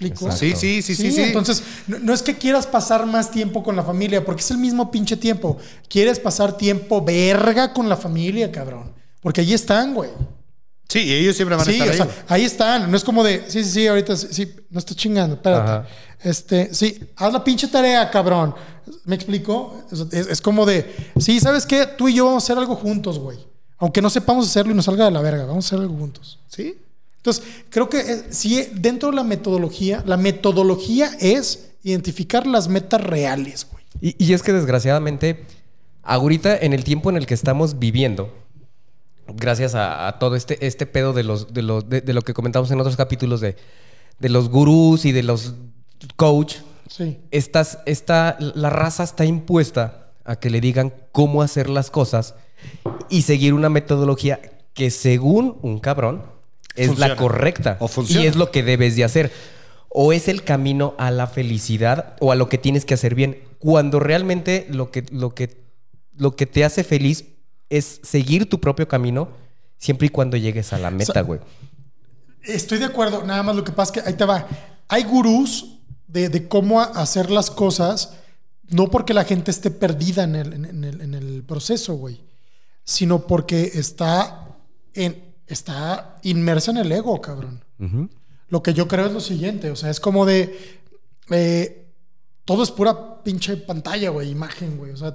¿Me 0.00 0.08
explico? 0.08 0.32
Sí, 0.32 0.54
sí, 0.56 0.80
sí, 0.82 0.94
sí, 0.94 1.12
sí. 1.12 1.20
Entonces, 1.22 1.62
no, 1.86 1.98
no 1.98 2.14
es 2.14 2.22
que 2.22 2.36
quieras 2.36 2.66
pasar 2.66 3.04
más 3.06 3.30
tiempo 3.30 3.62
con 3.62 3.76
la 3.76 3.82
familia, 3.82 4.24
porque 4.24 4.40
es 4.40 4.50
el 4.50 4.58
mismo 4.58 4.90
pinche 4.90 5.16
tiempo. 5.16 5.58
Quieres 5.88 6.18
pasar 6.18 6.56
tiempo 6.56 7.02
verga 7.04 7.72
con 7.74 7.88
la 7.88 7.96
familia, 7.96 8.50
cabrón. 8.50 8.92
Porque 9.20 9.42
ahí 9.42 9.52
están, 9.52 9.94
güey. 9.94 10.10
Sí, 10.88 11.00
y 11.00 11.12
ellos 11.12 11.36
siempre 11.36 11.56
van 11.56 11.66
a 11.68 11.70
Sí, 11.70 11.78
estar 11.80 11.88
o 11.88 11.90
ahí. 11.90 11.96
sea, 11.96 12.06
güey. 12.06 12.16
ahí 12.28 12.44
están. 12.44 12.90
No 12.90 12.96
es 12.96 13.04
como 13.04 13.22
de, 13.24 13.44
sí, 13.48 13.62
sí, 13.64 13.70
sí, 13.70 13.86
ahorita 13.86 14.16
sí, 14.16 14.28
sí, 14.30 14.54
no 14.70 14.78
estoy 14.78 14.96
chingando, 14.96 15.36
espérate. 15.36 15.70
Ajá. 15.70 15.86
Este, 16.22 16.72
sí, 16.74 17.00
haz 17.16 17.32
la 17.32 17.42
pinche 17.44 17.68
tarea, 17.68 18.10
cabrón. 18.10 18.54
¿Me 19.04 19.14
explico? 19.16 19.84
O 19.90 19.96
sea, 19.96 20.06
Es, 20.12 20.26
es 20.28 20.40
como 20.40 20.64
de, 20.66 20.94
sí, 21.18 21.40
¿sabes 21.40 21.66
qué? 21.66 21.86
Tú 21.86 22.08
y 22.08 22.14
yo 22.14 22.26
vamos 22.26 22.42
a 22.42 22.46
hacer 22.46 22.58
algo 22.58 22.76
juntos, 22.76 23.18
güey. 23.18 23.38
Aunque 23.78 24.00
no 24.00 24.08
sepamos 24.08 24.46
hacerlo 24.46 24.72
y 24.72 24.76
nos 24.76 24.84
salga 24.86 25.04
de 25.06 25.10
la 25.10 25.20
verga, 25.20 25.44
vamos 25.44 25.64
a 25.64 25.68
hacer 25.68 25.78
algo 25.80 25.96
juntos. 25.96 26.38
Sí. 26.48 26.76
Entonces, 27.24 27.42
creo 27.70 27.88
que 27.88 28.00
eh, 28.00 28.22
sí, 28.28 28.68
dentro 28.74 29.08
de 29.08 29.16
la 29.16 29.24
metodología, 29.24 30.02
la 30.06 30.18
metodología 30.18 31.10
es 31.20 31.70
identificar 31.82 32.46
las 32.46 32.68
metas 32.68 33.00
reales, 33.00 33.66
güey. 33.70 33.82
Y, 34.02 34.22
y 34.22 34.34
es 34.34 34.42
que 34.42 34.52
desgraciadamente, 34.52 35.46
ahorita 36.02 36.54
en 36.58 36.74
el 36.74 36.84
tiempo 36.84 37.08
en 37.08 37.16
el 37.16 37.24
que 37.26 37.32
estamos 37.32 37.78
viviendo, 37.78 38.30
gracias 39.26 39.74
a, 39.74 40.06
a 40.06 40.18
todo 40.18 40.36
este, 40.36 40.66
este 40.66 40.84
pedo 40.84 41.14
de, 41.14 41.22
los, 41.24 41.54
de, 41.54 41.62
los, 41.62 41.88
de, 41.88 42.02
de 42.02 42.12
lo 42.12 42.20
que 42.20 42.34
comentamos 42.34 42.70
en 42.70 42.78
otros 42.80 42.96
capítulos 42.96 43.40
de, 43.40 43.56
de 44.18 44.28
los 44.28 44.50
gurús 44.50 45.06
y 45.06 45.12
de 45.12 45.22
los 45.22 45.54
coach, 46.16 46.56
Sí. 46.90 47.18
estás, 47.30 47.78
está, 47.86 48.36
la 48.38 48.68
raza 48.68 49.02
está 49.02 49.24
impuesta 49.24 50.12
a 50.26 50.36
que 50.36 50.50
le 50.50 50.60
digan 50.60 50.92
cómo 51.12 51.40
hacer 51.40 51.70
las 51.70 51.90
cosas 51.90 52.34
y 53.08 53.22
seguir 53.22 53.54
una 53.54 53.70
metodología 53.70 54.38
que 54.74 54.90
según 54.90 55.56
un 55.62 55.80
cabrón 55.80 56.33
es 56.74 56.88
Funciona. 56.88 57.14
la 57.14 57.16
correcta 57.16 57.76
O 57.80 57.88
funciona. 57.88 58.24
y 58.24 58.26
es 58.26 58.36
lo 58.36 58.50
que 58.50 58.62
debes 58.62 58.96
de 58.96 59.04
hacer. 59.04 59.32
O 59.88 60.12
es 60.12 60.26
el 60.28 60.42
camino 60.42 60.94
a 60.98 61.10
la 61.10 61.26
felicidad 61.28 62.16
o 62.20 62.32
a 62.32 62.34
lo 62.34 62.48
que 62.48 62.58
tienes 62.58 62.84
que 62.84 62.94
hacer 62.94 63.14
bien. 63.14 63.38
Cuando 63.60 64.00
realmente 64.00 64.66
lo 64.70 64.90
que, 64.90 65.04
lo 65.12 65.34
que, 65.34 65.62
lo 66.16 66.34
que 66.36 66.46
te 66.46 66.64
hace 66.64 66.82
feliz 66.84 67.26
es 67.70 68.00
seguir 68.02 68.48
tu 68.48 68.60
propio 68.60 68.88
camino 68.88 69.28
siempre 69.78 70.06
y 70.08 70.10
cuando 70.10 70.36
llegues 70.36 70.72
a 70.72 70.78
la 70.78 70.90
meta, 70.90 71.12
sea, 71.12 71.22
güey. 71.22 71.40
Estoy 72.42 72.78
de 72.78 72.84
acuerdo, 72.86 73.24
nada 73.24 73.42
más 73.42 73.56
lo 73.56 73.64
que 73.64 73.72
pasa 73.72 73.92
es 73.94 74.02
que 74.02 74.08
ahí 74.10 74.16
te 74.16 74.24
va. 74.24 74.46
Hay 74.88 75.04
gurús 75.04 75.78
de, 76.08 76.28
de 76.28 76.46
cómo 76.48 76.80
hacer 76.80 77.30
las 77.30 77.50
cosas, 77.50 78.14
no 78.68 78.90
porque 78.90 79.14
la 79.14 79.24
gente 79.24 79.50
esté 79.50 79.70
perdida 79.70 80.24
en 80.24 80.36
el, 80.36 80.52
en- 80.52 80.64
en 80.66 80.84
el- 80.84 81.00
en 81.00 81.14
el 81.14 81.42
proceso, 81.44 81.94
güey, 81.94 82.20
sino 82.84 83.26
porque 83.26 83.70
está, 83.74 84.46
en, 84.92 85.23
está 85.46 86.16
inmersa 86.22 86.70
en 86.70 86.78
el 86.78 86.92
ego, 86.92 87.20
cabrón. 87.20 87.62
Lo 88.48 88.62
que 88.62 88.72
yo 88.74 88.88
creo 88.88 89.06
es 89.06 89.12
lo 89.12 89.20
siguiente, 89.20 89.70
o 89.70 89.76
sea, 89.76 89.90
es 89.90 90.00
como 90.00 90.24
de... 90.26 90.80
eh, 91.30 91.80
todo 92.44 92.62
es 92.62 92.70
pura 92.70 93.22
pinche 93.22 93.56
pantalla, 93.56 94.10
güey, 94.10 94.30
imagen, 94.30 94.76
güey. 94.76 94.92
O 94.92 94.96
sea, 94.96 95.14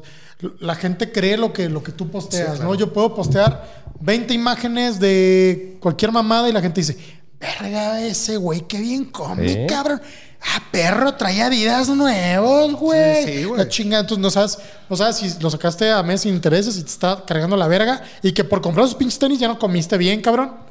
la 0.59 0.73
gente 0.75 1.11
cree 1.11 1.37
lo 1.37 1.53
que, 1.53 1.69
lo 1.69 1.83
que 1.83 1.91
tú 1.91 2.09
posteas, 2.09 2.51
Sí, 2.53 2.55
claro. 2.57 2.69
¿no? 2.71 2.75
Yo 2.75 2.91
puedo 2.91 3.13
postear 3.13 3.93
20 3.99 4.33
imágenes 4.33 4.99
de 4.99 5.77
cualquier 5.79 6.11
mamada 6.11 6.49
y 6.49 6.51
la 6.51 6.61
gente 6.61 6.81
dice, 6.81 6.97
verga, 7.39 8.01
ese 8.03 8.37
güey, 8.37 8.61
qué 8.61 8.79
bien 8.79 9.05
come, 9.05 9.67
cabrón. 9.67 10.01
Ah, 10.41 10.61
perro, 10.71 11.13
traía 11.15 11.49
vidas 11.49 11.89
nuevos, 11.89 12.73
güey. 12.73 13.25
Sí, 13.25 13.33
sí, 13.33 13.43
güey. 13.43 13.57
la 13.57 13.67
chingada, 13.67 14.01
entonces 14.01 14.21
no 14.21 14.31
sabes, 14.31 14.59
no 14.89 14.95
sabes 14.95 15.17
si 15.17 15.39
lo 15.41 15.49
sacaste 15.49 15.91
a 15.91 16.01
mes 16.01 16.21
sin 16.21 16.33
intereses 16.33 16.77
y 16.77 16.83
te 16.83 16.89
está 16.89 17.23
cargando 17.25 17.57
la 17.57 17.67
verga 17.67 18.01
y 18.23 18.31
que 18.31 18.43
por 18.43 18.61
comprar 18.61 18.85
esos 18.85 18.95
pinches 18.95 19.19
tenis 19.19 19.39
ya 19.39 19.47
no 19.47 19.59
comiste 19.59 19.97
bien, 19.97 20.21
cabrón. 20.21 20.69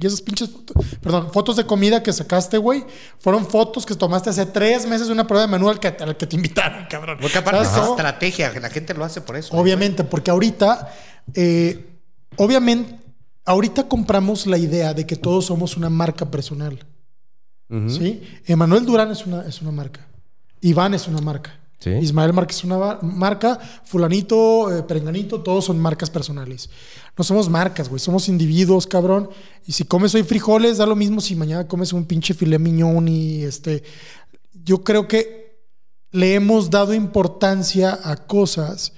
Y 0.00 0.06
esas 0.06 0.20
pinches, 0.20 0.50
perdón, 1.02 1.32
fotos 1.32 1.56
de 1.56 1.66
comida 1.66 2.04
que 2.04 2.12
sacaste, 2.12 2.56
güey, 2.56 2.84
fueron 3.18 3.44
fotos 3.44 3.84
que 3.84 3.96
tomaste 3.96 4.30
hace 4.30 4.46
tres 4.46 4.86
meses 4.86 5.08
de 5.08 5.12
una 5.12 5.26
prueba 5.26 5.46
de 5.46 5.50
menú 5.50 5.68
al 5.68 5.80
que, 5.80 5.88
al 5.88 6.16
que 6.16 6.24
te 6.24 6.36
invitaron, 6.36 6.86
cabrón. 6.88 7.18
Porque 7.20 7.38
aparte 7.38 7.62
es 7.62 7.76
estrategia, 7.76 8.52
que 8.52 8.60
la 8.60 8.70
gente 8.70 8.94
lo 8.94 9.04
hace 9.04 9.20
por 9.20 9.36
eso. 9.36 9.56
Obviamente, 9.56 10.04
porque 10.04 10.30
ahorita, 10.30 10.94
eh, 11.34 11.84
obviamente, 12.36 12.94
ahorita 13.44 13.88
compramos 13.88 14.46
la 14.46 14.56
idea 14.56 14.94
de 14.94 15.04
que 15.04 15.16
todos 15.16 15.46
somos 15.46 15.76
una 15.76 15.90
marca 15.90 16.30
personal. 16.30 16.78
Emanuel 17.68 18.86
Durán 18.86 19.10
es 19.10 19.26
una, 19.26 19.42
es 19.42 19.60
una 19.60 19.70
marca. 19.70 20.06
Iván 20.60 20.94
es 20.94 21.06
una 21.06 21.20
marca. 21.20 21.58
Sí. 21.78 21.90
Ismael 21.90 22.32
Márquez 22.32 22.58
es 22.58 22.64
una 22.64 22.98
marca. 23.02 23.58
Fulanito, 23.84 24.76
eh, 24.76 24.82
Perenganito, 24.82 25.40
todos 25.42 25.64
son 25.64 25.78
marcas 25.78 26.10
personales. 26.10 26.68
No 27.16 27.22
somos 27.22 27.48
marcas, 27.48 27.88
güey. 27.88 28.00
Somos 28.00 28.28
individuos, 28.28 28.86
cabrón. 28.86 29.30
Y 29.64 29.72
si 29.72 29.84
comes 29.84 30.14
hoy 30.14 30.24
frijoles, 30.24 30.78
da 30.78 30.86
lo 30.86 30.96
mismo 30.96 31.20
si 31.20 31.36
mañana 31.36 31.68
comes 31.68 31.92
un 31.92 32.04
pinche 32.04 32.34
filet 32.34 32.58
miñón 32.58 33.08
y 33.08 33.44
este... 33.44 33.84
Yo 34.64 34.82
creo 34.82 35.06
que 35.06 35.62
le 36.10 36.34
hemos 36.34 36.68
dado 36.68 36.94
importancia 36.94 37.98
a 38.02 38.16
cosas 38.16 38.92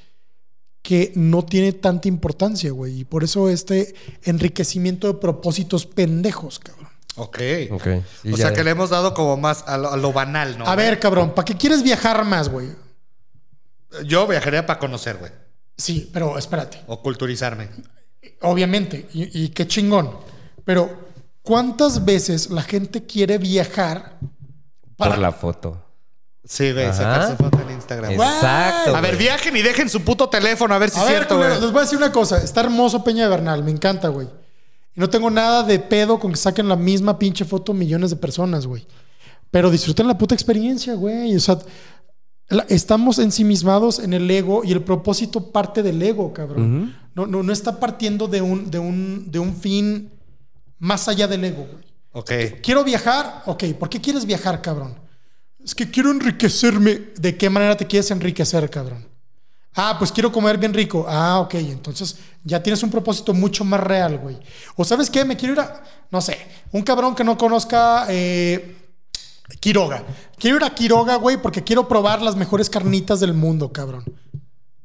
que 0.82 1.12
no 1.14 1.44
tiene 1.44 1.72
tanta 1.72 2.08
importancia, 2.08 2.70
güey. 2.72 3.00
Y 3.00 3.04
por 3.04 3.22
eso 3.24 3.50
este 3.50 3.94
enriquecimiento 4.22 5.06
de 5.06 5.14
propósitos 5.14 5.84
pendejos, 5.86 6.58
cabrón. 6.58 6.89
Ok. 7.20 7.38
Ok, 7.72 7.84
sí, 8.22 8.32
o 8.32 8.36
ya- 8.36 8.48
sea 8.48 8.52
que 8.54 8.64
le 8.64 8.70
hemos 8.70 8.90
dado 8.90 9.14
como 9.14 9.36
más 9.36 9.64
a 9.66 9.76
lo, 9.78 9.90
a 9.92 9.96
lo 9.96 10.12
banal, 10.12 10.56
¿no? 10.58 10.66
A 10.66 10.74
ver, 10.76 10.98
cabrón, 10.98 11.34
¿para 11.34 11.44
qué 11.44 11.56
quieres 11.56 11.82
viajar 11.82 12.24
más, 12.24 12.48
güey? 12.48 12.68
Yo 14.04 14.26
viajaría 14.26 14.64
para 14.66 14.78
conocer, 14.78 15.16
güey. 15.16 15.32
Sí, 15.76 16.08
pero 16.12 16.38
espérate. 16.38 16.80
O 16.86 17.00
culturizarme. 17.02 17.68
Obviamente, 18.42 19.08
y, 19.12 19.44
y 19.44 19.48
qué 19.50 19.66
chingón. 19.66 20.16
Pero, 20.64 21.08
¿cuántas 21.42 22.04
veces 22.04 22.50
la 22.50 22.62
gente 22.62 23.04
quiere 23.04 23.38
viajar 23.38 24.18
para... 24.96 25.12
Por 25.12 25.18
la 25.20 25.32
foto. 25.32 25.86
Sí, 26.44 26.72
güey, 26.72 26.86
sacarse 26.92 27.36
foto 27.36 27.60
en 27.60 27.70
Instagram. 27.72 28.12
Exacto. 28.12 28.96
A 28.96 29.00
ver, 29.00 29.14
güey. 29.14 29.24
viajen 29.26 29.56
y 29.56 29.62
dejen 29.62 29.88
su 29.88 30.02
puto 30.02 30.28
teléfono 30.28 30.74
a 30.74 30.78
ver 30.78 30.90
si 30.90 30.98
A 30.98 31.02
es 31.02 31.08
ver, 31.08 31.16
cierto, 31.18 31.36
güey. 31.38 31.50
les 31.50 31.60
voy 31.72 31.78
a 31.78 31.82
decir 31.82 31.98
una 31.98 32.12
cosa. 32.12 32.38
Está 32.42 32.60
hermoso 32.60 33.02
Peña 33.04 33.24
de 33.24 33.30
Bernal, 33.30 33.62
me 33.64 33.70
encanta, 33.70 34.08
güey. 34.08 34.28
Y 34.96 35.00
no 35.00 35.08
tengo 35.10 35.30
nada 35.30 35.62
de 35.62 35.78
pedo 35.78 36.18
con 36.18 36.32
que 36.32 36.36
saquen 36.38 36.68
la 36.68 36.76
misma 36.76 37.18
pinche 37.18 37.44
foto 37.44 37.72
millones 37.72 38.10
de 38.10 38.16
personas, 38.16 38.66
güey. 38.66 38.86
Pero 39.50 39.70
disfruten 39.70 40.06
la 40.06 40.16
puta 40.18 40.34
experiencia, 40.34 40.94
güey. 40.94 41.34
O 41.36 41.40
sea, 41.40 41.58
la- 42.48 42.66
estamos 42.68 43.18
ensimismados 43.18 43.98
en 44.00 44.12
el 44.12 44.30
ego 44.30 44.62
y 44.64 44.72
el 44.72 44.82
propósito 44.82 45.50
parte 45.52 45.82
del 45.82 46.02
ego, 46.02 46.32
cabrón. 46.32 46.96
no, 47.14 47.26
no, 47.26 47.42
no 47.42 47.52
está 47.52 47.78
partiendo 47.80 48.26
de 48.28 48.40
un, 48.42 48.70
de, 48.70 48.78
un, 48.78 49.30
de 49.30 49.38
un 49.38 49.54
fin 49.56 50.10
más 50.78 51.08
allá 51.08 51.26
del 51.28 51.44
ego, 51.44 51.66
güey. 51.70 51.84
Ok. 52.12 52.60
Quiero 52.62 52.82
viajar, 52.82 53.42
ok. 53.46 53.64
¿Por 53.78 53.88
qué 53.88 54.00
quieres 54.00 54.24
viajar, 54.26 54.60
cabrón? 54.62 54.98
Es 55.62 55.74
que 55.74 55.90
quiero 55.90 56.10
enriquecerme. 56.10 57.00
¿De 57.20 57.36
qué 57.36 57.48
manera 57.50 57.76
te 57.76 57.86
quieres 57.86 58.10
enriquecer, 58.10 58.68
cabrón? 58.70 59.06
Ah, 59.74 59.96
pues 59.98 60.10
quiero 60.12 60.32
comer 60.32 60.58
bien 60.58 60.74
rico. 60.74 61.06
Ah, 61.08 61.40
ok. 61.40 61.54
Entonces 61.54 62.16
ya 62.44 62.62
tienes 62.62 62.82
un 62.82 62.90
propósito 62.90 63.32
mucho 63.34 63.64
más 63.64 63.80
real, 63.80 64.18
güey. 64.18 64.38
O 64.76 64.84
sabes 64.84 65.08
qué, 65.10 65.24
me 65.24 65.36
quiero 65.36 65.54
ir 65.54 65.60
a, 65.60 65.82
no 66.10 66.20
sé, 66.20 66.38
un 66.72 66.82
cabrón 66.82 67.14
que 67.14 67.22
no 67.24 67.38
conozca 67.38 68.06
eh, 68.08 68.76
Quiroga. 69.60 70.02
Quiero 70.38 70.56
ir 70.56 70.64
a 70.64 70.70
Quiroga, 70.74 71.16
güey, 71.16 71.36
porque 71.36 71.62
quiero 71.62 71.86
probar 71.88 72.22
las 72.22 72.36
mejores 72.36 72.68
carnitas 72.70 73.20
del 73.20 73.34
mundo, 73.34 73.72
cabrón. 73.72 74.04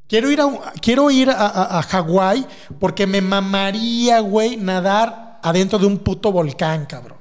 Quiero 0.07 0.29
ir 0.29 0.39
a, 0.39 0.47
quiero 0.81 1.09
ir 1.09 1.29
a- 1.31 1.79
a 1.79 1.81
Hawái 1.81 2.45
porque 2.79 3.07
me 3.07 3.21
mamaría, 3.21 4.19
güey, 4.19 4.55
nadar 4.57 5.39
adentro 5.41 5.79
de 5.79 5.87
un 5.87 5.97
puto 5.97 6.31
volcán, 6.31 6.85
cabrón. 6.85 7.14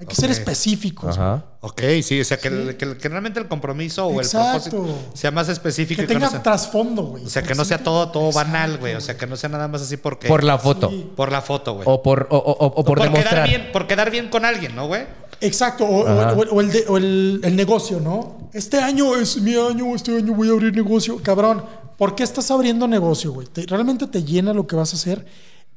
Hay 0.00 0.06
que 0.06 0.14
ser 0.14 0.30
Ok. 0.30 0.36
específicos. 0.38 1.18
Ajá. 1.18 1.44
Ok, 1.60 1.82
sí, 2.02 2.18
o 2.20 2.24
sea, 2.24 2.38
que, 2.38 2.48
el- 2.48 2.76
que, 2.78 2.96
que 2.96 3.08
realmente 3.10 3.38
el 3.38 3.46
compromiso 3.48 4.06
o 4.06 4.18
Exacto. 4.22 4.64
el 4.64 4.70
propósito 4.70 5.10
sea 5.14 5.30
más 5.30 5.50
específico. 5.50 6.00
Que 6.00 6.06
que 6.08 6.14
no 6.14 6.20
tenga 6.20 6.30
sea- 6.30 6.42
trasfondo, 6.42 7.02
güey. 7.02 7.24
o 7.26 7.28
sea, 7.28 7.42
que 7.42 7.54
no 7.54 7.66
sea 7.66 7.82
todo, 7.84 8.08
todo 8.08 8.32
banal, 8.32 8.78
güey. 8.78 8.94
O 8.94 9.00
sea, 9.02 9.18
que 9.18 9.26
no 9.26 9.36
sea 9.36 9.50
nada 9.50 9.68
más 9.68 9.82
así 9.82 9.98
porque... 9.98 10.26
Por 10.26 10.42
la 10.42 10.56
foto. 10.58 10.88
Sí. 10.88 11.10
Por 11.14 11.30
la 11.30 11.42
foto, 11.42 11.74
güey. 11.74 11.84
O 11.86 12.02
por, 12.02 12.28
o, 12.30 12.38
o- 12.38 12.52
o- 12.52 12.66
o 12.80 12.84
por, 12.84 12.96
quedar 12.98 13.12
demostrar. 13.12 13.46
bien, 13.48 13.68
por 13.72 13.86
quedar 13.86 14.10
bien 14.10 14.28
con 14.30 14.46
alguien, 14.46 14.74
¿no, 14.74 14.86
güey? 14.86 15.02
Exacto, 15.42 15.84
o, 15.84 16.00
o- 16.00 16.46
o 16.54 16.60
el, 16.62 16.70
de- 16.72 16.84
o 16.88 16.96
el- 16.96 17.40
el 17.44 17.54
negocio, 17.56 18.00
¿no? 18.00 18.48
Este 18.54 18.78
año 18.78 19.14
es 19.16 19.40
mi 19.42 19.54
año, 19.54 19.94
este 19.94 20.16
año 20.16 20.32
voy 20.32 20.48
a 20.48 20.52
abrir 20.52 20.74
negocio. 20.74 21.18
Cabrón, 21.22 21.62
¿por 21.98 22.14
qué 22.14 22.22
estás 22.22 22.50
abriendo 22.50 22.88
negocio, 22.88 23.32
güey? 23.32 23.46
¿Te- 23.48 23.66
¿Realmente 23.66 24.06
te 24.06 24.24
llena 24.24 24.54
lo 24.54 24.66
que 24.66 24.76
vas 24.76 24.94
a 24.94 24.96
hacer? 24.96 25.26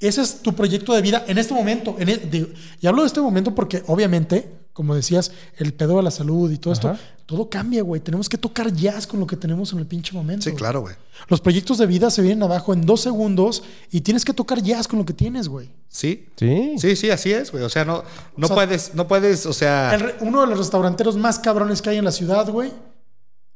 Ese 0.07 0.21
es 0.21 0.41
tu 0.41 0.53
proyecto 0.53 0.93
de 0.93 1.01
vida 1.01 1.23
en 1.27 1.37
este 1.37 1.53
momento. 1.53 1.95
En 1.99 2.09
el- 2.09 2.29
digo, 2.29 2.47
y 2.81 2.87
hablo 2.87 3.01
de 3.03 3.07
este 3.07 3.21
momento 3.21 3.53
porque, 3.55 3.83
obviamente, 3.87 4.49
como 4.73 4.95
decías, 4.95 5.31
el 5.57 5.73
pedo 5.73 5.97
de 5.97 6.03
la 6.03 6.11
salud 6.11 6.51
y 6.51 6.57
todo 6.57 6.73
Ajá. 6.73 6.93
esto, 6.93 7.03
todo 7.27 7.49
cambia, 7.49 7.83
güey. 7.83 8.01
Tenemos 8.01 8.27
que 8.27 8.37
tocar 8.37 8.73
jazz 8.73 9.05
con 9.07 9.19
lo 9.19 9.27
que 9.27 9.37
tenemos 9.37 9.71
en 9.71 9.79
el 9.79 9.85
pinche 9.85 10.13
momento. 10.13 10.43
Sí, 10.43 10.49
güey. 10.49 10.57
claro, 10.59 10.81
güey. 10.81 10.95
Los 11.29 11.39
proyectos 11.41 11.77
de 11.77 11.85
vida 11.85 12.09
se 12.09 12.21
vienen 12.21 12.41
abajo 12.43 12.73
en 12.73 12.85
dos 12.85 13.01
segundos 13.01 13.63
y 13.91 14.01
tienes 14.01 14.25
que 14.25 14.33
tocar 14.33 14.61
jazz 14.61 14.87
con 14.87 14.97
lo 14.99 15.05
que 15.05 15.13
tienes, 15.13 15.47
güey. 15.47 15.69
Sí. 15.87 16.27
Sí. 16.37 16.73
Sí, 16.79 16.95
sí, 16.95 17.09
así 17.11 17.31
es, 17.31 17.51
güey. 17.51 17.63
O 17.63 17.69
sea, 17.69 17.85
no, 17.85 18.03
no 18.35 18.45
O 18.45 18.47
sea, 18.47 18.55
puedes, 18.55 18.95
no 18.95 19.07
puedes, 19.07 19.45
o 19.45 19.53
sea... 19.53 19.93
El 19.93 20.15
uno 20.21 20.41
de 20.41 20.47
los 20.47 20.57
restauranteros 20.57 21.15
más 21.17 21.37
cabrones 21.39 21.81
que 21.81 21.91
hay 21.91 21.97
en 21.97 22.05
la 22.05 22.11
ciudad, 22.11 22.49
güey, 22.49 22.71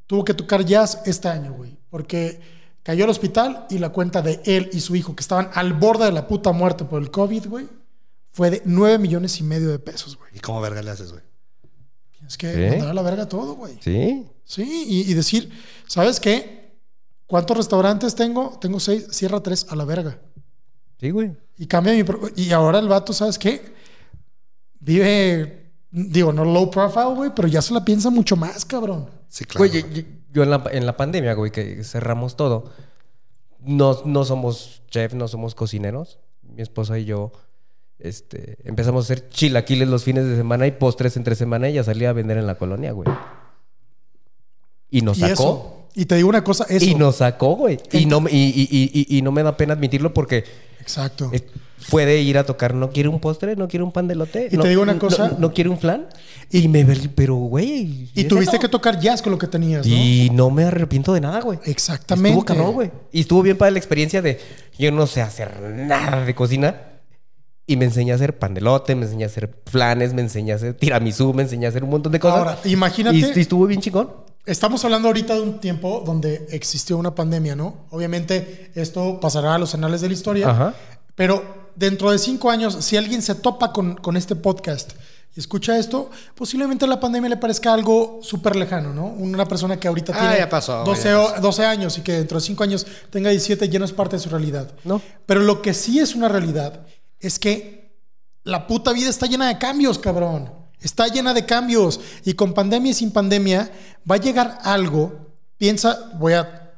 tuvo 0.06 0.24
que 0.24 0.34
tocar 0.36 0.64
jazz 0.66 1.00
este 1.06 1.28
año, 1.28 1.52
güey. 1.54 1.78
Porque 1.90 2.40
cayó 2.88 3.04
al 3.04 3.10
hospital 3.10 3.66
y 3.70 3.80
la 3.80 3.90
cuenta 3.90 4.22
de 4.22 4.40
él 4.46 4.70
y 4.72 4.80
su 4.80 4.96
hijo, 4.96 5.14
que 5.14 5.20
estaban 5.20 5.50
al 5.56 5.74
borde 5.74 6.06
de 6.06 6.14
la 6.14 6.26
puta 6.26 6.54
muerte 6.54 6.86
por 6.86 7.02
el 7.02 7.12
COVID, 7.12 7.48
güey, 7.48 7.68
fue 8.32 8.50
de 8.50 8.62
9 8.64 8.98
millones 8.98 9.42
y 9.42 9.44
medio 9.44 9.68
de 9.70 9.78
pesos, 9.78 10.16
güey. 10.16 10.30
¿Y 10.34 10.40
cómo 10.40 10.62
verga 10.62 10.82
le 10.82 10.92
haces, 10.92 11.12
güey? 11.12 11.22
Es 12.26 12.38
que 12.38 12.54
¿Sí? 12.54 12.70
mandar 12.72 12.88
a 12.88 12.94
la 12.94 13.02
verga 13.02 13.28
todo, 13.28 13.56
güey. 13.56 13.78
Sí. 13.82 14.26
Sí, 14.46 14.86
y, 14.88 15.12
y 15.12 15.14
decir, 15.16 15.52
¿sabes 15.86 16.22
qué? 16.22 16.78
¿Cuántos 17.26 17.58
restaurantes 17.58 18.16
tengo? 18.16 18.58
Tengo 18.62 18.80
seis, 18.80 19.08
cierra 19.12 19.44
tres 19.44 19.66
a 19.70 19.76
la 19.76 19.84
verga. 19.84 20.22
Sí, 21.02 21.10
güey. 21.10 21.36
Y 21.58 21.68
cambia 21.68 21.92
mi... 21.94 22.06
pro- 22.06 22.22
Y 22.38 22.52
ahora 22.54 22.80
el 22.80 22.88
vato, 22.88 23.12
¿sabes 23.12 23.38
qué? 23.38 23.74
Vive, 24.80 25.72
digo, 25.92 26.32
no 26.32 26.46
low 26.46 26.72
profile, 26.72 27.16
güey, 27.16 27.32
pero 27.36 27.50
ya 27.50 27.62
se 27.62 27.74
la 27.74 27.84
piensa 27.84 28.10
mucho 28.10 28.38
más, 28.38 28.64
cabrón. 28.64 29.10
Sí, 29.28 29.44
claro. 29.44 29.70
Güey, 29.70 30.06
yo, 30.38 30.44
en, 30.44 30.50
la, 30.52 30.64
en 30.72 30.86
la 30.86 30.96
pandemia, 30.96 31.34
güey, 31.34 31.52
que 31.52 31.84
cerramos 31.84 32.36
todo, 32.38 32.72
no, 33.60 34.00
no 34.06 34.24
somos 34.24 34.82
chef, 34.90 35.14
no 35.14 35.28
somos 35.28 35.56
cocineros. 35.56 36.20
Mi 36.44 36.62
esposa 36.62 36.98
y 36.98 37.06
yo 37.06 37.32
este, 38.00 38.58
empezamos 38.64 39.04
a 39.04 39.06
hacer 39.14 39.28
chilaquiles 39.30 39.88
los 39.88 40.04
fines 40.04 40.26
de 40.26 40.36
semana 40.38 40.66
y 40.68 40.72
postres 40.72 41.18
entre 41.18 41.36
semana 41.36 41.70
y 41.70 41.74
ya 41.74 41.84
salía 41.84 42.10
a 42.12 42.14
vender 42.14 42.38
en 42.38 42.48
la 42.48 42.56
colonia, 42.56 42.92
güey. 42.94 43.10
Y 44.90 45.02
nos 45.02 45.18
Y 45.18 45.22
sacó. 45.22 45.34
eso. 45.34 45.74
Y 45.96 46.06
te 46.06 46.16
digo 46.16 46.30
una 46.30 46.44
cosa, 46.44 46.66
eso. 46.70 46.86
Y 46.86 46.96
nos 46.96 47.18
sacó, 47.18 47.56
güey. 47.56 47.80
Y 47.92 48.06
no, 48.06 48.22
me- 48.22 48.32
y, 48.32 48.68
y- 48.70 49.18
y- 49.18 49.22
no 49.22 49.32
me 49.32 49.44
da 49.44 49.58
pena 49.58 49.74
admitirlo 49.74 50.14
porque 50.14 50.44
Exacto. 50.80 51.30
Puede 51.90 52.20
ir 52.22 52.38
a 52.38 52.46
tocar, 52.46 52.74
no 52.74 52.90
quiere 52.90 53.10
un 53.10 53.20
postre, 53.20 53.56
no 53.56 53.68
quiere 53.68 53.84
un 53.84 53.92
pan 53.92 54.08
de 54.08 54.16
lote. 54.16 54.48
Y 54.48 54.50
te 54.52 54.58
no- 54.58 54.64
digo 54.66 54.82
una 54.82 54.94
no- 54.94 55.00
cosa. 55.00 55.36
No, 55.38 55.54
quiere 55.54 55.70
un 55.70 55.78
flan. 55.78 56.08
Y, 56.52 56.68
me 56.68 56.86
pero, 57.16 57.36
güey. 57.36 58.10
Y 58.14 58.24
tuviste 58.26 58.56
eso? 58.56 58.62
que 58.62 58.70
tocar 58.70 59.00
jazz 59.00 59.22
con 59.22 59.32
lo 59.32 59.38
que 59.38 59.48
tenías, 59.48 59.86
¿no? 59.86 59.94
Y 59.94 60.30
no 60.34 60.50
me 60.50 60.64
arrepiento 60.64 61.14
de 61.14 61.22
nada, 61.22 61.42
güey. 61.42 61.60
Exactamente. 61.66 62.30
Estuvo 62.30 62.46
cabrón, 62.46 62.74
güey. 62.74 62.92
Y 63.12 63.22
estuvo 63.22 63.42
bien 63.42 63.58
para 63.58 63.72
la 63.72 63.78
experiencia 63.78 64.22
de 64.22 64.40
yo 64.78 64.92
no 64.92 65.08
sé 65.08 65.22
hacer 65.22 65.60
nada 65.62 66.26
de 66.26 66.36
cocina. 66.36 66.82
Y 67.70 67.76
me 67.76 67.84
enseñé 67.84 68.14
a 68.14 68.16
hacer 68.16 68.38
pan 68.40 68.54
de 68.54 68.62
lote, 68.62 68.96
me 68.96 69.04
enseñé 69.04 69.26
a 69.26 69.28
hacer 69.28 69.62
flanes, 69.66 70.14
me 70.14 70.22
enseñé 70.22 70.54
a 70.54 70.56
hacer 70.56 70.74
tiramisú, 70.76 71.34
me 71.34 71.44
enseñé 71.44 71.66
a 71.66 71.70
hacer 71.70 71.84
un 71.84 71.90
montón 71.90 72.14
de 72.14 72.20
cosas. 72.20 72.38
Ahora, 72.40 72.60
imagínate- 72.64 73.18
Y, 73.18 73.26
y 73.36 73.40
estuvo 73.42 73.66
bien 73.68 73.82
chingón. 73.82 74.10
estamos 74.46 74.86
hablando 74.86 75.10
ahorita 75.10 75.34
de 75.36 75.42
un 75.42 75.60
tiempo 75.60 76.02
donde 76.06 76.48
existió 76.52 76.96
una 76.98 77.14
pandemia, 77.14 77.58
¿no? 77.58 77.86
Obviamente 77.90 78.72
esto 78.76 79.20
pasará 79.20 79.56
a 79.56 79.58
los 79.58 79.74
anales 79.74 80.00
de 80.00 80.08
la 80.08 80.14
historia, 80.14 80.50
Ajá. 80.50 80.76
pero 81.16 81.57
dentro 81.78 82.12
de 82.12 82.18
cinco 82.20 82.50
años, 82.50 82.76
si 82.82 82.98
alguien 82.98 83.22
se 83.22 83.36
topa 83.36 83.72
con, 83.72 83.96
con 83.96 84.18
este 84.18 84.36
podcast 84.36 84.94
y 85.36 85.40
escucha 85.40 85.78
esto, 85.78 86.10
posiblemente 86.36 86.88
la 86.88 87.00
pandemia 87.00 87.30
le 87.30 87.38
parezca 87.38 87.72
algo 87.74 88.20
súper 88.24 88.56
lejano, 88.56 88.94
¿no? 88.94 89.06
Una 89.08 89.46
persona 89.46 89.80
que 89.80 89.88
ahorita 89.88 90.12
Ah, 90.16 90.20
tiene 90.20 90.38
ya 90.40 90.50
pasó, 90.50 90.84
12, 90.84 91.04
ya 91.10 91.22
o- 91.22 91.30
pasó. 91.30 91.42
12 91.42 91.66
años 91.66 91.98
y 91.98 92.02
que 92.02 92.14
dentro 92.14 92.40
de 92.40 92.46
cinco 92.46 92.64
años 92.64 92.86
tenga 93.12 93.30
17 93.30 93.70
ya 93.70 93.80
no 93.80 93.86
es 93.86 93.94
parte 93.94 94.16
de 94.16 94.22
su 94.24 94.30
realidad. 94.30 94.72
No. 94.84 95.02
Pero 95.26 95.42
lo 95.42 95.62
que 95.62 95.74
sí 95.76 96.00
es 96.00 96.16
una 96.16 96.28
realidad 96.28 96.82
es 97.20 97.38
que 97.40 97.96
la 98.44 98.66
puta 98.66 98.94
vida 98.94 99.10
está 99.10 99.28
llena 99.28 99.48
de 99.48 99.58
cambios, 99.58 100.00
cabrón. 100.00 100.52
Está 100.80 101.08
llena 101.08 101.34
de 101.34 101.46
cambios. 101.46 102.00
Y 102.24 102.34
con 102.34 102.54
pandemia 102.54 102.92
y 102.92 102.94
sin 102.94 103.12
pandemia 103.12 103.70
va 104.10 104.16
a 104.16 104.20
llegar 104.20 104.60
algo. 104.64 105.36
Piensa, 105.58 106.12
voy 106.16 106.34
a. 106.34 106.72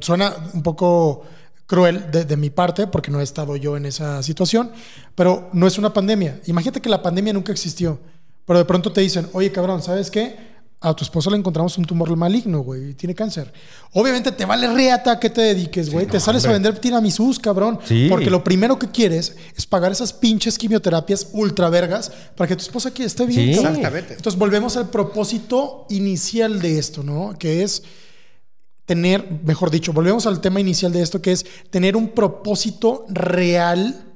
Suena 0.00 0.34
un 0.52 0.62
poco 0.62 1.24
cruel 1.72 2.10
de, 2.10 2.26
de 2.26 2.36
mi 2.36 2.50
parte 2.50 2.86
porque 2.86 3.10
no 3.10 3.18
he 3.18 3.22
estado 3.22 3.56
yo 3.56 3.78
en 3.78 3.86
esa 3.86 4.22
situación, 4.22 4.72
pero 5.14 5.48
no 5.54 5.66
es 5.66 5.78
una 5.78 5.94
pandemia. 5.94 6.38
Imagínate 6.44 6.82
que 6.82 6.90
la 6.90 7.00
pandemia 7.00 7.32
nunca 7.32 7.50
existió, 7.50 7.98
pero 8.44 8.58
de 8.58 8.66
pronto 8.66 8.92
te 8.92 9.00
dicen, 9.00 9.26
oye 9.32 9.50
cabrón, 9.50 9.82
¿sabes 9.82 10.10
qué? 10.10 10.52
A 10.82 10.92
tu 10.92 11.02
esposa 11.02 11.30
le 11.30 11.38
encontramos 11.38 11.78
un 11.78 11.86
tumor 11.86 12.14
maligno, 12.14 12.60
güey, 12.60 12.90
y 12.90 12.94
tiene 12.94 13.14
cáncer. 13.14 13.50
Obviamente 13.94 14.32
te 14.32 14.44
vale 14.44 14.70
reata 14.70 15.12
a 15.12 15.18
qué 15.18 15.30
te 15.30 15.40
dediques, 15.40 15.90
güey. 15.90 16.04
te 16.04 16.20
sales 16.20 16.44
a 16.44 16.52
vender 16.52 16.78
tiramisús, 16.78 17.38
cabrón. 17.38 17.78
Sí. 17.84 18.08
Porque 18.10 18.28
lo 18.28 18.44
primero 18.44 18.78
que 18.78 18.90
quieres 18.90 19.34
es 19.56 19.64
pagar 19.64 19.92
esas 19.92 20.12
pinches 20.12 20.58
quimioterapias 20.58 21.28
ultra 21.32 21.70
vergas 21.70 22.12
para 22.36 22.48
que 22.48 22.56
tu 22.56 22.62
esposa 22.62 22.90
aquí 22.90 23.02
esté 23.02 23.24
bien. 23.24 23.54
Sí. 23.54 23.60
Exactamente. 23.60 24.12
Entonces 24.12 24.38
volvemos 24.38 24.76
al 24.76 24.90
propósito 24.90 25.86
inicial 25.88 26.60
de 26.60 26.78
esto, 26.78 27.02
¿no? 27.02 27.34
Que 27.38 27.62
es 27.62 27.82
tener, 28.84 29.40
mejor 29.44 29.70
dicho, 29.70 29.92
volvemos 29.92 30.26
al 30.26 30.40
tema 30.40 30.60
inicial 30.60 30.92
de 30.92 31.02
esto, 31.02 31.22
que 31.22 31.32
es 31.32 31.46
tener 31.70 31.96
un 31.96 32.08
propósito 32.10 33.04
real 33.08 34.06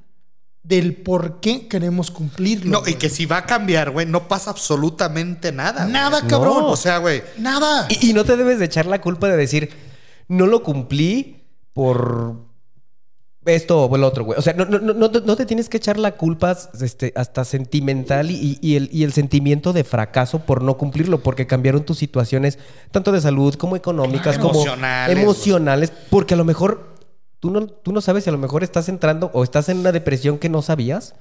del 0.62 0.96
por 0.96 1.38
qué 1.40 1.68
queremos 1.68 2.10
cumplirlo. 2.10 2.80
No, 2.82 2.88
y 2.88 2.94
que 2.94 3.08
si 3.08 3.24
va 3.24 3.38
a 3.38 3.46
cambiar, 3.46 3.92
güey, 3.92 4.04
no 4.06 4.26
pasa 4.26 4.50
absolutamente 4.50 5.52
nada. 5.52 5.82
güey. 5.82 5.92
Nada, 5.92 6.20
No. 6.22 6.28
cabrón. 6.28 6.64
O 6.66 6.76
sea, 6.76 6.98
güey. 6.98 7.22
Nada. 7.38 7.86
Y, 7.88 8.10
y 8.10 8.12
no 8.12 8.24
te 8.24 8.36
debes 8.36 8.58
de 8.58 8.64
echar 8.64 8.86
la 8.86 9.00
culpa 9.00 9.28
de 9.28 9.36
decir, 9.36 9.70
no 10.28 10.46
lo 10.46 10.64
cumplí 10.64 11.44
por 11.72 12.45
esto 13.46 13.84
o 13.84 13.96
el 13.96 14.04
otro, 14.04 14.24
güey. 14.24 14.38
O 14.38 14.42
sea, 14.42 14.52
no, 14.54 14.64
no, 14.64 14.78
no, 14.78 14.94
no 15.08 15.36
te- 15.36 15.46
tienes 15.46 15.68
que 15.68 15.76
echar 15.76 15.98
la 15.98 16.12
culpa 16.16 16.56
este, 16.80 17.12
hasta 17.16 17.44
sentimental 17.44 18.30
y, 18.30 18.58
y 18.60 18.76
el, 18.76 18.88
y 18.92 19.04
el 19.04 19.12
sentimiento 19.12 19.72
de 19.72 19.84
fracaso 19.84 20.40
por 20.40 20.62
no 20.62 20.76
cumplirlo, 20.76 21.22
porque 21.22 21.46
cambiaron 21.46 21.84
tus 21.84 21.98
situaciones, 21.98 22.58
tanto 22.90 23.12
de 23.12 23.20
salud 23.20 23.54
como 23.54 23.76
económicas, 23.76 24.38
como 24.38 24.54
Emocionales, 24.54 25.18
emocionales, 25.18 25.92
porque 26.10 26.34
a 26.34 26.36
lo 26.36 26.44
mejor 26.44 26.94
tú 27.40 27.50
no, 27.50 27.66
tú 27.66 27.92
no 27.92 28.00
sabes 28.00 28.24
si 28.24 28.30
a 28.30 28.32
lo 28.32 28.38
mejor 28.38 28.62
estás 28.64 28.88
entrando 28.88 29.30
o 29.32 29.44
estás 29.44 29.68
en 29.68 29.78
una 29.78 29.92
depresión 29.92 30.38
que 30.38 30.48
no 30.48 30.62
sabías 30.62 31.14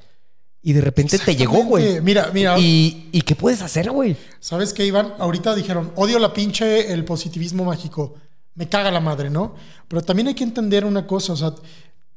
y 0.62 0.74
de 0.74 0.82
repente 0.82 1.20
te 1.20 1.36
llegó, 1.36 1.64
güey. 1.64 2.02
Mira, 2.02 2.32
mira. 2.34 2.58
¿Y, 2.58 3.10
¿Y 3.12 3.22
qué 3.22 3.36
puedes 3.36 3.62
hacer, 3.62 3.92
güey? 3.92 4.18
¿Sabes 4.40 4.74
qué, 4.74 4.84
Iván? 4.84 5.14
Ahorita 5.20 5.54
dijeron, 5.54 5.92
odio 5.96 6.18
la 6.18 6.34
pinche 6.34 6.92
el 6.92 7.06
positivismo 7.06 7.66
mágico. 7.66 8.16
Me 8.56 8.68
caga 8.68 8.90
la 8.90 9.00
madre, 9.02 9.30
¿no? 9.30 9.54
Pero 9.88 10.02
también 10.02 10.28
hay 10.30 10.34
que 10.34 10.44
entender 10.46 10.84
una 10.86 11.06
cosa, 11.06 11.34
o 11.34 11.36
sea, 11.36 11.54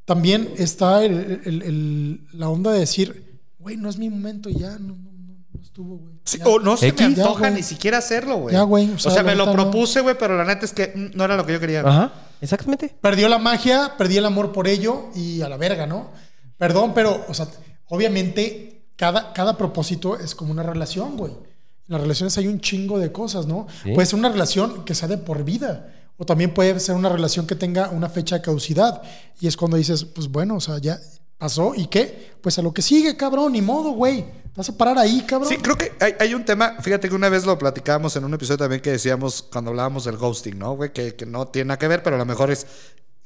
también 0.09 0.51
está 0.57 1.05
el- 1.05 1.41
el- 1.45 1.61
el- 1.61 2.27
la 2.33 2.49
onda 2.49 2.71
de 2.71 2.79
decir, 2.79 3.39
güey, 3.59 3.77
no 3.77 3.89
es 3.89 3.97
mi 3.97 4.09
momento 4.09 4.49
ya, 4.49 4.71
no, 4.79 4.95
no, 4.95 5.11
no, 5.11 5.35
no 5.53 5.61
estuvo, 5.61 5.97
güey. 5.97 6.15
Sí, 6.23 6.39
o 6.43 6.57
no 6.59 6.77
se 6.77 6.87
X. 6.87 6.99
me 6.99 7.05
antoja 7.13 7.49
Ya, 7.49 7.55
ni 7.55 7.61
siquiera 7.61 7.99
hacerlo, 7.99 8.37
güey. 8.37 8.55
Ya, 8.55 8.63
güey, 8.63 8.89
o 8.89 8.95
O 8.95 8.97
sea, 8.97 9.21
me 9.21 9.35
lo 9.35 9.51
propuse, 9.51 10.01
güey, 10.01 10.15
pero 10.17 10.35
la 10.35 10.45
neta 10.45 10.65
es 10.65 10.73
que 10.73 10.91
mm, 10.95 11.15
no 11.15 11.25
era 11.25 11.37
lo 11.37 11.45
que 11.45 11.53
yo 11.53 11.59
quería. 11.59 11.81
Ajá, 11.81 12.11
exactamente. 12.41 12.95
Perdió 12.99 13.29
la 13.29 13.37
magia, 13.37 13.93
perdí 13.99 14.17
el 14.17 14.25
amor 14.25 14.51
por 14.51 14.67
ello 14.67 15.09
y 15.15 15.41
a 15.43 15.49
la 15.49 15.57
verga, 15.57 15.85
¿no? 15.85 16.09
Perdón, 16.57 16.93
pero, 16.95 17.23
o 17.27 17.33
sea, 17.35 17.47
obviamente 17.87 18.85
cada, 18.95 19.31
cada 19.33 19.57
propósito 19.57 20.17
es 20.17 20.33
como 20.33 20.51
una 20.51 20.63
relación, 20.63 21.17
güey. 21.17 21.31
En 21.33 21.93
las 21.93 22.01
relaciones 22.01 22.35
hay 22.39 22.47
un 22.47 22.59
chingo 22.61 22.97
de 22.97 23.11
cosas, 23.11 23.45
¿no? 23.45 23.67
Sí. 23.83 23.91
Puede 23.93 24.07
ser 24.07 24.17
una 24.17 24.29
relación 24.29 24.85
que 24.85 24.95
sea 24.95 25.07
de 25.07 25.19
por 25.19 25.43
vida 25.43 25.93
o 26.19 26.25
también 26.25 26.53
puede 26.53 26.77
ser 26.81 26.95
una 26.95 27.07
relación 27.07 27.47
que 27.47 27.55
tenga 27.55 27.89
una 27.89 28.09
fecha 28.09 28.35
de 28.35 28.41
caducidad 28.41 29.01
y 29.39 29.47
es 29.47 29.55
cuando 29.55 29.77
dices, 29.77 30.03
pues 30.03 30.27
bueno, 30.27 30.57
o 30.57 30.59
sea, 30.59 30.77
ya 30.77 30.99
pasó 31.37 31.73
y 31.73 31.87
qué? 31.87 32.33
Pues 32.41 32.59
a 32.59 32.61
lo 32.61 32.73
que 32.73 32.81
sigue, 32.81 33.15
cabrón, 33.15 33.53
ni 33.53 33.61
modo, 33.61 33.91
güey. 33.91 34.25
Vas 34.53 34.67
a 34.67 34.77
parar 34.77 34.97
ahí, 34.97 35.23
cabrón. 35.25 35.47
Sí, 35.47 35.55
creo 35.57 35.77
que 35.77 35.93
hay, 36.01 36.15
hay 36.19 36.33
un 36.33 36.43
tema, 36.43 36.75
fíjate 36.81 37.07
que 37.07 37.15
una 37.15 37.29
vez 37.29 37.45
lo 37.45 37.57
platicábamos 37.57 38.13
en 38.17 38.25
un 38.25 38.33
episodio 38.33 38.57
también 38.57 38.81
que 38.81 38.91
decíamos 38.91 39.41
cuando 39.41 39.71
hablábamos 39.71 40.03
del 40.03 40.17
ghosting, 40.17 40.59
¿no? 40.59 40.75
Güey, 40.75 40.91
que, 40.91 41.15
que 41.15 41.25
no 41.25 41.47
tiene 41.47 41.69
nada 41.69 41.79
que 41.79 41.87
ver, 41.87 42.03
pero 42.03 42.17
a 42.17 42.19
lo 42.19 42.25
mejor 42.25 42.51
es, 42.51 42.67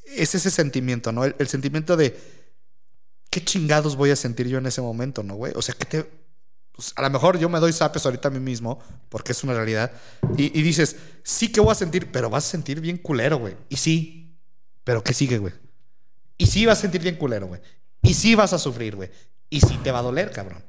es 0.06 0.36
ese 0.36 0.52
sentimiento, 0.52 1.12
¿no? 1.12 1.26
El, 1.26 1.36
el 1.40 1.48
sentimiento 1.48 1.98
de 1.98 2.16
qué 3.32 3.44
chingados 3.44 3.96
voy 3.96 4.12
a 4.12 4.16
sentir 4.16 4.48
yo 4.48 4.60
en 4.60 4.68
ese 4.68 4.82
momento, 4.82 5.24
¿no, 5.24 5.34
güey? 5.34 5.52
O 5.56 5.64
sea, 5.64 5.74
que 5.74 5.86
te... 5.86 6.23
pues, 6.74 6.92
a 6.96 7.02
lo 7.04 7.10
mejor 7.10 7.40
yo 7.40 7.48
me 7.50 7.60
doy 7.60 7.72
zapes 7.72 8.06
ahorita 8.06 8.28
a 8.28 8.32
mí 8.32 8.40
mismo, 8.40 8.80
porque 9.10 9.32
es 9.32 9.44
una 9.44 9.54
realidad, 9.54 9.92
y, 10.38 10.58
y 10.58 10.62
dices, 10.62 10.98
sí 11.24 11.52
que 11.52 11.62
voy 11.62 11.72
a 11.72 11.76
sentir, 11.76 12.12
pero 12.12 12.30
vas 12.30 12.46
a 12.46 12.50
sentir 12.50 12.82
bien 12.82 12.98
culero, 12.98 13.38
güey. 13.38 13.56
Y 13.70 13.78
sí, 13.78 14.36
pero 14.84 15.04
¿qué 15.04 15.14
sigue, 15.14 15.38
güey? 15.38 15.54
Y 16.38 16.48
sí 16.48 16.66
vas 16.66 16.80
a 16.80 16.82
sentir 16.82 17.02
bien 17.02 17.16
culero, 17.16 17.48
güey. 17.48 17.62
Y 18.02 18.14
sí 18.16 18.36
vas 18.36 18.52
a 18.54 18.60
sufrir, 18.60 18.96
güey. 18.96 19.10
Y 19.50 19.62
sí 19.62 19.80
te 19.84 19.92
va 19.92 20.00
a 20.00 20.02
doler, 20.02 20.32
cabrón. 20.32 20.64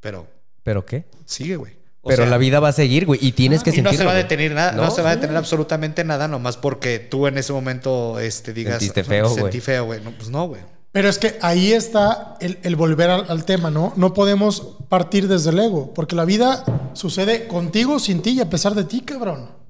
Pero 0.00 0.26
¿Pero 0.62 0.84
qué? 0.84 1.04
sigue, 1.24 1.56
güey. 1.56 1.74
O 2.04 2.08
Pero 2.08 2.24
sea, 2.24 2.30
la 2.30 2.38
vida 2.38 2.58
va 2.58 2.68
a 2.68 2.72
seguir, 2.72 3.06
güey, 3.06 3.20
y 3.22 3.30
tienes 3.30 3.62
que 3.62 3.70
y 3.70 3.80
no 3.80 3.92
se 3.92 4.04
va 4.04 4.10
a 4.10 4.14
detener 4.14 4.52
nada, 4.52 4.72
no, 4.72 4.84
No, 4.84 4.90
se 4.90 5.02
va 5.02 5.10
a 5.10 5.12
sí. 5.12 5.20
detener 5.20 5.36
absolutamente 5.36 6.02
nada, 6.02 6.26
nomás 6.26 6.56
porque 6.56 6.98
tú 6.98 7.28
en 7.28 7.38
ese 7.38 7.52
momento 7.52 8.18
este, 8.18 8.52
digas. 8.52 8.78
Sentiste 8.78 9.04
feo, 9.04 9.28
güey. 9.28 9.42
Sentí 9.42 9.60
feo, 9.60 9.84
güey. 9.84 10.00
No, 10.00 10.10
pues 10.10 10.28
no, 10.28 10.48
güey. 10.48 10.62
Pero 10.92 11.08
es 11.08 11.18
que 11.18 11.38
ahí 11.40 11.72
está 11.72 12.36
el, 12.40 12.58
el 12.62 12.76
volver 12.76 13.08
al, 13.10 13.24
al 13.30 13.44
tema, 13.46 13.70
¿no? 13.70 13.94
No 13.96 14.12
podemos 14.12 14.76
partir 14.90 15.26
desde 15.26 15.50
el 15.50 15.58
ego, 15.58 15.92
porque 15.94 16.14
la 16.14 16.24
vida 16.26 16.64
sucede 16.92 17.48
contigo, 17.48 17.98
sin 17.98 18.20
ti 18.20 18.30
y 18.32 18.40
a 18.40 18.50
pesar 18.50 18.74
de 18.74 18.84
ti, 18.84 19.00
cabrón. 19.00 19.62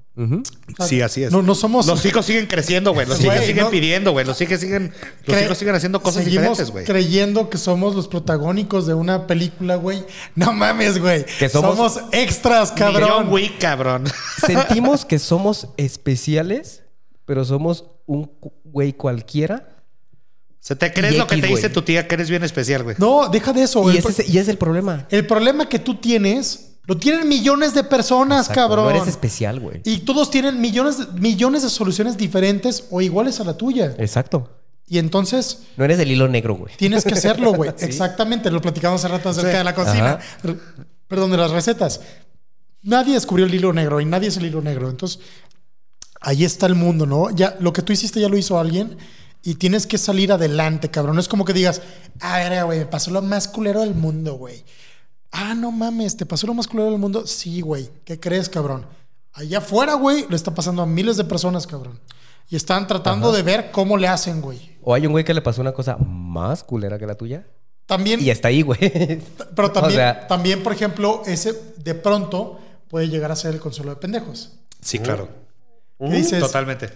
Sí, 0.85 1.01
así 1.01 1.23
es. 1.23 1.31
No, 1.31 1.41
no 1.41 1.55
somos. 1.55 1.87
Los 1.87 2.05
hijos 2.05 2.25
siguen 2.27 2.45
creciendo, 2.45 2.93
güey. 2.93 3.07
Los 3.07 3.17
Güey, 3.19 3.31
hijos 3.35 3.45
siguen 3.47 3.63
no- 3.63 3.69
pidiendo, 3.71 4.11
güey. 4.11 4.23
Los 4.27 4.39
hijos 4.41 4.59
siguen, 4.59 4.93
los 5.25 5.35
cre- 5.37 5.45
hijos 5.45 5.57
siguen 5.57 5.73
haciendo 5.73 6.03
cosas 6.03 6.23
seguimos 6.25 6.49
diferentes, 6.49 6.71
güey. 6.71 6.85
creyendo 6.85 7.49
que 7.49 7.57
somos 7.57 7.95
los 7.95 8.07
protagónicos 8.07 8.85
de 8.85 8.93
una 8.93 9.25
película, 9.25 9.75
güey. 9.77 10.03
No 10.35 10.53
mames, 10.53 10.99
güey. 10.99 11.25
Que 11.39 11.49
somos- 11.49 11.99
extras, 12.11 12.73
Ni 12.75 12.81
John 12.81 12.93
cabrón. 12.93 13.27
Wick, 13.33 13.57
cabrón. 13.59 14.03
Sentimos 14.45 15.03
que 15.03 15.17
somos 15.17 15.69
especiales, 15.77 16.83
pero 17.25 17.43
somos 17.43 17.85
un 18.05 18.29
güey 18.65 18.93
cualquiera. 18.93 19.69
¿Se 20.63 20.77
te 20.77 20.93
crees 20.93 21.17
lo 21.17 21.27
que 21.27 21.37
te 21.37 21.47
dice 21.47 21.69
tu 21.69 21.81
tía 21.81 22.07
que 22.07 22.15
eres 22.15 22.29
bien 22.29 22.41
especial, 22.43 22.83
güey? 22.83 22.95
No, 22.97 23.27
deja 23.27 23.51
de 23.51 23.63
eso. 23.63 23.85
Y 23.89 23.91
El, 23.91 23.97
ese, 23.97 24.13
pro- 24.13 24.23
es, 24.23 24.29
y 24.29 24.31
ese 24.31 24.39
es 24.39 24.47
el 24.47 24.57
problema. 24.57 25.05
el 25.09 25.27
problema 25.27 25.67
que 25.67 25.77
tú 25.77 25.95
tienes 25.95 26.69
lo 26.85 26.95
tienen 26.97 27.27
millones 27.27 27.73
de 27.73 27.83
personas, 27.83 28.47
Exacto, 28.47 28.61
cabrón. 28.61 28.85
No 28.85 28.91
eres 28.91 29.07
especial, 29.07 29.59
güey. 29.59 29.81
y 29.83 29.99
todos 29.99 30.31
tienen 30.31 30.61
millones, 30.61 30.97
de- 30.99 31.19
millones 31.19 31.63
de 31.63 31.69
soluciones 31.69 32.15
diferentes 32.17 32.85
o 32.91 33.01
iguales 33.01 33.41
a 33.41 33.43
la 33.43 33.57
tuya. 33.57 33.93
Exacto. 33.97 34.49
Y 34.87 34.99
entonces 34.99 35.63
No 35.75 35.83
eres 35.85 35.99
el 35.99 36.09
hilo 36.11 36.27
negro, 36.29 36.55
güey. 36.55 36.73
Tienes 36.77 37.03
que 37.03 37.13
hacerlo, 37.13 37.51
güey. 37.53 37.69
Exactamente. 37.79 38.49
Lo 38.49 38.61
platicamos 38.61 39.03
hace 39.03 39.13
rato 39.13 39.29
acerca 39.29 39.51
Sí. 39.51 39.57
de 39.57 39.63
la 39.65 39.75
cocina. 39.75 40.11
Ajá. 40.13 40.55
Perdón, 41.09 41.31
de 41.31 41.37
las 41.37 41.51
recetas. 41.51 41.99
Nadie 42.83 43.13
descubrió 43.15 43.45
el 43.45 43.53
hilo 43.53 43.73
negro 43.73 43.99
y 44.01 44.05
nadie 44.05 44.29
es 44.29 44.37
el 44.37 44.45
hilo 44.45 44.61
negro. 44.61 44.89
Entonces, 44.89 45.19
ahí 46.21 46.43
está 46.45 46.65
el 46.67 46.75
mundo, 46.75 47.05
¿no? 47.05 47.29
Ya, 47.31 47.55
lo 47.59 47.73
que 47.73 47.81
tú 47.81 47.91
hiciste 47.93 48.19
ya 48.19 48.29
lo 48.29 48.37
hizo 48.37 48.59
alguien 48.59 48.97
y 49.43 49.55
tienes 49.55 49.85
que 49.85 49.97
salir 49.97 50.31
adelante, 50.31 50.89
cabrón. 50.89 51.15
No 51.15 51.21
es 51.21 51.27
como 51.27 51.45
que 51.45 51.53
digas, 51.53 51.81
a 52.21 52.37
ver, 52.37 52.63
güey, 52.65 52.79
me 52.79 52.85
pasó 52.85 53.11
lo 53.11 53.21
más 53.21 53.47
culero 53.47 53.81
del 53.81 53.93
mundo, 53.93 54.35
güey. 54.35 54.63
Ah, 55.31 55.53
no 55.55 55.71
mames, 55.71 56.15
¿te 56.15 56.25
pasó 56.25 56.47
lo 56.47 56.53
más 56.53 56.67
culero 56.67 56.89
del 56.89 56.99
mundo? 56.99 57.27
Sí, 57.27 57.61
güey. 57.61 57.89
¿Qué 58.05 58.19
crees, 58.19 58.49
cabrón? 58.49 58.85
Allá 59.33 59.57
afuera, 59.57 59.95
güey, 59.95 60.25
le 60.29 60.35
está 60.35 60.53
pasando 60.53 60.81
a 60.81 60.85
miles 60.85 61.17
de 61.17 61.23
personas, 61.23 61.65
cabrón. 61.67 61.99
Y 62.49 62.55
están 62.55 62.85
tratando 62.87 63.31
de 63.31 63.41
ver 63.41 63.71
cómo 63.71 63.97
le 63.97 64.07
hacen, 64.07 64.41
güey. 64.41 64.77
O 64.83 64.93
hay 64.93 65.05
un 65.07 65.11
güey 65.11 65.23
que 65.25 65.33
le 65.33 65.41
pasó 65.41 65.61
una 65.61 65.71
cosa 65.71 65.97
más 65.97 66.63
culera 66.63 66.99
que 66.99 67.07
la 67.07 67.15
tuya. 67.15 67.47
También, 67.85 68.21
Y 68.21 68.29
está 68.29 68.49
ahí, 68.49 68.61
güey. 68.61 68.79
Pero 69.55 69.71
también, 69.73 69.93
O 69.93 70.03
sea- 70.03 70.27
también, 70.27 70.61
por 70.63 70.71
ejemplo, 70.71 71.23
ese 71.25 71.53
de 71.83 71.95
pronto 71.95 72.59
puede 72.87 73.07
llegar 73.09 73.31
a 73.31 73.35
ser 73.35 73.53
el 73.55 73.59
consuelo 73.59 73.91
de 73.91 73.97
pendejos. 73.97 74.51
Sí, 74.81 74.99
claro. 74.99 75.29
¿Qué 75.99 76.05
dices? 76.11 76.39
Totalmente. 76.39 76.89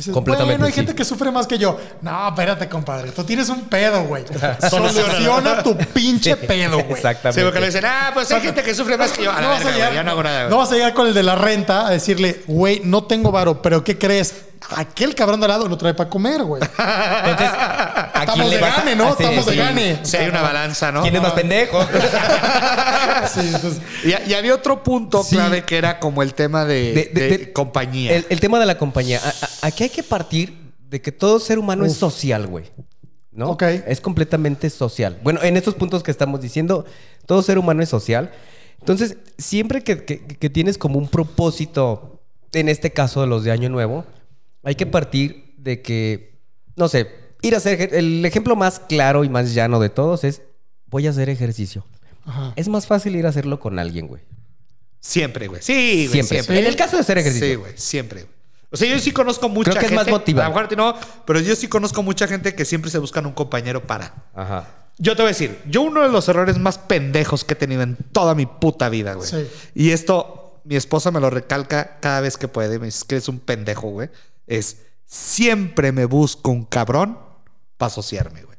Dices, 0.00 0.14
Completamente, 0.14 0.54
Bueno, 0.54 0.64
hay 0.66 0.72
sí. 0.72 0.76
gente 0.76 0.94
que 0.94 1.04
sufre 1.04 1.30
más 1.30 1.46
que 1.46 1.58
yo. 1.58 1.78
No, 2.00 2.28
espérate, 2.28 2.68
compadre. 2.70 3.10
Tú 3.12 3.22
tienes 3.24 3.48
un 3.50 3.68
pedo, 3.68 4.04
güey. 4.04 4.24
Soluciona 4.70 5.62
tu 5.62 5.76
pinche 5.76 6.36
pedo, 6.36 6.78
güey. 6.78 6.92
Exactamente. 6.92 7.38
Sí, 7.40 7.44
porque 7.44 7.60
le 7.60 7.66
dicen, 7.66 7.84
ah, 7.86 8.10
pues 8.14 8.30
hay 8.32 8.40
gente 8.40 8.62
que 8.62 8.74
sufre 8.74 8.96
más 8.96 9.12
que 9.12 9.24
yo. 9.24 9.30
A 9.30 9.40
No 9.42 9.48
vas, 9.50 9.60
a 9.64 9.70
llegar, 9.70 9.88
güey, 9.88 9.96
yo 9.96 10.02
no 10.04 10.10
hago 10.12 10.22
nada, 10.22 10.42
no 10.44 10.48
güey. 10.48 10.58
vas 10.60 10.72
a 10.72 10.74
llegar 10.76 10.94
con 10.94 11.06
el 11.06 11.12
de 11.14 11.22
la 11.22 11.34
renta 11.34 11.86
a 11.86 11.90
decirle, 11.90 12.42
güey, 12.46 12.80
no 12.84 13.04
tengo 13.04 13.30
varo, 13.30 13.60
pero 13.60 13.84
¿qué 13.84 13.98
crees? 13.98 14.34
Aquel 14.76 15.14
cabrón 15.14 15.40
de 15.40 15.46
al 15.46 15.52
lado 15.52 15.68
lo 15.68 15.76
trae 15.76 15.94
para 15.94 16.08
comer, 16.08 16.42
güey. 16.44 16.62
Entonces, 16.62 17.48
¿a 17.58 18.10
quién 18.12 18.22
Estamos 18.22 18.50
le 18.50 18.58
de 18.58 18.64
a- 18.64 18.70
gane, 18.76 18.94
¿no? 18.96 19.08
Ah, 19.08 19.14
sí, 19.16 19.22
Estamos 19.24 19.46
de 19.46 19.52
sí. 19.52 19.58
gane. 19.58 19.98
Sí, 20.02 20.16
hay 20.18 20.28
una 20.28 20.42
balanza, 20.42 20.92
¿no? 20.92 21.02
¿Quién 21.02 21.16
es 21.16 21.22
más 21.22 21.32
pendejo? 21.32 21.84
Sí, 23.34 23.40
entonces, 23.54 23.80
Y, 24.04 24.30
y 24.30 24.34
había 24.34 24.54
otro 24.54 24.82
punto 24.82 25.22
Sí. 25.22 25.36
clave 25.36 25.64
que 25.64 25.76
era 25.76 25.98
como 25.98 26.22
el 26.22 26.34
tema 26.34 26.64
de, 26.64 26.92
De- 26.92 27.10
de- 27.12 27.28
de 27.28 27.38
de- 27.38 27.52
compañía. 27.52 28.14
El, 28.16 28.26
el 28.28 28.40
tema 28.40 28.58
de 28.58 28.66
la 28.66 28.78
compañía. 28.78 29.20
A- 29.22 29.28
a- 29.28 29.66
Aquí 29.68 29.84
hay 29.84 29.89
que 29.90 30.02
partir 30.02 30.56
de 30.88 31.00
que 31.00 31.12
todo 31.12 31.38
ser 31.40 31.58
humano 31.58 31.84
es 31.84 31.94
social, 31.94 32.46
güey. 32.46 32.64
¿No? 33.32 33.50
Ok. 33.50 33.62
Es 33.62 34.00
completamente 34.00 34.68
social. 34.70 35.18
Bueno, 35.22 35.40
en 35.42 35.56
estos 35.56 35.74
puntos 35.74 36.02
que 36.02 36.10
estamos 36.10 36.40
diciendo, 36.40 36.84
todo 37.26 37.42
ser 37.42 37.58
humano 37.58 37.82
es 37.82 37.88
social. 37.88 38.32
Entonces, 38.80 39.16
siempre 39.38 39.84
que, 39.84 40.04
que- 40.04 40.20
que 40.26 40.50
tienes 40.50 40.78
como 40.78 40.98
un 40.98 41.08
propósito, 41.08 42.20
en 42.52 42.68
este 42.68 42.90
caso 42.92 43.20
de 43.20 43.26
los 43.28 43.44
de 43.44 43.52
Año 43.52 43.68
Nuevo, 43.68 44.04
hay 44.64 44.74
que 44.74 44.86
partir 44.86 45.54
de 45.58 45.80
que, 45.82 46.38
no 46.76 46.88
sé, 46.88 47.08
ir 47.42 47.54
a 47.54 47.58
hacer... 47.58 47.94
El 47.94 48.24
ejemplo 48.24 48.56
más 48.56 48.80
claro 48.80 49.22
y 49.24 49.28
más 49.28 49.54
llano 49.54 49.78
de 49.80 49.90
todos 49.90 50.24
es, 50.24 50.42
voy 50.86 51.06
a 51.06 51.10
hacer 51.10 51.28
ejercicio. 51.28 51.84
ajá. 52.24 52.52
Es 52.56 52.68
más 52.68 52.86
fácil 52.86 53.14
ir 53.16 53.26
a 53.26 53.28
hacerlo 53.28 53.60
con 53.60 53.78
alguien, 53.78 54.06
güey. 54.08 54.22
Siempre, 54.98 55.46
güey. 55.46 55.62
Sí, 55.62 55.72
güey. 56.08 56.08
Siempre. 56.08 56.38
Siempre. 56.38 56.58
En 56.60 56.66
el 56.66 56.76
caso 56.76 56.96
de 56.96 57.02
hacer 57.02 57.18
ejercicio. 57.18 57.46
Sí, 57.48 57.54
güey. 57.54 57.72
Siempre. 57.76 58.22
güey. 58.22 58.34
O 58.72 58.76
sea, 58.76 58.88
yo 58.88 58.98
sí 59.00 59.12
conozco 59.12 59.48
mucha 59.48 59.70
Creo 59.72 59.80
que 59.80 59.86
es 59.86 59.90
gente. 59.90 60.04
más 60.04 60.10
motivante. 60.20 60.46
A 60.46 60.62
lo 60.62 60.68
mejor 60.68 60.76
no, 60.76 60.94
pero 61.26 61.40
yo 61.40 61.56
sí 61.56 61.68
conozco 61.68 62.02
mucha 62.02 62.28
gente 62.28 62.54
que 62.54 62.64
siempre 62.64 62.90
se 62.90 62.98
buscan 62.98 63.26
un 63.26 63.32
compañero 63.32 63.86
para. 63.86 64.14
Ajá. 64.34 64.68
Yo 64.98 65.16
te 65.16 65.22
voy 65.22 65.30
a 65.30 65.32
decir, 65.32 65.58
yo 65.66 65.82
uno 65.82 66.02
de 66.02 66.08
los 66.10 66.28
errores 66.28 66.58
más 66.58 66.78
pendejos 66.78 67.42
que 67.44 67.54
he 67.54 67.56
tenido 67.56 67.82
en 67.82 67.96
toda 68.12 68.34
mi 68.34 68.46
puta 68.46 68.88
vida, 68.88 69.14
güey. 69.14 69.28
Sí. 69.28 69.48
Y 69.74 69.90
esto, 69.90 70.60
mi 70.64 70.76
esposa 70.76 71.10
me 71.10 71.20
lo 71.20 71.30
recalca 71.30 71.98
cada 72.00 72.20
vez 72.20 72.36
que 72.36 72.48
puede. 72.48 72.78
Me 72.78 72.86
dice 72.86 73.04
que 73.08 73.16
eres 73.16 73.28
un 73.28 73.40
pendejo, 73.40 73.88
güey. 73.90 74.10
Es 74.46 74.82
siempre 75.06 75.90
me 75.92 76.04
busco 76.04 76.50
un 76.50 76.64
cabrón 76.64 77.18
para 77.76 77.88
asociarme, 77.88 78.42
güey. 78.44 78.58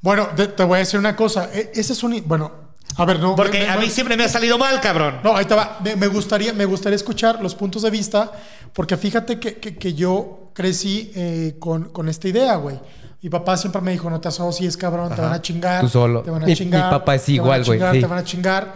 Bueno, 0.00 0.28
te, 0.34 0.46
te 0.46 0.64
voy 0.64 0.76
a 0.76 0.78
decir 0.78 0.98
una 0.98 1.14
cosa. 1.16 1.50
E- 1.52 1.72
Ese 1.74 1.92
es 1.92 2.02
un... 2.02 2.22
Bueno, 2.26 2.69
a 2.96 3.04
ver, 3.04 3.20
no... 3.20 3.34
Porque 3.36 3.60
me- 3.60 3.68
a 3.68 3.76
me- 3.76 3.84
mí 3.84 3.90
siempre 3.90 4.16
me 4.16 4.24
ha 4.24 4.28
salido 4.28 4.58
mal, 4.58 4.80
cabrón. 4.80 5.20
No, 5.24 5.36
ahí 5.36 5.44
te 5.44 5.54
va. 5.54 5.78
Me, 5.84 5.96
me 5.96 6.06
gustaría, 6.08 6.52
me 6.52 6.64
gustaría 6.64 6.96
escuchar 6.96 7.42
los 7.42 7.54
puntos 7.54 7.82
de 7.82 7.90
vista, 7.90 8.30
porque 8.72 8.96
fíjate 8.96 9.38
que, 9.38 9.56
que- 9.56 9.76
que 9.76 9.94
yo 9.94 10.50
crecí 10.54 11.10
eh, 11.14 11.56
con, 11.58 11.90
con 11.90 12.08
esta 12.08 12.28
idea, 12.28 12.56
güey. 12.56 12.78
Mi 13.22 13.28
papá 13.30 13.56
siempre 13.56 13.80
me 13.82 13.92
dijo, 13.92 14.08
no 14.10 14.20
te 14.20 14.28
asocies, 14.28 14.76
cabrón, 14.76 15.14
te 15.14 15.20
van 15.20 15.32
a 15.32 15.42
chingar. 15.42 15.82
Tú 15.82 15.88
solo. 15.88 16.22
Te 16.22 16.30
van 16.30 16.42
a 16.42 16.46
Mi- 16.46 16.54
chingar. 16.56 16.84
mi 16.84 16.90
papá 16.90 17.14
es 17.14 17.24
te 17.24 17.32
van 17.32 17.40
a 17.40 17.42
igual, 17.44 17.64
güey, 17.64 17.78
chingar, 17.78 17.94
sí. 17.94 18.00
Te 18.00 18.06
van 18.06 18.18
a 18.18 18.24
chingar. 18.24 18.74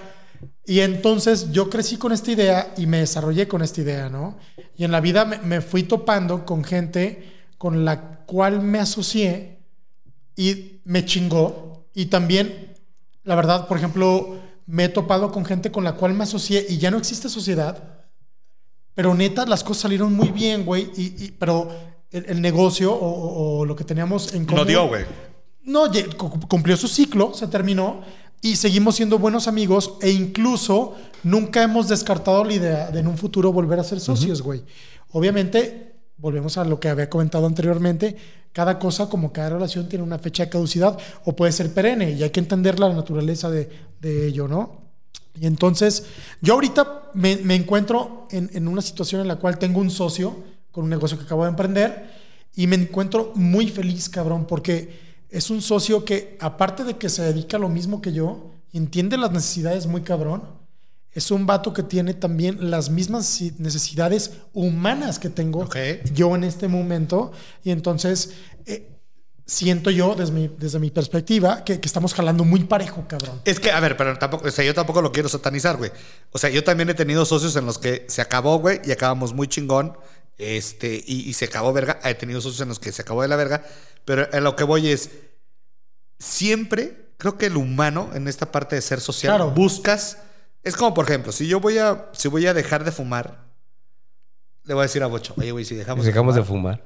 Y 0.66 0.80
entonces 0.80 1.50
yo 1.50 1.68
crecí 1.68 1.96
con 1.96 2.12
esta 2.12 2.30
idea 2.30 2.72
y 2.76 2.86
me 2.86 2.98
desarrollé 2.98 3.48
con 3.48 3.62
esta 3.62 3.80
idea, 3.82 4.08
¿no? 4.08 4.38
Y 4.76 4.84
en 4.84 4.92
la 4.92 5.00
vida 5.00 5.24
me, 5.24 5.38
me 5.38 5.60
fui 5.60 5.82
topando 5.82 6.44
con 6.46 6.64
gente 6.64 7.32
con 7.58 7.84
la 7.84 8.20
cual 8.26 8.60
me 8.60 8.78
asocié 8.78 9.58
y 10.36 10.80
me 10.84 11.04
chingó. 11.04 11.86
Y 11.94 12.06
también, 12.06 12.73
la 13.24 13.34
verdad, 13.34 13.66
por 13.68 13.76
ejemplo, 13.76 14.36
me 14.66 14.84
he 14.84 14.88
topado 14.88 15.30
con 15.32 15.44
gente 15.44 15.70
con 15.70 15.84
la 15.84 15.94
cual 15.94 16.14
me 16.14 16.24
asocié 16.24 16.64
y 16.68 16.78
ya 16.78 16.90
no 16.90 16.98
existe 16.98 17.28
sociedad. 17.28 17.82
Pero 18.94 19.14
neta, 19.14 19.44
las 19.46 19.64
cosas 19.64 19.82
salieron 19.82 20.12
muy 20.12 20.28
bien, 20.28 20.64
güey. 20.64 20.90
Y, 20.96 21.24
y- 21.24 21.30
pero 21.38 21.68
el, 22.10 22.26
el 22.28 22.40
negocio 22.40 22.92
o, 22.92 22.98
o- 23.09 23.59
o 23.59 23.64
lo 23.64 23.74
que 23.74 23.84
teníamos 23.84 24.32
en 24.34 24.44
común. 24.44 24.60
No 24.60 24.64
dio, 24.64 24.86
güey. 24.88 25.05
No, 25.62 25.84
cumplió 26.48 26.76
su 26.76 26.88
ciclo, 26.88 27.32
se 27.34 27.48
terminó 27.48 28.02
y 28.42 28.56
seguimos 28.56 28.96
siendo 28.96 29.18
buenos 29.18 29.48
amigos 29.48 29.94
e 30.02 30.10
incluso 30.10 30.94
nunca 31.22 31.62
hemos 31.62 31.88
descartado 31.88 32.44
la 32.44 32.52
idea 32.52 32.90
de 32.90 33.01
en 33.01 33.06
un 33.09 33.16
futuro 33.16 33.51
volver 33.52 33.80
a 33.80 33.84
ser 33.84 33.98
socios, 34.01 34.42
güey. 34.42 34.62
Obviamente, 35.12 35.94
volvemos 36.18 36.59
a 36.59 36.64
lo 36.64 36.78
que 36.78 36.90
había 36.90 37.09
comentado 37.09 37.46
anteriormente, 37.46 38.16
cada 38.55 38.78
cosa 38.78 39.10
como 39.10 39.32
cada 39.32 39.51
relación 39.51 39.89
tiene 39.89 40.05
una 40.05 40.18
fecha 40.18 40.44
de 40.44 40.51
caducidad 40.51 40.97
o 41.26 41.36
puede 41.36 41.52
ser 41.52 41.74
perenne 41.74 42.12
y 42.12 42.22
hay 42.22 42.31
que 42.31 42.40
entender 42.40 42.81
la 42.81 42.89
naturaleza 42.89 43.51
de, 43.51 43.68
de 44.01 44.28
ello, 44.28 44.48
¿no? 44.48 44.85
Y 45.39 45.47
entonces, 45.47 46.06
yo 46.40 46.55
ahorita 46.55 47.10
me, 47.14 47.36
me 47.39 47.56
encuentro 47.56 48.28
en, 48.31 48.48
en 48.55 48.68
una 48.68 48.81
situación 48.81 49.20
en 49.20 49.28
la 49.28 49.36
cual 49.36 49.59
tengo 49.59 49.81
un 49.81 49.90
socio 49.90 50.36
con 50.70 50.85
un 50.85 50.90
negocio 50.90 51.18
que 51.18 51.24
acabo 51.24 51.43
de 51.43 51.51
emprender 51.51 52.10
y 52.55 52.68
me 52.68 52.76
encuentro 52.76 53.32
muy 53.35 53.68
feliz, 53.68 54.09
cabrón, 54.09 54.47
porque 54.47 55.01
es 55.31 55.51
un 55.51 55.60
socio 55.60 56.05
que, 56.05 56.39
aparte 56.40 56.85
de 56.85 56.97
que 56.97 57.09
se 57.09 57.22
dedica 57.22 57.56
a 57.56 57.60
lo 57.60 57.68
mismo 57.68 58.01
que 58.01 58.12
yo, 58.12 58.52
entiende 58.72 59.16
las 59.16 59.32
necesidades 59.32 59.89
muy 59.89 60.02
cabrón, 60.02 60.44
es 61.14 61.30
un 61.30 61.46
vato 61.46 61.72
que 61.72 61.82
tiene 61.82 62.12
también 62.14 62.70
las 62.70 62.90
mismas 62.90 63.26
si- 63.26 63.54
necesidades 63.58 64.32
humanas 64.52 65.18
que 65.18 65.30
tengo 65.30 65.68
yo 66.12 66.34
en 66.34 66.44
este 66.44 66.66
momento. 66.68 67.30
Y 67.62 67.70
entonces, 67.70 68.32
eh, 68.66 68.90
siento 69.46 69.90
yo, 69.90 70.14
desde 70.16 70.32
mi, 70.32 70.48
desde 70.58 70.78
mi 70.80 70.90
perspectiva, 70.90 71.62
que, 71.64 71.78
que 71.78 71.86
estamos 71.86 72.14
jalando 72.14 72.44
muy 72.44 72.64
parejo, 72.64 73.04
cabrón. 73.06 73.40
Es 73.44 73.60
que, 73.60 73.70
a 73.70 73.78
ver, 73.78 73.96
pero 73.96 74.18
tampoco, 74.18 74.48
o 74.48 74.50
sea, 74.50 74.64
yo 74.64 74.74
tampoco 74.74 75.00
lo 75.02 75.12
quiero 75.12 75.28
satanizar, 75.28 75.76
güey. 75.76 75.92
O 76.32 76.38
sea, 76.38 76.50
yo 76.50 76.64
también 76.64 76.88
he 76.90 76.94
tenido 76.94 77.24
socios 77.24 77.54
en 77.56 77.66
los 77.66 77.78
que 77.78 78.04
se 78.08 78.20
acabó, 78.20 78.58
güey, 78.58 78.80
y 78.84 78.90
acabamos 78.90 79.32
muy 79.34 79.46
chingón. 79.46 79.96
Este, 80.36 80.96
y, 81.06 81.28
y 81.28 81.32
se 81.34 81.44
acabó 81.44 81.72
verga. 81.72 82.00
He 82.02 82.14
tenido 82.14 82.40
socios 82.40 82.60
en 82.62 82.68
los 82.68 82.80
que 82.80 82.90
se 82.90 83.02
acabó 83.02 83.22
de 83.22 83.28
la 83.28 83.36
verga. 83.36 83.62
Pero 84.04 84.26
a 84.32 84.40
lo 84.40 84.56
que 84.56 84.64
voy 84.64 84.88
es. 84.88 85.10
Siempre, 86.18 87.10
creo 87.18 87.36
que 87.38 87.46
el 87.46 87.56
humano, 87.56 88.10
en 88.14 88.28
esta 88.28 88.50
parte 88.50 88.76
de 88.76 88.82
ser 88.82 89.00
social, 89.00 89.36
Claro. 89.36 89.50
buscas. 89.52 90.18
Es 90.64 90.76
como, 90.76 90.94
por 90.94 91.04
ejemplo, 91.04 91.30
si 91.30 91.46
yo 91.46 91.60
voy 91.60 91.78
a, 91.78 92.10
si 92.12 92.28
voy 92.28 92.46
a 92.46 92.54
dejar 92.54 92.84
de 92.84 92.90
fumar, 92.90 93.44
le 94.64 94.72
voy 94.72 94.80
a 94.80 94.84
decir 94.84 95.02
a 95.02 95.06
Bocho, 95.06 95.34
oye, 95.36 95.52
güey, 95.52 95.64
si 95.66 95.74
dejamos, 95.74 96.06
Dejamos 96.06 96.34
de 96.34 96.42
fumar. 96.42 96.82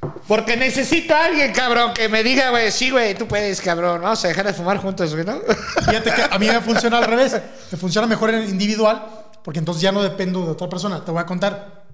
fumar. 0.00 0.22
Porque 0.26 0.56
necesito 0.56 1.14
a 1.14 1.26
alguien, 1.26 1.52
cabrón, 1.52 1.94
que 1.94 2.08
me 2.08 2.24
diga, 2.24 2.50
güey, 2.50 2.72
sí, 2.72 2.90
güey, 2.90 3.14
tú 3.16 3.28
puedes, 3.28 3.60
cabrón. 3.60 4.02
Vamos 4.02 4.24
a 4.24 4.28
dejar 4.28 4.46
de 4.46 4.52
fumar 4.52 4.78
juntos, 4.78 5.12
güey, 5.14 5.24
¿no? 5.24 5.40
Fíjate 5.86 6.12
que 6.12 6.22
a 6.22 6.38
mí 6.38 6.46
me 6.48 6.60
funciona 6.60 6.98
al 6.98 7.04
revés. 7.04 7.40
Me 7.70 7.78
funciona 7.78 8.08
mejor 8.08 8.30
en 8.30 8.42
el 8.42 8.48
individual, 8.48 9.06
porque 9.44 9.60
entonces 9.60 9.80
ya 9.82 9.92
no 9.92 10.02
dependo 10.02 10.44
de 10.44 10.50
otra 10.50 10.68
persona. 10.68 11.04
Te 11.04 11.12
voy 11.12 11.20
a 11.20 11.26
contar. 11.26 11.84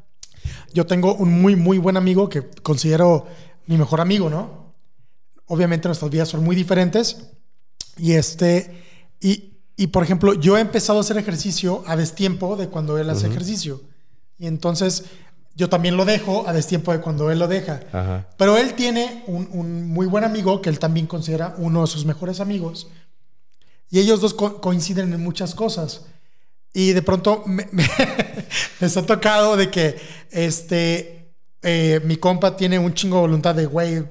Yo 0.72 0.86
tengo 0.86 1.14
un 1.14 1.42
muy, 1.42 1.56
muy 1.56 1.76
buen 1.76 1.98
amigo 1.98 2.28
que 2.28 2.48
considero 2.62 3.26
mi 3.66 3.76
mejor 3.76 4.00
amigo, 4.00 4.30
¿no? 4.30 4.74
Obviamente 5.46 5.88
nuestras 5.88 6.10
vidas 6.10 6.28
son 6.28 6.42
muy 6.42 6.56
diferentes. 6.56 7.28
Y 7.98 8.12
este, 8.12 8.82
y, 9.20 9.57
y 9.78 9.86
por 9.86 10.02
ejemplo, 10.02 10.34
yo 10.34 10.58
he 10.58 10.60
empezado 10.60 10.98
a 10.98 11.00
hacer 11.00 11.16
ejercicio 11.16 11.82
a 11.86 11.96
destiempo 11.96 12.56
de 12.56 12.68
cuando 12.68 12.98
él 12.98 13.08
hace 13.08 13.26
ejercicio. 13.28 13.80
Y 14.38 14.46
entonces 14.46 15.04
yo 15.54 15.68
también 15.68 15.96
lo 15.96 16.04
dejo 16.04 16.46
a 16.46 16.52
destiempo 16.52 16.92
de 16.92 17.00
cuando 17.00 17.30
él 17.30 17.38
lo 17.38 17.48
deja. 17.48 17.80
Ajá. 17.92 18.26
Pero 18.36 18.56
él 18.58 18.74
tiene 18.74 19.24
un, 19.26 19.48
un 19.52 19.88
muy 19.88 20.06
buen 20.06 20.24
amigo 20.24 20.60
que 20.60 20.68
él 20.68 20.78
también 20.78 21.06
considera 21.06 21.54
uno 21.58 21.80
de 21.80 21.86
sus 21.86 22.04
mejores 22.04 22.40
amigos. 22.40 22.88
Y 23.90 23.98
ellos 24.00 24.20
dos 24.20 24.34
co- 24.34 24.60
coinciden 24.60 25.12
en 25.14 25.22
muchas 25.22 25.54
cosas. 25.54 26.02
Y 26.74 26.92
de 26.92 27.00
pronto 27.02 27.42
me- 27.46 27.68
me- 27.72 27.88
les 28.80 28.96
ha 28.96 29.06
tocado 29.06 29.56
de 29.56 29.70
que 29.70 29.96
este, 30.30 31.32
eh, 31.62 32.00
mi 32.04 32.16
compa 32.16 32.56
tiene 32.56 32.78
un 32.78 32.94
chingo 32.94 33.16
de 33.16 33.22
voluntad 33.22 33.54
de, 33.54 33.66
güey, 33.66 34.04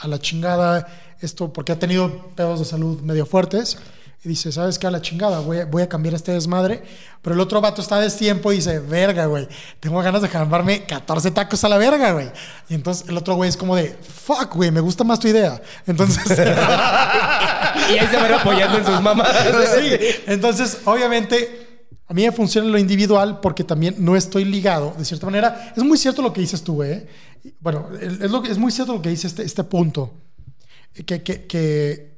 a 0.00 0.08
la 0.08 0.18
chingada, 0.18 0.86
esto, 1.20 1.52
porque 1.52 1.72
ha 1.72 1.78
tenido 1.78 2.28
pedos 2.36 2.58
de 2.60 2.64
salud 2.64 3.00
medio 3.00 3.26
fuertes. 3.26 3.76
Y 4.24 4.28
dice, 4.30 4.50
¿sabes 4.52 4.78
qué? 4.78 4.86
A 4.86 4.90
la 4.90 5.02
chingada, 5.02 5.40
voy 5.40 5.58
a, 5.58 5.66
voy 5.66 5.82
a 5.82 5.88
cambiar 5.88 6.14
este 6.14 6.32
desmadre. 6.32 6.82
Pero 7.20 7.34
el 7.34 7.40
otro 7.40 7.60
vato 7.60 7.82
está 7.82 7.96
a 7.96 8.00
destiempo 8.00 8.52
y 8.52 8.56
dice, 8.56 8.78
verga, 8.78 9.26
güey, 9.26 9.46
tengo 9.80 10.00
ganas 10.00 10.22
de 10.22 10.28
jambarme 10.28 10.84
14 10.84 11.30
tacos 11.30 11.62
a 11.64 11.68
la 11.68 11.76
verga, 11.76 12.12
güey. 12.12 12.30
Y 12.70 12.74
entonces 12.74 13.06
el 13.08 13.16
otro 13.18 13.34
güey 13.34 13.50
es 13.50 13.56
como 13.56 13.76
de, 13.76 13.94
fuck, 14.02 14.54
güey, 14.54 14.70
me 14.70 14.80
gusta 14.80 15.04
más 15.04 15.20
tu 15.20 15.28
idea. 15.28 15.60
Entonces... 15.86 16.24
Y 17.90 17.98
ahí 17.98 18.06
se 18.06 18.16
van 18.16 18.32
apoyando 18.32 18.78
en 18.78 18.86
sus 18.86 19.00
mamás. 19.02 19.28
sí. 19.78 19.90
Entonces, 20.26 20.78
obviamente, 20.84 21.88
a 22.06 22.14
mí 22.14 22.24
me 22.24 22.32
funciona 22.32 22.68
lo 22.68 22.78
individual 22.78 23.40
porque 23.40 23.64
también 23.64 23.96
no 23.98 24.16
estoy 24.16 24.44
ligado, 24.44 24.94
de 24.96 25.04
cierta 25.04 25.26
manera. 25.26 25.72
Es 25.76 25.82
muy 25.82 25.98
cierto 25.98 26.22
lo 26.22 26.32
que 26.32 26.40
dices 26.40 26.62
tú, 26.62 26.82
¿eh? 26.82 27.06
Bueno, 27.60 27.88
es, 28.00 28.30
lo 28.30 28.42
que- 28.42 28.50
es 28.52 28.58
muy 28.58 28.70
cierto 28.72 28.94
lo 28.94 29.02
que 29.02 29.08
dice 29.10 29.26
este, 29.26 29.42
este 29.42 29.64
punto. 29.64 30.12
Que, 31.04 31.22
que, 31.22 31.46
que, 31.46 32.13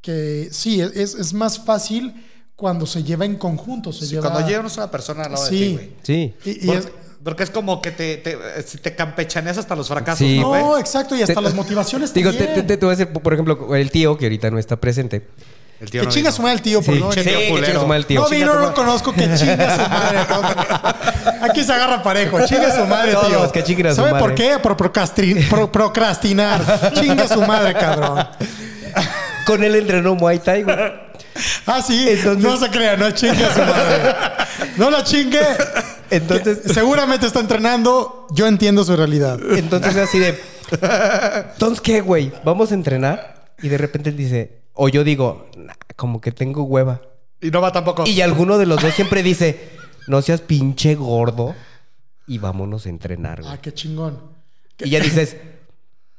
que 0.00 0.48
sí, 0.52 0.80
es, 0.80 1.14
es 1.14 1.32
más 1.34 1.58
fácil 1.64 2.24
cuando 2.56 2.86
se 2.86 3.02
lleva 3.04 3.24
en 3.24 3.36
conjunto. 3.36 3.92
Se 3.92 4.06
Sí, 4.06 4.14
lleva, 4.14 4.30
Cuando 4.30 4.48
llevas 4.48 4.76
una 4.76 4.90
persona 4.90 5.24
al 5.24 5.32
lado 5.32 5.46
Sí. 5.46 5.58
de 5.58 5.66
ti, 5.66 5.72
güey. 5.74 5.92
Sí. 6.02 6.34
Y, 6.44 6.64
y 6.64 6.66
Por- 6.66 6.76
es- 6.76 6.88
porque 7.22 7.42
es 7.42 7.50
como 7.50 7.82
que 7.82 7.90
te, 7.90 8.16
te, 8.18 8.36
te 8.80 8.94
campechaneas 8.94 9.58
hasta 9.58 9.74
los 9.76 9.88
fracasos, 9.88 10.18
Sí. 10.18 10.38
¿no, 10.38 10.78
exacto, 10.78 11.16
y 11.16 11.22
hasta 11.22 11.34
Te- 11.34 11.40
las 11.42 11.52
motivaciones 11.54 12.14
Digo, 12.14 12.30
te, 12.30 12.38
también. 12.38 12.54
te- 12.54 12.62
te- 12.62 12.76
te 12.76 12.86
voy 12.86 12.94
a 12.94 12.96
decir, 12.96 13.12
por 13.12 13.32
ejemplo, 13.34 13.74
el 13.74 13.90
tío 13.90 14.16
que 14.16 14.26
ahorita 14.26 14.50
no 14.50 14.58
está 14.58 14.76
presente. 14.76 15.28
El 15.80 15.90
tío 15.90 16.00
que 16.00 16.06
no 16.06 16.12
chinga 16.12 16.32
su 16.32 16.42
madre 16.42 16.54
el 16.56 16.62
tío 16.62 16.80
por 16.82 16.94
Sí, 16.94 17.00
no 17.00 17.12
sí, 17.12 17.20
que 17.20 17.24
chinga 17.30 17.80
su 17.80 17.86
madre 17.86 17.98
el 18.00 18.06
tío. 18.06 18.20
No 18.22 18.28
Chinga 18.28 18.38
vino, 18.46 18.54
no 18.54 18.60
lo 18.68 18.74
conozco, 18.74 19.12
que 19.12 19.22
chinga 19.36 19.36
su 19.76 19.90
madre. 19.90 20.18
Aquí 21.42 21.62
se 21.62 21.72
agarra 21.72 22.02
parejo. 22.02 22.44
Chinga 22.46 22.74
su 22.74 22.84
madre, 22.86 23.12
Todos, 23.12 23.28
tío. 23.28 23.52
que 23.52 23.62
chinguen 23.64 23.86
a 23.88 23.90
su 23.90 23.96
¿Sabe 23.96 24.10
madre. 24.12 24.24
por 24.26 24.34
qué? 24.34 24.58
Por 24.60 24.76
procrastin- 24.76 25.48
pro- 25.48 25.70
procrastinar. 25.70 26.92
Chinga 26.94 27.28
su 27.28 27.42
madre, 27.42 27.74
cabrón. 27.74 28.26
Con 29.48 29.64
él 29.64 29.74
entrenó 29.74 30.14
Muay 30.14 30.38
Thai, 30.38 30.62
güey. 30.62 30.76
Ah, 31.66 31.82
sí. 31.82 32.06
Entonces- 32.08 32.44
No 32.44 32.56
se 32.56 32.70
crea, 32.70 32.96
no 32.96 33.10
chingue 33.10 33.44
a 33.44 33.52
su 33.52 33.60
madre. 33.60 34.14
No 34.76 34.90
la 34.90 35.02
chingue. 35.04 35.40
Entonces, 36.10 36.60
seguramente 36.72 37.26
está 37.26 37.40
entrenando. 37.40 38.26
Yo 38.30 38.46
entiendo 38.46 38.84
su 38.84 38.94
realidad. 38.96 39.38
entonces 39.56 39.96
es 39.96 40.08
así 40.08 40.18
de. 40.18 40.38
Entonces, 41.52 41.80
¿qué, 41.80 42.00
güey? 42.00 42.32
Vamos 42.44 42.70
a 42.72 42.74
entrenar. 42.74 43.52
Y 43.62 43.68
de 43.68 43.78
repente 43.78 44.10
él 44.10 44.16
dice, 44.16 44.62
o 44.74 44.88
yo 44.88 45.02
digo, 45.04 45.50
"Nah, 45.56 45.72
como 45.96 46.20
que 46.20 46.30
tengo 46.32 46.62
hueva. 46.62 47.00
Y 47.40 47.50
no 47.50 47.60
va 47.60 47.72
tampoco. 47.72 48.04
Y 48.06 48.20
alguno 48.20 48.58
de 48.58 48.66
los 48.66 48.80
dos 48.82 48.94
siempre 48.94 49.22
dice, 49.22 49.70
no 50.06 50.22
seas 50.22 50.40
pinche 50.40 50.94
gordo 50.94 51.54
y 52.26 52.38
vámonos 52.38 52.86
a 52.86 52.88
entrenar, 52.88 53.40
güey. 53.42 53.52
Ah, 53.52 53.58
qué 53.60 53.72
chingón. 53.72 54.18
Y 54.78 54.90
ya 54.90 55.00
dices, 55.00 55.36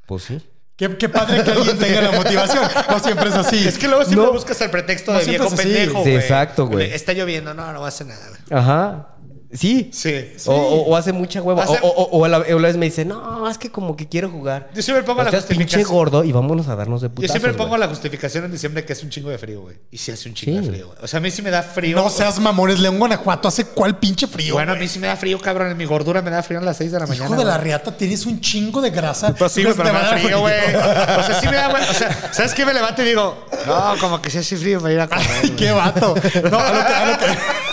pues 0.06 0.24
sí. 0.24 0.42
Qué, 0.80 0.96
qué 0.98 1.10
padre 1.10 1.44
que 1.44 1.52
alguien 1.52 1.78
tenga 1.78 2.02
la 2.02 2.12
motivación. 2.14 2.64
No 2.90 3.00
siempre 3.00 3.28
es 3.28 3.36
así. 3.36 3.68
Es 3.68 3.78
que 3.78 3.88
luego 3.90 4.06
siempre 4.06 4.26
No. 4.26 4.32
buscas 4.32 4.62
el 4.62 4.70
pretexto 4.72 5.12
No 5.12 5.20
de 5.20 5.26
viejo 5.26 5.50
pendejo, 5.54 6.04
Sí, 6.06 6.16
exacto, 6.16 6.68
güey. 6.68 6.94
Está 6.94 7.12
lloviendo. 7.12 7.54
No, 7.54 7.74
no 7.74 7.82
va 7.82 7.88
a 7.88 7.90
hacer 7.90 8.08
nada. 8.08 8.22
Ajá. 8.50 9.08
Sí. 9.52 9.90
Sí. 9.92 10.14
O, 10.46 10.54
o- 10.54 10.82
o 10.92 10.96
hace 10.96 11.12
mucha 11.12 11.42
hueva. 11.42 11.64
Hace- 11.64 11.80
O, 11.82 11.88
o- 11.88 12.18
o 12.20 12.26
a 12.26 12.30
la, 12.30 12.38
o 12.40 12.42
a 12.58 12.62
la 12.62 12.68
vez 12.68 12.78
me 12.78 12.86
dice, 12.86 13.04
no, 13.04 13.50
es 13.50 13.58
que 13.58 13.72
como 13.72 13.96
que 13.96 14.08
quiero 14.08 14.30
jugar. 14.30 14.70
Yo 14.76 14.82
siempre 14.84 15.04
pongo 15.04 15.22
O 15.22 15.24
la 15.24 15.32
seas 15.32 15.46
pinche 15.46 15.64
justificación. 15.64 15.98
gordo 15.98 16.24
y 16.24 16.32
vámonos 16.32 16.68
a 16.68 16.76
darnos 16.76 17.02
de 17.02 17.08
Yo 17.08 17.14
putazos, 17.16 17.32
siempre 17.32 17.54
pongo 17.54 17.76
la 17.78 17.88
justificación 17.88 18.46
en 18.46 18.52
diciembre 18.52 18.86
que 18.86 18.94
es 18.94 19.02
un 19.04 19.10
chingo 19.10 19.30
de 19.32 19.38
frío, 19.40 19.62
güey. 19.62 19.78
Y 19.90 19.98
sí 19.98 20.12
hace 20.12 20.30
un 20.30 20.36
chingo 20.36 20.60
Sí. 20.60 20.66
de 20.68 20.72
frío, 20.72 20.88
güey. 20.88 21.00
O 21.02 21.08
sea, 21.08 21.18
a 21.18 21.22
mí 21.22 21.32
sí 21.32 21.42
me 21.42 21.50
da 21.50 21.64
frío. 21.64 21.98
No 21.98 22.10
seas 22.10 22.40
mamones. 22.40 22.80
León, 22.80 23.00
Guanajuato 23.00 23.48
hace 23.48 23.66
cuál 23.66 23.98
pinche 23.98 24.28
frío. 24.28 24.54
Bueno, 24.54 24.74
a 24.74 24.76
mí 24.76 24.88
sí 24.88 25.00
me 25.00 25.08
da 25.08 25.16
frío, 25.16 25.40
cabrón. 25.40 25.72
En 25.72 25.78
mi 25.78 25.86
gordura 25.86 26.22
me 26.22 26.30
da 26.30 26.44
frío 26.44 26.60
a 26.60 26.62
las 26.62 26.78
6 26.78 26.92
de 26.92 27.00
la 27.00 27.08
mañana. 27.08 27.26
Hijo 27.26 27.36
de 27.36 27.46
la 27.46 27.58
riata, 27.58 27.92
tienes 27.98 28.26
un 28.28 28.40
chingo 28.42 28.82
de 28.82 28.92
grasa. 28.92 29.34
Pues 29.34 29.52
sí, 29.52 29.64
¿Tú 29.64 29.70
güey, 29.70 29.78
crees 29.80 29.92
pero 29.94 30.04
me 30.06 30.12
da 30.12 30.18
frío, 30.24 30.40
güey. 30.42 30.76
O 30.76 31.24
sea, 31.24 31.40
sí 31.42 31.48
me 31.48 31.56
da, 31.56 31.70
güey. 31.70 31.84
O 31.90 31.94
sea, 31.94 32.30
¿sabes 32.34 32.54
qué? 32.54 32.66
Me 32.66 32.74
levanto 32.74 33.02
y 33.02 33.06
digo, 33.06 33.46
no, 33.66 33.96
como 34.00 34.22
que 34.22 34.30
sí 34.30 34.38
hace 34.38 34.58
frío 34.58 34.80
para 34.80 34.94
ir 34.94 35.00
a 35.00 35.08
comer. 35.08 35.26
Ay, 35.44 35.50
qué 35.58 35.72
vato. 35.72 36.14
No, 36.52 36.60
a 36.60 36.72
lo 36.74 36.86
que, 36.86 36.94
a 36.94 37.12
lo 37.12 37.18
que- 37.18 37.69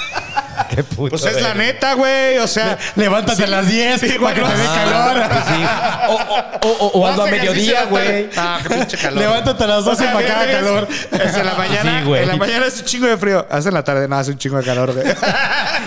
Qué 0.77 0.85
puto 0.85 1.11
Pues 1.11 1.24
es 1.24 1.43
la 1.43 1.55
neta, 1.55 1.94
güey. 1.94 2.39
O 2.39 2.47
sea, 2.47 2.78
Levántate 2.97 3.44
a 3.44 3.47
las 3.48 3.66
10 3.69 4.01
Sí, 4.01 4.09
para 4.20 4.35
que 4.35 4.40
te 4.43 4.47
dé 4.57 4.65
Ah, 4.69 4.85
calor. 4.85 5.28
pues 5.31 5.44
sí. 5.48 5.65
O, 6.62 6.69
o, 6.69 6.86
o, 6.86 7.01
o 7.01 7.07
ando 7.07 7.23
a 7.24 7.27
mediodía, 7.27 7.85
güey. 7.86 8.28
Ah, 8.36 8.61
qué 8.62 8.74
pinche 8.74 8.97
calor. 8.98 9.19
Levántate 9.20 9.65
a 9.65 9.66
las 9.66 9.85
12 9.85 10.05
para 10.05 10.27
que 10.27 10.32
haga 10.32 10.53
calor. 10.53 10.89
Es 11.12 11.35
en 11.36 11.47
la 11.47 11.55
mañana. 11.55 12.03
Sí. 12.05 12.12
En 12.12 12.28
la 12.28 12.36
mañana 12.36 12.66
hace 12.66 12.81
un 12.81 12.85
chingo 12.86 13.07
de 13.07 13.16
frío. 13.16 13.47
Hace 13.51 13.69
en 13.69 13.74
la 13.74 13.82
tarde, 13.85 14.07
no, 14.07 14.16
hace 14.16 14.31
un 14.31 14.39
chingo 14.39 14.59
de 14.59 14.65
calor, 14.65 14.93
güey. 14.93 15.07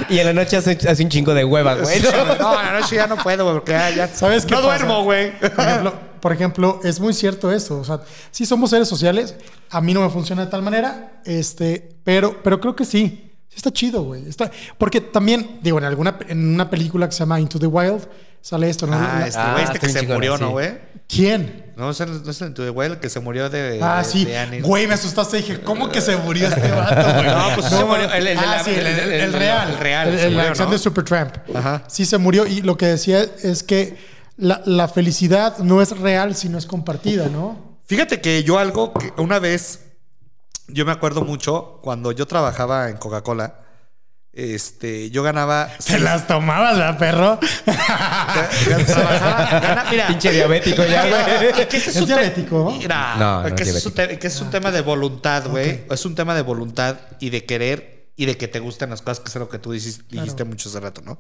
Y 0.10 0.20
en 0.20 0.26
la 0.26 0.34
noche 0.34 0.58
hace, 0.58 0.78
hace 0.90 1.04
un 1.04 1.10
chingo 1.10 1.34
de 1.34 1.46
hueva, 1.46 1.76
güey. 1.76 2.00
No, 2.02 2.60
en 2.60 2.66
la 2.66 2.80
noche 2.80 2.96
ya 2.96 3.08
no 3.08 3.16
puedo, 3.18 3.44
güey, 3.44 3.56
porque 3.58 3.72
ya, 3.74 3.90
ya- 3.92 4.08
¿Sabes 4.08 4.46
qué 4.46 4.56
No 4.56 4.62
pasa? 4.62 4.78
duermo, 4.78 5.04
güey. 5.04 5.32
Por 5.40 5.60
ejemplo, 5.68 5.94
por 6.20 6.34
ejemplo, 6.34 6.80
es 6.84 7.00
muy 7.00 7.14
cierto 7.14 7.52
eso. 7.52 7.80
O 7.80 7.84
sea, 7.84 8.00
sí 8.32 8.46
somos 8.46 8.70
seres 8.72 8.88
sociales. 8.88 9.36
A 9.70 9.82
mí 9.82 9.94
no 9.94 10.02
me 10.02 10.10
funciona 10.10 10.46
de 10.46 10.52
tal 10.52 10.62
manera. 10.62 11.12
Este, 11.26 11.90
pero, 12.04 12.42
pero 12.44 12.60
creo 12.60 12.76
que 12.76 12.86
sí. 12.86 13.29
Sí 13.50 13.56
está 13.58 13.72
chido, 13.72 14.04
güey. 14.04 14.28
Está, 14.30 14.52
porque 14.78 15.02
también, 15.02 15.60
digo, 15.62 15.78
en 15.80 15.84
alguna 15.86 16.18
en 16.28 16.54
una 16.54 16.70
película 16.70 17.08
que 17.08 17.14
se 17.14 17.20
llama 17.20 17.40
Into 17.40 17.60
the 17.60 17.66
Wild 17.68 18.08
sale 18.42 18.70
esto, 18.70 18.88
¿no? 18.88 18.96
Ah, 18.96 19.18
La- 19.20 19.28
este 19.28 19.40
Ah, 19.40 19.52
güey, 19.54 19.64
este 19.66 19.80
que 19.80 19.90
se 19.90 20.00
chingona, 20.00 20.16
murió, 20.16 20.38
sí. 20.38 20.44
¿no, 20.44 20.50
güey? 20.52 20.78
¿Quién? 21.08 21.66
No, 21.76 21.90
es 21.90 22.00
el, 22.02 22.24
no 22.24 22.30
es 22.32 22.42
el 22.42 22.54
tu 22.54 22.72
güey, 22.72 22.92
el 22.92 23.00
que 23.00 23.10
se 23.10 23.20
murió 23.20 23.50
de. 23.50 23.80
Ah, 23.82 24.00
de- 24.00 24.06
sí. 24.06 24.24
de. 24.26 24.62
Güey, 24.62 24.86
me 24.88 24.94
asustaste. 24.94 25.38
Dije, 25.38 25.62
¿cómo 25.62 25.90
que 25.90 26.00
se 26.02 26.16
murió 26.18 26.48
este 26.48 26.70
vato, 26.72 27.14
güey? 27.16 27.26
No, 27.26 27.56
pues 27.56 27.68
sí 27.68 27.76
se 27.76 27.84
murió. 27.84 28.14
El- 28.14 28.28
el 28.28 28.38
ah, 28.38 28.46
la- 28.46 28.64
sí, 28.64 28.70
el, 28.72 28.80
el- 28.80 28.86
el- 28.88 29.00
el- 29.00 29.12
el 29.14 29.22
el- 29.22 29.34
real. 29.34 29.70
el 29.72 29.78
real, 29.78 30.08
El- 30.10 30.32
murió, 30.34 30.50
acción 30.50 30.68
¿no? 30.68 30.74
de 30.74 30.80
Supertramp. 30.80 31.36
Ajá. 31.56 31.84
Sí 31.88 32.06
se 32.06 32.18
murió. 32.18 32.46
Y 32.46 32.62
lo 32.62 32.78
que 32.78 32.86
decía 32.86 33.26
es 33.44 33.64
que 33.64 33.98
la, 34.38 34.62
la 34.66 34.88
felicidad 34.88 35.58
no 35.58 35.82
es 35.82 35.98
real 35.98 36.36
si 36.36 36.48
no 36.50 36.58
es 36.60 36.66
compartida, 36.66 37.28
¿no? 37.28 37.78
Fíjate 37.86 38.22
que 38.22 38.44
yo 38.44 38.60
algo 38.60 38.94
que 38.94 39.12
una 39.18 39.40
vez, 39.40 39.80
yo 40.72 40.86
me 40.86 40.92
acuerdo 40.92 41.22
mucho 41.22 41.80
cuando 41.82 42.12
yo 42.12 42.26
trabajaba 42.28 42.90
en 42.90 42.98
Coca-Cola, 42.98 43.60
este, 44.34 45.10
yo 45.10 45.24
ganaba. 45.24 45.70
Te 45.86 46.00
las 46.00 46.28
tomabas, 46.28 46.78
¿verdad, 46.78 46.98
perro? 46.98 47.40
Trabajaba- 48.86 49.60
gana- 49.60 49.86
mira, 49.90 50.08
Pinche 50.08 50.32
diabético 50.32 50.84
ya, 50.86 51.06
güey. 51.08 51.50
ese 51.72 51.90
¿Es 52.00 52.06
diabético? 52.08 52.72
Mira, 52.78 53.16
No, 53.18 53.44
no 53.50 53.56
que, 53.56 53.64
es 53.64 53.86
un 53.86 53.94
te- 53.94 54.20
que 54.20 54.28
es 54.28 54.42
un 54.42 54.50
tema 54.50 54.72
de 54.72 54.82
voluntad, 54.82 55.48
güey. 55.48 55.86
Es 55.90 56.06
un 56.06 56.16
tema 56.16 56.36
de 56.36 56.42
voluntad 56.42 56.98
y 57.20 57.30
de 57.30 57.46
querer 57.46 58.12
y 58.16 58.26
de 58.26 58.38
que 58.38 58.48
te 58.48 58.60
gusten 58.60 58.90
las 58.90 59.02
cosas, 59.02 59.20
que 59.22 59.30
es 59.30 59.36
lo 59.36 59.50
que 59.50 59.60
tú 59.60 59.72
dijiste, 59.72 60.04
dijiste 60.10 60.44
mucho 60.44 60.70
hace 60.70 60.80
rato, 60.80 61.02
¿no? 61.02 61.20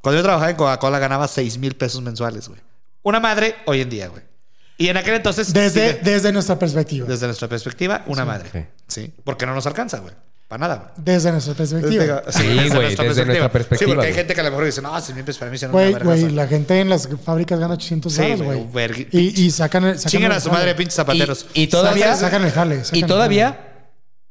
Cuando 0.00 0.18
yo 0.18 0.22
trabajaba 0.22 0.50
en 0.50 0.56
Coca-Cola 0.56 0.98
ganaba 0.98 1.28
6 1.28 1.58
mil 1.58 1.76
pesos 1.76 2.00
mensuales, 2.02 2.48
güey. 2.48 2.60
Una 3.02 3.20
madre 3.20 3.56
hoy 3.66 3.80
en 3.80 3.90
día, 3.90 4.08
güey. 4.08 4.22
Y 4.80 4.88
en 4.88 4.96
aquel 4.96 5.14
entonces. 5.14 5.52
Desde, 5.52 5.90
sigue- 5.92 6.00
desde 6.02 6.32
nuestra 6.32 6.58
perspectiva. 6.58 7.06
desde 7.06 7.26
nuestra 7.26 7.46
perspectiva, 7.48 8.02
una 8.06 8.24
madre. 8.24 8.68
Sí. 8.88 9.12
Porque 9.22 9.46
no 9.46 9.54
nos 9.54 9.66
alcanza, 9.66 9.98
güey. 9.98 10.14
Para 10.48 10.60
nada, 10.66 10.76
güey. 10.76 10.90
Desde 10.96 11.30
nuestra 11.30 11.54
perspectiva. 11.54 12.22
Sí, 12.30 12.42
güey, 12.72 12.96
desde 12.96 13.24
nuestra 13.26 13.52
perspectiva, 13.52 13.78
Sí, 13.78 13.84
porque 13.84 14.06
hay 14.06 14.12
güey. 14.12 14.14
gente 14.14 14.34
que 14.34 14.40
a 14.40 14.44
lo 14.44 14.50
mejor 14.50 14.64
dice, 14.64 14.82
no, 14.82 15.00
6 15.00 15.14
mil 15.14 15.24
pesos 15.24 15.38
para 15.38 15.50
mí 15.52 15.58
son 15.58 15.70
Güey, 15.70 15.90
una 15.90 15.98
verga. 15.98 16.10
güey, 16.12 16.30
la 16.30 16.46
gente 16.48 16.80
en 16.80 16.88
las 16.88 17.08
fábricas 17.24 17.60
gana 17.60 17.74
800 17.74 18.12
Sí, 18.12 18.20
dólares, 18.22 18.42
güey, 18.42 18.64
güey. 18.64 18.88
vergui- 18.88 19.08
Y, 19.12 19.44
y 19.44 19.50
sacan 19.52 19.84
el, 19.84 19.96
sacan 19.98 20.10
Chingan 20.10 20.32
el 20.32 20.36
a 20.38 20.40
su 20.40 20.48
jale. 20.48 20.60
madre, 20.60 20.74
pinches 20.74 20.94
zapateros. 20.96 21.46
Y, 21.54 21.62
y 21.62 21.66
todavía. 21.68 22.04
Sacan, 22.16 22.18
sacan 22.18 22.44
el 22.46 22.50
jale. 22.52 22.84
sacan 22.84 22.98
y 22.98 23.02
el 23.02 23.08
todavía 23.08 23.66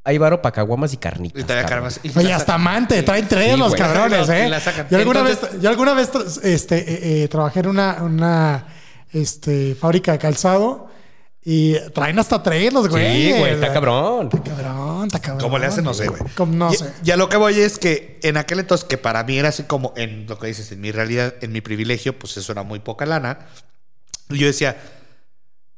hay 0.04 0.18
varo 0.18 0.42
para 0.42 0.52
caguamas 0.54 0.92
y 0.94 0.98
carnitas. 0.98 1.42
Y 1.42 1.46
todavía 1.46 1.80
Oye, 2.16 2.34
hasta 2.34 2.56
amante, 2.56 3.02
traen 3.04 3.28
tres 3.28 3.54
Sí, 3.54 3.58
los 3.60 3.70
güey. 3.70 3.80
cabrones, 3.82 4.28
Y 4.28 4.32
¿eh? 4.32 4.50
la 4.50 4.60
sacan. 4.60 4.88
Yo 4.90 4.98
alguna 4.98 5.20
Entonces- 5.22 5.52
vez, 5.54 5.62
yo 5.62 5.70
alguna 5.70 5.94
vez 5.94 6.10
este, 6.44 6.78
eh, 6.80 7.24
eh, 7.24 7.28
trabajé 7.30 7.62
en 7.62 7.68
una, 7.68 7.98
una 8.02 8.66
este, 9.12 9.76
fábrica 9.76 10.12
de 10.14 10.20
calzado 10.20 10.88
y 11.44 11.76
traen 11.94 12.20
hasta 12.20 12.44
tres 12.44 12.72
los 12.74 12.88
güey. 12.90 13.32
Sí, 13.34 13.40
güey, 13.40 13.54
está 13.54 13.72
cabrón. 13.74 14.30
Cabrón, 14.30 15.06
está 15.08 15.20
cabrón. 15.20 15.42
¿Cómo 15.42 15.58
le 15.58 15.66
hacen? 15.68 15.84
No 15.84 15.94
sé, 15.94 16.08
güey. 16.08 16.22
Como- 16.36 16.54
No 16.54 16.72
Y- 16.74 16.78
sé. 16.78 16.94
Y 17.04 17.12
a 17.12 17.18
lo 17.18 17.30
que 17.30 17.38
voy 17.38 17.60
es 17.60 17.80
que 17.80 18.20
en 18.24 18.38
aquel 18.38 18.60
entonces, 18.60 18.86
que 18.88 18.98
para 18.98 19.24
mí 19.24 19.38
era 19.38 19.50
así 19.50 19.64
como 19.64 19.94
en 19.96 20.26
lo 20.28 20.38
que 20.38 20.48
dices, 20.48 20.72
en 20.72 20.82
mi 20.82 20.92
realidad, 20.92 21.34
en 21.42 21.52
mi 21.52 21.62
privilegio, 21.62 22.18
pues 22.20 22.36
eso 22.38 22.52
era 22.52 22.64
muy 22.64 22.80
poca 22.80 23.06
lana. 23.06 23.48
Y 24.30 24.38
yo 24.38 24.48
decía, 24.48 24.78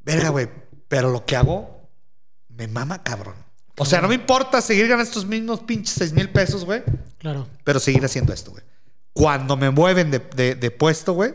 verga, 0.03 0.29
güey, 0.29 0.49
pero 0.87 1.09
lo 1.11 1.25
que 1.25 1.35
hago 1.35 1.87
me 2.49 2.67
mama, 2.67 3.03
cabrón. 3.03 3.35
O 3.77 3.85
sea, 3.85 4.01
no 4.01 4.07
me 4.09 4.15
importa 4.15 4.61
seguir 4.61 4.87
ganando 4.87 5.03
estos 5.07 5.25
mismos 5.25 5.61
pinches 5.61 5.95
6 5.95 6.11
mil 6.13 6.29
pesos, 6.29 6.65
güey, 6.65 6.83
Claro. 7.17 7.47
pero 7.63 7.79
seguir 7.79 8.03
haciendo 8.03 8.33
esto, 8.33 8.51
güey. 8.51 8.63
Cuando 9.13 9.57
me 9.57 9.69
mueven 9.69 10.11
de, 10.11 10.19
de- 10.19 10.55
de 10.55 10.71
puesto, 10.71 11.13
güey, 11.13 11.33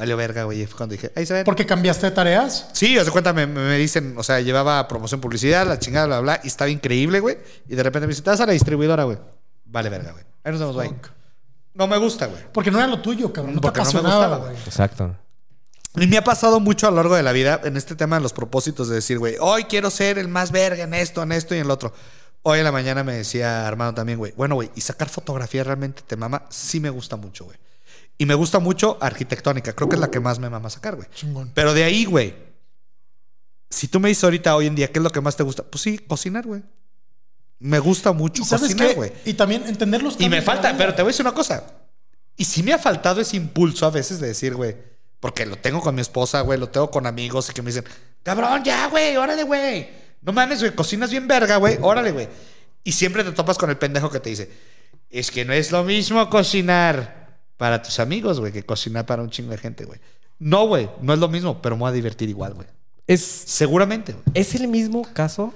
vale 0.00 0.14
verga, 0.14 0.44
güey. 0.44 0.62
Y 0.62 0.66
Fue 0.66 0.78
cuando 0.78 0.94
dije, 0.94 1.12
ahí 1.14 1.26
se 1.26 1.34
ven. 1.34 1.44
¿Porque 1.44 1.66
cambiaste 1.66 2.06
de 2.06 2.12
tareas? 2.12 2.68
Sí, 2.72 2.98
hace 2.98 3.10
cuenta, 3.10 3.32
me, 3.32 3.46
me 3.46 3.76
dicen, 3.76 4.14
o 4.16 4.22
sea, 4.22 4.40
llevaba 4.40 4.88
promoción 4.88 5.20
publicidad, 5.20 5.66
la 5.66 5.78
chingada, 5.78 6.06
bla, 6.06 6.20
bla, 6.20 6.34
bla, 6.34 6.40
y 6.42 6.48
estaba 6.48 6.70
increíble, 6.70 7.20
güey. 7.20 7.38
Y 7.68 7.74
de 7.74 7.82
repente 7.82 8.06
me 8.06 8.10
dicen, 8.10 8.24
te 8.24 8.30
vas 8.30 8.40
a 8.40 8.46
la 8.46 8.52
distribuidora, 8.52 9.04
güey. 9.04 9.18
Vale, 9.66 9.88
verga, 9.88 10.12
güey. 10.12 10.24
Ahí 10.42 10.52
nos 10.52 10.60
vemos, 10.60 10.74
güey. 10.74 10.90
No 11.74 11.86
me 11.86 11.98
gusta, 11.98 12.26
güey. 12.26 12.42
Porque 12.52 12.70
no 12.70 12.78
era 12.78 12.86
lo 12.86 13.00
tuyo, 13.00 13.32
cabrón. 13.32 13.54
No 13.54 13.60
te 13.60 13.66
no 13.66 13.72
me 13.72 13.78
apasionaba, 13.78 14.26
gustaba, 14.26 14.50
güey. 14.50 14.62
Exacto. 14.64 15.16
Y 15.96 16.06
me 16.06 16.16
ha 16.16 16.24
pasado 16.24 16.60
mucho 16.60 16.86
a 16.86 16.90
lo 16.90 16.96
largo 16.96 17.16
de 17.16 17.22
la 17.22 17.32
vida 17.32 17.60
en 17.64 17.76
este 17.76 17.94
tema 17.96 18.16
de 18.16 18.22
los 18.22 18.32
propósitos 18.32 18.88
de 18.88 18.96
decir, 18.96 19.18
güey, 19.18 19.36
hoy 19.40 19.64
quiero 19.64 19.90
ser 19.90 20.18
el 20.18 20.28
más 20.28 20.52
verga 20.52 20.84
en 20.84 20.94
esto, 20.94 21.22
en 21.22 21.32
esto 21.32 21.54
y 21.54 21.58
en 21.58 21.68
lo 21.68 21.74
otro. 21.74 21.92
Hoy 22.42 22.58
en 22.58 22.64
la 22.64 22.72
mañana 22.72 23.04
me 23.04 23.12
decía 23.14 23.66
Armando 23.66 23.94
también, 23.94 24.18
güey, 24.18 24.32
bueno, 24.36 24.54
güey, 24.54 24.70
y 24.74 24.80
sacar 24.80 25.08
fotografía 25.08 25.62
realmente 25.62 26.02
te 26.06 26.16
mama, 26.16 26.44
sí 26.48 26.80
me 26.80 26.88
gusta 26.88 27.16
mucho, 27.16 27.44
güey. 27.44 27.58
Y 28.20 28.26
me 28.26 28.34
gusta 28.34 28.58
mucho 28.58 28.98
arquitectónica, 29.00 29.72
creo 29.72 29.88
que 29.88 29.96
es 29.96 30.00
la 30.00 30.10
que 30.10 30.20
más 30.20 30.38
me 30.38 30.50
mama 30.50 30.68
sacar, 30.68 30.94
güey. 30.94 31.08
Chingón. 31.14 31.52
Pero 31.54 31.72
de 31.72 31.84
ahí, 31.84 32.04
güey, 32.04 32.34
si 33.70 33.88
tú 33.88 33.98
me 33.98 34.10
dices 34.10 34.22
ahorita, 34.24 34.54
hoy 34.54 34.66
en 34.66 34.74
día, 34.74 34.92
¿qué 34.92 34.98
es 34.98 35.02
lo 35.02 35.08
que 35.08 35.22
más 35.22 35.36
te 35.36 35.42
gusta? 35.42 35.62
Pues 35.62 35.80
sí, 35.80 35.98
cocinar, 35.98 36.46
güey. 36.46 36.62
Me 37.60 37.78
gusta 37.78 38.12
mucho 38.12 38.42
¿Y 38.42 38.44
sabes 38.44 38.74
cocinar, 38.74 38.94
güey. 38.94 39.10
Y 39.24 39.32
también 39.32 39.66
entender 39.66 40.02
los 40.02 40.20
Y 40.20 40.28
me 40.28 40.42
falta, 40.42 40.76
pero 40.76 40.94
te 40.94 41.00
voy 41.00 41.08
a 41.08 41.12
decir 41.12 41.24
una 41.24 41.34
cosa. 41.34 41.64
Y 42.36 42.44
si 42.44 42.62
me 42.62 42.74
ha 42.74 42.78
faltado 42.78 43.22
ese 43.22 43.38
impulso 43.38 43.86
a 43.86 43.90
veces 43.90 44.20
de 44.20 44.26
decir, 44.26 44.54
güey, 44.54 44.76
porque 45.18 45.46
lo 45.46 45.56
tengo 45.56 45.80
con 45.80 45.94
mi 45.94 46.02
esposa, 46.02 46.42
güey, 46.42 46.58
lo 46.58 46.68
tengo 46.68 46.90
con 46.90 47.06
amigos 47.06 47.48
y 47.48 47.54
que 47.54 47.62
me 47.62 47.70
dicen, 47.70 47.84
cabrón, 48.22 48.62
ya, 48.62 48.88
güey, 48.88 49.16
órale, 49.16 49.44
güey. 49.44 49.88
No 50.20 50.34
mames, 50.34 50.60
güey, 50.60 50.74
cocinas 50.74 51.10
bien 51.10 51.26
verga, 51.26 51.56
güey, 51.56 51.78
órale, 51.80 52.12
güey. 52.12 52.28
Y 52.84 52.92
siempre 52.92 53.24
te 53.24 53.32
topas 53.32 53.56
con 53.56 53.70
el 53.70 53.78
pendejo 53.78 54.10
que 54.10 54.20
te 54.20 54.28
dice, 54.28 54.50
es 55.08 55.30
que 55.30 55.46
no 55.46 55.54
es 55.54 55.72
lo 55.72 55.84
mismo 55.84 56.28
cocinar 56.28 57.19
para 57.60 57.82
tus 57.82 58.00
amigos, 58.00 58.40
güey, 58.40 58.52
que 58.52 58.62
cocinar 58.62 59.04
para 59.04 59.20
un 59.22 59.28
chingo 59.28 59.50
de 59.50 59.58
gente, 59.58 59.84
güey. 59.84 60.00
No, 60.38 60.66
güey, 60.66 60.88
no 61.02 61.12
es 61.12 61.18
lo 61.18 61.28
mismo, 61.28 61.60
pero 61.60 61.76
me 61.76 61.80
voy 61.80 61.90
a 61.90 61.92
divertir 61.92 62.26
igual, 62.30 62.54
güey. 62.54 62.66
Es, 63.06 63.20
Seguramente, 63.22 64.14
güey. 64.14 64.24
es 64.32 64.54
el 64.54 64.66
mismo 64.66 65.06
caso 65.12 65.52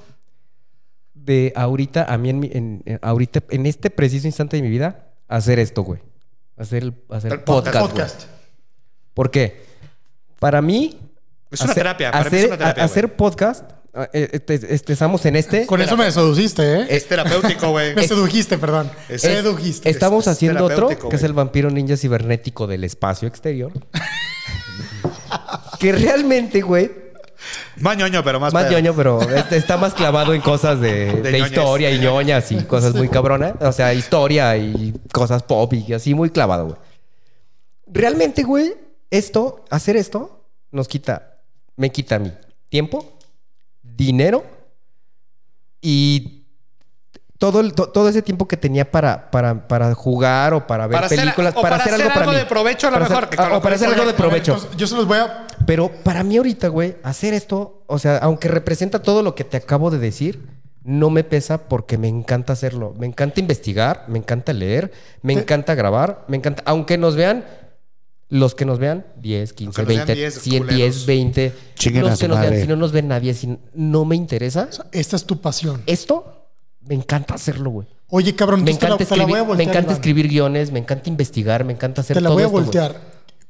de 1.15 1.55
ahorita, 1.57 2.05
a 2.13 2.19
mí 2.19 2.29
en, 2.29 2.41
mi- 2.41 2.51
en- 2.53 2.83
en- 2.85 2.99
ahorita, 3.01 3.43
en 3.49 3.65
este 3.65 3.89
preciso 3.89 4.27
instante 4.27 4.59
de 4.59 4.63
mi 4.63 4.69
vida, 4.69 5.07
hacer 5.29 5.59
esto, 5.59 5.81
güey. 5.83 6.01
Hacer 6.59 6.83
el, 6.83 6.95
hacer 7.09 7.33
El 7.33 7.41
podcast, 7.41 7.79
podcast. 7.79 8.17
güey. 8.27 8.35
¿Por 9.15 9.31
qué? 9.31 9.65
Para 10.39 10.61
mí. 10.61 10.99
Es 11.51 11.63
una 11.63 11.73
terapia, 11.73 12.11
para 12.13 12.25
mí 12.25 12.27
es 12.29 12.35
hacer, 12.35 12.49
una 12.49 12.59
terapia, 12.59 12.83
a- 12.83 12.87
hacer 12.87 13.17
podcast 13.17 13.71
estamos 14.13 15.25
en 15.27 15.37
este. 15.37 15.67
Con 15.67 15.81
eso 15.81 15.97
me 15.97 16.11
seduciste, 16.11 16.81
¿eh? 16.81 16.87
Es 16.91 17.07
terapéutico, 17.07 17.71
güey. 17.71 17.95
Me 17.95 18.07
sedujiste, 18.07 18.59
perdón. 18.59 18.91
Es- 19.09 19.23
sedujiste. 19.23 19.89
Estamos 19.89 20.27
es 20.27 20.33
haciendo 20.33 20.65
otro, 20.65 20.89
que 20.89 21.17
es 21.17 21.23
el 21.23 21.33
vampiro 21.33 21.71
ninja 21.71 21.97
cibernético 21.97 22.67
del 22.67 22.85
espacio 22.85 23.29
exterior. 23.29 23.73
que 25.79 25.93
realmente, 25.93 26.63
güey, 26.63 26.91
Más 27.77 27.97
ñoño, 27.97 28.25
pero 28.25 28.41
más 28.41 28.53
más 28.53 28.65
pedo. 28.65 28.73
ñoño, 28.73 28.95
pero 28.97 29.21
este 29.23 29.57
está 29.57 29.77
más 29.77 29.95
clavado 29.95 30.35
en 30.35 30.41
cosas 30.41 30.81
de, 30.81 31.39
historia 31.47 31.91
y 31.91 31.99
ñoñas 31.99 32.51
y 32.53 32.65
cosas 32.65 32.95
muy 32.95 33.09
cabronas. 33.09 33.55
O 33.61 33.73
sea, 33.73 33.95
historia 33.95 34.57
y 34.57 34.95
cosas 35.13 35.43
pop 35.43 35.73
y 35.73 35.93
así 35.93 36.15
muy 36.15 36.31
clavado, 36.31 36.67
güey. 36.67 36.77
Realmente, 37.87 38.43
güey, 38.43 38.75
esto, 39.11 39.65
hacer 39.71 39.97
esto, 39.97 40.47
nos 40.73 40.89
quita, 40.89 41.43
me 41.77 41.91
quita 41.91 42.17
a 42.17 42.19
mí 42.19 42.33
tiempo, 42.71 43.14
dinero 43.97 44.45
y 45.81 46.45
todo, 47.39 47.61
el- 47.61 47.75
to- 47.75 47.89
todo 47.91 48.09
ese 48.09 48.23
tiempo 48.23 48.49
que 48.49 48.57
tenía 48.57 48.91
para, 48.91 49.31
para, 49.31 49.69
para 49.69 49.95
jugar 49.95 50.55
o 50.55 50.67
para 50.67 50.87
ver 50.87 50.95
Para 50.95 51.07
hacer- 51.07 51.19
películas, 51.21 51.55
o 51.57 51.61
para 51.63 51.77
hacer 51.77 51.95
algo 51.95 52.31
mí. 52.31 52.37
de 52.37 52.45
provecho 52.47 52.87
a 52.87 52.91
lo 52.91 52.95
Para 52.97 53.09
mejor, 53.09 53.25
hacer- 53.25 53.53
o 53.53 53.61
para 53.63 53.75
hacer 53.75 53.89
algo 53.89 54.01
de 54.01 54.07
ver, 54.07 54.17
provecho. 54.17 54.69
yo 54.77 54.87
se 54.87 54.95
los 54.97 55.07
voy 55.07 55.19
a. 55.19 55.47
Pero 55.67 55.91
para 55.91 56.23
mí 56.23 56.37
ahorita, 56.37 56.69
güey, 56.69 56.97
hacer 57.03 57.35
esto, 57.35 57.85
o 57.87 57.99
sea, 57.99 58.19
aunque 58.19 58.49
representa 58.49 59.03
todo 59.03 59.23
lo 59.23 59.35
que 59.35 59.45
te 59.45 59.57
acabo 59.57 59.91
de 59.91 59.99
decir, 59.99 60.47
no 60.85 61.11
me 61.11 61.25
pesa 61.25 61.69
porque 61.69 61.97
me 61.99 62.09
encanta 62.09 62.53
hacerlo. 62.53 62.95
Me 62.99 63.07
encanta 63.07 63.41
investigar, 63.41 64.05
me 64.09 64.19
encanta 64.19 64.53
leer, 64.53 64.93
me 65.23 65.33
encanta 65.33 65.75
grabar, 65.75 66.25
me 66.29 66.37
encanta, 66.37 66.63
aunque 66.67 66.99
nos 66.99 67.17
vean, 67.17 67.45
los 68.35 68.55
que 68.57 68.65
nos 68.65 68.79
vean, 68.81 69.07
10, 69.21 69.53
15, 69.53 69.81
Aunque 69.81 69.83
nos 69.83 69.89
vean 69.89 70.07
20, 70.09 70.15
10 70.21 70.35
100, 70.35 70.59
culeros. 70.59 70.77
10, 70.77 71.07
20, 71.07 71.53
Chinguen 71.77 72.03
los 72.03 72.19
que 72.19 72.27
nos 72.29 72.37
vean, 72.41 72.51
madre. 72.51 72.63
si 72.63 72.69
no 72.69 72.77
nos 72.77 72.91
ve 72.93 73.03
nadie, 73.03 73.33
si 73.35 73.59
no 73.75 74.05
me 74.05 74.17
interesa, 74.17 74.69
Esta 74.91 75.15
es 75.17 75.25
tu 75.25 75.41
pasión. 75.41 75.83
esto 75.87 76.49
me 76.81 76.95
encanta 76.97 77.35
hacerlo, 77.35 77.71
güey. 77.71 77.87
Oye, 78.09 78.35
cabrón, 78.35 78.65
Me 78.65 78.71
entonces 78.73 78.81
te 78.81 78.87
la- 78.89 78.95
encanta, 78.95 79.15
te 79.15 79.17
la, 79.17 79.25
voy 79.25 79.33
a 79.35 79.39
escribir, 79.39 79.57
me 79.57 79.63
encanta 79.65 79.81
Iván. 79.91 79.95
escribir 79.97 80.29
guiones, 80.29 80.73
me 80.73 80.79
encanta 80.81 81.09
investigar, 81.09 81.65
me 81.65 81.73
encanta 81.73 82.01
hacer 82.01 82.15
Te 82.17 82.21
la 82.21 82.29
todo 82.29 82.35
voy 82.35 82.43
a 82.43 82.47
esto, 82.47 82.53
güey. 82.53 82.65
voltear. 82.65 83.01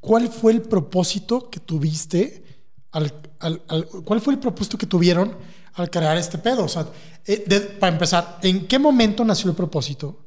¿Cuál 0.00 0.28
fue 0.28 0.52
el 0.52 0.60
propósito 0.62 1.48
que 1.50 1.60
tuviste 1.60 2.44
al, 2.92 3.12
al- 3.40 3.62
al- 3.68 3.86
¿Cuál 4.04 4.20
fue 4.20 4.34
el 4.34 4.38
propósito 4.38 4.76
que 4.78 4.86
tuvieron 4.86 5.34
al 5.74 5.88
crear 5.90 6.16
este 6.18 6.36
pedo? 6.38 6.64
O 6.64 6.68
sea, 6.68 6.86
eh, 7.26 7.42
de- 7.46 7.60
para 7.60 7.92
empezar, 7.92 8.38
¿en 8.42 8.66
qué 8.66 8.78
momento 8.78 9.24
nació 9.24 9.48
el 9.50 9.56
propósito? 9.56 10.23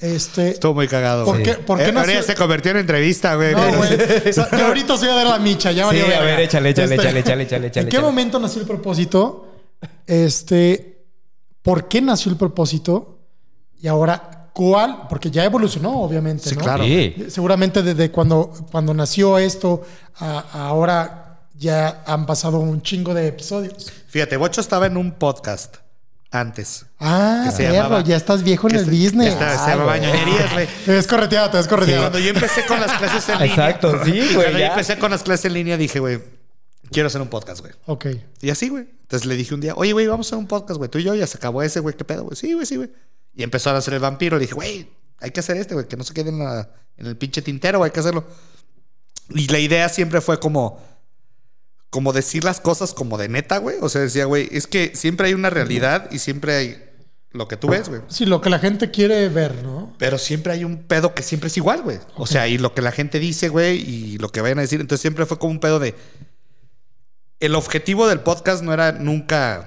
Este. 0.00 0.50
Estuvo 0.50 0.74
muy 0.74 0.88
cagado, 0.88 1.24
¿Por 1.24 1.42
qué- 1.42 1.54
por 1.54 1.78
qué 1.78 1.88
Eh, 1.88 1.92
ya 2.14 2.22
se 2.22 2.34
convirtió 2.34 2.72
en 2.72 2.78
entrevista, 2.78 3.34
güey. 3.36 3.52
No, 3.54 3.76
güey. 3.76 3.94
O 4.28 4.32
sea, 4.32 4.48
yo 4.50 4.66
ahorita 4.66 4.96
soy 4.96 5.08
a 5.08 5.14
dar 5.14 5.26
la 5.26 5.38
micha, 5.38 5.70
ya 5.72 5.88
Sí, 5.90 6.00
valió 6.00 6.16
a 6.16 6.20
ver, 6.20 6.40
échale, 6.40 6.70
échale, 6.70 6.94
échale, 6.96 7.20
échale, 7.20 7.42
échale, 7.44 7.64
¿En 7.66 7.70
échale, 7.70 7.70
qué 7.88 7.96
échale. 7.96 8.02
momento 8.02 8.38
nació 8.40 8.60
el 8.62 8.66
propósito? 8.66 9.48
Este, 10.06 11.04
¿por 11.62 11.88
qué 11.88 12.00
nació 12.02 12.32
el 12.32 12.38
propósito? 12.38 13.18
Y 13.80 13.86
ahora, 13.88 14.50
¿cuál? 14.52 15.02
Porque 15.08 15.30
ya 15.30 15.44
evolucionó, 15.44 16.00
obviamente, 16.02 16.48
Sí, 16.48 16.56
¿no? 16.56 16.62
claro. 16.62 16.84
Sí. 16.84 17.26
Seguramente 17.28 17.82
desde 17.82 18.10
cuando, 18.10 18.52
cuando 18.70 18.94
nació 18.94 19.38
esto 19.38 19.82
a, 20.16 20.44
a 20.52 20.68
ahora 20.68 21.22
ya 21.54 22.02
han 22.06 22.26
pasado 22.26 22.58
un 22.58 22.82
chingo 22.82 23.14
de 23.14 23.28
episodios. 23.28 23.90
Fíjate, 24.08 24.36
Bocho 24.36 24.60
estaba 24.60 24.86
en 24.86 24.96
un 24.96 25.12
podcast 25.12 25.76
antes. 26.40 26.86
Ah, 26.98 27.42
Que 27.46 27.50
se 27.50 27.62
perro, 27.64 27.74
llamaba- 27.74 28.04
ya 28.04 28.16
estás 28.16 28.42
viejo 28.42 28.68
en 28.68 28.76
el 28.76 28.84
se- 28.84 28.90
business. 28.90 29.34
Se 29.34 29.44
Ah, 29.44 29.66
llamaba 29.68 29.96
güey. 29.98 30.08
ñoñerías, 30.10 30.52
güey. 30.52 30.68
Te 30.84 30.92
ves 30.92 31.06
correteado, 31.06 31.50
te 31.50 31.56
ves 31.58 31.66
Y 31.66 31.68
correteado. 31.68 32.02
cuando 32.02 32.18
yo 32.18 32.28
empecé 32.30 32.64
con 32.66 32.80
las 32.80 32.92
clases 32.98 33.28
en 33.28 33.34
línea. 33.38 33.46
Exacto, 33.54 34.04
sí, 34.04 34.10
güey, 34.12 34.34
Cuando 34.34 34.58
yo 34.58 34.64
empecé 34.66 34.98
con 34.98 35.10
las 35.10 35.22
clases 35.22 35.44
en 35.46 35.52
línea 35.54 35.76
dije, 35.76 35.98
güey, 36.00 36.20
quiero 36.90 37.06
hacer 37.08 37.20
un 37.20 37.28
podcast, 37.28 37.60
güey. 37.60 37.72
Ok. 37.86 38.06
Y 38.40 38.50
así, 38.50 38.68
güey. 38.68 38.86
Entonces 39.02 39.26
le 39.26 39.36
dije 39.36 39.54
un 39.54 39.60
día, 39.60 39.74
oye, 39.76 39.92
güey, 39.92 40.06
vamos 40.06 40.26
a 40.26 40.28
hacer 40.28 40.38
un 40.38 40.46
podcast, 40.46 40.78
güey. 40.78 40.90
Tú 40.90 40.98
y 40.98 41.04
yo 41.04 41.14
ya 41.14 41.26
se 41.26 41.36
acabó 41.38 41.62
ese, 41.62 41.80
güey. 41.80 41.94
¿Qué 41.96 42.04
pedo, 42.04 42.24
güey? 42.24 42.36
Sí, 42.36 42.52
güey, 42.54 42.66
sí, 42.66 42.76
güey. 42.76 42.90
Y 43.34 43.42
empezó 43.42 43.70
a 43.70 43.76
hacer 43.76 43.94
el 43.94 44.00
vampiro. 44.00 44.36
Le 44.36 44.42
dije, 44.42 44.54
güey, 44.54 44.88
hay 45.20 45.30
que 45.30 45.40
hacer 45.40 45.56
este, 45.56 45.74
güey. 45.74 45.86
Que 45.86 45.96
no 45.96 46.04
se 46.04 46.12
quede 46.14 46.30
en, 46.30 46.38
la- 46.40 46.68
en 46.96 47.06
el 47.06 47.16
pinche 47.16 47.42
tintero, 47.42 47.78
güey. 47.78 47.88
Hay 47.90 47.92
que 47.92 48.00
hacerlo. 48.00 48.24
Y 49.30 49.48
la 49.48 49.58
idea 49.58 49.88
siempre 49.88 50.20
fue 50.20 50.38
como... 50.40 50.80
Como 51.96 52.12
decir 52.12 52.44
las 52.44 52.60
cosas 52.60 52.92
como 52.92 53.16
de 53.16 53.30
neta, 53.30 53.56
güey. 53.56 53.78
O 53.80 53.88
sea, 53.88 54.02
decía, 54.02 54.26
güey, 54.26 54.50
es 54.52 54.66
que 54.66 54.94
siempre 54.94 55.28
hay 55.28 55.32
una 55.32 55.48
realidad 55.48 56.10
y 56.12 56.18
siempre 56.18 56.54
hay 56.54 56.84
lo 57.32 57.48
que 57.48 57.56
tú 57.56 57.68
ves, 57.68 57.88
güey. 57.88 58.02
Sí, 58.08 58.26
lo 58.26 58.42
que 58.42 58.50
la 58.50 58.58
gente 58.58 58.90
quiere 58.90 59.26
ver, 59.30 59.62
¿no? 59.62 59.94
Pero 59.96 60.18
siempre 60.18 60.52
hay 60.52 60.62
un 60.62 60.82
pedo 60.82 61.14
que 61.14 61.22
siempre 61.22 61.46
es 61.46 61.56
igual, 61.56 61.80
güey. 61.80 61.98
O 62.16 62.26
sea, 62.26 62.48
y 62.48 62.58
lo 62.58 62.74
que 62.74 62.82
la 62.82 62.92
gente 62.92 63.18
dice, 63.18 63.48
güey, 63.48 63.78
y 63.78 64.18
lo 64.18 64.28
que 64.28 64.42
vayan 64.42 64.58
a 64.58 64.60
decir. 64.60 64.78
Entonces 64.78 65.00
siempre 65.00 65.24
fue 65.24 65.38
como 65.38 65.52
un 65.52 65.58
pedo 65.58 65.78
de. 65.78 65.94
El 67.40 67.54
objetivo 67.54 68.06
del 68.08 68.20
podcast 68.20 68.62
no 68.62 68.74
era 68.74 68.92
nunca. 68.92 69.66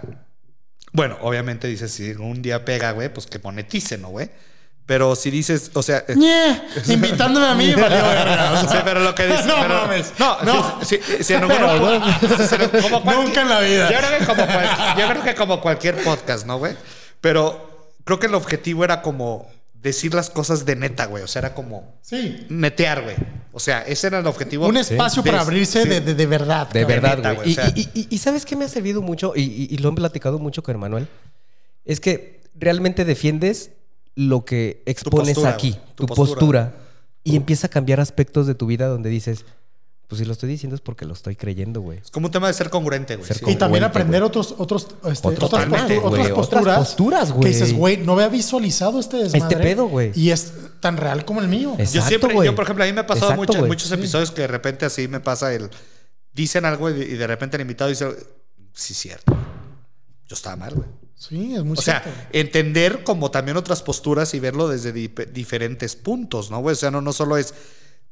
Bueno, 0.94 1.18
obviamente 1.22 1.68
dices, 1.68 1.92
si 1.92 2.12
un 2.12 2.44
día 2.44 2.64
pega, 2.64 2.92
güey, 2.92 3.12
pues 3.12 3.26
que 3.26 3.40
monetice, 3.40 3.98
¿no, 3.98 4.10
güey? 4.10 4.30
Pero 4.90 5.16
si 5.16 5.30
dices, 5.30 5.70
o 5.76 5.84
sea. 5.84 6.04
invitándome 6.88 7.46
a 7.46 7.54
mí, 7.54 7.72
valió 7.76 8.04
verga. 8.04 8.54
O 8.54 8.62
Sí, 8.62 8.68
sea, 8.70 8.84
pero 8.84 9.02
lo 9.02 9.14
que 9.14 9.28
dice. 9.28 9.46
No 9.46 9.54
pero- 9.62 9.76
mames. 9.82 10.14
No, 10.18 10.42
No. 10.42 10.80
en 10.82 11.44
alguno- 11.44 12.02
como 12.82 13.04
cual- 13.04 13.16
Nunca 13.18 13.42
en 13.44 13.50
la 13.50 13.60
vida. 13.60 13.92
Yo 13.92 13.98
creo 14.00 14.20
que 14.20 14.26
como, 14.26 14.46
cual- 14.48 14.96
yo 14.98 15.08
creo 15.10 15.24
que 15.24 15.36
como 15.36 15.62
cualquier 15.62 16.04
podcast, 16.04 16.48
¿no, 16.48 16.58
güey? 16.58 16.74
Pero 17.22 17.92
creo 18.04 18.20
que 18.20 18.26
el 18.26 18.34
objetivo 18.34 18.84
era 18.84 19.04
como 19.04 19.48
decir 19.76 20.14
las 20.16 20.32
cosas 20.32 20.66
de 20.66 20.76
neta, 20.76 21.06
güey. 21.06 21.24
O 21.24 21.28
sea, 21.28 21.42
era 21.42 21.54
como 21.54 21.94
Sí. 22.02 22.48
netear, 22.50 23.04
güey. 23.04 23.16
O 23.54 23.60
sea, 23.60 23.82
ese 23.84 24.08
era 24.08 24.18
el 24.20 24.26
objetivo. 24.26 24.66
Un 24.68 24.78
espacio 24.78 25.22
de- 25.22 25.30
para 25.30 25.44
abrirse 25.44 25.84
sí. 25.84 25.88
de, 25.90 26.02
de, 26.02 26.16
de 26.16 26.26
verdad. 26.26 26.68
De 26.68 26.82
cabrón. 26.82 26.88
verdad, 27.02 27.18
neta, 27.18 27.32
güey. 27.34 27.50
Y, 27.50 27.52
o 27.52 27.56
sea. 27.56 27.72
y- 27.76 27.90
y- 27.94 28.08
y 28.10 28.18
¿sabes 28.18 28.44
qué 28.44 28.56
me 28.56 28.66
ha 28.66 28.70
servido 28.70 29.04
mucho? 29.04 29.34
Y, 29.36 29.42
y- 29.44 29.68
y 29.70 29.78
lo 29.78 29.90
he 29.90 29.94
platicado 29.94 30.40
mucho 30.40 30.64
con 30.64 30.80
Manuel. 30.80 31.08
Es 31.86 32.00
que 32.00 32.42
realmente 32.56 33.06
defiendes 33.06 33.70
lo 34.28 34.44
que 34.44 34.84
expones 34.86 35.36
postura, 35.36 35.50
aquí, 35.54 35.72
tu, 35.96 36.06
Tu 36.06 36.08
postura. 36.08 36.30
postura. 36.40 36.76
Y 37.24 37.36
empieza 37.38 37.68
a 37.68 37.70
cambiar 37.70 38.00
aspectos 38.02 38.48
de 38.48 38.56
tu 38.56 38.66
vida 38.66 38.88
donde 38.88 39.10
dices, 39.10 39.46
pues 40.08 40.20
si 40.20 40.26
lo 40.26 40.34
estoy 40.34 40.50
diciendo 40.50 40.76
es 40.76 40.82
porque 40.82 41.06
lo 41.06 41.14
estoy 41.14 41.36
creyendo, 41.38 41.80
güey. 41.82 42.00
Es 42.00 42.12
como 42.12 42.26
un 42.26 42.32
tema 42.32 42.48
de 42.48 42.54
ser 42.54 42.70
congruente, 42.70 43.16
güey. 43.16 43.28
Ser 43.28 43.38
sí. 43.38 43.44
Y 43.44 43.56
también 43.56 43.84
Congruente, 43.84 43.86
aprender 43.86 44.22
güey. 44.22 44.28
otros, 44.28 44.56
otros, 44.58 44.88
este, 45.06 45.28
otras, 45.28 45.52
postu- 45.52 45.68
güey, 45.70 45.98
otras 46.00 46.02
otras 46.04 46.32
posturas. 46.34 46.78
posturas, 46.80 47.32
güey. 47.32 47.44
Que 47.44 47.50
dices, 47.50 47.74
güey, 47.74 47.98
no 47.98 48.14
había 48.14 48.28
visualizado 48.28 49.00
este 49.00 49.18
desmadre. 49.18 49.56
Este 49.56 49.58
pedo, 49.58 49.86
güey. 49.88 50.12
Y 50.16 50.32
es 50.32 50.52
tan 50.82 50.98
real 50.98 51.24
como 51.24 51.40
el 51.40 51.48
mío. 51.48 51.76
Es- 51.78 51.94
Yo 51.94 52.00
Exacto, 52.02 52.08
siempre, 52.10 52.34
güey. 52.34 52.46
yo 52.48 52.56
por 52.56 52.64
ejemplo, 52.64 52.84
a 52.84 52.88
mí 52.88 52.94
me 52.94 53.02
ha 53.02 53.08
pasado 53.08 53.28
Exacto, 53.32 53.42
mucho- 53.42 53.54
en 53.54 53.60
güey. 53.60 53.70
muchos 53.70 53.92
episodios 53.92 54.32
que 54.32 54.42
de 54.42 54.48
repente 54.48 54.86
así 54.86 55.08
me 55.08 55.20
pasa 55.22 55.54
el. 55.54 55.70
Dicen 56.34 56.66
algo 56.66 56.90
y 56.90 56.94
de 57.16 57.28
repente 57.28 57.56
el 57.58 57.62
invitado 57.62 57.90
dice, 57.90 58.08
sí, 58.74 58.94
cierto. 58.94 59.34
Yo 60.28 60.34
estaba 60.36 60.56
mal, 60.56 60.74
güey. 60.74 60.88
Sí, 61.22 61.54
es 61.54 61.64
muy 61.66 61.78
O 61.78 61.82
sea, 61.82 62.02
entender 62.32 63.04
como 63.04 63.30
también 63.30 63.58
otras 63.58 63.82
posturas 63.84 64.34
y 64.34 64.40
verlo 64.40 64.70
desde 64.70 64.94
di- 64.94 65.12
diferentes 65.34 65.98
puntos, 65.98 66.50
¿no? 66.50 66.60
güey? 66.62 66.72
O 66.74 66.78
sea, 66.78 66.92
no, 66.92 67.02
no 67.02 67.12
solo 67.12 67.36
es. 67.36 67.54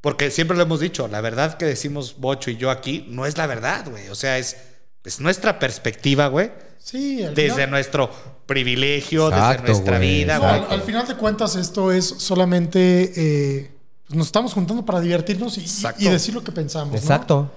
Porque 0.02 0.30
siempre 0.30 0.58
lo 0.58 0.64
hemos 0.64 0.82
dicho, 0.82 1.08
la 1.08 1.22
verdad 1.22 1.56
que 1.58 1.66
decimos 1.66 2.18
Bocho 2.20 2.52
y 2.52 2.58
yo 2.58 2.70
aquí 2.70 3.06
no 3.08 3.26
es 3.26 3.38
la 3.38 3.48
verdad, 3.48 3.90
güey. 3.90 4.10
O 4.10 4.16
sea, 4.16 4.38
es, 4.38 4.58
es 5.06 5.22
nuestra 5.22 5.58
perspectiva, 5.58 6.28
güey. 6.28 6.52
Sí, 6.80 7.24
al 7.24 7.34
Desde 7.34 7.52
final- 7.54 7.72
nuestro 7.72 8.12
privilegio, 8.46 9.30
Exacto, 9.30 9.62
desde 9.64 9.72
nuestra 9.74 9.98
güey, 9.98 10.10
vida, 10.20 10.38
güey. 10.40 10.52
al, 10.52 10.66
al 10.70 10.82
final 10.82 11.08
de 11.08 11.16
cuentas, 11.16 11.56
esto 11.56 11.92
es 11.94 12.06
solamente. 12.06 13.14
eh, 13.16 13.72
nos 14.10 14.28
estamos 14.28 14.54
juntando 14.54 14.86
para 14.86 15.00
divertirnos 15.00 15.58
y, 15.58 15.66
y 16.00 16.10
decir 16.10 16.34
lo 16.34 16.44
que 16.44 16.52
pensamos. 16.52 16.92
¿no? 16.94 16.98
Exacto. 17.00 17.52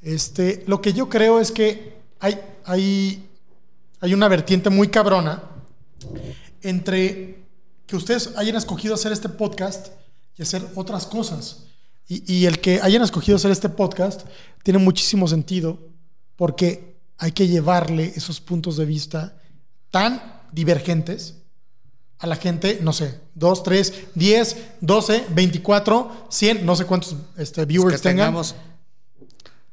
Este, 0.00 0.62
lo 0.66 0.80
que 0.80 0.92
yo 0.92 1.08
creo 1.08 1.38
es 1.40 1.50
que 1.52 1.94
hay, 2.20 2.40
hay, 2.64 3.28
hay 4.02 4.14
una 4.14 4.26
vertiente 4.26 4.68
muy 4.68 4.88
cabrona 4.88 5.44
entre 6.60 7.46
que 7.86 7.94
ustedes 7.94 8.36
hayan 8.36 8.56
escogido 8.56 8.94
hacer 8.94 9.12
este 9.12 9.28
podcast 9.28 9.88
y 10.36 10.42
hacer 10.42 10.62
otras 10.74 11.06
cosas. 11.06 11.66
Y, 12.08 12.40
y 12.40 12.46
el 12.46 12.58
que 12.58 12.80
hayan 12.82 13.02
escogido 13.02 13.36
hacer 13.36 13.52
este 13.52 13.68
podcast 13.68 14.22
tiene 14.64 14.80
muchísimo 14.80 15.28
sentido 15.28 15.78
porque 16.34 16.98
hay 17.16 17.30
que 17.30 17.46
llevarle 17.46 18.12
esos 18.16 18.40
puntos 18.40 18.76
de 18.76 18.86
vista 18.86 19.40
tan 19.92 20.20
divergentes 20.50 21.36
a 22.18 22.26
la 22.26 22.34
gente, 22.34 22.80
no 22.82 22.92
sé, 22.92 23.20
2, 23.36 23.62
3, 23.62 23.94
10, 24.16 24.56
12, 24.80 25.26
24, 25.30 26.26
100, 26.28 26.66
no 26.66 26.74
sé 26.74 26.86
cuántos 26.86 27.16
este, 27.36 27.64
viewers 27.66 27.96
que 27.96 28.02
tengan 28.02 28.26
tengamos. 28.26 28.56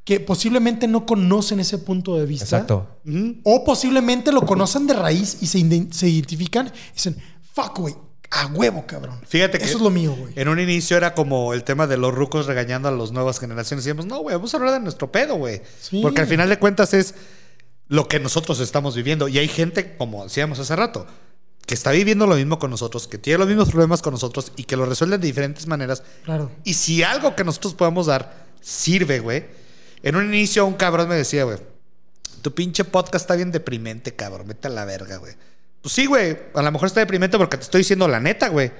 Que 0.09 0.19
posiblemente 0.19 0.87
no 0.87 1.05
conocen 1.05 1.59
ese 1.59 1.77
punto 1.77 2.17
de 2.17 2.25
vista. 2.25 2.45
Exacto. 2.45 2.97
O 3.43 3.63
posiblemente 3.63 4.31
lo 4.31 4.41
conocen 4.43 4.87
de 4.87 4.95
raíz 4.95 5.37
y 5.39 5.45
se, 5.45 5.59
iden- 5.59 5.91
se 5.91 6.09
identifican 6.09 6.65
y 6.89 6.93
dicen, 6.95 7.15
fuck, 7.53 7.77
güey, 7.77 7.93
a 8.31 8.47
huevo, 8.47 8.87
cabrón. 8.87 9.21
Fíjate 9.27 9.59
que 9.59 9.65
Eso 9.65 9.77
es 9.77 9.83
lo 9.83 9.91
mío, 9.91 10.15
güey. 10.19 10.33
En 10.35 10.47
un 10.47 10.59
inicio 10.59 10.97
era 10.97 11.13
como 11.13 11.53
el 11.53 11.63
tema 11.63 11.85
de 11.85 11.97
los 11.97 12.11
rucos 12.11 12.47
regañando 12.47 12.89
a 12.89 12.91
las 12.91 13.11
nuevas 13.11 13.39
generaciones. 13.39 13.85
Decíamos, 13.85 14.07
no, 14.07 14.17
güey, 14.21 14.35
vamos 14.35 14.51
a 14.51 14.57
hablar 14.57 14.73
de 14.73 14.79
nuestro 14.79 15.11
pedo, 15.11 15.35
güey. 15.35 15.61
Sí. 15.79 15.99
Porque 16.01 16.21
al 16.21 16.27
final 16.27 16.49
de 16.49 16.57
cuentas 16.57 16.95
es 16.95 17.13
lo 17.87 18.07
que 18.07 18.19
nosotros 18.19 18.59
estamos 18.61 18.95
viviendo. 18.95 19.27
Y 19.27 19.37
hay 19.37 19.47
gente, 19.47 19.95
como 19.95 20.23
decíamos 20.23 20.57
hace 20.57 20.75
rato, 20.75 21.05
que 21.67 21.75
está 21.75 21.91
viviendo 21.91 22.25
lo 22.25 22.33
mismo 22.35 22.57
con 22.57 22.71
nosotros, 22.71 23.07
que 23.07 23.19
tiene 23.19 23.37
los 23.37 23.47
mismos 23.47 23.69
problemas 23.69 24.01
con 24.01 24.13
nosotros 24.13 24.53
y 24.55 24.63
que 24.63 24.75
lo 24.75 24.87
resuelven 24.87 25.21
de 25.21 25.27
diferentes 25.27 25.67
maneras. 25.67 26.01
Claro. 26.23 26.49
Y 26.63 26.73
si 26.73 27.03
algo 27.03 27.35
que 27.35 27.43
nosotros 27.43 27.75
podemos 27.75 28.07
dar 28.07 28.47
sirve, 28.59 29.19
güey. 29.19 29.58
En 30.03 30.15
un 30.15 30.25
inicio 30.25 30.65
un 30.65 30.73
cabrón 30.75 31.09
me 31.09 31.15
decía, 31.15 31.43
güey, 31.43 31.57
tu 32.41 32.53
pinche 32.53 32.83
podcast 32.85 33.23
está 33.23 33.35
bien 33.35 33.51
deprimente, 33.51 34.15
cabrón. 34.15 34.47
Vete 34.47 34.67
a 34.67 34.71
la 34.71 34.85
verga, 34.85 35.17
güey. 35.17 35.33
Pues 35.81 35.93
sí, 35.93 36.05
güey. 36.05 36.37
A 36.53 36.61
lo 36.61 36.71
mejor 36.71 36.87
está 36.87 36.99
deprimente 37.01 37.37
porque 37.37 37.57
te 37.57 37.63
estoy 37.63 37.79
diciendo 37.79 38.07
la 38.07 38.19
neta, 38.19 38.47
güey. 38.49 38.71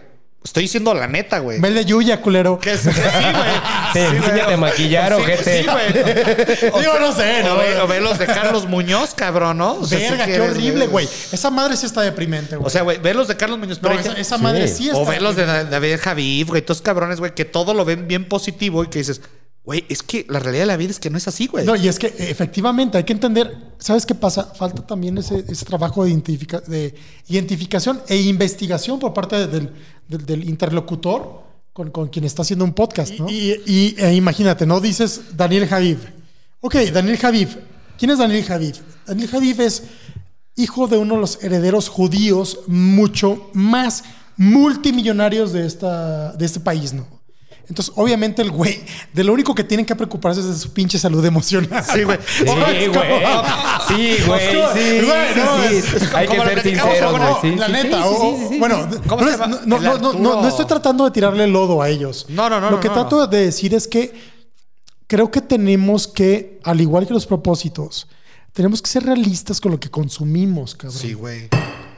Estoy 0.42 0.64
diciendo 0.64 0.94
la 0.94 1.06
neta, 1.08 1.40
güey. 1.40 1.60
Ve 1.60 1.70
de 1.72 1.84
Yuya, 1.84 2.22
culero. 2.22 2.58
Que 2.60 2.72
es- 2.72 2.82
que 2.84 2.94
sí, 2.94 3.00
güey. 3.02 3.80
Sí, 3.92 4.00
enséñate 4.00 4.54
a 4.54 4.58
maquillar, 4.58 5.14
Sí, 5.16 5.22
ojete. 5.22 5.62
Sí, 5.64 5.68
güey. 5.68 6.72
O 6.72 6.80
Digo, 6.80 7.00
no 7.00 7.12
sé, 7.12 7.44
¿no? 7.44 7.56
O 7.56 7.58
ve, 7.58 7.78
o 7.82 7.88
ve 7.88 8.00
los 8.00 8.18
de 8.20 8.26
Carlos 8.28 8.66
Muñoz, 8.68 9.14
cabrón, 9.16 9.58
¿no? 9.58 9.74
O 9.74 9.86
sea, 9.86 9.98
sí 10.00 10.06
Verga, 10.06 10.26
que 10.26 10.32
qué 10.32 10.38
eres, 10.38 10.52
horrible, 10.52 10.88
güey. 10.88 11.10
Esa 11.34 11.50
madre 11.50 11.76
sí 11.76 11.86
está 11.88 12.02
deprimente, 12.02 12.56
güey. 12.56 12.68
O 12.68 12.70
sea, 12.70 12.84
güey, 12.84 13.00
ve 13.00 13.14
los 13.14 13.28
de 13.28 13.36
Carlos 13.36 13.60
Muñoz. 13.60 13.82
no, 13.82 13.90
pero 13.90 14.00
esa, 14.00 14.14
esa 14.14 14.38
madre 14.38 14.68
Sí. 14.70 14.76
sí 14.76 14.86
está 14.90 15.00
o 15.00 15.06
ve 15.06 15.20
los 15.20 15.36
de 15.36 15.46
David 15.46 15.98
Javid, 16.02 16.48
güey. 16.48 16.62
Todos 16.62 16.82
cabrones, 16.82 17.20
güey, 17.20 17.34
que 17.36 17.44
todo 17.46 17.74
lo 17.74 17.84
ven 17.84 18.08
bien 18.08 18.30
positivo 18.30 18.84
y 18.84 18.88
que 18.88 19.00
dices, 19.00 19.22
güey, 19.64 19.86
es 19.90 20.02
que 20.04 20.26
la 20.30 20.40
realidad 20.40 20.64
de 20.64 20.68
la 20.68 20.78
vida 20.78 20.90
es 20.92 21.00
que 21.00 21.10
no 21.10 21.18
es 21.18 21.28
así, 21.28 21.48
güey. 21.48 21.66
No, 21.66 21.76
y 21.76 21.88
es 21.88 22.00
que 22.00 22.08
efectivamente 22.18 22.98
hay 22.98 23.04
que 23.04 23.14
entender, 23.14 23.56
¿sabes 23.78 24.06
qué 24.06 24.16
pasa? 24.16 24.46
Falta 24.56 24.86
también 24.86 25.18
ese, 25.18 25.44
ese 25.48 25.66
trabajo 25.66 26.04
de, 26.06 26.12
identifica- 26.12 26.62
de 26.62 26.96
identificación 27.28 28.02
e 28.08 28.18
investigación 28.18 29.00
por 29.00 29.14
parte 29.14 29.48
del, 29.48 29.70
del- 30.08 30.26
del 30.26 30.50
interlocutor 30.50 31.44
con, 31.74 31.92
con 31.92 32.08
quien 32.08 32.26
está 32.26 32.42
haciendo 32.42 32.66
un 32.66 32.74
podcast, 32.74 33.14
¿no? 33.20 33.30
Y, 33.30 33.62
y- 33.66 33.96
e 33.98 34.14
imagínate, 34.16 34.66
¿no? 34.66 34.80
Dices 34.80 35.22
Daniel 35.38 35.68
Javid. 35.68 35.98
Ok, 36.62 36.76
Daniel 36.92 37.18
Javid. 37.18 37.48
¿Quién 37.98 38.12
es 38.12 38.18
Daniel 38.18 38.44
Javid? 38.44 38.76
Daniel 39.06 39.30
Javid 39.30 39.60
es 39.62 39.84
hijo 40.56 40.88
de 40.88 40.98
uno 40.98 41.16
de 41.16 41.22
los 41.22 41.44
herederos 41.44 41.90
judíos 41.90 42.60
mucho 42.68 43.50
más 43.54 44.04
multimillonarios 44.36 45.52
de, 45.54 45.66
esta, 45.66 46.32
de 46.34 46.46
este 46.46 46.60
país, 46.60 46.94
¿no? 46.94 47.06
Entonces, 47.70 47.94
obviamente, 47.96 48.42
el 48.42 48.50
güey, 48.52 48.82
de 49.14 49.24
lo 49.24 49.32
único 49.32 49.54
que 49.54 49.64
tienen 49.64 49.86
que 49.86 49.96
preocuparse 49.96 50.42
es 50.42 50.48
de 50.48 50.56
su 50.56 50.74
pinche 50.74 50.98
salud 50.98 51.24
emocional. 51.24 51.84
Sí, 51.86 52.04
güey. 52.04 52.18
Sí, 52.28 52.44
güey. 52.46 52.88
Sí, 53.88 54.18
güey. 54.26 54.40
Sí, 54.74 55.06
Güey, 55.06 55.36
no, 55.36 55.70
sí, 55.70 55.82
sí. 55.82 56.06
Hay 56.16 56.28
que 56.28 56.40
ser 56.42 56.64
sinceros, 56.64 57.18
güey. 57.18 57.34
Sí, 57.54 57.56
la 57.60 57.68
neta, 57.68 57.98
sí, 58.02 58.04
o- 58.08 58.22
sí, 58.22 58.38
sí, 58.44 58.48
sí. 58.54 58.60
bueno, 58.60 58.88
¿Cómo 59.08 59.22
no, 59.24 59.38
no, 59.66 59.80
no, 59.80 59.98
no, 60.00 60.14
no, 60.14 60.42
no 60.42 60.48
estoy 60.48 60.66
tratando 60.66 61.06
de 61.06 61.12
tirarle 61.12 61.46
lodo 61.48 61.82
a 61.82 61.90
ellos. 61.90 62.26
No, 62.30 62.50
no, 62.50 62.60
no, 62.60 62.72
Lo 62.72 62.80
que 62.80 62.88
no. 62.88 62.96
trato 62.96 63.28
de 63.28 63.46
decir 63.46 63.74
es 63.76 63.88
que 63.88 64.14
creo 65.08 65.30
que 65.32 65.42
tenemos 65.42 66.08
que, 66.08 66.60
al 66.64 66.82
igual 66.82 67.06
que 67.08 67.14
los 67.14 67.26
propósitos, 67.28 68.08
tenemos 68.54 68.82
que 68.82 68.90
ser 68.90 69.04
realistas 69.04 69.62
con 69.62 69.72
lo 69.72 69.80
que 69.80 69.90
consumimos, 69.92 70.74
cabrón. 70.76 71.00
Sí, 71.00 71.14
güey. 71.14 71.50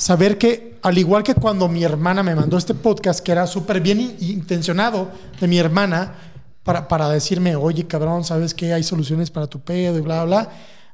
Saber 0.02 0.40
que, 0.40 0.80
al 0.82 0.98
igual 0.98 1.22
que 1.22 1.36
cuando 1.36 1.68
mi 1.68 1.84
hermana 1.84 2.24
me 2.24 2.34
mandó 2.34 2.58
este 2.58 2.74
podcast, 2.74 3.20
que 3.20 3.32
era 3.32 3.46
súper 3.46 3.82
bien 3.82 4.02
in- 4.02 4.16
intencionado 4.20 5.12
de 5.40 5.48
mi 5.48 5.60
hermana, 5.60 6.16
para, 6.64 6.88
para 6.88 7.08
decirme, 7.10 7.56
oye, 7.56 7.86
cabrón, 7.86 8.24
¿sabes 8.24 8.56
qué? 8.56 8.74
Hay 8.74 8.82
soluciones 8.82 9.30
para 9.30 9.46
tu 9.46 9.60
pedo 9.60 10.00
y 10.00 10.02
bla, 10.02 10.24
bla. 10.26 10.50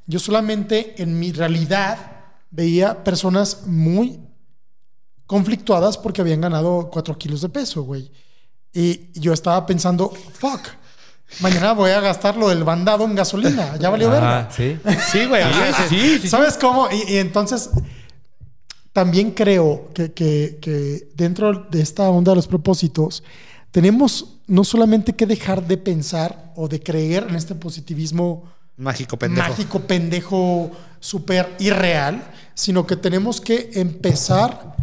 Yo 0.08 0.20
solamente 0.20 1.02
en 1.02 1.18
mi 1.18 1.32
realidad 1.32 1.98
veía 2.52 3.02
personas 3.06 3.66
muy 3.66 4.20
conflictuadas 5.26 5.98
porque 5.98 6.20
habían 6.20 6.42
ganado 6.42 6.90
4 6.92 7.18
kilos 7.18 7.40
de 7.42 7.48
peso, 7.50 7.84
güey. 7.84 8.12
Y 8.74 9.18
yo 9.20 9.32
estaba 9.32 9.66
pensando, 9.66 10.10
fuck, 10.34 10.60
mañana 11.40 11.72
voy 11.72 11.92
a 11.92 12.02
gastar 12.02 12.36
lo 12.36 12.50
del 12.50 12.66
bandado 12.66 13.06
en 13.06 13.16
gasolina. 13.16 13.78
Ya 13.78 13.90
valió 13.90 14.10
verga. 14.10 14.40
Ah, 14.40 14.50
sí. 14.52 14.78
Sí, 15.12 15.26
güey. 15.28 15.44
Sí, 15.44 15.86
sí, 15.90 16.20
sí. 16.24 16.28
¿Sabes 16.28 16.58
cómo? 16.58 16.90
Y, 16.92 17.14
y 17.14 17.18
entonces 17.18 17.70
también 18.98 19.30
creo 19.30 19.90
que, 19.94 20.11
que- 20.11 20.57
que 20.60 21.10
dentro 21.15 21.53
de 21.69 21.82
esta 21.82 22.10
onda 22.10 22.32
de 22.32 22.38
los 22.38 22.48
propósitos 22.48 23.22
tenemos 23.69 24.40
no 24.48 24.64
solamente 24.64 25.14
que 25.14 25.28
dejar 25.28 25.68
de 25.68 25.78
pensar 25.78 26.52
o 26.56 26.68
de 26.68 26.80
creer 26.82 27.28
en 27.30 27.36
este 27.36 27.53
positivismo 27.53 28.45
Mágico 28.76 29.15
pendejo. 29.18 29.48
mágico, 29.49 29.80
pendejo, 29.82 30.72
súper 30.99 31.48
irreal, 31.60 32.24
sino 32.56 32.88
que 32.88 32.95
tenemos 32.95 33.40
que 33.40 33.69
empezar 33.76 34.76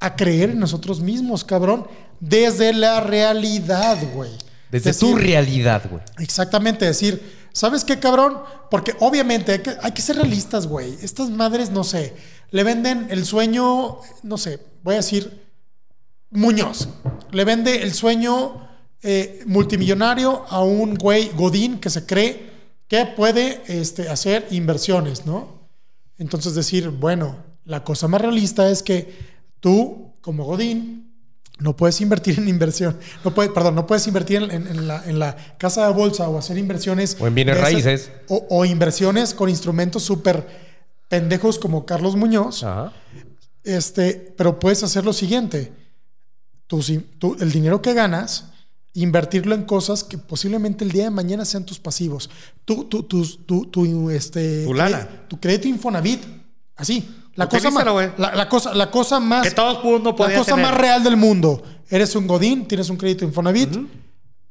a 0.00 0.16
creer 0.16 0.50
en 0.50 0.58
nosotros 0.58 1.00
mismos, 1.00 1.44
cabrón, 1.44 1.86
desde 2.18 2.72
la 2.72 3.00
realidad, 3.00 3.98
güey. 4.16 4.32
Desde 4.72 4.90
Decir- 4.90 5.10
tu 5.12 5.16
realidad, 5.16 5.82
güey. 5.88 6.02
Exactamente, 6.18 6.86
decir, 6.86 7.22
¿sabes 7.52 7.84
qué, 7.84 8.00
cabrón? 8.00 8.38
Porque 8.68 8.94
obviamente 8.98 9.52
hay 9.52 9.58
que, 9.60 9.72
hay 9.80 9.92
que 9.92 10.02
ser 10.02 10.16
realistas, 10.16 10.66
güey. 10.66 10.96
Estas 11.02 11.30
madres, 11.30 11.70
no 11.70 11.84
sé, 11.84 12.14
le 12.50 12.64
venden 12.64 13.06
el 13.10 13.24
sueño, 13.24 13.98
no 14.22 14.38
sé, 14.38 14.60
voy 14.82 14.94
a 14.94 14.98
decir, 14.98 15.40
Muñoz. 16.30 16.88
Le 17.32 17.44
vende 17.44 17.82
el 17.82 17.92
sueño 17.92 18.68
eh, 19.02 19.42
multimillonario 19.46 20.44
a 20.48 20.62
un 20.62 20.94
güey 20.94 21.30
Godín 21.34 21.78
que 21.78 21.90
se 21.90 22.06
cree 22.06 22.50
que 22.88 23.06
puede 23.06 23.62
este, 23.68 24.08
hacer 24.08 24.46
inversiones, 24.50 25.26
¿no? 25.26 25.60
Entonces 26.18 26.54
decir, 26.54 26.88
bueno, 26.90 27.36
la 27.64 27.82
cosa 27.84 28.08
más 28.08 28.20
realista 28.20 28.68
es 28.70 28.82
que 28.82 29.12
tú, 29.60 30.14
como 30.20 30.44
Godín, 30.44 31.08
no 31.58 31.76
puedes 31.76 32.00
invertir 32.00 32.38
en 32.38 32.48
inversión. 32.48 32.96
No 33.24 33.34
puedes, 33.34 33.52
perdón, 33.52 33.74
no 33.74 33.86
puedes 33.86 34.06
invertir 34.06 34.42
en, 34.42 34.50
en- 34.50 34.66
en 34.66 34.88
la, 34.88 35.04
en 35.04 35.18
la 35.18 35.36
casa 35.58 35.86
de 35.86 35.92
bolsa 35.92 36.28
o 36.28 36.38
hacer 36.38 36.56
inversiones. 36.58 37.16
O 37.20 37.26
en 37.26 37.34
bienes 37.34 37.56
esas- 37.56 37.70
raíces. 37.72 38.10
O, 38.28 38.46
o 38.50 38.64
inversiones 38.64 39.34
con 39.34 39.48
instrumentos 39.50 40.02
súper 40.02 40.69
pendejos 41.10 41.58
como 41.58 41.84
Carlos 41.84 42.16
Muñoz. 42.16 42.62
Ajá. 42.64 42.94
Este, 43.64 44.32
pero 44.38 44.58
puedes 44.58 44.82
hacer 44.82 45.04
lo 45.04 45.12
siguiente. 45.12 45.72
Tú, 46.66 46.80
tú- 47.18 47.36
el 47.40 47.52
dinero 47.52 47.82
que 47.82 47.92
ganas, 47.92 48.46
invertirlo 48.94 49.54
en 49.54 49.64
cosas 49.64 50.02
que 50.04 50.16
posiblemente 50.16 50.84
el 50.84 50.92
día 50.92 51.04
de 51.04 51.10
mañana 51.10 51.44
sean 51.44 51.66
tus 51.66 51.78
pasivos. 51.78 52.30
Tu, 52.64 52.84
tu, 52.84 53.02
tus- 53.02 53.44
tu, 53.44 53.66
tu, 53.66 54.08
este, 54.08 54.64
Tu 54.64 54.72
lana. 54.72 55.00
cre- 55.02 55.28
tu 55.28 55.38
crédito 55.40 55.68
Infonavit. 55.68 56.22
Así. 56.76 57.16
La 57.34 57.48
cosa, 57.48 57.70
más, 57.70 57.84
la, 58.18 58.34
la 58.34 58.48
cosa, 58.48 58.74
la 58.74 58.90
cosa 58.90 59.20
más. 59.20 59.42
Que 59.48 59.54
todo 59.54 59.78
el 59.78 59.84
mundo 59.84 60.14
la 60.18 60.34
cosa 60.34 60.54
tener. 60.56 60.62
más 60.64 60.74
real 60.80 61.02
del 61.04 61.16
mundo. 61.16 61.62
Eres 61.88 62.14
un 62.16 62.26
Godín, 62.26 62.66
tienes 62.66 62.88
un 62.90 62.96
crédito 62.96 63.24
Infonavit 63.24 63.76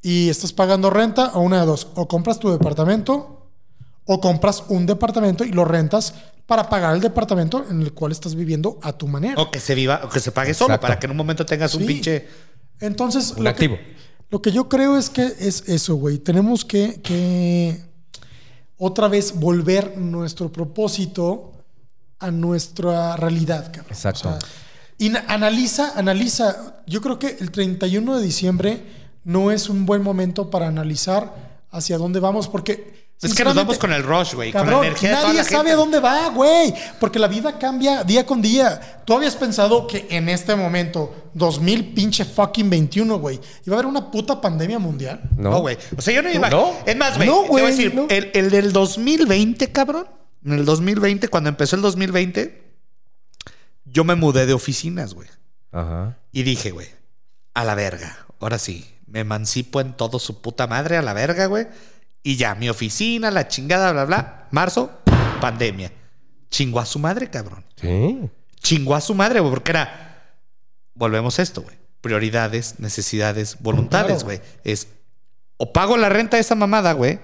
y 0.01 0.29
estás 0.29 0.53
pagando 0.53 0.89
renta 0.89 1.31
o 1.35 1.41
una 1.41 1.59
de 1.61 1.65
dos. 1.65 1.87
O 1.95 2.07
compras 2.07 2.39
tu 2.39 2.49
departamento 2.51 3.47
o 4.05 4.19
compras 4.21 4.63
un 4.69 4.85
departamento 4.85 5.43
y 5.43 5.51
lo 5.51 5.65
rentas 5.65 6.13
para 6.49 6.67
pagar 6.67 6.95
el 6.95 6.99
departamento 6.99 7.63
en 7.69 7.81
el 7.81 7.93
cual 7.93 8.11
estás 8.11 8.33
viviendo 8.33 8.79
a 8.81 8.91
tu 8.91 9.07
manera. 9.07 9.39
O 9.41 9.51
que 9.51 9.59
se 9.59 9.75
viva, 9.75 10.01
o 10.03 10.09
que 10.09 10.19
se 10.19 10.31
pague 10.31 10.53
solo 10.55 10.69
Exacto. 10.73 10.81
para 10.81 10.99
que 10.99 11.05
en 11.05 11.11
un 11.11 11.17
momento 11.17 11.45
tengas 11.45 11.75
un 11.75 11.81
Sí. 11.81 11.87
pinche. 11.87 12.27
Entonces, 12.79 13.33
Un 13.37 13.43
lo 13.43 13.49
activo. 13.51 13.75
Que, 13.77 13.95
lo 14.31 14.41
que 14.41 14.51
yo 14.51 14.67
creo 14.67 14.97
es 14.97 15.09
que 15.11 15.23
es 15.39 15.63
eso, 15.69 15.95
güey. 15.95 16.17
Tenemos 16.17 16.65
que, 16.65 16.99
que 17.01 17.79
otra 18.77 19.07
vez 19.07 19.39
volver 19.39 19.97
nuestro 19.97 20.51
propósito 20.51 21.51
a 22.19 22.31
nuestra 22.31 23.15
realidad, 23.15 23.65
cabrón. 23.71 23.91
Exacto. 23.91 24.37
y 24.97 25.09
na- 25.09 25.23
analiza, 25.27 25.93
analiza. 25.97 26.81
Yo 26.87 26.99
creo 27.01 27.19
que 27.19 27.37
el 27.39 27.51
31 27.51 28.17
de 28.17 28.23
diciembre 28.25 28.83
no 29.23 29.51
es 29.51 29.69
un 29.69 29.85
buen 29.85 30.01
momento 30.01 30.49
para 30.49 30.67
analizar 30.67 31.31
hacia 31.71 31.97
dónde 31.99 32.19
vamos, 32.19 32.47
porque. 32.47 32.98
Es 33.21 33.33
que 33.33 33.43
nos 33.43 33.53
vamos 33.55 33.77
con 33.77 33.91
el 33.91 34.01
rush, 34.01 34.33
güey. 34.33 34.51
Con 34.51 34.69
la 34.69 34.77
energía 34.77 35.09
de 35.09 35.15
toda 35.15 35.27
nadie 35.27 35.39
la 35.39 35.43
sabe 35.43 35.57
gente. 35.57 35.71
a 35.71 35.75
dónde 35.75 35.99
va, 35.99 36.29
güey. 36.29 36.73
Porque 36.99 37.19
la 37.19 37.27
vida 37.27 37.59
cambia 37.59 38.03
día 38.05 38.25
con 38.25 38.41
día. 38.41 39.01
¿Tú 39.05 39.13
habías 39.13 39.35
pensado 39.35 39.87
que 39.87 40.07
en 40.09 40.29
este 40.29 40.55
momento, 40.55 41.29
2000 41.33 41.93
pinche 41.93 42.23
fucking 42.23 42.69
21, 42.69 43.19
güey, 43.19 43.39
iba 43.65 43.75
a 43.75 43.79
haber 43.79 43.87
una 43.87 44.09
puta 44.09 44.39
pandemia 44.39 44.79
mundial? 44.79 45.21
No, 45.35 45.59
güey. 45.59 45.77
O 45.97 46.01
sea, 46.01 46.13
yo 46.13 46.21
no 46.21 46.31
iba. 46.31 46.49
No. 46.49 46.73
Es 46.85 46.95
más, 46.95 47.17
güey. 47.17 47.27
No, 47.27 47.41
te 47.41 47.47
voy 47.49 47.61
a 47.61 47.63
güey, 47.65 47.75
decir, 47.75 47.93
no. 47.93 48.07
el, 48.09 48.31
el 48.33 48.49
del 48.49 48.71
2020, 48.71 49.69
cabrón. 49.73 50.07
En 50.45 50.53
el 50.53 50.63
2020, 50.63 51.27
cuando 51.27 51.49
empezó 51.49 51.75
el 51.75 51.81
2020, 51.81 52.63
yo 53.83 54.05
me 54.05 54.15
mudé 54.15 54.45
de 54.45 54.53
oficinas, 54.53 55.13
güey. 55.13 55.27
Ajá. 55.73 56.17
Y 56.31 56.43
dije, 56.43 56.71
güey, 56.71 56.87
a 57.53 57.65
la 57.65 57.75
verga. 57.75 58.25
Ahora 58.39 58.59
sí, 58.59 58.89
me 59.07 59.19
emancipo 59.19 59.81
en 59.81 59.91
todo 59.91 60.19
su 60.19 60.41
puta 60.41 60.67
madre, 60.67 60.95
a 60.95 61.01
la 61.01 61.11
verga, 61.11 61.47
güey. 61.47 61.67
Y 62.23 62.35
ya, 62.35 62.55
mi 62.55 62.69
oficina, 62.69 63.31
la 63.31 63.47
chingada, 63.47 63.91
bla, 63.91 64.05
bla. 64.05 64.47
Marzo, 64.51 64.91
pandemia. 65.41 65.91
Chingó 66.49 66.79
a 66.79 66.85
su 66.85 66.99
madre, 66.99 67.29
cabrón. 67.29 67.63
Sí. 67.79 68.29
Chingó 68.61 68.95
a 68.95 69.01
su 69.01 69.13
madre, 69.15 69.39
güey, 69.39 69.51
porque 69.53 69.71
era. 69.71 70.35
Volvemos 70.95 71.39
a 71.39 71.41
esto, 71.43 71.61
güey. 71.61 71.77
Prioridades, 72.01 72.79
necesidades, 72.79 73.57
voluntades, 73.61 74.23
Claro. 74.23 74.25
güey. 74.25 74.41
Es 74.63 74.87
o 75.57 75.71
pago 75.73 75.97
la 75.97 76.09
renta 76.09 76.37
de 76.37 76.41
esa 76.41 76.55
mamada, 76.55 76.93
güey. 76.93 77.19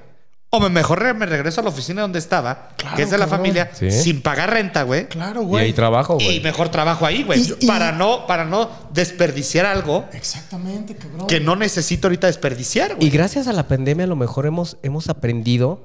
O 0.52 0.60
me 0.62 0.70
mejor 0.70 1.02
re- 1.02 1.14
me 1.14 1.26
regreso 1.26 1.60
a 1.60 1.64
la 1.64 1.70
oficina 1.70 2.02
donde 2.04 2.20
estaba, 2.20 2.70
Claro, 2.78 2.96
que 2.96 3.04
es 3.04 3.10
de 3.10 3.18
la 3.18 3.26
cabrón. 3.26 3.40
familia, 3.40 3.72
Sí. 3.74 3.92
sin 3.92 4.22
pagar 4.22 4.52
renta, 4.52 4.84
güey. 4.84 5.08
Claro, 5.10 5.42
Y 5.42 5.46
güey. 5.46 5.66
ahí 5.66 5.74
trabajo, 5.74 6.18
Y 6.20 6.24
güey. 6.26 6.40
mejor 6.42 6.70
trabajo 6.70 7.06
ahí, 7.06 7.24
güey. 7.24 7.42
Y- 7.42 7.56
y- 7.62 7.68
Para 7.68 7.92
no, 7.92 8.26
para 8.26 8.46
no 8.46 8.70
desperdiciar 8.94 9.66
algo 9.66 10.06
Exactamente, 10.14 10.96
cabrón. 10.96 11.28
que 11.28 11.40
no 11.42 11.56
necesito 11.58 12.08
ahorita 12.08 12.28
desperdiciar, 12.28 12.92
Y 12.92 12.96
güey. 12.96 13.10
gracias 13.10 13.48
a 13.48 13.54
la 13.54 13.68
pandemia 13.68 14.06
a 14.06 14.08
lo 14.08 14.16
mejor 14.16 14.46
hemos, 14.46 14.78
hemos 14.84 15.10
aprendido 15.10 15.84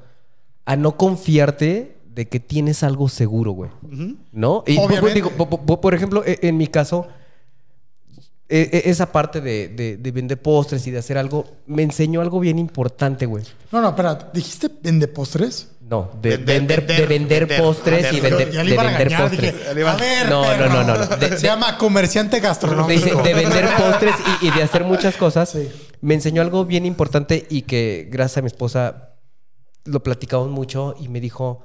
a 0.67 0.77
no 0.77 0.97
confiarte 0.97 1.97
de 2.15 2.29
que 2.29 2.39
tienes 2.39 2.83
algo 2.85 3.09
seguro, 3.09 3.53
güey. 3.53 3.71
¿No? 4.33 4.63
Y 4.67 4.77
Obviamente. 4.79 5.15
digo, 5.15 5.31
po- 5.31 5.49
po- 5.49 5.81
por 5.81 5.95
ejemplo, 5.95 6.23
e- 6.25 6.39
en 6.43 6.57
mi 6.57 6.67
caso, 6.69 7.09
e- 8.51 8.69
e- 8.85 8.91
esa 8.91 9.11
parte 9.13 9.41
de, 9.41 9.69
de- 9.69 9.97
de 9.97 10.11
vender 10.11 10.41
postres 10.43 10.87
y 10.87 10.91
de 10.91 10.99
hacer 10.99 11.17
algo, 11.17 11.47
me 11.67 11.83
enseñó 11.83 12.21
algo 12.21 12.41
bien 12.41 12.59
importante, 12.59 13.25
güey. 13.27 13.45
No, 13.73 13.81
no, 13.81 13.91
espera. 13.91 14.31
¿Dijiste 14.35 14.69
vende 14.83 15.09
postres? 15.09 15.69
No, 15.81 16.11
de 16.23 16.37
Vender- 16.37 16.47
vender, 16.47 16.87
de 16.87 16.95
vender- 16.95 17.09
vender 17.09 17.47
vender- 17.49 17.63
postres 17.63 18.13
y 18.13 18.21
vender- 18.21 18.51
ya 18.53 18.63
le 18.63 18.71
de 18.71 18.79
a 18.79 19.19
postres. 19.23 19.55
Dije, 19.55 19.75
Le 19.75 19.81
iba- 19.81 19.93
a 19.93 19.97
ver, 19.97 20.29
No, 20.29 20.43
no, 20.43 20.49
perro. 20.49 20.69
no, 20.69 20.85
no, 20.85 20.95
no. 20.99 21.07
De- 21.17 21.29
Se 21.31 21.35
de- 21.35 21.39
llama 21.43 21.79
comerciante 21.79 22.37
Dice, 22.37 22.47
gastronómico. 22.49 23.23
de 23.23 23.35
vender 23.35 23.69
postres 23.77 24.15
y, 24.43 24.47
y 24.47 24.51
de 24.53 24.63
hacer 24.63 24.85
muchas 24.85 25.17
cosas. 25.17 25.49
Sí. 25.51 25.69
Me 26.01 26.15
enseñó 26.15 26.43
algo 26.43 26.65
bien 26.65 26.87
importante 26.87 27.47
y 27.51 27.63
que 27.63 28.09
gracias 28.11 28.39
a 28.39 28.43
mi 28.43 28.47
esposa 28.47 29.15
lo 29.85 30.03
platicamos 30.03 30.49
mucho 30.49 30.95
y 31.01 31.09
me 31.09 31.21
dijo, 31.21 31.63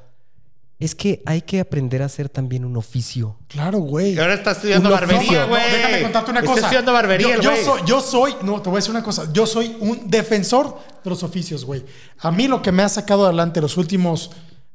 es 0.77 0.93
que 0.93 1.21
hay 1.25 1.41
que 1.41 1.59
aprender 1.59 2.01
a 2.01 2.05
hacer 2.05 2.27
también 2.27 2.65
un 2.65 2.75
oficio. 2.75 3.37
Claro, 3.47 3.79
güey. 3.79 4.13
Y 4.13 4.19
ahora 4.19 4.33
está 4.33 4.51
estudiando 4.51 4.89
Un 4.89 4.95
barbería, 4.95 5.17
oficio. 5.19 5.41
No, 5.41 5.47
güey. 5.47 5.71
déjame 5.71 6.01
contarte 6.01 6.31
una 6.31 6.39
Está 6.41 6.51
cosa. 6.51 6.61
estudiando 6.65 6.93
barbería, 6.93 7.35
yo, 7.37 7.41
yo 7.41 7.51
güey. 7.51 7.63
soy, 7.63 7.81
yo 7.85 8.01
soy, 8.01 8.35
no, 8.43 8.61
te 8.61 8.69
voy 8.69 8.77
a 8.77 8.79
decir 8.79 8.91
una 8.91 9.03
cosa. 9.03 9.31
Yo 9.31 9.47
soy 9.47 9.77
un 9.79 10.09
defensor 10.09 10.77
de 11.03 11.09
los 11.09 11.23
oficios, 11.23 11.63
güey. 11.63 11.85
A 12.19 12.31
mí 12.31 12.47
lo 12.47 12.61
que 12.61 12.71
me 12.73 12.83
ha 12.83 12.89
sacado 12.89 13.25
adelante 13.25 13.61
los 13.61 13.77
últimos, 13.77 14.31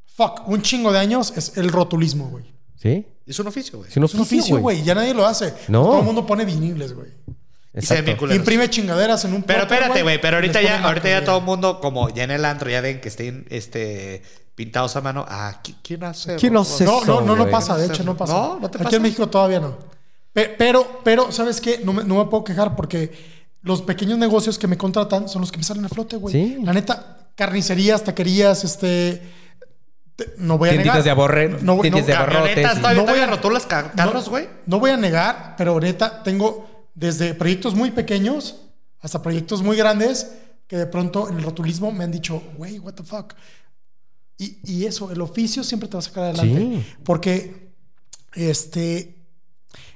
fuck, 0.06 0.48
un 0.48 0.62
chingo 0.62 0.90
de 0.92 0.98
años 1.00 1.34
es 1.36 1.56
el 1.58 1.68
rotulismo, 1.70 2.28
güey. 2.30 2.44
¿Sí? 2.76 3.06
Es 3.26 3.38
un 3.38 3.48
oficio, 3.48 3.78
güey. 3.78 3.90
Es 3.90 3.96
un 3.98 4.04
Es 4.04 4.14
un 4.14 4.20
oficio, 4.20 4.58
güey. 4.58 4.82
Ya 4.82 4.94
nadie 4.94 5.12
lo 5.12 5.26
hace. 5.26 5.52
No. 5.68 5.82
Todo 5.84 5.98
el 5.98 6.04
mundo 6.06 6.26
pone 6.26 6.46
viniles, 6.46 6.94
güey. 6.94 7.10
Y. 7.72 8.34
Imprime 8.34 8.68
chingaderas 8.68 9.24
en 9.26 9.34
un 9.34 9.42
Pero 9.44 9.60
espérate, 9.62 10.02
güey. 10.02 10.20
Pero 10.20 10.38
ahorita 10.38 10.60
ya, 10.60 10.82
ahorita 10.82 11.08
ya 11.08 11.24
todo 11.24 11.38
el 11.38 11.44
mundo, 11.44 11.78
como 11.80 12.08
ya 12.08 12.24
en 12.24 12.32
el 12.32 12.44
antro, 12.44 12.68
ya 12.68 12.80
ven 12.80 13.00
que 13.00 13.08
estén 13.08 13.46
este, 13.50 14.22
pintados 14.64 14.94
a 14.96 15.00
mano. 15.00 15.24
Ah, 15.26 15.58
¿qui- 15.64 15.76
¿quién 15.82 16.04
hace? 16.04 16.36
¿Quién 16.36 16.54
hace 16.58 16.84
No, 16.84 17.02
no, 17.04 17.20
no, 17.22 17.34
no 17.34 17.36
güey. 17.42 17.50
pasa. 17.50 17.78
De 17.78 17.86
No 17.88 17.94
hecho, 17.94 18.04
no 18.04 18.14
pasa. 18.14 18.32
No, 18.34 18.58
no 18.60 18.70
te 18.70 18.82
Aquí 18.82 18.96
en 18.96 19.02
México 19.02 19.26
todavía 19.26 19.58
no. 19.58 19.74
Pe- 20.34 20.54
Pero, 20.58 21.00
pero, 21.02 21.32
¿sabes 21.32 21.62
qué? 21.62 21.80
No 21.82 21.94
me, 21.94 22.04
no 22.04 22.16
me 22.22 22.26
puedo 22.26 22.44
quejar 22.44 22.76
porque 22.76 23.10
los 23.62 23.80
pequeños 23.80 24.18
negocios 24.18 24.58
que 24.58 24.66
me 24.66 24.76
contratan 24.76 25.28
son 25.30 25.40
los 25.40 25.50
que 25.50 25.56
me 25.56 25.64
salen 25.64 25.84
a 25.86 25.88
flote, 25.88 26.16
güey. 26.16 26.32
Sí. 26.34 26.58
La 26.62 26.74
neta, 26.74 27.30
carnicerías, 27.34 28.04
taquerías, 28.04 28.62
este... 28.64 29.22
te- 30.16 30.34
no 30.36 30.58
voy 30.58 30.68
a 30.68 30.72
Tienditas 30.72 30.96
negar. 30.96 31.04
de 31.04 31.10
aborre- 31.10 31.62
No, 31.62 31.80
tiendas 31.80 32.06
de 32.06 32.12
abarrotes 32.14 32.68
No 32.96 33.04
voy 33.06 33.18
a- 33.20 33.26
rotulas 33.26 33.64
ca- 33.64 33.92
carros, 33.92 34.26
no- 34.26 34.30
güey. 34.30 34.48
No, 34.66 34.78
voy 34.78 34.90
a 34.90 34.96
negar, 34.98 35.54
pero 35.56 35.80
neta, 35.80 36.22
tengo 36.22 36.86
desde 36.94 37.32
proyectos 37.32 37.74
muy 37.74 37.90
pequeños 37.92 38.56
hasta 39.00 39.22
proyectos 39.22 39.62
muy 39.62 39.76
grandes 39.78 40.32
que 40.66 40.76
de 40.76 40.86
pronto 40.86 41.28
en 41.30 41.38
el 41.38 41.42
rotulismo 41.42 41.90
me 41.90 42.04
han 42.04 42.12
dicho, 42.12 42.42
güey, 42.58 42.78
what 42.78 42.92
the 42.94 43.02
fuck. 43.02 43.32
Y, 44.40 44.58
y 44.64 44.86
eso, 44.86 45.10
el 45.12 45.20
oficio 45.20 45.62
siempre 45.62 45.88
te 45.88 45.92
va 45.94 45.98
a 45.98 46.02
sacar 46.02 46.24
adelante. 46.24 46.58
Sí. 46.58 46.94
Porque 47.04 47.72
este, 48.32 49.18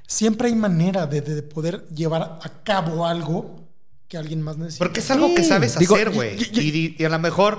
siempre 0.07 0.49
hay 0.49 0.55
manera 0.55 1.07
de, 1.07 1.21
de 1.23 1.43
poder 1.43 1.89
llevar 1.89 2.39
a 2.43 2.49
cabo 2.63 3.07
algo 3.07 3.65
que 4.07 4.19
alguien 4.19 4.43
más 4.43 4.59
necesita. 4.59 4.85
Porque 4.85 5.01
es 5.01 5.11
algo 5.11 5.35
que 5.35 5.43
sabes 5.43 5.79
Digo, 5.79 5.95
hacer, 5.95 6.11
güey. 6.11 6.37
y- 6.39 6.61
y- 6.61 6.95
Y, 6.99 7.03
y 7.03 7.05
a 7.05 7.09
lo 7.09 7.19
mejor, 7.19 7.59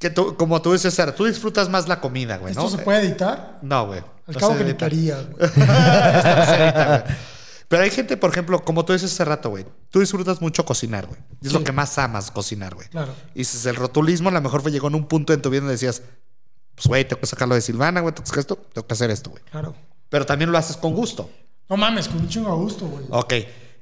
que 0.00 0.10
tú, 0.10 0.36
como 0.36 0.60
tú 0.60 0.72
dices, 0.72 0.92
Sara, 0.92 1.14
tú 1.14 1.24
disfrutas 1.24 1.68
más 1.68 1.86
la 1.88 2.00
comida, 2.00 2.36
güey, 2.38 2.50
¿Esto 2.50 2.64
¿no? 2.64 2.68
se 2.70 2.78
puede 2.78 3.00
editar? 3.06 3.60
No, 3.62 3.86
güey. 3.86 4.00
Al 4.26 4.34
No 4.34 4.40
cabo 4.40 4.52
se 4.52 4.58
que 4.58 4.64
edita. 4.70 4.88
necesitaría, 4.88 5.22
güey. 5.22 5.50
Pero 7.68 7.82
hay 7.82 7.90
gente, 7.90 8.16
por 8.16 8.30
ejemplo, 8.30 8.64
como 8.64 8.84
tú 8.84 8.92
dices 8.92 9.12
hace 9.12 9.24
rato, 9.24 9.50
güey. 9.50 9.66
Tú 9.90 10.00
disfrutas 10.00 10.40
mucho 10.40 10.64
cocinar, 10.64 11.06
güey. 11.06 11.18
Es 11.42 11.48
Sí. 11.48 11.54
lo 11.54 11.64
que 11.64 11.72
más 11.72 11.98
amas, 11.98 12.30
cocinar, 12.30 12.74
güey. 12.74 12.88
Claro. 12.88 13.12
Y 13.34 13.38
dices, 13.40 13.66
el 13.66 13.74
rotulismo 13.76 14.28
a 14.28 14.32
lo 14.32 14.40
mejor 14.40 14.62
fue, 14.62 14.70
llegó 14.70 14.86
en 14.88 14.94
un 14.94 15.06
punto 15.08 15.32
en 15.32 15.42
tu 15.42 15.50
vida 15.50 15.60
donde 15.60 15.72
decías, 15.74 16.02
pues, 16.76 16.86
güey, 16.86 17.06
tengo 17.08 17.20
que 17.20 17.26
sacarlo 17.26 17.54
de 17.56 17.60
Silvana, 17.60 18.00
güey, 18.00 18.14
tengo 18.14 18.22
que 18.24 18.28
sacar 18.28 18.40
esto, 18.40 18.56
tengo 18.72 18.86
que 18.86 18.94
hacer 18.94 19.10
esto, 19.10 19.30
güey. 19.30 19.42
Claro. 19.50 19.74
Pero 20.08 20.24
también 20.26 20.52
lo 20.52 20.58
haces 20.58 20.76
con 20.76 20.94
gusto. 20.94 21.28
No 21.68 21.76
mames, 21.76 22.06
con 22.06 22.18
un 22.18 22.28
chingo 22.28 22.50
de 22.50 22.56
gusto, 22.56 22.86
güey. 22.86 23.04
Ok. 23.10 23.34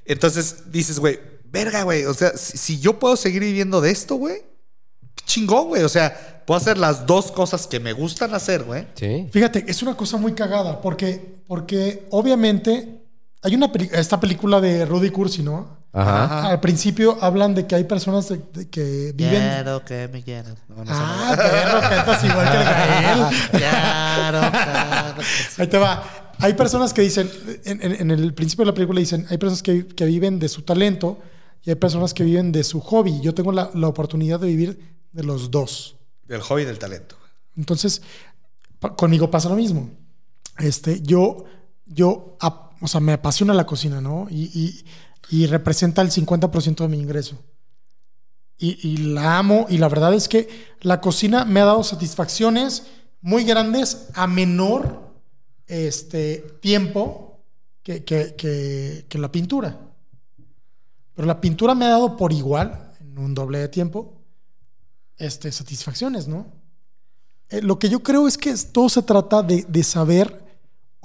Entonces 0.05 0.71
dices, 0.71 0.97
güey, 0.99 1.19
verga, 1.45 1.83
güey. 1.83 2.05
O 2.05 2.13
sea, 2.15 2.35
si, 2.35 2.57
si 2.57 2.79
yo 2.79 2.97
puedo 2.97 3.15
seguir 3.15 3.41
viviendo 3.43 3.81
de 3.81 3.91
esto, 3.91 4.15
güey, 4.15 4.41
chingón, 5.25 5.67
güey. 5.67 5.83
O 5.83 5.89
sea, 5.89 6.43
puedo 6.47 6.57
hacer 6.59 6.77
las 6.77 7.05
dos 7.05 7.31
cosas 7.31 7.67
que 7.67 7.79
me 7.79 7.93
gustan 7.93 8.33
hacer, 8.33 8.63
güey. 8.63 8.87
Sí. 8.95 9.27
Fíjate, 9.31 9.65
es 9.67 9.81
una 9.83 9.95
cosa 9.95 10.17
muy 10.17 10.33
cagada 10.33 10.81
porque, 10.81 11.39
porque 11.47 12.07
obviamente 12.11 13.01
hay 13.45 13.55
una 13.55 13.71
esta 13.93 14.19
película 14.19 14.59
de 14.59 14.85
Rudy 14.85 15.09
Cursi, 15.11 15.43
¿no? 15.43 15.77
Ajá. 15.93 16.49
Al 16.49 16.59
principio 16.59 17.17
hablan 17.21 17.55
de 17.55 17.65
que 17.67 17.75
hay 17.75 17.85
personas 17.85 18.27
de- 18.27 18.41
de 18.53 18.69
que 18.69 19.13
viven. 19.15 19.41
Quiero 19.41 19.85
que 19.85 20.09
me 20.11 20.21
quieras. 20.23 20.55
No, 20.67 20.83
no. 20.83 20.91
Ah, 20.93 21.33
perro, 21.37 21.79
cantas 21.79 22.23
igual 22.23 22.51
que 22.51 22.57
el 22.57 22.63
Gael. 22.65 23.19
Quiero, 23.51 24.51
claro. 24.51 25.21
Ahí 25.57 25.67
te 25.67 25.77
va. 25.77 26.03
Hay 26.39 26.53
personas 26.53 26.91
que 26.93 27.01
dicen, 27.01 27.31
en, 27.63 27.81
en- 27.81 28.01
en 28.01 28.11
el 28.11 28.33
principio 28.33 28.65
de 28.65 28.71
la 28.71 28.75
película 28.75 28.99
dicen, 28.99 29.25
hay 29.29 29.37
personas 29.37 29.63
que, 29.63 29.87
que 29.87 30.03
viven 30.05 30.37
de 30.39 30.49
su 30.49 30.63
talento 30.63 31.17
y 31.63 31.69
hay 31.69 31.75
personas 31.77 32.13
que 32.13 32.23
viven 32.25 32.51
de 32.51 32.63
su 32.65 32.81
hobby. 32.81 33.21
Yo 33.21 33.33
tengo 33.33 33.53
la, 33.53 33.69
la 33.73 33.87
oportunidad 33.87 34.39
de 34.41 34.47
vivir 34.47 34.97
de 35.13 35.23
los 35.23 35.49
dos. 35.49 35.95
Del 36.27 36.41
hobby 36.41 36.65
del 36.65 36.77
talento. 36.77 37.15
Entonces, 37.55 38.01
pa- 38.79 38.95
conmigo 38.95 39.31
pasa 39.31 39.47
lo 39.47 39.55
mismo. 39.55 39.89
Este, 40.57 41.01
yo, 41.01 41.45
yo, 41.85 42.35
o 42.85 42.87
sea, 42.87 43.01
me 43.01 43.13
apasiona 43.13 43.53
la 43.53 43.65
cocina, 43.65 43.99
¿no? 44.01 44.27
Y, 44.29 44.43
y- 44.53 44.85
y 45.29 45.47
representa 45.47 46.01
el 46.01 46.11
50% 46.11 46.83
de 46.83 46.87
mi 46.87 46.99
ingreso. 46.99 47.37
Y, 48.57 48.77
y 48.87 48.97
la 48.97 49.37
amo 49.39 49.65
y 49.69 49.77
la 49.79 49.89
verdad 49.89 50.13
es 50.13 50.27
que 50.29 50.47
la 50.81 51.01
cocina 51.01 51.43
me 51.45 51.59
ha 51.59 51.65
dado 51.65 51.83
satisfacciones 51.83 52.83
muy 53.21 53.43
grandes 53.43 54.07
a 54.13 54.27
menor 54.27 55.11
este, 55.67 56.37
tiempo 56.61 57.39
que, 57.83 58.03
que- 58.03 58.35
que- 58.37 59.17
la 59.17 59.31
pintura. 59.31 59.77
Pero 61.15 61.25
la 61.27 61.41
pintura 61.41 61.73
me 61.75 61.85
ha 61.85 61.89
dado 61.89 62.15
por 62.17 62.31
igual, 62.31 62.93
en 63.01 63.17
un 63.17 63.33
doble 63.33 63.59
de 63.59 63.67
tiempo, 63.67 64.21
este, 65.17 65.51
satisfacciones, 65.51 66.27
¿no? 66.27 66.45
Eh, 67.49 67.61
lo 67.61 67.79
que 67.79 67.89
yo 67.89 68.03
creo 68.03 68.27
es 68.27 68.37
que 68.37 68.53
todo 68.71 68.89
se 68.89 69.01
trata 69.01 69.41
de, 69.41 69.65
de 69.67 69.83
saber, 69.83 70.44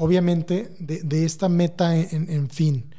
obviamente, 0.01 0.75
de, 0.79 1.03
de 1.03 1.25
esta 1.25 1.49
meta 1.49 1.97
en, 1.97 2.09
en- 2.11 2.31
en 2.31 2.51
fin. 2.51 2.95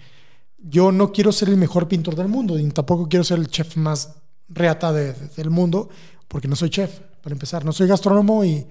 Yo 0.57 0.91
no 0.91 1.11
quiero 1.11 1.31
ser 1.31 1.49
el 1.49 1.57
mejor 1.57 1.87
pintor 1.87 2.15
del 2.15 2.27
mundo 2.27 2.57
y 2.59 2.63
tampoco 2.69 3.09
quiero 3.09 3.23
ser 3.23 3.39
el 3.39 3.47
chef 3.47 3.75
más 3.77 4.15
reata 4.47 4.93
de- 4.93 5.13
de- 5.13 5.27
del 5.35 5.49
mundo, 5.49 5.89
porque 6.27 6.47
no 6.47 6.55
soy 6.55 6.69
chef, 6.69 6.99
para 7.21 7.33
empezar. 7.33 7.65
No 7.65 7.71
soy 7.73 7.87
gastrónomo 7.87 8.45
y, 8.45 8.65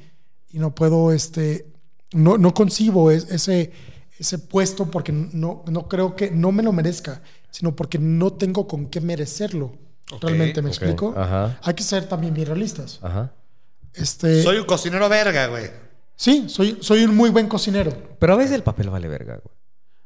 y 0.50 0.58
no 0.58 0.74
puedo, 0.74 1.12
este, 1.12 1.66
no, 2.12 2.38
no 2.38 2.54
concibo 2.54 3.10
es- 3.10 3.28
ese, 3.30 3.72
ese 4.18 4.38
puesto 4.38 4.90
porque 4.90 5.12
no, 5.12 5.64
no 5.66 5.88
creo 5.88 6.14
que 6.16 6.30
no 6.30 6.52
me 6.52 6.62
lo 6.62 6.72
merezca, 6.72 7.22
sino 7.50 7.74
porque 7.74 7.98
no 7.98 8.32
tengo 8.32 8.66
con 8.68 8.86
qué 8.86 9.00
merecerlo. 9.00 9.72
Realmente, 10.20 10.60
¿me 10.62 10.70
ok, 10.70 10.74
explico? 10.76 11.14
ajá. 11.16 11.58
Hay 11.62 11.74
que 11.74 11.82
ser 11.84 12.08
también 12.08 12.34
bien 12.34 12.46
realistas. 12.48 12.98
Ajá. 13.02 13.32
Este, 13.94 14.42
Soy 14.42 14.58
un 14.58 14.64
cocinero 14.64 15.08
verga, 15.08 15.46
güey. 15.48 15.70
Sí, 16.20 16.50
soy, 16.50 16.76
soy 16.82 17.04
un 17.04 17.16
muy 17.16 17.30
buen 17.30 17.48
cocinero. 17.48 17.90
Pero 18.18 18.34
a 18.34 18.36
veces 18.36 18.52
el 18.52 18.62
papel 18.62 18.90
vale 18.90 19.08
verga, 19.08 19.40
güey. 19.42 19.56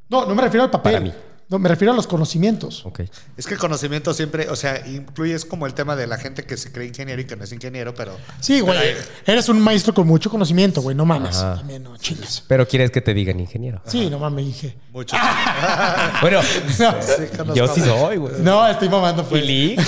No, 0.07 0.25
no 0.25 0.33
me 0.33 0.43
refiero 0.43 0.63
al 0.63 0.71
papel. 0.71 0.93
Para 0.93 1.03
mí. 1.03 1.13
No, 1.49 1.59
me 1.59 1.67
refiero 1.67 1.91
a 1.91 1.95
los 1.95 2.07
conocimientos. 2.07 2.85
Ok. 2.85 3.01
Es 3.35 3.45
que 3.45 3.55
el 3.55 3.59
conocimiento 3.59 4.13
siempre, 4.13 4.47
o 4.47 4.55
sea, 4.55 4.87
incluye, 4.87 5.35
es 5.35 5.43
como 5.43 5.67
el 5.67 5.73
tema 5.73 5.97
de 5.97 6.07
la 6.07 6.17
gente 6.17 6.43
que 6.43 6.55
se 6.55 6.71
cree 6.71 6.87
ingeniero 6.87 7.21
y 7.21 7.25
que 7.25 7.35
no 7.35 7.43
es 7.43 7.51
ingeniero, 7.51 7.93
pero. 7.93 8.15
Sí, 8.39 8.61
güey. 8.61 8.95
Eres 9.25 9.49
un 9.49 9.59
maestro 9.59 9.93
con 9.93 10.07
mucho 10.07 10.29
conocimiento, 10.29 10.81
güey. 10.81 10.95
No 10.95 11.03
mames. 11.03 11.35
Ajá. 11.35 11.57
También 11.57 11.83
no 11.83 11.97
chingues. 11.97 12.45
Pero 12.47 12.65
quieres 12.65 12.91
que 12.91 13.01
te 13.01 13.13
digan 13.13 13.37
ingeniero. 13.37 13.81
Sí, 13.85 14.09
no 14.09 14.17
mames, 14.17 14.45
dije. 14.45 14.77
Mucho. 14.93 15.17
Bueno, 16.21 16.39
conozco 17.37 17.55
yo 17.55 17.67
sí 17.67 17.81
soy, 17.81 18.15
güey. 18.15 18.35
No, 18.39 18.65
estoy 18.69 18.87
mamando, 18.87 19.23
Y 19.23 19.25
pues. 19.25 19.45
Lic, 19.45 19.81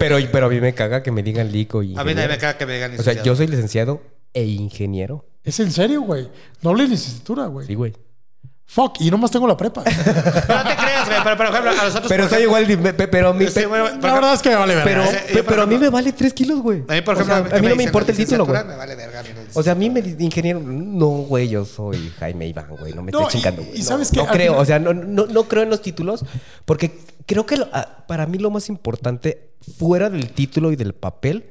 pero, 0.00 0.18
pero 0.32 0.46
a 0.46 0.48
mí 0.48 0.60
me 0.60 0.74
caga 0.74 1.04
que 1.04 1.12
me 1.12 1.22
digan 1.22 1.52
lico 1.52 1.84
y 1.84 1.96
A 1.96 2.02
mí 2.02 2.14
nadie 2.14 2.26
me 2.26 2.38
caga 2.38 2.58
que 2.58 2.66
me 2.66 2.74
digan 2.74 2.98
O 2.98 3.02
sea, 3.04 3.22
yo 3.22 3.36
soy 3.36 3.46
licenciado 3.46 4.02
e 4.34 4.44
ingeniero. 4.44 5.24
Es 5.48 5.58
en 5.60 5.72
serio, 5.72 6.02
güey. 6.02 6.28
Doble 6.60 6.86
licenciatura, 6.86 7.46
güey. 7.46 7.66
Sí, 7.66 7.74
güey. 7.74 7.94
Fuck, 8.70 9.00
y 9.00 9.10
nomás 9.10 9.30
tengo 9.30 9.48
la 9.48 9.56
prepa. 9.56 9.82
Pero 9.82 9.96
no 10.04 10.68
te 10.68 10.76
creas, 10.76 11.06
güey. 11.08 11.18
Pero, 11.24 11.36
por 11.38 11.46
ejemplo, 11.46 11.70
a 11.70 11.84
nosotros. 11.84 12.06
Pero 12.06 12.28
soy 12.28 12.42
igual, 12.42 12.66
de- 12.66 12.92
pero 13.08 13.30
a 13.30 13.32
mí... 13.32 13.46
Sí, 13.46 13.60
la 13.62 14.12
verdad 14.12 14.34
es 14.34 14.42
que 14.42 14.50
me 14.50 14.56
vale 14.56 14.74
ver. 14.74 14.84
pero, 14.84 15.44
pero 15.46 15.62
a 15.62 15.66
mí 15.66 15.78
me 15.78 15.88
vale 15.88 16.12
3 16.12 16.34
kilos, 16.34 16.60
güey. 16.60 16.84
A 16.86 16.92
mí, 16.92 17.00
por 17.00 17.14
O 17.18 17.24
sea, 17.24 17.38
ejemplo, 17.38 17.56
a 17.56 17.60
mí 17.62 17.68
no 17.68 17.76
me 17.76 17.84
importa 17.84 18.12
la 18.12 18.18
el 18.18 18.24
título, 18.26 18.44
güey. 18.44 18.64
Me 18.66 18.76
vale 18.76 18.94
verga. 18.94 19.22
no- 19.22 19.28
O 19.54 19.62
sea, 19.62 19.72
a 19.72 19.74
mí 19.74 19.88
me 19.88 20.02
dice 20.02 20.22
ingeniero, 20.22 20.60
no, 20.60 21.06
güey, 21.06 21.48
yo 21.48 21.64
soy 21.64 22.12
Jaime 22.18 22.46
Iván, 22.46 22.66
güey, 22.78 22.92
no 22.92 23.02
me 23.02 23.10
No, 23.10 23.20
estoy 23.22 23.38
y- 23.38 23.42
chingando, 23.42 23.62
y 23.62 23.66
güey. 23.68 23.78
No, 23.78 23.84
¿sabes 23.86 24.10
qué? 24.10 24.18
no 24.18 24.26
creo, 24.26 24.52
final- 24.52 24.60
o 24.62 24.64
sea, 24.66 24.78
no, 24.78 24.92
no, 24.92 25.24
no 25.26 25.44
creo 25.44 25.62
en 25.62 25.70
los 25.70 25.80
títulos, 25.80 26.26
porque 26.66 26.98
creo 27.24 27.46
que 27.46 27.56
lo- 27.56 27.68
ah, 27.72 28.04
para 28.06 28.26
mí 28.26 28.36
lo 28.36 28.50
más 28.50 28.68
importante, 28.68 29.54
fuera 29.78 30.10
del 30.10 30.30
título 30.32 30.72
y 30.72 30.76
del 30.76 30.92
papel, 30.94 31.46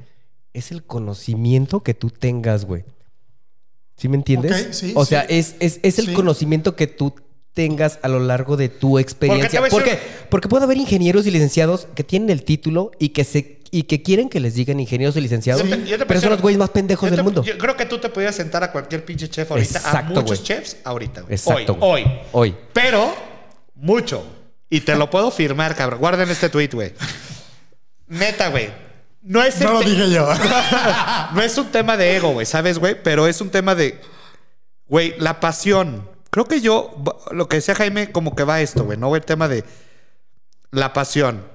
es 0.53 0.72
el 0.72 0.84
conocimiento 0.86 1.82
que 1.82 1.95
tú 1.95 2.11
tengas, 2.11 2.65
güey. 2.65 2.86
¿Sí 3.98 4.07
me 4.10 4.15
entiendes? 4.18 4.68
Ok, 4.68 4.74
sí, 4.74 4.94
o 4.95 5.06
sea, 5.06 5.22
sí. 5.28 5.36
es, 5.36 5.56
es, 5.60 5.80
es 5.84 5.99
el 5.99 6.06
Sí. 6.07 6.14
conocimiento 6.14 6.76
que 6.76 6.88
tú 6.88 7.14
tengas 7.53 7.98
a 8.03 8.07
lo 8.07 8.19
largo 8.19 8.56
de 8.56 8.69
tu 8.69 8.99
experiencia. 8.99 9.60
a 9.60 9.68
¿Por 9.68 9.84
qué? 9.84 9.98
Porque 10.30 10.48
puede 10.48 10.64
haber 10.65 10.78
ingenieros 10.78 11.26
y 11.26 11.32
licenciados 11.32 11.88
que 11.95 12.03
tienen 12.03 12.30
el 12.30 12.44
título 12.44 12.91
y 12.99 13.10
que 13.10 13.24
se 13.24 13.57
y 13.69 13.84
que 13.84 14.02
quieren 14.02 14.30
que 14.30 14.40
les 14.40 14.53
digan 14.53 14.80
ingenieros 14.80 15.18
y 15.18 15.22
licenciados, 15.22 15.64
pero 16.07 16.22
son 16.22 16.30
los 16.30 16.41
güeyes 16.41 16.57
más 16.57 16.69
pendejos 16.69 17.11
del 17.11 17.22
mundo. 17.24 17.44
Yo 17.44 17.57
creo 17.57 17.76
que 17.76 17.86
tú 17.86 17.98
te 17.98 18.07
podías 18.07 18.34
sentar 18.36 18.64
a 18.64 18.72
cualquier 18.72 19.03
pinche 19.03 19.28
chef 19.28 19.52
ahorita. 19.52 19.80
a 19.80 19.82
Exacto, 19.82 20.22
muchos 20.22 20.26
güey. 20.40 20.44
chefs 20.44 20.78
ahorita, 20.86 21.22
güey. 21.22 21.34
Exacto, 21.34 21.76
Hoy, 21.82 22.03
hoy. 22.03 22.11
Hoy. 22.32 22.56
Pero, 22.72 23.14
mucho. 23.76 24.24
Y 24.69 24.82
te 24.82 24.95
lo 24.95 25.10
puedo 25.10 25.32
firmar, 25.32 25.76
cabrón. 25.76 25.99
Guarden 25.99 26.30
este 26.30 26.48
tweet, 26.49 26.69
güey. 26.72 26.94
Neta, 28.07 28.49
güey. 28.49 28.69
No 29.22 29.44
es, 29.44 29.60
No 29.61 29.73
lo 29.73 29.81
dije 29.81 30.10
yo. 30.10 30.27
no 31.34 31.41
es 31.41 31.57
un 31.57 31.68
tema 31.72 31.98
de 31.98 32.15
ego, 32.15 32.31
güey, 32.34 32.45
¿sabes, 32.45 32.80
güey? 32.80 33.02
Pero 33.02 33.27
es 33.27 33.41
un 33.41 33.49
tema 33.49 33.76
de, 33.76 33.99
güey, 34.88 35.15
la 35.19 35.39
pasión. 35.39 36.07
Creo 36.30 36.45
que 36.45 36.61
yo, 36.61 36.95
lo 37.31 37.48
que 37.49 37.57
decía 37.57 37.76
Jaime, 37.76 38.11
como 38.11 38.35
que 38.35 38.44
va 38.44 38.61
esto, 38.61 38.84
güey, 38.85 38.98
¿no? 38.98 39.15
El 39.15 39.23
tema 39.26 39.48
de 39.48 39.64
la 40.72 40.94
pasión, 40.94 41.45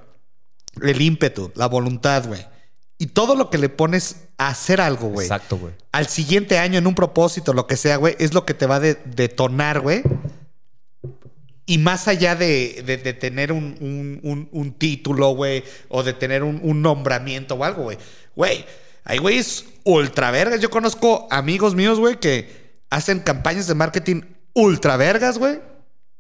el 0.83 1.01
ímpetu, 1.01 1.53
la 1.55 1.67
voluntad, 1.67 2.27
güey. 2.27 2.47
Y 2.99 3.07
todo 3.07 3.35
lo 3.35 3.51
que 3.51 3.59
le 3.59 3.69
pones 3.69 4.29
a 4.39 4.49
hacer 4.49 4.81
algo, 4.81 5.09
güey. 5.09 5.27
Exacto, 5.27 5.57
güey. 5.57 5.75
Al 5.93 6.07
siguiente 6.09 6.59
año 6.59 6.79
en 6.79 6.87
un 6.87 6.95
propósito, 6.95 7.53
lo 7.53 7.67
que 7.67 7.77
sea, 7.77 7.97
güey, 7.97 8.17
es 8.19 8.33
lo 8.35 8.45
que 8.47 8.55
te 8.55 8.67
va 8.67 8.77
a 8.77 8.81
de- 8.81 8.99
detonar, 9.05 9.81
güey. 9.81 10.03
Y 11.67 11.79
más 11.79 12.09
allá 12.09 12.35
de, 12.35 12.83
de- 12.85 12.97
de 12.99 13.13
tener 13.13 13.53
un, 13.53 13.77
un- 13.81 14.21
un- 14.23 14.49
un 14.53 14.73
título, 14.73 15.31
güey, 15.31 15.63
o 15.89 16.03
de 16.03 16.13
tener 16.13 16.43
un, 16.43 16.61
un 16.63 16.83
nombramiento 16.83 17.55
o 17.55 17.65
algo, 17.65 17.85
güey. 17.85 17.99
Güey, 18.35 18.65
hay 19.05 19.19
güeyes 19.19 19.65
ultra 19.85 20.31
vergas. 20.31 20.61
Yo 20.61 20.71
conozco 20.71 21.29
amigos 21.31 21.75
míos, 21.75 21.99
güey, 22.01 22.19
que 22.19 22.81
hacen 22.91 23.21
campañas 23.21 23.67
de 23.69 23.75
marketing 23.75 24.23
ultra 24.55 24.97
vergas, 24.97 25.39
güey. 25.39 25.61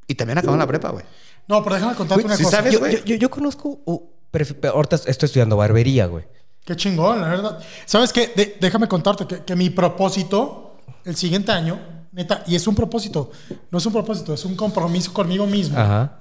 Y 0.07 0.15
también 0.15 0.39
acaban 0.39 0.59
la 0.59 0.67
prepa, 0.67 0.91
güey. 0.91 1.05
No, 1.49 1.63
pero 1.65 1.75
déjame 1.77 1.95
contarte 1.97 2.23
Güey, 2.23 2.27
una 2.27 2.37
si 2.37 2.45
cosa. 2.45 2.59
sabes- 2.59 2.73
Yo, 2.75 2.79
güey. 2.79 2.93
yo- 2.93 3.05
yo- 3.05 3.17
yo 3.17 3.31
conozco. 3.31 3.81
uh, 3.85 4.01
pref- 4.33 4.65
ahorita 4.69 4.97
estoy 5.07 5.27
estudiando 5.27 5.57
barbería, 5.57 6.07
güey. 6.07 6.25
Qué 6.65 6.77
chingón, 6.77 7.21
la 7.21 7.29
verdad. 7.29 7.59
¿Sabes 7.87 8.13
qué? 8.13 8.33
De- 8.37 8.57
déjame 8.61 8.87
contarte 8.87 9.27
que, 9.27 9.43
que 9.45 9.57
mi 9.57 9.71
propósito 9.71 10.77
el 11.05 11.17
siguiente 11.17 11.51
año, 11.51 11.81
neta, 12.13 12.45
y 12.47 12.55
es 12.55 12.67
un 12.67 12.75
propósito, 12.75 13.31
no 13.71 13.79
es 13.79 13.87
un 13.87 13.93
propósito, 13.93 14.33
es 14.35 14.45
un 14.45 14.55
compromiso 14.55 15.13
conmigo 15.13 15.47
mismo. 15.47 15.79
Ajá. 15.79 16.19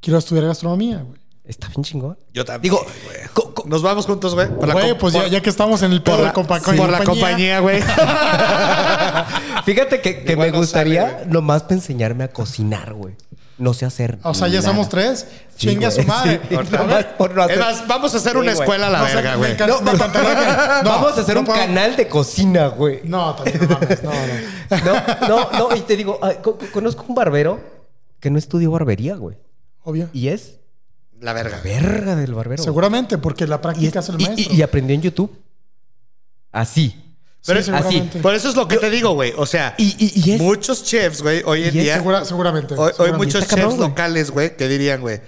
Quiero 0.00 0.18
estudiar 0.18 0.46
gastronomía, 0.46 0.98
güey. 1.06 1.20
Está 1.44 1.68
bien 1.68 1.82
chingón. 1.82 2.16
Yo 2.32 2.44
también. 2.44 2.72
Digo, 2.72 2.84
güey. 3.04 3.16
co- 3.32 3.52
co- 3.54 3.64
Nos 3.68 3.82
vamos 3.82 4.06
juntos, 4.06 4.34
güey. 4.34 4.46
Güey, 4.48 4.96
pues 4.98 5.12
ya, 5.14 5.40
que 5.40 5.50
estamos 5.50 5.82
en 5.82 5.92
el 5.92 6.02
pedo 6.02 6.16
por 6.16 6.20
de 6.24 6.26
la, 6.28 6.34
compa- 6.34 6.60
sí, 6.60 6.76
por 6.76 6.88
la 6.90 7.02
compañía, 7.04 7.58
güey. 7.60 7.80
Fíjate 9.64 10.00
que, 10.00 10.24
que 10.24 10.32
Igual 10.32 10.48
me 10.48 10.52
no 10.52 10.58
gustaría 10.58 11.02
sale, 11.02 11.14
güey. 11.24 11.28
nomás 11.32 11.62
para 11.62 11.74
enseñarme 11.74 12.24
a 12.24 12.28
cocinar, 12.28 12.94
güey. 12.94 13.14
No 13.62 13.74
sé 13.74 13.86
hacer. 13.86 14.18
O 14.24 14.34
sea, 14.34 14.48
ya 14.48 14.56
nada. 14.60 14.68
somos 14.72 14.88
tres. 14.88 15.24
Sí, 15.56 15.68
Chingue 15.68 15.86
a 15.86 15.90
su 15.92 16.02
madre. 16.02 16.40
sí. 16.48 16.54
Por 17.16 17.32
no 17.34 17.42
hacer- 17.44 17.86
vamos 17.86 18.12
a 18.12 18.16
hacer 18.16 18.32
Sí, 18.32 18.38
una 18.38 18.52
güey. 18.54 18.62
escuela 18.64 18.86
a 18.88 18.90
la 18.90 18.98
no 18.98 19.04
verga, 19.04 19.34
güey. 19.36 19.56
que- 19.56 19.66
no, 19.68 19.80
Vamos 19.80 21.16
a 21.16 21.20
hacer 21.20 21.34
no 21.34 21.40
un 21.42 21.46
puedo- 21.46 21.58
canal 21.60 21.94
de 21.94 22.08
cocina, 22.08 22.66
güey. 22.68 23.00
No, 23.04 23.34
también 23.36 23.60
no 23.60 23.68
mames, 23.68 24.02
no, 24.02 24.10
no. 24.10 25.28
No, 25.28 25.28
no, 25.28 25.68
no. 25.70 25.76
Y 25.76 25.80
te 25.82 25.96
digo, 25.96 26.18
co- 26.42 26.58
co- 26.58 26.66
conozco 26.72 27.04
un 27.08 27.14
barbero 27.14 27.60
que 28.18 28.30
no 28.30 28.38
estudió 28.38 28.72
barbería, 28.72 29.14
güey. 29.14 29.36
Obvio. 29.84 30.08
Y 30.12 30.26
es 30.28 30.58
La 31.20 31.32
verga. 31.32 31.60
verga 31.62 32.16
del 32.16 32.34
barbero. 32.34 32.64
Seguramente, 32.64 33.16
porque 33.18 33.46
la 33.46 33.56
Y, 33.56 33.58
práctica 33.58 34.00
es 34.00 34.08
el 34.08 34.16
maestro. 34.18 34.54
y- 34.54 34.56
y 34.56 34.62
aprendió 34.62 34.94
en 34.96 35.02
YouTube. 35.02 35.38
Así. 36.50 37.11
Pero 37.46 37.62
Sí, 37.62 37.70
es- 37.70 37.76
así. 37.76 38.00
Por 38.22 38.34
eso 38.34 38.48
es 38.48 38.54
lo 38.56 38.68
que 38.68 38.76
te 38.76 38.88
digo, 38.90 39.14
güey. 39.14 39.32
O 39.36 39.46
sea, 39.46 39.74
Y, 39.78 39.96
y- 39.98 40.30
y 40.30 40.32
es. 40.34 40.40
muchos 40.40 40.84
chefs, 40.84 41.22
güey, 41.22 41.42
hoy 41.44 41.64
en 41.64 41.72
día. 41.74 41.94
Segura- 41.96 42.24
seguramente. 42.24 42.74
Hoy, 42.76 43.12
muchos 43.12 43.44
cabrón, 43.46 43.70
chefs 43.70 43.80
locales, 43.80 44.30
güey, 44.30 44.56
que 44.56 44.68
dirían, 44.68 45.00
güey, 45.00 45.20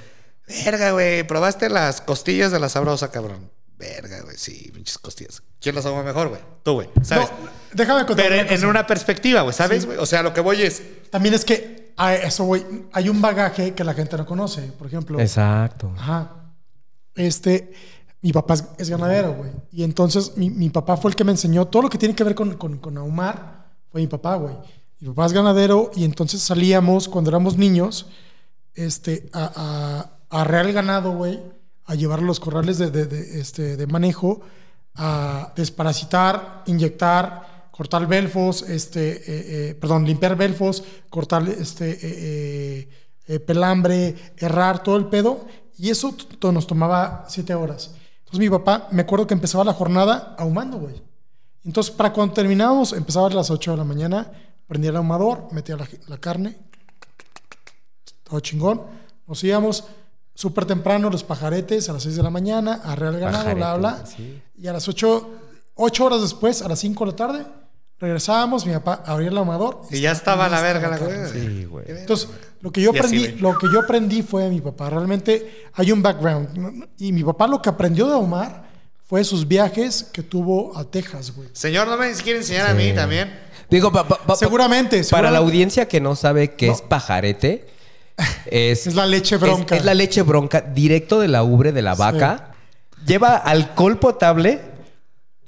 verga, 0.64 0.92
güey, 0.92 1.26
probaste 1.26 1.68
las 1.68 2.00
costillas 2.00 2.52
de 2.52 2.60
la 2.60 2.68
sabrosa, 2.68 3.10
cabrón. 3.10 3.50
Verga, 3.76 4.20
güey, 4.22 4.36
sí, 4.38 4.70
pinches 4.72 4.98
costillas. 4.98 5.42
¿Quién 5.60 5.74
las 5.74 5.84
hago 5.86 6.02
mejor, 6.04 6.28
güey? 6.28 6.40
Tú, 6.62 6.74
güey, 6.74 6.88
¿sabes? 7.02 7.28
No, 7.30 7.48
déjame 7.72 8.06
contar. 8.06 8.26
Pero 8.28 8.42
una 8.42 8.52
en, 8.54 8.64
una 8.66 8.86
perspectiva, 8.86 9.40
güey, 9.42 9.52
¿sabes, 9.54 9.84
güey? 9.84 9.98
O 9.98 10.06
sea, 10.06 10.22
lo 10.22 10.32
que 10.32 10.40
voy 10.40 10.62
es. 10.62 10.82
También 11.10 11.34
es 11.34 11.44
que 11.44 11.92
a 11.96 12.14
eso, 12.14 12.44
güey, 12.44 12.64
hay 12.92 13.08
un 13.08 13.20
bagaje 13.20 13.74
que 13.74 13.82
la 13.82 13.92
gente 13.94 14.16
no 14.16 14.24
conoce. 14.24 14.62
Por 14.78 14.86
ejemplo, 14.86 15.18
Exacto. 15.20 15.92
ajá. 15.98 16.30
Este, 17.16 17.72
mi 18.24 18.32
papá 18.32 18.54
es, 18.78 18.88
ganadero, 18.88 19.34
güey. 19.34 19.50
Y 19.70 19.82
entonces 19.82 20.32
mi, 20.38 20.48
mi 20.48 20.70
papá 20.70 20.96
fue 20.96 21.10
el 21.10 21.14
que 21.14 21.24
me 21.24 21.32
enseñó 21.32 21.66
todo 21.66 21.82
lo 21.82 21.90
que 21.90 21.98
tiene 21.98 22.14
que 22.14 22.24
ver 22.24 22.34
con, 22.34 22.54
con, 22.54 22.78
con 22.78 22.96
ahumar. 22.96 23.66
Fue 23.92 24.00
mi 24.00 24.06
papá, 24.06 24.36
güey. 24.36 24.54
Mi 24.98 25.08
papá 25.08 25.26
es 25.26 25.34
ganadero 25.34 25.90
y 25.94 26.04
entonces 26.04 26.40
salíamos 26.40 27.06
cuando 27.06 27.28
éramos 27.28 27.58
niños 27.58 28.06
este, 28.72 29.28
a, 29.34 29.52
a, 30.30 30.36
a 30.38 30.40
arrear 30.40 30.64
el 30.64 30.72
ganado, 30.72 31.12
güey, 31.12 31.38
a 31.84 31.94
llevar 31.96 32.22
los 32.22 32.40
corrales 32.40 32.78
de, 32.78 33.38
este, 33.38 33.76
de 33.76 33.86
manejo, 33.86 34.40
a 34.94 35.52
desparasitar, 35.54 36.62
inyectar, 36.64 37.68
cortar 37.72 38.06
belfos, 38.06 38.62
este, 38.62 39.16
eh, 39.16 39.22
eh, 39.26 39.74
perdón, 39.74 40.06
limpiar 40.06 40.34
belfos, 40.34 40.82
cortar 41.10 41.46
este, 41.46 41.98
eh, 42.00 42.88
eh, 43.26 43.38
pelambre, 43.38 44.14
errar, 44.38 44.82
todo 44.82 44.96
el 44.96 45.08
pedo. 45.08 45.44
Y 45.76 45.90
eso 45.90 46.16
nos 46.40 46.66
tomaba 46.66 47.26
siete 47.28 47.54
horas. 47.54 47.96
Entonces 48.34 48.50
mi 48.50 48.58
papá, 48.58 48.88
me 48.90 49.02
acuerdo 49.02 49.28
que 49.28 49.34
empezaba 49.34 49.62
la 49.62 49.74
jornada 49.74 50.34
ahumando, 50.36 50.78
güey. 50.78 51.00
Entonces, 51.64 51.94
para 51.94 52.12
cuando 52.12 52.34
terminábamos, 52.34 52.92
empezaba 52.92 53.28
a 53.28 53.30
las 53.30 53.48
8 53.48 53.70
de 53.70 53.76
la 53.76 53.84
mañana, 53.84 54.28
prendía 54.66 54.90
el 54.90 54.96
ahumador, 54.96 55.46
metía 55.52 55.76
la, 55.76 55.86
la 56.08 56.18
carne, 56.18 56.56
todo 58.24 58.40
chingón. 58.40 58.82
Nos 59.28 59.44
íbamos 59.44 59.84
súper 60.34 60.64
temprano, 60.64 61.10
los 61.10 61.22
pajaretes, 61.22 61.88
a 61.88 61.92
las 61.92 62.02
6 62.02 62.16
de 62.16 62.22
la 62.24 62.30
mañana, 62.30 62.80
a 62.82 62.96
Real 62.96 63.20
Ganado, 63.20 63.54
bla, 63.54 63.76
bla. 63.76 64.04
Sí. 64.04 64.42
Y 64.58 64.66
a 64.66 64.72
las 64.72 64.88
8, 64.88 65.30
8 65.76 66.04
horas 66.04 66.20
después, 66.20 66.60
a 66.60 66.66
las 66.66 66.80
5 66.80 67.04
de 67.04 67.10
la 67.12 67.16
tarde, 67.16 67.46
regresábamos, 68.00 68.66
mi 68.66 68.72
papá 68.72 69.02
abría 69.06 69.28
el 69.28 69.36
ahumador. 69.38 69.82
Y 69.90 70.00
ya 70.00 70.12
estaba 70.12 70.48
la 70.48 70.60
verga 70.60 70.88
la 70.88 70.98
carne. 70.98 71.16
güey. 71.28 71.32
Sí, 71.32 71.64
güey. 71.64 71.84
Entonces, 71.88 72.28
lo 72.60 72.70
que 72.72 72.80
yo 72.82 72.90
aprendí, 72.90 73.28
lo 73.40 73.56
que 73.58 73.66
yo 73.72 73.80
aprendí 73.80 74.22
fue 74.22 74.44
de 74.44 74.50
mi 74.50 74.60
papá. 74.60 74.90
Realmente 74.90 75.66
hay 75.74 75.92
un 75.92 76.02
background. 76.02 76.86
Y 76.98 77.12
mi 77.12 77.22
papá 77.24 77.46
lo 77.46 77.60
que 77.62 77.68
aprendió 77.68 78.06
de 78.06 78.14
ahumar 78.14 78.64
fue 79.06 79.22
sus 79.24 79.46
viajes 79.46 80.02
que 80.12 80.22
tuvo 80.22 80.76
a 80.76 80.84
Texas, 80.84 81.32
güey. 81.34 81.48
Señor, 81.52 81.86
no 81.88 81.96
me 81.96 82.10
quiere 82.14 82.38
enseñar 82.40 82.66
a 82.70 82.74
mí 82.74 82.92
también. 82.94 83.38
Digo, 83.70 83.90
pa- 83.92 84.06
pa- 84.06 84.18
pa- 84.18 84.36
Seguramente, 84.36 84.96
Para 84.96 85.00
la 85.00 85.04
seguramente. 85.04 85.36
audiencia 85.38 85.88
que 85.88 86.00
no 86.00 86.14
sabe 86.16 86.54
qué 86.54 86.66
No. 86.68 86.72
es 86.74 86.82
pajarete, 86.82 87.66
es, 88.46 88.86
Es 88.86 88.94
la 88.94 89.06
leche 89.06 89.36
bronca. 89.36 89.74
Es, 89.74 89.80
es 89.80 89.84
la 89.86 89.94
leche 89.94 90.22
bronca 90.22 90.60
directo 90.60 91.20
de 91.20 91.28
la 91.28 91.42
ubre 91.42 91.72
de 91.72 91.82
la 91.82 91.94
vaca. 91.94 92.52
Lleva 93.06 93.36
alcohol 93.36 93.98
potable, 93.98 94.60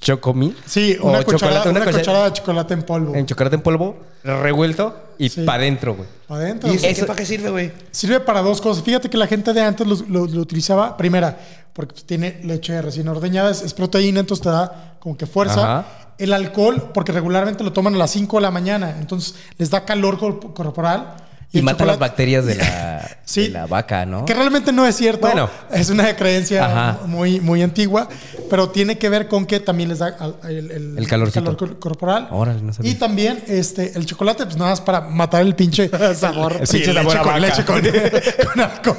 chocomil. 0.00 0.56
Sí, 0.66 0.96
o 1.00 1.08
una, 1.08 1.22
cucharada, 1.24 1.62
chocolate, 1.62 1.68
una 1.70 1.80
una 1.80 1.86
cuchara- 1.86 1.98
cucharada 2.00 2.24
de 2.26 2.32
chocolate 2.34 2.74
en 2.74 2.82
polvo. 2.82 3.14
En 3.14 3.26
chocolate 3.26 3.56
en 3.56 3.62
polvo, 3.62 3.96
revuelto 4.24 4.96
y 5.18 5.28
Sí. 5.28 5.42
para 5.42 5.58
adentro, 5.62 5.94
güey. 5.94 6.08
Para 6.26 6.40
adentro. 6.42 6.72
¿Y 6.72 6.76
eso, 6.84 7.06
para 7.06 7.16
qué 7.18 7.26
sirve, 7.26 7.50
güey? 7.50 7.72
Sirve 7.90 8.20
para 8.20 8.42
dos 8.42 8.60
cosas. 8.60 8.82
Fíjate 8.84 9.08
que 9.08 9.16
la 9.16 9.26
gente 9.26 9.52
de 9.52 9.60
antes 9.62 9.86
lo, 9.86 9.96
lo- 10.08 10.26
lo 10.26 10.40
utilizaba, 10.40 10.96
primera, 10.96 11.38
porque 11.72 11.92
pues, 11.94 12.04
tiene 12.04 12.40
leche 12.44 12.80
recién 12.82 13.08
ordeñada, 13.08 13.50
es, 13.50 13.62
es 13.62 13.74
proteína, 13.74 14.20
entonces 14.20 14.42
te 14.42 14.50
da 14.50 14.96
como 15.00 15.16
que 15.16 15.26
fuerza. 15.26 15.62
Ajá. 15.80 15.86
El 16.18 16.32
alcohol, 16.32 16.90
porque 16.94 17.12
regularmente 17.12 17.62
lo 17.62 17.72
toman 17.74 17.94
a 17.94 17.98
las 17.98 18.10
5 18.10 18.38
de 18.38 18.40
la 18.42 18.50
mañana, 18.50 18.96
entonces 18.98 19.34
les 19.58 19.68
da 19.70 19.84
calor 19.84 20.18
corp- 20.18 20.52
corporal. 20.54 21.14
Y, 21.58 21.62
mata 21.62 21.84
las 21.84 21.98
bacterias 21.98 22.44
de 22.46 22.54
la, 22.56 23.18
Sí. 23.24 23.42
de 23.44 23.48
la 23.50 23.66
vaca, 23.66 24.06
¿no? 24.06 24.24
Que 24.24 24.34
realmente 24.34 24.72
no 24.72 24.86
es 24.86 24.96
cierto. 24.96 25.22
Bueno. 25.26 25.50
Es 25.72 25.90
una 25.90 26.14
creencia 26.16 26.64
Ajá. 26.64 27.06
muy, 27.06 27.40
muy 27.40 27.62
antigua, 27.62 28.08
pero 28.48 28.70
tiene 28.70 28.98
que 28.98 29.08
ver 29.08 29.26
con 29.28 29.46
que 29.46 29.58
también 29.60 29.88
les 29.88 29.98
da 29.98 30.16
el, 30.48 30.70
el- 30.98 31.06
calor 31.08 31.32
cor- 31.56 31.78
corporal. 31.78 32.28
Órale, 32.30 32.62
no 32.62 32.72
sabía. 32.72 32.92
Y 32.92 32.94
también 32.94 33.42
este, 33.48 33.96
el 33.98 34.06
chocolate, 34.06 34.44
pues 34.44 34.56
nada 34.56 34.70
más 34.70 34.80
para 34.80 35.00
matar 35.00 35.42
el 35.42 35.54
pinche 35.56 35.90
sabor. 36.14 36.56
El 36.60 36.66
Sí, 36.66 36.78
pinche 36.78 36.92
leche 36.92 37.10
sabor 37.10 37.22
con, 37.32 37.40
leche 37.40 37.64
con, 37.64 37.80
con 38.52 38.60
alcohol. 38.60 38.96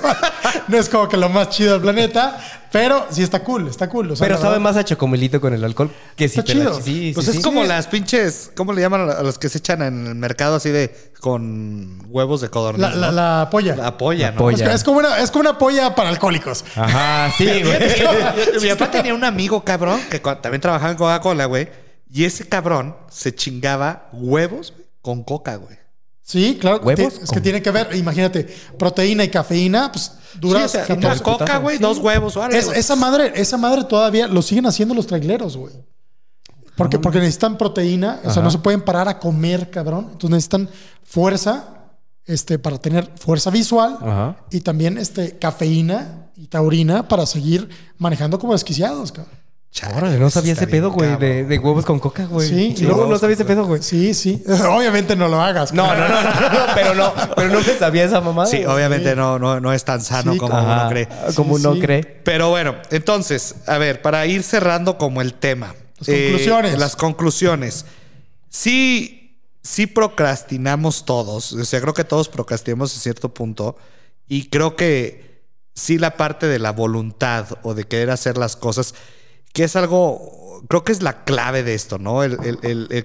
No 0.67 0.77
es 0.77 0.89
como 0.89 1.07
que 1.07 1.17
lo 1.17 1.29
más 1.29 1.49
chido 1.49 1.73
del 1.73 1.81
planeta, 1.81 2.37
pero 2.71 3.07
sí 3.09 3.23
está 3.23 3.41
cool, 3.43 3.69
está 3.69 3.87
cool. 3.87 4.11
O 4.11 4.15
sea, 4.17 4.25
Pero 4.25 4.35
la 4.35 4.41
sabe 4.41 4.53
verdad- 4.57 4.63
más 4.63 4.75
a 4.77 4.83
chocomilito 4.83 5.39
con 5.39 5.53
el 5.53 5.63
alcohol 5.63 5.89
que 6.17 6.27
si 6.27 6.39
Está 6.39 6.51
te 6.53 6.59
la- 6.59 6.65
chido. 6.71 6.81
sí, 6.81 7.11
Pues 7.13 7.25
sí, 7.27 7.31
es 7.31 7.37
sí. 7.37 7.43
como 7.43 7.63
las 7.63 7.87
pinches, 7.87 8.51
¿cómo 8.55 8.73
le 8.73 8.81
llaman 8.81 9.09
a 9.09 9.23
los 9.23 9.37
que 9.39 9.47
se 9.47 9.59
echan 9.59 9.81
en 9.81 10.07
el 10.07 10.15
mercado 10.15 10.55
así 10.57 10.69
de 10.69 10.93
con 11.21 12.03
huevos 12.09 12.41
de 12.41 12.46
codorniz? 12.49 12.81
La, 12.81 12.89
la, 12.95 13.07
¿no? 13.07 13.11
la 13.13 13.47
polla. 13.51 13.75
La 13.75 13.97
polla, 13.97 14.27
La 14.27 14.31
¿no? 14.31 14.37
polla. 14.39 14.65
Es, 14.69 14.75
es 14.75 14.83
como 14.83 14.99
una, 14.99 15.19
es 15.19 15.31
como 15.31 15.41
una 15.41 15.57
polla 15.57 15.93
para 15.95 16.09
alcohólicos. 16.09 16.63
Ajá, 16.75 17.31
sí, 17.37 17.45
güey. 17.45 17.77
Mi 18.61 18.69
papá 18.69 18.91
tenía 18.91 19.13
un 19.13 19.23
amigo 19.23 19.63
cabrón 19.63 19.99
que 20.09 20.19
también 20.19 20.61
trabajaba 20.61 20.91
en 20.91 20.97
Coca-Cola, 20.97 21.45
güey. 21.45 21.69
Y 22.11 22.23
ese 22.23 22.47
cabrón 22.47 22.95
se 23.09 23.35
chingaba 23.35 24.07
huevos 24.13 24.73
con 25.01 25.23
coca, 25.23 25.55
güey. 25.57 25.77
Sí, 26.21 26.57
claro. 26.59 26.81
¿Huevos? 26.83 27.19
es 27.23 27.31
que 27.31 27.39
tiene 27.39 27.61
que 27.61 27.71
ver, 27.71 27.95
imagínate, 27.95 28.43
proteína 28.77 29.23
y 29.23 29.29
cafeína, 29.29 29.91
pues 29.93 30.11
duras. 30.35 30.71
Sí, 30.71 30.77
o 30.77 30.85
sea, 30.85 30.95
14 30.95 31.07
una 31.07 31.23
coca, 31.37 31.57
güey, 31.59 31.77
dos 31.77 31.99
huevos. 31.99 32.35
órale, 32.35 32.57
Es- 32.57 32.67
esa 32.67 32.95
madre, 32.97 33.31
esa 33.35 33.55
madre 33.57 33.85
todavía 33.85 34.27
lo 34.27 34.41
siguen 34.41 34.65
haciendo 34.65 34.93
los 34.93 35.07
traileros, 35.07 35.55
güey. 35.55 35.73
Porque, 36.75 36.99
porque 36.99 37.19
necesitan 37.19 37.57
proteína, 37.57 38.19
o 38.23 38.29
sea, 38.31 38.43
no 38.43 38.51
se 38.51 38.59
pueden 38.59 38.81
parar 38.81 39.07
a 39.07 39.17
comer, 39.19 39.71
cabrón. 39.71 40.09
Entonces 40.11 40.29
necesitan 40.29 40.69
fuerza, 41.03 41.69
este, 42.27 42.59
para 42.59 42.77
tener 42.77 43.09
fuerza 43.17 43.49
visual 43.49 43.97
Ajá. 44.01 44.37
y 44.51 44.61
también 44.61 44.97
este, 44.97 45.37
cafeína 45.39 46.29
y 46.35 46.47
taurina 46.47 47.07
para 47.07 47.25
seguir 47.25 47.67
manejando 47.97 48.37
como 48.37 48.53
desquiciados, 48.53 49.11
cabrón. 49.11 49.33
Chale, 49.69 49.95
Órale, 49.95 50.17
no 50.17 50.29
sabía 50.29 50.53
ese 50.53 50.65
pedo, 50.65 50.91
güey, 50.91 51.17
de, 51.17 51.59
huevos 51.59 51.85
con 51.85 51.99
coca, 51.99 52.25
güey. 52.25 52.47
Sí, 52.47 52.75
no, 52.83 52.89
huevos 52.95 53.09
no 53.09 53.17
sabía 53.19 53.35
ese 53.35 53.45
pedo, 53.45 53.65
güey. 53.65 53.83
Sí, 53.83 54.13
sí. 54.13 54.41
Obviamente 54.47 55.15
no 55.15 55.27
lo 55.27 55.41
hagas. 55.41 55.73
No, 55.73 55.85
no, 55.87 56.07
no, 56.07 56.23
no, 56.23 56.31
no, 56.31 56.73
pero 56.73 56.95
no, 56.95 57.13
pero 57.35 57.49
no 57.49 57.59
me 57.59 57.77
sabía 57.77 58.05
esa 58.05 58.21
mamada. 58.21 58.47
Sí, 58.49 58.63
obviamente 58.65 59.15
no, 59.15 59.37
no, 59.37 59.59
no 59.59 59.73
es 59.73 59.83
tan 59.83 60.01
sano 60.01 60.33
Sí, 60.33 60.39
como 60.39 60.55
Ajá, 60.55 60.81
uno 60.81 60.89
cree. 60.89 61.07
Como 61.35 61.57
Sí, 61.57 61.65
uno 61.65 61.75
sí. 61.75 61.81
cree. 61.81 62.03
Pero 62.23 62.49
bueno, 62.49 62.75
entonces, 62.89 63.55
a 63.67 63.77
ver, 63.77 64.01
para 64.01 64.25
ir 64.25 64.41
cerrando 64.41 64.97
como 64.97 65.21
el 65.21 65.33
tema. 65.33 65.75
Las 65.99 66.07
conclusiones. 66.07 66.79
Las 66.79 66.95
conclusiones. 66.95 67.85
Sí, 68.49 69.16
sí 69.67 69.85
procrastinamos 69.85 71.03
todos. 71.03 71.51
O 71.51 71.65
sea, 71.65 71.81
creo 71.81 71.93
que 71.93 72.05
todos 72.05 72.29
procrastinamos 72.29 72.93
en 72.93 73.01
cierto 73.01 73.33
punto. 73.33 73.75
Y 74.27 74.49
creo 74.49 74.77
que 74.77 75.43
sí 75.73 75.97
la 75.97 76.15
parte 76.15 76.47
de 76.47 76.57
la 76.57 76.71
voluntad 76.71 77.59
o 77.63 77.73
de 77.73 77.83
querer 77.83 78.09
hacer 78.09 78.37
las 78.37 78.55
cosas, 78.55 78.95
que 79.53 79.65
es 79.65 79.75
algo, 79.75 80.63
creo 80.69 80.85
que 80.85 80.93
es 80.93 81.03
la 81.03 81.25
clave 81.25 81.63
de 81.63 81.73
esto, 81.73 81.99
¿no? 81.99 82.23
El 82.23 82.37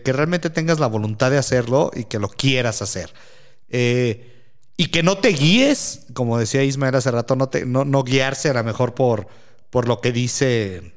que 0.05 0.13
realmente 0.13 0.51
tengas 0.51 0.79
la 0.79 0.87
voluntad 0.87 1.33
de 1.33 1.39
hacerlo 1.39 1.91
y 1.95 2.05
que 2.05 2.21
lo 2.21 2.29
quieras 2.29 2.81
hacer. 2.81 3.13
Eh, 3.69 4.29
y 4.77 4.87
que 4.87 5.03
no 5.03 5.19
te 5.19 5.31
guíes, 5.31 6.07
como 6.15 6.39
decía 6.39 6.63
Ismael 6.63 6.95
hace 6.95 7.11
rato, 7.11 7.35
no, 7.35 7.49
te, 7.49 7.67
no, 7.67 7.85
no 7.85 8.05
guiarse 8.05 8.51
a 8.51 8.55
lo 8.55 8.65
mejor 8.65 8.95
por, 8.95 9.27
por 9.71 9.89
lo 9.89 10.01
que 10.01 10.13
dice 10.13 10.95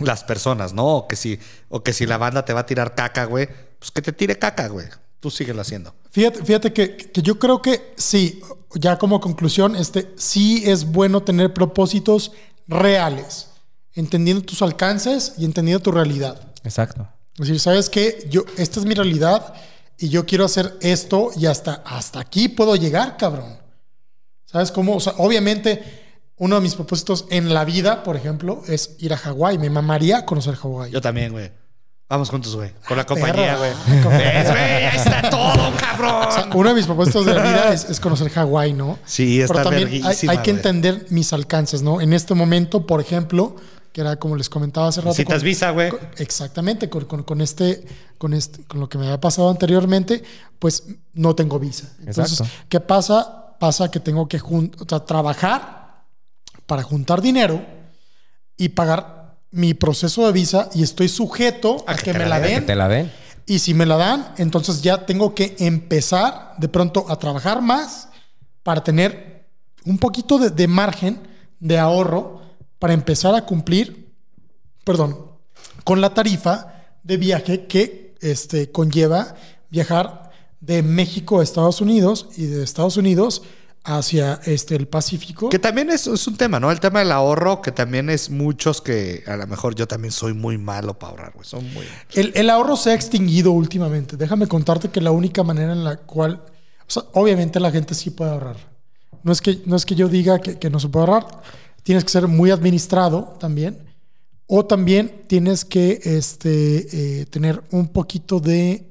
las 0.00 0.24
personas, 0.24 0.72
¿no? 0.74 0.86
O 0.88 1.08
que, 1.08 1.16
si, 1.16 1.38
o 1.68 1.82
que 1.82 1.92
si 1.92 2.04
la 2.04 2.18
banda 2.18 2.44
te 2.44 2.52
va 2.52 2.60
a 2.60 2.66
tirar 2.66 2.94
caca, 2.94 3.24
güey, 3.24 3.48
pues 3.78 3.90
que 3.90 4.02
te 4.02 4.12
tire 4.12 4.38
caca, 4.38 4.68
güey. 4.68 4.86
Tú 5.20 5.30
síguelo 5.30 5.60
haciendo. 5.60 5.94
Fíjate, 6.10 6.44
fíjate 6.44 6.72
que, 6.72 6.96
que 6.96 7.22
yo 7.22 7.38
creo 7.38 7.60
que 7.60 7.92
sí, 7.96 8.40
ya 8.74 8.98
como 8.98 9.20
conclusión, 9.20 9.74
este, 9.74 10.12
sí 10.16 10.62
es 10.66 10.84
bueno 10.84 11.22
tener 11.22 11.52
propósitos 11.52 12.32
reales, 12.68 13.48
entendiendo 13.94 14.44
tus 14.44 14.62
alcances 14.62 15.34
y 15.38 15.44
entendiendo 15.44 15.82
tu 15.82 15.90
realidad. 15.90 16.52
Exacto. 16.62 17.08
Es 17.34 17.40
decir, 17.40 17.60
¿sabes 17.60 17.88
qué? 17.88 18.26
Yo, 18.30 18.44
esta 18.56 18.80
es 18.80 18.86
mi 18.86 18.94
realidad 18.94 19.54
y 19.98 20.08
yo 20.08 20.26
quiero 20.26 20.44
hacer 20.44 20.76
esto 20.80 21.30
y 21.36 21.46
hasta, 21.46 21.82
hasta 21.84 22.20
aquí 22.20 22.48
puedo 22.48 22.76
llegar, 22.76 23.16
cabrón. 23.16 23.58
¿Sabes 24.44 24.72
cómo? 24.72 24.96
O 24.96 25.00
sea, 25.00 25.14
obviamente, 25.18 25.82
uno 26.36 26.56
de 26.56 26.60
mis 26.62 26.74
propósitos 26.74 27.26
en 27.30 27.52
la 27.52 27.64
vida, 27.64 28.02
por 28.02 28.16
ejemplo, 28.16 28.62
es 28.66 28.96
ir 28.98 29.12
a 29.12 29.16
Hawái. 29.16 29.58
Me 29.58 29.70
mamaría 29.70 30.24
conocer 30.24 30.54
Hawái. 30.54 30.90
Yo 30.90 31.00
también, 31.00 31.32
güey. 31.32 31.50
Vamos 32.08 32.30
juntos, 32.30 32.56
güey. 32.56 32.72
Por 32.88 32.96
la 32.96 33.02
Ah, 33.02 33.06
compañía, 33.06 33.56
güey. 33.58 33.70
¿Ves, 34.18 34.48
güey? 34.50 34.62
Ahí 34.62 34.96
está 34.96 35.28
todo, 35.28 35.68
O 35.68 35.70
sea, 35.70 35.76
cabrón. 35.78 36.50
uno 36.54 36.68
de 36.70 36.74
mis 36.74 36.86
propósitos 36.86 37.26
de 37.26 37.34
la 37.34 37.42
vida 37.42 37.72
es, 37.74 37.84
es 37.90 38.00
conocer 38.00 38.30
Hawái, 38.30 38.72
¿no? 38.72 38.98
Sí, 39.04 39.42
está 39.42 39.52
Pero 39.54 39.68
también 39.70 40.06
hay, 40.06 40.16
hay 40.28 40.38
que 40.38 40.50
entender 40.50 41.06
mis 41.10 41.32
alcances, 41.34 41.82
¿no? 41.82 42.00
En 42.00 42.14
este 42.14 42.32
momento, 42.34 42.86
por 42.86 43.02
ejemplo, 43.02 43.56
que 43.92 44.00
era 44.00 44.16
como 44.16 44.36
les 44.36 44.48
comentaba 44.48 44.88
hace 44.88 45.00
rato. 45.02 45.10
Necesitas 45.10 45.38
con- 45.40 45.44
visa, 45.44 45.70
güey. 45.72 45.90
exactamente, 46.16 46.88
con, 46.88 47.04
con- 47.04 47.24
con 47.24 47.42
este, 47.42 47.84
con 48.16 48.32
este, 48.32 48.64
con 48.64 48.80
lo 48.80 48.88
que 48.88 48.96
me 48.96 49.04
había 49.04 49.20
pasado 49.20 49.50
anteriormente, 49.50 50.22
pues 50.58 50.84
no 51.12 51.34
tengo 51.34 51.58
visa. 51.58 51.88
Entonces, 52.00 52.40
Exacto. 52.40 52.64
¿qué 52.70 52.80
pasa? 52.80 53.56
Pasa 53.60 53.90
que 53.90 54.00
tengo 54.00 54.26
que 54.28 54.38
jun- 54.40 54.72
o 54.80 54.86
sea, 54.88 55.00
trabajar 55.04 56.04
para 56.64 56.82
juntar 56.82 57.20
dinero 57.20 57.60
y 58.56 58.70
pagar 58.70 59.17
mi 59.50 59.74
proceso 59.74 60.26
de 60.26 60.32
visa 60.32 60.68
y 60.74 60.82
estoy 60.82 61.08
sujeto 61.08 61.84
a, 61.86 61.94
que, 61.94 62.12
me 62.12 62.18
Que 62.18 62.60
te 62.60 62.74
la 62.74 62.88
den. 62.88 63.12
Y 63.46 63.60
si 63.60 63.72
me 63.72 63.86
la 63.86 63.96
dan, 63.96 64.34
entonces 64.36 64.82
ya 64.82 65.06
tengo 65.06 65.34
que 65.34 65.56
empezar 65.58 66.54
de 66.58 66.68
pronto 66.68 67.06
a 67.08 67.18
trabajar 67.18 67.62
más 67.62 68.08
para 68.62 68.84
tener 68.84 69.46
un 69.84 69.98
poquito 69.98 70.38
de, 70.38 70.50
de 70.50 70.68
margen 70.68 71.20
de 71.60 71.78
ahorro 71.78 72.42
para 72.78 72.92
empezar 72.92 73.34
a 73.34 73.46
cumplir, 73.46 74.12
perdón, 74.84 75.28
con 75.84 76.00
la 76.00 76.12
tarifa 76.14 76.74
de 77.02 77.16
viaje 77.16 77.66
que 77.66 78.14
este, 78.20 78.70
conlleva 78.70 79.34
viajar 79.70 80.30
de 80.60 80.82
México 80.82 81.40
a 81.40 81.42
Estados 81.42 81.80
Unidos 81.80 82.28
y 82.36 82.46
de 82.46 82.62
Estados 82.62 82.96
Unidos 82.96 83.42
hacia 83.88 84.40
este, 84.44 84.76
el 84.76 84.86
Pacífico. 84.86 85.48
Que 85.48 85.58
también 85.58 85.90
es, 85.90 86.06
es 86.06 86.26
un 86.26 86.36
tema, 86.36 86.60
¿no? 86.60 86.70
El 86.70 86.78
tema 86.78 86.98
del 86.98 87.10
ahorro, 87.10 87.62
que 87.62 87.72
también 87.72 88.10
es 88.10 88.28
muchos 88.28 88.82
que 88.82 89.24
a 89.26 89.36
lo 89.36 89.46
mejor 89.46 89.74
yo 89.74 89.88
también 89.88 90.12
soy 90.12 90.34
muy 90.34 90.58
malo 90.58 90.98
para 90.98 91.10
ahorrar, 91.10 91.32
güey. 91.32 91.46
Son 91.46 91.64
muy. 91.72 91.84
El, 92.12 92.32
el 92.34 92.50
ahorro 92.50 92.76
se 92.76 92.90
ha 92.90 92.94
extinguido 92.94 93.52
últimamente. 93.52 94.16
Déjame 94.16 94.46
contarte 94.46 94.90
que 94.90 95.00
la 95.00 95.10
única 95.10 95.42
manera 95.42 95.72
en 95.72 95.84
la 95.84 95.96
cual, 95.96 96.42
o 96.86 96.90
sea, 96.90 97.04
obviamente 97.14 97.58
la 97.60 97.70
gente 97.70 97.94
sí 97.94 98.10
puede 98.10 98.30
ahorrar. 98.30 98.56
No 99.22 99.32
es 99.32 99.40
que, 99.40 99.62
no 99.64 99.76
es 99.76 99.86
que 99.86 99.94
yo 99.94 100.08
diga 100.08 100.38
que, 100.38 100.58
que 100.58 100.70
no 100.70 100.78
se 100.78 100.88
puede 100.88 101.06
ahorrar. 101.06 101.42
Tienes 101.82 102.04
que 102.04 102.10
ser 102.10 102.28
muy 102.28 102.50
administrado 102.50 103.36
también. 103.40 103.88
O 104.46 104.64
también 104.64 105.24
tienes 105.26 105.64
que 105.64 106.00
este, 106.04 107.20
eh, 107.20 107.26
tener 107.26 107.62
un 107.70 107.88
poquito 107.88 108.40
de... 108.40 108.90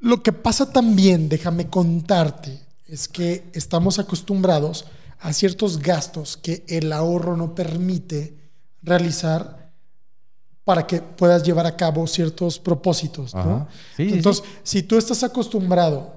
Lo 0.00 0.22
que 0.22 0.32
pasa 0.32 0.70
también, 0.70 1.28
déjame 1.28 1.68
contarte, 1.68 2.60
es 2.94 3.08
que 3.08 3.42
estamos 3.52 3.98
acostumbrados 3.98 4.84
a 5.18 5.32
ciertos 5.32 5.80
gastos 5.80 6.36
que 6.36 6.64
el 6.68 6.92
ahorro 6.92 7.36
no 7.36 7.52
permite 7.52 8.36
realizar 8.82 9.72
para 10.62 10.86
que 10.86 11.02
puedas 11.02 11.42
llevar 11.42 11.66
a 11.66 11.76
cabo 11.76 12.06
ciertos 12.06 12.60
propósitos, 12.60 13.34
¿no? 13.34 13.66
Sí, 13.96 14.08
Entonces, 14.12 14.44
si 14.62 14.84
tú 14.84 14.96
estás 14.96 15.24
acostumbrado, 15.24 16.14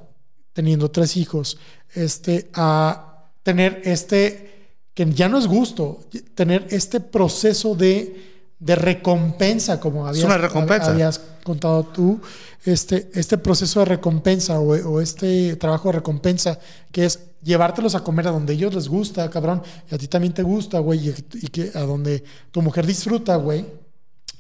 teniendo 0.53 0.91
tres 0.91 1.17
hijos, 1.17 1.57
este, 1.95 2.51
a 2.53 3.31
tener 3.41 3.81
este, 3.83 4.75
que 4.93 5.11
ya 5.11 5.27
no 5.29 5.39
es 5.39 5.47
gusto, 5.47 6.01
tener 6.35 6.67
este 6.69 6.99
proceso 6.99 7.73
de, 7.73 8.53
de 8.59 8.75
recompensa, 8.75 9.79
como 9.79 10.05
habías, 10.05 10.25
una 10.25 10.37
recompensa. 10.37 10.91
habías 10.91 11.19
contado 11.43 11.85
tú, 11.85 12.21
este, 12.65 13.09
este 13.13 13.37
proceso 13.37 13.79
de 13.79 13.85
recompensa 13.85 14.59
o, 14.59 14.73
o 14.73 15.01
este 15.01 15.55
trabajo 15.55 15.89
de 15.89 15.93
recompensa, 15.99 16.59
que 16.91 17.05
es 17.05 17.19
llevártelos 17.43 17.95
a 17.95 18.03
comer 18.03 18.27
a 18.27 18.31
donde 18.31 18.53
ellos 18.53 18.73
les 18.73 18.87
gusta, 18.87 19.29
cabrón, 19.29 19.61
y 19.89 19.95
a 19.95 19.97
ti 19.97 20.07
también 20.07 20.33
te 20.33 20.43
gusta, 20.43 20.79
güey, 20.79 21.09
y, 21.09 21.15
y 21.41 21.47
que 21.47 21.71
a 21.73 21.81
donde 21.81 22.23
tu 22.51 22.61
mujer 22.61 22.85
disfruta, 22.85 23.35
güey 23.37 23.65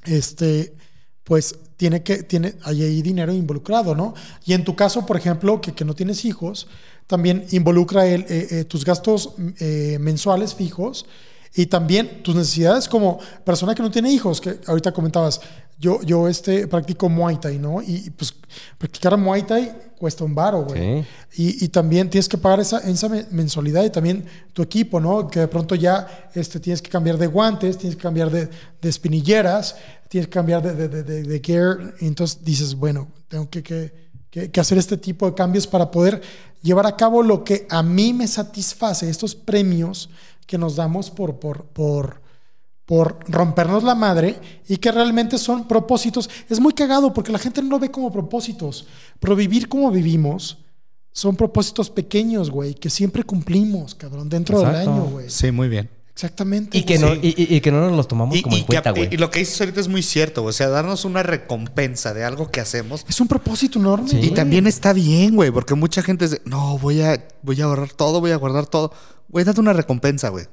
este, 0.07 0.73
pues 1.23 1.55
tiene 1.75 2.01
que, 2.01 2.23
tiene, 2.23 2.55
hay 2.63 2.83
ahí 2.83 3.01
dinero 3.01 3.33
involucrado, 3.33 3.93
¿no? 3.93 4.13
Y 4.45 4.53
en 4.53 4.63
tu 4.63 4.75
caso, 4.75 5.05
por 5.05 5.17
ejemplo, 5.17 5.61
que, 5.61 5.73
que 5.73 5.85
no 5.85 5.93
tienes 5.93 6.25
hijos, 6.25 6.67
también 7.05 7.45
involucra 7.51 8.07
el, 8.07 8.21
eh, 8.21 8.47
eh, 8.51 8.63
tus 8.63 8.83
gastos 8.83 9.33
eh, 9.59 9.97
mensuales 9.99 10.55
fijos 10.55 11.05
y 11.55 11.67
también 11.67 12.23
tus 12.23 12.35
necesidades 12.35 12.87
como 12.87 13.19
persona 13.45 13.75
que 13.75 13.83
no 13.83 13.91
tiene 13.91 14.11
hijos, 14.11 14.41
que 14.41 14.59
ahorita 14.65 14.91
comentabas, 14.91 15.41
yo, 15.79 16.01
yo 16.01 16.27
este, 16.27 16.67
practico 16.67 17.07
Muay 17.09 17.37
Thai, 17.39 17.59
¿no? 17.59 17.81
Y, 17.81 18.09
pues 18.11 18.33
practicar 18.77 19.15
Muay 19.17 19.43
Thai 19.43 19.71
cuesta 19.99 20.23
un 20.23 20.33
baro, 20.33 20.63
güey. 20.65 21.03
Sí. 21.35 21.43
Y, 21.43 21.65
y 21.65 21.67
también 21.69 22.09
tienes 22.09 22.27
que 22.27 22.37
pagar 22.37 22.59
esa, 22.59 22.79
esa 22.79 23.07
me- 23.09 23.25
mensualidad 23.31 23.83
y 23.83 23.89
también 23.89 24.25
tu 24.53 24.61
equipo, 24.63 24.99
¿no? 24.99 25.27
Que 25.27 25.41
de 25.41 25.47
pronto 25.47 25.75
ya 25.75 26.29
este, 26.33 26.59
tienes 26.59 26.81
que 26.81 26.89
cambiar 26.89 27.17
de 27.17 27.27
guantes, 27.27 27.77
tienes 27.77 27.95
que 27.95 28.01
cambiar 28.01 28.31
de, 28.31 28.49
de 28.81 28.89
espinilleras, 28.89 29.75
tienes 30.09 30.27
que 30.27 30.33
cambiar 30.33 30.61
de, 30.63 30.73
de, 30.73 30.87
de- 30.87 31.03
de- 31.03 31.23
de 31.23 31.41
gear. 31.43 31.93
Y 31.99 32.07
entonces 32.07 32.43
dices, 32.43 32.73
bueno, 32.75 33.07
tengo 33.27 33.49
que, 33.49 33.61
que- 33.61 33.93
que- 34.31 34.49
que 34.51 34.59
hacer 34.59 34.77
este 34.77 34.97
tipo 34.97 35.25
de 35.27 35.33
cambios 35.35 35.67
para 35.67 35.89
poder 35.91 36.21
llevar 36.63 36.85
a 36.87 36.95
cabo 36.95 37.21
lo 37.23 37.43
que 37.43 37.65
a 37.69 37.83
mí 37.83 38.13
me 38.13 38.27
satisface, 38.27 39.09
estos 39.09 39.35
premios 39.35 40.09
que 40.47 40.57
nos 40.57 40.75
damos 40.75 41.09
por, 41.11 41.39
por, 41.39 41.65
por, 41.65 42.21
por 42.87 43.19
rompernos 43.27 43.83
la 43.83 43.93
madre 43.93 44.39
y 44.67 44.77
que 44.77 44.91
realmente 44.91 45.37
son 45.37 45.67
propósitos. 45.67 46.29
Es 46.49 46.59
muy 46.59 46.73
cagado 46.73 47.13
porque 47.13 47.31
la 47.31 47.37
gente 47.37 47.61
no 47.61 47.69
lo 47.69 47.79
ve 47.79 47.91
como 47.91 48.11
propósitos, 48.11 48.87
pero 49.19 49.35
vivir 49.35 49.67
como 49.69 49.91
vivimos 49.91 50.57
son 51.11 51.35
propósitos 51.35 51.89
pequeños, 51.89 52.49
güey, 52.49 52.73
que 52.73 52.89
siempre 52.89 53.23
cumplimos, 53.23 53.93
cabrón, 53.93 54.29
dentro 54.29 54.57
Exacto. 54.59 54.79
del 54.79 54.87
año, 54.89 55.03
güey. 55.05 55.29
Sí, 55.29 55.51
muy 55.51 55.67
bien. 55.67 55.89
Exactamente. 56.13 56.75
Y 56.77 56.83
que, 56.83 56.97
no, 56.97 57.13
y, 57.13 57.35
y- 57.37 57.55
y 57.57 57.61
que 57.61 57.71
no 57.71 57.79
nos 57.81 57.91
los 57.95 58.07
tomamos 58.07 58.35
Y, 58.37 58.41
como 58.41 58.55
y 58.55 58.59
en 58.61 58.65
que- 58.65 58.67
cuenta, 58.73 58.89
güey. 58.91 59.09
y 59.13 59.17
lo 59.17 59.29
que 59.29 59.39
dices 59.39 59.59
ahorita 59.61 59.79
es 59.81 59.87
muy 59.87 60.01
cierto, 60.01 60.41
güey. 60.41 60.49
o 60.49 60.53
sea, 60.53 60.67
darnos 60.69 61.05
una 61.05 61.21
recompensa 61.23 62.13
de 62.15 62.23
algo 62.23 62.49
que 62.49 62.59
hacemos. 62.61 63.05
Es 63.07 63.19
un 63.21 63.27
propósito 63.27 63.77
enorme. 63.79 64.09
Sí. 64.09 64.17
Y 64.23 64.31
también 64.31 64.65
está 64.65 64.93
bien, 64.93 65.35
güey, 65.35 65.51
porque 65.51 65.75
mucha 65.75 66.01
gente 66.01 66.25
dice, 66.25 66.41
no, 66.45 66.79
voy 66.79 67.01
a, 67.01 67.27
voy 67.43 67.59
a 67.61 67.65
ahorrar 67.65 67.91
todo, 67.91 68.19
voy 68.21 68.31
a 68.31 68.37
guardar 68.37 68.65
todo. 68.65 68.93
Güey, 69.27 69.43
date 69.45 69.59
una 69.59 69.73
recompensa, 69.73 70.29
güey. 70.29 70.45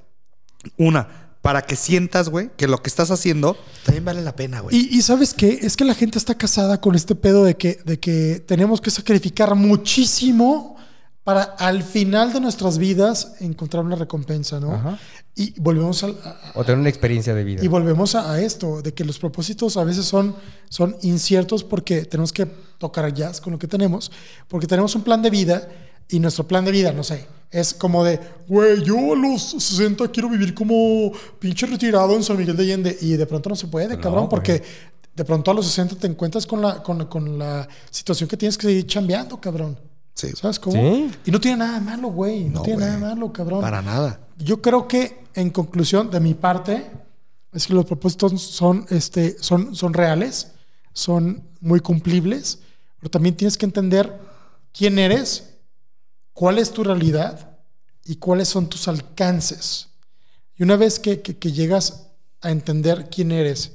Una, 0.77 1.09
para 1.45 1.61
que 1.61 1.77
sientas, 1.77 2.31
güey, 2.31 2.49
que 2.57 2.67
lo 2.67 2.83
que 2.83 2.89
estás 2.89 3.11
haciendo 3.11 3.55
también 3.85 4.03
vale 4.03 4.23
la 4.23 4.35
pena, 4.35 4.61
güey. 4.61 4.75
Y, 4.75 4.97
y 4.97 5.03
sabes 5.03 5.35
qué? 5.35 5.59
Es 5.61 5.77
que 5.77 5.85
la 5.85 5.95
gente 5.95 6.17
está 6.17 6.39
casada 6.39 6.81
con 6.81 6.95
este 6.95 7.15
pedo 7.15 7.45
de 7.45 7.55
que, 7.55 7.81
de 7.85 8.01
que 8.01 8.43
tenemos 8.47 8.81
que 8.81 8.91
sacrificar 8.91 9.55
muchísimo 9.55 10.79
para 11.23 11.43
al 11.43 11.83
final 11.83 12.33
de 12.33 12.41
nuestras 12.41 12.79
vidas 12.79 13.35
encontrar 13.41 13.85
una 13.85 13.95
recompensa, 13.95 14.59
¿no? 14.59 14.73
Ajá. 14.73 14.99
Y 15.35 15.53
volvemos 15.61 16.03
a, 16.03 16.15
O 16.55 16.65
tener 16.65 16.79
una 16.79 16.89
experiencia 16.89 17.35
de 17.35 17.45
vida. 17.45 17.63
Y 17.63 17.69
volvemos 17.69 18.15
a, 18.15 18.33
a 18.33 18.41
esto, 18.41 18.81
de 18.81 18.95
que 18.95 19.05
los 19.05 19.19
propósitos 19.19 19.77
a 19.77 19.85
veces 19.85 20.07
son, 20.07 20.35
son 20.71 20.97
inciertos 21.03 21.63
porque 21.63 22.07
tenemos 22.07 22.33
que 22.33 22.47
tocar 22.79 23.13
jazz 23.13 23.43
con 23.43 23.53
lo 23.53 23.59
que 23.59 23.69
tenemos, 23.69 24.11
porque 24.49 24.67
tenemos 24.67 24.95
un 24.95 25.03
plan 25.03 25.21
de 25.21 25.29
vida 25.29 25.69
y 26.09 26.19
nuestro 26.21 26.47
plan 26.47 26.65
de 26.65 26.71
vida, 26.73 26.93
no 26.93 27.03
sé, 27.03 27.27
es 27.51 27.73
como 27.73 28.03
de, 28.05 28.19
güey, 28.49 28.83
yo 28.83 29.13
a 29.13 29.17
los 29.17 29.51
60 29.51 30.09
quiero 30.09 30.29
vivir 30.29 30.55
como 30.55 31.13
pinche 31.39 31.67
retirado 31.67 32.15
en 32.17 32.23
San 32.25 32.37
Miguel 32.37 32.57
de 32.57 32.63
Allende. 32.65 32.99
Y 33.01 33.17
de 33.17 33.27
pronto 33.27 33.49
no 33.51 33.55
se 33.57 33.69
puede, 33.69 33.95
No, 33.97 34.01
cabrón, 34.03 34.29
porque 34.29 34.61
de 35.15 35.25
pronto 35.25 35.51
a 35.53 35.55
los 35.55 35.67
60 35.67 35.95
te 35.97 36.09
encuentras 36.09 36.47
con 36.47 36.61
la, 36.61 36.83
con, 36.83 37.07
con 37.07 37.39
la 37.39 37.69
situación 37.91 38.29
que 38.29 38.37
tienes 38.37 38.59
que 38.59 38.67
seguir 38.67 38.87
chambeando, 38.87 39.41
cabrón. 39.41 39.79
Sí. 40.15 40.31
¿Sabes 40.35 40.59
cómo? 40.59 40.75
Sí. 40.77 41.11
Y 41.27 41.31
no 41.31 41.41
tiene 41.41 41.59
nada 41.59 41.79
malo, 41.81 42.09
güey. 42.09 42.45
No, 42.45 42.55
No, 42.57 42.63
tiene 42.63 42.81
güey. 42.81 42.91
nada 42.91 43.15
malo, 43.15 43.33
cabrón. 43.33 43.61
Para 43.61 43.83
nada. 43.83 44.21
Yo 44.37 44.61
creo 44.61 44.89
que, 44.89 45.25
en 45.35 45.51
conclusión, 45.51 46.11
de 46.11 46.19
mi 46.19 46.35
parte, 46.35 46.91
es 47.53 47.67
que 47.69 47.73
los 47.75 47.85
propósitos 47.85 48.43
son, 48.43 48.85
este, 48.91 49.37
son, 49.41 49.77
son 49.77 49.95
reales, 49.95 50.51
son 50.93 51.45
muy 51.61 51.79
cumplibles, 51.79 52.59
pero 52.99 53.11
también 53.11 53.37
tienes 53.37 53.57
que 53.57 53.67
entender 53.67 54.13
quién 54.73 54.99
eres, 54.99 55.54
cuál 56.35 56.59
es 56.59 56.71
tu 56.71 56.85
realidad 56.85 57.57
y 58.05 58.17
cuáles 58.17 58.49
son 58.49 58.69
tus 58.69 58.87
alcances. 58.89 59.89
Y 60.57 60.63
una 60.63 60.77
vez 60.77 60.99
que, 60.99 61.17
llegas 61.51 62.09
a 62.43 62.51
entender 62.51 63.09
quién 63.09 63.33
eres, 63.33 63.73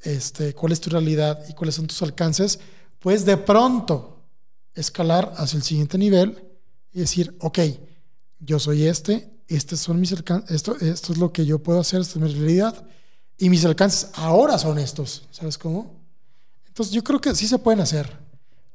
este, 0.00 0.54
cuál 0.54 0.72
es 0.72 0.80
tu 0.80 0.90
realidad 0.90 1.44
y 1.48 1.52
cuáles 1.52 1.76
son 1.76 1.86
tus 1.86 2.02
alcances, 2.02 2.58
pues 2.98 3.24
de 3.24 3.36
pronto 3.36 4.24
escalar 4.74 5.32
hacia 5.36 5.58
el 5.58 5.62
siguiente 5.62 5.96
nivel 5.96 6.42
y 6.92 7.00
decir, 7.00 7.36
ok, 7.40 7.58
yo 8.40 8.58
soy 8.58 8.86
este, 8.86 9.30
estos 9.46 9.80
son 9.80 10.00
mis 10.00 10.12
esto, 10.12 10.76
esto 10.80 11.12
es 11.12 11.18
lo 11.18 11.32
que 11.32 11.44
yo 11.44 11.58
puedo 11.62 11.80
hacer, 11.80 12.00
esta 12.00 12.18
es 12.18 12.24
mi 12.24 12.32
realidad, 12.32 12.84
y 13.38 13.50
mis 13.50 13.64
alcances 13.64 14.10
ahora 14.14 14.58
son 14.58 14.78
estos, 14.78 15.28
¿sabes 15.30 15.56
cómo? 15.56 16.00
Entonces 16.66 16.94
yo 16.94 17.02
creo 17.04 17.20
que 17.20 17.34
sí 17.34 17.46
se 17.46 17.58
pueden 17.58 17.80
hacer. 17.80 18.29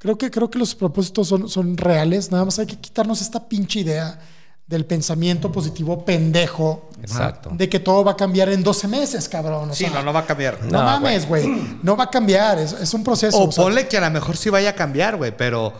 Creo 0.05 0.17
que, 0.19 0.29
creo 0.29 0.51
que 0.51 0.59
los 0.59 0.75
propósitos 0.75 1.27
son, 1.27 1.49
son 1.49 1.75
reales, 1.77 2.29
nada 2.31 2.45
más 2.45 2.59
hay 2.59 2.67
que 2.67 2.75
quitarnos 2.77 3.21
esta 3.21 3.47
pinche 3.49 3.79
idea 3.79 4.19
del 4.67 4.85
pensamiento 4.85 5.51
positivo 5.51 6.05
pendejo 6.05 6.89
Exacto. 7.01 7.49
de 7.53 7.67
que 7.69 7.79
todo 7.79 8.03
va 8.03 8.11
a 8.11 8.15
cambiar 8.15 8.49
en 8.49 8.61
12 8.61 8.87
meses, 8.87 9.27
cabrón. 9.27 9.71
o 9.71 9.73
Sí, 9.73 9.85
sea, 9.85 9.93
no, 9.95 10.03
no 10.03 10.13
va 10.13 10.19
a 10.19 10.25
cambiar. 10.27 10.59
no, 10.63 10.69
No, 10.77 10.83
mames, 10.83 11.27
güey. 11.27 11.47
No 11.81 11.97
va 11.97 12.03
a 12.05 12.09
cambiar. 12.11 12.59
Es, 12.59 12.73
es 12.73 12.93
un 12.93 13.03
proceso. 13.03 13.35
O 13.37 13.47
o 13.47 13.51
sea, 13.51 13.63
ponle 13.63 13.87
que 13.87 13.97
a 13.97 14.01
lo 14.01 14.11
mejor 14.11 14.37
sí 14.37 14.49
vaya 14.51 14.69
a 14.69 14.73
cambiar, 14.73 15.17
güey, 15.17 15.35
pero, 15.35 15.73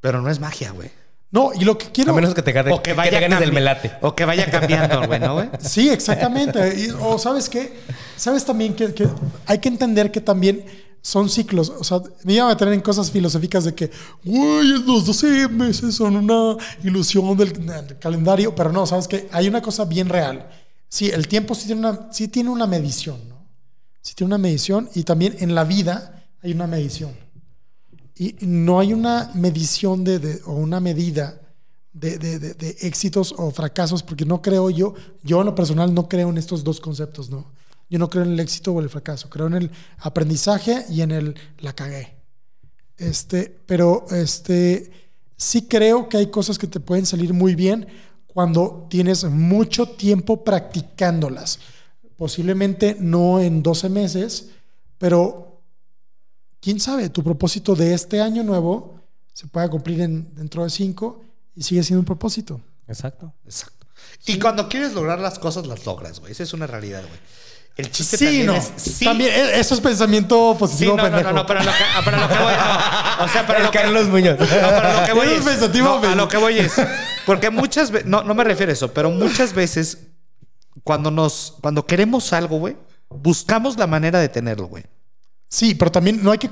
pero 0.00 0.20
no 0.22 0.30
es 0.30 0.38
magia, 0.38 0.70
güey. 0.70 0.90
no, 1.32 1.50
y 1.54 1.64
lo 1.64 1.76
que 1.78 1.86
quiero. 1.92 2.12
A 2.12 2.14
menos 2.14 2.34
que 2.34 2.42
te, 2.42 2.52
gane- 2.52 2.72
O 2.72 2.76
que 2.82 2.90
que 2.90 2.94
vaya 2.94 3.10
te 3.10 3.20
ganes 3.20 3.38
cambi- 3.38 3.42
el 3.44 3.52
melate. 3.52 3.92
O 4.02 4.14
que 4.14 4.24
vaya 4.24 4.50
cambiando, 4.50 5.06
güey, 5.06 5.18
¿no, 5.18 5.34
güey? 5.34 5.48
Sí, 5.60 5.88
exactamente. 5.88 6.74
Y- 6.78 6.90
o 7.00 7.18
sabes 7.18 7.48
qué? 7.48 7.72
Sabes 8.16 8.44
también 8.44 8.74
que, 8.74 8.92
que 8.94 9.08
hay 9.46 9.58
que 9.58 9.68
entender 9.68 10.10
que 10.12 10.20
también 10.20 10.64
son 11.02 11.28
ciclos. 11.28 11.68
O 11.78 11.84
sea, 11.84 12.00
me 12.24 12.34
iba 12.34 12.46
a 12.46 12.48
meter 12.48 12.68
en 12.68 12.80
cosas 12.80 13.10
filosóficas 13.10 13.64
de 13.64 13.74
que, 13.74 13.90
güey, 14.24 14.68
los 14.86 15.04
12 15.04 15.48
meses 15.48 15.94
son 15.96 16.16
una 16.16 16.56
ilusión 16.84 17.36
del, 17.36 17.52
del 17.66 17.98
calendario, 17.98 18.54
pero 18.54 18.72
no, 18.72 18.86
sabes 18.86 19.08
que 19.08 19.28
hay 19.32 19.48
una 19.48 19.60
cosa 19.60 19.84
bien 19.84 20.08
real. 20.08 20.48
Sí, 20.88 21.08
el 21.10 21.26
tiempo 21.28 21.54
sí 21.54 21.66
tiene 21.66 21.80
una, 21.80 22.08
sí 22.12 22.28
tiene 22.28 22.50
una 22.50 22.66
medición, 22.66 23.18
¿no? 23.28 23.46
Sí 24.00 24.14
tiene 24.14 24.28
una 24.28 24.38
medición 24.38 24.88
y 24.94 25.02
también 25.04 25.36
en 25.40 25.54
la 25.54 25.64
vida 25.64 26.24
hay 26.42 26.52
una 26.52 26.66
medición. 26.66 27.12
Y 28.14 28.36
no 28.40 28.78
hay 28.78 28.92
una 28.92 29.30
medición 29.34 30.04
de, 30.04 30.18
de- 30.18 30.40
o 30.44 30.52
una 30.52 30.80
medida 30.80 31.40
de, 31.92 32.18
de- 32.18 32.38
de- 32.38 32.76
éxitos 32.82 33.34
o 33.36 33.50
fracasos, 33.50 34.02
porque 34.02 34.24
no 34.24 34.40
creo 34.42 34.70
yo, 34.70 34.94
yo 35.22 35.40
en 35.40 35.46
lo 35.46 35.54
personal 35.54 35.92
no 35.94 36.08
creo 36.08 36.28
en 36.30 36.38
estos 36.38 36.62
dos 36.62 36.80
conceptos, 36.80 37.30
¿no? 37.30 37.46
Yo 37.92 37.98
no 37.98 38.08
creo 38.08 38.24
en 38.24 38.32
el 38.32 38.40
éxito 38.40 38.72
o 38.72 38.80
el 38.80 38.88
fracaso, 38.88 39.28
creo 39.28 39.48
en 39.48 39.52
el 39.52 39.70
aprendizaje 39.98 40.86
y 40.88 41.02
en 41.02 41.10
el 41.10 41.34
la 41.58 41.74
cagué. 41.74 42.14
Este, 42.96 43.54
pero 43.66 44.06
este, 44.10 44.90
sí 45.36 45.68
creo 45.68 46.08
que 46.08 46.16
hay 46.16 46.28
cosas 46.28 46.56
que 46.56 46.66
te 46.66 46.80
pueden 46.80 47.04
salir 47.04 47.34
muy 47.34 47.54
bien 47.54 47.86
cuando 48.26 48.86
tienes 48.88 49.24
mucho 49.24 49.90
tiempo 49.90 50.42
practicándolas. 50.42 51.58
Posiblemente 52.16 52.96
no 52.98 53.40
en 53.40 53.62
12 53.62 53.90
meses, 53.90 54.48
pero 54.96 55.60
quién 56.60 56.80
sabe, 56.80 57.10
tu 57.10 57.22
propósito 57.22 57.74
de 57.74 57.92
este 57.92 58.22
año 58.22 58.42
nuevo 58.42 59.02
se 59.34 59.48
pueda 59.48 59.68
cumplir 59.68 60.00
en, 60.00 60.34
dentro 60.34 60.64
de 60.64 60.70
5 60.70 61.20
y 61.56 61.62
sigue 61.62 61.82
siendo 61.82 62.00
un 62.00 62.06
propósito. 62.06 62.58
Exacto. 62.88 63.34
Exacto. 63.44 63.86
Y 64.24 64.38
cuando 64.38 64.66
quieres 64.70 64.94
lograr 64.94 65.18
las 65.18 65.38
cosas, 65.38 65.66
las 65.66 65.84
logras, 65.84 66.20
güey. 66.20 66.32
Esa 66.32 66.42
es 66.44 66.54
una 66.54 66.66
realidad, 66.66 67.02
güey. 67.06 67.20
El 67.76 67.90
chiste 67.90 68.16
Sí, 68.18 68.24
también 68.26 68.46
no. 68.46 68.54
es... 68.54 68.72
Sí, 68.76 69.04
También, 69.04 69.30
e- 69.32 69.58
eso 69.58 69.74
es 69.74 69.80
pensamiento 69.80 70.52
Sí, 70.52 70.58
positivo, 70.58 70.96
no, 70.96 71.02
no, 71.04 71.08
pendejo. 71.08 71.30
no, 71.30 71.36
no, 71.40 71.46
pero 71.46 71.60
a 71.60 71.64
lo 71.64 71.70
que, 71.72 71.84
a- 71.84 72.02
pero 72.04 72.16
a 72.16 72.20
lo 72.20 72.28
que 72.28 72.42
voy... 72.42 72.52
no. 72.52 73.24
O 73.24 73.28
sea, 73.28 73.46
pero 73.46 73.54
a 73.54 73.56
El 73.60 73.64
lo 73.66 73.70
que... 73.70 73.78
Carlos 73.78 74.08
Muñoz. 74.08 74.38
No, 74.38 74.46
pero 74.46 74.66
a 74.88 75.00
lo 75.00 75.06
que 75.06 75.12
voy 75.14 75.26
es 75.28 75.42
pensativo, 75.44 76.00
no, 76.02 76.08
a 76.08 76.14
lo 76.14 76.28
que 76.28 76.36
voy 76.36 76.58
es... 76.58 76.74
Porque 77.24 77.50
muchas 77.50 77.90
veces... 77.90 78.06
No, 78.08 78.22
no 78.22 78.34
me 78.34 78.44
refiero 78.44 78.70
a 78.70 78.74
eso, 78.74 78.92
pero 78.92 79.10
muchas 79.10 79.54
veces 79.54 79.98
cuando 80.84 81.10
nos... 81.10 81.54
Cuando 81.62 81.86
queremos 81.86 82.32
algo, 82.32 82.58
güey, 82.58 82.76
buscamos 83.08 83.78
la 83.78 83.86
manera 83.86 84.18
de 84.20 84.28
tenerlo, 84.28 84.66
güey. 84.66 84.84
Sí, 85.48 85.74
pero 85.74 85.90
también 85.90 86.22
no 86.22 86.30
hay 86.30 86.38
que, 86.38 86.50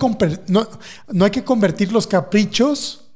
no, 0.49 0.69
no 1.09 1.25
hay 1.25 1.31
que 1.31 1.45
convertir 1.45 1.91
los 1.93 2.07
caprichos 2.07 3.10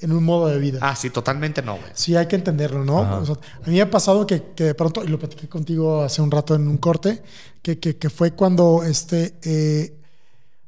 en 0.00 0.12
un 0.12 0.24
modo 0.24 0.46
de 0.48 0.58
vida. 0.58 0.78
Ah, 0.82 0.96
sí, 0.96 1.10
totalmente 1.10 1.62
no, 1.62 1.72
güey. 1.76 1.90
Sí, 1.94 2.16
hay 2.16 2.26
que 2.26 2.36
entenderlo, 2.36 2.84
¿no? 2.84 3.00
Ajá. 3.02 3.18
O 3.18 3.26
sea, 3.26 3.34
a 3.62 3.66
mí 3.68 3.74
me 3.74 3.80
ha 3.82 3.90
pasado 3.90 4.26
que, 4.26 4.42
que 4.54 4.64
de 4.64 4.74
pronto, 4.74 5.04
y 5.04 5.08
lo 5.08 5.18
platiqué 5.18 5.48
contigo 5.48 6.02
hace 6.02 6.22
un 6.22 6.30
rato 6.30 6.54
en 6.54 6.66
un 6.68 6.78
corte, 6.78 7.22
que, 7.62 7.78
que- 7.78 7.96
que 7.96 8.10
fue 8.10 8.32
cuando 8.32 8.82
este, 8.84 9.34
eh, 9.42 9.96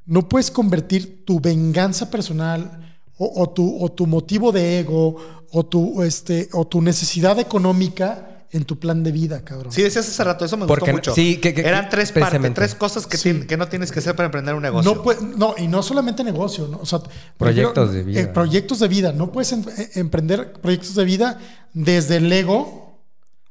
no 0.06 0.28
puedes 0.28 0.50
convertir 0.50 1.24
tu 1.24 1.40
venganza 1.40 2.10
personal 2.10 2.96
o, 3.18 3.42
o 3.42 3.50
tu, 3.50 3.82
o 3.82 3.90
tu 3.90 4.06
motivo 4.06 4.52
de 4.52 4.80
ego 4.80 5.16
o 5.50 5.64
tu, 5.66 6.02
este, 6.02 6.48
o 6.52 6.66
tu 6.66 6.80
necesidad 6.82 7.38
económica 7.38 8.31
en 8.52 8.64
tu 8.64 8.78
plan 8.78 9.02
de 9.02 9.10
vida, 9.12 9.42
cabrón. 9.44 9.72
Sí, 9.72 9.80
decías 9.82 10.06
hace 10.06 10.22
rato, 10.22 10.44
eso 10.44 10.56
me 10.58 10.66
Porque- 10.66 10.92
gustó 10.92 11.10
mucho. 11.10 11.14
sí, 11.14 11.38
que- 11.38 11.54
que- 11.54 11.62
Eran 11.62 11.88
tres 11.88 12.12
partes, 12.12 12.54
tres 12.54 12.74
cosas 12.74 13.06
que, 13.06 13.56
no 13.56 13.66
tienes 13.68 13.90
que 13.90 13.98
hacer 14.00 14.14
para 14.14 14.26
emprender 14.26 14.54
un 14.54 14.62
negocio. 14.62 14.94
No, 14.94 15.02
puede- 15.02 15.22
no, 15.22 15.54
y 15.56 15.68
no 15.68 15.82
solamente 15.82 16.22
negocio, 16.22 16.68
¿no? 16.68 16.78
O 16.78 16.86
sea, 16.86 17.00
Proyectos 17.38 17.92
de 17.92 18.02
vida. 18.02 18.20
eh, 18.20 18.26
proyectos 18.26 18.78
de 18.80 18.88
vida. 18.88 19.12
No 19.12 19.32
puedes 19.32 19.52
em- 19.52 19.64
eh, 19.78 19.90
emprender 19.94 20.52
proyectos 20.52 20.94
de 20.94 21.04
vida 21.04 21.38
desde 21.72 22.16
el 22.16 22.30
ego, 22.30 22.98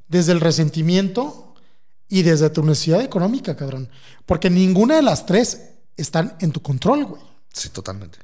desde 0.07 0.34
el 0.34 0.40
resentimiento 0.40 1.56
y 2.07 2.22
desde 2.22 2.49
tu 2.52 2.64
necesidad 2.64 3.02
económica, 3.02 3.56
cabrón. 3.56 3.90
Porque 4.28 4.49
ninguna 4.49 4.95
de 4.98 5.02
las 5.02 5.26
tres 5.26 5.61
están 5.98 6.36
en 6.41 6.52
tu 6.52 6.61
control, 6.61 7.06
güey. 7.06 7.22
Sí, 7.53 7.69
totalmente. 7.69 8.19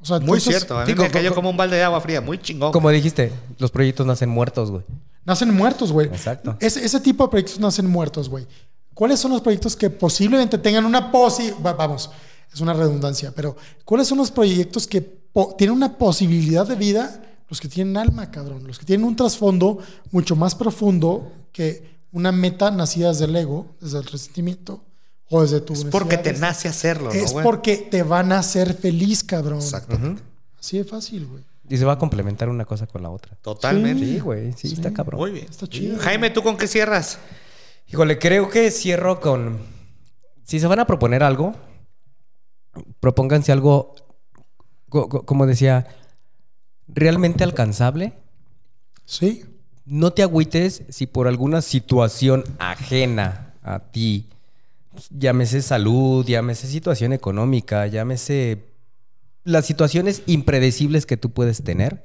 O 0.00 0.04
sea, 0.04 0.16
Muy 0.18 0.24
entonces, 0.38 0.44
cierto. 0.56 0.78
A 0.78 0.82
mí 0.84 0.92
digo, 0.92 1.02
me 1.02 1.10
cayó 1.10 1.30
co- 1.30 1.34
como 1.36 1.50
un 1.50 1.56
balde 1.56 1.76
de 1.76 1.82
agua 1.82 2.00
fría. 2.00 2.20
Muy 2.20 2.38
chingón. 2.38 2.72
Como 2.72 2.90
dijiste, 2.90 3.32
los 3.58 3.70
proyectos 3.70 4.06
nacen 4.06 4.28
muertos, 4.28 4.70
güey. 4.70 4.82
Nacen 5.24 5.54
muertos, 5.54 5.92
güey. 5.92 6.08
Exacto. 6.08 6.56
Ese, 6.60 6.84
ese 6.84 7.00
tipo 7.00 7.24
de 7.24 7.30
proyectos 7.30 7.60
nacen 7.60 7.86
muertos, 7.86 8.28
güey. 8.28 8.46
¿Cuáles 8.94 9.20
son 9.20 9.30
los 9.32 9.40
proyectos 9.40 9.76
que 9.76 9.88
posiblemente 9.90 10.58
tengan 10.58 10.84
una 10.84 11.10
posi... 11.12 11.50
va- 11.64 11.72
Vamos, 11.74 12.10
es 12.52 12.60
una 12.60 12.74
redundancia, 12.74 13.32
pero 13.34 13.56
¿cuáles 13.84 14.08
son 14.08 14.18
los 14.18 14.30
proyectos 14.30 14.86
que 14.86 15.00
tienen 15.56 15.76
una 15.76 15.96
posibilidad 15.96 16.66
de 16.66 16.74
vida? 16.74 17.22
Los 17.48 17.60
que 17.60 17.68
tienen 17.68 17.96
alma, 17.96 18.30
cabrón. 18.30 18.66
Los 18.66 18.78
que 18.78 18.84
tienen 18.84 19.06
un 19.06 19.16
trasfondo 19.16 19.78
mucho 20.10 20.36
más 20.36 20.54
profundo 20.54 21.32
que 21.52 21.90
una 22.12 22.32
meta 22.32 22.70
nacida 22.70 23.08
desde 23.08 23.24
el 23.26 23.36
ego, 23.36 23.66
desde 23.80 23.98
el 23.98 24.04
resentimiento 24.04 24.82
o 25.30 25.40
desde 25.40 25.60
tu 25.62 25.72
es 25.72 25.84
porque 25.86 26.18
te 26.18 26.34
nace 26.34 26.68
hacerlo, 26.68 27.06
¿no, 27.08 27.12
Es 27.12 27.32
güey? 27.32 27.42
porque 27.44 27.76
te 27.78 28.02
van 28.02 28.32
a 28.32 28.38
hacer 28.40 28.74
feliz, 28.74 29.22
cabrón. 29.24 29.58
Exactamente. 29.60 30.22
Así 30.60 30.76
de 30.78 30.84
fácil, 30.84 31.26
güey. 31.26 31.42
Y 31.72 31.78
se 31.78 31.84
va 31.86 31.92
a 31.94 31.98
complementar 31.98 32.48
una 32.50 32.64
cosa 32.66 32.86
con 32.86 33.02
la 33.02 33.08
otra. 33.10 33.34
Totalmente. 33.40 34.04
Sí, 34.04 34.18
güey. 34.18 34.52
Sí, 34.52 34.74
está 34.74 34.92
cabrón. 34.92 35.18
Muy 35.20 35.30
bien. 35.30 35.46
Está 35.48 35.66
chido. 35.66 35.98
Jaime, 35.98 36.28
¿tú 36.28 36.42
con 36.42 36.58
qué 36.58 36.66
cierras? 36.66 37.18
Híjole, 37.88 38.18
creo 38.18 38.50
que 38.50 38.70
cierro 38.70 39.20
con. 39.20 39.58
Si 40.44 40.60
se 40.60 40.66
van 40.66 40.80
a 40.80 40.86
proponer 40.86 41.22
algo, 41.22 41.54
propónganse 43.00 43.52
algo, 43.52 43.94
co- 44.88 45.08
co- 45.08 45.24
como 45.24 45.46
decía, 45.46 45.86
realmente 46.88 47.44
alcanzable. 47.44 48.12
Sí. 49.04 49.44
No 49.84 50.12
te 50.12 50.22
agüites 50.22 50.82
si 50.90 51.06
por 51.06 51.26
alguna 51.26 51.62
situación 51.62 52.44
ajena 52.58 53.54
a 53.62 53.78
ti, 53.80 54.28
llámese 55.10 55.62
salud, 55.62 56.24
llámese 56.26 56.66
situación 56.66 57.12
económica, 57.12 57.86
llámese 57.86 58.71
las 59.44 59.66
situaciones 59.66 60.22
impredecibles 60.26 61.06
que 61.06 61.16
tú 61.16 61.30
puedes 61.30 61.62
tener, 61.62 62.02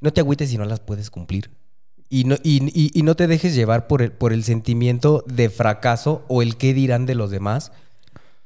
no 0.00 0.12
te 0.12 0.20
agüites 0.20 0.50
si 0.50 0.58
no 0.58 0.64
las 0.64 0.80
puedes 0.80 1.10
cumplir. 1.10 1.50
Y 2.10 2.24
no, 2.24 2.36
y, 2.42 2.62
y- 2.98 3.02
no 3.02 3.14
te 3.16 3.26
dejes 3.26 3.54
llevar 3.54 3.86
por 3.86 4.00
el, 4.00 4.12
por 4.12 4.32
el 4.32 4.42
sentimiento 4.44 5.24
de 5.26 5.50
fracaso 5.50 6.24
o 6.28 6.40
el 6.40 6.56
qué 6.56 6.72
dirán 6.72 7.04
de 7.04 7.14
los 7.14 7.30
demás, 7.30 7.70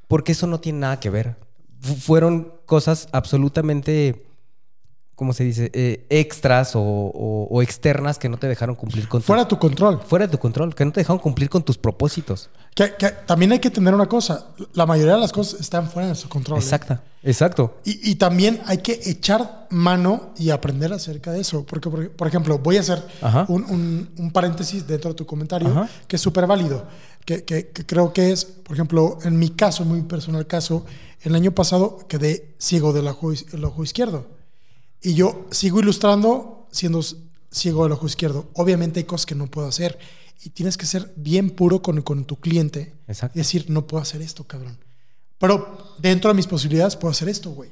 porque 0.09 0.33
eso 0.33 0.47
no 0.49 0.59
tiene 0.61 0.81
nada 0.81 0.99
que 0.99 1.11
ver. 1.11 1.37
Fu- 1.81 1.95
fueron 1.95 2.53
cosas 2.67 3.09
absolutamente 3.13 4.27
¿cómo 5.23 5.33
se 5.33 5.45
dice? 5.45 5.71
Eh, 5.73 6.05
extras 6.11 6.75
o, 6.75 6.81
o- 6.83 7.47
o 7.49 7.63
externas 7.63 8.19
que 8.19 8.29
no 8.29 8.39
te 8.39 8.49
dejaron 8.49 8.75
cumplir 8.75 9.07
con 9.07 9.23
Fuera 9.23 9.45
de 9.45 9.49
tu 9.49 9.57
control. 9.57 10.01
fuera 10.05 10.27
de 10.27 10.33
tu 10.33 10.39
control, 10.39 10.75
que 10.75 10.85
no 10.85 10.91
te 10.91 10.99
dejaron 10.99 11.21
cumplir 11.21 11.49
con 11.49 11.63
tus 11.63 11.79
propósitos. 11.79 12.51
Que, 12.75 12.95
que 12.99 13.11
también 13.11 13.53
hay 13.53 13.61
que 13.61 13.71
tener 13.71 13.95
una 13.95 14.07
cosa. 14.09 14.49
La 14.73 14.85
mayoría 14.85 15.15
de 15.15 15.21
las 15.21 15.31
cosas 15.33 15.61
están 15.61 15.89
fuera 15.89 16.09
de 16.09 16.17
su 16.17 16.29
control. 16.29 16.59
¿eh? 16.59 16.63
Exacta, 16.63 17.05
exacto. 17.23 17.77
Y, 17.85 18.11
y 18.11 18.15
también 18.17 18.61
hay 18.67 18.79
que 18.79 18.99
echar 19.05 19.69
mano 19.71 20.33
y 20.37 20.51
aprender 20.51 20.93
acerca 20.93 21.31
de 21.31 21.41
eso. 21.43 21.65
Porque, 21.65 21.89
por, 21.89 22.11
por 22.11 22.27
ejemplo, 22.27 22.59
voy 22.59 22.79
a 22.79 22.81
hacer 22.81 23.01
un, 23.47 23.63
un- 23.71 24.11
un 24.19 24.31
paréntesis 24.33 24.85
dentro 24.89 25.11
de 25.11 25.15
tu 25.15 25.25
comentario 25.25 25.69
Ajá. 25.69 25.89
que 26.09 26.17
es 26.17 26.23
súper 26.23 26.49
válido. 26.49 26.85
Que, 27.25 27.45
que- 27.45 27.69
que 27.69 27.87
creo 27.87 28.13
que 28.13 28.33
es, 28.33 28.45
por 28.45 28.75
ejemplo, 28.75 29.19
en 29.23 29.39
mi 29.39 29.51
caso, 29.51 29.85
muy 29.85 30.03
personal 30.03 30.49
caso, 30.49 30.85
el 31.23 31.37
año 31.37 31.53
pasado 31.53 31.99
quedé 32.09 32.55
ciego 32.59 32.93
del 32.93 33.07
ojo, 33.07 33.31
el 33.31 33.65
ojo 33.65 33.85
izquierdo. 33.85 34.27
Y 35.03 35.15
yo 35.15 35.47
sigo 35.51 35.81
ilustrando 35.81 36.69
siendo 36.71 37.01
ciego 37.51 37.83
del 37.85 37.93
ojo 37.93 38.07
izquierdo. 38.07 38.49
Obviamente 38.55 39.01
hay 39.01 39.05
cosas 39.05 39.27
que 39.27 39.35
no 39.35 39.47
puedo 39.47 39.69
hacer. 39.69 39.99
Y 40.45 40.51
tienes 40.51 40.77
que 40.77 40.87
ser 40.87 41.13
bien 41.17 41.51
puro 41.51 41.83
con, 41.83 42.03
con 42.03 42.25
tu 42.25 42.37
cliente. 42.37 42.95
Exacto. 43.07 43.39
Y 43.39 43.41
decir, 43.41 43.67
no 43.69 43.87
puedo 43.87 44.03
hacer 44.03 44.23
esto, 44.23 44.45
cabrón. 44.45 44.79
Pero 45.39 45.95
dentro 45.99 46.31
de 46.31 46.35
mis 46.35 46.47
posibilidades 46.47 46.97
puedo 46.97 47.11
hacer 47.13 47.29
esto, 47.29 47.51
güey. 47.51 47.71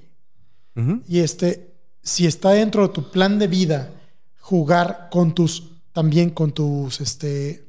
Y 1.09 1.19
este, 1.19 1.75
si 2.03 2.27
está 2.27 2.51
dentro 2.51 2.87
de 2.89 2.95
tu 2.95 3.11
plan 3.11 3.39
de 3.39 3.49
vida 3.49 3.93
jugar 4.39 5.09
con 5.11 5.35
tus, 5.35 5.65
también 5.93 6.31
con 6.31 6.53
tus, 6.53 7.01
este, 7.01 7.67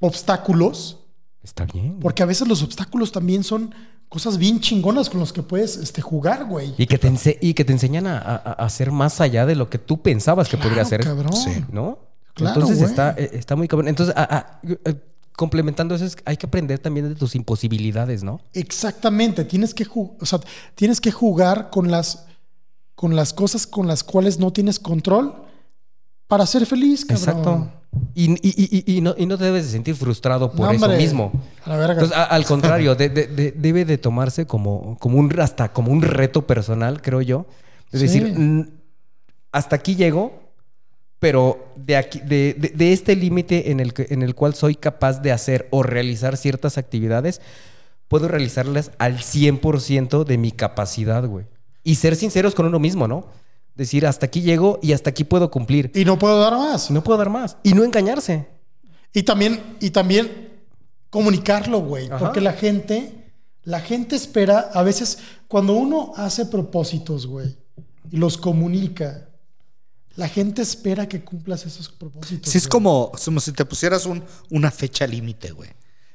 obstáculos, 0.00 0.98
Está 1.42 1.66
bien. 1.66 1.98
porque 2.00 2.22
a 2.22 2.26
veces 2.26 2.48
los 2.48 2.62
obstáculos 2.62 3.12
también 3.12 3.44
son 3.44 3.74
cosas 4.08 4.38
bien 4.38 4.60
chingonas 4.60 5.10
con 5.10 5.20
los 5.20 5.32
que 5.32 5.42
puedes, 5.42 5.76
este, 5.76 6.00
jugar, 6.02 6.44
güey. 6.44 6.74
Y 6.78 6.86
que 6.86 6.98
te, 6.98 7.10
ense- 7.10 7.38
y 7.40 7.54
que 7.54 7.64
te 7.64 7.72
enseñan 7.72 8.06
a, 8.06 8.18
a- 8.18 8.36
a 8.36 8.52
hacer 8.64 8.90
más 8.92 9.20
allá 9.20 9.44
de 9.46 9.54
lo 9.56 9.68
que 9.68 9.78
tú 9.78 10.00
pensabas 10.02 10.48
que 10.48 10.56
podría 10.56 10.84
ser. 10.84 11.02
cabrón. 11.02 11.32
Sí. 11.32 11.64
¿No? 11.72 11.98
Claro, 12.34 12.54
Entonces 12.54 12.78
güey. 12.78 12.90
está, 12.90 13.10
eh, 13.16 13.30
está 13.32 13.56
muy 13.56 13.68
cabrón. 13.68 13.88
Entonces, 13.88 14.14
ah, 14.16 14.28
ah, 14.30 14.60
eh, 14.84 14.94
complementando 15.36 15.94
eso, 15.94 16.04
es 16.04 16.16
hay 16.24 16.36
que 16.36 16.46
aprender 16.46 16.78
también 16.78 17.08
de 17.08 17.14
tus 17.16 17.34
imposibilidades, 17.34 18.22
¿no? 18.22 18.40
Exactamente, 18.52 19.44
tienes 19.44 19.74
que, 19.74 19.84
o 19.92 20.16
sea, 20.26 20.38
tienes 20.76 21.00
que 21.00 21.10
jugar 21.10 21.70
con 21.70 21.90
las, 21.90 22.26
con 22.94 23.16
las 23.16 23.32
cosas 23.32 23.66
con 23.66 23.86
las 23.88 24.04
cuales 24.04 24.38
no 24.38 24.52
tienes 24.52 24.78
control 24.78 25.44
para 26.28 26.46
ser 26.46 26.66
feliz, 26.66 27.04
cabrón. 27.04 27.28
Exacto. 27.28 27.72
Y, 28.14 28.30
y- 28.32 28.38
y- 28.42 28.96
y- 28.96 29.00
no, 29.00 29.14
y 29.16 29.26
no 29.26 29.36
te 29.38 29.44
debes 29.44 29.64
de 29.66 29.70
sentir 29.72 29.94
frustrado 29.96 30.50
por 30.52 30.66
No, 30.66 30.72
eso 30.72 30.84
hombre. 30.84 30.98
mismo. 30.98 31.32
A 31.64 31.70
la 31.70 31.76
verga. 31.76 31.94
Entonces, 31.94 32.16
a- 32.16 32.24
al 32.24 32.44
contrario, 32.44 32.94
de- 32.94 33.08
de- 33.08 33.26
de- 33.26 33.52
debe 33.52 33.84
de 33.84 33.98
tomarse 33.98 34.46
como, 34.46 34.96
como 35.00 35.18
un 35.18 35.32
hasta 35.40 35.72
como 35.72 35.90
un 35.92 36.02
reto 36.02 36.46
personal, 36.46 37.02
creo 37.02 37.22
yo. 37.22 37.46
Es 37.92 38.00
Sí. 38.00 38.06
decir, 38.06 38.68
hasta 39.52 39.76
aquí 39.76 39.96
llego, 39.96 40.40
pero 41.18 41.72
de 41.76 41.96
aquí, 41.96 42.20
de, 42.20 42.54
de- 42.58 42.68
de 42.74 42.92
este 42.92 43.16
límite 43.16 43.70
en 43.70 43.80
el 43.80 43.94
que, 43.94 44.06
en 44.10 44.22
el 44.22 44.34
cual 44.34 44.54
soy 44.54 44.74
capaz 44.74 45.20
de 45.22 45.32
hacer 45.32 45.68
o 45.70 45.82
realizar 45.82 46.36
ciertas 46.36 46.76
actividades, 46.78 47.40
puedo 48.08 48.28
realizarlas 48.28 48.90
al 48.98 49.20
100% 49.22 50.24
de 50.24 50.38
mi 50.38 50.52
capacidad, 50.52 51.26
güey. 51.26 51.46
Y 51.82 51.96
ser 51.96 52.16
sinceros 52.16 52.54
con 52.54 52.66
uno 52.66 52.78
mismo, 52.78 53.08
¿no? 53.08 53.26
Decir, 53.74 54.06
hasta 54.06 54.26
aquí 54.26 54.40
llego 54.40 54.78
y 54.82 54.92
hasta 54.92 55.10
aquí 55.10 55.24
puedo 55.24 55.50
cumplir. 55.50 55.90
y 55.94 56.04
no 56.04 56.18
puedo 56.18 56.38
dar 56.38 56.52
más. 56.52 56.90
No 56.90 57.02
puedo 57.02 57.18
dar 57.18 57.30
más. 57.30 57.56
Y 57.62 57.72
no 57.72 57.82
engañarse. 57.84 58.48
Y 59.12 59.22
también, 59.22 59.76
y 59.80 59.90
también 59.90 60.50
comunicarlo, 61.10 61.80
güey. 61.80 62.08
Porque 62.08 62.40
la 62.40 62.52
gente, 62.52 63.32
la 63.62 63.80
gente 63.80 64.16
espera, 64.16 64.70
a 64.72 64.82
veces, 64.82 65.18
cuando 65.48 65.74
uno 65.74 66.12
hace 66.16 66.46
propósitos, 66.46 67.26
güey, 67.26 67.56
y 68.10 68.16
los 68.16 68.36
comunica, 68.36 69.28
la 70.16 70.28
gente 70.28 70.62
espera 70.62 71.08
que 71.08 71.24
cumplas 71.24 71.66
esos 71.66 71.88
propósitos. 71.88 72.50
Sí, 72.50 72.58
es 72.58 72.68
como, 72.68 73.10
como 73.24 73.40
si 73.40 73.52
te 73.52 73.64
pusieras 73.64 74.06
un, 74.06 74.22
una 74.50 74.70
fecha 74.70 75.06
límite, 75.06 75.50
güey. 75.52 75.70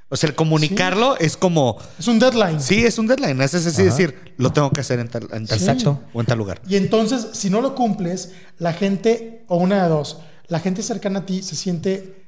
O 0.10 0.18
sea, 0.18 0.30
el 0.30 0.36
comunicarlo 0.36 1.18
es 1.18 1.38
como. 1.38 1.78
Es 1.98 2.08
un 2.08 2.18
deadline. 2.18 2.60
Sí, 2.60 2.84
es 2.84 2.98
un 2.98 3.08
deadline. 3.08 3.40
Es 3.42 3.54
así 3.54 3.84
decir, 3.84 4.34
lo 4.38 4.52
tengo 4.52 4.72
que 4.72 4.82
hacer 4.82 5.00
en 5.00 5.08
tal, 5.08 5.28
en 5.32 5.46
tal 5.46 6.00
o 6.14 6.20
en 6.20 6.26
tal 6.26 6.38
lugar. 6.38 6.62
Y 6.68 6.76
entonces, 6.76 7.28
si 7.34 7.50
no 7.50 7.62
lo 7.62 7.76
cumples, 7.76 8.34
la 8.58 8.74
gente, 8.74 9.46
o 9.48 9.58
una 9.58 9.84
de 9.84 9.90
dos, 9.90 10.20
la 10.48 10.60
gente 10.60 10.82
cercana 10.82 11.20
a 11.20 11.26
ti 11.26 11.44
se 11.44 11.56
siente 11.56 12.28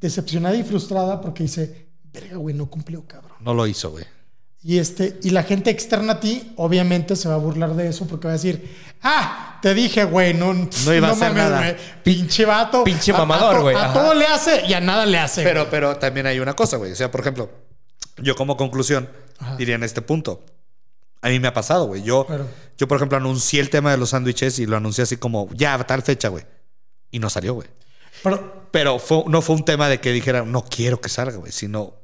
decepcionada 0.00 0.56
y 0.56 0.64
frustrada 0.64 1.20
porque 1.20 1.44
dice, 1.44 1.88
verga, 2.12 2.36
güey, 2.36 2.54
no 2.54 2.68
cumplió, 2.68 3.06
cabrón. 3.06 3.32
No 3.40 3.54
lo 3.54 3.66
hizo, 3.66 3.92
güey. 3.92 4.04
Y, 4.66 4.78
este, 4.78 5.18
y 5.22 5.28
la 5.30 5.42
gente 5.42 5.68
externa 5.70 6.14
a 6.14 6.20
ti, 6.20 6.54
obviamente, 6.56 7.16
se 7.16 7.28
va 7.28 7.34
a 7.34 7.38
burlar 7.38 7.74
de 7.74 7.88
eso 7.88 8.06
porque 8.06 8.28
va 8.28 8.32
a 8.32 8.36
decir, 8.36 8.74
ah, 9.02 9.58
te 9.60 9.74
dije, 9.74 10.04
güey, 10.04 10.32
no, 10.32 10.54
No 10.54 10.94
iba 10.94 11.08
a 11.08 11.12
hacer 11.12 11.34
nada. 11.34 11.58
güey, 11.58 11.76
Pinche 12.02 12.46
vato. 12.46 12.82
Pinche 12.82 13.12
mamador, 13.12 13.60
güey, 13.60 13.76
A, 13.76 13.92
todo 13.92 14.14
le 14.14 14.26
hace 14.26 14.64
y 14.66 14.72
a 14.72 14.80
nada 14.80 15.04
le 15.04 15.18
hace. 15.18 15.42
Pero, 15.42 15.68
pero 15.70 15.96
también 15.98 16.26
hay 16.26 16.40
una 16.40 16.54
cosa, 16.56 16.78
güey. 16.78 16.92
O 16.92 16.96
sea, 16.96 17.10
por 17.10 17.20
ejemplo, 17.20 17.50
yo 18.16 18.34
como 18.36 18.56
conclusión 18.56 19.08
Ajá. 19.38 19.56
diría 19.56 19.74
en 19.74 19.82
este 19.82 20.00
punto. 20.00 20.46
A 21.20 21.28
mí 21.28 21.38
me 21.40 21.48
ha 21.48 21.52
pasado, 21.54 21.84
güey. 21.86 22.02
Yo, 22.02 22.26
yo, 22.78 22.88
por 22.88 22.96
ejemplo, 22.96 23.18
anuncié 23.18 23.60
el 23.60 23.68
tema 23.68 23.90
de 23.90 23.98
los 23.98 24.10
sándwiches 24.10 24.58
y 24.60 24.66
lo 24.66 24.78
anuncié 24.78 25.04
así 25.04 25.18
como, 25.18 25.48
ya, 25.52 25.74
a 25.74 25.86
tal 25.86 26.00
fecha, 26.02 26.28
güey. 26.28 26.44
Y 27.10 27.18
no 27.18 27.28
salió, 27.28 27.52
güey. 27.52 27.68
Pero, 28.22 28.68
Pero 28.70 28.98
fue- 28.98 29.24
no 29.26 29.42
fue 29.42 29.56
un 29.56 29.64
tema 29.66 29.88
de 29.90 30.00
que 30.00 30.10
dijera, 30.12 30.42
no 30.44 30.64
quiero 30.64 31.00
que 31.02 31.08
salga, 31.10 31.36
güey, 31.36 31.52
sino 31.52 31.94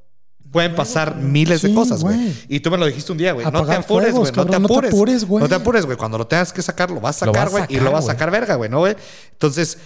pueden 0.51 0.75
pasar 0.75 1.17
miles 1.17 1.63
de 1.63 1.69
sí, 1.69 1.75
cose, 1.75 1.95
güey. 1.95 2.17
güey. 2.17 2.37
Y 2.49 2.61
tú 2.61 2.71
me 2.71 2.77
lo 2.77 2.87
dijiste 2.87 3.13
un 3.13 3.19
día, 3.19 3.33
güey. 3.33 3.47
No 3.51 3.65
te 3.65 3.75
apures, 3.75 4.15
güey. 4.15 4.33
No 4.33 4.45
no 4.45 4.51
te 4.51 4.57
apures. 4.57 5.25
güey. 5.25 5.43
No 5.43 5.49
te 5.49 5.55
apures, 5.55 5.87
güey. 5.87 5.97
Cuando 5.97 6.19
lo 6.19 6.27
tengas 6.27 6.53
que 6.53 6.63
sacar, 6.63 6.91
lo 6.91 7.01
vas 7.01 7.23
a 7.23 7.27
sacar, 7.27 7.51
güey. 7.51 7.65
Y 7.69 7.81
lo 7.81 7.93
vas 7.93 8.05
a 8.05 8.09
sacar 8.09 8.31
verga, 8.31 8.57
güey, 8.57 8.71
¿no, 8.71 8.79
güey? 8.81 8.97
Entonces, 9.33 9.79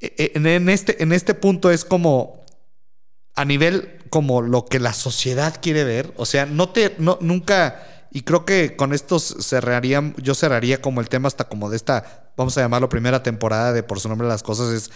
e- 0.00 0.32
en, 0.34 0.46
en 0.46 0.68
este, 0.68 1.02
en 1.02 1.12
este 1.12 1.34
punto 1.34 1.70
es 1.70 1.84
como 1.84 2.42
a 3.34 3.44
nivel 3.44 3.98
como 4.10 4.42
lo 4.42 4.66
que 4.66 4.78
la 4.78 4.92
sociedad 4.92 5.56
quiere 5.60 5.84
ver. 5.84 6.12
O 6.16 6.26
sea, 6.26 6.44
no 6.46 6.68
te, 6.68 6.94
no, 6.98 7.18
nunca, 7.20 8.06
y 8.10 8.22
creo 8.22 8.44
que 8.44 8.76
con 8.76 8.92
esto 8.92 9.18
cerraría, 9.18 10.12
yo 10.18 10.34
cerraría 10.34 10.82
como 10.82 11.00
el 11.00 11.08
tema 11.08 11.28
hasta 11.28 11.44
como 11.44 11.70
de 11.70 11.76
esta, 11.76 12.30
vamos 12.36 12.58
a 12.58 12.60
llamarlo 12.60 12.88
primera 12.88 13.22
temporada 13.22 13.72
de 13.72 13.82
Por 13.82 14.00
su 14.00 14.08
nombre 14.08 14.28
las 14.28 14.42
cosas, 14.42 14.70
es, 14.72 14.90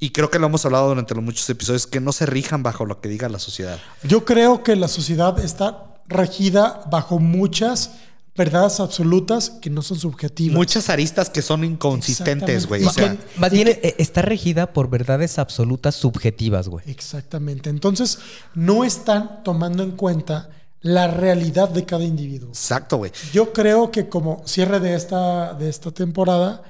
y 0.00 0.10
creo 0.10 0.30
que 0.30 0.38
lo 0.38 0.46
hemos 0.46 0.64
hablado 0.64 0.88
durante 0.88 1.14
los 1.14 1.22
muchos 1.22 1.48
episodios, 1.50 1.86
que 1.86 2.00
no 2.00 2.12
se 2.12 2.26
rijan 2.26 2.62
bajo 2.62 2.84
lo 2.86 3.00
que 3.00 3.08
diga 3.08 3.28
la 3.28 3.38
sociedad. 3.38 3.78
yo 4.02 4.24
creo 4.24 4.62
que 4.62 4.74
la 4.76 4.88
sociedad 4.88 5.38
está 5.38 5.94
regida 6.08 6.82
bajo 6.90 7.18
muchas 7.20 7.92
verdades 8.36 8.80
absolutas 8.80 9.50
que 9.50 9.68
no 9.70 9.82
son 9.82 9.98
subjetivas. 9.98 10.56
Muchas 10.56 10.88
aristas 10.88 11.28
que 11.28 11.42
son 11.42 11.62
inconsistentes, 11.64 12.66
güey. 12.66 12.82
O 12.82 12.88
Exactamente. 12.88 13.22
sea, 13.26 13.36
Y 13.36 13.40
Más 13.40 13.52
y 13.52 13.54
bien 13.56 13.66
que- 13.80 13.88
eh, 13.88 13.94
está 13.98 14.22
regida 14.22 14.72
por 14.72 14.88
verdades 14.88 15.38
absolutas 15.38 15.94
subjetivas, 15.96 16.68
güey. 16.68 16.88
Exactamente. 16.88 17.68
Entonces, 17.68 18.18
no 18.54 18.84
están 18.84 19.42
tomando 19.44 19.82
en 19.82 19.90
cuenta 19.92 20.48
la 20.80 21.08
realidad 21.08 21.68
de 21.68 21.84
cada 21.84 22.04
individuo. 22.04 22.48
exacto, 22.48 22.96
güey. 22.96 23.12
Yo 23.34 23.52
creo 23.52 23.90
que 23.90 24.08
como 24.08 24.42
cierre 24.46 24.80
de 24.80 24.94
esta, 24.94 25.52
de 25.52 25.68
esta 25.68 25.90
temporada, 25.90 26.62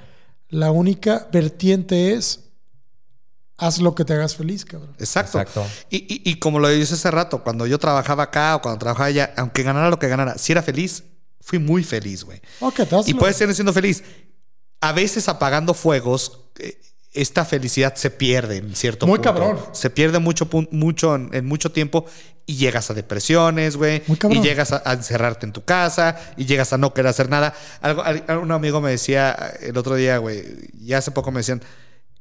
la 0.49 0.71
única 0.71 1.29
vertiente 1.31 2.13
es 2.13 2.41
haz 3.61 3.79
lo 3.79 3.95
que 3.95 4.03
te 4.05 4.13
hagas 4.13 4.35
feliz, 4.35 4.65
cabrón. 4.65 4.93
Exacto. 4.99 5.39
Exacto. 5.39 5.65
Y, 5.89 5.97
y- 5.97 6.29
y 6.31 6.35
como 6.39 6.59
lo 6.59 6.67
dije 6.69 6.93
hace 6.93 7.11
rato, 7.11 7.43
cuando 7.43 7.65
yo 7.67 7.77
trabajaba 7.79 8.23
acá 8.23 8.55
o 8.57 8.61
cuando 8.61 8.79
trabajaba 8.79 9.05
allá, 9.07 9.33
aunque 9.37 9.63
ganara 9.63 9.89
lo 9.89 9.99
que 9.99 10.07
ganara, 10.07 10.37
si 10.37 10.51
era 10.51 10.61
feliz, 10.61 11.03
fui 11.39 11.59
muy 11.59 11.83
feliz, 11.83 12.23
güey. 12.23 12.41
Ok, 12.59 12.75
te 12.75 12.81
hazlo. 12.83 13.03
Y 13.05 13.13
puedes 13.13 13.35
seguir 13.37 13.55
siendo 13.55 13.71
feliz. 13.73 14.03
A 14.81 14.91
veces 14.93 15.27
apagando 15.29 15.73
fuegos, 15.73 16.39
eh, 16.59 16.79
esta 17.13 17.45
felicidad 17.45 17.95
se 17.95 18.09
pierde 18.09 18.57
en 18.57 18.75
cierto 18.75 19.05
Muy 19.05 19.17
punto. 19.19 19.33
cabrón. 19.33 19.59
Se 19.73 19.89
pierde 19.89 20.19
mucho, 20.19 20.47
mucho 20.71 21.15
en, 21.15 21.29
en 21.33 21.45
mucho 21.45 21.71
tiempo 21.71 22.05
y 22.45 22.55
llegas 22.55 22.89
a 22.89 22.93
depresiones, 22.93 23.75
güey. 23.77 24.01
Muy 24.07 24.17
cabrón. 24.17 24.39
Y 24.39 24.41
llegas 24.43 24.71
a, 24.71 24.81
a 24.85 24.93
encerrarte 24.93 25.45
en 25.45 25.51
tu 25.51 25.63
casa 25.65 26.17
y 26.37 26.45
llegas 26.45 26.73
a 26.73 26.77
no 26.77 26.93
querer 26.93 27.09
hacer 27.09 27.29
nada. 27.29 27.53
Algo, 27.81 28.01
al- 28.01 28.23
un 28.41 28.51
amigo 28.51 28.81
me 28.81 28.91
decía 28.91 29.33
el 29.59 29.77
otro 29.77 29.95
día, 29.95 30.17
güey, 30.19 30.43
y 30.79 30.93
hace 30.93 31.11
poco 31.11 31.31
me 31.31 31.41
decían, 31.41 31.61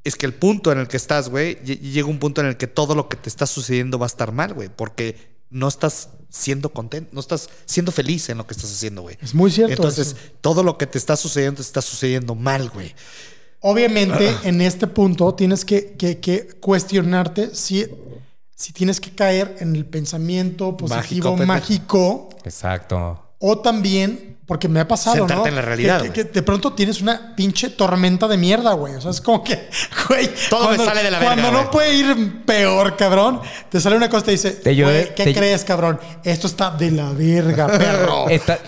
es 0.04 0.16
que 0.16 0.26
el 0.26 0.34
punto 0.34 0.72
en 0.72 0.78
el 0.78 0.88
que 0.88 0.96
estás, 0.96 1.28
güey, 1.28 1.56
lle- 1.64 1.78
llega 1.80 2.08
un 2.08 2.18
punto 2.18 2.40
en 2.40 2.46
el 2.48 2.56
que 2.56 2.66
todo 2.66 2.94
lo 2.94 3.08
que 3.08 3.16
te 3.16 3.28
está 3.28 3.46
sucediendo 3.46 3.98
va 3.98 4.06
a 4.06 4.08
estar 4.08 4.32
mal, 4.32 4.54
güey, 4.54 4.68
porque 4.74 5.38
no 5.50 5.68
estás 5.68 6.10
siendo 6.28 6.72
contento, 6.72 7.10
no 7.12 7.20
estás 7.20 7.48
siendo 7.66 7.90
feliz 7.92 8.28
en 8.28 8.38
lo 8.38 8.46
que 8.46 8.54
estás 8.54 8.70
haciendo, 8.72 9.02
güey. 9.02 9.18
Es 9.20 9.34
muy 9.34 9.50
cierto 9.50 9.72
Entonces, 9.72 10.08
eso. 10.08 10.16
todo 10.40 10.62
lo 10.62 10.78
que 10.78 10.86
te 10.86 10.96
está 10.96 11.16
sucediendo 11.16 11.56
te 11.56 11.62
está 11.62 11.82
sucediendo 11.82 12.34
mal, 12.34 12.70
güey. 12.70 12.94
Obviamente, 13.60 14.34
en 14.44 14.60
este 14.62 14.86
punto 14.86 15.34
tienes 15.34 15.64
que, 15.64 15.92
que- 15.98 16.18
que 16.18 16.46
cuestionarte 16.60 17.54
si, 17.54 17.86
si 18.54 18.72
tienes 18.72 19.00
que 19.00 19.10
caer 19.14 19.56
en 19.60 19.76
el 19.76 19.84
pensamiento 19.84 20.76
positivo, 20.76 21.36
Mágico. 21.36 22.30
Exacto. 22.44 23.34
o 23.38 23.58
también, 23.58 24.38
porque 24.50 24.66
me 24.66 24.80
ha 24.80 24.88
pasado, 24.88 25.14
Sentarte 25.14 25.42
¿no? 25.42 25.46
en 25.46 25.54
la 25.54 25.62
realidad, 25.62 26.02
Que, 26.02 26.08
que- 26.10 26.22
güey. 26.22 26.26
que 26.26 26.32
de 26.32 26.42
pronto 26.42 26.72
tienes 26.72 27.00
una 27.00 27.36
pinche 27.36 27.70
tormenta 27.70 28.26
de 28.26 28.36
mierda, 28.36 28.72
güey. 28.72 28.96
O 28.96 29.00
sea, 29.00 29.12
es 29.12 29.20
como 29.20 29.44
que, 29.44 29.68
güey. 30.08 30.28
Todo 30.50 30.70
me 30.70 30.76
sale 30.76 31.04
de 31.04 31.10
la 31.12 31.20
verga, 31.20 31.34
Cuando 31.36 31.52
no 31.52 31.58
güey. 31.58 31.70
puede 31.70 31.94
ir 31.94 32.44
peor, 32.44 32.96
cabrón, 32.96 33.40
te 33.68 33.80
sale 33.80 33.94
una 33.96 34.08
cosa 34.10 34.22
y 34.22 34.24
te 34.24 34.30
dice, 34.32 34.50
Te 34.50 34.74
llueve- 34.74 35.02
güey, 35.04 35.14
¿qué 35.14 35.22
te- 35.26 35.34
crees, 35.34 35.62
cabrón? 35.62 36.00
Esto 36.24 36.48
está 36.48 36.72
de 36.72 36.90
la 36.90 37.12
verga, 37.12 37.68
perro. 37.78 38.28
Está- 38.28 38.58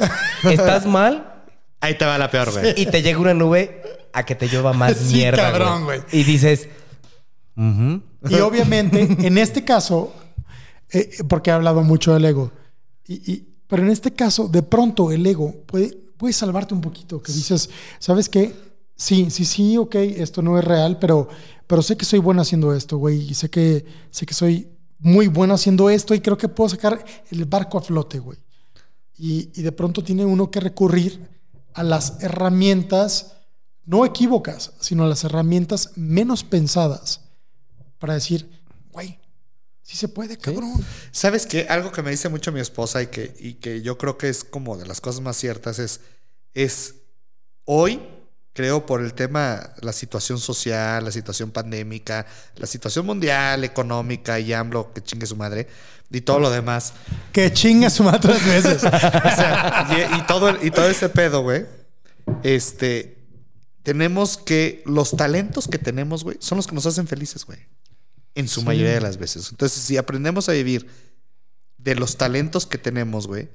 estás 0.49 0.87
mal 0.87 1.43
Ahí 1.81 1.99
te 1.99 2.05
va 2.05 2.17
la 2.17 2.31
peor, 2.31 2.53
güey. 2.53 2.75
y 2.81 2.87
te 2.87 3.03
llega 3.03 3.19
una 3.19 3.35
nube 3.35 3.83
a 4.13 4.25
que 4.25 4.37
te 4.37 4.47
llueva 4.47 4.73
más 4.73 4.97
Sí, 5.09 5.15
mierda, 5.17 5.51
cabrón, 5.51 5.83
güey. 5.83 5.99
güey. 5.99 6.21
Y 6.21 6.23
dices, 6.23 6.69
"Ujú". 7.57 8.03
Y 8.29 8.39
obviamente, 8.39 9.01
en 9.27 9.37
este 9.37 9.65
caso, 9.65 10.15
eh, 10.93 11.11
porque 11.29 11.51
he 11.51 11.53
hablado 11.53 11.83
mucho 11.83 12.15
del 12.15 12.25
ego, 12.27 12.53
y, 13.05 13.33
y- 13.33 13.49
pero 13.73 13.85
en 13.85 13.91
este 13.91 14.13
caso, 14.13 14.49
de 14.49 14.63
pronto 14.63 15.11
el 15.13 15.27
ego 15.27 15.51
puede, 15.65 15.97
puede 16.19 16.35
salvarte 16.35 16.75
un 16.75 16.83
poquito, 16.83 17.23
que 17.23 17.33
dices, 17.33 17.71
¿sabes 17.99 18.29
qué? 18.29 18.55
Sí, 18.95 19.31
sí, 19.31 19.47
sí, 19.47 19.79
ok, 19.79 19.95
esto 19.95 20.43
no 20.43 20.59
es 20.59 20.65
real, 20.67 20.99
pero, 20.99 21.27
pero 21.67 21.81
sé 21.81 21.97
que 21.97 22.05
soy 22.05 22.19
bueno 22.19 22.43
haciendo 22.43 22.75
esto, 22.75 22.99
güey, 22.99 23.31
y 23.31 23.33
sé 23.33 23.49
que, 23.49 23.83
sé 24.11 24.27
que 24.27 24.35
soy 24.35 24.69
muy 24.99 25.27
bueno 25.27 25.55
haciendo 25.55 25.89
esto 25.89 26.15
y 26.15 26.21
creo 26.21 26.37
que 26.37 26.51
puedo 26.51 26.69
sacar 26.69 27.03
el 27.31 27.47
barco 27.47 27.79
a 27.79 27.81
flote, 27.81 28.19
güey. 28.19 28.39
Y, 29.17 29.49
y 29.59 29.63
de 29.63 29.73
pronto 29.73 30.05
tiene 30.05 30.27
uno 30.27 30.51
que 30.51 30.61
recurrir 30.61 31.31
a 31.73 31.83
las 31.83 32.23
herramientas, 32.23 33.39
no 33.87 34.05
equívocas, 34.05 34.75
sino 34.81 35.05
a 35.05 35.09
las 35.09 35.25
herramientas 35.25 35.93
menos 35.97 36.45
pensadas 36.45 37.23
para 37.99 38.13
decir, 38.13 38.51
sí 39.93 39.99
se 39.99 40.09
puede, 40.09 40.39
cabrón. 40.39 40.73
¿Sabes 41.11 41.47
qué? 41.47 41.67
Algo 41.69 41.93
que 41.93 42.03
me 42.03 42.11
dice 42.11 42.29
mucho 42.31 42.51
mi 42.51 42.61
esposa 42.61 43.03
y 43.03 43.09
que, 43.09 43.35
y 43.39 43.55
que 43.55 43.83
yo 43.83 43.99
creo 43.99 44.17
que 44.17 44.29
es 44.31 44.43
como 44.43 44.77
de 44.79 44.87
las 44.87 45.01
cosas 45.03 45.21
más 45.21 45.37
ciertas 45.37 45.79
es, 45.79 46.01
es 46.55 46.95
hoy, 47.67 48.01
creo, 48.55 48.87
por 48.87 49.03
el 49.03 49.13
tema, 49.13 49.73
la 49.81 49.93
situación 49.93 50.39
social, 50.39 51.05
la 51.05 51.13
situación 51.13 51.51
pandémica, 51.51 52.25
la 52.57 52.67
situación 52.67 53.05
mundial, 53.07 53.65
económica 53.65 54.41
y 54.41 54.53
AMLO, 54.53 54.93
que 54.95 55.03
chingue 55.03 55.27
su 55.27 55.37
madre, 55.37 55.69
y 56.11 56.21
todo 56.23 56.39
lo 56.41 56.51
demás. 56.51 56.93
Que 57.33 57.53
chinga 57.53 57.89
su 57.91 58.03
madre 58.03 58.21
tres 58.21 58.45
veces. 58.45 58.85
O 58.85 58.89
sea, 58.89 59.89
y, 59.91 60.19
y 60.19 60.27
todo, 60.27 60.49
el- 60.51 60.67
y 60.67 60.71
todo 60.71 60.89
ese 60.89 61.09
pedo, 61.09 61.43
güey. 61.43 61.67
Este, 62.43 63.19
tenemos 63.83 64.37
que, 64.39 64.83
los 64.87 65.13
talentos 65.17 65.69
que 65.69 65.79
tenemos, 65.79 66.25
güey, 66.25 66.37
son 66.41 66.57
los 66.57 66.67
que 66.67 66.75
nos 66.75 66.87
hacen 66.87 67.07
felices, 67.07 67.45
güey. 67.45 67.59
En 68.35 68.49
su 68.49 68.63
mayoría 68.63 68.95
de 68.95 69.01
las 69.01 69.19
veces. 69.19 69.51
Entonces, 69.51 69.83
si 69.83 69.97
aprendemos 69.97 70.49
a 70.49 70.53
vivir 70.53 70.87
de 71.79 71.95
los 71.95 72.17
talentos 72.17 72.67
que 72.67 72.79
tenemos, 72.79 73.27
güey. 73.27 73.49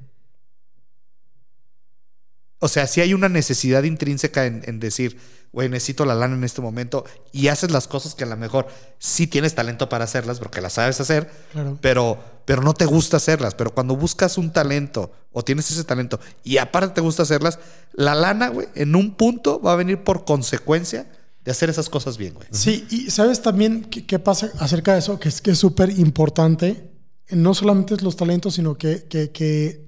O 2.59 2.67
sea, 2.67 2.87
si 2.87 3.01
hay 3.01 3.13
una 3.13 3.29
necesidad 3.29 3.83
intrínseca 3.83 4.45
en, 4.47 4.63
en 4.65 4.79
decir, 4.79 5.19
güey, 5.51 5.69
necesito 5.69 6.05
la 6.05 6.15
lana 6.15 6.35
en 6.35 6.43
este 6.43 6.59
momento 6.61 7.05
y 7.31 7.49
haces 7.49 7.69
las 7.69 7.87
cosas 7.87 8.15
que 8.15 8.23
a 8.23 8.27
lo 8.27 8.35
mejor 8.35 8.67
sí 8.97 9.27
tienes 9.27 9.53
talento 9.53 9.89
para 9.89 10.05
hacerlas 10.05 10.39
porque 10.39 10.59
las 10.61 10.73
sabes 10.73 10.99
hacer, 10.99 11.31
Claro. 11.51 11.77
pero, 11.81 12.23
pero 12.45 12.63
no 12.63 12.73
te 12.73 12.85
gusta 12.85 13.17
hacerlas. 13.17 13.53
Pero 13.53 13.73
cuando 13.75 13.95
buscas 13.95 14.39
un 14.39 14.51
talento 14.51 15.11
o 15.31 15.43
tienes 15.43 15.69
ese 15.69 15.83
talento 15.83 16.19
y 16.43 16.57
aparte 16.57 16.95
te 16.95 17.01
gusta 17.01 17.23
hacerlas, 17.23 17.59
la 17.93 18.15
lana, 18.15 18.49
güey, 18.49 18.67
en 18.73 18.95
un 18.95 19.13
punto 19.13 19.61
va 19.61 19.73
a 19.73 19.77
venir 19.77 20.03
por 20.03 20.25
consecuencia 20.25 21.07
de 21.47 21.51
hacer 21.51 21.69
esas 21.69 21.87
cosas 21.89 22.17
bien, 22.17 22.33
güey. 22.33 22.45
Sí, 22.51 22.85
y 22.89 23.09
sabes 23.09 23.41
también 23.41 23.85
qué, 23.85 24.05
qué 24.05 24.19
pasa 24.19 24.51
acerca 24.59 24.91
de 24.91 24.99
eso, 24.99 25.17
que 25.17 25.29
es 25.29 25.39
que 25.39 25.51
es 25.51 25.57
súper 25.57 25.89
importante. 25.97 26.91
No 27.31 27.53
solamente 27.53 27.93
es 27.93 28.01
los 28.01 28.17
talentos, 28.17 28.55
sino 28.55 28.77
que, 28.77 29.05
que- 29.05 29.31
que 29.31 29.87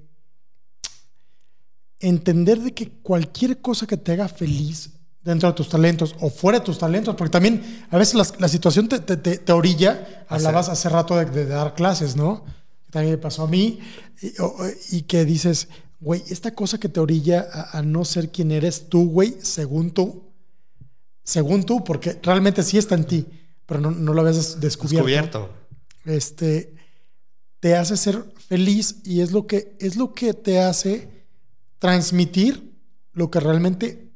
entender 1.98 2.60
de 2.60 2.72
que 2.72 2.88
cualquier 3.02 3.60
cosa 3.60 3.86
que 3.86 3.98
te 3.98 4.12
haga 4.12 4.26
feliz 4.28 4.88
dentro 5.22 5.50
de 5.50 5.54
tus 5.54 5.68
talentos 5.68 6.14
o 6.20 6.30
fuera 6.30 6.60
de 6.60 6.64
tus 6.64 6.78
talentos, 6.78 7.14
porque 7.14 7.30
también 7.32 7.84
a 7.90 7.98
veces 7.98 8.14
las- 8.14 8.40
la, 8.40 8.48
situación 8.48 8.88
te, 8.88 9.00
te- 9.00 9.18
te- 9.18 9.36
te 9.36 9.52
orilla, 9.52 10.24
hablabas 10.30 10.70
hace 10.70 10.88
rato 10.88 11.14
de, 11.16 11.26
de 11.26 11.44
dar 11.44 11.74
clases, 11.74 12.16
¿no? 12.16 12.42
También 12.90 13.16
me 13.16 13.18
pasó 13.18 13.42
a 13.42 13.48
mí, 13.48 13.80
y 14.92 15.02
que 15.02 15.26
dices, 15.26 15.68
güey, 16.00 16.22
esta 16.30 16.54
cosa 16.54 16.78
que 16.80 16.88
te 16.88 17.00
orilla 17.00 17.46
a, 17.52 17.78
a 17.78 17.82
no 17.82 18.06
ser 18.06 18.30
quien 18.30 18.50
eres 18.50 18.88
tú, 18.88 19.10
güey, 19.10 19.36
según 19.42 19.90
tú, 19.90 20.29
según 21.30 21.62
tú, 21.62 21.84
porque 21.84 22.18
realmente 22.24 22.64
sí 22.64 22.76
está 22.76 22.96
en 22.96 23.04
ti, 23.04 23.24
pero 23.64 23.80
no, 23.80 23.92
no 23.92 24.12
lo 24.12 24.22
habías 24.22 24.60
descubierto. 24.60 25.06
Descubierto. 25.06 25.50
Este 26.04 26.74
te 27.60 27.76
hace 27.76 27.96
ser 27.96 28.24
feliz 28.48 28.96
y 29.04 29.20
es 29.20 29.30
lo 29.30 29.46
que 29.46 29.76
es 29.78 29.94
lo 29.94 30.12
que 30.12 30.34
te 30.34 30.60
hace 30.60 31.26
transmitir 31.78 32.74
lo 33.12 33.30
que 33.30 33.38
realmente 33.38 34.10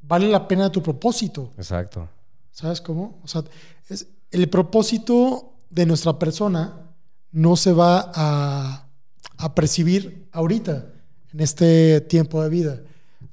vale 0.00 0.28
la 0.28 0.48
pena 0.48 0.64
de 0.64 0.70
tu 0.70 0.82
propósito. 0.82 1.52
Exacto. 1.58 2.08
¿Sabes 2.50 2.80
cómo? 2.80 3.20
O 3.22 3.28
sea, 3.28 3.44
es, 3.90 4.06
el 4.30 4.48
propósito 4.48 5.58
de 5.68 5.84
nuestra 5.84 6.18
persona 6.18 6.94
no 7.30 7.56
se 7.56 7.72
va 7.72 8.10
a, 8.14 8.88
a 9.36 9.54
percibir 9.54 10.28
ahorita, 10.32 10.86
en 11.32 11.40
este 11.40 12.00
tiempo 12.02 12.42
de 12.42 12.48
vida. 12.48 12.80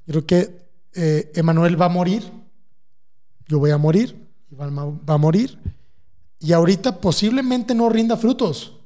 Yo 0.06 0.12
creo 0.12 0.26
que 0.26 0.62
eh, 0.94 1.32
Emanuel 1.34 1.80
va 1.80 1.86
a 1.86 1.88
morir, 1.88 2.30
yo 3.52 3.58
voy 3.58 3.70
a 3.70 3.76
morir, 3.76 4.16
Iván 4.50 4.74
va 5.06 5.14
a 5.14 5.18
morir, 5.18 5.58
y 6.40 6.54
ahorita 6.54 7.00
posiblemente 7.02 7.74
no 7.74 7.90
rinda 7.90 8.16
frutos. 8.16 8.78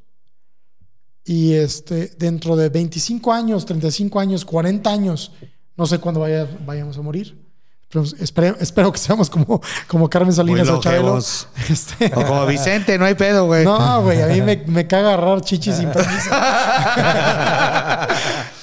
Y 1.24 1.52
este, 1.55 2.09
dentro 2.18 2.56
de 2.56 2.68
25 2.68 3.32
años, 3.32 3.64
35 3.64 4.18
años, 4.18 4.44
40 4.44 4.90
años, 4.90 5.30
no 5.76 5.86
sé 5.86 6.01
cuándo 6.01 6.18
vaya- 6.20 6.48
vayamos 6.66 6.98
a 6.98 7.02
morir. 7.02 7.47
Pero 7.88 8.05
espero, 8.18 8.56
espero 8.60 8.90
que 8.90 8.98
seamos 8.98 9.30
como, 9.30 9.60
como 9.86 10.10
Carmen 10.10 10.32
Salinas 10.32 10.68
o 10.68 10.80
Chabelo. 10.80 11.20
Este, 11.70 12.06
O 12.16 12.24
como 12.26 12.44
Vicente, 12.47 12.98
no 12.98 13.05
hay 13.05 13.14
pedo, 13.14 13.47
güey. 13.47 13.64
no, 13.64 14.02
güey, 14.02 14.20
a 14.20 14.26
mí 14.26 14.40
me, 14.40 14.64
me 14.66 14.88
caga 14.88 15.14
agarrar 15.14 15.43
chichis 15.43 15.76
sin 15.76 15.93
permiso. 15.93 16.30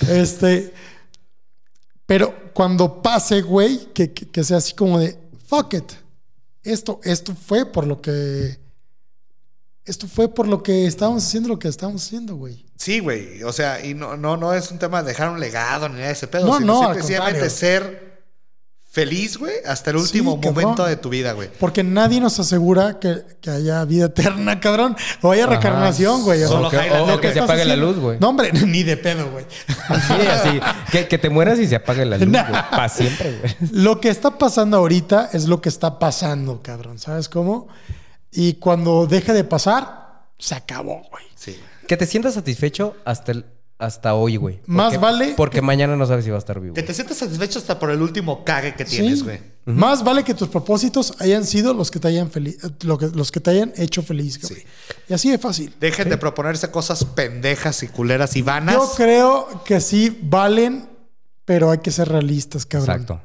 este. 0.10 0.74
Pero 2.06 2.52
cuando 2.54 3.02
pase, 3.02 3.42
güey, 3.42 3.88
que, 3.94 4.14
que- 4.14 4.30
que 4.30 4.44
sea 4.44 4.58
así 4.58 4.74
como 4.74 5.00
de 5.00 5.18
fuck 5.54 5.74
it. 5.74 5.92
Esto, 6.64 7.00
esto 7.04 7.36
fue 7.36 7.66
por 7.66 7.86
lo 7.86 8.02
que. 8.02 8.60
Esto 9.86 10.08
fue 10.08 10.34
por 10.34 10.48
lo 10.48 10.64
que 10.64 10.86
estábamos 10.86 11.26
haciendo 11.26 11.50
lo 11.50 11.60
que 11.60 11.68
estábamos 11.68 12.06
haciendo, 12.06 12.36
güey. 12.36 12.66
Sí, 12.78 13.00
güey. 13.00 13.44
O 13.44 13.52
sea, 13.52 13.86
y 13.86 13.94
no, 13.94 14.16
no, 14.16 14.38
no 14.38 14.54
es 14.54 14.72
un 14.72 14.80
tema 14.80 15.04
de 15.04 15.10
dejar 15.10 15.30
un 15.30 15.42
legado 15.42 15.90
ni 15.90 15.96
nada 15.96 16.08
de 16.08 16.14
ese 16.14 16.28
pedo. 16.28 16.46
No, 16.46 16.60
sino 16.60 16.94
no, 16.94 16.94
simplemente 16.96 17.50
ser 17.50 18.13
feliz, 18.94 19.38
güey, 19.38 19.56
hasta 19.66 19.90
el 19.90 19.98
último 19.98 20.38
momento 20.38 20.86
de 20.86 20.96
tu 20.98 21.10
vida, 21.10 21.32
güey. 21.34 21.50
Porque 21.60 21.84
nadie 21.84 22.22
nos 22.22 22.40
asegura 22.40 23.00
que, 23.00 23.24
que 23.42 23.50
haya 23.50 23.84
vida 23.86 24.06
eterna, 24.06 24.60
cabrón. 24.62 24.96
O 25.24 25.32
haya 25.32 25.48
reencarnación, 25.48 26.22
güey. 26.22 26.44
O 26.44 26.48
sea, 26.48 26.56
Solo 26.56 26.68
O 26.68 26.70
que, 26.70 26.78
Highlander, 26.78 27.16
o 27.16 27.20
que 27.20 27.28
güey. 27.30 27.34
se 27.34 27.40
apague 27.40 27.66
la 27.66 27.76
luz, 27.76 27.98
güey. 27.98 28.20
No, 28.20 28.30
hombre, 28.30 28.52
ni 28.68 28.84
de 28.84 28.96
pedo, 28.96 29.32
güey. 29.32 29.46
Sí, 29.50 30.28
así. 30.28 30.60
Que, 30.92 31.08
que 31.08 31.18
te 31.18 31.32
mueras 31.32 31.58
y 31.58 31.68
se 31.68 31.76
apague 31.76 32.06
la 32.06 32.18
luz, 32.20 32.30
güey. 32.30 32.44
Para 32.70 32.88
siempre, 32.88 33.40
güey. 33.40 33.56
Lo 33.72 34.00
que 34.00 34.10
está 34.10 34.38
pasando 34.38 34.78
ahorita 34.78 35.32
es 35.34 35.46
lo 35.46 35.60
que 35.60 35.70
está 35.70 35.98
pasando, 35.98 36.62
cabrón. 36.62 37.00
¿Sabes 37.00 37.30
cómo? 37.30 37.70
Y 38.32 38.54
cuando 38.54 39.08
deje 39.08 39.34
de 39.34 39.44
pasar, 39.44 40.28
se 40.38 40.54
acabó, 40.54 41.02
güey. 41.10 41.26
Sí. 41.34 41.60
Que 41.88 41.98
te 41.98 42.06
sientas 42.06 42.36
satisfecho 42.36 42.96
hasta, 43.06 43.32
el, 43.32 43.46
hasta 43.80 44.14
hoy, 44.14 44.38
güey. 44.38 44.62
Más 44.66 44.94
Porque- 44.94 44.98
vale 44.98 45.34
Porque 45.36 45.58
que- 45.58 45.62
mañana 45.62 45.96
no 45.96 46.06
sabes 46.06 46.24
si 46.26 46.30
va 46.32 46.38
a 46.38 46.40
estar 46.40 46.60
vivo. 46.60 46.74
Que 46.74 46.84
te 46.84 46.94
sientas 46.94 47.18
satisfecho 47.18 47.60
hasta 47.60 47.80
por 47.80 47.90
el 47.92 48.02
último 48.02 48.46
cague 48.46 48.76
que 48.76 48.86
Sí. 48.86 48.98
tienes, 48.98 49.24
güey. 49.24 49.40
Más 49.66 50.04
vale 50.04 50.24
que 50.24 50.34
tus 50.34 50.48
propósitos 50.50 51.14
hayan 51.20 51.46
sido 51.46 51.74
los 51.74 51.90
que 51.90 52.00
te 52.00 52.08
hayan 52.10 52.30
feliz, 52.32 52.58
lo 52.84 52.98
que, 52.98 53.08
los 53.08 53.32
que 53.32 53.40
te 53.40 53.52
hayan 53.52 53.74
hecho 53.78 54.02
feliz, 54.04 54.40
güey. 54.42 54.62
Sí. 54.62 54.68
Y 55.10 55.14
así 55.14 55.32
de 55.32 55.38
fácil. 55.38 55.74
Dejen 55.80 56.10
de 56.10 56.18
proponerse 56.18 56.70
cosas 56.72 57.04
pendejas 57.06 57.82
y 57.84 57.88
culeras 57.88 58.36
y 58.36 58.42
vanas. 58.42 58.76
Yo 58.76 58.92
creo 58.96 59.64
que 59.66 59.80
sí 59.82 60.18
valen, 60.22 60.88
pero 61.46 61.72
hay 61.72 61.80
que 61.80 61.92
ser 61.92 62.10
realistas, 62.10 62.66
cabrón. 62.66 62.90
Exacto. 62.90 63.22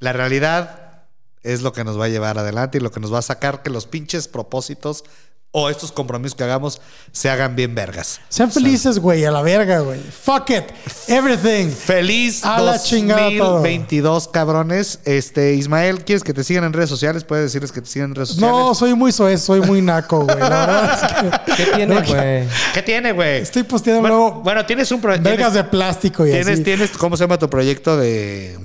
La 0.00 0.12
realidad 0.12 1.04
es 1.42 1.62
lo 1.62 1.72
que 1.72 1.84
nos 1.84 1.98
va 1.98 2.04
a 2.06 2.08
llevar 2.08 2.38
adelante 2.38 2.78
y 2.78 2.80
lo 2.80 2.90
que 2.90 3.00
nos 3.00 3.12
va 3.12 3.18
a 3.18 3.22
sacar 3.22 3.62
que 3.62 3.70
los 3.70 3.86
pinches 3.86 4.28
propósitos 4.28 5.04
o 5.50 5.70
estos 5.70 5.90
compromisos 5.92 6.36
que 6.36 6.44
hagamos 6.44 6.80
se 7.10 7.30
hagan 7.30 7.56
bien 7.56 7.74
vergas. 7.74 8.20
Sean 8.28 8.52
felices, 8.52 8.98
güey, 8.98 9.24
a 9.24 9.30
la 9.30 9.40
verga, 9.40 9.80
güey. 9.80 9.98
Fuck 9.98 10.50
it. 10.50 10.64
Everything. 11.08 11.70
Feliz 11.70 12.44
A 12.44 12.60
la 12.60 12.80
chingada 12.80 13.28
todo. 13.38 13.52
2022, 13.54 14.28
cabrones. 14.28 15.00
Este, 15.06 15.54
Ismael, 15.54 16.04
¿quieres 16.04 16.22
que 16.22 16.34
te 16.34 16.44
sigan 16.44 16.64
en 16.64 16.72
redes 16.74 16.90
sociales? 16.90 17.24
Puedes 17.24 17.46
decirles 17.46 17.72
que 17.72 17.80
te 17.80 17.88
sigan 17.88 18.10
en 18.10 18.14
redes 18.16 18.28
sociales. 18.28 18.54
No, 18.54 18.74
soy 18.74 18.94
muy 18.94 19.10
soez, 19.10 19.40
soy 19.42 19.62
muy 19.62 19.80
naco, 19.80 20.24
güey. 20.26 20.38
La 20.38 20.48
verdad 20.66 21.40
es 21.46 21.54
que 21.54 21.54
¿Qué 21.64 21.70
tiene, 21.72 21.94
güey? 22.02 22.48
¿Qué 22.74 22.82
tiene, 22.82 23.12
güey? 23.12 23.38
estoy 23.40 23.62
posteando 23.62 24.02
bueno, 24.02 24.16
luego 24.16 24.40
bueno, 24.42 24.66
tienes 24.66 24.92
un 24.92 25.00
proyecto. 25.00 25.28
vergas 25.30 25.54
de 25.54 25.64
plástico 25.64 26.26
y 26.26 26.30
Tienes, 26.30 26.48
así. 26.54 26.62
tienes, 26.62 26.90
¿cómo 26.90 27.16
se 27.16 27.24
llama 27.24 27.38
tu 27.38 27.48
proyecto 27.48 27.96
de. 27.96 28.58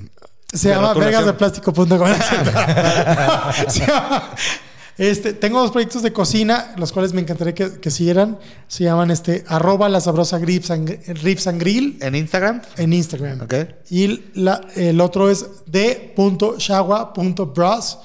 Se 0.52 0.68
de 0.68 0.74
llama 0.74 0.92
vergasdeplástico.com. 0.94 1.88
Se 3.68 3.80
llama- 3.86 4.30
este, 4.96 5.32
tengo 5.32 5.58
dos 5.60 5.72
proyectos 5.72 6.02
de 6.02 6.12
cocina, 6.12 6.72
los 6.76 6.92
cuales 6.92 7.12
me 7.14 7.20
encantaría 7.20 7.52
que, 7.54 7.80
que 7.80 7.90
siguieran. 7.90 8.38
Se 8.68 8.84
llaman 8.84 9.10
este, 9.10 9.42
arroba 9.48 9.88
la 9.88 10.00
sabrosa 10.00 10.38
Rips 10.38 10.70
and, 10.70 11.58
Grill 11.60 11.98
En 12.00 12.14
Instagram. 12.14 12.62
en 12.76 12.92
Instagram. 12.92 13.40
Ok. 13.42 13.54
Y 13.90 14.22
la- 14.34 14.60
el 14.76 15.00
otro 15.00 15.28
es 15.30 15.46
de.shagua.bros, 15.66 17.98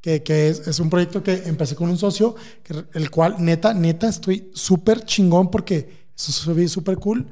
que, 0.00 0.22
que 0.24 0.48
es, 0.48 0.66
es 0.66 0.80
un 0.80 0.90
proyecto 0.90 1.22
que 1.22 1.42
empecé 1.46 1.76
con 1.76 1.88
un 1.88 1.96
socio, 1.98 2.34
que, 2.64 2.74
el 2.94 3.08
cual 3.10 3.36
neta, 3.38 3.72
neta, 3.72 4.08
estoy 4.08 4.50
súper 4.52 5.04
chingón 5.04 5.48
porque 5.50 6.02
eso 6.16 6.32
se 6.32 6.52
ve 6.52 6.66
súper 6.68 6.96
cool. 6.98 7.24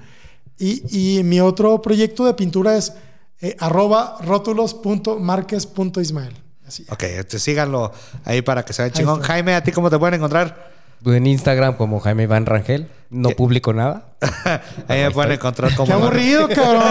Y, 0.59 1.19
y 1.19 1.23
mi 1.25 1.41
otro 1.41 1.83
proyecto 1.83 2.25
de 2.27 2.35
pintura 2.35 2.77
es 2.77 2.93
eh, 3.41 3.57
arroba 3.59 4.19
rótulos.marques.ismael. 4.25 6.35
Así. 6.71 6.87
Ok, 6.89 7.03
entonces 7.03 7.43
síganlo 7.43 7.93
ahí 8.25 8.43
para 8.43 8.65
que 8.65 8.73
se 8.73 8.83
vea 8.83 8.87
Ahí 8.87 8.93
chingón. 8.93 9.21
Jaime, 9.23 9.57
¿a 9.57 9.63
ti 9.65 9.73
cómo 9.73 9.91
te 9.91 9.99
pueden 9.99 10.15
encontrar? 10.15 10.70
En 11.07 11.27
Instagram 11.27 11.75
como 11.75 11.99
Jaime 12.01 12.25
Iván 12.25 12.47
Rangel. 12.47 12.89
No 13.11 13.31
¿Qué? 13.31 13.35
publico 13.35 13.73
nada. 13.73 14.05
ahí 14.87 15.03
me 15.03 15.11
pueden 15.11 15.33
encontrar 15.33 15.75
como... 15.75 15.87
Qué 15.89 15.93
aburrido, 15.95 16.49
cabrón. 16.49 16.85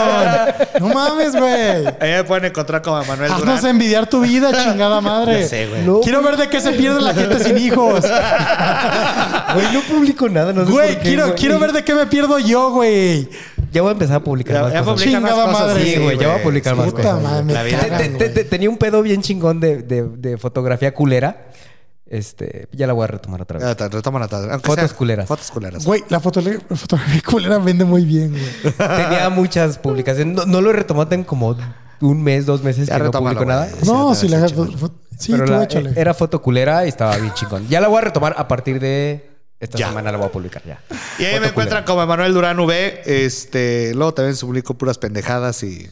No 0.82 0.88
mames, 0.94 1.32
güey. 1.34 1.86
Ahí 2.02 2.12
me 2.18 2.24
pueden 2.26 2.46
encontrar 2.46 2.82
como 2.82 3.02
Manuel 3.06 3.32
Haznos 3.32 3.62
Durán. 3.62 3.76
envidiar 3.76 4.08
tu 4.10 4.20
vida, 4.20 4.52
chingada 4.64 5.00
madre. 5.00 5.42
Ya 5.44 5.48
sé, 5.48 5.68
güey. 5.68 5.86
No, 5.86 6.02
Quiero 6.02 6.22
ver 6.22 6.36
de 6.36 6.50
qué 6.50 6.60
se 6.60 6.72
pierde 6.74 7.00
la 7.00 7.14
gente 7.14 7.40
sin 7.42 7.58
hijos. 7.58 8.04
Güey, 9.54 9.74
no 9.74 9.82
publico 9.82 10.28
nada. 10.28 10.52
No 10.54 10.66
sé 10.66 10.72
Güey, 10.72 10.88
por 10.96 10.98
qué, 11.04 11.10
quiero, 11.10 11.24
güey. 11.28 11.36
quiero 11.38 11.60
ver 11.60 11.72
de 11.72 11.84
qué 11.86 11.94
me 11.96 12.06
pierdo 12.08 12.38
yo, 12.40 12.72
güey. 12.72 13.30
Ya 13.72 13.82
voy 13.82 13.90
a 13.90 13.94
empezar 13.94 14.18
a 14.18 14.24
publicar 14.24 14.56
Ya- 14.58 14.62
más 14.64 14.74
ya 14.74 14.80
cosas. 14.80 14.96
más 14.96 15.04
Chingada 15.04 15.46
cosas, 15.46 15.68
madre. 15.68 15.84
Sí, 15.86 16.00
güey, 16.02 16.18
ya 16.18 16.28
voy 16.30 16.40
a 16.40 16.44
publicar 16.44 16.76
más 16.76 16.86
Puta 16.92 17.02
cosas. 17.04 17.22
madre, 17.24 17.44
me 17.44 17.54
La 17.54 17.64
vida- 17.64 17.80
Te- 17.80 17.88
cagan, 17.88 17.98
te- 18.02 18.10
te- 18.10 18.18
güey. 18.18 18.34
te- 18.34 18.44
tenía 18.44 18.70
un 18.70 18.78
pedo 18.78 19.02
bien 19.02 19.22
chingón 19.22 19.60
de, 19.60 19.78
de- 19.84 20.04
de 20.18 20.38
fotografía 20.38 20.94
culera. 20.94 21.46
Este, 22.12 22.68
ya 22.72 22.88
la 22.88 22.94
voy 22.94 23.04
a 23.04 23.08
retomar 23.08 23.42
otra 23.44 23.60
vez. 23.60 23.68
Ya, 23.68 23.76
te- 23.76 23.88
Retoma 23.88 24.18
la 24.20 24.28
tabla. 24.28 24.54
Aunque 24.54 24.68
Fotos 24.68 24.90
sea- 24.90 24.98
culeras. 24.98 25.28
Fotos 25.28 25.52
culeras. 25.52 25.86
Güey, 25.86 26.04
la 26.10 26.20
foto- 26.20 26.42
la 26.42 26.76
fotografía 26.76 27.22
culera 27.24 27.58
vende 27.60 27.86
muy 27.86 28.04
bien, 28.04 28.32
güey. 28.32 28.74
Tenía 28.78 29.30
muchas 29.30 29.78
publicaciones. 29.78 30.34
No, 30.36 30.46
no 30.46 30.60
lo 30.62 30.72
he 30.72 30.74
retomado 30.74 31.14
en 31.14 31.24
como 31.24 31.56
un 32.02 32.24
mes, 32.24 32.46
dos 32.48 32.64
meses 32.64 32.88
Ya 32.88 32.98
que 32.98 33.04
no 33.04 33.12
publico 33.12 33.46
nada. 33.46 33.70
No, 33.86 34.16
sí, 34.16 34.22
si 34.22 34.28
la 34.30 34.48
sí, 34.48 34.56
pero 35.32 35.46
tú 35.46 35.52
la- 35.52 35.64
échale. 35.66 35.94
era 35.96 36.14
foto 36.16 36.42
culera 36.42 36.86
y 36.86 36.90
estaba 36.90 37.16
bien 37.18 37.34
chingón. 37.36 37.68
Ya 37.68 37.80
la 37.80 37.88
voy 37.90 38.00
a 38.00 38.02
retomar 38.02 38.34
a 38.38 38.48
partir 38.48 38.80
de 38.80 39.30
esta 39.60 39.78
Ya. 39.78 39.90
semana 39.90 40.12
la 40.12 40.18
voy 40.18 40.28
a 40.28 40.32
publicar 40.32 40.64
ya. 40.66 40.80
Y 41.20 41.26
ahí 41.26 41.32
Foto 41.34 41.42
me 41.42 41.48
encuentran 41.50 41.84
como 41.84 42.02
Emanuel 42.02 42.34
Durán 42.34 42.58
V. 42.60 43.02
Este, 43.06 43.94
luego 43.94 44.14
también 44.16 44.36
publico 44.38 44.74
puras 44.76 44.98
pendejadas 44.98 45.62
y 45.62 45.90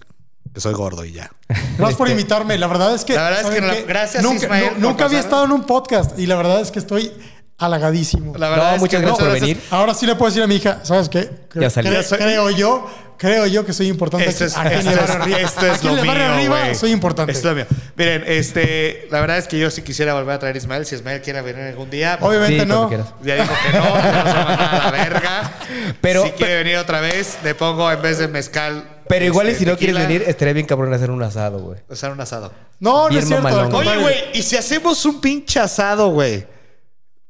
que 0.57 0.61
soy 0.61 0.73
gordo 0.73 1.05
y 1.05 1.11
ya. 1.13 1.29
Gracias 1.77 1.97
por 1.97 2.09
invitarme. 2.09 2.57
La 2.57 2.65
verdad 2.67 2.95
es 2.95 3.05
que. 3.05 3.13
La 3.13 3.23
verdad 3.25 3.41
es 3.41 3.47
¿saben 3.47 3.63
que 3.63 3.75
qué? 3.77 3.85
gracias, 3.87 4.23
Nunca, 4.23 4.43
Ismael, 4.45 4.71
nunca 4.79 5.05
había 5.05 5.19
estado 5.19 5.45
en 5.45 5.51
un 5.51 5.63
podcast 5.65 6.17
y 6.17 6.25
la 6.25 6.35
verdad 6.35 6.61
es 6.61 6.71
que 6.71 6.79
estoy 6.79 7.11
halagadísimo. 7.59 8.35
La 8.37 8.49
verdad 8.49 8.69
No, 8.71 8.75
es 8.75 8.81
muchas 8.81 8.99
que 8.99 9.05
gracias 9.05 9.27
por 9.29 9.39
venir. 9.39 9.61
Ahora 9.69 9.93
sí 9.93 10.05
le 10.07 10.15
puedo 10.15 10.29
decir 10.31 10.41
a 10.43 10.47
mi 10.47 10.55
hija, 10.55 10.79
¿sabes 10.83 11.09
qué? 11.09 11.29
Creo, 11.49 11.61
Ya 11.63 11.69
salió. 11.69 11.91
creo 12.17 12.49
yo, 12.51 12.87
creo 13.17 13.45
yo 13.47 13.65
que 13.65 13.73
soy 13.73 13.87
importante. 13.87 14.27
Esto 14.27 14.45
es, 14.45 14.55
aquí 14.57 14.75
esto 14.75 14.89
es- 14.89 14.95
barrio 14.95 15.21
arriba. 15.21 15.37
esto 15.39 15.65
es 15.67 15.83
lo 15.83 15.93
mío, 15.93 16.11
arriba 16.11 16.73
soy 16.75 16.91
importante. 16.91 17.31
Esto 17.31 17.49
es 17.51 17.55
lo 17.55 17.63
mío. 17.63 17.65
Miren, 17.95 18.23
este, 18.27 19.07
la 19.11 19.21
verdad 19.21 19.37
es 19.37 19.47
que 19.47 19.57
yo 19.59 19.69
sí 19.71 19.81
quisiera 19.83 20.13
volver 20.13 20.35
a 20.35 20.39
traer 20.39 20.55
a 20.55 20.57
Ismael. 20.57 20.85
Si 20.87 20.95
Ismael 20.95 21.21
quiere 21.21 21.41
venir 21.41 21.61
algún 21.65 21.89
día, 21.91 22.17
Obviamente 22.21 22.61
Sí, 22.61 22.65
no. 22.67 22.89
ya 23.23 23.35
dijo 23.35 23.53
que 23.65 23.77
no, 23.77 23.83
va 23.93 23.99
a 23.99 24.83
la 24.85 24.91
verga. 24.91 25.51
Pero- 26.01 26.23
si 26.25 26.31
quiere 26.31 26.55
venir 26.57 26.77
otra 26.77 26.99
vez, 26.99 27.37
le 27.43 27.53
pongo 27.55 27.91
en 27.91 28.01
vez 28.01 28.17
de 28.17 28.27
mezcal. 28.27 28.96
Pero 29.07 29.25
igual 29.25 29.47
y 29.47 29.51
este, 29.51 29.63
si 29.63 29.69
no 29.69 29.77
quieres 29.77 29.97
venir, 29.97 30.23
estaría 30.27 30.53
bien 30.53 30.65
cabrón 30.65 30.93
hacer 30.93 31.11
un 31.11 31.21
asado, 31.23 31.59
güey. 31.59 31.79
Hacer 31.89 32.11
un 32.11 32.19
asado. 32.21 32.51
No, 32.79 33.09
no 33.09 33.17
es 33.17 33.25
cierto. 33.27 33.43
mamalón. 33.43 33.73
Oye, 33.73 33.97
güey, 33.97 34.15
¿y 34.33 34.41
si 34.43 34.55
hacemos 34.55 35.03
un 35.05 35.19
pinche 35.21 35.59
asado, 35.59 36.09
güey? 36.09 36.45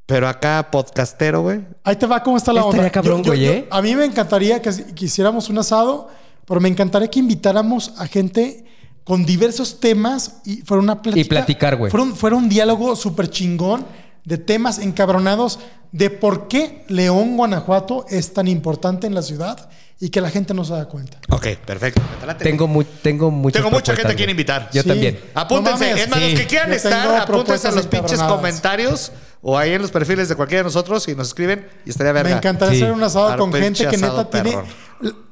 Pero 0.05 0.27
acá 0.27 0.69
podcastero, 0.71 1.41
güey. 1.41 1.61
Ahí 1.83 1.95
te 1.97 2.05
va 2.05 2.23
cómo 2.23 2.37
está 2.37 2.53
la 2.53 2.61
Estaría 2.61 2.79
onda. 2.81 2.91
cabrón, 2.91 3.23
güey, 3.23 3.45
¿eh? 3.45 3.67
A 3.69 3.81
mí 3.81 3.95
me 3.95 4.05
encantaría 4.05 4.61
que, 4.61 4.71
que 4.95 5.05
hiciéramos 5.05 5.49
un 5.49 5.57
asado, 5.59 6.09
pero 6.45 6.61
me 6.61 6.69
encantaría 6.69 7.09
que 7.09 7.19
invitáramos 7.19 7.93
a 7.97 8.07
gente 8.07 8.65
con 9.03 9.25
diversos 9.25 9.79
temas 9.79 10.41
y 10.45 10.57
fuera 10.61 10.81
una 10.81 11.01
plática. 11.01 11.21
Y 11.21 11.23
platicar, 11.25 11.75
güey. 11.75 11.91
Fuera 11.91 12.35
un 12.35 12.49
diálogo 12.49 12.95
súper 12.95 13.29
chingón 13.29 13.85
de 14.27 14.37
temas 14.37 14.77
encabronados 14.79 15.57
de 15.93 16.09
por 16.09 16.49
qué 16.49 16.83
León, 16.89 17.37
Guanajuato 17.37 18.05
es 18.09 18.33
tan 18.33 18.49
importante 18.49 19.07
en 19.07 19.15
la 19.15 19.21
ciudad 19.21 19.69
y 20.01 20.09
que 20.09 20.19
la 20.19 20.29
gente 20.29 20.53
no 20.53 20.65
se 20.65 20.73
da 20.73 20.85
cuenta. 20.85 21.17
Ok, 21.29 21.47
perfecto. 21.65 22.01
Tengo, 22.39 22.67
mu- 22.67 22.83
tengo 22.83 23.31
muchas 23.31 23.61
Tengo 23.63 23.73
mucha 23.73 23.95
gente 23.95 24.11
a 24.11 24.15
quien 24.15 24.27
güey. 24.27 24.31
invitar. 24.31 24.69
Yo 24.73 24.81
Sí. 24.83 24.87
también. 24.89 25.17
Apúntense. 25.33 25.91
No 25.91 25.95
es 25.97 26.09
más, 26.09 26.19
sí. 26.19 26.31
los 26.31 26.39
que 26.41 26.45
quieran 26.47 26.69
Yo 26.71 26.75
estar, 26.75 27.15
apúntense 27.21 27.69
en 27.69 27.75
los 27.75 27.87
pinches 27.87 28.19
comentarios 28.21 29.11
o 29.41 29.57
ahí 29.57 29.71
en 29.73 29.81
los 29.81 29.91
perfiles 29.91 30.27
de 30.27 30.35
cualquiera 30.35 30.59
de 30.59 30.65
nosotros 30.65 31.07
y 31.07 31.15
nos 31.15 31.27
escriben 31.29 31.65
y 31.85 31.89
estaría 31.89 32.11
verga. 32.11 32.31
Me 32.31 32.35
encantaría 32.35 32.75
Sí. 32.77 32.83
hacer 32.83 32.93
un 32.93 33.03
asado 33.03 33.37
con 33.37 33.53
gente 33.53 33.87
que 33.87 33.97
neta 33.97 34.29
tiene. 34.29 34.57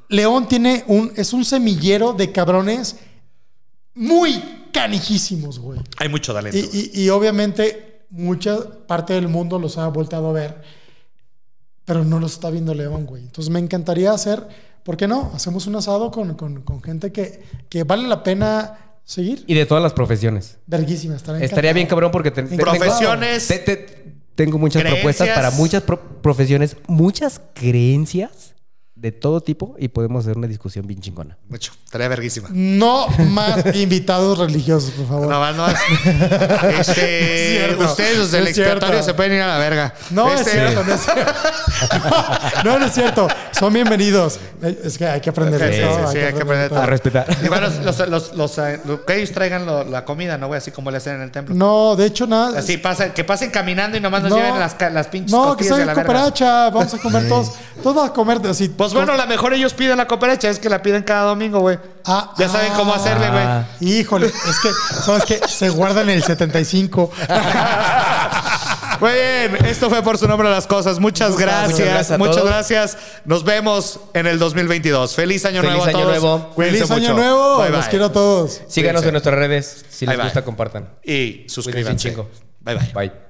León 0.08 0.48
tiene 0.48 0.84
un. 0.86 1.12
Es 1.16 1.34
un 1.34 1.44
semillero 1.44 2.14
de 2.14 2.32
cabrones 2.32 2.96
muy 3.94 4.42
canijísimos, 4.72 5.58
güey. 5.58 5.80
Hay 5.98 6.08
mucho 6.08 6.32
talento. 6.32 6.56
Y, 6.56 6.90
y- 6.94 7.02
y 7.04 7.08
obviamente 7.10 7.95
mucha 8.10 8.58
parte 8.86 9.12
del 9.14 9.28
mundo 9.28 9.58
los 9.58 9.78
ha 9.78 9.88
volteado 9.88 10.28
a 10.30 10.32
ver, 10.32 10.62
pero 11.84 12.04
no 12.04 12.18
los 12.18 12.32
está 12.32 12.50
viendo 12.50 12.74
León, 12.74 13.06
güey. 13.06 13.22
Entonces 13.22 13.52
me 13.52 13.60
encantaría 13.60 14.10
hacer, 14.12 14.46
¿por 14.82 14.96
qué 14.96 15.06
no? 15.06 15.30
Hacemos 15.34 15.66
un 15.66 15.76
asado 15.76 16.10
con, 16.10 16.34
con- 16.34 16.62
con 16.62 16.82
gente 16.82 17.12
que, 17.12 17.42
que 17.68 17.84
vale 17.84 18.08
la 18.08 18.22
pena 18.24 18.78
seguir. 19.04 19.44
Y 19.46 19.54
de 19.54 19.66
todas 19.66 19.82
las 19.82 19.92
profesiones. 19.92 20.58
Verguísima, 20.66 21.14
estaría 21.14 21.44
Estaría 21.44 21.72
bien 21.72 21.86
cabrón 21.86 22.10
porque 22.10 22.30
te- 22.32 22.42
te- 22.42 22.56
Profesiones. 22.56 23.46
Tengo, 23.46 23.64
te- 23.64 23.76
te- 23.76 24.16
tengo 24.34 24.58
muchas 24.58 24.82
Creencias. 24.82 25.02
propuestas 25.16 25.28
para 25.30 25.50
muchas 25.52 25.82
pro- 25.84 26.20
profesiones, 26.20 26.76
muchas 26.88 27.40
creencias 27.54 28.55
de 28.96 29.12
todo 29.12 29.42
tipo 29.42 29.76
y 29.78 29.88
podemos 29.88 30.24
hacer 30.24 30.38
una 30.38 30.46
discusión 30.46 30.86
bien 30.86 31.00
chingona. 31.00 31.36
Mucho. 31.50 31.70
Estaría 31.84 32.08
verguísima. 32.08 32.48
No 32.50 33.06
más 33.28 33.62
invitados 33.76 34.38
religiosos, 34.38 34.90
por 34.92 35.06
favor. 35.06 35.28
No, 35.28 35.38
más, 35.38 35.54
no 35.54 35.62
más. 35.66 35.74
Este, 36.80 37.60
Es 37.60 37.66
cierto, 37.66 37.84
ustedes, 37.84 38.18
los 38.18 38.30
del 38.30 38.46
es 38.48 38.54
cierto. 38.54 38.72
expiatorio, 38.72 39.02
se 39.04 39.12
pueden 39.14 39.34
ir 39.34 39.42
a 39.42 39.48
la 39.48 39.58
verga. 39.58 39.94
No, 40.10 40.32
Este- 40.32 40.50
es 40.50 40.56
cierto, 40.56 40.84
no 40.84 40.94
es 40.94 41.00
cierto. 41.02 41.32
No, 42.64 42.78
no 42.78 42.86
es 42.86 42.92
cierto. 42.94 43.28
Son 43.58 43.72
bienvenidos. 43.72 44.38
Eh, 44.62 44.80
Es 44.84 44.98
que 44.98 45.06
hay 45.06 45.20
que 45.20 45.30
aprender 45.30 45.60
Sí, 45.60 45.66
de 45.66 45.72
sí, 45.72 45.80
todo, 45.82 46.12
sí, 46.12 46.18
hay 46.18 46.32
que 46.34 46.42
aprender 46.42 46.68
todo. 46.68 46.82
A 46.82 46.86
respetar. 46.86 47.26
Igual 47.42 47.62
los, 47.62 47.78
los, 47.98 48.08
los, 48.08 48.34
los, 48.34 48.58
eh, 48.58 48.80
que 49.06 49.16
ellos 49.16 49.32
traigan 49.32 49.64
lo- 49.64 49.84
la 49.84 50.04
comida, 50.04 50.36
¿no, 50.36 50.48
güey? 50.48 50.58
Así 50.58 50.70
como 50.72 50.90
le 50.90 50.98
hacen 50.98 51.16
en 51.16 51.22
el 51.22 51.30
templo. 51.30 51.54
No, 51.54 51.96
de 51.96 52.06
hecho, 52.06 52.26
nada. 52.26 52.58
Así 52.58 52.76
pasen, 52.76 53.12
que 53.12 53.24
pasen 53.24 53.50
caminando 53.50 53.96
y 53.96 54.00
nomás 54.00 54.22
nos 54.22 54.30
No. 54.30 54.36
lleven 54.36 54.58
las, 54.58 54.76
las 54.92 55.06
pinches 55.06 55.32
No, 55.32 55.56
que 55.56 55.64
sea 55.64 55.78
la 55.84 55.94
cooperacha. 55.94 56.70
Vamos 56.70 56.92
a 56.92 56.98
comer 56.98 57.28
todos. 57.28 57.52
Todos 57.82 58.10
a 58.10 58.12
comer 58.12 58.40
así. 58.48 58.68
Pues 58.68 58.92
bueno, 58.92 59.12
a 59.12 59.16
lo 59.16 59.26
mejor 59.26 59.54
ellos 59.54 59.72
piden 59.72 59.96
la 59.96 60.06
cooperacha, 60.06 60.50
es 60.50 60.58
que 60.58 60.68
la 60.68 60.82
piden 60.82 61.02
cada 61.02 61.22
domingo, 61.28 61.60
güey. 61.60 61.78
Ah, 62.04 62.34
ya 62.38 62.48
saben 62.48 62.72
cómo 62.74 62.92
ah. 62.92 62.96
hacerle, 62.96 63.30
güey. 63.30 63.42
Ah. 63.42 63.64
Híjole, 63.80 64.26
es 64.26 64.60
que, 64.60 64.70
¿sabes 65.02 65.24
qué? 65.24 65.40
Se 65.48 65.70
guardan 65.70 66.08
el 66.10 66.22
75. 66.22 67.10
Muy 69.00 69.12
bien, 69.12 69.66
esto 69.66 69.88
fue 69.90 70.02
por 70.02 70.18
su 70.18 70.26
nombre 70.28 70.48
las 70.48 70.66
cosas. 70.66 70.98
Muchas 70.98 71.36
gracias, 71.36 71.70
Muchas 71.72 71.86
gracias 71.86 72.10
a 72.12 72.18
muchas 72.18 72.36
todos. 72.36 72.48
gracias. 72.48 72.98
Nos 73.24 73.44
vemos 73.44 74.00
en 74.14 74.26
el 74.26 74.38
2022. 74.38 75.14
Feliz 75.14 75.44
año 75.44 75.60
Feliz 75.60 75.76
nuevo 75.76 75.84
a 75.84 75.88
año 75.88 75.98
todos. 75.98 76.10
nuevo. 76.22 76.50
Cuídense 76.54 76.86
¡Feliz 76.86 76.90
año 77.08 77.14
nuevo! 77.16 77.58
Bye, 77.58 77.70
Los 77.70 77.80
bye. 77.80 77.90
quiero 77.90 78.04
a 78.06 78.12
todos. 78.12 78.60
Síganos 78.68 79.02
Cuídense. 79.02 79.08
en 79.08 79.12
nuestras 79.12 79.34
redes. 79.34 79.84
Si 79.90 80.06
les 80.06 80.14
Bye, 80.14 80.16
bye. 80.16 80.24
gusta, 80.24 80.42
compartan. 80.44 80.88
Y 81.04 81.44
suscríbanse. 81.48 82.16
Bye 82.60 82.74
bye. 82.74 82.92
Bye. 82.94 83.25